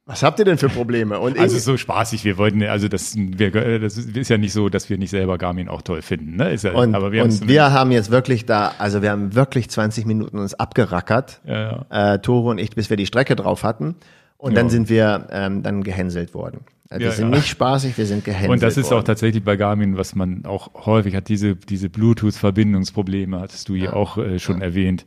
Was 0.07 0.23
habt 0.25 0.39
ihr 0.41 0.45
denn 0.47 0.59
für 0.59 0.69
Probleme? 0.71 1.21
Und 1.21 1.39
Also 1.39 1.59
so 1.59 1.77
spaßig, 1.77 2.25
wir 2.25 2.39
wollten, 2.39 2.63
also 2.65 2.89
das, 2.89 3.15
wir, 3.17 3.79
das 3.79 3.99
ist 3.99 4.29
ja 4.31 4.39
nicht 4.39 4.53
so, 4.53 4.69
dass 4.69 4.91
wir 4.91 4.99
nicht 4.99 5.11
selber 5.11 5.39
Garmin 5.39 5.69
auch 5.69 5.83
toll 5.83 6.03
finden, 6.03 6.37
ne? 6.37 6.51
Ist 6.51 6.65
ja, 6.65 6.73
und, 6.73 6.95
aber 6.95 7.13
wir 7.13 7.21
haben 7.21 7.31
und 7.31 7.47
wir 7.47 7.73
haben 7.73 7.93
jetzt 7.93 8.11
wirklich 8.11 8.47
da, 8.47 8.73
also 8.79 9.01
wir 9.03 9.11
haben 9.13 9.35
wirklich 9.37 9.71
20 9.71 10.07
Minuten 10.07 10.39
uns 10.39 10.55
abgerackert, 10.55 11.41
Ja, 11.45 11.85
ja. 11.91 12.15
Äh, 12.15 12.19
Tore 12.21 12.49
und 12.51 12.59
ich, 12.59 12.71
bis 12.71 12.91
wir 12.91 12.97
die 12.97 13.07
Strecke 13.07 13.37
drauf 13.37 13.63
hatten. 13.65 13.95
Und 14.39 14.57
dann 14.57 14.71
sind 14.71 14.89
wir 14.89 15.29
ähm, 15.31 15.63
dann 15.63 15.85
gehänselt 15.85 16.35
worden. 16.35 16.63
Äh, 16.93 16.99
Wir 16.99 17.07
Ja, 17.07 17.13
sind 17.13 17.31
ja. 17.31 17.37
nicht 17.37 17.49
spaßig, 17.49 17.97
wir 17.99 18.07
sind 18.07 18.25
gehänselt 18.25 18.51
Und 18.51 18.63
das 18.63 18.77
ist 18.77 18.87
auch 18.87 18.93
worden. 18.93 19.05
tatsächlich 19.07 19.43
bei 19.43 19.57
Garmin, 19.57 19.97
was 19.97 20.15
man 20.15 20.45
auch 20.45 20.87
häufig 20.87 21.15
hat, 21.17 21.29
diese, 21.29 21.57
diese 21.57 21.89
Bluetooth-Verbindungsprobleme, 21.89 23.41
hattest 23.41 23.69
du 23.69 23.75
hier 23.75 23.95
auch 23.97 24.19
äh, 24.19 24.39
schon 24.39 24.61
erwähnt. 24.63 25.05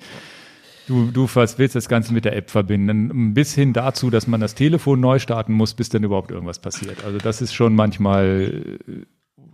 Du, 0.87 1.09
du 1.11 1.27
willst 1.57 1.75
das 1.75 1.89
Ganze 1.89 2.13
mit 2.13 2.25
der 2.25 2.35
App 2.35 2.51
verbinden, 2.51 3.33
bis 3.33 3.55
hin 3.55 3.73
dazu, 3.73 4.11
dass 4.11 4.27
man 4.27 4.39
das 4.39 4.53
Telefon 4.53 4.99
neu 4.99 5.17
starten 5.17 5.53
muss, 5.53 5.73
bis 5.73 5.89
dann 5.89 6.03
überhaupt 6.03 6.29
irgendwas 6.29 6.59
passiert. 6.59 7.03
Also 7.03 7.17
das 7.17 7.41
ist 7.41 7.53
schon 7.55 7.73
manchmal 7.75 8.77
äh, 8.87 9.05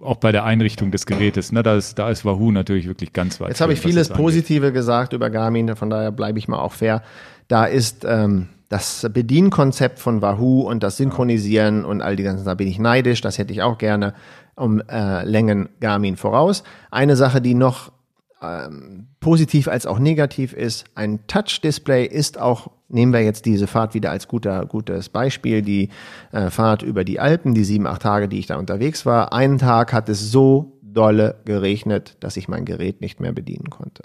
auch 0.03 0.17
bei 0.17 0.31
der 0.31 0.43
Einrichtung 0.43 0.91
des 0.91 1.05
Gerätes, 1.05 1.51
ne, 1.51 1.63
da 1.63 1.75
ist, 1.77 1.97
da 1.99 2.09
ist 2.09 2.25
Wahoo 2.25 2.51
natürlich 2.51 2.87
wirklich 2.87 3.13
ganz 3.13 3.39
weit. 3.39 3.49
Jetzt 3.49 3.61
habe 3.61 3.71
ich 3.73 3.79
vieles. 3.79 4.09
Positive 4.09 4.71
gesagt 4.71 5.13
über 5.13 5.29
Garmin, 5.29 5.75
von 5.75 5.89
daher 5.89 6.11
bleibe 6.11 6.39
ich 6.39 6.47
mal 6.47 6.59
auch 6.59 6.73
fair. 6.73 7.03
Da 7.47 7.65
ist 7.65 8.05
ähm, 8.07 8.47
das 8.71 9.05
Bedienkonzept 9.11 9.99
von 9.99 10.21
Wahoo 10.21 10.61
und 10.61 10.81
das 10.81 10.95
Synchronisieren 10.95 11.83
und 11.83 12.01
all 12.01 12.15
die 12.15 12.23
ganzen, 12.23 12.45
da 12.45 12.53
bin 12.53 12.69
ich 12.69 12.79
neidisch, 12.79 13.19
das 13.19 13.37
hätte 13.37 13.51
ich 13.51 13.61
auch 13.61 13.77
gerne 13.77 14.13
um 14.55 14.81
äh, 14.89 15.25
Längen 15.25 15.67
Garmin 15.81 16.15
voraus. 16.15 16.63
Eine 16.89 17.17
Sache, 17.17 17.41
die 17.41 17.53
noch 17.53 17.91
ähm, 18.41 19.07
positiv 19.19 19.67
als 19.67 19.85
auch 19.85 19.99
negativ 19.99 20.53
ist, 20.53 20.85
ein 20.95 21.19
Touch-Display 21.27 22.05
ist 22.05 22.39
auch, 22.39 22.69
nehmen 22.87 23.11
wir 23.11 23.21
jetzt 23.21 23.45
diese 23.45 23.67
Fahrt 23.67 23.93
wieder 23.93 24.09
als 24.09 24.29
guter, 24.29 24.65
gutes 24.65 25.09
Beispiel, 25.09 25.61
die 25.61 25.89
äh, 26.31 26.49
Fahrt 26.49 26.81
über 26.81 27.03
die 27.03 27.19
Alpen, 27.19 27.53
die 27.53 27.65
sieben, 27.65 27.85
acht 27.85 28.03
Tage, 28.03 28.29
die 28.29 28.39
ich 28.39 28.47
da 28.47 28.55
unterwegs 28.55 29.05
war. 29.05 29.33
Einen 29.33 29.57
Tag 29.57 29.91
hat 29.91 30.07
es 30.07 30.31
so 30.31 30.79
dolle 30.93 31.35
geregnet, 31.45 32.17
dass 32.19 32.37
ich 32.37 32.47
mein 32.47 32.65
Gerät 32.65 33.01
nicht 33.01 33.19
mehr 33.19 33.31
bedienen 33.31 33.69
konnte. 33.69 34.03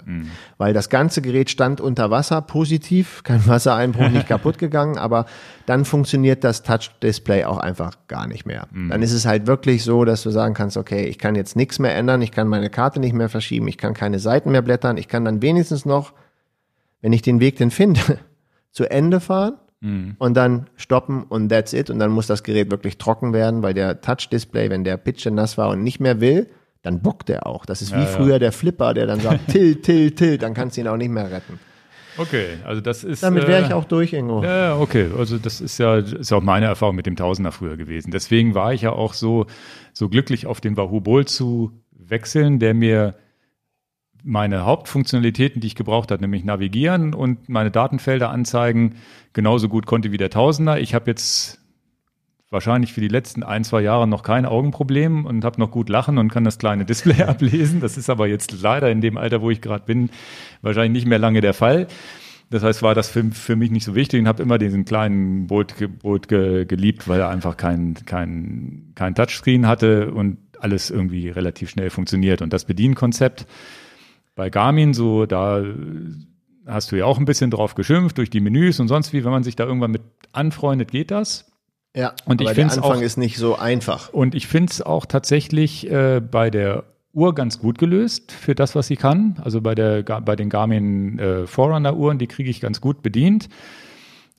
Weil 0.57 0.73
das 0.73 0.89
ganze 0.89 1.21
Gerät 1.21 1.49
stand 1.49 1.81
unter 1.81 2.09
Wasser, 2.11 2.41
positiv, 2.41 3.23
kein 3.23 3.45
Wassereinbruch, 3.47 4.09
nicht 4.09 4.27
kaputt 4.29 4.57
gegangen, 4.57 4.97
aber 4.97 5.25
dann 5.65 5.85
funktioniert 5.85 6.43
das 6.43 6.63
Touch-Display 6.63 7.45
auch 7.45 7.57
einfach 7.57 7.97
gar 8.07 8.27
nicht 8.27 8.45
mehr. 8.45 8.67
Dann 8.89 9.01
ist 9.01 9.13
es 9.13 9.25
halt 9.25 9.47
wirklich 9.47 9.83
so, 9.83 10.05
dass 10.05 10.23
du 10.23 10.29
sagen 10.29 10.53
kannst, 10.53 10.77
okay, 10.77 11.05
ich 11.05 11.17
kann 11.17 11.35
jetzt 11.35 11.55
nichts 11.55 11.79
mehr 11.79 11.95
ändern, 11.95 12.21
ich 12.21 12.31
kann 12.31 12.47
meine 12.47 12.69
Karte 12.69 12.99
nicht 12.99 13.13
mehr 13.13 13.29
verschieben, 13.29 13.67
ich 13.67 13.77
kann 13.77 13.93
keine 13.93 14.19
Seiten 14.19 14.51
mehr 14.51 14.61
blättern, 14.61 14.97
ich 14.97 15.07
kann 15.07 15.25
dann 15.25 15.41
wenigstens 15.41 15.85
noch, 15.85 16.13
wenn 17.01 17.13
ich 17.13 17.21
den 17.21 17.39
Weg 17.39 17.57
denn 17.57 17.71
finde, 17.71 18.01
zu 18.71 18.89
Ende 18.89 19.19
fahren 19.19 19.57
und 20.17 20.33
dann 20.35 20.67
stoppen 20.75 21.23
und 21.23 21.49
that's 21.49 21.73
it. 21.73 21.89
Und 21.89 21.99
dann 21.99 22.11
muss 22.11 22.27
das 22.27 22.43
Gerät 22.43 22.71
wirklich 22.71 22.97
trocken 22.97 23.31
werden, 23.33 23.61
weil 23.61 23.73
der 23.73 24.01
Touch-Display, 24.01 24.69
wenn 24.69 24.83
der 24.83 24.97
Pitche 24.97 25.29
nass 25.29 25.57
war 25.57 25.69
und 25.69 25.83
nicht 25.83 25.99
mehr 25.99 26.19
will, 26.19 26.47
dann 26.87 27.01
bockt 27.01 27.29
er 27.29 27.45
auch. 27.45 27.65
Das 27.65 27.81
ist 27.81 27.91
wie 27.91 27.99
Ja, 27.99 28.03
ja. 28.03 28.07
früher 28.07 28.39
der 28.39 28.51
Flipper, 28.51 28.93
der 28.93 29.07
dann 29.07 29.19
sagt, 29.19 29.47
tilt, 29.51 29.83
tilt, 29.83 30.15
tilt, 30.17 30.41
dann 30.41 30.53
kannst 30.53 30.77
du 30.77 30.81
ihn 30.81 30.87
auch 30.87 30.97
nicht 30.97 31.09
mehr 31.09 31.29
retten. 31.29 31.59
Okay, 32.17 32.57
also 32.65 32.81
das 32.81 33.03
ist. 33.03 33.21
Damit 33.21 33.47
wäre 33.47 33.61
ich 33.61 33.69
äh, 33.69 33.73
auch 33.73 33.83
durch, 33.83 34.13
Ingo. 34.13 34.43
Ja, 34.43 34.77
okay. 34.77 35.09
Also 35.15 35.37
das 35.37 35.61
ist 35.61 35.77
ja 35.77 35.97
ist 35.97 36.31
auch 36.33 36.41
meine 36.41 36.65
Erfahrung 36.65 36.95
mit 36.95 37.05
dem 37.05 37.15
Tausender 37.15 37.51
früher 37.51 37.77
gewesen. 37.77 38.09
Deswegen 38.09 38.55
war 38.55 38.73
ich 38.73 38.81
ja 38.81 38.91
auch 38.91 39.13
so 39.13 39.45
so 39.93 40.09
glücklich, 40.09 40.47
auf 40.47 40.59
den 40.59 40.77
Wahoo 40.77 40.99
Bolt 40.99 41.29
zu 41.29 41.73
wechseln, 41.91 42.57
der 42.57 42.73
mir 42.73 43.15
meine 44.23 44.65
Hauptfunktionalitäten, 44.65 45.61
die 45.61 45.67
ich 45.67 45.75
gebraucht 45.75 46.09
habe, 46.09 46.21
nämlich 46.21 46.43
navigieren 46.43 47.13
und 47.13 47.49
meine 47.49 47.69
Datenfelder 47.69 48.31
anzeigen, 48.31 48.95
genauso 49.33 49.69
gut 49.69 49.85
konnte 49.85 50.11
wie 50.11 50.17
der 50.17 50.31
Tausender. 50.31 50.79
Ich 50.79 50.95
habe 50.95 51.11
jetzt 51.11 51.59
wahrscheinlich 52.49 52.93
für 52.93 53.01
die 53.01 53.07
letzten 53.07 53.43
ein, 53.43 53.63
zwei 53.63 53.81
Jahre 53.81 54.07
noch 54.07 54.23
kein 54.23 54.45
Augenproblem 54.45 55.25
und 55.25 55.43
habe 55.43 55.59
noch 55.59 55.71
gut 55.71 55.89
lachen 55.89 56.17
und 56.17 56.31
kann 56.31 56.43
das 56.43 56.57
kleine 56.57 56.85
Display 56.85 57.23
ablesen. 57.27 57.81
Das 57.81 57.97
ist 57.97 58.09
aber 58.09 58.27
jetzt 58.27 58.61
leider 58.61 58.89
in 58.89 59.01
dem 59.01 59.17
Alter, 59.17 59.41
wo 59.41 59.49
ich 59.49 59.61
gerade 59.61 59.85
bin, 59.85 60.09
wahrscheinlich 60.61 61.03
nicht 61.03 61.07
mehr 61.07 61.19
lange 61.19 61.41
der 61.41 61.53
Fall. 61.53 61.87
Das 62.49 62.63
heißt, 62.63 62.81
war 62.81 62.95
das 62.95 63.09
für, 63.09 63.25
für 63.25 63.57
mich 63.57 63.71
nicht 63.71 63.83
so 63.83 63.93
wichtig 63.93 64.21
und 64.21 64.27
habe 64.27 64.41
immer 64.41 64.57
diesen 64.57 64.85
kleinen 64.85 65.47
Boot, 65.47 65.75
Boot 66.01 66.29
ge, 66.29 66.65
geliebt, 66.65 67.07
weil 67.09 67.19
er 67.19 67.29
einfach 67.29 67.57
kein, 67.57 67.95
kein, 68.05 68.93
kein 68.95 69.15
Touchscreen 69.15 69.67
hatte 69.67 70.11
und 70.11 70.37
alles 70.59 70.89
irgendwie 70.89 71.29
relativ 71.29 71.69
schnell 71.69 71.89
funktioniert. 71.89 72.41
Und 72.41 72.53
das 72.53 72.63
Bedienkonzept 72.63 73.45
bei 74.35 74.49
Garmin, 74.49 74.93
so 74.93 75.25
da 75.25 75.61
hast 76.65 76.91
du 76.91 76.95
ja 76.95 77.05
auch 77.05 77.17
ein 77.17 77.25
bisschen 77.25 77.51
drauf 77.51 77.75
geschimpft 77.75 78.17
durch 78.17 78.29
die 78.29 78.39
Menüs 78.39 78.79
und 78.79 78.87
sonst 78.87 79.11
wie, 79.11 79.25
wenn 79.25 79.31
man 79.31 79.43
sich 79.43 79.57
da 79.57 79.65
irgendwann 79.65 79.91
mit 79.91 80.03
anfreundet, 80.31 80.91
geht 80.91 81.11
das. 81.11 81.46
Ja, 81.97 82.13
Und 82.25 82.41
ich 82.41 82.47
aber 82.47 82.53
der 82.53 82.65
Anfang 82.65 82.83
auch- 82.83 83.01
ist 83.01 83.17
nicht 83.17 83.37
so 83.37 83.55
einfach. 83.57 84.13
Und 84.13 84.35
ich 84.35 84.45
finde 84.47 84.71
es 84.71 84.81
auch 84.83 85.07
tatsächlich 85.07 85.89
äh, 85.89 86.21
bei 86.21 86.51
der 86.51 86.83
Uhr 87.11 87.33
ganz 87.33 87.57
gut 87.57 87.79
gelöst 87.79 88.31
für 88.31 88.53
das, 88.53 88.75
was 88.75 88.85
sie 88.85 88.97
kann. 88.97 89.37
Also 89.43 89.61
bei, 89.61 89.73
der, 89.73 90.03
bei 90.03 90.35
den 90.35 90.49
Garmin 90.49 91.17
äh, 91.17 91.47
Forerunner-Uhren, 91.47 92.19
die 92.19 92.27
kriege 92.27 92.51
ich 92.51 92.61
ganz 92.61 92.81
gut 92.81 93.01
bedient. 93.01 93.49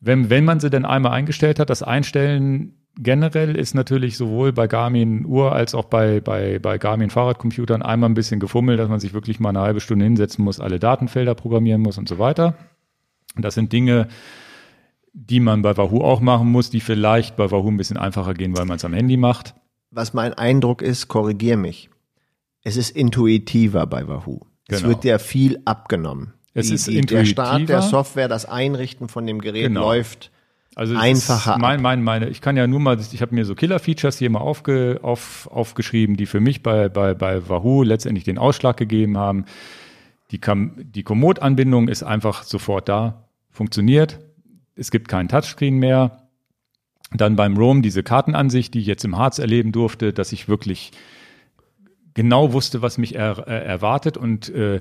Wenn, 0.01 0.31
wenn 0.31 0.45
man 0.45 0.61
sie 0.61 0.71
denn 0.71 0.85
einmal 0.85 1.11
eingestellt 1.11 1.59
hat, 1.59 1.69
das 1.69 1.83
Einstellen 1.83 2.75
generell 2.97 3.57
ist 3.57 3.75
natürlich 3.75 4.17
sowohl 4.17 4.53
bei 4.53 4.69
Garmin 4.69 5.27
Uhr 5.27 5.53
als 5.53 5.75
auch 5.75 5.87
bei, 5.87 6.21
bei, 6.21 6.61
bei 6.61 6.79
Garmin 6.79 7.11
Fahrradcomputern 7.11 7.83
einmal 7.83 8.09
ein 8.09 8.15
bisschen 8.15 8.39
gefummelt, 8.39 8.79
dass 8.79 8.89
man 8.89 9.01
sich 9.01 9.15
wirklich 9.15 9.41
mal 9.41 9.49
eine 9.49 9.61
halbe 9.61 9.81
Stunde 9.81 10.05
hinsetzen 10.05 10.45
muss, 10.45 10.61
alle 10.61 10.79
Datenfelder 10.79 11.35
programmieren 11.35 11.81
muss 11.83 11.99
und 11.99 12.09
so 12.09 12.21
weiter. 12.21 12.55
Und 13.35 13.45
das 13.45 13.55
sind 13.55 13.73
Dinge, 13.73 14.07
die 15.20 15.40
man 15.40 15.62
bei 15.62 15.77
Wahoo 15.77 16.03
auch 16.03 16.20
machen 16.20 16.51
muss, 16.51 16.70
die 16.70 16.81
vielleicht 16.81 17.36
bei 17.36 17.51
Wahoo 17.51 17.69
ein 17.70 17.77
bisschen 17.77 17.97
einfacher 17.97 18.35
gehen, 18.35 18.57
weil 18.57 18.65
man 18.66 18.77
es 18.77 18.85
am 18.85 18.93
Handy 18.95 19.16
macht. 19.16 19.55
Was 19.90 20.15
mein 20.15 20.32
Eindruck 20.35 20.81
ist, 20.82 21.09
korrigier 21.09 21.57
mich. 21.57 21.90
Es 22.62 22.77
ist 22.77 22.90
intuitiver 22.90 23.86
bei 23.86 24.07
Wahoo. 24.07 24.40
Es 24.69 24.78
Genau. 24.78 24.90
wird 24.90 25.05
ja 25.05 25.19
viel 25.19 25.59
abgenommen. 25.65 26.35
Es 26.55 26.69
Die- 26.69 26.74
ist 26.74 26.86
die, 26.86 27.01
Der 27.01 27.24
Start 27.24 27.53
der 27.55 27.61
intuitiver. 27.61 27.82
Software, 27.82 28.28
das 28.28 28.45
Einrichten 28.47 29.09
von 29.09 29.27
dem 29.27 29.40
Gerät 29.40 29.65
Genau. 29.69 29.81
läuft. 29.82 30.31
Also 30.74 30.95
es 30.95 31.01
Einfacher 31.01 31.59
mein, 31.59 31.82
mein, 31.82 32.03
meine, 32.05 32.28
ich 32.28 32.40
kann 32.40 32.57
ja 32.57 32.66
nur 32.69 32.78
mal, 32.78 32.99
ich 33.01 33.20
habe 33.20 33.35
mir 33.35 33.45
so 33.45 33.55
Killer-Features 33.57 34.19
hier 34.19 34.31
mal 34.31 34.39
aufge, 34.40 35.01
auf, 35.03 35.49
aufgeschrieben, 35.51 36.16
die 36.16 36.27
für 36.27 36.39
mich 36.40 36.62
bei, 36.62 36.89
bei, 36.89 37.15
bei 37.15 37.49
Wahoo 37.49 37.82
letztendlich 37.82 38.23
den 38.24 38.39
Ausschlag 38.39 38.77
gegeben 38.77 39.19
haben. 39.19 39.45
Die, 40.31 40.39
Kam- 40.39 40.74
die 40.78 41.03
Komoot-Anbindung 41.03 41.89
ist 41.89 42.03
einfach 42.05 42.45
sofort 42.45 42.89
da, 42.89 43.24
funktioniert. 43.51 44.20
Es 44.79 44.91
gibt 44.91 45.09
keinen 45.09 45.29
Touchscreen 45.29 45.77
mehr. 45.77 46.29
Dann 47.13 47.37
beim 47.37 47.57
Roam 47.57 47.83
diese 47.83 48.03
Kartenansicht, 48.03 48.75
die 48.75 48.81
ich 48.81 48.87
jetzt 48.87 49.05
im 49.05 49.17
Harz 49.17 49.39
erleben 49.39 49.73
durfte, 49.73 50.13
dass 50.13 50.33
ich 50.33 50.49
wirklich 50.49 50.93
genau 52.15 52.53
wusste, 52.53 52.83
was 52.83 52.99
mich 52.99 53.15
er, 53.15 53.47
äh, 53.49 53.65
erwartet 53.65 54.17
und 54.17 54.49
äh, 54.51 54.81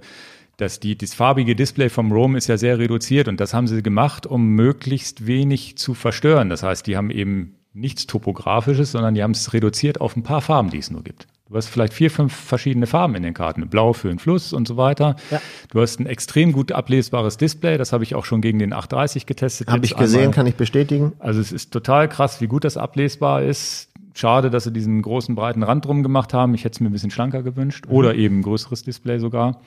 dass 0.58 0.80
die, 0.80 0.98
das 0.98 1.14
farbige 1.14 1.56
Display 1.56 1.90
vom 1.90 2.12
Roam 2.12 2.36
ist 2.36 2.48
ja 2.48 2.58
sehr 2.58 2.80
reduziert 2.80 3.28
und 3.28 3.40
das 3.40 3.54
haben 3.54 3.68
sie 3.68 3.84
gemacht, 3.84 4.26
um 4.26 4.56
möglichst 4.56 5.28
wenig 5.28 5.78
zu 5.78 5.94
verstören. 5.94 6.50
Das 6.50 6.64
heißt, 6.64 6.88
die 6.88 6.98
haben 6.98 7.12
eben 7.12 7.56
nichts 7.74 8.08
Topografisches, 8.08 8.92
sondern 8.92 9.14
die 9.14 9.22
haben 9.22 9.32
es 9.32 9.54
reduziert 9.54 10.02
auf 10.02 10.16
ein 10.16 10.24
paar 10.24 10.42
Farben, 10.42 10.72
die 10.72 10.80
es 10.80 10.90
nur 10.90 11.04
gibt. 11.04 11.28
Du 11.50 11.56
hast 11.56 11.68
vielleicht 11.68 11.94
vier, 11.94 12.12
fünf 12.12 12.34
verschiedene 12.36 12.88
Farben 12.88 13.16
in 13.16 13.24
den 13.24 13.34
Karten. 13.34 13.68
Blau 13.70 13.94
für 13.94 14.10
den 14.10 14.20
Fluss 14.20 14.52
und 14.54 14.68
so 14.68 14.76
weiter. 14.78 15.16
Ja. 15.32 15.42
Du 15.72 15.82
hast 15.82 16.00
ein 16.00 16.06
extrem 16.06 16.52
gut 16.52 16.72
ablesbares 16.74 17.38
Display. 17.38 17.78
Das 17.78 17.94
habe 17.94 18.04
ich 18.04 18.16
auch 18.16 18.26
schon 18.26 18.42
gegen 18.42 18.60
den 18.60 18.74
830 18.74 19.26
getestet. 19.26 19.70
Habe 19.70 19.86
ich 19.86 19.96
gesehen, 19.96 20.20
einmal. 20.22 20.34
kann 20.36 20.48
ich 20.48 20.56
bestätigen. 20.56 21.14
Also 21.20 21.40
es 21.40 21.52
ist 21.52 21.72
total 21.72 22.10
krass, 22.10 22.42
wie 22.42 22.48
gut 22.48 22.64
das 22.66 22.76
ablesbar 22.78 23.44
ist. 23.44 23.90
Schade, 24.14 24.50
dass 24.50 24.64
sie 24.64 24.72
diesen 24.74 25.02
großen 25.04 25.36
breiten 25.36 25.62
Rand 25.62 25.86
drum 25.86 26.02
gemacht 26.02 26.34
haben. 26.34 26.56
Ich 26.56 26.64
hätte 26.66 26.74
es 26.74 26.80
mir 26.80 26.90
ein 26.90 26.92
bisschen 26.92 27.12
schlanker 27.12 27.44
gewünscht. 27.44 27.86
Oder 27.88 28.16
eben 28.16 28.40
ein 28.40 28.42
größeres 28.42 28.82
Display 28.84 29.20
sogar. 29.20 29.62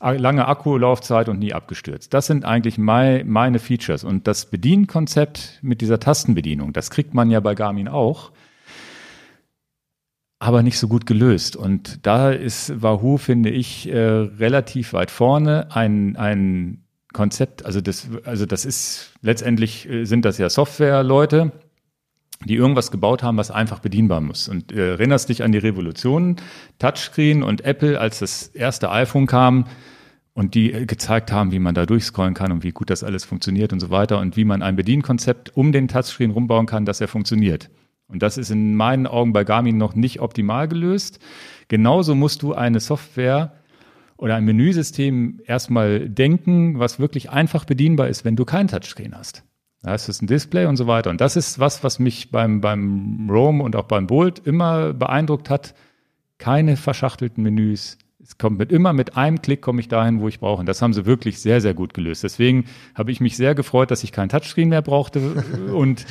A- 0.00 0.10
Lange 0.12 0.46
Akkulaufzeit 0.46 1.30
und 1.30 1.38
nie 1.38 1.54
abgestürzt. 1.54 2.12
Das 2.12 2.26
sind 2.26 2.44
eigentlich 2.44 2.76
mei 2.76 3.24
meine 3.26 3.58
Features. 3.58 4.04
Und 4.04 4.26
das 4.28 4.44
Bedienkonzept 4.50 5.58
mit 5.62 5.80
dieser 5.80 5.98
Tastenbedienung, 5.98 6.72
das 6.74 6.90
kriegt 6.90 7.14
man 7.14 7.30
ja 7.30 7.40
bei 7.40 7.54
Garmin 7.54 7.88
auch. 7.88 8.30
Aber 10.38 10.62
nicht 10.62 10.78
so 10.78 10.88
gut 10.88 11.06
gelöst. 11.06 11.56
Und 11.56 12.06
da 12.06 12.30
ist 12.30 12.82
Wahoo, 12.82 13.16
finde 13.16 13.50
ich, 13.50 13.88
äh, 13.88 13.98
relativ 13.98 14.92
weit 14.92 15.10
vorne. 15.10 15.68
Ein, 15.70 16.16
ein 16.16 16.84
Konzept, 17.14 17.64
also 17.64 17.80
das, 17.80 18.08
also 18.24 18.44
das 18.44 18.66
ist 18.66 19.12
letztendlich 19.22 19.88
äh, 19.88 20.04
sind 20.04 20.26
das 20.26 20.36
ja 20.36 20.50
Software-Leute, 20.50 21.52
die 22.44 22.54
irgendwas 22.54 22.90
gebaut 22.90 23.22
haben, 23.22 23.38
was 23.38 23.50
einfach 23.50 23.78
bedienbar 23.78 24.20
muss. 24.20 24.48
Und 24.48 24.72
äh, 24.72 24.90
erinnerst 24.90 25.30
dich 25.30 25.42
an 25.42 25.52
die 25.52 25.58
Revolution, 25.58 26.36
Touchscreen 26.78 27.42
und 27.42 27.64
Apple, 27.64 27.98
als 27.98 28.18
das 28.18 28.48
erste 28.48 28.90
iPhone 28.90 29.26
kam 29.26 29.66
und 30.34 30.54
die 30.54 30.72
äh, 30.72 30.84
gezeigt 30.84 31.32
haben, 31.32 31.50
wie 31.52 31.58
man 31.58 31.74
da 31.74 31.86
durchscrollen 31.86 32.34
kann 32.34 32.52
und 32.52 32.62
wie 32.62 32.72
gut 32.72 32.90
das 32.90 33.02
alles 33.02 33.24
funktioniert 33.24 33.72
und 33.72 33.80
so 33.80 33.88
weiter 33.88 34.18
und 34.18 34.36
wie 34.36 34.44
man 34.44 34.62
ein 34.62 34.76
Bedienkonzept 34.76 35.56
um 35.56 35.72
den 35.72 35.88
Touchscreen 35.88 36.30
rumbauen 36.30 36.66
kann, 36.66 36.84
dass 36.84 37.00
er 37.00 37.08
funktioniert. 37.08 37.70
Und 38.08 38.22
das 38.22 38.38
ist 38.38 38.50
in 38.50 38.74
meinen 38.74 39.06
Augen 39.06 39.32
bei 39.32 39.44
Garmin 39.44 39.78
noch 39.78 39.94
nicht 39.94 40.20
optimal 40.20 40.68
gelöst. 40.68 41.18
Genauso 41.68 42.14
musst 42.14 42.42
du 42.42 42.54
eine 42.54 42.80
Software 42.80 43.52
oder 44.16 44.36
ein 44.36 44.44
Menüsystem 44.44 45.40
erstmal 45.44 46.08
denken, 46.08 46.78
was 46.78 46.98
wirklich 46.98 47.30
einfach 47.30 47.64
bedienbar 47.64 48.08
ist, 48.08 48.24
wenn 48.24 48.36
du 48.36 48.44
kein 48.44 48.68
Touchscreen 48.68 49.16
hast. 49.16 49.42
Da 49.82 49.94
ist 49.94 50.08
es 50.08 50.22
ein 50.22 50.26
Display 50.26 50.66
und 50.66 50.76
so 50.76 50.86
weiter. 50.86 51.10
Und 51.10 51.20
das 51.20 51.36
ist 51.36 51.58
was, 51.58 51.84
was 51.84 51.98
mich 51.98 52.30
beim, 52.30 52.60
beim 52.60 53.28
Roam 53.30 53.60
und 53.60 53.76
auch 53.76 53.84
beim 53.84 54.06
Bolt 54.06 54.40
immer 54.40 54.92
beeindruckt 54.92 55.50
hat. 55.50 55.74
Keine 56.38 56.76
verschachtelten 56.76 57.42
Menüs. 57.42 57.98
Es 58.22 58.38
kommt 58.38 58.58
mit, 58.58 58.72
immer 58.72 58.92
mit 58.92 59.16
einem 59.16 59.40
Klick 59.42 59.62
komme 59.62 59.80
ich 59.80 59.88
dahin, 59.88 60.20
wo 60.20 60.28
ich 60.28 60.40
brauche. 60.40 60.60
Und 60.60 60.66
das 60.66 60.82
haben 60.82 60.92
sie 60.92 61.06
wirklich 61.06 61.40
sehr, 61.40 61.60
sehr 61.60 61.74
gut 61.74 61.94
gelöst. 61.94 62.24
Deswegen 62.24 62.64
habe 62.94 63.12
ich 63.12 63.20
mich 63.20 63.36
sehr 63.36 63.54
gefreut, 63.54 63.90
dass 63.90 64.02
ich 64.02 64.12
kein 64.12 64.28
Touchscreen 64.28 64.68
mehr 64.68 64.82
brauchte 64.82 65.44
und, 65.72 66.04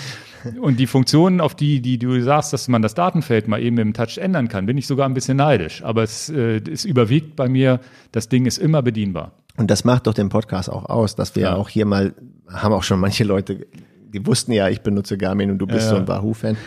und 0.61 0.79
die 0.79 0.87
Funktionen, 0.87 1.41
auf 1.41 1.55
die, 1.55 1.81
die 1.81 1.97
du 1.97 2.21
sagst, 2.21 2.53
dass 2.53 2.67
man 2.67 2.81
das 2.81 2.93
Datenfeld 2.93 3.47
mal 3.47 3.61
eben 3.61 3.77
im 3.77 3.93
Touch 3.93 4.17
ändern 4.17 4.47
kann, 4.47 4.65
bin 4.65 4.77
ich 4.77 4.87
sogar 4.87 5.07
ein 5.07 5.13
bisschen 5.13 5.37
neidisch. 5.37 5.83
Aber 5.83 6.03
es, 6.03 6.29
äh, 6.29 6.61
es 6.71 6.85
überwiegt 6.85 7.35
bei 7.35 7.47
mir, 7.49 7.79
das 8.11 8.29
Ding 8.29 8.45
ist 8.45 8.57
immer 8.57 8.81
bedienbar. 8.81 9.31
Und 9.57 9.71
das 9.71 9.83
macht 9.85 10.07
doch 10.07 10.13
den 10.13 10.29
Podcast 10.29 10.69
auch 10.69 10.85
aus, 10.85 11.15
dass 11.15 11.35
wir 11.35 11.43
Ja. 11.43 11.55
auch 11.55 11.69
hier 11.69 11.85
mal, 11.85 12.13
haben 12.49 12.73
auch 12.73 12.83
schon 12.83 12.99
manche 12.99 13.23
Leute, 13.23 13.65
die 14.13 14.25
wussten 14.25 14.51
ja, 14.51 14.69
ich 14.69 14.81
benutze 14.81 15.17
Garmin 15.17 15.51
und 15.51 15.57
du 15.59 15.67
bist 15.67 15.85
Ja. 15.85 15.89
so 15.91 15.95
ein 15.97 16.07
Wahoo-Fan, 16.07 16.57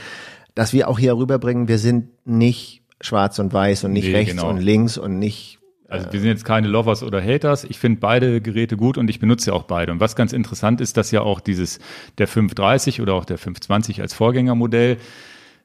dass 0.54 0.72
wir 0.72 0.88
auch 0.88 0.98
hier 0.98 1.16
rüberbringen, 1.16 1.68
wir 1.68 1.78
sind 1.78 2.08
nicht 2.26 2.82
schwarz 3.00 3.38
und 3.38 3.52
weiß 3.52 3.84
und 3.84 3.92
nicht 3.92 4.06
Nee, 4.08 4.14
rechts 4.14 4.34
genau. 4.36 4.50
und 4.50 4.58
links 4.58 4.98
und 4.98 5.18
nicht 5.18 5.57
Also 5.88 6.12
wir 6.12 6.20
sind 6.20 6.28
jetzt 6.28 6.44
keine 6.44 6.68
Lovers 6.68 7.02
oder 7.02 7.22
Haters. 7.22 7.64
Ich 7.64 7.78
finde 7.78 7.98
beide 7.98 8.42
Geräte 8.42 8.76
gut 8.76 8.98
und 8.98 9.08
ich 9.08 9.20
benutze 9.20 9.50
ja 9.50 9.56
auch 9.56 9.62
beide. 9.62 9.90
Und 9.90 10.00
was 10.00 10.16
ganz 10.16 10.34
interessant 10.34 10.82
ist, 10.82 10.98
dass 10.98 11.10
ja 11.10 11.22
auch 11.22 11.40
dieses 11.40 11.78
der 12.18 12.28
530 12.28 13.00
oder 13.00 13.14
auch 13.14 13.24
der 13.24 13.38
520 13.38 14.02
als 14.02 14.12
Vorgängermodell, 14.12 14.98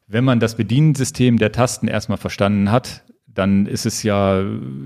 wenn 0.08 0.24
man 0.24 0.40
das 0.40 0.56
Bediensystem 0.56 1.38
der 1.38 1.52
Tasten 1.52 1.90
erstmal 1.90 2.18
verstanden 2.18 2.72
hat, 2.72 3.04
dann 3.28 3.66
ist 3.66 3.86
es 3.86 4.04
ja, 4.04 4.42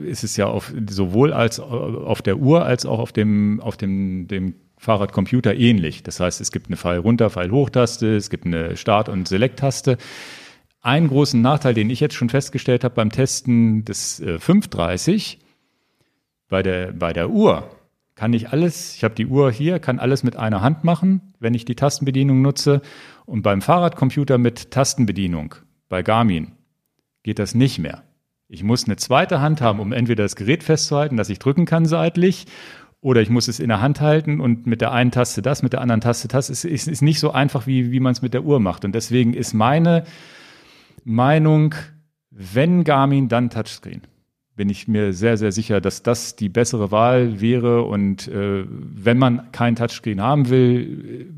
ist 0.06 0.24
es 0.24 0.38
ja 0.38 0.48
auf, 0.48 0.74
sowohl 0.90 1.34
als 1.34 1.60
auf 1.60 2.22
der 2.24 2.38
Uhr 2.38 2.66
als 2.66 2.86
auch 2.86 3.00
auf 3.00 3.12
dem, 3.12 3.60
auf 3.60 3.78
dem, 3.78 4.28
dem 4.28 4.56
Fahrradcomputer 4.78 5.56
ähnlich. 5.56 6.02
Das 6.02 6.20
heißt, 6.20 6.42
es 6.42 6.52
gibt 6.52 6.68
eine 6.68 6.78
Pfeil 6.78 7.00
runter, 7.00 7.30
Pfeil 7.30 7.52
hoch 7.52 7.70
Taste, 7.70 8.16
es 8.16 8.30
gibt 8.30 8.46
eine 8.46 8.78
Start- 8.78 9.10
und 9.10 9.28
Select-Taste. 9.28 9.98
Einen 10.88 11.10
großen 11.10 11.42
Nachteil, 11.42 11.74
den 11.74 11.90
ich 11.90 12.00
jetzt 12.00 12.16
schon 12.16 12.30
festgestellt 12.30 12.86
habe 12.86 12.96
beim 12.96 13.12
Testen 13.12 13.84
des 13.84 14.22
äh, 14.22 14.40
530, 14.40 15.38
bei 16.48 16.64
der, 16.64 16.94
bei 16.94 17.12
der 17.12 17.30
Uhr 17.30 17.70
kann 18.16 18.32
ich 18.32 18.52
alles, 18.52 18.96
ich 18.96 19.04
habe 19.04 19.14
die 19.14 19.26
Uhr 19.26 19.52
hier, 19.52 19.80
kann 19.80 20.00
alles 20.00 20.24
mit 20.24 20.38
einer 20.38 20.62
Hand 20.62 20.86
machen, 20.86 21.34
wenn 21.42 21.54
ich 21.54 21.66
die 21.66 21.76
Tastenbedienung 21.76 22.42
nutze. 22.42 22.82
Und 23.26 23.42
beim 23.42 23.62
Fahrradcomputer 23.62 24.38
mit 24.38 24.72
Tastenbedienung, 24.72 25.56
bei 25.90 26.04
Garmin, 26.04 26.54
geht 27.22 27.40
das 27.40 27.54
nicht 27.54 27.80
mehr. 27.80 28.04
Ich 28.48 28.64
muss 28.64 28.86
eine 28.86 28.96
zweite 28.96 29.42
Hand 29.42 29.60
haben, 29.60 29.82
um 29.82 29.92
entweder 29.92 30.24
das 30.24 30.38
Gerät 30.38 30.64
festzuhalten, 30.64 31.18
dass 31.18 31.28
ich 31.28 31.40
drücken 31.40 31.66
kann 31.66 31.86
seitlich, 31.86 32.46
oder 33.02 33.22
ich 33.22 33.30
muss 33.30 33.50
es 33.50 33.60
in 33.60 33.68
der 33.68 33.82
Hand 33.82 34.00
halten 34.00 34.40
und 34.40 34.66
mit 34.68 34.80
der 34.80 34.94
einen 34.94 35.12
Taste 35.12 35.42
das, 35.42 35.64
mit 35.64 35.74
der 35.74 35.82
anderen 35.82 36.00
Taste 36.00 36.30
das. 36.30 36.50
Es 36.50 36.64
ist, 36.64 36.88
ist 36.88 37.02
nicht 37.02 37.20
so 37.20 37.32
einfach, 37.32 37.68
wie, 37.68 37.92
wie 37.92 38.00
man 38.00 38.14
es 38.14 38.22
mit 38.22 38.34
der 38.34 38.46
Uhr 38.46 38.62
macht. 38.62 38.86
Und 38.86 38.96
deswegen 38.96 39.34
ist 39.34 39.54
meine 39.54 40.06
Meinung, 41.08 41.74
wenn 42.32 42.84
Garmin, 42.84 43.30
dann 43.30 43.50
Touchscreen. 43.50 44.02
Bin 44.58 44.70
ich 44.70 44.88
mir 44.88 45.14
sehr, 45.14 45.38
sehr 45.38 45.52
sicher, 45.52 45.80
dass 45.80 46.02
das 46.04 46.36
die 46.36 46.50
bessere 46.50 46.92
Wahl 46.92 47.40
wäre. 47.40 47.84
Und 47.84 48.28
äh, 48.28 48.66
wenn 48.68 49.18
man 49.18 49.52
kein 49.52 49.76
Touchscreen 49.76 50.20
haben 50.20 50.50
will, 50.50 51.30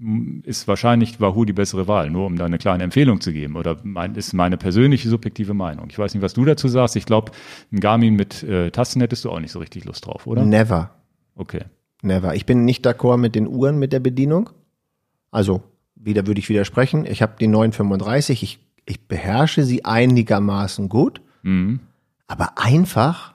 äh, 0.43 0.47
ist 0.49 0.67
wahrscheinlich 0.67 1.19
Wahoo 1.21 1.45
die 1.45 1.53
bessere 1.53 1.87
Wahl. 1.87 2.09
Nur 2.09 2.25
um 2.25 2.37
da 2.37 2.45
eine 2.45 2.57
kleine 2.57 2.83
Empfehlung 2.83 3.21
zu 3.21 3.31
geben. 3.31 3.57
Oder 3.57 3.77
mein, 3.83 4.15
ist 4.15 4.33
meine 4.33 4.57
persönliche 4.57 5.07
subjektive 5.09 5.53
Meinung. 5.53 5.87
Ich 5.91 5.99
weiß 5.99 6.13
nicht, 6.15 6.23
was 6.23 6.33
du 6.33 6.45
dazu 6.45 6.67
sagst. 6.67 6.95
Ich 6.95 7.05
glaube, 7.05 7.31
ein 7.71 7.79
Garmin 7.79 8.15
mit 8.15 8.41
äh, 8.41 8.71
Tasten 8.71 9.01
hättest 9.01 9.25
du 9.25 9.29
auch 9.29 9.39
nicht 9.39 9.51
so 9.51 9.59
richtig 9.59 9.85
Lust 9.85 10.05
drauf, 10.07 10.25
oder? 10.25 10.43
never, 10.45 10.89
Okay. 11.35 11.65
never. 12.01 12.33
Ich 12.35 12.45
bin 12.45 12.65
nicht 12.65 12.87
d'accord 12.87 13.17
mit 13.17 13.35
den 13.35 13.47
Uhren 13.47 13.77
mit 13.77 13.93
der 13.93 13.99
Bedienung. 13.99 14.49
Also, 15.29 15.61
wieder 15.95 16.25
würde 16.25 16.39
ich 16.39 16.49
widersprechen. 16.49 17.05
Ich 17.05 17.21
habe 17.21 17.33
die 17.39 17.47
935, 17.47 18.43
ich, 18.43 18.59
ich 18.89 18.99
beherrsche 19.07 19.63
sie 19.63 19.85
einigermaßen 19.85 20.89
gut, 20.89 21.21
Mhm. 21.43 21.79
aber 22.27 22.57
einfach, 22.57 23.33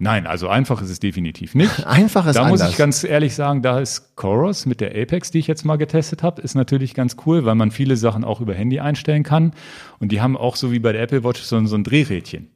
Nein, 0.00 0.26
also 0.26 0.48
einfach 0.48 0.82
ist 0.82 0.90
es 0.90 0.98
definitiv 0.98 1.54
nicht. 1.54 1.86
einfach 1.86 2.26
ist 2.26 2.34
Da 2.36 2.42
anders. 2.42 2.62
muss 2.62 2.70
ich 2.70 2.76
ganz 2.76 3.04
ehrlich 3.04 3.34
sagen, 3.36 3.62
da 3.62 3.78
ist 3.78 4.16
Chorus 4.16 4.66
mit 4.66 4.80
der 4.80 4.90
Apex, 5.00 5.30
die 5.30 5.38
ich 5.38 5.46
jetzt 5.46 5.64
mal 5.64 5.76
getestet 5.76 6.22
habe, 6.24 6.42
ist 6.42 6.54
natürlich 6.56 6.94
ganz 6.94 7.16
cool, 7.24 7.44
weil 7.44 7.54
man 7.54 7.70
viele 7.70 7.96
Sachen 7.96 8.24
auch 8.24 8.40
über 8.40 8.54
Handy 8.54 8.80
einstellen 8.80 9.22
kann. 9.22 9.52
Und 10.00 10.10
die 10.10 10.20
haben 10.20 10.36
auch 10.36 10.56
so 10.56 10.72
wie 10.72 10.80
bei 10.80 10.92
der 10.92 11.02
Apple 11.02 11.22
Watch 11.22 11.40
so, 11.42 11.64
so 11.66 11.76
ein 11.76 11.84
Drehrädchen. 11.84 12.48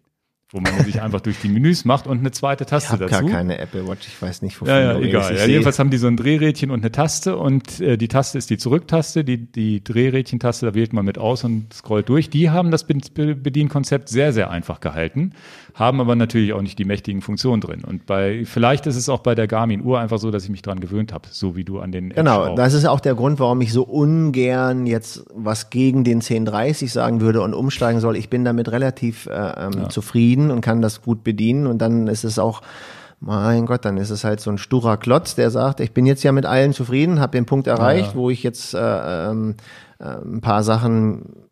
Wo 0.50 0.60
man 0.60 0.82
sich 0.84 1.02
einfach 1.02 1.20
durch 1.20 1.38
die 1.40 1.48
Menüs 1.48 1.84
macht 1.84 2.06
und 2.06 2.20
eine 2.20 2.30
zweite 2.30 2.64
Taste 2.64 2.94
ich 2.94 3.00
dazu. 3.00 3.26
gar 3.26 3.30
keine 3.30 3.58
Apple 3.58 3.86
Watch, 3.86 4.08
ich 4.08 4.20
weiß 4.20 4.40
nicht, 4.40 4.58
wovon 4.58 4.68
ja, 4.74 4.94
ja, 4.94 4.98
egal. 4.98 5.36
Ja, 5.36 5.44
jedenfalls 5.44 5.78
haben 5.78 5.90
die 5.90 5.98
so 5.98 6.06
ein 6.06 6.16
Drehrädchen 6.16 6.70
und 6.70 6.80
eine 6.80 6.90
Taste 6.90 7.36
und 7.36 7.80
äh, 7.80 7.98
die 7.98 8.08
Taste 8.08 8.38
ist 8.38 8.48
die 8.48 8.56
Zurücktaste, 8.56 9.24
die, 9.24 9.52
die 9.52 9.84
Drehrädchentaste, 9.84 10.64
da 10.64 10.74
wählt 10.74 10.94
man 10.94 11.04
mit 11.04 11.18
aus 11.18 11.44
und 11.44 11.74
scrollt 11.74 12.08
durch. 12.08 12.30
Die 12.30 12.48
haben 12.48 12.70
das 12.70 12.84
Bedienkonzept 12.84 14.08
sehr, 14.08 14.32
sehr 14.32 14.50
einfach 14.50 14.80
gehalten, 14.80 15.34
haben 15.78 16.00
aber 16.00 16.16
natürlich 16.16 16.52
auch 16.52 16.60
nicht 16.60 16.78
die 16.78 16.84
mächtigen 16.84 17.22
Funktionen 17.22 17.60
drin. 17.60 17.84
Und 17.84 18.04
bei, 18.04 18.44
vielleicht 18.44 18.86
ist 18.86 18.96
es 18.96 19.08
auch 19.08 19.20
bei 19.20 19.36
der 19.36 19.46
Garmin 19.46 19.84
Uhr 19.84 20.00
einfach 20.00 20.18
so, 20.18 20.32
dass 20.32 20.42
ich 20.42 20.50
mich 20.50 20.62
dran 20.62 20.80
gewöhnt 20.80 21.12
habe, 21.12 21.28
so 21.30 21.54
wie 21.54 21.62
du 21.62 21.78
an 21.78 21.92
den 21.92 22.10
Genau, 22.10 22.46
auch. 22.46 22.54
das 22.56 22.74
ist 22.74 22.84
auch 22.84 22.98
der 22.98 23.14
Grund, 23.14 23.38
warum 23.38 23.60
ich 23.60 23.72
so 23.72 23.84
ungern 23.84 24.86
jetzt 24.86 25.24
was 25.34 25.70
gegen 25.70 26.02
den 26.02 26.18
1030 26.18 26.92
sagen 26.92 27.20
würde 27.20 27.42
und 27.42 27.54
umsteigen 27.54 28.00
soll. 28.00 28.16
Ich 28.16 28.28
bin 28.28 28.44
damit 28.44 28.72
relativ 28.72 29.26
äh, 29.26 29.30
ähm, 29.30 29.72
ja. 29.76 29.88
zufrieden 29.88 30.50
und 30.50 30.62
kann 30.62 30.82
das 30.82 31.00
gut 31.00 31.22
bedienen 31.22 31.68
und 31.68 31.78
dann 31.78 32.08
ist 32.08 32.24
es 32.24 32.40
auch 32.40 32.60
mein 33.20 33.66
Gott, 33.66 33.84
dann 33.84 33.96
ist 33.96 34.10
es 34.10 34.24
halt 34.24 34.40
so 34.40 34.50
ein 34.50 34.58
sturer 34.58 34.96
Klotz, 34.96 35.34
der 35.34 35.50
sagt, 35.50 35.80
ich 35.80 35.92
bin 35.92 36.06
jetzt 36.06 36.22
ja 36.22 36.32
mit 36.32 36.46
allen 36.46 36.72
zufrieden, 36.72 37.20
habe 37.20 37.32
den 37.32 37.46
Punkt 37.46 37.66
erreicht, 37.66 38.12
ja. 38.12 38.14
wo 38.14 38.30
ich 38.30 38.42
jetzt 38.42 38.74
äh, 38.74 39.30
ähm, 39.30 39.54
äh, 39.98 40.04
ein 40.04 40.40
paar 40.40 40.62
Sachen 40.62 41.47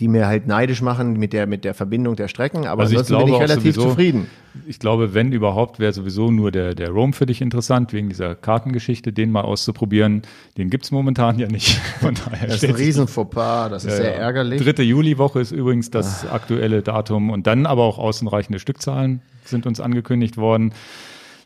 die 0.00 0.08
mir 0.08 0.26
halt 0.26 0.46
neidisch 0.46 0.80
machen 0.80 1.14
mit 1.18 1.32
der 1.32 1.46
mit 1.46 1.64
der 1.64 1.74
Verbindung 1.74 2.16
der 2.16 2.28
Strecken, 2.28 2.66
aber 2.66 2.82
also 2.82 2.96
ansonsten 2.96 3.26
bin 3.26 3.34
ich 3.34 3.40
relativ 3.40 3.74
sowieso, 3.74 3.88
zufrieden. 3.90 4.26
Ich 4.66 4.78
glaube, 4.78 5.14
wenn 5.14 5.32
überhaupt, 5.32 5.78
wäre 5.78 5.92
sowieso 5.92 6.30
nur 6.30 6.50
der 6.50 6.74
der 6.74 6.90
Roam 6.90 7.12
für 7.12 7.26
dich 7.26 7.40
interessant 7.40 7.92
wegen 7.92 8.08
dieser 8.08 8.34
Kartengeschichte, 8.34 9.12
den 9.12 9.30
mal 9.30 9.42
auszuprobieren. 9.42 10.22
Den 10.56 10.70
gibt's 10.70 10.90
momentan 10.90 11.38
ja 11.38 11.48
nicht. 11.48 11.78
Von 12.00 12.14
daher 12.14 12.46
das 12.46 12.62
ist 12.62 12.68
ein 12.68 12.74
riesen 12.76 13.08
Fauxpas, 13.08 13.70
das 13.70 13.84
ist 13.84 13.92
ja, 13.92 14.04
sehr 14.04 14.16
ärgerlich. 14.16 14.62
Dritte 14.62 14.82
Juliwoche 14.82 15.40
ist 15.40 15.52
übrigens 15.52 15.90
das 15.90 16.24
Ach. 16.28 16.34
aktuelle 16.34 16.82
Datum 16.82 17.30
und 17.30 17.46
dann 17.46 17.66
aber 17.66 17.82
auch 17.82 17.98
außenreichende 17.98 18.58
Stückzahlen 18.58 19.22
sind 19.44 19.66
uns 19.66 19.80
angekündigt 19.80 20.36
worden. 20.36 20.72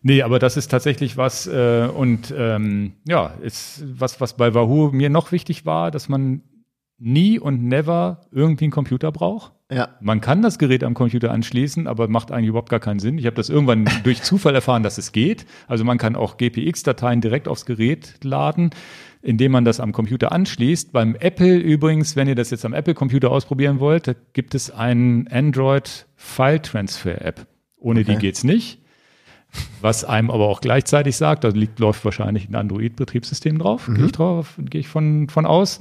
Nee, 0.03 0.23
aber 0.23 0.41
das 0.41 0.57
ist 0.57 0.69
tatsächlich 0.69 1.17
was 1.17 1.47
äh, 1.47 1.87
und 1.87 2.35
ähm, 2.37 2.93
ja, 3.07 3.33
ist 3.41 3.85
was, 3.87 4.21
was 4.21 4.37
bei 4.37 4.53
Wahoo 4.53 4.91
mir 4.91 5.11
noch 5.11 5.31
wichtig 5.31 5.65
war, 5.65 5.93
dass 5.93 6.09
man 6.09 6.43
nie 7.03 7.39
und 7.39 7.65
never 7.65 8.21
irgendwie 8.31 8.67
einen 8.67 8.73
Computer 8.73 9.11
braucht. 9.11 9.53
Ja. 9.71 9.89
Man 10.01 10.21
kann 10.21 10.43
das 10.43 10.59
Gerät 10.59 10.85
am 10.85 10.95
Computer 10.95 11.33
anschließen, 11.33 11.87
aber 11.87 12.07
macht 12.07 12.31
eigentlich 12.31 12.51
überhaupt 12.51 12.69
gar 12.69 12.81
keinen 12.81 13.01
Sinn. 13.01 13.19
Ich 13.19 13.27
habe 13.27 13.35
das 13.35 13.49
irgendwann 13.49 13.89
durch 14.05 14.23
Zufall 14.23 14.55
erfahren, 14.55 14.83
dass 14.83 14.99
es 14.99 15.13
geht. 15.13 15.45
Also 15.67 15.85
man 15.85 15.99
kann 15.99 16.15
auch 16.15 16.37
GPX-Dateien 16.37 17.21
direkt 17.21 17.49
aufs 17.49 17.67
Gerät 17.67 18.23
laden, 18.23 18.71
indem 19.21 19.53
man 19.53 19.65
das 19.65 19.81
am 19.81 19.93
Computer 19.93 20.31
anschließt. 20.31 20.93
Beim 20.93 21.17
Apple 21.19 21.57
übrigens, 21.57 22.15
wenn 22.15 22.29
ihr 22.29 22.35
das 22.35 22.51
jetzt 22.51 22.65
am 22.65 22.73
Apple-Computer 22.73 23.31
ausprobieren 23.31 23.81
wollt, 23.81 24.07
da 24.07 24.13
gibt 24.33 24.55
es 24.55 24.71
einen 24.71 25.27
Android 25.29 26.07
File 26.15 26.63
Transfer 26.63 27.21
App. 27.25 27.47
Ohne 27.79 28.01
okay. 28.01 28.13
die 28.13 28.19
geht's 28.19 28.45
nicht. 28.45 28.79
Was 29.81 30.05
einem 30.05 30.31
aber 30.31 30.49
auch 30.49 30.61
gleichzeitig 30.61 31.17
sagt, 31.17 31.45
da 31.45 31.49
liegt, 31.49 31.79
läuft 31.79 32.05
wahrscheinlich 32.05 32.49
ein 32.49 32.55
Android-Betriebssystem 32.55 33.59
drauf, 33.59 33.89
mhm. 33.89 33.95
gehe 33.97 34.07
ich 34.07 34.13
drauf, 34.13 34.55
gehe 34.59 34.81
ich 34.81 34.89
von, 34.89 35.29
von 35.29 35.45
aus. 35.45 35.81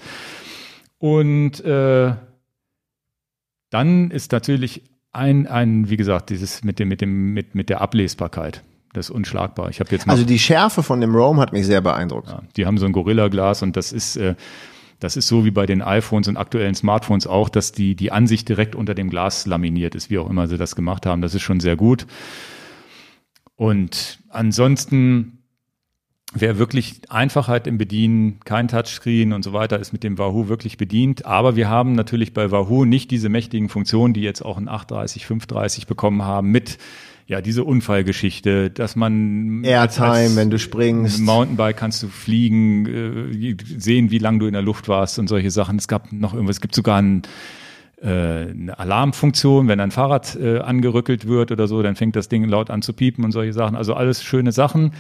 Und 1.01 1.65
äh, 1.65 2.13
dann 3.71 4.11
ist 4.11 4.31
natürlich 4.31 4.83
ein, 5.11 5.47
ein, 5.47 5.89
wie 5.89 5.97
gesagt, 5.97 6.29
dieses 6.29 6.63
mit 6.63 6.77
dem, 6.77 6.89
mit 6.89 7.01
dem, 7.01 7.33
mit, 7.33 7.55
mit 7.55 7.69
der 7.69 7.81
Ablesbarkeit. 7.81 8.63
Das 8.93 9.09
ist 9.09 9.15
unschlagbar. 9.15 9.71
Ich 9.71 9.79
habe 9.79 9.89
jetzt 9.89 10.05
mal, 10.05 10.13
also 10.13 10.25
die 10.25 10.37
Schärfe 10.37 10.83
von 10.83 11.01
dem 11.01 11.15
Roam 11.15 11.39
hat 11.39 11.53
mich 11.53 11.65
sehr 11.65 11.81
beeindruckt. 11.81 12.29
Ja, 12.29 12.43
die 12.55 12.67
haben 12.67 12.77
so 12.77 12.85
ein 12.85 12.91
Gorilla-Glas 12.91 13.63
und 13.63 13.75
das 13.77 13.91
ist, 13.91 14.15
äh, 14.15 14.35
das 14.99 15.17
ist 15.17 15.27
so 15.27 15.43
wie 15.43 15.49
bei 15.49 15.65
den 15.65 15.81
iPhones 15.81 16.27
und 16.27 16.37
aktuellen 16.37 16.75
Smartphones 16.75 17.25
auch, 17.25 17.49
dass 17.49 17.71
die, 17.71 17.95
die 17.95 18.11
Ansicht 18.11 18.47
direkt 18.47 18.75
unter 18.75 18.93
dem 18.93 19.09
Glas 19.09 19.47
laminiert 19.47 19.95
ist, 19.95 20.11
wie 20.11 20.19
auch 20.19 20.29
immer 20.29 20.47
sie 20.47 20.59
das 20.59 20.75
gemacht 20.75 21.07
haben. 21.07 21.23
Das 21.23 21.33
ist 21.33 21.41
schon 21.41 21.61
sehr 21.61 21.77
gut. 21.77 22.05
Und 23.55 24.19
ansonsten 24.29 25.40
wer 26.33 26.57
wirklich 26.57 27.01
Einfachheit 27.09 27.67
im 27.67 27.77
Bedienen, 27.77 28.39
kein 28.45 28.67
Touchscreen 28.67 29.33
und 29.33 29.43
so 29.43 29.53
weiter, 29.53 29.79
ist 29.79 29.91
mit 29.91 30.03
dem 30.03 30.17
Wahoo 30.17 30.47
wirklich 30.47 30.77
bedient. 30.77 31.25
Aber 31.25 31.55
wir 31.55 31.69
haben 31.69 31.93
natürlich 31.93 32.33
bei 32.33 32.51
Wahoo 32.51 32.85
nicht 32.85 33.11
diese 33.11 33.29
mächtigen 33.29 33.69
Funktionen, 33.69 34.13
die 34.13 34.21
jetzt 34.21 34.43
auch 34.43 34.57
ein 34.57 34.67
830, 34.67 35.25
530 35.25 35.87
bekommen 35.87 36.23
haben 36.23 36.49
mit 36.49 36.77
ja, 37.27 37.39
diese 37.39 37.63
Unfallgeschichte, 37.63 38.69
dass 38.69 38.97
man 38.97 39.63
Airtime, 39.63 40.35
wenn 40.35 40.49
du 40.49 40.59
springst. 40.59 41.21
Mountainbike 41.21 41.77
kannst 41.77 42.03
du 42.03 42.07
fliegen, 42.09 42.85
äh, 43.31 43.55
sehen, 43.77 44.11
wie 44.11 44.17
lange 44.17 44.39
du 44.39 44.47
in 44.47 44.53
der 44.53 44.61
Luft 44.61 44.89
warst 44.89 45.17
und 45.17 45.27
solche 45.27 45.49
Sachen. 45.49 45.77
Es 45.77 45.87
gab 45.87 46.11
noch 46.11 46.33
irgendwas, 46.33 46.57
es 46.57 46.61
gibt 46.61 46.75
sogar 46.75 47.01
ein 47.01 47.21
äh, 48.01 48.07
eine 48.07 48.79
Alarmfunktion, 48.79 49.67
wenn 49.67 49.79
ein 49.79 49.91
Fahrrad 49.91 50.35
äh, 50.35 50.59
angerückelt 50.59 51.27
wird 51.27 51.51
oder 51.51 51.67
so, 51.67 51.81
dann 51.83 51.95
fängt 51.95 52.15
das 52.15 52.27
Ding 52.27 52.43
laut 52.45 52.69
an 52.69 52.81
zu 52.81 52.93
piepen 52.93 53.23
und 53.23 53.31
solche 53.31 53.53
Sachen. 53.53 53.75
Also 53.75 53.93
alles 53.93 54.23
schöne 54.23 54.51
Sachen 54.51 54.91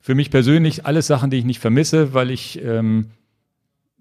für 0.00 0.14
mich 0.14 0.30
persönlich 0.30 0.86
alles 0.86 1.06
Sachen, 1.06 1.30
die 1.30 1.38
ich 1.38 1.44
nicht 1.44 1.60
vermisse, 1.60 2.14
weil 2.14 2.30
ich 2.30 2.62
ähm, 2.62 3.10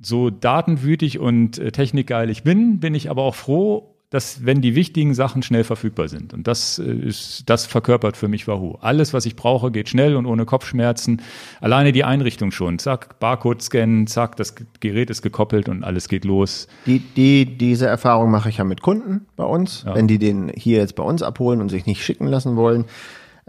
so 0.01 0.29
datenwütig 0.29 1.19
und 1.19 1.57
äh, 1.59 1.71
technikgeilig 1.71 2.43
bin, 2.43 2.79
bin 2.79 2.95
ich 2.95 3.09
aber 3.09 3.23
auch 3.23 3.35
froh, 3.35 3.95
dass 4.09 4.43
wenn 4.43 4.61
die 4.61 4.73
wichtigen 4.73 5.13
Sachen 5.13 5.43
schnell 5.43 5.63
verfügbar 5.63 6.07
sind. 6.07 6.33
Und 6.33 6.47
das 6.47 6.79
äh, 6.79 6.91
ist, 6.91 7.43
das 7.47 7.67
verkörpert 7.67 8.17
für 8.17 8.27
mich 8.27 8.47
Wahoo. 8.47 8.75
Alles, 8.81 9.13
was 9.13 9.25
ich 9.25 9.35
brauche, 9.35 9.71
geht 9.71 9.87
schnell 9.89 10.15
und 10.15 10.25
ohne 10.25 10.45
Kopfschmerzen. 10.45 11.21
Alleine 11.61 11.91
die 11.91 12.03
Einrichtung 12.03 12.51
schon. 12.51 12.79
Zack, 12.79 13.19
Barcode 13.19 13.61
scannen, 13.61 14.07
zack, 14.07 14.35
das 14.37 14.55
Gerät 14.79 15.09
ist 15.11 15.21
gekoppelt 15.21 15.69
und 15.69 15.83
alles 15.83 16.07
geht 16.07 16.25
los. 16.25 16.67
Die, 16.87 16.99
die, 16.99 17.45
diese 17.45 17.85
Erfahrung 17.85 18.31
mache 18.31 18.49
ich 18.49 18.57
ja 18.57 18.63
mit 18.63 18.81
Kunden 18.81 19.27
bei 19.35 19.43
uns, 19.43 19.83
ja. 19.85 19.93
wenn 19.93 20.07
die 20.07 20.17
den 20.17 20.51
hier 20.55 20.79
jetzt 20.79 20.95
bei 20.95 21.03
uns 21.03 21.21
abholen 21.21 21.61
und 21.61 21.69
sich 21.69 21.85
nicht 21.85 22.03
schicken 22.03 22.25
lassen 22.25 22.55
wollen. 22.55 22.85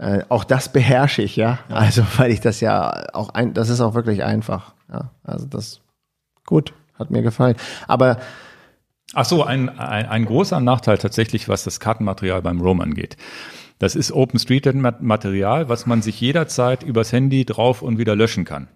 Äh, 0.01 0.23
auch 0.29 0.43
das 0.43 0.73
beherrsche 0.73 1.21
ich, 1.21 1.35
ja. 1.35 1.59
Also, 1.69 2.03
weil 2.17 2.31
ich 2.31 2.41
das 2.41 2.59
ja 2.59 3.13
auch 3.13 3.29
ein, 3.29 3.53
das 3.53 3.69
ist 3.69 3.81
auch 3.81 3.93
wirklich 3.93 4.23
einfach. 4.23 4.73
Ja, 4.91 5.11
also 5.23 5.45
das 5.45 5.81
gut, 6.45 6.73
hat 6.97 7.11
mir 7.11 7.21
gefallen. 7.21 7.55
Aber 7.87 8.17
Ach 9.13 9.25
so, 9.25 9.43
ein, 9.43 9.67
ein, 9.77 10.05
ein 10.05 10.25
großer 10.25 10.59
Nachteil 10.61 10.97
tatsächlich, 10.97 11.49
was 11.49 11.65
das 11.65 11.81
Kartenmaterial 11.81 12.41
beim 12.41 12.61
Roam 12.61 12.79
angeht. 12.79 13.17
Das 13.77 13.95
ist 13.95 14.11
OpenStreetMap-Material, 14.11 15.67
was 15.67 15.85
man 15.85 16.01
sich 16.01 16.19
jederzeit 16.21 16.81
übers 16.81 17.11
Handy 17.11 17.45
drauf 17.45 17.81
und 17.81 17.97
wieder 17.97 18.15
löschen 18.15 18.45
kann. 18.45 18.69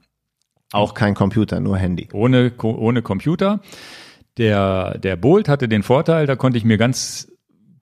Auch 0.73 0.93
kein 0.93 1.15
Computer, 1.15 1.60
nur 1.61 1.77
Handy. 1.77 2.10
Ohne, 2.11 2.52
ohne 2.61 3.02
Computer. 3.02 3.61
Der, 4.38 4.97
der 4.97 5.15
Bolt 5.15 5.47
hatte 5.47 5.69
den 5.69 5.84
Vorteil, 5.84 6.27
da 6.27 6.35
konnte 6.35 6.57
ich 6.57 6.65
mir 6.65 6.77
ganz 6.77 7.31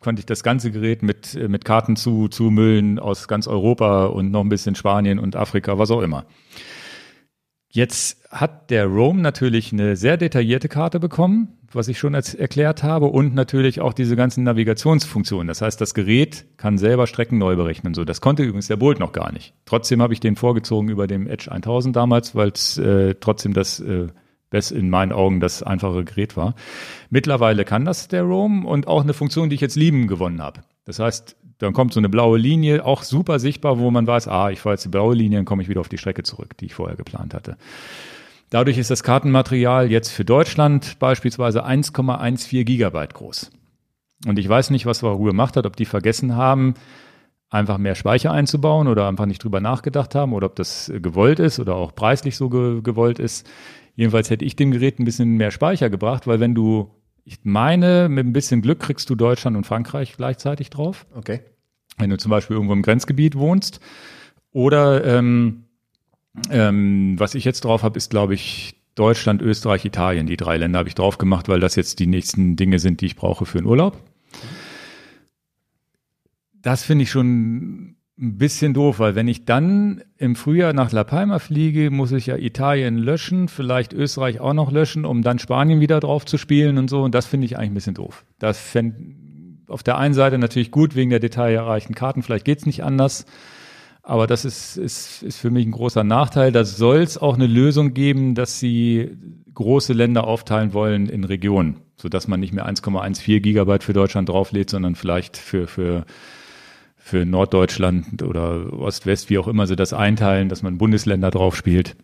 konnte 0.04 0.20
ich 0.20 0.26
das 0.26 0.44
ganze 0.44 0.70
Gerät 0.70 1.02
mit, 1.02 1.34
äh, 1.34 1.48
mit 1.48 1.66
Karten 1.66 1.96
zu, 1.96 2.28
zumüllen 2.28 3.00
aus 3.00 3.28
ganz 3.28 3.48
Europa 3.48 4.06
und 4.06 4.30
noch 4.30 4.42
ein 4.42 4.50
bisschen 4.50 4.76
Spanien 4.76 5.18
und 5.18 5.36
Afrika, 5.36 5.80
was 5.80 5.90
auch 5.90 6.02
immer. 6.02 6.26
Jetzt 7.76 8.30
hat 8.30 8.70
der 8.70 8.86
Roam 8.86 9.22
natürlich 9.22 9.74
eine 9.74 9.96
sehr 9.96 10.16
detaillierte 10.16 10.70
Karte 10.70 11.00
bekommen, 11.00 11.58
was 11.72 11.88
ich 11.88 11.98
schon 11.98 12.14
erklärt 12.14 12.84
habe, 12.84 13.08
und 13.08 13.34
natürlich 13.34 13.82
auch 13.82 13.94
diese 13.94 14.16
ganzen 14.16 14.44
Navigationsfunktionen. 14.44 15.48
Das 15.48 15.64
heißt, 15.64 15.82
das 15.82 15.96
Gerät 15.96 16.46
kann 16.58 16.78
selber 16.78 17.08
Strecken 17.08 17.40
neu 17.40 17.56
berechnen. 17.56 17.96
So, 17.96 18.06
das 18.06 18.22
konnte 18.22 18.44
übrigens 18.44 18.68
der 18.68 18.76
Bolt 18.76 19.00
noch 19.00 19.12
gar 19.12 19.32
nicht. 19.32 19.56
Trotzdem 19.66 20.04
habe 20.04 20.14
ich 20.14 20.20
den 20.20 20.36
vorgezogen 20.36 20.90
über 20.90 21.08
dem 21.08 21.26
Edge 21.26 21.52
1000 21.52 21.96
damals, 21.96 22.36
weil 22.36 22.50
es 22.50 22.78
äh, 22.78 23.16
trotzdem 23.20 23.54
das 23.54 23.80
äh, 23.80 24.06
das 24.54 24.72
in 24.72 24.90
meinen 24.90 25.12
Augen 25.12 25.40
das 25.40 25.64
einfache 25.64 26.04
Gerät 26.06 26.38
war. 26.38 26.56
Mittlerweile 27.10 27.66
kann 27.66 27.86
das 27.86 28.08
der 28.08 28.24
Roam 28.24 28.66
und 28.66 28.88
auch 28.88 29.02
eine 29.02 29.14
Funktion, 29.14 29.50
die 29.50 29.56
ich 29.56 29.62
jetzt 29.62 29.76
lieben 29.76 30.08
gewonnen 30.08 30.42
habe. 30.42 30.62
Das 30.86 31.00
heißt, 31.00 31.36
dann 31.58 31.74
kommt 31.74 31.94
so 31.94 32.00
eine 32.00 32.10
blaue 32.10 32.38
Linie, 32.38 32.86
auch 32.86 33.04
super 33.04 33.40
sichtbar, 33.40 33.80
wo 33.80 33.90
man 33.90 34.06
weiß, 34.06 34.28
ah, 34.28 34.50
ich 34.52 34.60
fahre 34.60 34.76
jetzt 34.76 34.86
die 34.86 34.90
blaue 34.90 35.16
Linie, 35.16 35.40
dann 35.40 35.46
komme 35.46 35.64
ich 35.64 35.70
wieder 35.70 35.82
auf 35.82 35.90
die 35.90 35.98
Strecke 35.98 36.24
zurück, 36.24 36.58
die 36.58 36.66
ich 36.66 36.76
vorher 36.76 36.96
geplant 36.96 37.34
hatte. 37.34 37.58
Dadurch 38.50 38.78
ist 38.78 38.92
das 38.92 39.02
Kartenmaterial 39.02 39.90
jetzt 39.90 40.10
für 40.10 40.26
Deutschland 40.26 41.00
beispielsweise 41.00 41.66
1,14 41.66 42.64
Gigabyte 42.64 43.14
groß. 43.16 43.52
Und 44.28 44.38
ich 44.38 44.48
weiß 44.48 44.70
nicht, 44.70 44.86
was 44.86 45.02
Wahoo 45.04 45.24
gemacht 45.24 45.58
hat, 45.58 45.66
ob 45.66 45.76
die 45.76 45.86
vergessen 45.86 46.36
haben, 46.36 46.76
einfach 47.50 47.78
mehr 47.78 47.96
Speicher 47.96 48.32
einzubauen 48.32 48.88
oder 48.88 49.08
einfach 49.08 49.26
nicht 49.26 49.44
drüber 49.44 49.60
nachgedacht 49.60 50.16
haben 50.16 50.34
oder 50.34 50.48
ob 50.48 50.56
das 50.56 50.92
gewollt 50.96 51.40
ist 51.40 51.60
oder 51.60 51.76
auch 51.76 51.94
preislich 51.94 52.36
so 52.36 52.50
ge 52.50 52.82
gewollt 52.82 53.20
ist. 53.20 53.50
Jedenfalls 53.95 54.30
hätte 54.30 54.45
ich 54.45 54.56
dem 54.56 54.72
Gerät 54.72 54.99
ein 54.99 55.06
bisschen 55.06 55.38
mehr 55.38 55.52
Speicher 55.52 55.90
gebracht, 55.90 56.26
weil 56.28 56.40
wenn 56.40 56.56
du, 56.56 56.91
ich 57.26 57.40
meine, 57.44 58.10
mit 58.10 58.26
ein 58.26 58.34
bisschen 58.34 58.61
Glück 58.61 58.80
kriegst 58.80 59.10
du 59.10 59.15
Deutschland 59.15 59.56
und 59.56 59.65
Frankreich 59.65 60.15
gleichzeitig 60.18 60.70
drauf. 60.70 61.06
Okay. 61.14 61.41
Wenn 61.98 62.10
du 62.10 62.18
zum 62.18 62.32
Beispiel 62.32 62.56
irgendwo 62.56 62.74
im 62.74 62.82
Grenzgebiet 62.82 63.36
wohnst. 63.36 63.80
Oder 64.52 65.03
ähm, 65.06 65.65
ähm, 66.49 67.15
was 67.20 67.36
ich 67.36 67.45
jetzt 67.45 67.65
drauf 67.65 67.84
habe, 67.84 67.98
ist, 67.98 68.10
glaube 68.10 68.34
ich, 68.34 68.76
Deutschland, 68.95 69.41
Österreich, 69.41 69.86
Italien. 69.86 70.28
Die 70.28 70.38
drei 70.38 70.57
Länder 70.57 70.80
habe 70.80 70.90
ich 70.90 70.95
drauf 70.95 71.18
gemacht, 71.18 71.49
weil 71.49 71.60
das 71.60 71.76
jetzt 71.76 71.99
die 71.99 72.07
nächsten 72.07 72.56
Dinge 72.56 72.80
sind, 72.80 73.02
die 73.02 73.07
ich 73.07 73.15
brauche 73.15 73.45
für 73.45 73.60
den 73.60 73.65
Urlaub. 73.65 74.02
Das 76.61 76.84
finde 76.84 77.03
ich 77.03 77.11
schon 77.11 77.95
ein 78.19 78.38
bisschen 78.38 78.73
doof, 78.73 78.99
weil 78.99 79.15
wenn 79.15 79.27
ich 79.27 79.45
dann 79.45 80.03
im 80.18 80.35
Frühjahr 80.35 80.73
nach 80.73 80.91
La 80.91 81.03
Palma 81.03 81.40
fliege, 81.40 81.90
muss 81.90 82.11
ich 82.11 82.27
ja 82.27 82.38
Italien 82.38 82.98
löschen, 82.98 83.48
vielleicht 83.48 83.91
Österreich 83.91 84.40
auch 84.40 84.53
noch 84.53 84.72
löschen, 84.72 85.06
um 85.06 85.23
dann 85.23 85.40
Spanien 85.40 85.80
wieder 85.80 85.99
drauf 85.99 86.26
zu 86.26 86.38
spielen 86.38 86.77
und 86.77 86.90
so. 86.90 87.02
Und 87.02 87.15
das 87.15 87.26
finde 87.26 87.45
ich 87.45 87.57
eigentlich 87.57 87.72
ein 87.72 87.76
bisschen 87.76 87.95
doof. 87.95 88.23
Das 88.38 88.60
fänd, 88.60 88.95
auf 89.68 89.81
der 89.81 89.98
einen 89.98 90.14
Seite 90.14 90.38
natürlich 90.38 90.69
gut 90.69 90.95
wegen 90.95 91.10
der 91.10 91.19
detailerreichten 91.19 91.95
Karten, 91.95 92.22
vielleicht 92.22 92.45
geht's 92.45 92.68
nicht 92.68 92.84
anders. 92.84 93.26
Aber 94.03 94.27
das 94.27 94.45
ist, 94.45 94.77
ist, 94.77 95.23
ist 95.23 95.38
für 95.38 95.49
mich 95.49 95.65
ein 95.65 95.72
großer 95.72 96.03
Nachteil. 96.03 96.52
Da 96.52 96.65
soll 96.65 96.98
es 96.98 97.18
auch 97.18 97.35
eine 97.35 97.48
Lösung 97.48 97.94
geben, 97.94 98.35
dass 98.35 98.60
sie 98.60 99.18
große 99.53 99.94
Länder 99.94 100.26
aufteilen 100.26 100.73
wollen 100.73 101.07
in 101.07 101.23
Regionen, 101.23 101.77
sodass 101.95 102.27
man 102.27 102.41
nicht 102.41 102.53
mehr 102.53 102.68
1,14 102.68 103.40
Gigabyte 103.40 103.84
für 103.84 103.94
Deutschland 103.94 104.30
drauflädt, 104.30 104.69
sondern 104.69 104.95
vielleicht 104.95 105.38
für, 105.38 105.68
für, 105.68 106.06
für 107.06 107.26
Norddeutschland 107.26 108.24
oder 108.24 108.72
Ost-West, 108.72 109.30
wie 109.30 109.38
auch 109.38 109.50
immer 109.50 109.68
sie 109.68 109.76
das 109.76 109.92
einteilen, 109.92 110.48
dass 110.48 110.64
man 110.64 110.78
Bundesländer 110.78 111.32
drauf 111.32 111.54
spielt. 111.58 111.98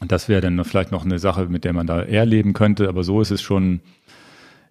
Und 0.00 0.10
das 0.10 0.28
wäre 0.28 0.40
dann 0.40 0.62
vielleicht 0.64 0.90
noch 0.90 1.04
eine 1.04 1.20
Sache, 1.20 1.46
mit 1.46 1.62
der 1.62 1.72
man 1.72 1.86
da 1.86 2.02
eher 2.02 2.26
leben 2.26 2.52
könnte. 2.52 2.88
Aber 2.88 3.04
so 3.04 3.20
ist 3.20 3.30
es 3.30 3.40
schon, 3.40 3.78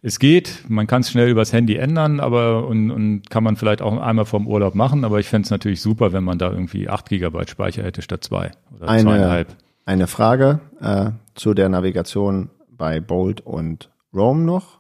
es 0.02 0.20
geht, 0.20 0.66
man 0.68 0.86
kann 0.86 1.00
es 1.00 1.12
schnell 1.12 1.30
übers 1.30 1.54
Handy 1.54 1.78
ändern, 1.78 2.20
aber 2.20 2.68
und, 2.68 2.92
und 2.92 3.30
kann 3.30 3.42
man 3.46 3.56
vielleicht 3.56 3.82
auch 3.82 3.98
einmal 4.02 4.26
vom 4.26 4.48
Urlaub 4.48 4.76
machen, 4.76 5.06
aber 5.06 5.22
ich 5.22 5.30
fände 5.30 5.46
es 5.46 5.50
natürlich 5.52 5.80
super, 5.82 6.12
wenn 6.12 6.26
man 6.26 6.38
da 6.38 6.52
irgendwie 6.52 6.90
8 6.90 7.08
Gigabyte 7.08 7.50
Speicher 7.52 7.84
hätte 7.84 8.02
statt 8.02 8.26
zwei 8.26 8.52
oder 8.76 8.90
Eine- 8.90 9.04
zweieinhalb. 9.04 9.56
Eine 9.86 10.08
Frage 10.08 10.60
äh, 10.82 11.12
zu 11.36 11.54
der 11.54 11.70
Navigation 11.70 12.50
bei 12.70 13.00
Bolt 13.00 13.40
und 13.40 13.90
Roam 14.14 14.44
noch. 14.44 14.80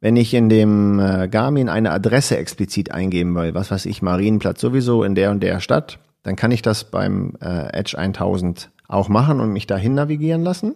Wenn 0.00 0.16
ich 0.16 0.32
in 0.32 0.48
dem 0.48 0.98
äh, 0.98 1.28
Garmin 1.28 1.68
eine 1.68 1.90
Adresse 1.90 2.38
explizit 2.38 2.90
eingeben 2.90 3.34
will, 3.34 3.52
was 3.52 3.70
weiß 3.70 3.84
ich, 3.84 4.00
Marienplatz 4.00 4.60
sowieso 4.60 5.04
in 5.04 5.14
der 5.14 5.30
und 5.30 5.42
der 5.42 5.60
Stadt, 5.60 5.98
dann 6.22 6.36
kann 6.36 6.50
ich 6.52 6.62
das 6.62 6.84
beim 6.84 7.34
äh, 7.42 7.68
Edge 7.72 7.98
1000 7.98 8.70
auch 8.88 9.08
machen 9.08 9.40
und 9.40 9.52
mich 9.52 9.66
dahin 9.66 9.94
navigieren 9.94 10.42
lassen. 10.42 10.74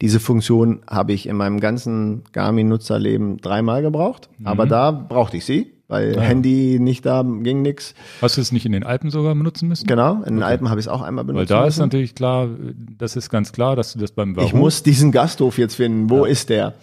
Diese 0.00 0.20
Funktion 0.20 0.80
habe 0.88 1.12
ich 1.12 1.26
in 1.26 1.36
meinem 1.36 1.60
ganzen 1.60 2.22
Garmin-Nutzerleben 2.32 3.38
dreimal 3.38 3.82
gebraucht, 3.82 4.28
aber 4.44 4.66
da 4.66 4.92
brauchte 4.92 5.38
ich 5.38 5.44
sie, 5.44 5.72
weil 5.88 6.20
Handy 6.20 6.78
nicht 6.78 7.04
da 7.04 7.22
ging 7.22 7.62
nix. 7.62 7.94
Hast 8.22 8.36
du 8.36 8.42
es 8.42 8.52
nicht 8.52 8.64
in 8.64 8.72
den 8.72 8.84
Alpen 8.84 9.10
sogar 9.10 9.34
benutzen 9.34 9.66
müssen? 9.66 9.88
Genau, 9.88 10.22
in 10.22 10.34
den 10.34 10.42
Alpen 10.44 10.68
habe 10.70 10.78
ich 10.78 10.86
es 10.86 10.92
auch 10.92 11.02
einmal 11.02 11.24
benutzt. 11.24 11.50
Weil 11.50 11.58
da 11.58 11.66
ist 11.66 11.78
müssen. 11.78 11.80
natürlich 11.80 12.14
klar, 12.14 12.48
das 12.96 13.16
ist 13.16 13.28
ganz 13.30 13.50
klar, 13.50 13.74
dass 13.74 13.94
du 13.94 13.98
das 13.98 14.12
beim 14.12 14.36
Wahoo 14.36 14.46
Ich 14.46 14.54
muss 14.54 14.84
diesen 14.84 15.10
Gasthof 15.10 15.58
jetzt 15.58 15.74
finden. 15.74 16.10
Wo 16.10 16.24
ist 16.24 16.50
der? 16.50 16.74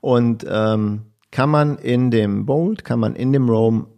Und 0.00 0.44
ähm, 0.46 1.02
kann 1.30 1.50
man 1.50 1.78
in 1.78 2.10
dem 2.10 2.46
Bolt, 2.46 2.84
kann 2.84 3.00
man 3.00 3.14
in 3.14 3.32
dem 3.32 3.48
Roam, 3.48 3.88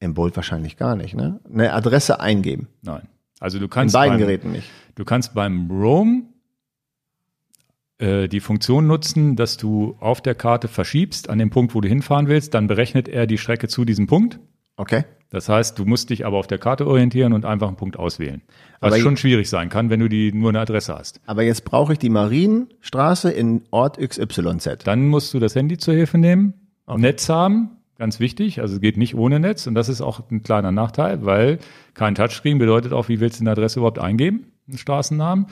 im 0.00 0.14
Bolt 0.14 0.36
wahrscheinlich 0.36 0.76
gar 0.76 0.96
nicht, 0.96 1.14
ne? 1.14 1.40
Eine 1.50 1.72
Adresse 1.72 2.20
eingeben. 2.20 2.68
Nein. 2.82 3.08
Also 3.40 3.58
du 3.58 3.64
In 3.64 3.70
kannst 3.70 3.92
beiden 3.94 4.18
beim, 4.18 4.20
Geräten 4.20 4.52
nicht. 4.52 4.68
Du 4.94 5.04
kannst 5.04 5.34
beim 5.34 5.70
Roam 5.70 6.32
äh, 7.98 8.28
die 8.28 8.40
Funktion 8.40 8.86
nutzen, 8.86 9.36
dass 9.36 9.56
du 9.56 9.96
auf 10.00 10.20
der 10.20 10.34
Karte 10.34 10.68
verschiebst 10.68 11.30
an 11.30 11.38
den 11.38 11.50
Punkt, 11.50 11.74
wo 11.74 11.80
du 11.80 11.88
hinfahren 11.88 12.28
willst, 12.28 12.54
dann 12.54 12.66
berechnet 12.66 13.08
er 13.08 13.26
die 13.26 13.38
Strecke 13.38 13.68
zu 13.68 13.84
diesem 13.84 14.06
Punkt. 14.06 14.40
Okay. 14.76 15.04
Das 15.30 15.48
heißt, 15.48 15.78
du 15.78 15.84
musst 15.84 16.10
dich 16.10 16.24
aber 16.24 16.38
auf 16.38 16.46
der 16.46 16.58
Karte 16.58 16.86
orientieren 16.86 17.32
und 17.34 17.44
einfach 17.44 17.68
einen 17.68 17.76
Punkt 17.76 17.98
auswählen. 17.98 18.42
Was 18.80 18.94
Aber 18.94 19.02
schon 19.02 19.16
schwierig 19.16 19.48
sein 19.50 19.68
kann, 19.68 19.90
wenn 19.90 20.00
du 20.00 20.08
die 20.08 20.32
nur 20.32 20.48
eine 20.48 20.60
Adresse 20.60 20.94
hast. 20.94 21.20
Aber 21.26 21.42
jetzt 21.42 21.64
brauche 21.64 21.92
ich 21.92 21.98
die 21.98 22.08
Marienstraße 22.08 23.30
in 23.30 23.62
Ort 23.70 23.98
XYZ. 23.98 24.84
Dann 24.84 25.06
musst 25.06 25.34
du 25.34 25.38
das 25.38 25.54
Handy 25.54 25.76
zur 25.76 25.94
Hilfe 25.94 26.16
nehmen, 26.16 26.54
Netz 26.96 27.28
haben, 27.28 27.78
ganz 27.98 28.20
wichtig, 28.20 28.60
also 28.60 28.76
es 28.76 28.80
geht 28.80 28.96
nicht 28.96 29.14
ohne 29.14 29.40
Netz 29.40 29.66
und 29.66 29.74
das 29.74 29.88
ist 29.90 30.00
auch 30.00 30.30
ein 30.30 30.42
kleiner 30.42 30.72
Nachteil, 30.72 31.26
weil 31.26 31.58
kein 31.92 32.14
Touchscreen 32.14 32.58
bedeutet 32.58 32.92
auch, 32.92 33.08
wie 33.08 33.20
willst 33.20 33.40
du 33.40 33.42
eine 33.42 33.50
Adresse 33.50 33.80
überhaupt 33.80 33.98
eingeben, 33.98 34.52
einen 34.68 34.78
Straßennamen. 34.78 35.46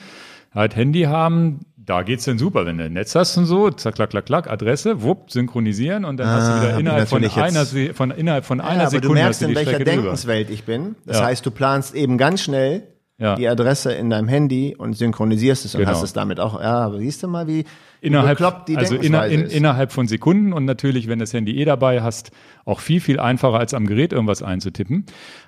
Halt 0.51 0.75
Handy 0.75 1.03
haben, 1.03 1.59
da 1.87 2.03
geht's 2.03 2.25
dann 2.25 2.37
super, 2.37 2.67
wenn 2.67 2.77
du 2.77 2.83
ein 2.83 2.93
Netz 2.93 3.15
hast 3.15 3.35
und 3.37 3.45
so, 3.45 3.71
zack, 3.71 3.95
klack, 3.95 4.11
klack, 4.11 4.25
klack, 4.27 4.47
Adresse, 4.51 5.01
wupp, 5.01 5.31
synchronisieren 5.31 6.05
und 6.05 6.17
dann 6.17 6.27
hast 6.27 6.47
du 6.47 6.51
Ah, 6.53 6.61
wieder 6.61 6.73
ich 6.75 6.79
innerhalb 6.81 7.07
von 7.09 7.23
einer, 7.23 7.65
Se- 7.65 7.93
von, 7.95 8.11
innerhalb 8.11 8.45
von 8.45 8.61
einer 8.61 8.73
Ja, 8.75 8.81
aber 8.81 8.89
Sekunde 8.91 9.07
du 9.07 9.13
merkst, 9.13 9.41
in 9.41 9.47
die 9.49 9.55
welcher 9.55 9.71
Strecke 9.71 9.85
drüber. 9.89 10.01
Denkenswelt 10.03 10.49
ich 10.51 10.63
bin. 10.65 10.95
Das 11.05 11.17
Ja. 11.19 11.25
heißt, 11.25 11.43
du 11.45 11.49
planst 11.49 11.95
eben 11.95 12.17
ganz 12.19 12.41
schnell 12.41 12.83
Ja. 13.17 13.35
die 13.35 13.47
Adresse 13.47 13.93
in 13.93 14.09
deinem 14.11 14.27
Handy 14.27 14.75
und 14.77 14.93
synchronisierst 14.97 15.65
es 15.65 15.73
und 15.73 15.79
Genau. 15.81 15.93
hast 15.93 16.03
es 16.03 16.13
damit 16.13 16.39
auch. 16.39 16.61
Ja, 16.61 16.75
aber 16.81 16.99
siehst 16.99 17.23
du 17.23 17.27
mal, 17.27 17.47
wie, 17.47 17.63
innerhalb, 18.01 18.37
bekloppt 18.37 18.67
die 18.69 18.77
also 18.77 18.95
inner, 18.95 19.25
in, 19.27 19.45
innerhalb 19.45 19.91
von 19.91 20.07
Sekunden 20.07 20.53
und 20.53 20.65
natürlich, 20.65 21.07
wenn 21.07 21.17
du 21.19 21.23
das 21.23 21.33
Handy 21.33 21.57
eh 21.59 21.65
dabei 21.65 22.01
hast, 22.03 22.31
auch 22.65 22.79
viel, 22.81 22.99
viel 22.99 23.19
einfacher 23.19 23.57
als 23.57 23.73
am 23.73 23.87
Gerät 23.87 24.11
irgendwas 24.13 24.43
einzutippen. 24.43 25.05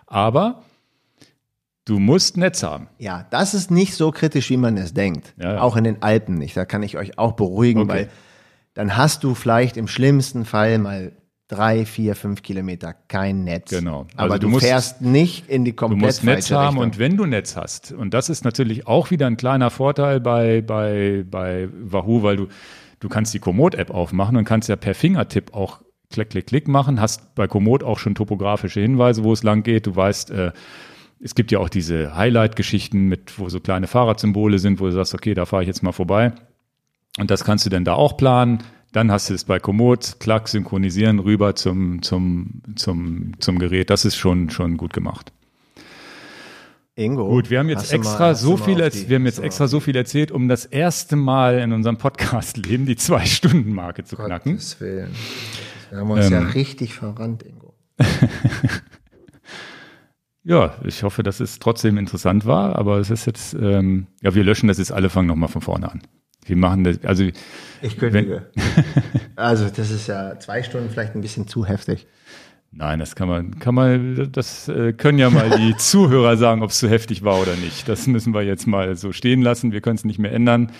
Aber 0.07 0.64
du 1.90 1.99
musst 1.99 2.38
Netz 2.38 2.64
haben. 2.64 2.88
Ja, 2.98 3.26
das 3.32 3.53
ist 3.53 3.72
nicht 3.72 3.95
so 3.95 4.11
kritisch, 4.11 4.49
wie 4.49 4.57
man 4.57 4.78
es 4.78 4.94
denkt. 4.94 5.34
Ja, 5.38 5.56
ja. 5.56 5.61
Auch 5.61 5.76
in 5.76 5.84
den 5.84 6.02
Alpen 6.02 6.36
nicht. 6.36 6.56
Da 6.56 6.66
kann 6.66 6.84
ich 6.84 6.98
euch 6.98 7.18
auch 7.18 7.34
beruhigen, 7.34 7.82
Okay. 7.82 7.90
weil 7.90 8.10
dann 8.76 8.95
hast 8.95 9.24
du 9.24 9.34
vielleicht 9.36 9.76
im 9.78 9.88
schlimmsten 9.88 10.45
Fall 10.45 10.78
mal 10.78 11.11
drei, 11.48 11.84
vier, 11.86 12.16
fünf 12.16 12.44
Kilometer 12.44 12.94
kein 13.07 13.44
Netz. 13.44 13.72
Genau. 13.72 14.02
Also 14.02 14.18
Aber 14.18 14.36
du 14.38 14.45
du, 14.48 14.49
musst- 14.53 14.66
fährst 14.68 15.02
nicht 15.02 15.49
in 15.49 15.66
die 15.66 15.72
Du 15.72 15.78
komplett 15.78 16.02
musst 16.02 16.24
Netz 16.24 16.52
haben 16.52 16.78
Richtung. 16.78 16.84
und 16.84 16.99
wenn 16.99 17.18
du 17.18 17.26
Netz 17.26 17.56
hast, 17.56 17.91
und 17.91 18.14
das 18.14 18.30
ist 18.30 18.45
natürlich 18.45 18.86
auch 18.86 19.10
wieder 19.10 19.26
ein 19.26 19.36
kleiner 19.36 19.72
Vorteil 19.72 20.20
bei, 20.20 20.61
bei, 20.61 21.26
bei 21.30 21.68
Wahoo, 21.82 22.22
weil 22.22 22.38
du, 22.38 22.48
du 22.99 23.10
kannst 23.10 23.34
die 23.34 23.40
Komoot-App 23.40 23.90
aufmachen 23.90 24.38
und 24.38 24.45
kannst 24.45 24.70
ja 24.70 24.76
per 24.76 24.94
Fingertipp 24.94 25.56
auch 25.56 25.80
klick, 26.11 26.30
klick, 26.30 26.45
klick 26.48 26.68
machen, 26.68 27.02
hast 27.02 27.34
bei 27.34 27.48
Komoot 27.48 27.84
auch 27.84 27.98
schon 27.98 28.14
topografische 28.14 28.80
Hinweise, 28.82 29.24
wo 29.24 29.34
es 29.34 29.41
lang 29.41 29.64
geht. 29.64 29.88
Du 29.88 29.95
weißt, 29.95 30.30
äh, 30.32 30.52
es 31.22 31.36
gibt 31.36 31.52
ja 31.52 31.60
auch 31.60 31.70
diese 31.70 32.16
Highlight-Geschichten 32.16 33.08
mit, 33.08 33.38
wo 33.40 33.50
so 33.50 33.60
kleine 33.60 33.88
Fahrradsymbole 33.88 34.58
sind, 34.60 34.80
wo 34.80 34.86
du 34.86 34.91
sagst, 34.91 35.14
okay, 35.14 35.34
da 35.34 35.46
fahre 35.46 35.64
ich 35.64 35.68
jetzt 35.68 35.84
mal 35.84 35.91
vorbei. 35.91 36.32
Und 37.18 37.30
das 37.32 37.44
kannst 37.44 37.66
du 37.66 37.70
dann 37.70 37.84
da 37.86 37.94
auch 37.94 38.16
planen. 38.18 38.60
Dann 38.91 39.12
hast 39.12 39.30
du 39.30 39.34
es 39.34 39.44
bei 39.44 39.60
Komoot, 39.60 40.16
klack, 40.20 40.48
synchronisieren, 40.48 41.20
rüber 41.20 41.56
zum, 41.56 42.02
zum, 42.02 42.62
zum, 42.76 43.34
zum 43.40 43.60
Gerät. 43.60 43.90
Das 43.90 44.06
ist 44.06 44.16
schon, 44.16 44.50
schon 44.50 44.78
gut 44.78 44.94
gemacht. 44.94 45.32
Ingo, 46.96 47.28
Gut, 47.30 47.50
wir 47.50 47.60
haben 47.60 47.70
jetzt 47.70 47.91
mal- 47.91 47.98
extra 47.98 48.30
du 48.32 48.36
so 48.36 48.58
mal 48.58 48.64
viel, 48.66 48.90
die- 48.90 49.10
wir 49.10 49.16
haben 49.18 49.26
jetzt 49.26 49.40
mal 49.40 49.46
extra 49.46 49.68
so 49.68 49.80
viel 49.80 49.96
erzählt, 49.96 50.32
um 50.32 50.48
das 50.50 50.66
erste 50.66 51.16
Mal 51.16 51.60
in 51.60 51.72
unserem 51.72 51.98
Podcast-Leben 51.98 52.86
die 52.88 52.96
Zwei-Stunden-Marke 52.96 54.04
zu 54.04 54.16
knacken. 54.18 54.60
Willen. 54.80 55.12
Wir 55.91 55.98
haben 56.00 56.10
uns 56.12 56.30
ja 56.30 56.40
Ähm. 56.40 56.48
richtig 56.48 56.94
verrannt, 56.96 57.44
Ingo. 57.44 57.74
Ja, 60.49 60.73
ich 60.84 61.03
hoffe, 61.03 61.21
dass 61.21 61.41
es 61.41 61.59
trotzdem 61.59 61.99
interessant 61.99 62.47
war, 62.47 62.76
aber 62.76 62.97
es 62.97 63.11
ist 63.11 63.27
jetzt, 63.27 63.53
ähm, 63.53 64.07
ja, 64.23 64.34
wir 64.34 64.43
löschen 64.43 64.67
das 64.67 64.80
jetzt 64.80 64.91
alle, 64.91 65.11
fangen 65.11 65.27
nochmal 65.27 65.47
von 65.47 65.61
vorne 65.61 65.91
an. 65.91 66.01
Wir 66.43 66.57
machen 66.57 66.84
das, 66.84 66.97
also 67.03 67.23
Ich 67.84 67.99
kündige. 67.99 68.49
also, 69.35 69.69
das 69.69 69.91
ist 69.91 70.07
ja 70.07 70.39
zwei 70.39 70.63
Stunden 70.63 70.89
vielleicht 70.89 71.13
ein 71.13 71.21
bisschen 71.21 71.47
zu 71.47 71.67
heftig. 71.67 72.07
nein, 72.71 72.97
das 72.97 73.15
kann 73.15 73.27
man, 73.27 73.59
kann 73.59 73.76
man, 73.76 74.31
das 74.31 74.67
äh, 74.69 74.93
können 74.93 75.19
ja 75.19 75.30
mal 75.30 75.51
die 75.51 75.76
Zuhörer 75.77 76.35
sagen, 76.35 76.63
ob 76.63 76.71
es 76.71 76.80
zu 76.80 76.89
heftig 76.89 77.23
war 77.23 77.39
oder 77.39 77.55
nicht. 77.55 77.88
Das 77.88 78.07
müssen 78.07 78.34
wir 78.34 78.41
jetzt 78.41 78.65
mal 78.65 78.95
so 78.95 79.11
stehen 79.11 79.43
lassen. 79.43 79.71
Wir 79.71 79.81
können 79.81 79.97
es 79.97 80.03
nicht 80.03 80.17
mehr 80.17 80.34
ändern. 80.34 80.71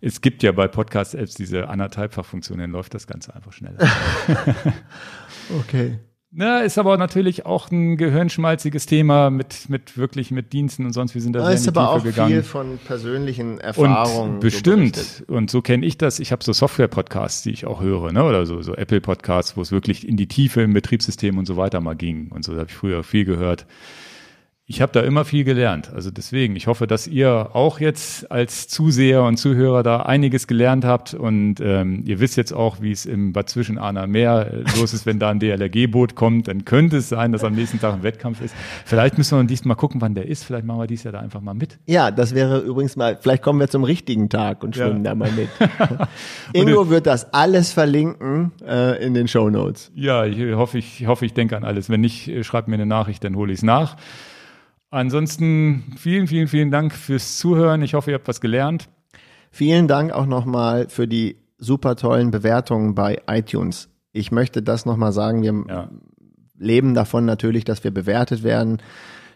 Es 0.00 0.20
gibt 0.20 0.44
ja 0.44 0.52
bei 0.52 0.68
Podcast-Apps 0.68 1.34
diese 1.34 1.68
anderthalbfach-Funktion, 1.68 2.58
dann 2.58 2.70
läuft 2.70 2.94
das 2.94 3.08
Ganze 3.08 3.34
einfach 3.34 3.52
schneller. 3.52 3.78
Okay. 5.58 5.98
Na, 6.30 6.60
ist 6.60 6.76
aber 6.76 6.98
natürlich 6.98 7.46
auch 7.46 7.70
ein 7.70 7.96
gehirnschmalziges 7.96 8.84
Thema 8.84 9.30
mit, 9.30 9.70
mit 9.70 9.96
wirklich 9.96 10.30
mit 10.30 10.52
Diensten 10.52 10.84
und 10.84 10.92
sonst. 10.92 11.14
Wir 11.14 11.22
sind 11.22 11.32
da 11.32 11.40
sehr 11.40 11.50
in 11.50 11.54
ist 11.54 11.64
die 11.64 11.68
aber 11.70 11.80
Tiefe 11.80 11.88
auch 11.88 12.04
gegangen. 12.04 12.30
viel 12.30 12.42
von 12.42 12.78
persönlichen 12.78 13.58
Erfahrungen. 13.58 14.34
Und 14.34 14.34
so 14.34 14.40
bestimmt. 14.40 14.92
berichtet. 14.92 15.28
und 15.30 15.50
so 15.50 15.62
kenne 15.62 15.86
ich 15.86 15.96
das. 15.96 16.20
Ich 16.20 16.30
habe 16.30 16.44
so 16.44 16.52
Software-Podcasts, 16.52 17.42
die 17.42 17.50
ich 17.50 17.64
auch 17.64 17.80
höre, 17.80 18.12
ne? 18.12 18.24
oder 18.24 18.44
so, 18.44 18.60
so 18.60 18.74
Apple-Podcasts, 18.74 19.56
wo 19.56 19.62
es 19.62 19.72
wirklich 19.72 20.06
in 20.06 20.18
die 20.18 20.28
Tiefe 20.28 20.60
im 20.60 20.74
Betriebssystem 20.74 21.38
und 21.38 21.46
so 21.46 21.56
weiter 21.56 21.80
mal 21.80 21.96
ging. 21.96 22.28
Und 22.28 22.44
so 22.44 22.52
habe 22.52 22.66
ich 22.68 22.74
früher 22.74 23.02
viel 23.04 23.24
gehört. 23.24 23.66
Ich 24.70 24.82
habe 24.82 24.92
da 24.92 25.00
immer 25.00 25.24
viel 25.24 25.44
gelernt. 25.44 25.90
Also 25.94 26.10
deswegen, 26.10 26.54
ich 26.54 26.66
hoffe, 26.66 26.86
dass 26.86 27.06
ihr 27.06 27.56
auch 27.56 27.80
jetzt 27.80 28.30
als 28.30 28.68
Zuseher 28.68 29.22
und 29.22 29.38
Zuhörer 29.38 29.82
da 29.82 30.00
einiges 30.02 30.46
gelernt 30.46 30.84
habt. 30.84 31.14
Und 31.14 31.54
ähm, 31.62 32.02
ihr 32.04 32.20
wisst 32.20 32.36
jetzt 32.36 32.52
auch, 32.52 32.82
wie 32.82 32.92
es 32.92 33.06
im 33.06 33.32
Bad 33.32 33.48
Zwischenahner 33.48 34.06
Meer 34.06 34.52
äh, 34.52 34.78
los 34.78 34.92
ist, 34.92 35.06
wenn 35.06 35.18
da 35.18 35.30
ein 35.30 35.38
DLRG-Boot 35.40 36.14
kommt. 36.16 36.48
Dann 36.48 36.66
könnte 36.66 36.98
es 36.98 37.08
sein, 37.08 37.32
dass 37.32 37.44
am 37.44 37.54
nächsten 37.54 37.80
Tag 37.80 37.94
ein 37.94 38.02
Wettkampf 38.02 38.42
ist. 38.42 38.54
Vielleicht 38.84 39.16
müssen 39.16 39.38
wir 39.38 39.44
diesmal 39.44 39.74
gucken, 39.74 40.02
wann 40.02 40.14
der 40.14 40.26
ist. 40.28 40.44
Vielleicht 40.44 40.66
machen 40.66 40.80
wir 40.80 40.86
dies 40.86 41.02
Jahr 41.02 41.12
da 41.12 41.20
einfach 41.20 41.40
mal 41.40 41.54
mit. 41.54 41.78
Ja, 41.86 42.10
das 42.10 42.34
wäre 42.34 42.58
übrigens 42.58 42.94
mal, 42.94 43.16
vielleicht 43.18 43.42
kommen 43.42 43.60
wir 43.60 43.68
zum 43.68 43.84
richtigen 43.84 44.28
Tag 44.28 44.62
und 44.62 44.76
schwimmen 44.76 45.02
Ja. 45.02 45.12
da 45.12 45.14
mal 45.14 45.30
mit. 45.32 45.48
Ingo 46.52 46.90
wird 46.90 47.06
das 47.06 47.32
alles 47.32 47.72
verlinken 47.72 48.52
äh, 48.66 49.02
in 49.02 49.14
den 49.14 49.28
Show 49.28 49.48
Notes. 49.48 49.90
Ja, 49.94 50.26
ich 50.26 50.38
hoffe, 50.54 50.76
ich 50.76 51.06
hoffe, 51.06 51.24
ich 51.24 51.32
denke 51.32 51.56
an 51.56 51.64
alles. 51.64 51.88
Wenn 51.88 52.02
nicht, 52.02 52.28
äh, 52.28 52.44
schreibt 52.44 52.68
mir 52.68 52.74
eine 52.74 52.84
Nachricht, 52.84 53.24
dann 53.24 53.34
hole 53.34 53.50
ich 53.50 53.60
es 53.60 53.62
nach. 53.62 53.96
Ansonsten 54.90 55.84
vielen, 55.96 56.26
vielen, 56.26 56.48
vielen 56.48 56.70
Dank 56.70 56.94
fürs 56.94 57.36
Zuhören. 57.38 57.82
Ich 57.82 57.94
hoffe, 57.94 58.10
ihr 58.10 58.14
habt 58.14 58.28
was 58.28 58.40
gelernt. 58.40 58.88
Vielen 59.50 59.86
Dank 59.88 60.12
auch 60.12 60.26
nochmal 60.26 60.88
für 60.88 61.06
die 61.06 61.36
super 61.58 61.96
tollen 61.96 62.30
Bewertungen 62.30 62.94
bei 62.94 63.20
iTunes. 63.28 63.88
Ich 64.12 64.32
möchte 64.32 64.62
das 64.62 64.86
nochmal 64.86 65.12
sagen. 65.12 65.42
Wir 65.42 65.64
Ja. 65.68 65.90
leben 66.58 66.94
davon 66.94 67.24
natürlich, 67.24 67.64
dass 67.64 67.84
wir 67.84 67.92
bewertet 67.92 68.42
werden, 68.42 68.78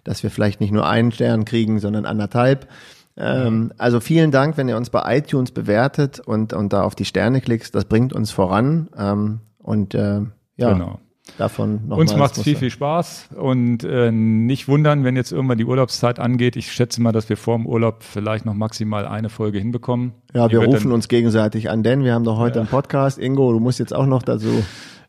dass 0.05 0.23
wir 0.23 0.31
vielleicht 0.31 0.61
nicht 0.61 0.73
nur 0.73 0.87
einen 0.89 1.13
Stern 1.13 1.45
kriegen, 1.45 1.79
sondern 1.81 2.07
anderthalb. 2.07 2.69
Ähm, 3.17 3.73
also 3.77 4.01
vielen 4.01 4.31
Dank, 4.31 4.57
wenn 4.57 4.69
ihr 4.69 4.77
uns 4.77 4.89
bei 4.91 5.19
iTunes 5.19 5.51
bewertet 5.53 6.19
und, 6.21 6.55
und 6.55 6.73
da 6.73 6.83
auf 6.83 6.95
die 6.95 7.05
Sterne 7.05 7.41
klickst. 7.43 7.75
Das 7.75 7.85
bringt 7.85 8.13
uns 8.15 8.31
voran. 8.31 8.89
Ähm, 8.97 9.41
und 9.59 9.95
äh, 9.95 10.21
ja, 10.57 10.73
Genau. 10.73 10.99
Davon 11.39 11.87
noch 11.87 11.97
Uns 11.97 12.17
macht 12.17 12.37
es 12.37 12.43
viel, 12.43 12.57
viel 12.57 12.71
Spaß 12.71 13.31
und 13.37 13.85
äh, 13.85 14.11
nicht 14.11 14.69
wundern, 14.69 15.05
wenn 15.05 15.17
jetzt 15.17 15.33
irgendwann 15.33 15.59
die 15.59 15.65
Urlaubszeit 15.65 16.19
angeht. 16.19 16.57
Ich 16.57 16.73
schätze 16.73 17.01
mal, 17.01 17.13
dass 17.13 17.29
wir 17.29 17.37
vor 17.37 17.57
dem 17.57 17.67
Urlaub 17.67 18.03
vielleicht 18.03 18.45
noch 18.45 18.55
maximal 18.55 19.07
eine 19.07 19.29
Folge 19.29 19.59
hinbekommen. 19.59 20.13
Ja, 20.35 20.51
wir 20.51 20.61
rufen 20.61 20.93
uns 20.93 21.09
gegenseitig 21.09 21.71
an, 21.71 21.83
denn 21.83 22.05
wir 22.05 22.15
haben 22.15 22.25
doch 22.25 22.39
heute 22.39 22.57
ja. 22.57 22.63
einen 22.63 22.71
Podcast. 22.71 23.19
Ingo, 23.19 23.53
du 23.53 23.61
musst 23.61 23.79
jetzt 23.79 23.95
auch 23.95 24.07
noch 24.07 24.23
dazu. 24.23 24.65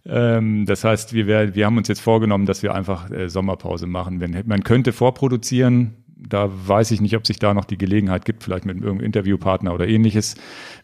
Ähm, 0.05 0.65
das 0.65 0.83
heißt, 0.83 1.13
wir, 1.13 1.55
wir 1.55 1.65
haben 1.65 1.77
uns 1.77 1.87
jetzt 1.87 2.01
vorgenommen, 2.01 2.45
dass 2.45 2.61
wir 2.61 2.75
einfach 2.75 3.09
äh, 3.09 3.29
Sommerpause 3.29 3.87
machen. 3.87 4.19
Wenn, 4.19 4.43
man 4.45 4.63
könnte 4.63 4.91
vorproduzieren, 4.91 6.03
da 6.29 6.49
weiß 6.51 6.91
ich 6.91 7.01
nicht, 7.01 7.15
ob 7.15 7.27
sich 7.27 7.39
da 7.39 7.53
noch 7.53 7.65
die 7.65 7.77
Gelegenheit 7.77 8.25
gibt, 8.25 8.43
vielleicht 8.43 8.65
mit 8.65 8.77
irgendeinem 8.77 9.05
Interviewpartner 9.05 9.73
oder 9.73 9.87
ähnliches. 9.87 10.35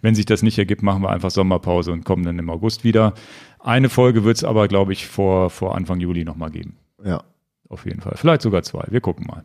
Wenn 0.02 0.16
sich 0.16 0.26
das 0.26 0.44
nicht 0.44 0.58
ergibt, 0.58 0.84
machen 0.84 1.02
wir 1.02 1.10
einfach 1.10 1.32
Sommerpause 1.32 1.92
und 1.92 2.06
kommen 2.06 2.24
dann 2.24 2.40
im 2.40 2.50
August 2.50 2.84
wieder. 2.84 3.14
Eine 3.60 3.90
Folge 3.90 4.24
wird 4.24 4.38
es 4.38 4.44
aber, 4.44 4.68
glaube 4.68 4.94
ich, 4.94 5.08
vor, 5.08 5.50
vor 5.50 5.76
Anfang 5.76 6.00
Juli 6.00 6.24
nochmal 6.24 6.50
geben. 6.50 6.78
Ja. 7.04 7.24
Auf 7.68 7.86
jeden 7.86 8.02
Fall. 8.02 8.14
Vielleicht 8.16 8.42
sogar 8.42 8.64
zwei. 8.64 8.86
Wir 8.90 9.02
gucken 9.02 9.28
mal. 9.28 9.44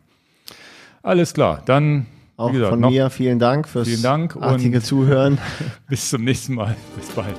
Alles 1.03 1.33
klar. 1.33 1.61
Dann 1.65 2.07
auch 2.37 2.51
gesagt, 2.51 2.71
von 2.71 2.79
mir 2.79 3.09
vielen 3.09 3.39
Dank 3.39 3.67
fürs 3.67 3.87
vielen 3.87 4.01
Dank 4.01 4.35
artige 4.37 4.81
Zuhören. 4.81 5.37
Bis 5.89 6.09
zum 6.09 6.23
nächsten 6.23 6.55
Mal. 6.55 6.75
Bis 6.95 7.09
bald. 7.09 7.35